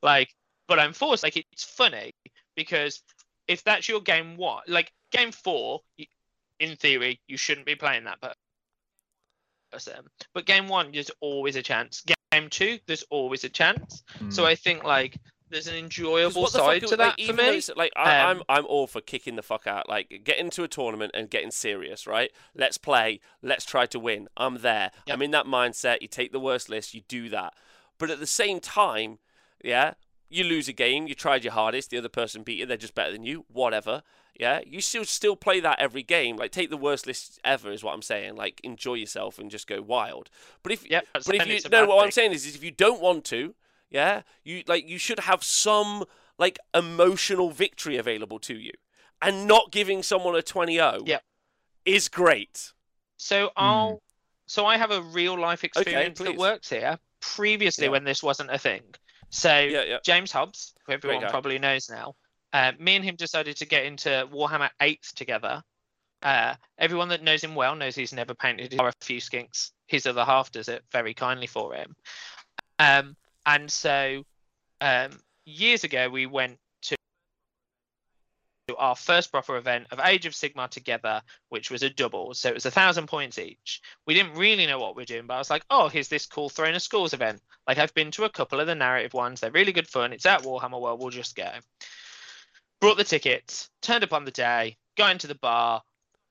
Like, 0.03 0.35
but 0.69 0.79
I'm 0.79 0.93
forced. 0.93 1.23
Like, 1.23 1.37
it's 1.37 1.65
funny 1.65 2.13
because 2.57 3.03
if 3.49 3.63
that's 3.65 3.89
your 3.89 4.01
game 4.01 4.37
one, 4.37 4.63
like 4.69 4.93
game 5.11 5.33
four, 5.33 5.81
in 6.61 6.77
theory, 6.77 7.21
you 7.27 7.37
shouldn't 7.37 7.67
be 7.67 7.75
playing 7.75 8.05
that 8.05 8.21
person. 9.73 9.95
But 10.35 10.47
game 10.47 10.69
one, 10.69 10.93
there's 10.93 11.11
always 11.21 11.57
a 11.57 11.63
chance. 11.63 12.03
Game 12.33 12.49
two, 12.51 12.79
there's 12.87 13.05
always 13.11 13.45
a 13.45 13.49
chance. 13.49 14.03
So 14.29 14.45
I 14.45 14.55
think 14.55 14.85
like 14.85 15.17
there's 15.49 15.67
an 15.67 15.75
enjoyable 15.75 16.43
what 16.43 16.53
the 16.53 16.59
fuck 16.59 16.67
side 16.67 16.85
are- 16.85 16.87
to 16.89 16.97
like, 16.97 17.17
that 17.17 17.27
for 17.27 17.33
me. 17.35 17.43
it's- 17.49 17.71
Like 17.77 17.93
I, 17.97 18.21
Um, 18.31 18.39
I'm, 18.49 18.59
I'm 18.61 18.67
all 18.67 18.87
for 18.87 19.01
kicking 19.01 19.37
the 19.37 19.43
fuck 19.43 19.67
out. 19.67 19.89
Like 19.89 20.23
get 20.25 20.39
into 20.39 20.63
a 20.63 20.69
tournament 20.69 21.13
and 21.15 21.29
getting 21.31 21.51
serious, 21.51 22.07
right? 22.07 22.31
Let's 22.55 22.79
play. 22.79 23.21
Let's 23.43 23.65
try 23.65 23.87
to 23.87 23.99
win. 23.99 24.29
I'm 24.37 24.59
there. 24.63 24.93
Yep. 25.07 25.15
I'm 25.15 25.23
in 25.23 25.31
that 25.33 25.47
mindset. 25.47 26.01
You 26.03 26.09
take 26.09 26.33
the 26.33 26.41
worst 26.41 26.69
list. 26.69 26.95
You 26.95 27.03
do 27.09 27.29
that. 27.31 27.55
But 27.99 28.11
at 28.11 28.19
the 28.21 28.27
same 28.27 28.61
time, 28.61 29.19
yeah, 29.63 29.95
you 30.33 30.45
lose 30.45 30.69
a 30.69 30.73
game. 30.73 31.07
You 31.07 31.15
tried 31.15 31.45
your 31.45 31.53
hardest. 31.53 31.91
The 31.91 31.99
other 31.99 32.09
person 32.09 32.43
beat 32.43 32.59
you. 32.59 32.67
They're 32.67 32.77
just 32.77 32.95
better 32.95 33.13
than 33.13 33.25
you. 33.25 33.45
Whatever. 33.53 34.03
Yeah, 34.39 34.61
you 34.67 34.81
still 34.81 35.05
still 35.05 35.37
play 35.37 35.61
that 35.61 35.79
every 35.79 36.03
game. 36.03 36.37
Like 36.37 36.53
take 36.53 36.71
the 36.71 36.77
worst 36.77 37.07
list 37.07 37.39
ever 37.45 37.71
is 37.71 37.85
what 37.85 37.93
I'm 37.95 38.03
saying. 38.03 38.37
Like 38.37 38.61
enjoy 38.65 38.95
yourself 38.95 39.39
and 39.39 39.51
just 39.51 39.67
go 39.67 39.83
wild. 39.83 40.31
But 40.63 40.73
if 40.73 40.91
Yep, 40.91 41.07
but 41.13 41.35
if 41.35 41.47
you 41.47 41.71
no, 41.71 41.87
what 41.87 42.05
I'm 42.05 42.11
saying 42.11 42.33
is, 42.33 42.47
is 42.47 42.55
if 42.55 42.65
you 42.65 42.71
don't 42.71 43.01
want 43.01 43.25
to, 43.27 43.55
yeah, 43.91 44.23
you 44.43 44.63
like 44.67 44.89
you 44.89 44.99
should 44.99 45.21
have 45.21 45.45
some 45.45 46.05
like 46.39 46.59
emotional 46.75 47.51
victory 47.51 47.99
available 47.99 48.39
to 48.41 48.55
you, 48.55 48.73
and 49.21 49.47
not 49.47 49.71
giving 49.71 50.03
someone 50.03 50.35
a 50.35 50.43
20-0 50.43 51.07
Yep. 51.07 51.23
is 51.85 52.09
great. 52.09 52.73
So 53.19 53.47
hmm. 53.49 53.63
I'll 53.63 54.03
so 54.47 54.67
I 54.67 54.77
have 54.77 54.91
a 54.91 55.03
real 55.03 55.39
life 55.39 55.63
experience 55.65 56.19
that 56.19 56.25
please. 56.27 56.39
works 56.39 56.71
here. 56.71 56.99
Previously, 57.21 57.85
Yeah. 57.85 57.91
when 57.91 58.05
this 58.05 58.23
wasn't 58.23 58.51
a 58.51 58.59
thing, 58.59 58.83
so 59.33 59.59
Yeah, 59.59 59.83
yeah. 59.83 59.99
James 60.05 60.31
Hobbs, 60.31 60.75
who 60.87 60.93
everyone 60.93 61.29
probably 61.29 61.59
knows 61.59 61.91
now, 61.91 62.15
uh, 62.53 62.73
me 62.79 62.97
and 62.97 63.05
him 63.05 63.17
decided 63.17 63.57
to 63.57 63.67
get 63.67 63.85
into 63.85 64.29
Warhammer 64.33 64.71
Eighth 64.81 65.15
together. 65.17 65.63
Uh, 66.23 66.55
everyone 66.79 67.09
that 67.09 67.23
knows 67.23 67.43
him 67.43 67.55
well 67.55 67.75
knows 67.75 67.97
he's 67.97 68.13
never 68.13 68.35
painted 68.35 68.79
or 68.79 68.89
a 68.89 68.93
few 69.01 69.21
skinks. 69.21 69.73
His 69.89 70.07
other 70.07 70.25
half 70.25 70.53
does 70.53 70.69
it 70.69 70.85
very 70.93 71.15
kindly 71.15 71.49
for 71.49 71.75
him. 71.75 71.97
Um, 72.79 73.17
and 73.45 73.71
so 73.71 74.23
um, 74.81 75.19
years 75.45 75.83
ago, 75.83 76.09
we 76.09 76.27
went 76.27 76.59
our 78.79 78.97
first 78.97 79.31
proper 79.31 79.57
event 79.57 79.87
of 79.91 80.01
Age 80.01 80.27
of 80.27 80.33
Sigmar 80.33 80.69
together, 80.69 81.23
which 81.49 81.71
was 81.71 81.83
a 81.83 81.91
double. 81.91 82.35
So 82.35 82.49
it 82.49 82.55
was 82.55 82.67
a 82.67 82.71
thousand 82.71 83.07
points 83.07 83.39
each. 83.39 83.81
We 84.07 84.15
didn't 84.15 84.35
really 84.35 84.67
know 84.67 84.79
what 84.79 84.97
we 84.97 85.03
are 85.03 85.07
doing, 85.07 85.27
but 85.27 85.35
I 85.35 85.39
was 85.39 85.51
like, 85.51 85.65
oh, 85.71 85.89
here's 85.89 86.09
this 86.09 86.27
cool 86.27 86.49
Throne 86.49 86.75
of 86.75 86.83
Skulls 86.83 87.13
event. 87.13 87.41
Like 87.67 87.79
I've 87.79 87.95
been 87.95 88.11
to 88.13 88.25
a 88.25 88.31
couple 88.31 88.61
of 88.61 88.67
the 88.67 88.75
narrative 88.75 89.15
ones. 89.15 89.41
They're 89.41 89.51
really 89.51 89.73
good 89.73 89.89
fun. 89.89 90.13
It's 90.13 90.27
at 90.27 90.43
Warhammer 90.43 90.81
World. 90.81 91.01
We'll 91.01 91.11
just 91.11 91.37
go. 91.37 91.51
Brought 92.81 92.97
the 92.97 93.05
tickets, 93.05 93.69
turned 93.81 94.05
up 94.05 94.13
on 94.13 94.25
the 94.25 94.31
day, 94.31 94.77
got 94.97 95.13
into 95.13 95.29
the 95.29 95.37
bar, 95.37 95.83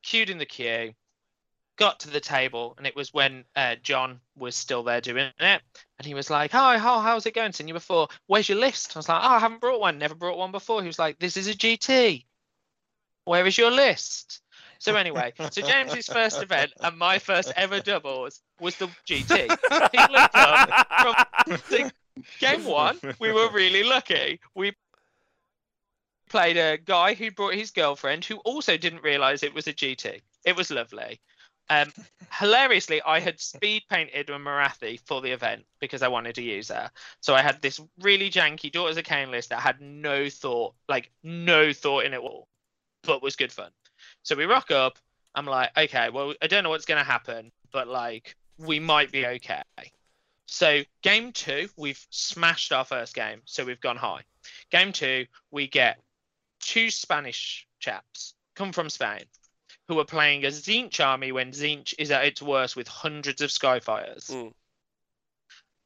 queued 0.03 0.29
in 0.29 0.37
the 0.37 0.45
queue, 0.45 0.93
got 1.77 2.01
to 2.01 2.09
the 2.09 2.19
table, 2.19 2.75
and 2.77 2.85
it 2.85 2.95
was 2.95 3.13
when 3.13 3.45
uh, 3.55 3.75
John 3.81 4.19
was 4.37 4.55
still 4.55 4.83
there 4.83 5.01
doing 5.01 5.31
it. 5.39 5.61
And 5.99 6.05
he 6.05 6.13
was 6.13 6.29
like, 6.29 6.51
Hi, 6.51 6.77
how, 6.77 6.99
how's 6.99 7.25
it 7.25 7.35
going? 7.35 7.53
Seen 7.53 7.67
you 7.67 7.73
before. 7.73 8.07
Where's 8.27 8.49
your 8.49 8.59
list? 8.59 8.95
I 8.95 8.99
was 8.99 9.09
like, 9.09 9.21
Oh, 9.23 9.27
I 9.27 9.39
haven't 9.39 9.61
brought 9.61 9.79
one. 9.79 9.97
Never 9.97 10.15
brought 10.15 10.37
one 10.37 10.51
before. 10.51 10.81
He 10.81 10.87
was 10.87 10.99
like, 10.99 11.19
This 11.19 11.37
is 11.37 11.47
a 11.47 11.53
GT. 11.53 12.25
Where 13.25 13.45
is 13.45 13.57
your 13.57 13.71
list? 13.71 14.41
So 14.79 14.95
anyway, 14.95 15.31
so 15.51 15.61
James's 15.61 16.07
first 16.07 16.41
event 16.41 16.71
and 16.81 16.97
my 16.97 17.19
first 17.19 17.53
ever 17.55 17.81
doubles 17.81 18.41
was 18.59 18.75
the 18.77 18.87
GT. 19.07 19.47
From 21.69 21.91
game 22.39 22.65
one. 22.65 22.99
We 23.19 23.31
were 23.31 23.51
really 23.51 23.83
lucky. 23.83 24.39
We 24.55 24.73
played 26.29 26.57
a 26.57 26.77
guy 26.77 27.13
who 27.13 27.29
brought 27.29 27.53
his 27.53 27.69
girlfriend 27.69 28.25
who 28.25 28.37
also 28.37 28.75
didn't 28.75 29.03
realize 29.03 29.43
it 29.43 29.53
was 29.53 29.67
a 29.67 29.73
GT. 29.73 30.21
It 30.45 30.55
was 30.55 30.71
lovely. 30.71 31.19
Um, 31.71 31.93
hilariously, 32.37 33.01
I 33.01 33.21
had 33.21 33.39
speed 33.39 33.83
painted 33.89 34.29
a 34.29 34.33
Morathi 34.33 34.99
for 35.05 35.21
the 35.21 35.31
event 35.31 35.65
because 35.79 36.01
I 36.01 36.09
wanted 36.09 36.35
to 36.35 36.41
use 36.41 36.67
her. 36.67 36.91
So 37.21 37.33
I 37.33 37.41
had 37.41 37.61
this 37.61 37.79
really 38.01 38.29
janky 38.29 38.69
Daughters 38.69 38.97
of 38.97 39.05
Khaine 39.05 39.31
list 39.31 39.51
that 39.51 39.61
had 39.61 39.79
no 39.79 40.29
thought, 40.29 40.73
like 40.89 41.11
no 41.23 41.71
thought 41.71 42.03
in 42.03 42.11
it 42.11 42.17
at 42.17 42.21
all, 42.21 42.49
but 43.03 43.23
was 43.23 43.37
good 43.37 43.53
fun. 43.53 43.71
So 44.23 44.35
we 44.35 44.43
rock 44.43 44.69
up. 44.69 44.99
I'm 45.33 45.45
like, 45.45 45.69
okay, 45.77 46.09
well, 46.09 46.33
I 46.41 46.47
don't 46.47 46.65
know 46.65 46.69
what's 46.69 46.83
going 46.83 46.99
to 46.99 47.09
happen, 47.09 47.53
but 47.71 47.87
like, 47.87 48.35
we 48.57 48.81
might 48.81 49.13
be 49.13 49.25
okay. 49.25 49.63
So 50.45 50.81
game 51.03 51.31
two, 51.31 51.69
we've 51.77 52.05
smashed 52.09 52.73
our 52.73 52.83
first 52.83 53.15
game, 53.15 53.43
so 53.45 53.63
we've 53.63 53.79
gone 53.79 53.95
high. 53.95 54.23
Game 54.71 54.91
two, 54.91 55.25
we 55.51 55.67
get 55.67 56.01
two 56.59 56.89
Spanish 56.89 57.65
chaps 57.79 58.33
come 58.55 58.73
from 58.73 58.89
Spain 58.89 59.23
who 59.91 59.99
are 59.99 60.05
playing 60.05 60.45
a 60.45 60.47
Tzeentch 60.47 61.05
army 61.05 61.33
when 61.33 61.51
Tzeentch 61.51 61.93
is 61.99 62.11
at 62.11 62.23
its 62.23 62.41
worst 62.41 62.77
with 62.77 62.87
hundreds 62.87 63.41
of 63.41 63.49
Skyfires. 63.49 64.31
Mm. 64.31 64.53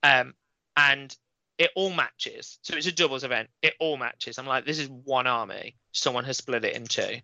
Um, 0.04 0.36
and 0.78 1.18
it 1.58 1.72
all 1.76 1.90
matches. 1.90 2.60
So 2.62 2.76
it's 2.76 2.86
a 2.86 2.92
doubles 2.92 3.24
event. 3.24 3.50
It 3.64 3.74
all 3.80 3.98
matches. 3.98 4.38
I'm 4.38 4.46
like, 4.46 4.64
this 4.64 4.78
is 4.78 4.90
one 4.90 5.26
army. 5.26 5.76
Someone 5.92 6.24
has 6.26 6.38
split 6.38 6.66
it 6.66 6.76
in 6.76 6.86
two. 6.86 7.16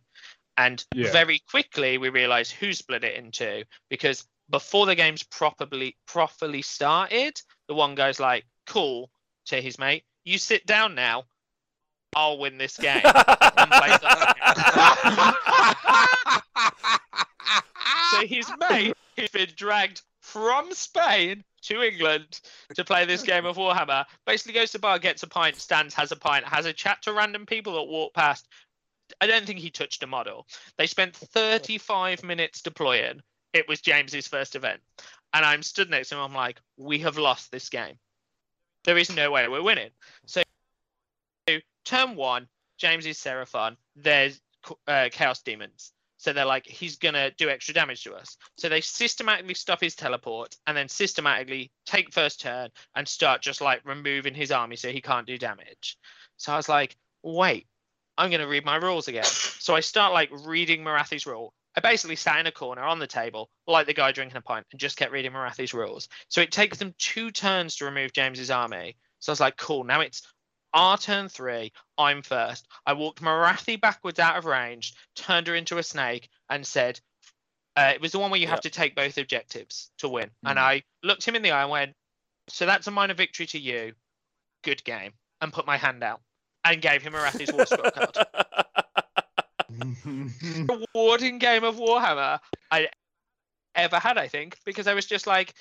And 0.58 0.84
Yeah. 0.96 1.12
very 1.12 1.38
quickly 1.52 2.00
we 2.00 2.10
realize 2.10 2.50
who 2.50 2.74
split 2.74 3.04
it 3.04 3.14
in 3.16 3.30
two 3.30 3.64
because 3.88 4.26
before 4.50 4.88
the 4.88 4.96
game's 4.96 5.22
properly 5.22 5.96
properly 6.08 6.64
started, 6.64 7.40
the 7.68 7.76
one 7.76 7.94
guy's 7.94 8.20
like, 8.20 8.44
cool 8.66 9.12
to 9.46 9.62
his 9.62 9.78
mate, 9.78 10.04
you 10.24 10.40
sit 10.40 10.66
down 10.66 10.96
now. 10.96 11.26
I'll 12.16 12.40
win 12.40 12.58
this 12.58 12.76
game. 12.76 13.04
so 18.12 18.28
his 18.28 18.52
mate 18.70 18.94
who's 19.18 19.30
been 19.30 19.50
dragged 19.56 20.02
from 20.20 20.72
Spain 20.74 21.44
to 21.64 21.82
England 21.82 22.42
to 22.76 22.84
play 22.84 23.06
this 23.06 23.24
game 23.24 23.46
of 23.46 23.58
Warhammer 23.58 24.06
basically 24.26 24.54
goes 24.54 24.72
to 24.72 24.80
bar, 24.80 25.00
gets 25.00 25.24
a 25.24 25.28
pint, 25.28 25.56
stands, 25.56 25.94
has 25.94 26.12
a 26.12 26.16
pint, 26.16 26.46
has 26.46 26.66
a 26.66 26.74
chat 26.74 27.02
to 27.04 27.14
random 27.14 27.46
people 27.46 27.74
that 27.74 27.84
walk 27.84 28.14
past. 28.14 28.48
I 29.20 29.28
don't 29.28 29.46
think 29.46 29.60
he 29.60 29.70
touched 29.70 30.04
a 30.04 30.08
model. 30.08 30.48
They 30.78 30.88
spent 30.88 31.16
35 31.16 32.24
minutes 32.24 32.62
deploying. 32.62 33.22
It 33.54 33.68
was 33.68 33.82
James's 33.82 34.28
first 34.28 34.56
event. 34.56 34.82
And 35.34 35.46
I'm 35.46 35.64
stood 35.64 35.90
next 35.90 36.10
to 36.10 36.16
him. 36.16 36.22
I'm 36.22 36.34
like, 36.34 36.62
we 36.78 37.00
have 37.00 37.18
lost 37.18 37.52
this 37.52 37.70
game. 37.70 37.96
There 38.84 38.98
is 38.98 39.14
no 39.14 39.32
way 39.32 39.48
we're 39.48 39.62
winning. 39.62 39.92
So, 40.26 40.42
turn 41.86 42.16
one, 42.16 42.48
James 42.78 43.06
is 43.06 43.18
Seraphon. 43.18 43.78
There's 43.96 44.42
uh, 44.88 45.10
Chaos 45.12 45.42
Demons. 45.42 45.92
So 46.22 46.34
they're 46.34 46.46
like, 46.46 46.68
he's 46.68 46.98
going 46.98 47.16
to 47.16 47.32
do 47.32 47.50
extra 47.50 47.74
damage 47.74 48.04
to 48.04 48.14
us. 48.14 48.38
So 48.56 48.70
they 48.70 48.82
systematically 48.82 49.56
stop 49.56 49.82
his 49.82 49.96
teleport 49.96 50.56
and 50.68 50.78
then 50.78 50.88
systematically 50.88 51.72
take 51.88 52.14
first 52.14 52.42
turn 52.42 52.70
and 52.96 53.08
start 53.08 53.42
just 53.42 53.60
like 53.60 53.82
removing 53.86 54.36
his 54.36 54.52
army 54.52 54.76
so 54.76 54.90
he 54.90 55.02
can't 55.02 55.26
do 55.26 55.40
damage. 55.40 55.98
So 56.38 56.54
I 56.54 56.58
was 56.58 56.70
like, 56.70 56.96
wait, 57.24 57.66
I'm 58.20 58.30
going 58.30 58.42
to 58.42 58.48
read 58.48 58.66
my 58.66 58.76
rules 58.76 59.08
again. 59.08 59.24
So 59.24 59.76
I 59.76 59.80
start 59.80 60.14
like 60.14 60.30
reading 60.46 60.84
Morathi's 60.84 61.26
rule. 61.26 61.56
I 61.76 61.80
basically 61.80 62.18
sat 62.18 62.40
in 62.40 62.46
a 62.46 62.52
corner 62.52 62.84
on 62.84 63.00
the 63.00 63.08
table, 63.08 63.50
like 63.66 63.88
the 63.88 63.94
guy 63.96 64.12
drinking 64.12 64.38
a 64.38 64.42
pint, 64.42 64.68
and 64.72 64.80
just 64.80 64.98
kept 64.98 65.12
reading 65.12 65.32
Morathi's 65.32 65.74
rules. 65.74 66.08
So 66.28 66.42
it 66.42 66.52
takes 66.52 66.78
them 66.78 66.94
two 67.00 67.32
turns 67.32 67.78
to 67.78 67.86
remove 67.86 68.14
James's 68.14 68.52
army. 68.52 68.96
So 69.22 69.32
I 69.32 69.34
was 69.34 69.40
like, 69.40 69.58
cool, 69.58 69.86
now 69.86 70.02
it's 70.02 70.22
our 70.74 70.98
turn 70.98 71.30
three. 71.30 71.72
I'm 71.98 72.22
first. 72.22 72.68
I 72.86 72.94
walked 72.94 73.22
Morathi 73.22 73.80
backwards 73.80 74.20
out 74.20 74.38
of 74.38 74.46
range, 74.46 74.94
turned 75.16 75.48
her 75.48 75.56
into 75.56 75.78
a 75.78 75.84
snake, 75.84 76.30
and 76.50 76.66
said, 76.66 77.00
Uh, 77.78 77.92
it 77.96 78.02
was 78.02 78.12
the 78.12 78.20
one 78.20 78.30
where 78.30 78.40
you 78.40 78.48
have 78.48 78.60
to 78.62 78.70
take 78.70 78.96
both 78.96 79.18
objectives 79.18 79.92
to 79.98 80.10
win. 80.10 80.30
And 80.46 80.58
Mm. 80.58 80.62
I 80.62 80.84
looked 81.04 81.26
him 81.26 81.36
in 81.38 81.42
the 81.42 81.52
eye 81.52 81.62
and 81.62 81.72
went, 81.72 81.96
"So 82.50 82.66
that's 82.66 82.88
a 82.88 82.92
minor 82.92 83.14
victory 83.14 83.46
to 83.48 83.58
you. 83.60 83.96
Good 84.62 84.84
game." 84.84 85.14
And 85.40 85.54
put 85.54 85.66
my 85.66 85.78
hand 85.78 86.04
out 86.04 86.22
and 86.66 86.82
gave 86.82 87.02
him 87.02 87.14
Morathi's 87.14 87.52
War 87.54 87.66
Scroll 87.66 87.92
card. 87.92 88.18
rewarding 90.94 91.40
game 91.40 91.64
of 91.64 91.76
Warhammer 91.78 92.40
I 92.70 92.90
ever 93.76 94.00
had, 94.00 94.18
I 94.18 94.28
think, 94.28 94.58
because 94.66 94.88
I 94.88 94.94
was 94.94 95.06
just 95.06 95.26
like, 95.28 95.54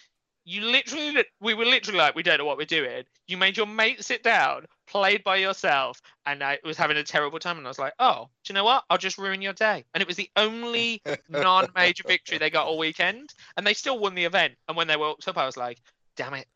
you 0.44 0.62
literally, 0.62 1.24
we 1.40 1.54
were 1.54 1.64
literally 1.64 1.98
like, 1.98 2.14
we 2.14 2.22
don't 2.22 2.38
know 2.38 2.44
what 2.44 2.56
we're 2.56 2.64
doing. 2.64 3.04
You 3.28 3.36
made 3.36 3.56
your 3.56 3.66
mate 3.66 4.02
sit 4.04 4.22
down, 4.22 4.64
played 4.86 5.22
by 5.22 5.36
yourself, 5.36 6.00
and 6.26 6.42
I 6.42 6.58
was 6.64 6.76
having 6.76 6.96
a 6.96 7.04
terrible 7.04 7.38
time. 7.38 7.58
And 7.58 7.66
I 7.66 7.70
was 7.70 7.78
like, 7.78 7.92
oh, 7.98 8.28
do 8.44 8.52
you 8.52 8.54
know 8.54 8.64
what? 8.64 8.84
I'll 8.90 8.98
just 8.98 9.18
ruin 9.18 9.42
your 9.42 9.52
day. 9.52 9.84
And 9.94 10.02
it 10.02 10.08
was 10.08 10.16
the 10.16 10.30
only 10.36 11.02
non-major 11.28 12.04
victory 12.06 12.38
they 12.38 12.50
got 12.50 12.66
all 12.66 12.78
weekend, 12.78 13.34
and 13.56 13.66
they 13.66 13.74
still 13.74 13.98
won 13.98 14.14
the 14.14 14.24
event. 14.24 14.54
And 14.68 14.76
when 14.76 14.86
they 14.86 14.96
walked 14.96 15.28
up, 15.28 15.38
I 15.38 15.46
was 15.46 15.56
like, 15.56 15.80
damn 16.16 16.34
it, 16.34 16.46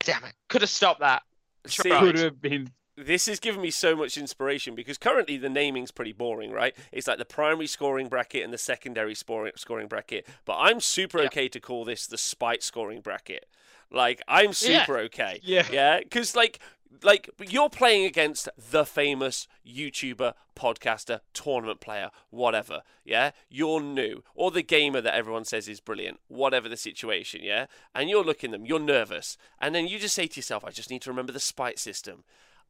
damn 0.00 0.24
it, 0.24 0.34
could 0.48 0.62
have 0.62 0.70
stopped 0.70 1.00
that. 1.00 1.22
See, 1.66 1.90
Right. 1.90 2.00
Could 2.00 2.18
have 2.18 2.40
been. 2.40 2.70
This 3.06 3.26
has 3.26 3.40
given 3.40 3.60
me 3.60 3.70
so 3.70 3.96
much 3.96 4.16
inspiration 4.16 4.74
because 4.74 4.98
currently 4.98 5.36
the 5.36 5.48
naming's 5.48 5.90
pretty 5.90 6.12
boring, 6.12 6.50
right? 6.50 6.74
It's 6.92 7.06
like 7.08 7.18
the 7.18 7.24
primary 7.24 7.66
scoring 7.66 8.08
bracket 8.08 8.44
and 8.44 8.52
the 8.52 8.58
secondary 8.58 9.14
scoring 9.14 9.52
scoring 9.56 9.88
bracket. 9.88 10.26
But 10.44 10.56
I'm 10.58 10.80
super 10.80 11.18
Yeah. 11.20 11.26
okay 11.26 11.48
to 11.48 11.60
call 11.60 11.84
this 11.84 12.06
the 12.06 12.18
spite 12.18 12.62
scoring 12.62 13.00
bracket. 13.00 13.46
Like 13.90 14.22
I'm 14.28 14.52
super 14.52 14.98
okay. 14.98 15.40
Yeah. 15.42 15.66
Yeah, 15.70 15.98
because 16.00 16.36
like 16.36 16.58
like 17.02 17.30
you're 17.48 17.70
playing 17.70 18.04
against 18.04 18.48
the 18.70 18.84
famous 18.84 19.46
YouTuber, 19.66 20.34
podcaster, 20.56 21.20
tournament 21.32 21.80
player, 21.80 22.10
whatever. 22.30 22.82
Yeah, 23.04 23.30
you're 23.48 23.80
new, 23.80 24.22
or 24.34 24.50
the 24.50 24.62
gamer 24.62 25.00
that 25.00 25.14
everyone 25.14 25.44
says 25.44 25.68
is 25.68 25.80
brilliant, 25.80 26.18
whatever 26.28 26.68
the 26.68 26.76
situation. 26.76 27.40
Yeah, 27.42 27.66
and 27.94 28.10
you're 28.10 28.24
looking 28.24 28.50
them, 28.50 28.66
you're 28.66 28.80
nervous, 28.80 29.38
and 29.60 29.74
then 29.74 29.86
you 29.86 29.98
just 29.98 30.14
say 30.16 30.26
to 30.26 30.36
yourself, 30.36 30.64
"I 30.64 30.70
just 30.70 30.90
need 30.90 31.02
to 31.02 31.10
remember 31.10 31.32
the 31.32 31.40
spite 31.40 31.78
system." 31.78 32.24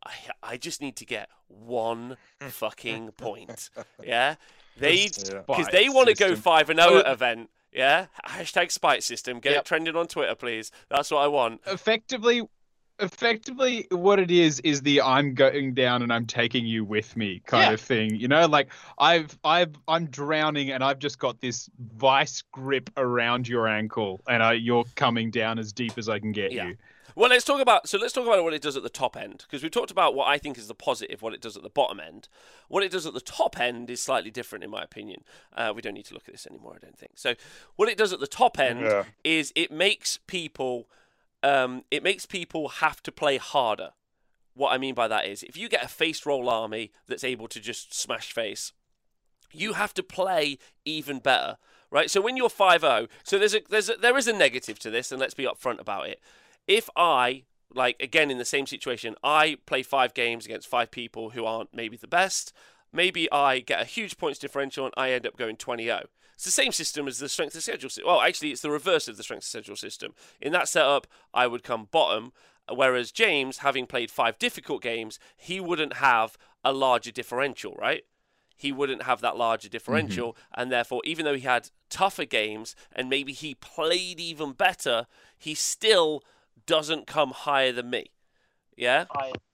I, 0.07 0.13
I 0.43 0.57
just 0.57 0.81
need 0.81 0.97
to 0.97 1.05
get 1.07 1.29
one 1.49 2.17
fucking 2.41 3.13
point. 3.13 3.71
Yeah, 4.03 4.37
they 4.79 5.09
because 5.09 5.69
they 5.73 5.89
want 5.89 6.09
to 6.09 6.15
go 6.15 6.35
five 6.37 6.71
and 6.71 6.79
zero 6.81 6.95
Oh. 6.95 6.99
at 7.01 7.07
event. 7.13 7.51
Yeah, 7.73 8.07
hashtag 8.27 8.71
spite 8.73 9.03
system. 9.05 9.39
Get 9.41 9.53
Yep. 9.53 9.61
it 9.61 9.65
trending 9.67 9.97
on 9.97 10.07
Twitter, 10.09 10.35
please. 10.35 10.73
That's 10.89 11.11
what 11.11 11.19
I 11.23 11.29
want. 11.29 11.61
effectively 11.67 12.43
effectively 12.99 13.87
what 13.91 14.19
it 14.19 14.31
is 14.31 14.61
is 14.61 14.83
the 14.83 15.01
i'm 15.01 15.33
going 15.33 15.73
down 15.73 16.03
and 16.03 16.13
i'm 16.13 16.27
taking 16.27 16.67
you 16.67 16.85
with 16.85 17.17
me 17.17 17.41
kind 17.47 17.69
Yeah. 17.69 17.73
of 17.73 17.81
thing 17.81 18.15
you 18.15 18.29
know 18.29 18.47
like 18.47 18.69
i've 18.99 19.39
i've 19.43 19.75
i'm 19.89 20.05
drowning 20.07 20.71
and 20.71 20.85
i've 20.85 20.99
just 20.99 21.19
got 21.19 21.41
this 21.41 21.71
vice 21.97 22.43
grip 22.53 22.91
around 22.99 23.49
your 23.49 23.67
ankle 23.69 24.21
and 24.29 24.43
I, 24.43 24.53
you're 24.53 24.85
coming 24.97 25.31
down 25.31 25.59
as 25.59 25.73
deep 25.73 25.97
as 25.97 26.11
i 26.11 26.19
can 26.19 26.33
get 26.33 26.53
Yeah. 26.53 26.69
you 26.69 26.77
Well, 27.15 27.31
let's 27.31 27.45
talk 27.45 27.61
about 27.61 27.89
so 27.89 27.99
let's 27.99 28.13
talk 28.13 28.27
about 28.27 28.43
what 28.43 28.55
it 28.55 28.63
does 28.63 28.77
at 28.77 28.83
the 28.83 28.89
top 28.89 29.17
end 29.17 29.45
because 29.47 29.63
we've 29.63 29.73
talked 29.73 29.91
about 29.91 30.15
what 30.15 30.29
I 30.29 30.39
think 30.39 30.59
is 30.59 30.69
the 30.69 30.75
positive, 30.75 31.23
what 31.23 31.35
it 31.35 31.41
does 31.41 31.57
at 31.57 31.63
the 31.63 31.71
bottom 31.71 32.01
end. 32.01 32.29
What 32.69 32.83
it 32.83 32.91
does 32.91 33.07
at 33.07 33.15
the 33.15 33.21
top 33.21 33.59
end 33.59 33.91
is 33.91 34.01
slightly 34.01 34.31
different, 34.31 34.65
in 34.65 34.71
my 34.71 34.83
opinion. 34.83 35.25
Uh, 35.57 35.73
we 35.75 35.83
don't 35.83 35.95
need 35.95 36.07
to 36.07 36.15
look 36.15 36.29
at 36.29 36.35
this 36.35 36.47
anymore, 36.47 36.75
I 36.77 36.85
don't 36.85 36.99
think. 36.99 37.13
So, 37.17 37.35
what 37.77 37.89
it 37.89 37.97
does 37.99 38.13
at 38.13 38.21
the 38.21 38.27
top 38.27 38.59
end 38.59 38.83
Yeah. 38.83 39.05
is 39.25 39.53
it 39.57 39.71
makes 39.71 40.19
people, 40.27 40.89
um, 41.43 41.85
it 41.91 42.03
makes 42.03 42.27
people 42.27 42.69
have 42.69 43.03
to 43.05 43.13
play 43.13 43.37
harder. 43.39 43.91
What 44.55 44.73
I 44.73 44.79
mean 44.79 44.95
by 44.95 45.09
that 45.09 45.27
is, 45.27 45.43
if 45.43 45.57
you 45.57 45.69
get 45.69 45.85
a 45.85 45.89
face 45.89 46.27
roll 46.27 46.49
army 46.51 46.93
that's 47.07 47.25
able 47.25 47.49
to 47.49 47.61
just 47.61 47.95
smash 47.95 48.33
face, 48.33 48.73
you 49.53 49.73
have 49.75 49.95
to 49.95 50.03
play 50.03 50.59
even 50.85 51.19
better, 51.19 51.57
right? 51.91 52.11
So 52.11 52.21
when 52.21 52.37
you're 52.37 52.49
5-0, 52.49 53.09
so 53.25 53.39
there's 53.39 53.55
a 53.55 53.61
there's 53.69 53.89
a, 53.89 53.95
there 53.95 54.17
is 54.17 54.29
a 54.29 54.33
negative 54.33 54.79
to 54.81 54.91
this, 54.91 55.11
and 55.11 55.21
let's 55.21 55.35
be 55.35 55.45
upfront 55.45 55.81
about 55.81 56.09
it. 56.09 56.21
If 56.71 56.89
I 56.95 57.43
like 57.75 58.01
again 58.01 58.31
in 58.31 58.39
the 58.39 58.45
same 58.45 58.65
situation, 58.65 59.17
I 59.25 59.57
play 59.67 59.83
five 59.83 60.15
games 60.15 60.47
against 60.47 60.69
five 60.69 60.93
people 60.93 61.31
who 61.31 61.45
aren't 61.45 61.75
maybe 61.75 61.97
the 61.97 62.07
best. 62.07 62.53
Maybe 62.93 63.31
I 63.33 63.59
get 63.59 63.83
a 63.83 63.85
huge 63.85 64.17
points 64.17 64.39
differential 64.39 64.85
and 64.85 64.95
I 64.97 65.11
end 65.11 65.27
up 65.27 65.37
going 65.37 65.57
20-0. 65.57 66.05
It's 66.35 66.45
the 66.45 66.53
same 66.53 66.71
system 66.71 67.09
as 67.09 67.19
the 67.19 67.29
strength 67.29 67.57
of 67.57 67.65
schedule. 67.65 67.91
Well, 68.07 68.21
actually, 68.21 68.53
it's 68.53 68.63
the 68.63 68.71
reverse 68.71 69.09
of 69.09 69.17
the 69.17 69.25
strength 69.25 69.43
of 69.43 69.49
schedule 69.49 69.75
system. 69.75 70.15
In 70.41 70.53
that 70.53 70.69
setup, 70.69 71.09
I 71.35 71.49
would 71.49 71.65
come 71.65 71.89
bottom, 71.91 72.33
whereas 72.73 73.11
James, 73.11 73.59
having 73.59 73.89
played 73.89 74.13
five 74.13 74.39
difficult 74.39 74.81
games, 74.81 75.19
he 75.37 75.59
wouldn't 75.59 75.95
have 75.95 76.39
a 76.63 76.73
larger 76.73 77.11
differential, 77.11 77.75
right? 77.75 78.05
he 78.57 78.73
wouldn't 78.73 79.05
have 79.05 79.23
that 79.23 79.39
larger 79.39 79.71
differential, 79.71 80.33
mm-hmm. 80.33 80.61
and 80.61 80.71
therefore, 80.71 81.01
even 81.05 81.25
though 81.25 81.35
he 81.35 81.41
had 81.41 81.71
tougher 81.89 82.27
games 82.27 82.77
and 82.93 83.09
maybe 83.09 83.33
he 83.33 83.55
played 83.55 84.21
even 84.21 84.53
better, 84.53 85.07
he 85.39 85.55
still 85.55 86.23
doesn't 86.71 87.07
come 87.07 87.31
higher 87.33 87.73
than 87.73 87.91
me. 87.91 88.05
Yeah, 88.77 89.05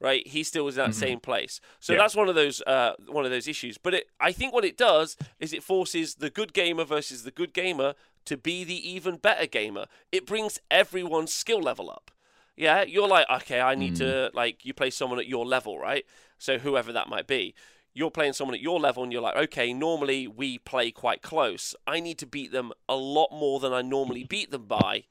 right. 0.00 0.24
He 0.26 0.42
still 0.44 0.64
was 0.64 0.76
in 0.76 0.84
that 0.84 0.90
Mhm. 0.92 0.94
same 1.06 1.20
place, 1.20 1.60
so 1.80 1.92
Yeah. 1.92 1.98
that's 1.98 2.14
one 2.14 2.28
of 2.28 2.34
those 2.36 2.62
uh, 2.62 2.94
one 3.08 3.24
of 3.24 3.30
those 3.32 3.48
issues. 3.48 3.76
But 3.78 3.94
it, 3.94 4.04
I 4.20 4.30
think 4.32 4.52
what 4.52 4.64
it 4.64 4.76
does 4.76 5.16
is 5.40 5.52
it 5.52 5.62
forces 5.64 6.16
the 6.16 6.30
good 6.30 6.52
gamer 6.52 6.84
versus 6.84 7.24
the 7.24 7.32
good 7.40 7.52
gamer 7.52 7.94
to 8.26 8.36
be 8.36 8.62
the 8.64 8.80
even 8.94 9.16
better 9.16 9.46
gamer. 9.46 9.86
It 10.12 10.26
brings 10.26 10.60
everyone's 10.70 11.32
skill 11.34 11.60
level 11.60 11.90
up. 11.90 12.10
Yeah, 12.56 12.82
you're 12.82 13.08
like, 13.08 13.26
okay, 13.38 13.60
I 13.60 13.74
need 13.74 13.94
to 13.96 14.30
like 14.32 14.64
you 14.64 14.72
play 14.74 14.90
someone 14.90 15.18
at 15.18 15.26
your 15.26 15.44
level, 15.44 15.78
right? 15.78 16.04
So 16.38 16.58
whoever 16.58 16.92
that 16.92 17.08
might 17.08 17.26
be, 17.26 17.54
you're 17.94 18.10
playing 18.18 18.34
someone 18.34 18.54
at 18.54 18.60
your 18.68 18.78
level, 18.78 19.02
and 19.02 19.12
you're 19.12 19.22
like, 19.28 19.36
okay, 19.46 19.72
normally 19.72 20.28
we 20.28 20.58
play 20.58 20.90
quite 20.90 21.20
close. 21.22 21.74
I 21.86 22.00
need 22.00 22.18
to 22.18 22.26
beat 22.26 22.52
them 22.52 22.72
a 22.88 22.96
lot 22.96 23.30
more 23.32 23.58
than 23.60 23.72
I 23.72 23.82
normally 23.82 24.24
beat 24.24 24.50
them 24.50 24.66
by, 24.66 25.04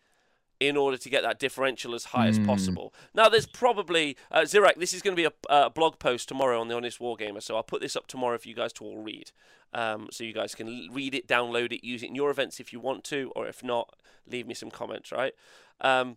in 0.60 0.77
order 0.77 0.98
to 0.98 1.10
get 1.10 1.22
that 1.23 1.40
differential 1.40 1.94
as 1.94 2.06
high 2.06 2.27
as 2.27 2.40
Mm. 2.40 2.45
possible. 2.45 2.94
Now, 3.14 3.27
there's 3.30 3.45
probably 3.45 4.15
uh, 4.32 4.41
Zirak. 4.41 4.76
This 4.77 4.94
is 4.94 5.02
going 5.02 5.15
to 5.15 5.22
be 5.22 5.26
a, 5.26 5.34
a 5.65 5.69
blog 5.69 5.99
post 5.99 6.27
tomorrow 6.30 6.60
on 6.61 6.68
the 6.69 6.76
Honest 6.76 6.99
Wargamer, 6.99 7.41
so 7.44 7.56
I'll 7.56 7.64
put 7.64 7.82
this 7.82 7.95
up 7.95 8.07
tomorrow 8.07 8.38
for 8.38 8.48
you 8.48 8.56
guys 8.56 8.72
to 8.73 8.86
all 8.86 8.98
read. 8.98 9.32
Um, 9.73 10.07
so 10.11 10.23
you 10.23 10.32
guys 10.32 10.56
can 10.56 10.90
read 10.94 11.14
it, 11.14 11.27
download 11.27 11.73
it, 11.73 11.86
use 11.86 12.02
it 12.03 12.07
in 12.07 12.15
your 12.15 12.30
events 12.32 12.60
if 12.61 12.72
you 12.72 12.80
want 12.80 13.03
to, 13.06 13.32
or 13.36 13.45
if 13.48 13.61
not, 13.64 13.95
leave 14.26 14.48
me 14.48 14.53
some 14.53 14.72
comments. 14.72 15.11
Right. 15.11 15.34
Um, 15.82 16.15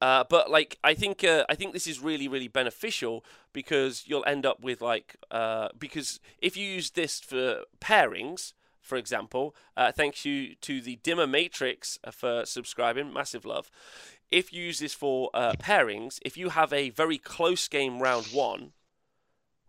uh, 0.00 0.24
but 0.28 0.50
like 0.50 0.78
I 0.84 0.94
think 0.94 1.24
uh, 1.24 1.44
I 1.48 1.54
think 1.54 1.72
this 1.72 1.86
is 1.86 2.00
really 2.00 2.28
really 2.28 2.48
beneficial 2.48 3.24
because 3.54 4.04
you'll 4.06 4.24
end 4.26 4.44
up 4.44 4.60
with 4.60 4.82
like 4.82 5.16
uh, 5.30 5.68
because 5.78 6.20
if 6.38 6.56
you 6.56 6.66
use 6.66 6.90
this 6.90 7.18
for 7.20 7.62
pairings, 7.80 8.52
for 8.86 8.96
example, 8.96 9.54
uh, 9.76 9.90
thanks 9.92 10.24
you 10.24 10.54
to 10.62 10.80
the 10.80 10.96
Dimmer 11.02 11.26
Matrix 11.26 11.98
uh, 12.04 12.10
for 12.10 12.46
subscribing, 12.46 13.12
massive 13.12 13.44
love. 13.44 13.70
If 14.30 14.52
you 14.52 14.62
use 14.64 14.78
this 14.78 14.94
for 14.94 15.30
uh, 15.34 15.54
pairings, 15.58 16.18
if 16.22 16.36
you 16.36 16.50
have 16.50 16.72
a 16.72 16.90
very 16.90 17.18
close 17.18 17.68
game 17.68 18.00
round 18.00 18.26
one, 18.32 18.72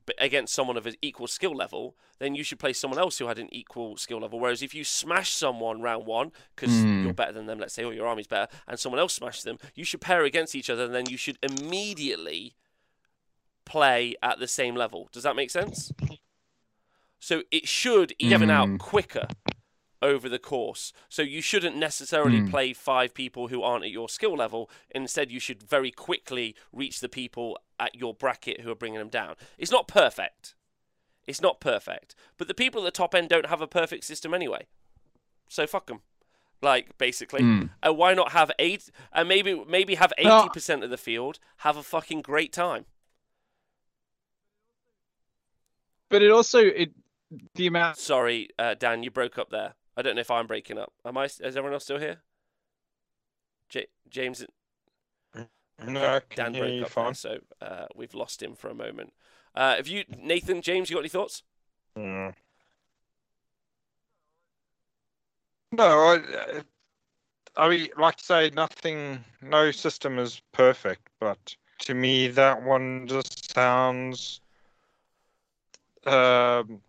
but 0.05 0.15
against 0.19 0.53
someone 0.53 0.77
of 0.77 0.85
an 0.85 0.95
equal 1.01 1.27
skill 1.27 1.53
level, 1.55 1.95
then 2.19 2.33
you 2.33 2.43
should 2.43 2.59
play 2.59 2.73
someone 2.73 2.99
else 2.99 3.17
who 3.17 3.27
had 3.27 3.37
an 3.39 3.49
equal 3.51 3.97
skill 3.97 4.19
level. 4.21 4.39
Whereas 4.39 4.63
if 4.63 4.73
you 4.73 4.83
smash 4.83 5.31
someone 5.31 5.81
round 5.81 6.05
one 6.05 6.31
because 6.55 6.71
Mm. 6.71 7.03
you're 7.03 7.13
better 7.13 7.33
than 7.33 7.45
them, 7.45 7.59
let's 7.59 7.73
say, 7.73 7.83
or 7.83 7.93
your 7.93 8.07
army's 8.07 8.27
better, 8.27 8.49
and 8.67 8.79
someone 8.79 8.99
else 8.99 9.13
smashes 9.15 9.43
them, 9.43 9.57
you 9.75 9.83
should 9.83 9.99
pair 10.01 10.23
against 10.23 10.55
each 10.55 10.69
other, 10.69 10.85
and 10.85 10.95
then 10.95 11.09
you 11.09 11.17
should 11.17 11.37
immediately 11.43 12.55
play 13.65 14.15
at 14.23 14.39
the 14.39 14.47
same 14.47 14.75
level. 14.75 15.09
Does 15.11 15.23
that 15.23 15.35
make 15.35 15.51
sense? 15.51 15.91
So 17.19 17.43
it 17.51 17.67
should 17.67 18.13
even 18.19 18.49
out 18.49 18.67
Mm. 18.69 18.79
quicker 18.79 19.27
over 20.01 20.29
the 20.29 20.37
course. 20.39 20.93
So 21.09 21.23
you 21.23 21.41
shouldn't 21.41 21.75
necessarily 21.75 22.39
Mm. 22.41 22.51
play 22.51 22.73
five 22.73 23.13
people 23.15 23.47
who 23.47 23.63
aren't 23.63 23.83
at 23.85 23.89
your 23.91 24.07
skill 24.09 24.35
level. 24.35 24.69
Instead, 24.91 25.31
you 25.31 25.39
should 25.39 25.63
very 25.63 25.89
quickly 25.91 26.55
reach 26.71 26.99
the 26.99 27.09
people 27.09 27.57
at 27.79 27.95
your 27.95 28.13
bracket 28.13 28.61
who 28.61 28.69
are 28.71 28.75
bringing 28.75 28.99
them 28.99 29.09
down. 29.09 29.35
It's 29.57 29.71
not 29.71 29.87
perfect. 29.87 30.53
It's 31.25 31.41
not 31.41 31.59
perfect. 31.59 32.15
But 32.37 32.47
the 32.47 32.53
people 32.53 32.81
at 32.81 32.85
the 32.85 32.91
top 32.91 33.15
end 33.15 33.29
don't 33.29 33.47
have 33.47 33.61
a 33.61 33.67
perfect 33.67 34.03
system 34.03 34.33
anyway. 34.33 34.67
So 35.49 35.65
fuck 35.65 35.87
them. 35.87 36.01
Like 36.61 36.97
basically, 36.97 37.41
Mm. 37.41 37.69
and 37.83 37.97
why 37.97 38.13
not 38.13 38.31
have 38.31 38.51
eight? 38.59 38.89
And 39.11 39.27
maybe 39.27 39.53
maybe 39.65 39.95
have 39.95 40.13
eighty 40.17 40.29
No. 40.29 40.49
percent 40.49 40.83
of 40.83 40.89
the 40.89 40.97
field 40.97 41.39
have 41.57 41.75
a 41.77 41.83
fucking 41.83 42.21
great 42.21 42.53
time. 42.53 42.85
but 46.09 46.21
it 46.21 46.31
also 46.31 46.59
it 46.59 46.91
the 47.55 47.67
amount 47.67 47.97
Sorry, 47.97 48.49
uh, 48.57 48.75
Dan, 48.75 49.03
you 49.03 49.11
broke 49.11 49.37
up 49.37 49.49
there. 49.49 49.73
I 49.95 50.01
don't 50.01 50.15
know 50.15 50.21
if 50.21 50.31
I'm 50.31 50.47
breaking 50.47 50.77
up. 50.77 50.93
Am 51.05 51.17
I? 51.17 51.25
Is 51.25 51.41
everyone 51.41 51.73
else 51.73 51.83
still 51.83 51.99
here? 51.99 52.17
J- 53.69 53.87
James, 54.09 54.45
No, 55.85 56.19
Dan 56.35 56.53
broke 56.53 56.71
you 56.71 56.83
up 56.83 56.89
fine. 56.91 57.05
there, 57.05 57.13
so 57.13 57.37
uh, 57.61 57.85
we've 57.95 58.13
lost 58.13 58.41
him 58.41 58.55
for 58.55 58.69
a 58.69 58.75
moment. 58.75 59.13
Uh, 59.53 59.75
have 59.75 59.87
you, 59.87 60.03
Nathan, 60.21 60.61
James? 60.61 60.89
You 60.89 60.95
got 60.95 61.01
any 61.01 61.09
thoughts? 61.09 61.43
Mm. 61.97 62.33
No, 65.71 65.83
I, 65.85 66.61
I 67.57 67.69
mean, 67.69 67.89
like 67.97 68.15
I 68.19 68.21
say, 68.21 68.51
nothing, 68.55 69.23
no 69.41 69.71
system 69.71 70.19
is 70.19 70.41
perfect, 70.53 71.09
but 71.19 71.55
to 71.79 71.93
me, 71.93 72.27
that 72.29 72.61
one 72.61 73.07
just 73.07 73.53
sounds 73.53 74.41
um, 76.05 76.81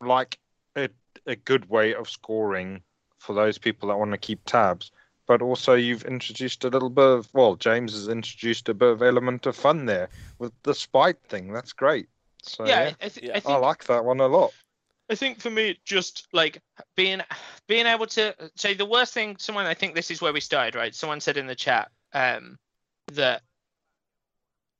like 0.00 0.38
a, 0.76 0.88
a 1.26 1.36
good 1.36 1.68
way 1.68 1.94
of 1.94 2.08
scoring 2.08 2.82
for 3.18 3.34
those 3.34 3.58
people 3.58 3.88
that 3.88 3.98
want 3.98 4.12
to 4.12 4.18
keep 4.18 4.44
tabs. 4.44 4.90
But 5.26 5.42
also, 5.42 5.74
you've 5.74 6.04
introduced 6.04 6.64
a 6.64 6.68
little 6.68 6.88
bit 6.88 7.04
of 7.04 7.28
well, 7.34 7.54
James 7.56 7.92
has 7.92 8.08
introduced 8.08 8.68
a 8.70 8.74
bit 8.74 8.88
of 8.88 9.02
element 9.02 9.44
of 9.44 9.56
fun 9.56 9.84
there 9.84 10.08
with 10.38 10.52
the 10.62 10.74
spite 10.74 11.22
thing. 11.28 11.52
That's 11.52 11.74
great. 11.74 12.08
So 12.42 12.64
yeah, 12.64 12.84
yeah, 12.84 12.94
I, 13.00 13.08
th- 13.08 13.26
Yeah. 13.26 13.40
I 13.44 13.52
I 13.52 13.56
like 13.58 13.84
that 13.84 14.04
one 14.04 14.20
a 14.20 14.26
lot. 14.26 14.52
I 15.10 15.14
think 15.14 15.40
for 15.40 15.50
me, 15.50 15.78
just 15.84 16.28
like 16.32 16.62
being 16.96 17.20
being 17.66 17.86
able 17.86 18.06
to 18.06 18.34
say 18.56 18.74
the 18.74 18.86
worst 18.86 19.12
thing. 19.12 19.36
Someone, 19.38 19.66
I 19.66 19.74
think 19.74 19.94
this 19.94 20.10
is 20.10 20.22
where 20.22 20.32
we 20.32 20.40
started, 20.40 20.74
right? 20.74 20.94
Someone 20.94 21.20
said 21.20 21.36
in 21.36 21.46
the 21.46 21.54
chat 21.54 21.90
um, 22.14 22.56
that 23.12 23.42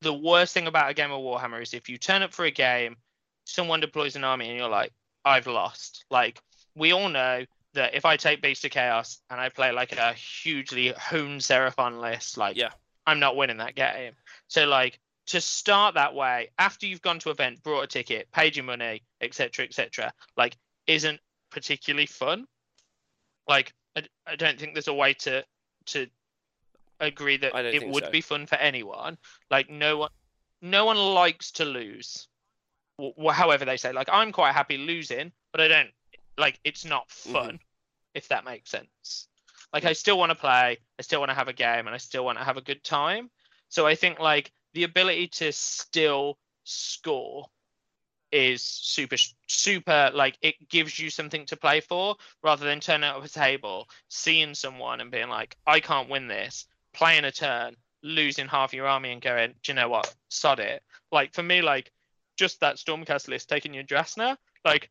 the 0.00 0.14
worst 0.14 0.54
thing 0.54 0.66
about 0.66 0.90
a 0.90 0.94
game 0.94 1.10
of 1.10 1.20
Warhammer 1.20 1.62
is 1.62 1.74
if 1.74 1.88
you 1.88 1.98
turn 1.98 2.22
up 2.22 2.32
for 2.32 2.44
a 2.44 2.50
game, 2.50 2.96
someone 3.44 3.80
deploys 3.80 4.16
an 4.16 4.24
army, 4.24 4.48
and 4.48 4.58
you're 4.58 4.68
like, 4.68 4.92
I've 5.24 5.46
lost. 5.46 6.04
Like 6.10 6.40
we 6.74 6.92
all 6.92 7.08
know 7.08 7.44
that 7.74 7.94
if 7.94 8.04
I 8.04 8.16
take 8.16 8.42
Beast 8.42 8.64
of 8.64 8.70
Chaos 8.70 9.20
and 9.30 9.40
I 9.40 9.48
play 9.48 9.72
like 9.72 9.92
a 9.92 10.12
hugely 10.14 10.92
honed 10.96 11.40
Seraphon 11.40 12.00
list, 12.00 12.36
like 12.36 12.56
Yeah. 12.56 12.70
I'm 13.06 13.20
not 13.20 13.36
winning 13.36 13.58
that 13.58 13.74
game. 13.74 14.12
So 14.48 14.66
like 14.66 14.98
to 15.26 15.40
start 15.40 15.94
that 15.94 16.14
way 16.14 16.50
after 16.58 16.86
you've 16.86 17.02
gone 17.02 17.18
to 17.20 17.30
event, 17.30 17.62
brought 17.62 17.82
a 17.82 17.86
ticket, 17.86 18.30
paid 18.32 18.56
your 18.56 18.64
money, 18.64 19.02
etc., 19.20 19.64
etc., 19.64 20.12
like 20.36 20.56
isn't 20.86 21.20
particularly 21.50 22.06
fun. 22.06 22.46
Like 23.46 23.72
I, 23.96 24.04
I 24.26 24.36
don't 24.36 24.58
think 24.58 24.74
there's 24.74 24.88
a 24.88 24.94
way 24.94 25.14
to 25.14 25.44
to 25.86 26.06
agree 27.00 27.36
that 27.38 27.54
it 27.54 27.88
would 27.88 28.04
so. 28.04 28.10
be 28.10 28.20
fun 28.20 28.46
for 28.46 28.56
anyone. 28.56 29.18
Like 29.50 29.70
no 29.70 29.98
one, 29.98 30.10
no 30.62 30.84
one 30.84 30.96
likes 30.96 31.52
to 31.52 31.64
lose. 31.64 32.27
However 32.98 33.64
they 33.64 33.76
say, 33.76 33.92
like 33.92 34.08
I'm 34.12 34.32
quite 34.32 34.52
happy 34.54 34.78
losing, 34.78 35.32
but 35.52 35.60
I 35.60 35.68
don't 35.68 35.90
like 36.36 36.58
it's 36.64 36.84
not 36.84 37.08
Mm-hmm. 37.26 37.32
fun. 37.32 37.58
If 38.14 38.28
that 38.28 38.44
makes 38.44 38.70
sense. 38.70 39.28
Like 39.72 39.84
I 39.84 39.92
still 39.92 40.18
want 40.18 40.30
to 40.30 40.34
play, 40.34 40.78
I 40.98 41.02
still 41.02 41.20
want 41.20 41.30
to 41.30 41.34
have 41.34 41.48
a 41.48 41.52
game, 41.52 41.86
and 41.86 41.94
I 41.94 41.98
still 41.98 42.24
want 42.24 42.38
to 42.38 42.44
have 42.44 42.56
a 42.56 42.62
good 42.62 42.82
time. 42.82 43.30
So 43.68 43.86
I 43.86 43.94
think 43.94 44.18
like 44.18 44.50
the 44.74 44.84
ability 44.84 45.28
to 45.28 45.52
still 45.52 46.38
score 46.64 47.46
is 48.30 48.62
super 48.62 49.16
super 49.46 50.10
like 50.14 50.36
it 50.42 50.68
gives 50.68 50.98
you 50.98 51.08
something 51.08 51.46
to 51.46 51.56
play 51.56 51.80
for 51.80 52.14
rather 52.42 52.66
than 52.66 52.78
turning 52.78 53.08
up 53.08 53.24
a 53.24 53.28
table 53.28 53.88
seeing 54.08 54.54
someone 54.54 55.00
and 55.00 55.10
being 55.10 55.30
like 55.30 55.56
i 55.66 55.80
can't 55.80 56.10
win 56.10 56.28
this 56.28 56.66
playing 56.92 57.24
a 57.24 57.32
turn 57.32 57.74
losing 58.02 58.46
half 58.46 58.74
your 58.74 58.86
army 58.86 59.12
and 59.12 59.22
going 59.22 59.54
do 59.62 59.72
you 59.72 59.74
know 59.74 59.88
what 59.88 60.14
sod 60.28 60.60
it 60.60 60.82
like 61.10 61.32
for 61.32 61.42
me 61.42 61.62
like 61.62 61.90
just 62.38 62.60
that 62.60 62.76
stormcast 62.76 63.28
list 63.28 63.48
taking 63.48 63.72
Yndrasta 63.72 64.36
like 64.64 64.90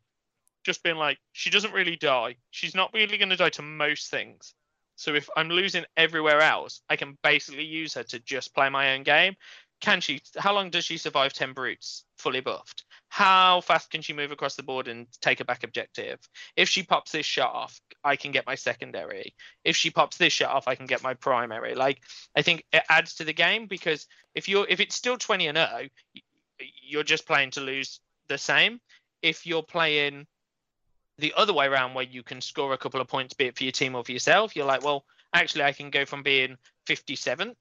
just 0.63 0.83
being 0.83 0.97
like 0.97 1.17
she 1.31 1.49
doesn't 1.49 1.73
really 1.73 1.95
die. 1.95 2.35
She's 2.51 2.75
not 2.75 2.93
really 2.93 3.17
going 3.17 3.29
to 3.29 3.37
die 3.37 3.49
to 3.51 3.61
most 3.61 4.11
things. 4.11 4.53
So 4.97 5.13
if 5.13 5.29
i'm 5.37 5.49
losing 5.49 5.85
everywhere 5.95 6.41
else 6.41 6.81
i 6.89 6.95
can 6.95 7.17
basically 7.23 7.65
use 7.65 7.93
her 7.93 8.03
to 8.03 8.19
just 8.19 8.53
play 8.53 8.69
my 8.69 8.93
own 8.95 9.03
game. 9.03 9.35
Can 9.79 10.01
she 10.01 10.19
how 10.37 10.53
long 10.53 10.71
does 10.71 10.85
she 10.85 10.97
survive 10.97 11.33
10 11.33 11.53
brutes 11.53 12.03
fully 12.17 12.41
buffed? 12.41 12.83
How 13.09 13.61
fast 13.61 13.91
can 13.91 14.01
she 14.01 14.13
move 14.13 14.31
across 14.31 14.55
the 14.55 14.63
board 14.63 14.87
and 14.87 15.05
take 15.21 15.39
a 15.39 15.45
back 15.45 15.63
objective? 15.63 16.19
If 16.55 16.67
she 16.67 16.81
pops 16.83 17.11
this 17.11 17.27
shot 17.27 17.53
off 17.53 17.79
i 18.03 18.15
can 18.15 18.31
get 18.31 18.47
my 18.47 18.55
secondary. 18.55 19.35
If 19.63 19.75
she 19.75 19.91
pops 19.91 20.17
this 20.17 20.33
shot 20.33 20.55
off 20.55 20.67
i 20.67 20.73
can 20.75 20.87
get 20.87 21.03
my 21.03 21.13
primary. 21.13 21.75
Like 21.75 22.01
i 22.35 22.41
think 22.41 22.65
it 22.73 22.83
adds 22.89 23.15
to 23.15 23.23
the 23.23 23.33
game 23.33 23.67
because 23.67 24.07
if 24.33 24.49
you're 24.49 24.65
if 24.67 24.79
it's 24.79 24.95
still 24.95 25.17
20 25.17 25.47
and 25.47 25.57
0 25.57 25.69
y- 26.15 26.21
you're 26.83 27.03
just 27.03 27.27
playing 27.27 27.51
to 27.51 27.61
lose 27.61 27.99
the 28.27 28.37
same 28.37 28.79
if 29.21 29.45
you're 29.45 29.63
playing 29.63 30.25
the 31.19 31.33
other 31.35 31.53
way 31.53 31.65
around 31.65 31.93
where 31.93 32.05
you 32.05 32.23
can 32.23 32.41
score 32.41 32.73
a 32.73 32.77
couple 32.77 33.01
of 33.01 33.07
points 33.07 33.33
be 33.33 33.45
it 33.45 33.57
for 33.57 33.63
your 33.63 33.71
team 33.71 33.95
or 33.95 34.03
for 34.03 34.11
yourself 34.11 34.55
you're 34.55 34.65
like 34.65 34.83
well 34.83 35.03
actually 35.33 35.63
i 35.63 35.71
can 35.71 35.89
go 35.89 36.05
from 36.05 36.23
being 36.23 36.57
57th 36.87 37.55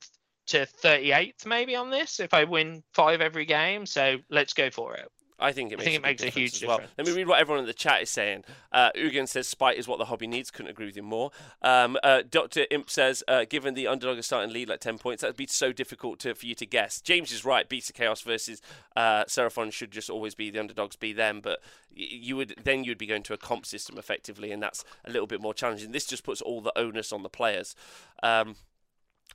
to 0.46 0.66
38th 0.82 1.44
maybe 1.46 1.74
on 1.74 1.90
this 1.90 2.20
if 2.20 2.32
I 2.32 2.44
win 2.44 2.82
five 2.94 3.20
every 3.20 3.44
game. 3.44 3.86
So 3.86 4.18
let's 4.30 4.54
go 4.54 4.70
for 4.70 4.94
it. 4.94 5.10
I 5.38 5.52
think 5.52 5.72
it 5.72 5.74
I 5.74 5.78
makes, 5.78 5.84
think 5.84 5.94
a, 5.94 5.98
it 5.98 6.02
makes 6.02 6.22
a 6.22 6.28
huge 6.30 6.60
difference 6.60 6.80
well. 6.80 6.88
Let 6.96 7.06
me 7.06 7.12
read 7.12 7.26
what 7.26 7.40
everyone 7.40 7.60
in 7.60 7.66
the 7.66 7.74
chat 7.74 8.02
is 8.02 8.10
saying. 8.10 8.44
Uh, 8.72 8.90
Ugan 8.96 9.28
says 9.28 9.46
spite 9.46 9.76
is 9.76 9.86
what 9.86 9.98
the 9.98 10.06
hobby 10.06 10.26
needs. 10.26 10.50
Couldn't 10.50 10.70
agree 10.70 10.86
with 10.86 10.96
you 10.96 11.02
more. 11.02 11.30
Um, 11.62 11.98
uh, 12.02 12.22
Dr. 12.28 12.66
Imp 12.70 12.88
says, 12.88 13.22
uh, 13.28 13.44
given 13.48 13.74
the 13.74 13.86
underdog 13.86 14.18
is 14.18 14.26
starting 14.26 14.52
lead 14.52 14.68
like 14.68 14.80
10 14.80 14.98
points, 14.98 15.20
that'd 15.20 15.36
be 15.36 15.46
so 15.46 15.72
difficult 15.72 16.18
to, 16.20 16.34
for 16.34 16.46
you 16.46 16.54
to 16.54 16.66
guess. 16.66 17.00
James 17.00 17.32
is 17.32 17.44
right. 17.44 17.68
Beast 17.68 17.90
of 17.90 17.96
Chaos 17.96 18.22
versus 18.22 18.62
uh, 18.96 19.24
Seraphon 19.24 19.72
should 19.72 19.90
just 19.90 20.08
always 20.08 20.34
be 20.34 20.50
the 20.50 20.58
underdogs, 20.58 20.96
be 20.96 21.12
them. 21.12 21.40
But 21.42 21.60
you 21.90 22.36
would 22.36 22.54
then 22.62 22.84
you'd 22.84 22.98
be 22.98 23.06
going 23.06 23.22
to 23.24 23.34
a 23.34 23.38
comp 23.38 23.66
system 23.66 23.98
effectively, 23.98 24.52
and 24.52 24.62
that's 24.62 24.84
a 25.04 25.10
little 25.10 25.26
bit 25.26 25.40
more 25.40 25.54
challenging. 25.54 25.92
This 25.92 26.06
just 26.06 26.24
puts 26.24 26.40
all 26.40 26.60
the 26.60 26.76
onus 26.78 27.12
on 27.12 27.22
the 27.22 27.28
players. 27.28 27.74
Um, 28.22 28.56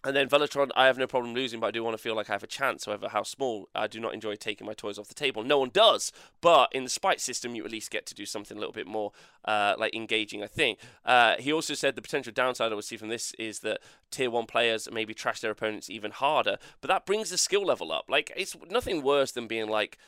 and 0.03 0.15
then 0.15 0.27
Velatron, 0.27 0.71
I 0.75 0.87
have 0.87 0.97
no 0.97 1.05
problem 1.05 1.35
losing, 1.35 1.59
but 1.59 1.67
I 1.67 1.71
do 1.71 1.83
want 1.83 1.95
to 1.95 2.01
feel 2.01 2.15
like 2.15 2.29
I 2.29 2.33
have 2.33 2.41
a 2.41 2.47
chance. 2.47 2.85
However, 2.85 3.09
how 3.09 3.21
small, 3.21 3.69
I 3.75 3.85
do 3.85 3.99
not 3.99 4.15
enjoy 4.15 4.35
taking 4.35 4.65
my 4.65 4.73
toys 4.73 4.97
off 4.97 5.07
the 5.07 5.13
table. 5.13 5.43
No 5.43 5.59
one 5.59 5.69
does, 5.71 6.11
but 6.41 6.73
in 6.73 6.83
the 6.83 6.89
spite 6.89 7.21
system, 7.21 7.53
you 7.53 7.63
at 7.63 7.71
least 7.71 7.91
get 7.91 8.07
to 8.07 8.15
do 8.15 8.25
something 8.25 8.57
a 8.57 8.59
little 8.59 8.73
bit 8.73 8.87
more 8.87 9.11
uh, 9.45 9.75
like 9.77 9.95
engaging. 9.95 10.43
I 10.43 10.47
think. 10.47 10.79
Uh, 11.05 11.35
he 11.37 11.53
also 11.53 11.75
said 11.75 11.95
the 11.95 12.01
potential 12.01 12.33
downside 12.33 12.71
I 12.71 12.75
would 12.75 12.83
see 12.83 12.97
from 12.97 13.09
this 13.09 13.33
is 13.37 13.59
that 13.59 13.79
tier 14.09 14.31
one 14.31 14.47
players 14.47 14.89
maybe 14.91 15.13
trash 15.13 15.39
their 15.39 15.51
opponents 15.51 15.89
even 15.89 16.11
harder, 16.11 16.57
but 16.81 16.87
that 16.87 17.05
brings 17.05 17.29
the 17.29 17.37
skill 17.37 17.65
level 17.65 17.91
up. 17.91 18.05
Like 18.09 18.31
it's 18.35 18.55
nothing 18.71 19.03
worse 19.03 19.31
than 19.31 19.47
being 19.47 19.69
like 19.69 19.99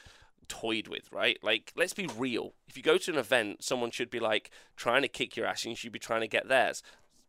toyed 0.47 0.87
with, 0.87 1.11
right? 1.11 1.37
Like, 1.41 1.71
let's 1.75 1.93
be 1.93 2.07
real. 2.17 2.53
If 2.67 2.77
you 2.77 2.83
go 2.83 2.97
to 2.97 3.11
an 3.11 3.17
event, 3.17 3.63
someone 3.63 3.91
should 3.91 4.09
be 4.09 4.19
like 4.19 4.49
trying 4.75 5.03
to 5.03 5.07
kick 5.07 5.35
your 5.35 5.45
ass, 5.45 5.63
and 5.63 5.71
you 5.71 5.75
should 5.75 5.91
be 5.91 5.99
trying 5.99 6.21
to 6.21 6.27
get 6.27 6.47
theirs 6.47 6.81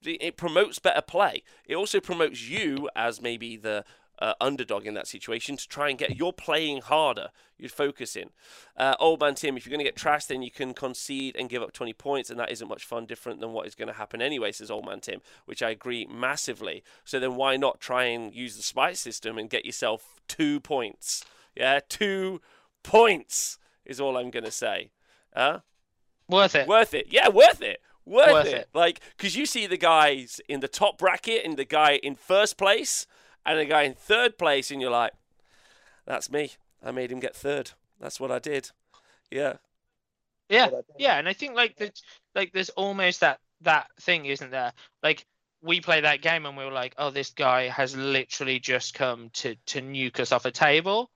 it 0.06 0.36
promotes 0.36 0.78
better 0.78 1.02
play. 1.02 1.42
It 1.66 1.76
also 1.76 2.00
promotes 2.00 2.48
you 2.48 2.88
as 2.94 3.20
maybe 3.20 3.56
the 3.56 3.84
uh, 4.18 4.34
underdog 4.40 4.86
in 4.86 4.94
that 4.94 5.06
situation 5.06 5.56
to 5.56 5.68
try 5.68 5.88
and 5.88 5.98
get 5.98 6.16
you're 6.16 6.32
playing 6.32 6.82
harder. 6.82 7.30
You're 7.58 7.68
focusing. 7.68 8.30
Uh, 8.76 8.94
old 8.98 9.20
man 9.20 9.34
Tim, 9.34 9.56
if 9.56 9.64
you're 9.64 9.70
going 9.70 9.84
to 9.84 9.90
get 9.90 9.96
trashed, 9.96 10.28
then 10.28 10.42
you 10.42 10.50
can 10.50 10.74
concede 10.74 11.36
and 11.36 11.48
give 11.48 11.62
up 11.62 11.72
20 11.72 11.92
points, 11.94 12.30
and 12.30 12.38
that 12.38 12.50
isn't 12.50 12.68
much 12.68 12.84
fun. 12.84 13.06
Different 13.06 13.40
than 13.40 13.52
what 13.52 13.66
is 13.66 13.74
going 13.74 13.88
to 13.88 13.94
happen 13.94 14.22
anyway, 14.22 14.52
says 14.52 14.70
old 14.70 14.86
man 14.86 15.00
Tim, 15.00 15.20
which 15.46 15.62
I 15.62 15.70
agree 15.70 16.06
massively. 16.06 16.82
So 17.04 17.18
then 17.18 17.36
why 17.36 17.56
not 17.56 17.80
try 17.80 18.04
and 18.04 18.34
use 18.34 18.56
the 18.56 18.62
spite 18.62 18.96
system 18.96 19.38
and 19.38 19.50
get 19.50 19.64
yourself 19.64 20.20
two 20.28 20.60
points? 20.60 21.24
Yeah, 21.56 21.80
two 21.88 22.40
points 22.82 23.58
is 23.84 24.00
all 24.00 24.16
I'm 24.16 24.30
going 24.30 24.44
to 24.44 24.50
say. 24.50 24.90
Huh? 25.34 25.60
Worth 26.28 26.54
it. 26.54 26.66
Worth 26.66 26.94
it. 26.94 27.06
Yeah, 27.10 27.28
worth 27.28 27.60
it. 27.60 27.80
Worth, 28.06 28.32
Worth 28.32 28.46
it. 28.46 28.54
it. 28.54 28.68
Like, 28.74 29.00
because 29.16 29.36
you 29.36 29.46
see 29.46 29.66
the 29.66 29.76
guys 29.76 30.40
in 30.48 30.60
the 30.60 30.68
top 30.68 30.98
bracket 30.98 31.44
and 31.44 31.56
the 31.56 31.64
guy 31.64 31.96
in 32.02 32.14
first 32.14 32.58
place 32.58 33.06
and 33.46 33.58
the 33.58 33.64
guy 33.64 33.82
in 33.82 33.94
third 33.94 34.38
place, 34.38 34.70
and 34.70 34.80
you're 34.80 34.90
like, 34.90 35.12
that's 36.06 36.30
me. 36.30 36.52
I 36.82 36.90
made 36.90 37.10
him 37.10 37.20
get 37.20 37.34
third. 37.34 37.72
That's 38.00 38.20
what 38.20 38.30
I 38.30 38.38
did. 38.38 38.70
Yeah. 39.30 39.54
Yeah, 40.50 40.68
yeah, 40.98 41.18
and 41.18 41.26
I 41.26 41.32
think 41.32 41.54
like 41.54 41.76
there's 41.76 42.02
like 42.34 42.52
there's 42.52 42.68
almost 42.70 43.20
that 43.20 43.40
that 43.62 43.86
thing, 43.98 44.26
isn't 44.26 44.50
there? 44.50 44.72
Like 45.02 45.24
we 45.62 45.80
play 45.80 46.02
that 46.02 46.20
game 46.20 46.44
and 46.44 46.54
we 46.56 46.64
were 46.64 46.70
like, 46.70 46.94
oh, 46.98 47.08
this 47.08 47.30
guy 47.30 47.68
has 47.68 47.96
literally 47.96 48.60
just 48.60 48.92
come 48.92 49.30
to 49.34 49.54
to 49.66 49.80
nuke 49.80 50.20
us 50.20 50.32
off 50.32 50.44
a 50.44 50.50
table, 50.50 51.10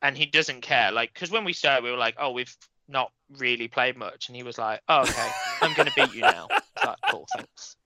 and 0.00 0.16
he 0.16 0.24
doesn't 0.24 0.62
care. 0.62 0.90
Like, 0.92 1.12
because 1.12 1.30
when 1.30 1.44
we 1.44 1.52
started, 1.52 1.84
we 1.84 1.90
were 1.90 1.98
like, 1.98 2.16
oh, 2.18 2.32
we've 2.32 2.56
not 2.88 3.12
really 3.38 3.68
played 3.68 3.96
much, 3.96 4.28
and 4.28 4.36
he 4.36 4.42
was 4.42 4.58
like, 4.58 4.80
oh, 4.88 5.02
okay, 5.02 5.30
I'm 5.60 5.74
gonna 5.74 5.92
beat 5.94 6.14
you 6.14 6.22
now. 6.22 6.48
Like, 6.84 6.98
cool, 7.10 7.26
thanks. 7.34 7.76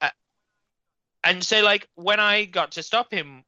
Uh, 0.00 0.10
and 1.24 1.44
so 1.44 1.62
like 1.62 1.88
when 1.94 2.20
I 2.20 2.44
got 2.44 2.72
to 2.72 2.82
stop 2.82 3.12
him 3.12 3.44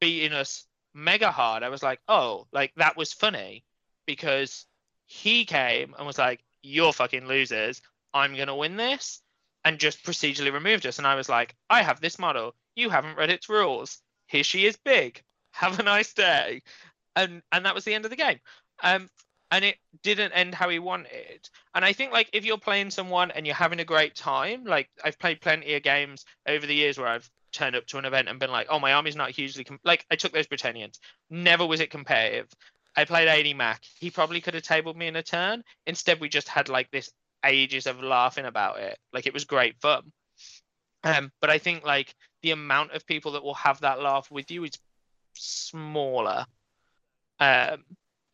beating 0.00 0.32
us 0.32 0.64
mega 0.94 1.30
hard, 1.30 1.62
I 1.62 1.68
was 1.68 1.82
like, 1.82 2.00
oh, 2.08 2.46
like 2.52 2.72
that 2.76 2.96
was 2.96 3.12
funny 3.12 3.64
because 4.06 4.66
he 5.06 5.44
came 5.44 5.94
and 5.96 6.06
was 6.06 6.18
like, 6.18 6.44
"You're 6.62 6.92
fucking 6.92 7.26
losers. 7.26 7.82
I'm 8.14 8.36
gonna 8.36 8.56
win 8.56 8.76
this," 8.76 9.22
and 9.64 9.78
just 9.78 10.04
procedurally 10.04 10.52
removed 10.52 10.86
us. 10.86 10.98
And 10.98 11.06
I 11.06 11.14
was 11.14 11.28
like, 11.28 11.54
"I 11.70 11.82
have 11.82 12.00
this 12.00 12.18
model. 12.18 12.54
You 12.74 12.90
haven't 12.90 13.16
read 13.16 13.30
its 13.30 13.48
rules. 13.48 13.98
Here 14.26 14.44
she 14.44 14.66
is, 14.66 14.76
big. 14.76 15.22
Have 15.52 15.78
a 15.78 15.82
nice 15.82 16.12
day." 16.14 16.62
And 17.16 17.42
and 17.52 17.64
that 17.66 17.74
was 17.74 17.84
the 17.84 17.94
end 17.94 18.04
of 18.04 18.10
the 18.10 18.16
game. 18.16 18.38
Um, 18.82 19.08
and 19.50 19.64
it 19.64 19.76
didn't 20.02 20.32
end 20.32 20.54
how 20.54 20.68
he 20.68 20.78
wanted. 20.78 21.48
And 21.74 21.84
I 21.84 21.92
think 21.92 22.12
like 22.12 22.28
if 22.32 22.44
you're 22.44 22.58
playing 22.58 22.90
someone 22.90 23.30
and 23.30 23.46
you're 23.46 23.54
having 23.54 23.80
a 23.80 23.84
great 23.84 24.14
time, 24.14 24.64
like 24.64 24.88
I've 25.02 25.18
played 25.18 25.40
plenty 25.40 25.74
of 25.74 25.82
games 25.82 26.24
over 26.46 26.66
the 26.66 26.74
years 26.74 26.98
where 26.98 27.08
I've 27.08 27.28
turned 27.52 27.76
up 27.76 27.86
to 27.86 27.98
an 27.98 28.04
event 28.04 28.28
and 28.28 28.38
been 28.38 28.52
like, 28.52 28.66
"Oh, 28.70 28.78
my 28.78 28.92
army's 28.92 29.16
not 29.16 29.30
hugely 29.30 29.64
com-. 29.64 29.80
like." 29.84 30.04
I 30.10 30.16
took 30.16 30.32
those 30.32 30.46
Bretonnians. 30.46 30.98
Never 31.30 31.66
was 31.66 31.80
it 31.80 31.90
competitive. 31.90 32.48
I 32.96 33.04
played 33.04 33.28
80 33.28 33.54
Mac. 33.54 33.84
He 33.98 34.10
probably 34.10 34.40
could 34.40 34.54
have 34.54 34.62
tabled 34.62 34.96
me 34.96 35.06
in 35.06 35.16
a 35.16 35.22
turn. 35.22 35.62
Instead, 35.86 36.20
we 36.20 36.28
just 36.28 36.48
had 36.48 36.68
like 36.68 36.90
this 36.90 37.10
ages 37.44 37.86
of 37.86 38.02
laughing 38.02 38.44
about 38.44 38.80
it. 38.80 38.98
Like 39.12 39.26
it 39.26 39.34
was 39.34 39.44
great 39.44 39.80
fun. 39.80 40.12
Um, 41.04 41.30
but 41.40 41.48
I 41.48 41.58
think 41.58 41.84
like 41.84 42.14
the 42.42 42.50
amount 42.50 42.92
of 42.92 43.06
people 43.06 43.32
that 43.32 43.44
will 43.44 43.54
have 43.54 43.80
that 43.80 44.00
laugh 44.00 44.30
with 44.30 44.50
you 44.50 44.64
is 44.64 44.72
smaller. 45.34 46.44
Um, 47.40 47.84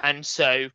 and 0.00 0.24
so 0.24 0.68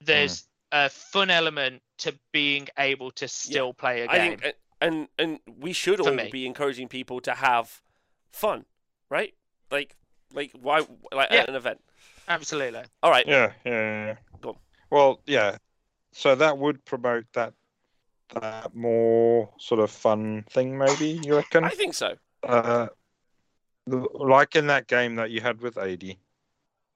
there's 0.00 0.44
a 0.72 0.88
fun 0.88 1.30
element 1.30 1.82
to 1.98 2.14
being 2.32 2.68
able 2.78 3.10
to 3.12 3.26
still 3.28 3.72
play 3.74 4.02
a 4.02 4.06
game. 4.08 4.32
I 4.32 4.36
think, 4.36 4.54
and 4.80 5.08
and 5.18 5.40
we 5.58 5.72
should 5.72 5.98
For 5.98 6.10
all 6.10 6.14
me. 6.14 6.28
be 6.30 6.46
encouraging 6.46 6.88
people 6.88 7.20
to 7.22 7.32
have 7.34 7.80
fun, 8.32 8.64
right? 9.10 9.34
Like, 9.70 9.96
like 10.32 10.52
why, 10.60 10.80
like 11.12 11.30
Yeah. 11.30 11.40
at 11.42 11.48
an 11.48 11.54
event. 11.56 11.80
Absolutely. 12.28 12.82
All 13.02 13.10
right. 13.10 13.26
Yeah, 13.26 13.52
yeah, 13.64 13.72
yeah. 13.72 14.06
yeah. 14.06 14.16
Go 14.40 14.50
on. 14.50 14.56
Well, 14.90 15.20
yeah. 15.26 15.56
So 16.12 16.34
that 16.34 16.58
would 16.58 16.84
promote 16.84 17.24
that 17.32 17.54
that 18.40 18.74
more 18.74 19.48
sort 19.58 19.80
of 19.80 19.90
fun 19.90 20.44
thing, 20.50 20.76
maybe 20.76 21.18
you 21.24 21.36
reckon? 21.36 21.64
I 21.64 21.70
think 21.70 21.94
so. 21.94 22.14
Uh, 22.42 22.88
the- 23.86 24.06
like 24.14 24.54
in 24.54 24.66
that 24.66 24.86
game 24.86 25.16
that 25.16 25.30
you 25.30 25.40
had 25.40 25.60
with 25.62 25.78
AD. 25.78 26.16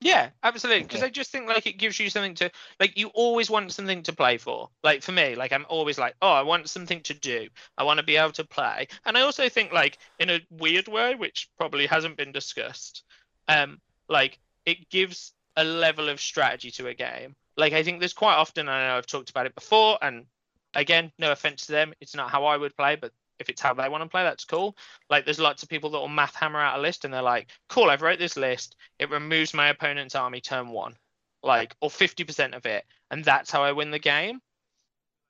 Yeah, 0.03 0.31
absolutely. 0.43 0.83
Because 0.83 1.01
Yeah. 1.01 1.07
I 1.07 1.11
just 1.11 1.31
think 1.31 1.49
like 1.49 1.67
it 1.67 1.79
gives 1.79 1.99
you 1.99 2.11
something 2.11 2.35
to 2.37 2.51
like. 2.81 2.99
You 2.99 3.09
always 3.15 3.49
want 3.49 3.73
something 3.73 4.03
to 4.03 4.13
play 4.13 4.37
for. 4.37 4.69
Like 4.83 5.03
for 5.03 5.13
me, 5.13 5.37
like 5.37 5.53
I'm 5.53 5.67
always 5.69 5.99
like, 5.99 6.17
oh, 6.21 6.33
I 6.33 6.43
want 6.43 6.69
something 6.69 7.01
to 7.03 7.15
do. 7.15 7.49
I 7.79 7.85
want 7.85 7.99
to 7.99 8.05
be 8.05 8.17
able 8.17 8.33
to 8.33 8.45
play. 8.45 8.89
And 9.07 9.17
I 9.17 9.21
also 9.21 9.49
think 9.49 9.73
like 9.73 9.99
in 10.19 10.29
a 10.31 10.41
weird 10.51 10.89
way, 10.89 11.15
which 11.15 11.49
probably 11.57 11.87
hasn't 11.87 12.17
been 12.17 12.33
discussed, 12.33 13.05
um, 13.49 13.81
like 14.09 14.39
it 14.67 14.91
gives 14.91 15.33
a 15.57 15.65
level 15.65 16.09
of 16.09 16.21
strategy 16.21 16.71
to 16.73 16.89
a 16.89 16.95
game. 16.95 17.37
Like 17.57 17.73
I 17.73 17.83
think 17.85 18.01
there's 18.01 18.13
quite 18.13 18.37
often. 18.37 18.69
I 18.69 18.89
know 18.89 18.97
I've 18.97 19.07
talked 19.07 19.31
about 19.31 19.47
it 19.47 19.55
before, 19.55 19.99
and 20.03 20.27
again, 20.75 21.13
no 21.19 21.31
offense 21.31 21.67
to 21.67 21.73
them, 21.73 21.93
it's 22.01 22.17
not 22.17 22.31
how 22.31 22.47
I 22.47 22.57
would 22.57 22.77
play, 22.77 22.97
but 22.97 23.13
if 23.43 23.51
it's 23.51 23.61
how 23.61 23.75
they 23.75 23.91
want 23.91 24.03
to 24.03 24.09
play, 24.09 24.23
that's 24.23 24.47
cool. 24.47 24.77
Like 25.11 25.27
there's 25.27 25.39
lots 25.41 25.63
of 25.63 25.69
people 25.69 25.91
that 25.91 25.99
will 25.99 26.09
math 26.09 26.35
hammer 26.35 26.61
out 26.61 26.79
a 26.79 26.83
list 26.83 27.05
and 27.05 27.13
they're 27.13 27.23
like, 27.23 27.51
cool, 27.69 27.91
I've 27.91 28.03
wrote 28.03 28.19
this 28.19 28.37
list. 28.39 28.77
It 28.99 29.11
removes 29.11 29.53
my 29.53 29.69
opponent's 29.69 30.15
army 30.15 30.41
turn 30.41 30.69
one, 30.71 30.97
like 31.43 31.77
or 31.83 31.91
50% 31.91 32.55
of 32.55 32.67
it, 32.67 32.87
and 33.11 33.25
that's 33.25 33.51
how 33.51 33.63
I 33.63 33.73
win 33.73 33.91
the 33.91 33.99
game. 33.99 34.41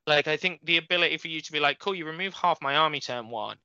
Like 0.06 0.28
I 0.28 0.36
think 0.36 0.60
the 0.64 0.76
ability 0.78 1.18
for 1.18 1.28
you 1.28 1.40
to 1.40 1.52
be 1.52 1.60
like, 1.60 1.80
cool, 1.80 1.94
you 1.94 2.06
remove 2.06 2.34
half 2.34 2.62
my 2.62 2.76
army 2.76 3.00
turn 3.00 3.30
one, 3.30 3.58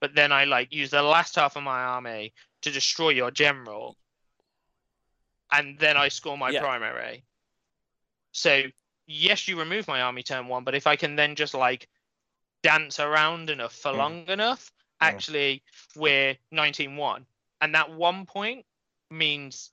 but 0.00 0.14
then 0.14 0.32
I 0.32 0.44
like 0.44 0.72
use 0.72 0.90
the 0.90 1.02
last 1.02 1.34
half 1.36 1.56
of 1.56 1.64
my 1.64 1.82
army 1.82 2.34
to 2.62 2.70
destroy 2.70 3.10
your 3.10 3.30
general, 3.32 3.96
and 5.52 5.78
then 5.78 5.96
I 5.96 6.08
score 6.08 6.38
my 6.38 6.52
Yeah. 6.52 6.60
primary. 6.60 7.24
So 8.32 8.62
yes, 9.06 9.48
you 9.48 9.58
remove 9.58 9.88
my 9.88 10.02
army 10.02 10.22
turn 10.22 10.48
one, 10.48 10.64
but 10.64 10.74
if 10.74 10.86
I 10.86 10.96
can 10.96 11.16
then 11.16 11.36
just 11.36 11.54
like 11.54 11.88
dance 12.64 12.98
around 12.98 13.50
enough 13.50 13.74
for 13.74 13.92
Mm. 13.92 13.96
long 13.98 14.26
enough, 14.26 14.72
Mm. 15.00 15.06
actually 15.08 15.62
we're 15.94 16.36
19-1. 16.50 17.26
And 17.60 17.74
that 17.74 17.90
one 17.90 18.24
point 18.26 18.64
means 19.10 19.70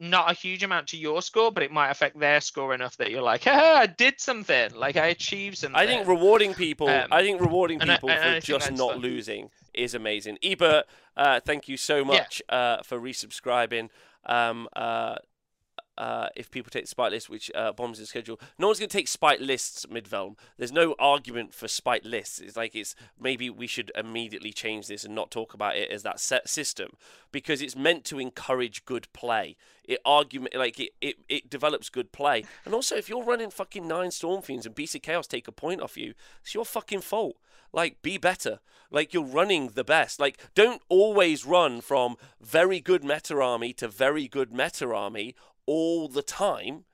not 0.00 0.30
a 0.30 0.34
huge 0.34 0.62
amount 0.62 0.88
to 0.88 0.96
your 0.96 1.20
score, 1.20 1.52
but 1.52 1.62
it 1.62 1.70
might 1.70 1.90
affect 1.90 2.18
their 2.18 2.40
score 2.40 2.72
enough 2.72 2.96
that 2.96 3.10
you're 3.10 3.20
like, 3.22 3.46
I 3.46 3.86
did 3.86 4.20
something, 4.20 4.74
like 4.74 4.96
I 4.96 5.08
achieved 5.08 5.58
something. 5.58 5.78
I 5.78 5.86
think 5.86 6.06
rewarding 6.08 6.54
people. 6.54 6.88
Um, 6.88 7.08
I 7.10 7.22
think 7.22 7.40
rewarding 7.40 7.80
and 7.82 7.90
I- 7.90 7.94
people 7.96 8.10
and 8.10 8.42
for 8.42 8.46
just 8.46 8.72
not 8.72 8.92
fun. 8.92 8.98
losing 9.00 9.50
is 9.74 9.94
amazing. 9.94 10.38
Ebert, 10.42 10.86
uh, 11.16 11.40
thank 11.40 11.68
you 11.68 11.76
so 11.76 12.04
much 12.04 12.40
uh, 12.48 12.82
for 12.82 12.98
resubscribing. 12.98 13.90
Um, 14.24 14.68
uh, 14.74 15.16
uh, 15.98 16.28
if 16.36 16.50
people 16.50 16.70
take 16.70 16.86
spite 16.86 17.10
list, 17.10 17.28
which 17.28 17.50
uh, 17.54 17.72
bombs 17.72 17.98
the 17.98 18.06
schedule, 18.06 18.40
no 18.58 18.68
one's 18.68 18.78
going 18.78 18.88
to 18.88 18.96
take 18.96 19.08
spite 19.08 19.40
lists 19.40 19.84
mid-velm. 19.90 20.36
There's 20.56 20.72
no 20.72 20.94
argument 20.98 21.52
for 21.52 21.68
spite 21.68 22.04
lists. 22.04 22.38
It's 22.38 22.56
like 22.56 22.74
it's 22.76 22.94
maybe 23.20 23.50
we 23.50 23.66
should 23.66 23.90
immediately 23.96 24.52
change 24.52 24.86
this 24.86 25.04
and 25.04 25.14
not 25.14 25.30
talk 25.30 25.54
about 25.54 25.76
it 25.76 25.90
as 25.90 26.04
that 26.04 26.20
set 26.20 26.48
system 26.48 26.90
because 27.32 27.60
it's 27.60 27.76
meant 27.76 28.04
to 28.04 28.20
encourage 28.20 28.84
good 28.84 29.12
play. 29.12 29.56
It 29.84 29.98
argument 30.04 30.54
like 30.54 30.78
it, 30.78 30.92
it, 31.00 31.16
it 31.28 31.50
develops 31.50 31.88
good 31.88 32.12
play. 32.12 32.44
And 32.64 32.74
also, 32.74 32.94
if 32.94 33.08
you're 33.08 33.24
running 33.24 33.50
fucking 33.50 33.86
nine 33.88 34.10
Stormfiends 34.10 34.66
and 34.66 34.74
Beast 34.74 34.94
of 34.94 35.02
Chaos 35.02 35.26
take 35.26 35.48
a 35.48 35.52
point 35.52 35.82
off 35.82 35.96
you, 35.96 36.14
it's 36.42 36.54
your 36.54 36.64
fucking 36.64 37.00
fault. 37.00 37.36
Like, 37.72 38.00
be 38.00 38.16
better. 38.16 38.60
Like, 38.90 39.12
you're 39.12 39.22
running 39.22 39.68
the 39.68 39.84
best. 39.84 40.18
Like, 40.18 40.38
don't 40.54 40.80
always 40.88 41.44
run 41.44 41.82
from 41.82 42.16
very 42.40 42.80
good 42.80 43.04
meta 43.04 43.38
army 43.40 43.74
to 43.74 43.88
very 43.88 44.26
good 44.26 44.52
meta 44.52 44.90
army 44.94 45.34
all 45.68 46.08
the 46.08 46.22
time. 46.22 46.84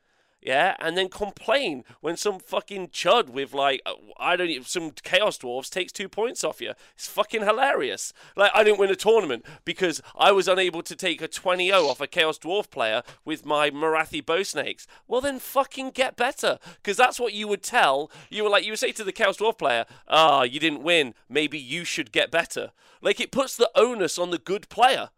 Yeah, 0.42 0.76
and 0.78 0.94
then 0.94 1.08
complain 1.08 1.84
when 2.02 2.18
some 2.18 2.38
fucking 2.38 2.88
chud 2.88 3.30
with 3.30 3.54
like 3.54 3.80
uh, 3.86 3.94
I 4.18 4.36
don't 4.36 4.66
some 4.66 4.90
chaos 4.90 5.38
dwarves 5.38 5.70
takes 5.70 5.90
two 5.90 6.06
points 6.06 6.44
off 6.44 6.60
you. 6.60 6.74
It's 6.94 7.06
fucking 7.06 7.40
hilarious. 7.40 8.12
Like 8.36 8.50
I 8.54 8.62
didn't 8.62 8.78
win 8.78 8.90
a 8.90 8.96
tournament 8.96 9.46
because 9.64 10.02
I 10.14 10.32
was 10.32 10.46
unable 10.46 10.82
to 10.82 10.94
take 10.94 11.22
a 11.22 11.28
20-0 11.28 11.72
off 11.88 12.02
a 12.02 12.06
chaos 12.06 12.38
dwarf 12.38 12.68
player 12.68 13.02
with 13.24 13.46
my 13.46 13.70
Morathi 13.70 14.24
bow 14.24 14.42
snakes. 14.42 14.86
Well 15.08 15.22
then 15.22 15.38
fucking 15.38 15.92
get 15.92 16.14
better 16.14 16.58
because 16.76 16.98
that's 16.98 17.18
what 17.18 17.32
you 17.32 17.48
would 17.48 17.62
tell. 17.62 18.10
You 18.28 18.44
were 18.44 18.50
like 18.50 18.66
you 18.66 18.72
would 18.72 18.78
say 18.78 18.92
to 18.92 19.04
the 19.04 19.12
chaos 19.12 19.38
dwarf 19.38 19.56
player, 19.56 19.86
"Ah, 20.08 20.42
you 20.42 20.60
didn't 20.60 20.82
win. 20.82 21.14
Maybe 21.26 21.58
you 21.58 21.86
should 21.86 22.12
get 22.12 22.30
better." 22.30 22.72
Like 23.00 23.18
it 23.18 23.32
puts 23.32 23.56
the 23.56 23.70
onus 23.74 24.18
on 24.18 24.30
the 24.30 24.38
good 24.38 24.68
player. 24.68 25.08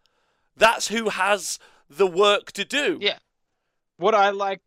That's 0.56 0.86
who 0.86 1.08
has 1.08 1.58
the 1.90 2.06
work 2.06 2.52
to 2.52 2.64
do. 2.64 2.98
Yeah. 3.00 3.18
What 3.98 4.14
I 4.14 4.30
like 4.30 4.60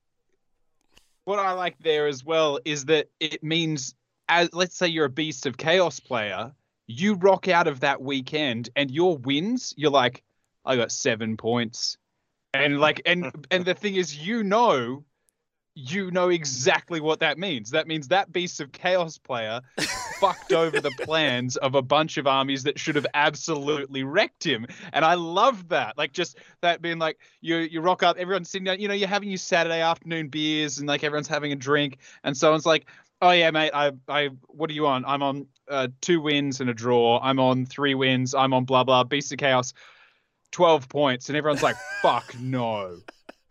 what 1.25 1.40
I 1.40 1.51
like 1.51 1.77
there 1.80 2.08
as 2.08 2.24
well 2.24 2.59
is 2.66 2.85
that 2.85 3.09
it 3.19 3.43
means 3.43 3.93
as 4.27 4.49
let's 4.53 4.75
say 4.75 4.88
you're 4.88 5.06
a 5.06 5.09
beast 5.09 5.45
of 5.45 5.58
chaos 5.58 5.99
player, 5.99 6.53
you 6.88 7.16
rock 7.16 7.48
out 7.48 7.67
of 7.67 7.82
that 7.82 8.01
weekend 8.01 8.69
and 8.75 8.90
your 8.90 9.17
wins, 9.17 9.74
you're 9.77 9.91
like, 9.91 10.24
I 10.66 10.75
got 10.75 10.91
seven 10.91 11.38
points. 11.38 11.98
And 12.53 12.80
like 12.80 13.01
and 13.06 13.32
and 13.51 13.66
the 13.66 13.75
thing 13.75 13.95
is 13.95 14.17
you 14.17 14.43
know 14.43 15.03
you 15.80 16.11
know 16.11 16.30
exactly 16.30 16.99
what 16.99 17.22
that 17.22 17.38
means. 17.38 17.72
That 17.72 17.88
means 17.88 18.09
that 18.09 18.32
beast 18.32 18.59
of 18.59 18.72
chaos 18.72 19.17
player 19.17 19.61
fucked 20.19 20.51
over 20.51 20.82
the 20.82 20.91
plans 21.01 21.56
of 21.58 21.75
a 21.75 21.82
bunch 21.82 22.17
of 22.17 22.27
armies 22.27 22.64
that 22.64 22.77
should 22.77 22.95
have 22.95 23.08
absolutely 23.14 24.03
wrecked 24.03 24.43
him. 24.43 24.66
And 24.91 25.06
I 25.06 25.14
love 25.14 25.69
that. 25.69 25.98
Like 25.98 26.11
just 26.11 26.38
that 26.61 26.82
being 26.82 26.99
like 26.99 27.19
you 27.40 27.58
you 27.58 27.80
rock 27.80 28.03
up, 28.03 28.17
everyone's 28.17 28.49
sitting 28.49 28.66
down, 28.66 28.80
you 28.80 28.90
know, 28.90 28.93
you're 28.93 29.08
having 29.08 29.30
your 29.30 29.38
Saturday 29.38 29.82
afternoon 29.82 30.27
beers 30.27 30.80
and 30.80 30.88
like 30.88 31.03
everyone's 31.03 31.30
having 31.30 31.53
a 31.53 31.56
drink, 31.56 31.98
and 32.24 32.35
someone's 32.35 32.66
like, 32.66 32.85
Oh 33.22 33.32
yeah, 33.32 33.51
mate, 33.51 33.72
I 33.74 33.91
I 34.08 34.30
what 34.48 34.69
are 34.69 34.74
you 34.74 34.88
on? 34.88 35.06
I'm 35.06 35.24
on 35.24 35.48
uh, 35.69 35.88
two 36.01 36.19
wins 36.19 36.61
and 36.61 36.69
a 36.69 36.74
draw. 36.74 37.19
I'm 37.22 37.40
on 37.40 37.66
three 37.66 37.95
wins. 37.95 38.35
I'm 38.35 38.53
on 38.53 38.66
blah 38.66 38.83
blah. 38.83 39.06
Beast 39.06 39.32
of 39.32 39.40
Chaos, 39.40 39.74
twelve 40.51 40.90
points, 40.90 41.30
and 41.30 41.38
everyone's 41.38 41.64
like, 41.64 41.75
fuck 42.01 42.38
no. 42.40 42.99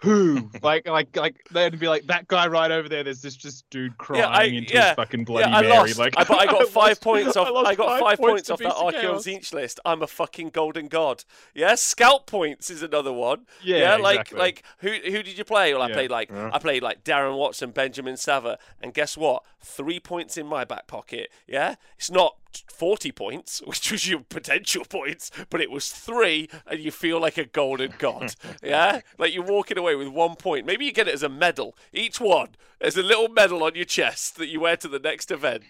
Who? 0.00 0.50
Like, 0.62 0.86
like, 0.88 1.16
like 1.16 1.36
they'd 1.50 1.78
be 1.78 1.88
like 1.88 2.06
that 2.06 2.26
guy 2.28 2.46
right 2.48 2.70
over 2.70 2.88
there. 2.88 3.02
There's 3.04 3.22
this 3.22 3.36
just 3.36 3.68
dude 3.70 3.96
crying 3.98 4.24
I- 4.24 4.44
into 4.44 4.74
yeah, 4.74 4.88
his 4.88 4.96
fucking 4.96 5.24
bloody 5.24 5.48
yeah, 5.50 5.56
I 5.56 5.62
Mary. 5.62 5.72
lost. 5.76 5.98
Like, 5.98 6.14
I, 6.16 6.24
but 6.24 6.38
I 6.38 6.46
got 6.50 6.68
five 6.68 6.88
lost- 6.90 7.00
points 7.02 7.36
off. 7.36 7.50
lost 7.50 7.66
I, 7.68 7.74
got 7.74 8.00
five, 8.00 8.18
points, 8.18 8.46
to 8.48 8.52
off 8.54 8.58
that 8.60 8.72
Archaon 8.74 9.14
Tzeentch 9.16 9.52
list. 9.52 9.80
I'm 9.84 10.02
a 10.02 10.06
fucking 10.06 10.50
golden 10.50 10.88
god. 10.88 11.24
Yeah, 11.54 11.74
scout 11.74 12.26
points 12.26 12.70
is 12.70 12.82
another 12.82 13.12
one. 13.12 13.46
Yeah, 13.62 13.96
like 13.96 14.20
exactly. 14.32 14.38
like 14.38 14.62
who 14.78 14.90
who 14.90 15.22
did 15.22 15.38
you 15.38 15.44
play? 15.44 15.72
Well, 15.74 15.82
I 15.82 15.88
Yeah. 15.88 15.94
played 15.94 16.10
like 16.10 16.30
Yeah. 16.30 16.50
I 16.52 16.58
played 16.58 16.82
like 16.82 17.04
Darren 17.04 17.36
Watson, 17.36 17.70
Benjamin 17.70 18.16
Sava, 18.16 18.58
and 18.82 18.92
guess 18.94 19.16
what? 19.16 19.42
Three 19.60 20.00
points 20.00 20.36
in 20.36 20.46
my 20.46 20.64
back 20.64 20.86
pocket. 20.86 21.30
Yeah, 21.46 21.76
it's 21.96 22.10
not. 22.10 22.36
40 22.72 23.12
points, 23.12 23.60
which 23.66 23.90
was 23.92 24.08
your 24.08 24.20
potential 24.20 24.84
points, 24.84 25.30
but 25.50 25.60
it 25.60 25.70
was 25.70 25.90
three, 25.90 26.48
and 26.66 26.80
you 26.80 26.90
feel 26.90 27.20
like 27.20 27.38
a 27.38 27.44
golden 27.44 27.92
god. 27.98 28.34
Yeah? 28.62 29.00
Like 29.18 29.34
you're 29.34 29.44
walking 29.44 29.78
away 29.78 29.94
with 29.94 30.08
one 30.08 30.36
point. 30.36 30.66
Maybe 30.66 30.84
you 30.84 30.92
get 30.92 31.08
it 31.08 31.14
as 31.14 31.22
a 31.22 31.28
medal. 31.28 31.76
Each 31.92 32.20
one, 32.20 32.48
there's 32.80 32.96
a 32.96 33.02
little 33.02 33.28
medal 33.28 33.62
on 33.64 33.74
your 33.74 33.84
chest 33.84 34.36
that 34.36 34.48
you 34.48 34.60
wear 34.60 34.76
to 34.78 34.88
the 34.88 34.98
next 34.98 35.30
event. 35.30 35.62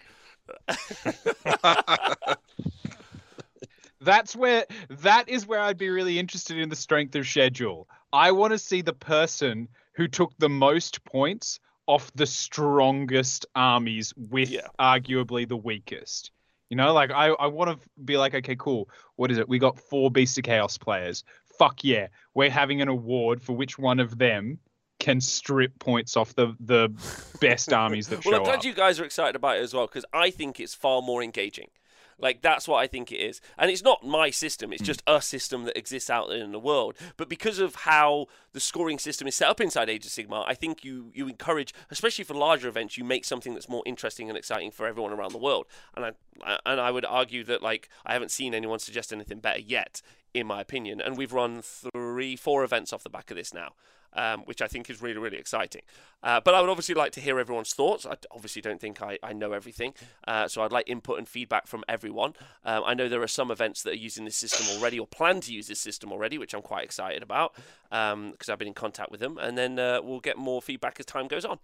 That's 4.01 4.35
where 4.35 4.65
that 4.89 5.27
is 5.27 5.45
where 5.45 5.59
I'd 5.59 5.77
be 5.77 5.89
really 5.89 6.17
interested 6.19 6.57
in 6.57 6.69
the 6.69 6.75
strength 6.75 7.15
of 7.15 7.27
schedule. 7.27 7.87
I 8.13 8.31
want 8.31 8.51
to 8.53 8.57
see 8.57 8.81
the 8.81 8.93
person 8.93 9.67
who 9.93 10.07
took 10.07 10.31
the 10.39 10.47
most 10.49 11.03
points 11.03 11.59
off 11.85 12.11
the 12.15 12.25
strongest 12.25 13.45
armies 13.55 14.13
with 14.15 14.49
Yeah. 14.49 14.67
arguably 14.79 15.47
the 15.47 15.57
weakest. 15.57 16.31
You 16.69 16.75
know, 16.75 16.93
like 16.93 17.11
I, 17.11 17.29
I 17.29 17.47
want 17.47 17.71
to 17.81 17.89
be 18.05 18.17
like, 18.17 18.35
okay, 18.35 18.55
cool. 18.55 18.89
What 19.15 19.31
is 19.31 19.37
it? 19.37 19.49
We 19.49 19.57
got 19.59 19.79
four 19.79 20.11
Beast 20.11 20.37
of 20.37 20.43
Chaos 20.43 20.77
players. 20.77 21.23
Fuck 21.57 21.83
yeah. 21.83 22.07
We're 22.35 22.51
having 22.51 22.81
an 22.81 22.87
award 22.87 23.41
for 23.41 23.55
which 23.55 23.79
one 23.79 23.99
of 23.99 24.17
them 24.17 24.59
can 24.99 25.21
strip 25.21 25.77
points 25.79 26.15
off 26.17 26.35
the 26.35 26.55
the 26.59 26.89
best 27.39 27.73
armies 27.73 28.09
that 28.09 28.15
well, 28.25 28.33
show 28.33 28.37
I'm 28.37 28.43
glad 28.43 28.59
up. 28.59 28.63
you 28.65 28.73
guys 28.73 28.99
are 28.99 29.05
excited 29.05 29.35
about 29.35 29.57
it 29.57 29.61
as 29.61 29.73
well 29.73 29.87
because 29.87 30.05
I 30.13 30.29
think 30.29 30.59
it's 30.59 30.75
far 30.75 31.01
more 31.01 31.23
engaging. 31.23 31.69
Like 32.19 32.41
that's 32.41 32.67
what 32.67 32.77
I 32.77 32.87
think 32.87 33.11
it 33.11 33.17
is, 33.17 33.41
and 33.57 33.71
it's 33.71 33.83
not 33.83 34.05
my 34.05 34.29
system; 34.29 34.73
it's 34.73 34.81
hmm. 34.81 34.87
just 34.87 35.03
a 35.07 35.21
system 35.21 35.63
that 35.63 35.77
exists 35.77 36.09
out 36.09 36.29
there 36.29 36.43
in 36.43 36.51
the 36.51 36.59
world. 36.59 36.95
But 37.17 37.29
because 37.29 37.59
of 37.59 37.75
how 37.75 38.27
the 38.51 38.59
scoring 38.59 38.99
system 38.99 39.27
is 39.27 39.35
set 39.35 39.49
up 39.49 39.61
inside 39.61 39.89
Age 39.89 40.05
of 40.05 40.11
Sigmar, 40.11 40.43
I 40.47 40.53
think 40.53 40.83
you 40.83 41.11
you 41.13 41.27
encourage, 41.27 41.73
especially 41.89 42.25
for 42.25 42.33
larger 42.33 42.67
events, 42.67 42.97
you 42.97 43.03
make 43.03 43.25
something 43.25 43.53
that's 43.53 43.69
more 43.69 43.83
interesting 43.85 44.29
and 44.29 44.37
exciting 44.37 44.71
for 44.71 44.85
everyone 44.85 45.13
around 45.13 45.31
the 45.31 45.37
world. 45.37 45.65
And 45.95 46.05
I 46.05 46.11
and 46.65 46.79
I 46.79 46.91
would 46.91 47.05
argue 47.05 47.43
that 47.45 47.61
like 47.63 47.89
I 48.05 48.13
haven't 48.13 48.31
seen 48.31 48.53
anyone 48.53 48.79
suggest 48.79 49.13
anything 49.13 49.39
better 49.39 49.59
yet, 49.59 50.01
in 50.33 50.47
my 50.47 50.61
opinion. 50.61 51.01
And 51.01 51.17
we've 51.17 51.33
run 51.33 51.61
three, 51.61 52.35
four 52.35 52.63
events 52.63 52.93
off 52.93 53.03
the 53.03 53.09
back 53.09 53.31
of 53.31 53.37
this 53.37 53.53
now. 53.53 53.73
Um, 54.13 54.41
which 54.41 54.61
I 54.61 54.67
think 54.67 54.89
is 54.89 55.01
really, 55.01 55.17
really 55.17 55.37
exciting. 55.37 55.81
Uh, 56.21 56.41
but 56.43 56.53
I 56.53 56.61
would 56.61 56.69
obviously 56.69 56.95
like 56.95 57.11
to 57.13 57.21
hear 57.21 57.39
everyone's 57.39 57.73
thoughts. 57.73 58.05
I 58.05 58.15
obviously 58.31 58.61
don't 58.61 58.81
think 58.81 59.01
I, 59.01 59.17
I 59.23 59.33
know 59.33 59.53
everything, 59.53 59.93
uh, 60.27 60.47
so 60.47 60.61
I'd 60.61 60.71
like 60.71 60.89
input 60.89 61.17
and 61.17 61.27
feedback 61.27 61.67
from 61.67 61.83
everyone. 61.87 62.33
Um, 62.65 62.83
I 62.85 62.93
know 62.93 63.07
there 63.07 63.21
are 63.21 63.27
some 63.27 63.51
events 63.51 63.83
that 63.83 63.93
are 63.93 63.97
using 63.97 64.25
this 64.25 64.35
system 64.35 64.65
already 64.75 64.99
or 64.99 65.07
plan 65.07 65.41
to 65.41 65.53
use 65.53 65.67
this 65.67 65.79
system 65.79 66.11
already, 66.11 66.37
which 66.37 66.53
I'm 66.53 66.61
quite 66.61 66.83
excited 66.83 67.23
about 67.23 67.55
because 67.89 68.13
um, 68.13 68.33
I've 68.49 68.59
been 68.59 68.67
in 68.67 68.73
contact 68.73 69.11
with 69.11 69.19
them, 69.19 69.37
and 69.37 69.57
then 69.57 69.79
uh, 69.79 70.01
we'll 70.03 70.19
get 70.19 70.37
more 70.37 70.61
feedback 70.61 70.99
as 70.99 71.05
time 71.05 71.27
goes 71.27 71.45
on. 71.45 71.59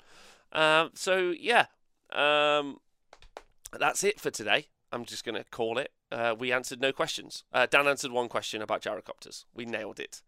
Uh, 0.52 0.90
so, 0.94 1.34
yeah, 1.38 1.66
um, 2.14 2.78
that's 3.78 4.04
it 4.04 4.20
for 4.20 4.32
today. 4.32 4.68
I'm 4.92 5.06
just 5.06 5.26
going 5.26 5.36
to 5.36 5.44
call 5.44 5.78
it. 5.78 5.92
Uh, 6.12 6.36
we 6.38 6.52
answered 6.52 6.80
no 6.80 6.94
questions. 6.94 7.44
Uh, 7.52 7.66
Dan 7.70 7.88
answered 7.88 8.12
one 8.12 8.30
question 8.30 8.62
about 8.62 8.82
gyrocopters. 8.82 9.44
We 9.54 9.66
nailed 9.66 10.00
it. 10.00 10.22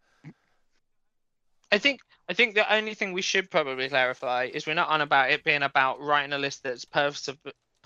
I 1.70 1.78
think 1.78 2.00
I 2.28 2.34
think 2.34 2.54
the 2.54 2.72
only 2.72 2.94
thing 2.94 3.12
we 3.12 3.22
should 3.22 3.50
probably 3.50 3.88
clarify 3.88 4.44
is 4.52 4.66
we're 4.66 4.74
not 4.74 4.88
on 4.90 5.00
about 5.00 5.30
it 5.30 5.44
being 5.44 5.62
about 5.62 6.00
writing 6.00 6.32
a 6.32 6.38
list 6.38 6.62
that's 6.62 6.84
purpose 6.84 7.28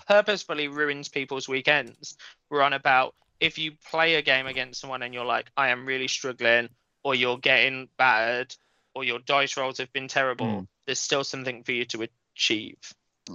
purposefully 0.07 0.67
ruins 0.67 1.07
people's 1.07 1.47
weekends. 1.47 2.17
We're 2.49 2.61
on 2.61 2.73
about 2.73 3.15
if 3.39 3.57
you 3.57 3.73
play 3.89 4.15
a 4.15 4.21
game 4.21 4.47
against 4.47 4.81
someone 4.81 5.01
and 5.01 5.13
you're 5.13 5.25
like, 5.25 5.49
I 5.57 5.69
am 5.69 5.85
really 5.85 6.07
struggling, 6.07 6.69
or 7.03 7.15
you're 7.15 7.37
getting 7.37 7.89
battered, 7.97 8.55
or 8.93 9.03
your 9.03 9.19
dice 9.19 9.57
rolls 9.57 9.77
have 9.79 9.91
been 9.93 10.07
terrible, 10.07 10.45
Mm. 10.45 10.67
there's 10.85 10.99
still 10.99 11.23
something 11.23 11.63
for 11.63 11.71
you 11.71 11.85
to 11.85 12.07
achieve. 12.35 12.77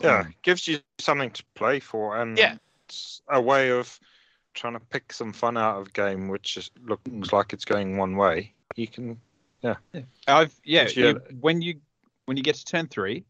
Yeah, 0.02 0.24
gives 0.42 0.66
you 0.68 0.80
something 0.98 1.30
to 1.30 1.44
play 1.54 1.80
for, 1.80 2.20
and 2.20 2.38
Yeah. 2.38 2.56
a 3.28 3.40
way 3.40 3.70
of 3.70 3.98
trying 4.54 4.74
to 4.74 4.80
pick 4.80 5.12
some 5.12 5.32
fun 5.32 5.56
out 5.56 5.80
of 5.80 5.88
a 5.88 5.90
game, 5.90 6.28
which 6.28 6.56
is, 6.56 6.70
looks 6.82 7.32
like 7.32 7.52
it's 7.52 7.64
going 7.64 7.96
one 7.96 8.16
way. 8.16 8.54
You 8.76 8.88
can, 8.88 9.20
I've 10.26 10.54
yeah. 10.64 10.88
You- 10.88 11.06
you- 11.06 11.20
when 11.40 11.62
you 11.62 11.80
when 12.26 12.36
you 12.36 12.42
get 12.42 12.56
to 12.56 12.64
turn 12.64 12.86
three, 12.88 13.24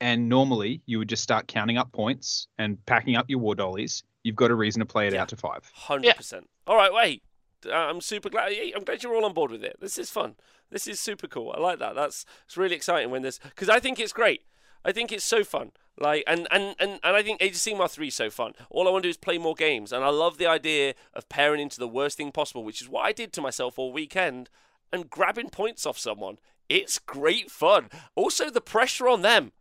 and 0.00 0.28
normally 0.28 0.82
you 0.86 0.98
would 0.98 1.08
just 1.08 1.22
start 1.22 1.46
counting 1.48 1.78
up 1.78 1.92
points 1.92 2.48
and 2.58 2.84
packing 2.86 3.16
up 3.16 3.26
your 3.30 3.38
war 3.38 3.54
dollies. 3.54 4.02
You've 4.24 4.36
got 4.36 4.50
a 4.50 4.54
reason 4.54 4.80
to 4.80 4.86
play 4.86 5.06
it 5.06 5.12
Yeah. 5.14 5.22
out 5.22 5.28
to 5.30 5.36
five. 5.36 5.70
Hundred 5.74 6.16
percent. 6.16 6.48
All 6.66 6.76
right, 6.76 6.92
wait. 6.92 7.22
Uh, 7.64 7.72
I'm 7.72 8.00
super 8.00 8.28
glad. 8.28 8.52
I'm 8.74 8.84
glad 8.84 9.02
you're 9.02 9.14
all 9.14 9.24
on 9.24 9.32
board 9.34 9.50
with 9.52 9.62
it. 9.64 9.76
This 9.80 9.98
is 9.98 10.10
fun. 10.10 10.34
This 10.70 10.86
is 10.88 10.98
super 10.98 11.28
cool. 11.28 11.52
I 11.56 11.60
like 11.60 11.78
that. 11.78 11.94
That's 11.94 12.24
it's 12.44 12.56
really 12.56 12.74
exciting 12.74 13.10
when 13.10 13.22
there's 13.22 13.38
because 13.38 13.68
I 13.68 13.78
think 13.80 14.00
it's 14.00 14.12
great. 14.12 14.42
I 14.84 14.90
think 14.90 15.12
it's 15.12 15.24
so 15.24 15.44
fun. 15.44 15.70
Like 15.98 16.24
and 16.26 16.48
and 16.50 16.74
and, 16.80 16.98
and 17.04 17.16
I 17.16 17.22
think 17.22 17.40
Age 17.40 17.52
of 17.52 17.58
Sigmar 17.58 17.88
three 17.90 18.08
is 18.08 18.14
so 18.16 18.30
fun. 18.30 18.54
All 18.70 18.88
I 18.88 18.90
want 18.90 19.02
to 19.04 19.06
do 19.06 19.10
is 19.10 19.16
play 19.16 19.38
more 19.38 19.54
games, 19.54 19.92
and 19.92 20.02
I 20.04 20.08
love 20.08 20.38
the 20.38 20.46
idea 20.46 20.94
of 21.14 21.28
pairing 21.28 21.60
into 21.60 21.78
the 21.78 21.86
worst 21.86 22.16
thing 22.16 22.32
possible, 22.32 22.64
which 22.64 22.80
is 22.82 22.88
what 22.88 23.04
I 23.04 23.12
did 23.12 23.32
to 23.34 23.40
myself 23.40 23.78
all 23.78 23.92
weekend, 23.92 24.48
and 24.92 25.10
grabbing 25.10 25.50
points 25.50 25.86
off 25.86 25.98
someone. 25.98 26.38
It's 26.68 26.98
great 26.98 27.50
fun. 27.50 27.88
Also, 28.14 28.50
the 28.50 28.60
pressure 28.60 29.08
on 29.08 29.22
them 29.22 29.52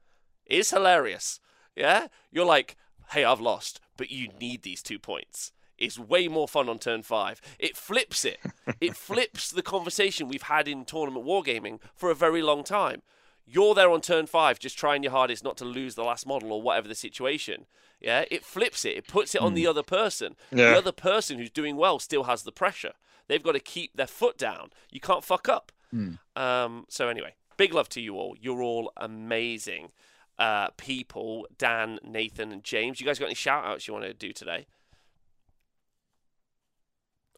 is 0.46 0.70
hilarious. 0.72 1.40
Yeah, 1.76 2.08
you're 2.32 2.46
like, 2.46 2.76
hey, 3.12 3.24
I've 3.24 3.40
lost, 3.40 3.80
but 3.98 4.12
you 4.12 4.30
need 4.40 4.64
these 4.64 4.82
two 4.82 5.00
points. 5.00 5.52
It's 5.78 5.98
way 5.98 6.28
more 6.28 6.48
fun 6.48 6.70
on 6.70 6.78
turn 6.78 7.02
five. 7.02 7.42
It 7.58 7.76
flips 7.76 8.24
it. 8.24 8.40
it 8.82 8.96
flips 8.96 9.50
the 9.50 9.64
conversation 9.64 10.28
we've 10.28 10.44
had 10.44 10.68
in 10.68 10.86
tournament 10.86 11.26
wargaming 11.26 11.80
for 11.96 12.12
a 12.12 12.16
very 12.16 12.42
long 12.42 12.64
time. 12.64 13.02
You're 13.46 13.74
there 13.74 13.90
on 13.90 14.02
turn 14.02 14.28
five, 14.28 14.60
just 14.60 14.78
trying 14.78 15.02
your 15.02 15.12
hardest 15.12 15.44
not 15.44 15.58
to 15.58 15.66
lose 15.66 15.96
the 15.96 16.04
last 16.04 16.28
model 16.28 16.54
or 16.54 16.62
whatever 16.62 16.88
the 16.88 16.96
situation. 16.96 17.66
Yeah, 18.00 18.26
it 18.32 18.46
flips 18.46 18.86
it. 18.86 18.98
It 18.98 19.08
puts 19.08 19.36
it 19.36 19.42
on 19.42 19.56
the 19.56 19.64
hmm. 19.64 19.70
other 19.70 19.84
person. 19.84 20.36
The 20.72 20.78
other 20.78 20.92
person 20.92 21.38
who's 21.38 21.50
doing 21.50 21.76
well 21.78 22.00
still 22.00 22.24
has 22.24 22.44
the 22.44 22.52
pressure. 22.52 22.94
They've 23.28 23.44
got 23.44 23.54
to 23.54 23.60
keep 23.60 23.96
their 23.96 24.08
foot 24.08 24.38
down. 24.38 24.72
You 24.92 25.00
can't 25.00 25.24
fuck 25.24 25.48
up. 25.50 25.72
Hmm. 25.92 26.14
Um, 26.36 26.86
so 26.90 27.08
anyway, 27.10 27.36
big 27.58 27.74
love 27.74 27.90
to 27.90 28.02
you 28.02 28.16
all. 28.16 28.36
You're 28.40 28.62
all 28.62 28.92
amazing 28.98 29.92
uh, 30.40 30.70
people. 30.78 31.48
Dan, 31.58 32.00
Nathan, 32.04 32.52
and 32.52 32.64
James. 32.64 33.00
You 33.00 33.06
guys 33.06 33.20
got 33.20 33.26
any 33.26 33.36
shout 33.36 33.66
outs 33.66 33.88
you 33.88 33.94
want 33.94 34.06
to 34.06 34.14
do 34.14 34.32
today? 34.34 34.66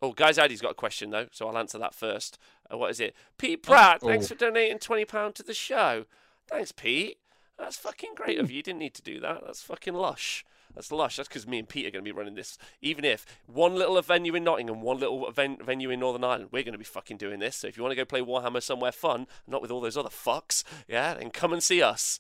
Oh, 0.02 0.12
Guys 0.12 0.38
Addy's 0.38 0.62
got 0.62 0.72
a 0.72 0.76
question 0.76 1.12
though, 1.12 1.28
so 1.32 1.48
I'll 1.48 1.58
answer 1.58 1.78
that 1.78 1.94
first. 1.95 2.38
Uh, 2.72 2.78
what 2.78 2.92
is 2.92 3.00
it? 3.00 3.16
Pete 3.38 3.64
Pratt, 3.64 4.02
thanks 4.02 4.26
Oh. 4.26 4.30
for 4.30 4.36
donating 4.36 4.80
twenty 4.80 5.06
pound 5.06 5.36
to 5.36 5.44
the 5.44 5.53
show. 5.53 6.06
Thanks, 6.48 6.74
Pete. 6.74 7.20
That's 7.58 7.78
fucking 7.78 8.14
great 8.16 8.38
of 8.40 8.52
you. 8.52 8.58
You 8.58 8.64
didn't 8.64 8.80
need 8.80 8.95
to 8.95 9.02
do 9.02 9.20
that. 9.22 9.44
That's 9.45 9.62
fucking 9.62 9.94
lush. 9.94 10.44
That's 10.76 10.92
lush. 10.92 11.18
That's 11.18 11.27
because 11.30 11.45
me 11.48 11.60
and 11.60 11.69
Pete 11.69 11.85
are 11.85 11.92
going 11.92 12.03
to 12.03 12.11
be 12.11 12.18
running 12.18 12.35
this. 12.35 12.58
Even 12.82 13.06
if 13.06 13.26
one 13.48 13.76
little 13.76 14.02
venue 14.02 14.34
in 14.35 14.43
Nottingham, 14.43 14.82
one 14.82 15.00
little 15.00 15.30
ven- 15.32 15.58
venue 15.64 15.90
in 15.92 16.00
Northern 16.00 16.24
Ireland, 16.24 16.50
we're 16.52 16.64
going 16.64 16.72
to 16.74 16.77
be 16.80 16.84
fucking 16.84 17.18
doing 17.18 17.40
this. 17.40 17.58
So 17.58 17.68
if 17.68 17.77
you 17.77 17.84
want 17.84 17.92
to 17.92 17.95
go 17.95 18.06
play 18.06 18.22
Warhammer 18.22 18.61
somewhere 18.64 18.92
fun, 18.92 19.27
not 19.48 19.61
with 19.61 19.69
all 19.72 19.82
those 19.82 19.98
other 19.98 20.10
fucks, 20.10 20.64
yeah, 20.88 21.14
then 21.14 21.30
come 21.30 21.53
and 21.53 21.61
see 21.61 21.82
us. 21.82 22.19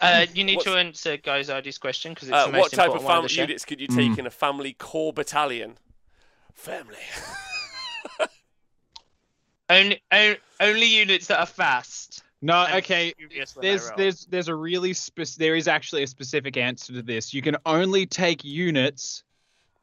Uh, 0.00 0.26
you 0.34 0.42
need 0.42 0.56
What's- 0.56 0.64
to 0.70 0.76
answer 0.76 1.16
Guys 1.16 1.48
Idy's 1.50 1.78
question 1.78 2.12
because 2.14 2.28
it's 2.28 2.34
Uh, 2.36 2.46
the 2.46 2.52
most 2.52 2.60
what 2.62 2.72
type 2.72 2.88
of 2.90 2.96
important 2.96 3.04
of 3.04 3.14
family 3.14 3.28
the 3.28 3.40
units 3.42 3.64
could 3.64 3.80
you 3.80 3.86
take 3.88 4.18
in 4.18 4.26
a 4.26 4.30
family 4.30 4.72
core 4.72 5.12
battalion? 5.12 5.76
Family. 6.54 6.96
Only, 9.68 10.00
only, 10.12 10.36
only 10.60 10.86
units 10.86 11.26
that 11.26 11.40
are 11.40 11.46
fast. 11.46 12.22
No, 12.46 12.64
and 12.64 12.76
okay. 12.76 13.12
furious 13.18 13.56
when 13.56 13.62
they 13.62 13.68
There's 13.70 13.90
there's 13.96 14.26
there's 14.26 14.48
a 14.48 14.54
really 14.54 14.92
spec- 14.92 15.34
there 15.36 15.56
is 15.56 15.66
actually 15.66 16.04
a 16.04 16.06
specific 16.06 16.56
answer 16.56 16.92
to 16.92 17.02
this. 17.02 17.34
You 17.34 17.42
can 17.42 17.56
only 17.66 18.06
take 18.06 18.44
units 18.44 19.24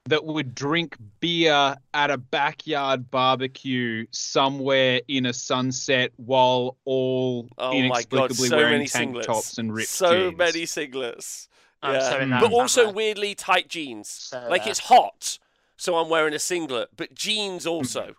that 0.05 0.23
would 0.23 0.55
drink 0.55 0.95
beer 1.19 1.75
at 1.93 2.09
a 2.11 2.17
backyard 2.17 3.09
barbecue 3.11 4.05
somewhere 4.11 5.01
in 5.07 5.25
a 5.25 5.33
sunset 5.33 6.11
while 6.17 6.77
all 6.85 7.47
Oh 7.57 7.71
my 7.71 7.79
god, 7.79 7.85
inexplicably 7.85 8.47
so 8.49 8.55
wearing 8.57 8.71
many 8.73 8.87
tank 8.87 9.15
singlets. 9.15 9.25
tops 9.25 9.57
and 9.57 9.73
ripped 9.73 9.89
so 9.89 10.29
jeans. 10.29 10.37
many 10.37 10.63
singlets. 10.63 11.47
I'm 11.81 11.95
Yeah. 11.95 12.09
so 12.09 12.19
in 12.19 12.29
that 12.29 12.41
but 12.41 12.51
also 12.53 12.81
family. 12.85 12.93
weirdly 12.95 13.35
tight 13.35 13.67
jeans. 13.67 14.09
So, 14.09 14.45
like 14.49 14.65
uh, 14.67 14.69
it's 14.69 14.79
hot, 14.79 15.37
so 15.75 15.97
I'm 15.97 16.09
wearing 16.09 16.33
a 16.33 16.39
singlet, 16.39 16.89
but 16.95 17.13
jeans 17.13 17.65
also. 17.67 18.15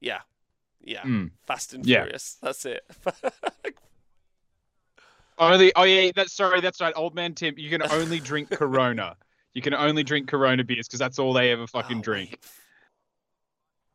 yeah. 0.00 0.20
Yeah. 0.88 1.02
Mm. 1.02 1.30
Fast 1.46 1.74
and 1.74 1.86
Yeah. 1.86 2.02
furious. 2.02 2.36
That's 2.42 2.64
it. 2.66 2.82
Only 5.38 5.72
oh 5.76 5.84
yeah, 5.84 6.10
that's 6.14 6.32
sorry, 6.32 6.60
that's 6.60 6.80
right. 6.80 6.92
Old 6.96 7.14
man 7.14 7.34
Tim, 7.34 7.54
you 7.58 7.70
can 7.70 7.82
only 7.92 8.18
drink 8.18 8.50
Corona. 8.58 9.16
You 9.54 9.62
can 9.62 9.72
only 9.74 10.02
drink 10.02 10.28
Corona 10.28 10.64
beers 10.64 10.88
because 10.88 10.98
that's 10.98 11.18
all 11.18 11.32
they 11.32 11.50
ever 11.52 11.66
fucking 11.66 11.98
Oh, 11.98 12.02
drink. 12.02 12.30
wait. 12.30 12.46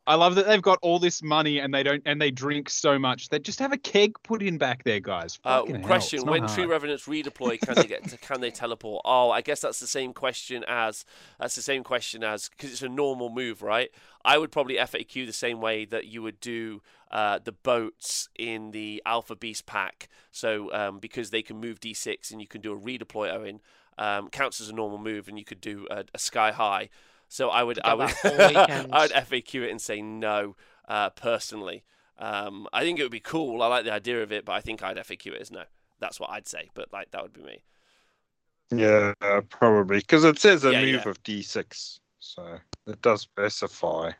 I 0.05 0.15
love 0.15 0.35
that 0.35 0.47
they've 0.47 0.61
got 0.61 0.79
all 0.81 0.99
this 0.99 1.23
money 1.23 1.59
and 1.59 1.73
they 1.73 1.81
don't 1.81 2.01
and 2.05 2.21
they 2.21 2.31
drink 2.31 2.69
so 2.69 2.99
much. 2.99 3.29
They 3.29 3.39
just 3.39 3.59
have 3.59 3.71
a 3.71 3.77
keg 3.77 4.15
put 4.23 4.41
in 4.41 4.57
back 4.57 4.83
there, 4.83 4.99
guys. 4.99 5.39
Uh, 5.45 5.63
question: 5.81 6.25
When 6.25 6.47
Tree 6.47 6.63
hard. 6.63 6.69
Revenants 6.69 7.05
redeploy, 7.05 7.61
can 7.61 7.75
they 7.75 7.85
get? 7.85 8.07
To, 8.09 8.17
can 8.17 8.41
they 8.41 8.51
teleport? 8.51 9.01
Oh, 9.05 9.31
I 9.31 9.41
guess 9.41 9.61
that's 9.61 9.79
the 9.79 9.87
same 9.87 10.13
question 10.13 10.65
as 10.67 11.05
that's 11.39 11.55
the 11.55 11.61
same 11.61 11.83
question 11.83 12.23
as 12.23 12.49
because 12.49 12.71
it's 12.71 12.81
a 12.81 12.89
normal 12.89 13.29
move, 13.29 13.61
right? 13.61 13.89
I 14.25 14.37
would 14.37 14.51
probably 14.51 14.75
FAQ 14.75 15.25
the 15.25 15.33
same 15.33 15.61
way 15.61 15.85
that 15.85 16.07
you 16.07 16.21
would 16.21 16.39
do 16.39 16.81
uh, 17.11 17.39
the 17.43 17.51
boats 17.51 18.29
in 18.37 18.71
the 18.71 19.01
Alpha 19.05 19.35
Beast 19.35 19.65
pack. 19.65 20.09
So 20.31 20.73
um, 20.73 20.99
because 20.99 21.29
they 21.29 21.41
can 21.41 21.57
move 21.57 21.79
D6 21.79 22.31
and 22.31 22.41
you 22.41 22.47
can 22.47 22.59
do 22.61 22.73
a 22.73 22.79
redeploy 22.79 23.33
Owen, 23.33 23.61
um, 23.97 24.29
counts 24.29 24.59
as 24.59 24.69
a 24.69 24.73
normal 24.73 24.97
move, 24.97 25.27
and 25.27 25.37
you 25.37 25.45
could 25.45 25.61
do 25.61 25.87
a, 25.91 26.05
a 26.13 26.19
sky 26.19 26.51
high. 26.51 26.89
So 27.33 27.49
I 27.49 27.63
would, 27.63 27.79
I 27.83 27.95
would, 27.95 28.09
that 28.09 28.25
all 28.25 28.37
weekend. 28.47 28.93
I 28.93 29.01
would 29.01 29.11
FAQ 29.11 29.63
it 29.63 29.71
and 29.71 29.81
say 29.81 30.03
no. 30.03 30.55
Uh, 30.87 31.09
personally, 31.09 31.83
um, 32.19 32.67
I 32.71 32.83
think 32.83 32.99
it 32.99 33.01
would 33.01 33.11
be 33.11 33.19
cool. 33.19 33.63
I 33.63 33.67
like 33.67 33.85
the 33.85 33.91
idea 33.91 34.21
of 34.21 34.31
it, 34.31 34.45
but 34.45 34.51
I 34.51 34.61
think 34.61 34.83
I'd 34.83 34.97
FAQ 34.97 35.33
it 35.33 35.41
as 35.41 35.49
no. 35.49 35.63
That's 35.99 36.19
what 36.19 36.29
I'd 36.29 36.47
say, 36.47 36.69
but 36.75 36.93
like 36.93 37.09
that 37.09 37.23
would 37.23 37.33
be 37.33 37.41
me. 37.41 37.63
Yeah, 38.69 39.13
probably 39.49 39.97
because 39.97 40.25
it 40.25 40.37
says 40.37 40.63
a 40.63 40.73
Yeah, 40.73 40.81
move 40.81 41.05
yeah. 41.05 41.09
of 41.09 41.23
d6, 41.23 41.99
so 42.19 42.59
it 42.85 43.01
does 43.01 43.21
specify. 43.21 44.11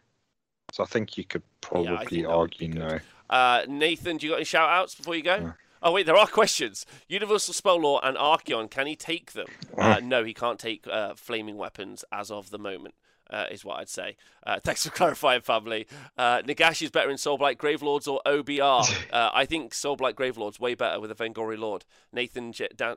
So 0.72 0.82
I 0.82 0.88
think 0.88 1.16
you 1.16 1.24
could 1.24 1.44
probably 1.62 1.86
that 1.92 2.00
would 2.00 2.10
be 2.10 2.26
argue 2.26 2.68
no. 2.70 3.00
Uh, 3.30 3.62
Nathan, 3.68 4.18
do 4.18 4.26
you 4.26 4.32
got 4.32 4.38
any 4.38 4.46
shout 4.46 4.70
outs 4.72 4.96
before 4.96 5.16
you 5.16 5.22
go? 5.22 5.36
Yeah. 5.36 5.52
Oh, 5.84 5.92
wait, 5.92 6.06
there 6.06 6.16
are 6.16 6.28
questions. 6.42 6.86
Universal 7.08 7.54
Spell 7.54 7.82
Lore 7.82 8.00
and 8.04 8.18
Archaon, 8.18 8.72
can 8.72 8.88
he 8.88 8.96
take 8.96 9.34
them? 9.34 9.48
Uh, 9.78 10.00
no, 10.02 10.24
he 10.24 10.34
can't 10.34 10.60
take 10.60 10.88
uh, 10.88 11.14
flaming 11.14 11.58
weapons 11.58 12.06
as 12.10 12.32
of 12.32 12.52
the 12.52 12.60
moment, 12.60 12.94
uh, 13.30 13.46
is 13.52 13.64
what 13.66 13.80
I'd 13.80 13.90
say. 13.90 14.16
Uh, 14.46 14.60
thanks 14.64 14.84
for 14.86 14.90
clarifying, 14.96 15.42
family. 15.42 15.88
Uh, 16.18 16.42
Nagashi 16.42 16.84
is 16.84 16.92
better 16.92 17.10
in 17.10 17.18
Soulblight 17.18 17.58
Gravelords 17.58 18.08
or 18.08 18.22
OBR. 18.26 19.06
uh, 19.14 19.30
I 19.34 19.46
think 19.46 19.74
Soulblight 19.74 20.14
Gravelords 20.14 20.60
way 20.60 20.76
better 20.76 21.00
with 21.00 21.12
a 21.12 21.16
Vengorian 21.16 21.60
Lord. 21.60 21.86
Nathan, 22.12 22.52
J- 22.54 22.70
Dan. 22.76 22.96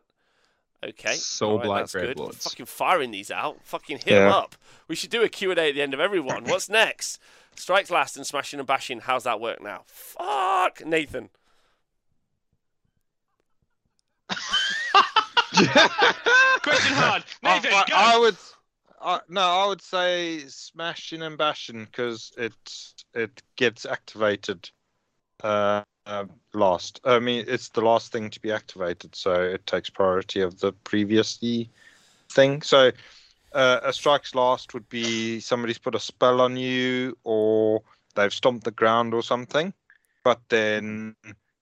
Okay. 0.85 1.15
Soul 1.15 1.53
all 1.53 1.59
Blight 1.59 1.81
that's 1.83 1.93
good. 1.95 2.17
Gravelords. 2.17 2.43
Fucking 2.43 2.67
firing 2.67 3.11
these 3.11 3.31
out. 3.31 3.59
Fucking 3.65 3.99
hit 3.99 4.09
'em 4.09 4.29
Yeah. 4.29 4.35
up. 4.37 4.57
We 4.89 4.95
should 4.95 5.11
do 5.11 5.23
a 5.23 5.29
Q&A 5.29 5.53
at 5.55 5.75
the 5.75 5.81
end 5.83 5.95
of 5.95 6.01
everyone. 6.01 6.45
What's 6.49 6.69
next? 6.69 7.19
Strikes 7.57 7.91
last 7.91 8.17
and 8.19 8.27
smashing 8.27 8.61
and 8.61 8.67
bashing. 8.67 9.01
How's 9.01 9.25
that 9.25 9.41
work 9.41 9.63
now? 9.63 9.85
Fuck, 9.87 10.85
Nathan. 10.85 11.31
Question 16.63 16.95
hard. 16.95 17.25
I, 17.43 17.55
Nathan, 17.55 17.73
I- 17.73 17.85
go. 17.89 17.95
I 17.97 18.19
would, 18.19 18.37
I, 19.01 19.21
no, 19.29 19.41
I 19.41 19.67
would 19.67 19.83
say 19.83 20.41
smashing 20.47 21.23
and 21.23 21.37
bashing 21.39 21.85
because 21.85 22.33
it 22.37 22.55
it 23.15 23.43
gets 23.57 23.85
activated 23.85 24.71
uh, 25.43 25.83
uh, 26.07 26.25
last. 26.55 27.01
I 27.05 27.19
mean, 27.19 27.45
it's 27.49 27.69
the 27.71 27.83
last 27.83 28.13
thing 28.13 28.31
to 28.31 28.41
be 28.41 28.53
activated, 28.53 29.15
so 29.15 29.43
it 29.43 29.67
takes 29.67 29.91
priority 29.91 30.41
of 30.41 30.61
the 30.61 30.73
previous 30.73 31.39
thing. 32.31 32.63
So 32.63 32.91
uh, 33.53 33.81
a 33.83 33.93
strikes 33.93 34.35
last 34.35 34.75
would 34.75 34.89
be 34.89 35.41
somebody's 35.41 35.79
put 35.79 35.95
a 35.95 36.01
spell 36.01 36.41
on 36.41 36.57
you, 36.57 37.17
or 37.25 37.83
they've 38.15 38.33
stomped 38.33 38.65
the 38.65 38.71
ground 38.71 39.15
or 39.15 39.23
something. 39.23 39.73
But 40.25 40.41
then 40.49 41.17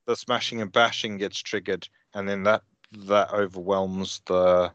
the 0.06 0.16
smashing 0.16 0.60
and 0.60 0.72
bashing 0.72 1.18
gets 1.18 1.38
triggered, 1.38 1.88
and 2.14 2.28
then 2.28 2.44
that 2.44 2.62
that 3.06 3.32
overwhelms 3.32 4.22
the 4.26 4.72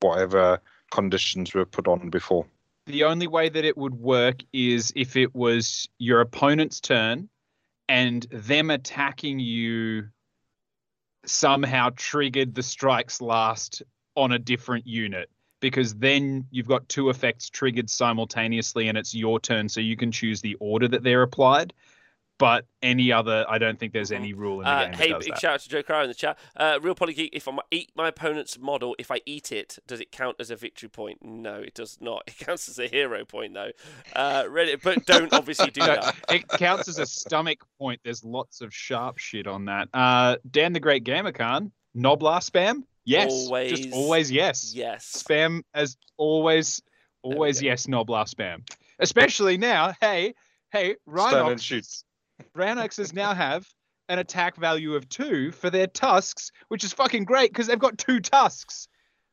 whatever 0.00 0.60
conditions 0.90 1.54
were 1.54 1.64
put 1.64 1.88
on 1.88 2.10
before. 2.10 2.46
The 2.86 3.04
only 3.04 3.26
way 3.26 3.48
that 3.48 3.64
it 3.64 3.76
would 3.76 3.94
work 3.94 4.36
is 4.52 4.92
if 4.96 5.16
it 5.16 5.34
was 5.34 5.88
your 5.98 6.20
opponent's 6.20 6.80
turn 6.80 7.28
and 7.88 8.26
them 8.30 8.70
attacking 8.70 9.40
you 9.40 10.08
somehow 11.24 11.90
triggered 11.96 12.54
the 12.54 12.62
strikes 12.62 13.20
last 13.20 13.82
on 14.16 14.32
a 14.32 14.38
different 14.38 14.86
unit 14.86 15.28
because 15.60 15.94
then 15.94 16.46
you've 16.50 16.68
got 16.68 16.88
two 16.88 17.10
effects 17.10 17.50
triggered 17.50 17.90
simultaneously 17.90 18.88
and 18.88 18.96
it's 18.96 19.14
your 19.14 19.40
turn 19.40 19.68
so 19.68 19.80
you 19.80 19.96
can 19.96 20.12
choose 20.12 20.40
the 20.40 20.56
order 20.60 20.88
that 20.88 21.02
they're 21.02 21.22
applied 21.22 21.72
but 22.38 22.66
any 22.82 23.10
other, 23.12 23.44
I 23.48 23.58
don't 23.58 23.78
think 23.78 23.92
there's 23.92 24.12
any 24.12 24.32
rule 24.32 24.60
in 24.60 24.64
the 24.64 24.70
Uh, 24.70 24.84
game. 24.86 24.92
hey, 24.94 25.08
does 25.10 25.24
big 25.24 25.34
that. 25.34 25.40
shout 25.40 25.54
out 25.54 25.60
to 25.60 25.68
Joe 25.68 25.82
Cryer 25.82 26.02
in 26.02 26.08
the 26.08 26.14
chat. 26.14 26.38
Uh, 26.56 26.78
Real 26.80 26.94
Polygeek, 26.94 27.30
if 27.32 27.48
I 27.48 27.58
eat 27.70 27.90
my 27.96 28.08
opponent's 28.08 28.58
model, 28.58 28.94
if 28.98 29.10
I 29.10 29.20
eat 29.26 29.50
it, 29.52 29.78
does 29.86 30.00
it 30.00 30.12
count 30.12 30.36
as 30.38 30.50
a 30.50 30.56
victory 30.56 30.88
point? 30.88 31.18
No, 31.22 31.56
it 31.56 31.74
does 31.74 31.98
not. 32.00 32.22
It 32.28 32.38
counts 32.38 32.68
as 32.68 32.78
a 32.78 32.86
hero 32.86 33.24
point, 33.24 33.54
though. 33.54 33.70
Uh, 34.14 34.44
Reddit, 34.44 34.82
but 34.82 35.04
don't 35.06 35.32
obviously 35.34 35.70
do 35.70 35.80
that. 35.86 36.14
it 36.30 36.46
counts 36.48 36.88
as 36.88 36.98
a 36.98 37.06
stomach 37.06 37.64
point. 37.78 38.00
There's 38.04 38.24
lots 38.24 38.60
of 38.60 38.72
sharp 38.72 39.18
shit 39.18 39.46
on 39.46 39.64
that. 39.66 39.88
Uh, 39.92 40.36
Dan 40.50 40.72
the 40.72 40.80
Great 40.80 41.04
Gamer 41.04 41.32
Khan, 41.32 41.72
Noblar 41.96 42.38
spam? 42.40 42.84
Yes. 43.04 43.30
Always. 43.32 43.80
Just 43.80 43.92
always 43.94 44.30
yes. 44.30 44.72
Yes. 44.74 45.24
Spam 45.26 45.62
as 45.74 45.96
always, 46.18 46.82
always 47.22 47.60
yes, 47.62 47.86
Noblar 47.86 48.24
spam. 48.32 48.68
Especially 48.98 49.56
now, 49.56 49.94
hey, 50.00 50.34
hey, 50.72 50.96
Stand 51.08 51.48
and 51.48 51.58
Rhinox, 51.58 52.04
shoot. 52.40 52.52
Rhinoxes 52.54 53.12
now 53.12 53.34
have 53.34 53.66
an 54.08 54.18
attack 54.18 54.56
value 54.56 54.94
of 54.94 55.08
two 55.08 55.52
for 55.52 55.70
their 55.70 55.86
tusks, 55.86 56.50
which 56.68 56.84
is 56.84 56.92
fucking 56.92 57.24
great 57.24 57.50
because 57.50 57.66
they've 57.66 57.78
got 57.78 57.98
two 57.98 58.20
tusks. 58.20 58.88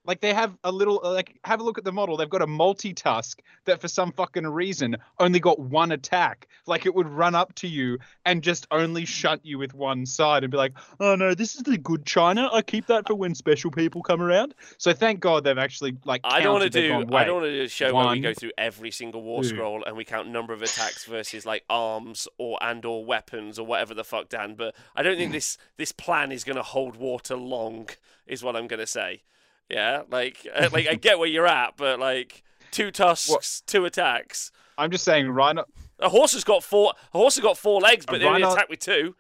Like 0.06 0.22
they 0.22 0.34
have 0.34 0.58
a 0.64 0.72
little, 0.72 1.02
uh, 1.04 1.12
like 1.14 1.40
have 1.44 1.60
a 1.60 1.64
look 1.64 1.78
at 1.78 1.84
the 1.84 1.92
model. 1.92 2.18
They've 2.18 2.30
got 2.30 2.42
a 2.42 2.48
multi-tusk 2.48 3.42
that, 3.66 3.82
for 3.82 3.88
some 3.88 4.12
fucking 4.12 4.46
reason, 4.48 4.98
only 5.20 5.40
got 5.40 5.60
one 5.60 5.92
attack. 5.92 6.48
Like 6.68 6.86
it 6.86 6.94
would 6.94 7.08
run 7.08 7.36
up 7.36 7.54
to 7.56 7.68
you 7.68 7.98
and 8.26 8.42
just 8.44 8.68
only 8.72 9.06
shunt 9.06 9.46
you 9.46 9.58
with 9.58 9.74
one 9.74 10.06
side 10.06 10.44
and 10.44 10.52
be 10.52 10.58
like, 10.58 10.74
"Oh 11.00 11.16
no, 11.16 11.34
this 11.34 11.56
is 11.56 11.64
the 11.64 11.78
good 11.78 12.06
China. 12.06 12.50
I 12.54 12.62
keep 12.62 12.88
that 12.88 13.08
for 13.08 13.16
when 13.16 13.36
special 13.36 13.72
people 13.72 14.02
come 14.02 14.22
around." 14.22 14.54
So 14.78 14.94
thank 14.94 15.20
God 15.20 15.44
they've 15.44 15.58
actually 15.58 15.98
like. 16.06 16.22
I 16.24 16.42
don't 16.42 16.54
want 16.54 16.72
to 16.72 16.82
do. 16.82 16.90
gone, 16.90 17.14
I 17.14 17.24
don't 17.24 17.36
want 17.42 17.46
to 17.46 17.58
do 17.58 17.64
a 17.64 17.68
show 17.68 17.94
where 17.94 18.10
we 18.10 18.20
go 18.20 18.34
through 18.34 18.52
every 18.58 18.92
single 18.92 19.22
war 19.22 19.42
two. 19.42 19.50
scroll 19.50 19.84
and 19.86 19.98
we 19.98 20.06
count 20.06 20.28
number 20.30 20.54
of 20.54 20.62
attacks 20.62 21.06
versus 21.06 21.46
like 21.46 21.64
arms 21.70 22.28
or 22.38 22.58
and 22.62 22.86
or 22.86 23.06
weapons 23.06 23.60
or 23.60 23.66
whatever 23.66 23.94
the 23.94 24.04
fuck, 24.04 24.30
Dan. 24.30 24.56
But 24.56 24.76
I 24.96 25.04
don't 25.04 25.18
think 25.18 25.32
mm. 25.32 25.36
this 25.36 25.58
this 25.78 25.92
plan 25.92 26.32
is 26.32 26.44
going 26.44 26.58
to 26.58 26.64
hold 26.64 26.96
water 26.96 27.36
long. 27.36 27.90
Is 28.28 28.44
what 28.44 28.56
I'm 28.56 28.66
going 28.68 28.80
to 28.80 28.88
say. 28.88 29.22
Yeah, 29.70 30.04
like 30.10 30.48
uh, 30.54 30.70
like 30.74 30.88
I 30.88 30.96
get 30.96 31.20
where 31.20 31.28
you're 31.28 31.48
at, 31.48 31.78
but 31.78 32.00
like 32.00 32.44
two 32.72 32.92
tusks, 32.92 33.62
two 33.66 33.86
attacks. 33.86 34.52
I'm 34.78 34.92
just 34.92 35.04
saying, 35.04 35.30
Rhino. 35.30 35.66
A 36.00 36.10
horse 36.10 36.34
has 36.34 36.44
got 36.44 36.64
four. 36.64 36.94
A 37.14 37.18
horse 37.18 37.36
has 37.36 37.44
got 37.44 37.58
four 37.58 37.80
legs, 37.80 38.06
but 38.06 38.16
A 38.16 38.20
they 38.20 38.26
only 38.26 38.42
attack 38.44 38.70
with 38.70 38.80
two. 38.80 39.16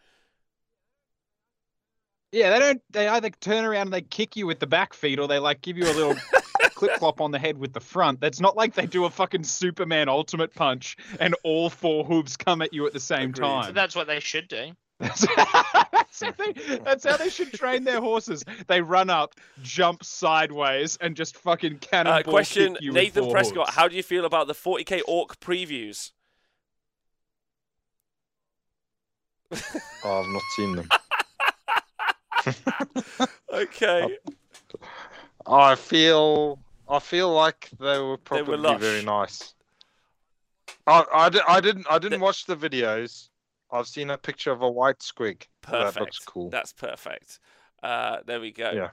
Yeah, 2.31 2.49
they 2.49 2.59
don't. 2.59 2.81
They 2.91 3.07
either 3.07 3.29
turn 3.29 3.63
around 3.63 3.87
and 3.87 3.93
they 3.93 4.01
kick 4.01 4.35
you 4.35 4.45
with 4.45 4.59
the 4.59 4.67
back 4.67 4.93
feet, 4.93 5.19
or 5.19 5.27
they 5.27 5.39
like 5.39 5.61
give 5.61 5.77
you 5.77 5.85
a 5.85 5.93
little 5.93 6.15
clip 6.75 6.99
clop 6.99 7.21
on 7.21 7.31
the 7.31 7.39
head 7.39 7.57
with 7.57 7.73
the 7.73 7.79
front. 7.79 8.19
That's 8.19 8.41
not 8.41 8.55
like 8.55 8.73
they 8.73 8.85
do 8.85 9.05
a 9.05 9.09
fucking 9.09 9.43
Superman 9.43 10.09
ultimate 10.09 10.53
punch 10.53 10.97
and 11.19 11.33
all 11.43 11.69
four 11.69 12.03
hooves 12.03 12.35
come 12.37 12.61
at 12.61 12.73
you 12.73 12.85
at 12.85 12.93
the 12.93 12.99
same 12.99 13.29
Agreed. 13.29 13.35
So 13.37 13.41
time. 13.41 13.73
that's 13.73 13.95
what 13.95 14.07
they 14.07 14.19
should 14.19 14.47
do. 14.49 14.71
That's, 14.99 15.21
that's, 15.91 16.23
how 16.23 16.31
they, 16.31 16.77
that's 16.77 17.05
how 17.05 17.17
they 17.17 17.29
should 17.29 17.53
train 17.53 17.83
their 17.83 17.99
horses. 17.99 18.43
They 18.67 18.81
run 18.81 19.09
up, 19.09 19.35
jump 19.61 20.03
sideways, 20.03 20.97
and 21.01 21.15
just 21.15 21.37
fucking 21.37 21.79
cannonball 21.79 22.19
Uh, 22.19 22.23
question: 22.23 22.73
kick 22.73 22.81
you 22.81 22.91
with 22.91 23.03
Nathan 23.03 23.23
four 23.25 23.33
Prescott, 23.33 23.67
hooves. 23.67 23.75
how 23.75 23.87
do 23.87 23.95
you 23.95 24.03
feel 24.03 24.25
about 24.25 24.47
the 24.47 24.53
40k 24.53 25.01
ork 25.07 25.39
previews? 25.39 26.11
Oh, 30.03 30.21
I've 30.21 30.27
not 30.27 30.41
seen 30.55 30.75
them. 30.75 30.89
Okay. 33.53 34.17
I 35.47 35.75
feel 35.75 36.59
I 36.89 36.99
feel 36.99 37.33
like 37.33 37.69
they 37.79 37.85
were 37.85 37.93
They 37.95 38.01
were 38.01 38.17
probably 38.17 38.75
very 38.75 39.03
nice. 39.03 39.53
I, 40.85 41.05
I, 41.13 41.41
I 41.47 41.61
didn't 41.61 41.87
I 41.89 41.97
didn't 41.99 42.19
watch 42.19 42.45
the 42.45 42.57
videos. 42.57 43.29
I've 43.71 43.87
seen 43.87 44.09
a 44.09 44.17
picture 44.17 44.51
of 44.51 44.61
a 44.61 44.69
white 44.69 44.99
squig. 44.99 45.43
Perfect. 45.61 45.93
That 45.95 45.99
looks 46.01 46.19
cool. 46.19 46.49
That's 46.49 46.73
perfect. 46.73 47.39
Uh, 47.81 48.17
there 48.25 48.39
we 48.39 48.51
go. 48.51 48.71
Yeah. 48.71 48.89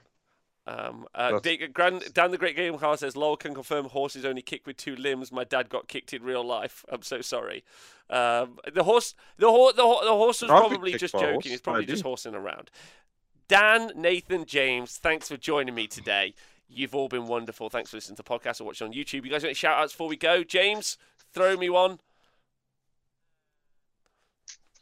Um, 0.65 1.05
uh, 1.13 1.39
Grand, 1.73 2.13
Dan 2.13 2.31
the 2.31 2.37
Great 2.37 2.55
Game 2.55 2.77
Car 2.77 2.95
says, 2.95 3.17
"Lowell 3.17 3.35
can 3.35 3.53
confirm 3.53 3.85
horses 3.85 4.23
only 4.23 4.41
kick 4.41 4.65
with 4.65 4.77
two 4.77 4.95
limbs. 4.95 5.31
My 5.31 5.43
dad 5.43 5.67
got 5.67 5.87
kicked 5.89 6.13
in 6.13 6.23
real 6.23 6.43
life. 6.43 6.85
I'm 6.89 7.01
so 7.01 7.19
sorry. 7.21 7.65
Um, 8.09 8.59
the 8.73 8.83
horse, 8.83 9.13
the, 9.37 9.49
ho- 9.49 9.73
the, 9.73 9.81
ho- 9.81 10.05
the 10.05 10.11
horse 10.11 10.41
was 10.41 10.49
been 10.49 10.57
probably 10.57 10.93
just 10.93 11.13
joking. 11.13 11.31
horse, 11.33 11.45
He's 11.45 11.61
probably 11.61 11.85
just 11.85 12.03
horsing 12.03 12.33
around." 12.33 12.71
Dan, 13.49 13.91
Nathan, 13.95 14.45
James, 14.45 14.97
thanks 14.97 15.27
for 15.27 15.35
joining 15.35 15.75
me 15.75 15.85
today. 15.85 16.33
You've 16.69 16.95
all 16.95 17.09
been 17.09 17.27
wonderful. 17.27 17.69
Thanks 17.69 17.89
for 17.91 17.97
listening 17.97 18.15
to 18.15 18.23
the 18.23 18.29
podcast 18.29 18.61
or 18.61 18.63
watching 18.63 18.87
on 18.87 18.93
YouTube. 18.93 19.25
You 19.25 19.31
guys 19.31 19.43
want 19.43 19.45
any 19.45 19.53
shout 19.53 19.77
outs 19.77 19.91
before 19.91 20.07
we 20.07 20.15
go? 20.15 20.43
James, 20.45 20.97
throw 21.33 21.57
me 21.57 21.69
one. 21.69 21.99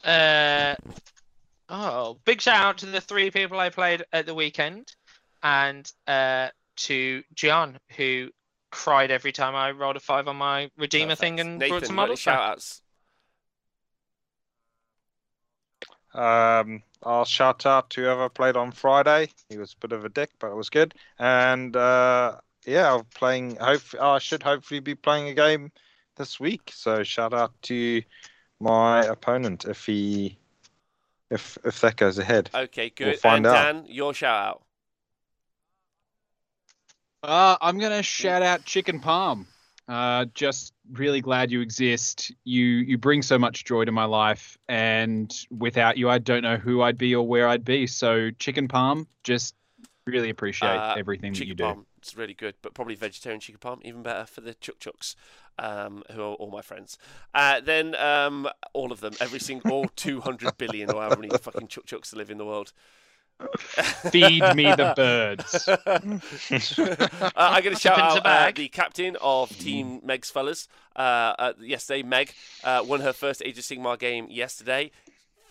Uh, 0.04 0.74
oh, 1.68 2.18
big 2.24 2.40
shout 2.40 2.60
out 2.60 2.78
to 2.78 2.86
the 2.86 3.00
three 3.00 3.30
people 3.30 3.58
I 3.58 3.70
played 3.70 4.04
at 4.12 4.26
the 4.26 4.34
weekend, 4.34 4.94
and 5.42 5.90
uh, 6.06 6.48
to 6.76 7.22
John 7.34 7.78
who 7.96 8.30
cried 8.70 9.10
every 9.10 9.32
time 9.32 9.54
I 9.54 9.70
rolled 9.70 9.96
a 9.96 10.00
five 10.00 10.26
on 10.26 10.36
my 10.36 10.70
redeemer 10.76 11.14
thing 11.14 11.38
and 11.38 11.58
Nathan, 11.58 11.70
brought 11.70 11.86
some 11.86 11.96
got 11.96 12.02
models 12.02 12.18
shout 12.18 12.40
outs? 12.40 12.82
Um, 16.14 16.82
I'll 17.02 17.24
shout 17.24 17.64
out 17.64 17.90
to 17.90 18.02
whoever 18.02 18.28
played 18.28 18.56
on 18.56 18.72
Friday. 18.72 19.30
He 19.48 19.56
was 19.56 19.74
a 19.74 19.86
bit 19.86 19.96
of 19.96 20.04
a 20.04 20.08
dick, 20.08 20.30
but 20.38 20.50
it 20.50 20.56
was 20.56 20.68
good. 20.68 20.94
And 21.18 21.76
uh, 21.76 22.36
yeah, 22.66 22.94
I'm 22.94 23.04
playing. 23.14 23.56
Hope 23.56 23.82
I 24.00 24.18
should 24.18 24.42
hopefully 24.42 24.80
be 24.80 24.94
playing 24.94 25.28
a 25.28 25.34
game 25.34 25.70
this 26.16 26.38
week. 26.38 26.70
So 26.74 27.02
shout 27.02 27.32
out 27.32 27.52
to 27.62 28.02
my 28.62 29.04
opponent 29.04 29.64
if 29.64 29.84
he 29.84 30.38
if 31.30 31.58
if 31.64 31.80
that 31.80 31.96
goes 31.96 32.18
ahead. 32.18 32.50
Okay, 32.54 32.92
We'll 32.98 33.10
good. 33.10 33.20
find 33.20 33.46
and 33.46 33.54
out. 33.54 33.74
Dan, 33.74 33.84
your 33.88 34.14
shout 34.14 34.46
out. 34.46 34.62
Uh, 37.22 37.56
I'm 37.60 37.78
gonna 37.78 38.02
shout 38.02 38.42
out 38.42 38.64
Chicken 38.64 39.00
Palm. 39.00 39.46
Uh, 39.88 40.26
just 40.34 40.72
really 40.92 41.20
glad 41.20 41.50
you 41.50 41.60
exist. 41.60 42.32
You 42.44 42.64
you 42.64 42.98
bring 42.98 43.22
so 43.22 43.38
much 43.38 43.64
joy 43.64 43.84
to 43.84 43.92
my 43.92 44.04
life, 44.04 44.58
and 44.68 45.32
without 45.50 45.96
you, 45.98 46.08
I 46.08 46.18
don't 46.18 46.42
know 46.42 46.56
who 46.56 46.82
I'd 46.82 46.98
be 46.98 47.14
or 47.14 47.26
where 47.26 47.48
I'd 47.48 47.64
be. 47.64 47.86
So 47.86 48.30
Chicken 48.38 48.68
Palm, 48.68 49.06
just 49.24 49.54
really 50.06 50.30
appreciate 50.30 50.68
Uh, 50.68 50.94
everything 50.96 51.32
that 51.32 51.38
you 51.38 51.44
chicken 51.46 51.56
do. 51.56 51.64
palm. 51.64 51.86
It's 51.98 52.16
really 52.16 52.34
good, 52.34 52.56
but 52.62 52.74
probably 52.74 52.96
vegetarian 52.96 53.40
chicken 53.40 53.60
palm, 53.60 53.80
even 53.84 54.02
better 54.02 54.26
for 54.26 54.40
the 54.40 54.54
chuk 54.54 54.80
chuks, 54.80 55.14
um, 55.58 56.02
who 56.10 56.22
are 56.22 56.34
all 56.34 56.50
my 56.50 56.62
friends. 56.62 56.98
Uh, 57.34 57.60
then 57.60 57.94
um, 57.96 58.48
all 58.72 58.92
of 58.92 59.00
them, 59.00 59.14
every 59.20 59.40
single, 59.40 59.70
all 59.70 59.86
200 59.96 60.56
billion 60.58 60.90
or 60.90 61.02
however 61.02 61.20
many 61.20 61.36
fucking 61.36 61.68
chuk 61.68 61.86
chuks 61.86 62.14
live 62.14 62.30
in 62.30 62.38
the 62.38 62.46
world. 62.46 62.72
Feed 64.10 64.42
me 64.54 64.64
the 64.64 64.92
birds. 64.96 65.68
uh, 65.68 67.30
I'm 67.36 67.62
going 67.62 67.74
to 67.74 67.80
shout 67.80 67.98
out 67.98 68.24
uh, 68.24 68.52
the 68.54 68.68
captain 68.68 69.16
of 69.20 69.56
Team 69.58 70.00
Meg's 70.04 70.30
fellas. 70.30 70.68
Uh, 70.94 71.34
uh, 71.38 71.52
yesterday, 71.60 72.02
Meg 72.02 72.32
uh, 72.62 72.84
won 72.86 73.00
her 73.00 73.12
first 73.12 73.42
Age 73.44 73.58
of 73.58 73.64
Sigmar 73.64 73.98
game 73.98 74.28
yesterday. 74.30 74.90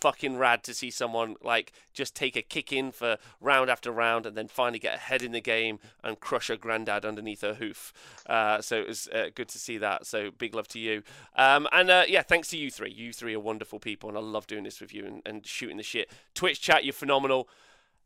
Fucking 0.02 0.36
rad 0.36 0.64
to 0.64 0.74
see 0.74 0.90
someone 0.90 1.36
like 1.42 1.72
just 1.94 2.16
take 2.16 2.34
a 2.34 2.42
kick 2.42 2.72
in 2.72 2.90
for 2.90 3.18
round 3.40 3.70
after 3.70 3.92
round 3.92 4.26
and 4.26 4.36
then 4.36 4.48
finally 4.48 4.80
get 4.80 4.96
ahead 4.96 5.22
in 5.22 5.30
the 5.30 5.40
game 5.40 5.78
and 6.02 6.18
crush 6.18 6.48
her 6.48 6.56
granddad 6.56 7.04
underneath 7.04 7.42
her 7.42 7.54
hoof. 7.54 7.92
Uh, 8.26 8.60
so 8.60 8.80
it 8.80 8.88
was 8.88 9.06
uh, 9.08 9.26
good 9.32 9.48
to 9.48 9.58
see 9.58 9.78
that. 9.78 10.04
So 10.04 10.32
big 10.32 10.56
love 10.56 10.66
to 10.68 10.80
you. 10.80 11.04
Um, 11.36 11.68
and 11.70 11.88
uh, 11.88 12.02
yeah, 12.08 12.22
thanks 12.22 12.48
to 12.48 12.58
you 12.58 12.68
three. 12.68 12.90
You 12.90 13.12
three 13.12 13.34
are 13.34 13.40
wonderful 13.40 13.78
people, 13.78 14.08
and 14.08 14.18
I 14.18 14.22
love 14.22 14.48
doing 14.48 14.64
this 14.64 14.80
with 14.80 14.92
you 14.92 15.06
and, 15.06 15.22
and 15.24 15.46
shooting 15.46 15.76
the 15.76 15.84
shit. 15.84 16.10
Twitch 16.34 16.60
chat, 16.60 16.84
you're 16.84 16.92
phenomenal. 16.92 17.48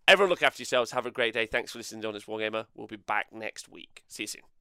Everyone 0.07 0.29
look 0.29 0.43
after 0.43 0.61
yourselves. 0.61 0.91
Have 0.91 1.07
a 1.07 1.11
great 1.11 1.33
day. 1.33 1.47
Thanks 1.47 1.73
for 1.73 1.79
listening 1.79 2.03
to 2.03 2.09
Honest 2.09 2.27
Wargamer. 2.27 2.67
We'll 2.75 2.87
be 2.87 2.97
back 2.97 3.33
next 3.33 3.71
week. 3.71 4.05
See 4.07 4.25
you 4.25 4.29
soon. 4.29 4.56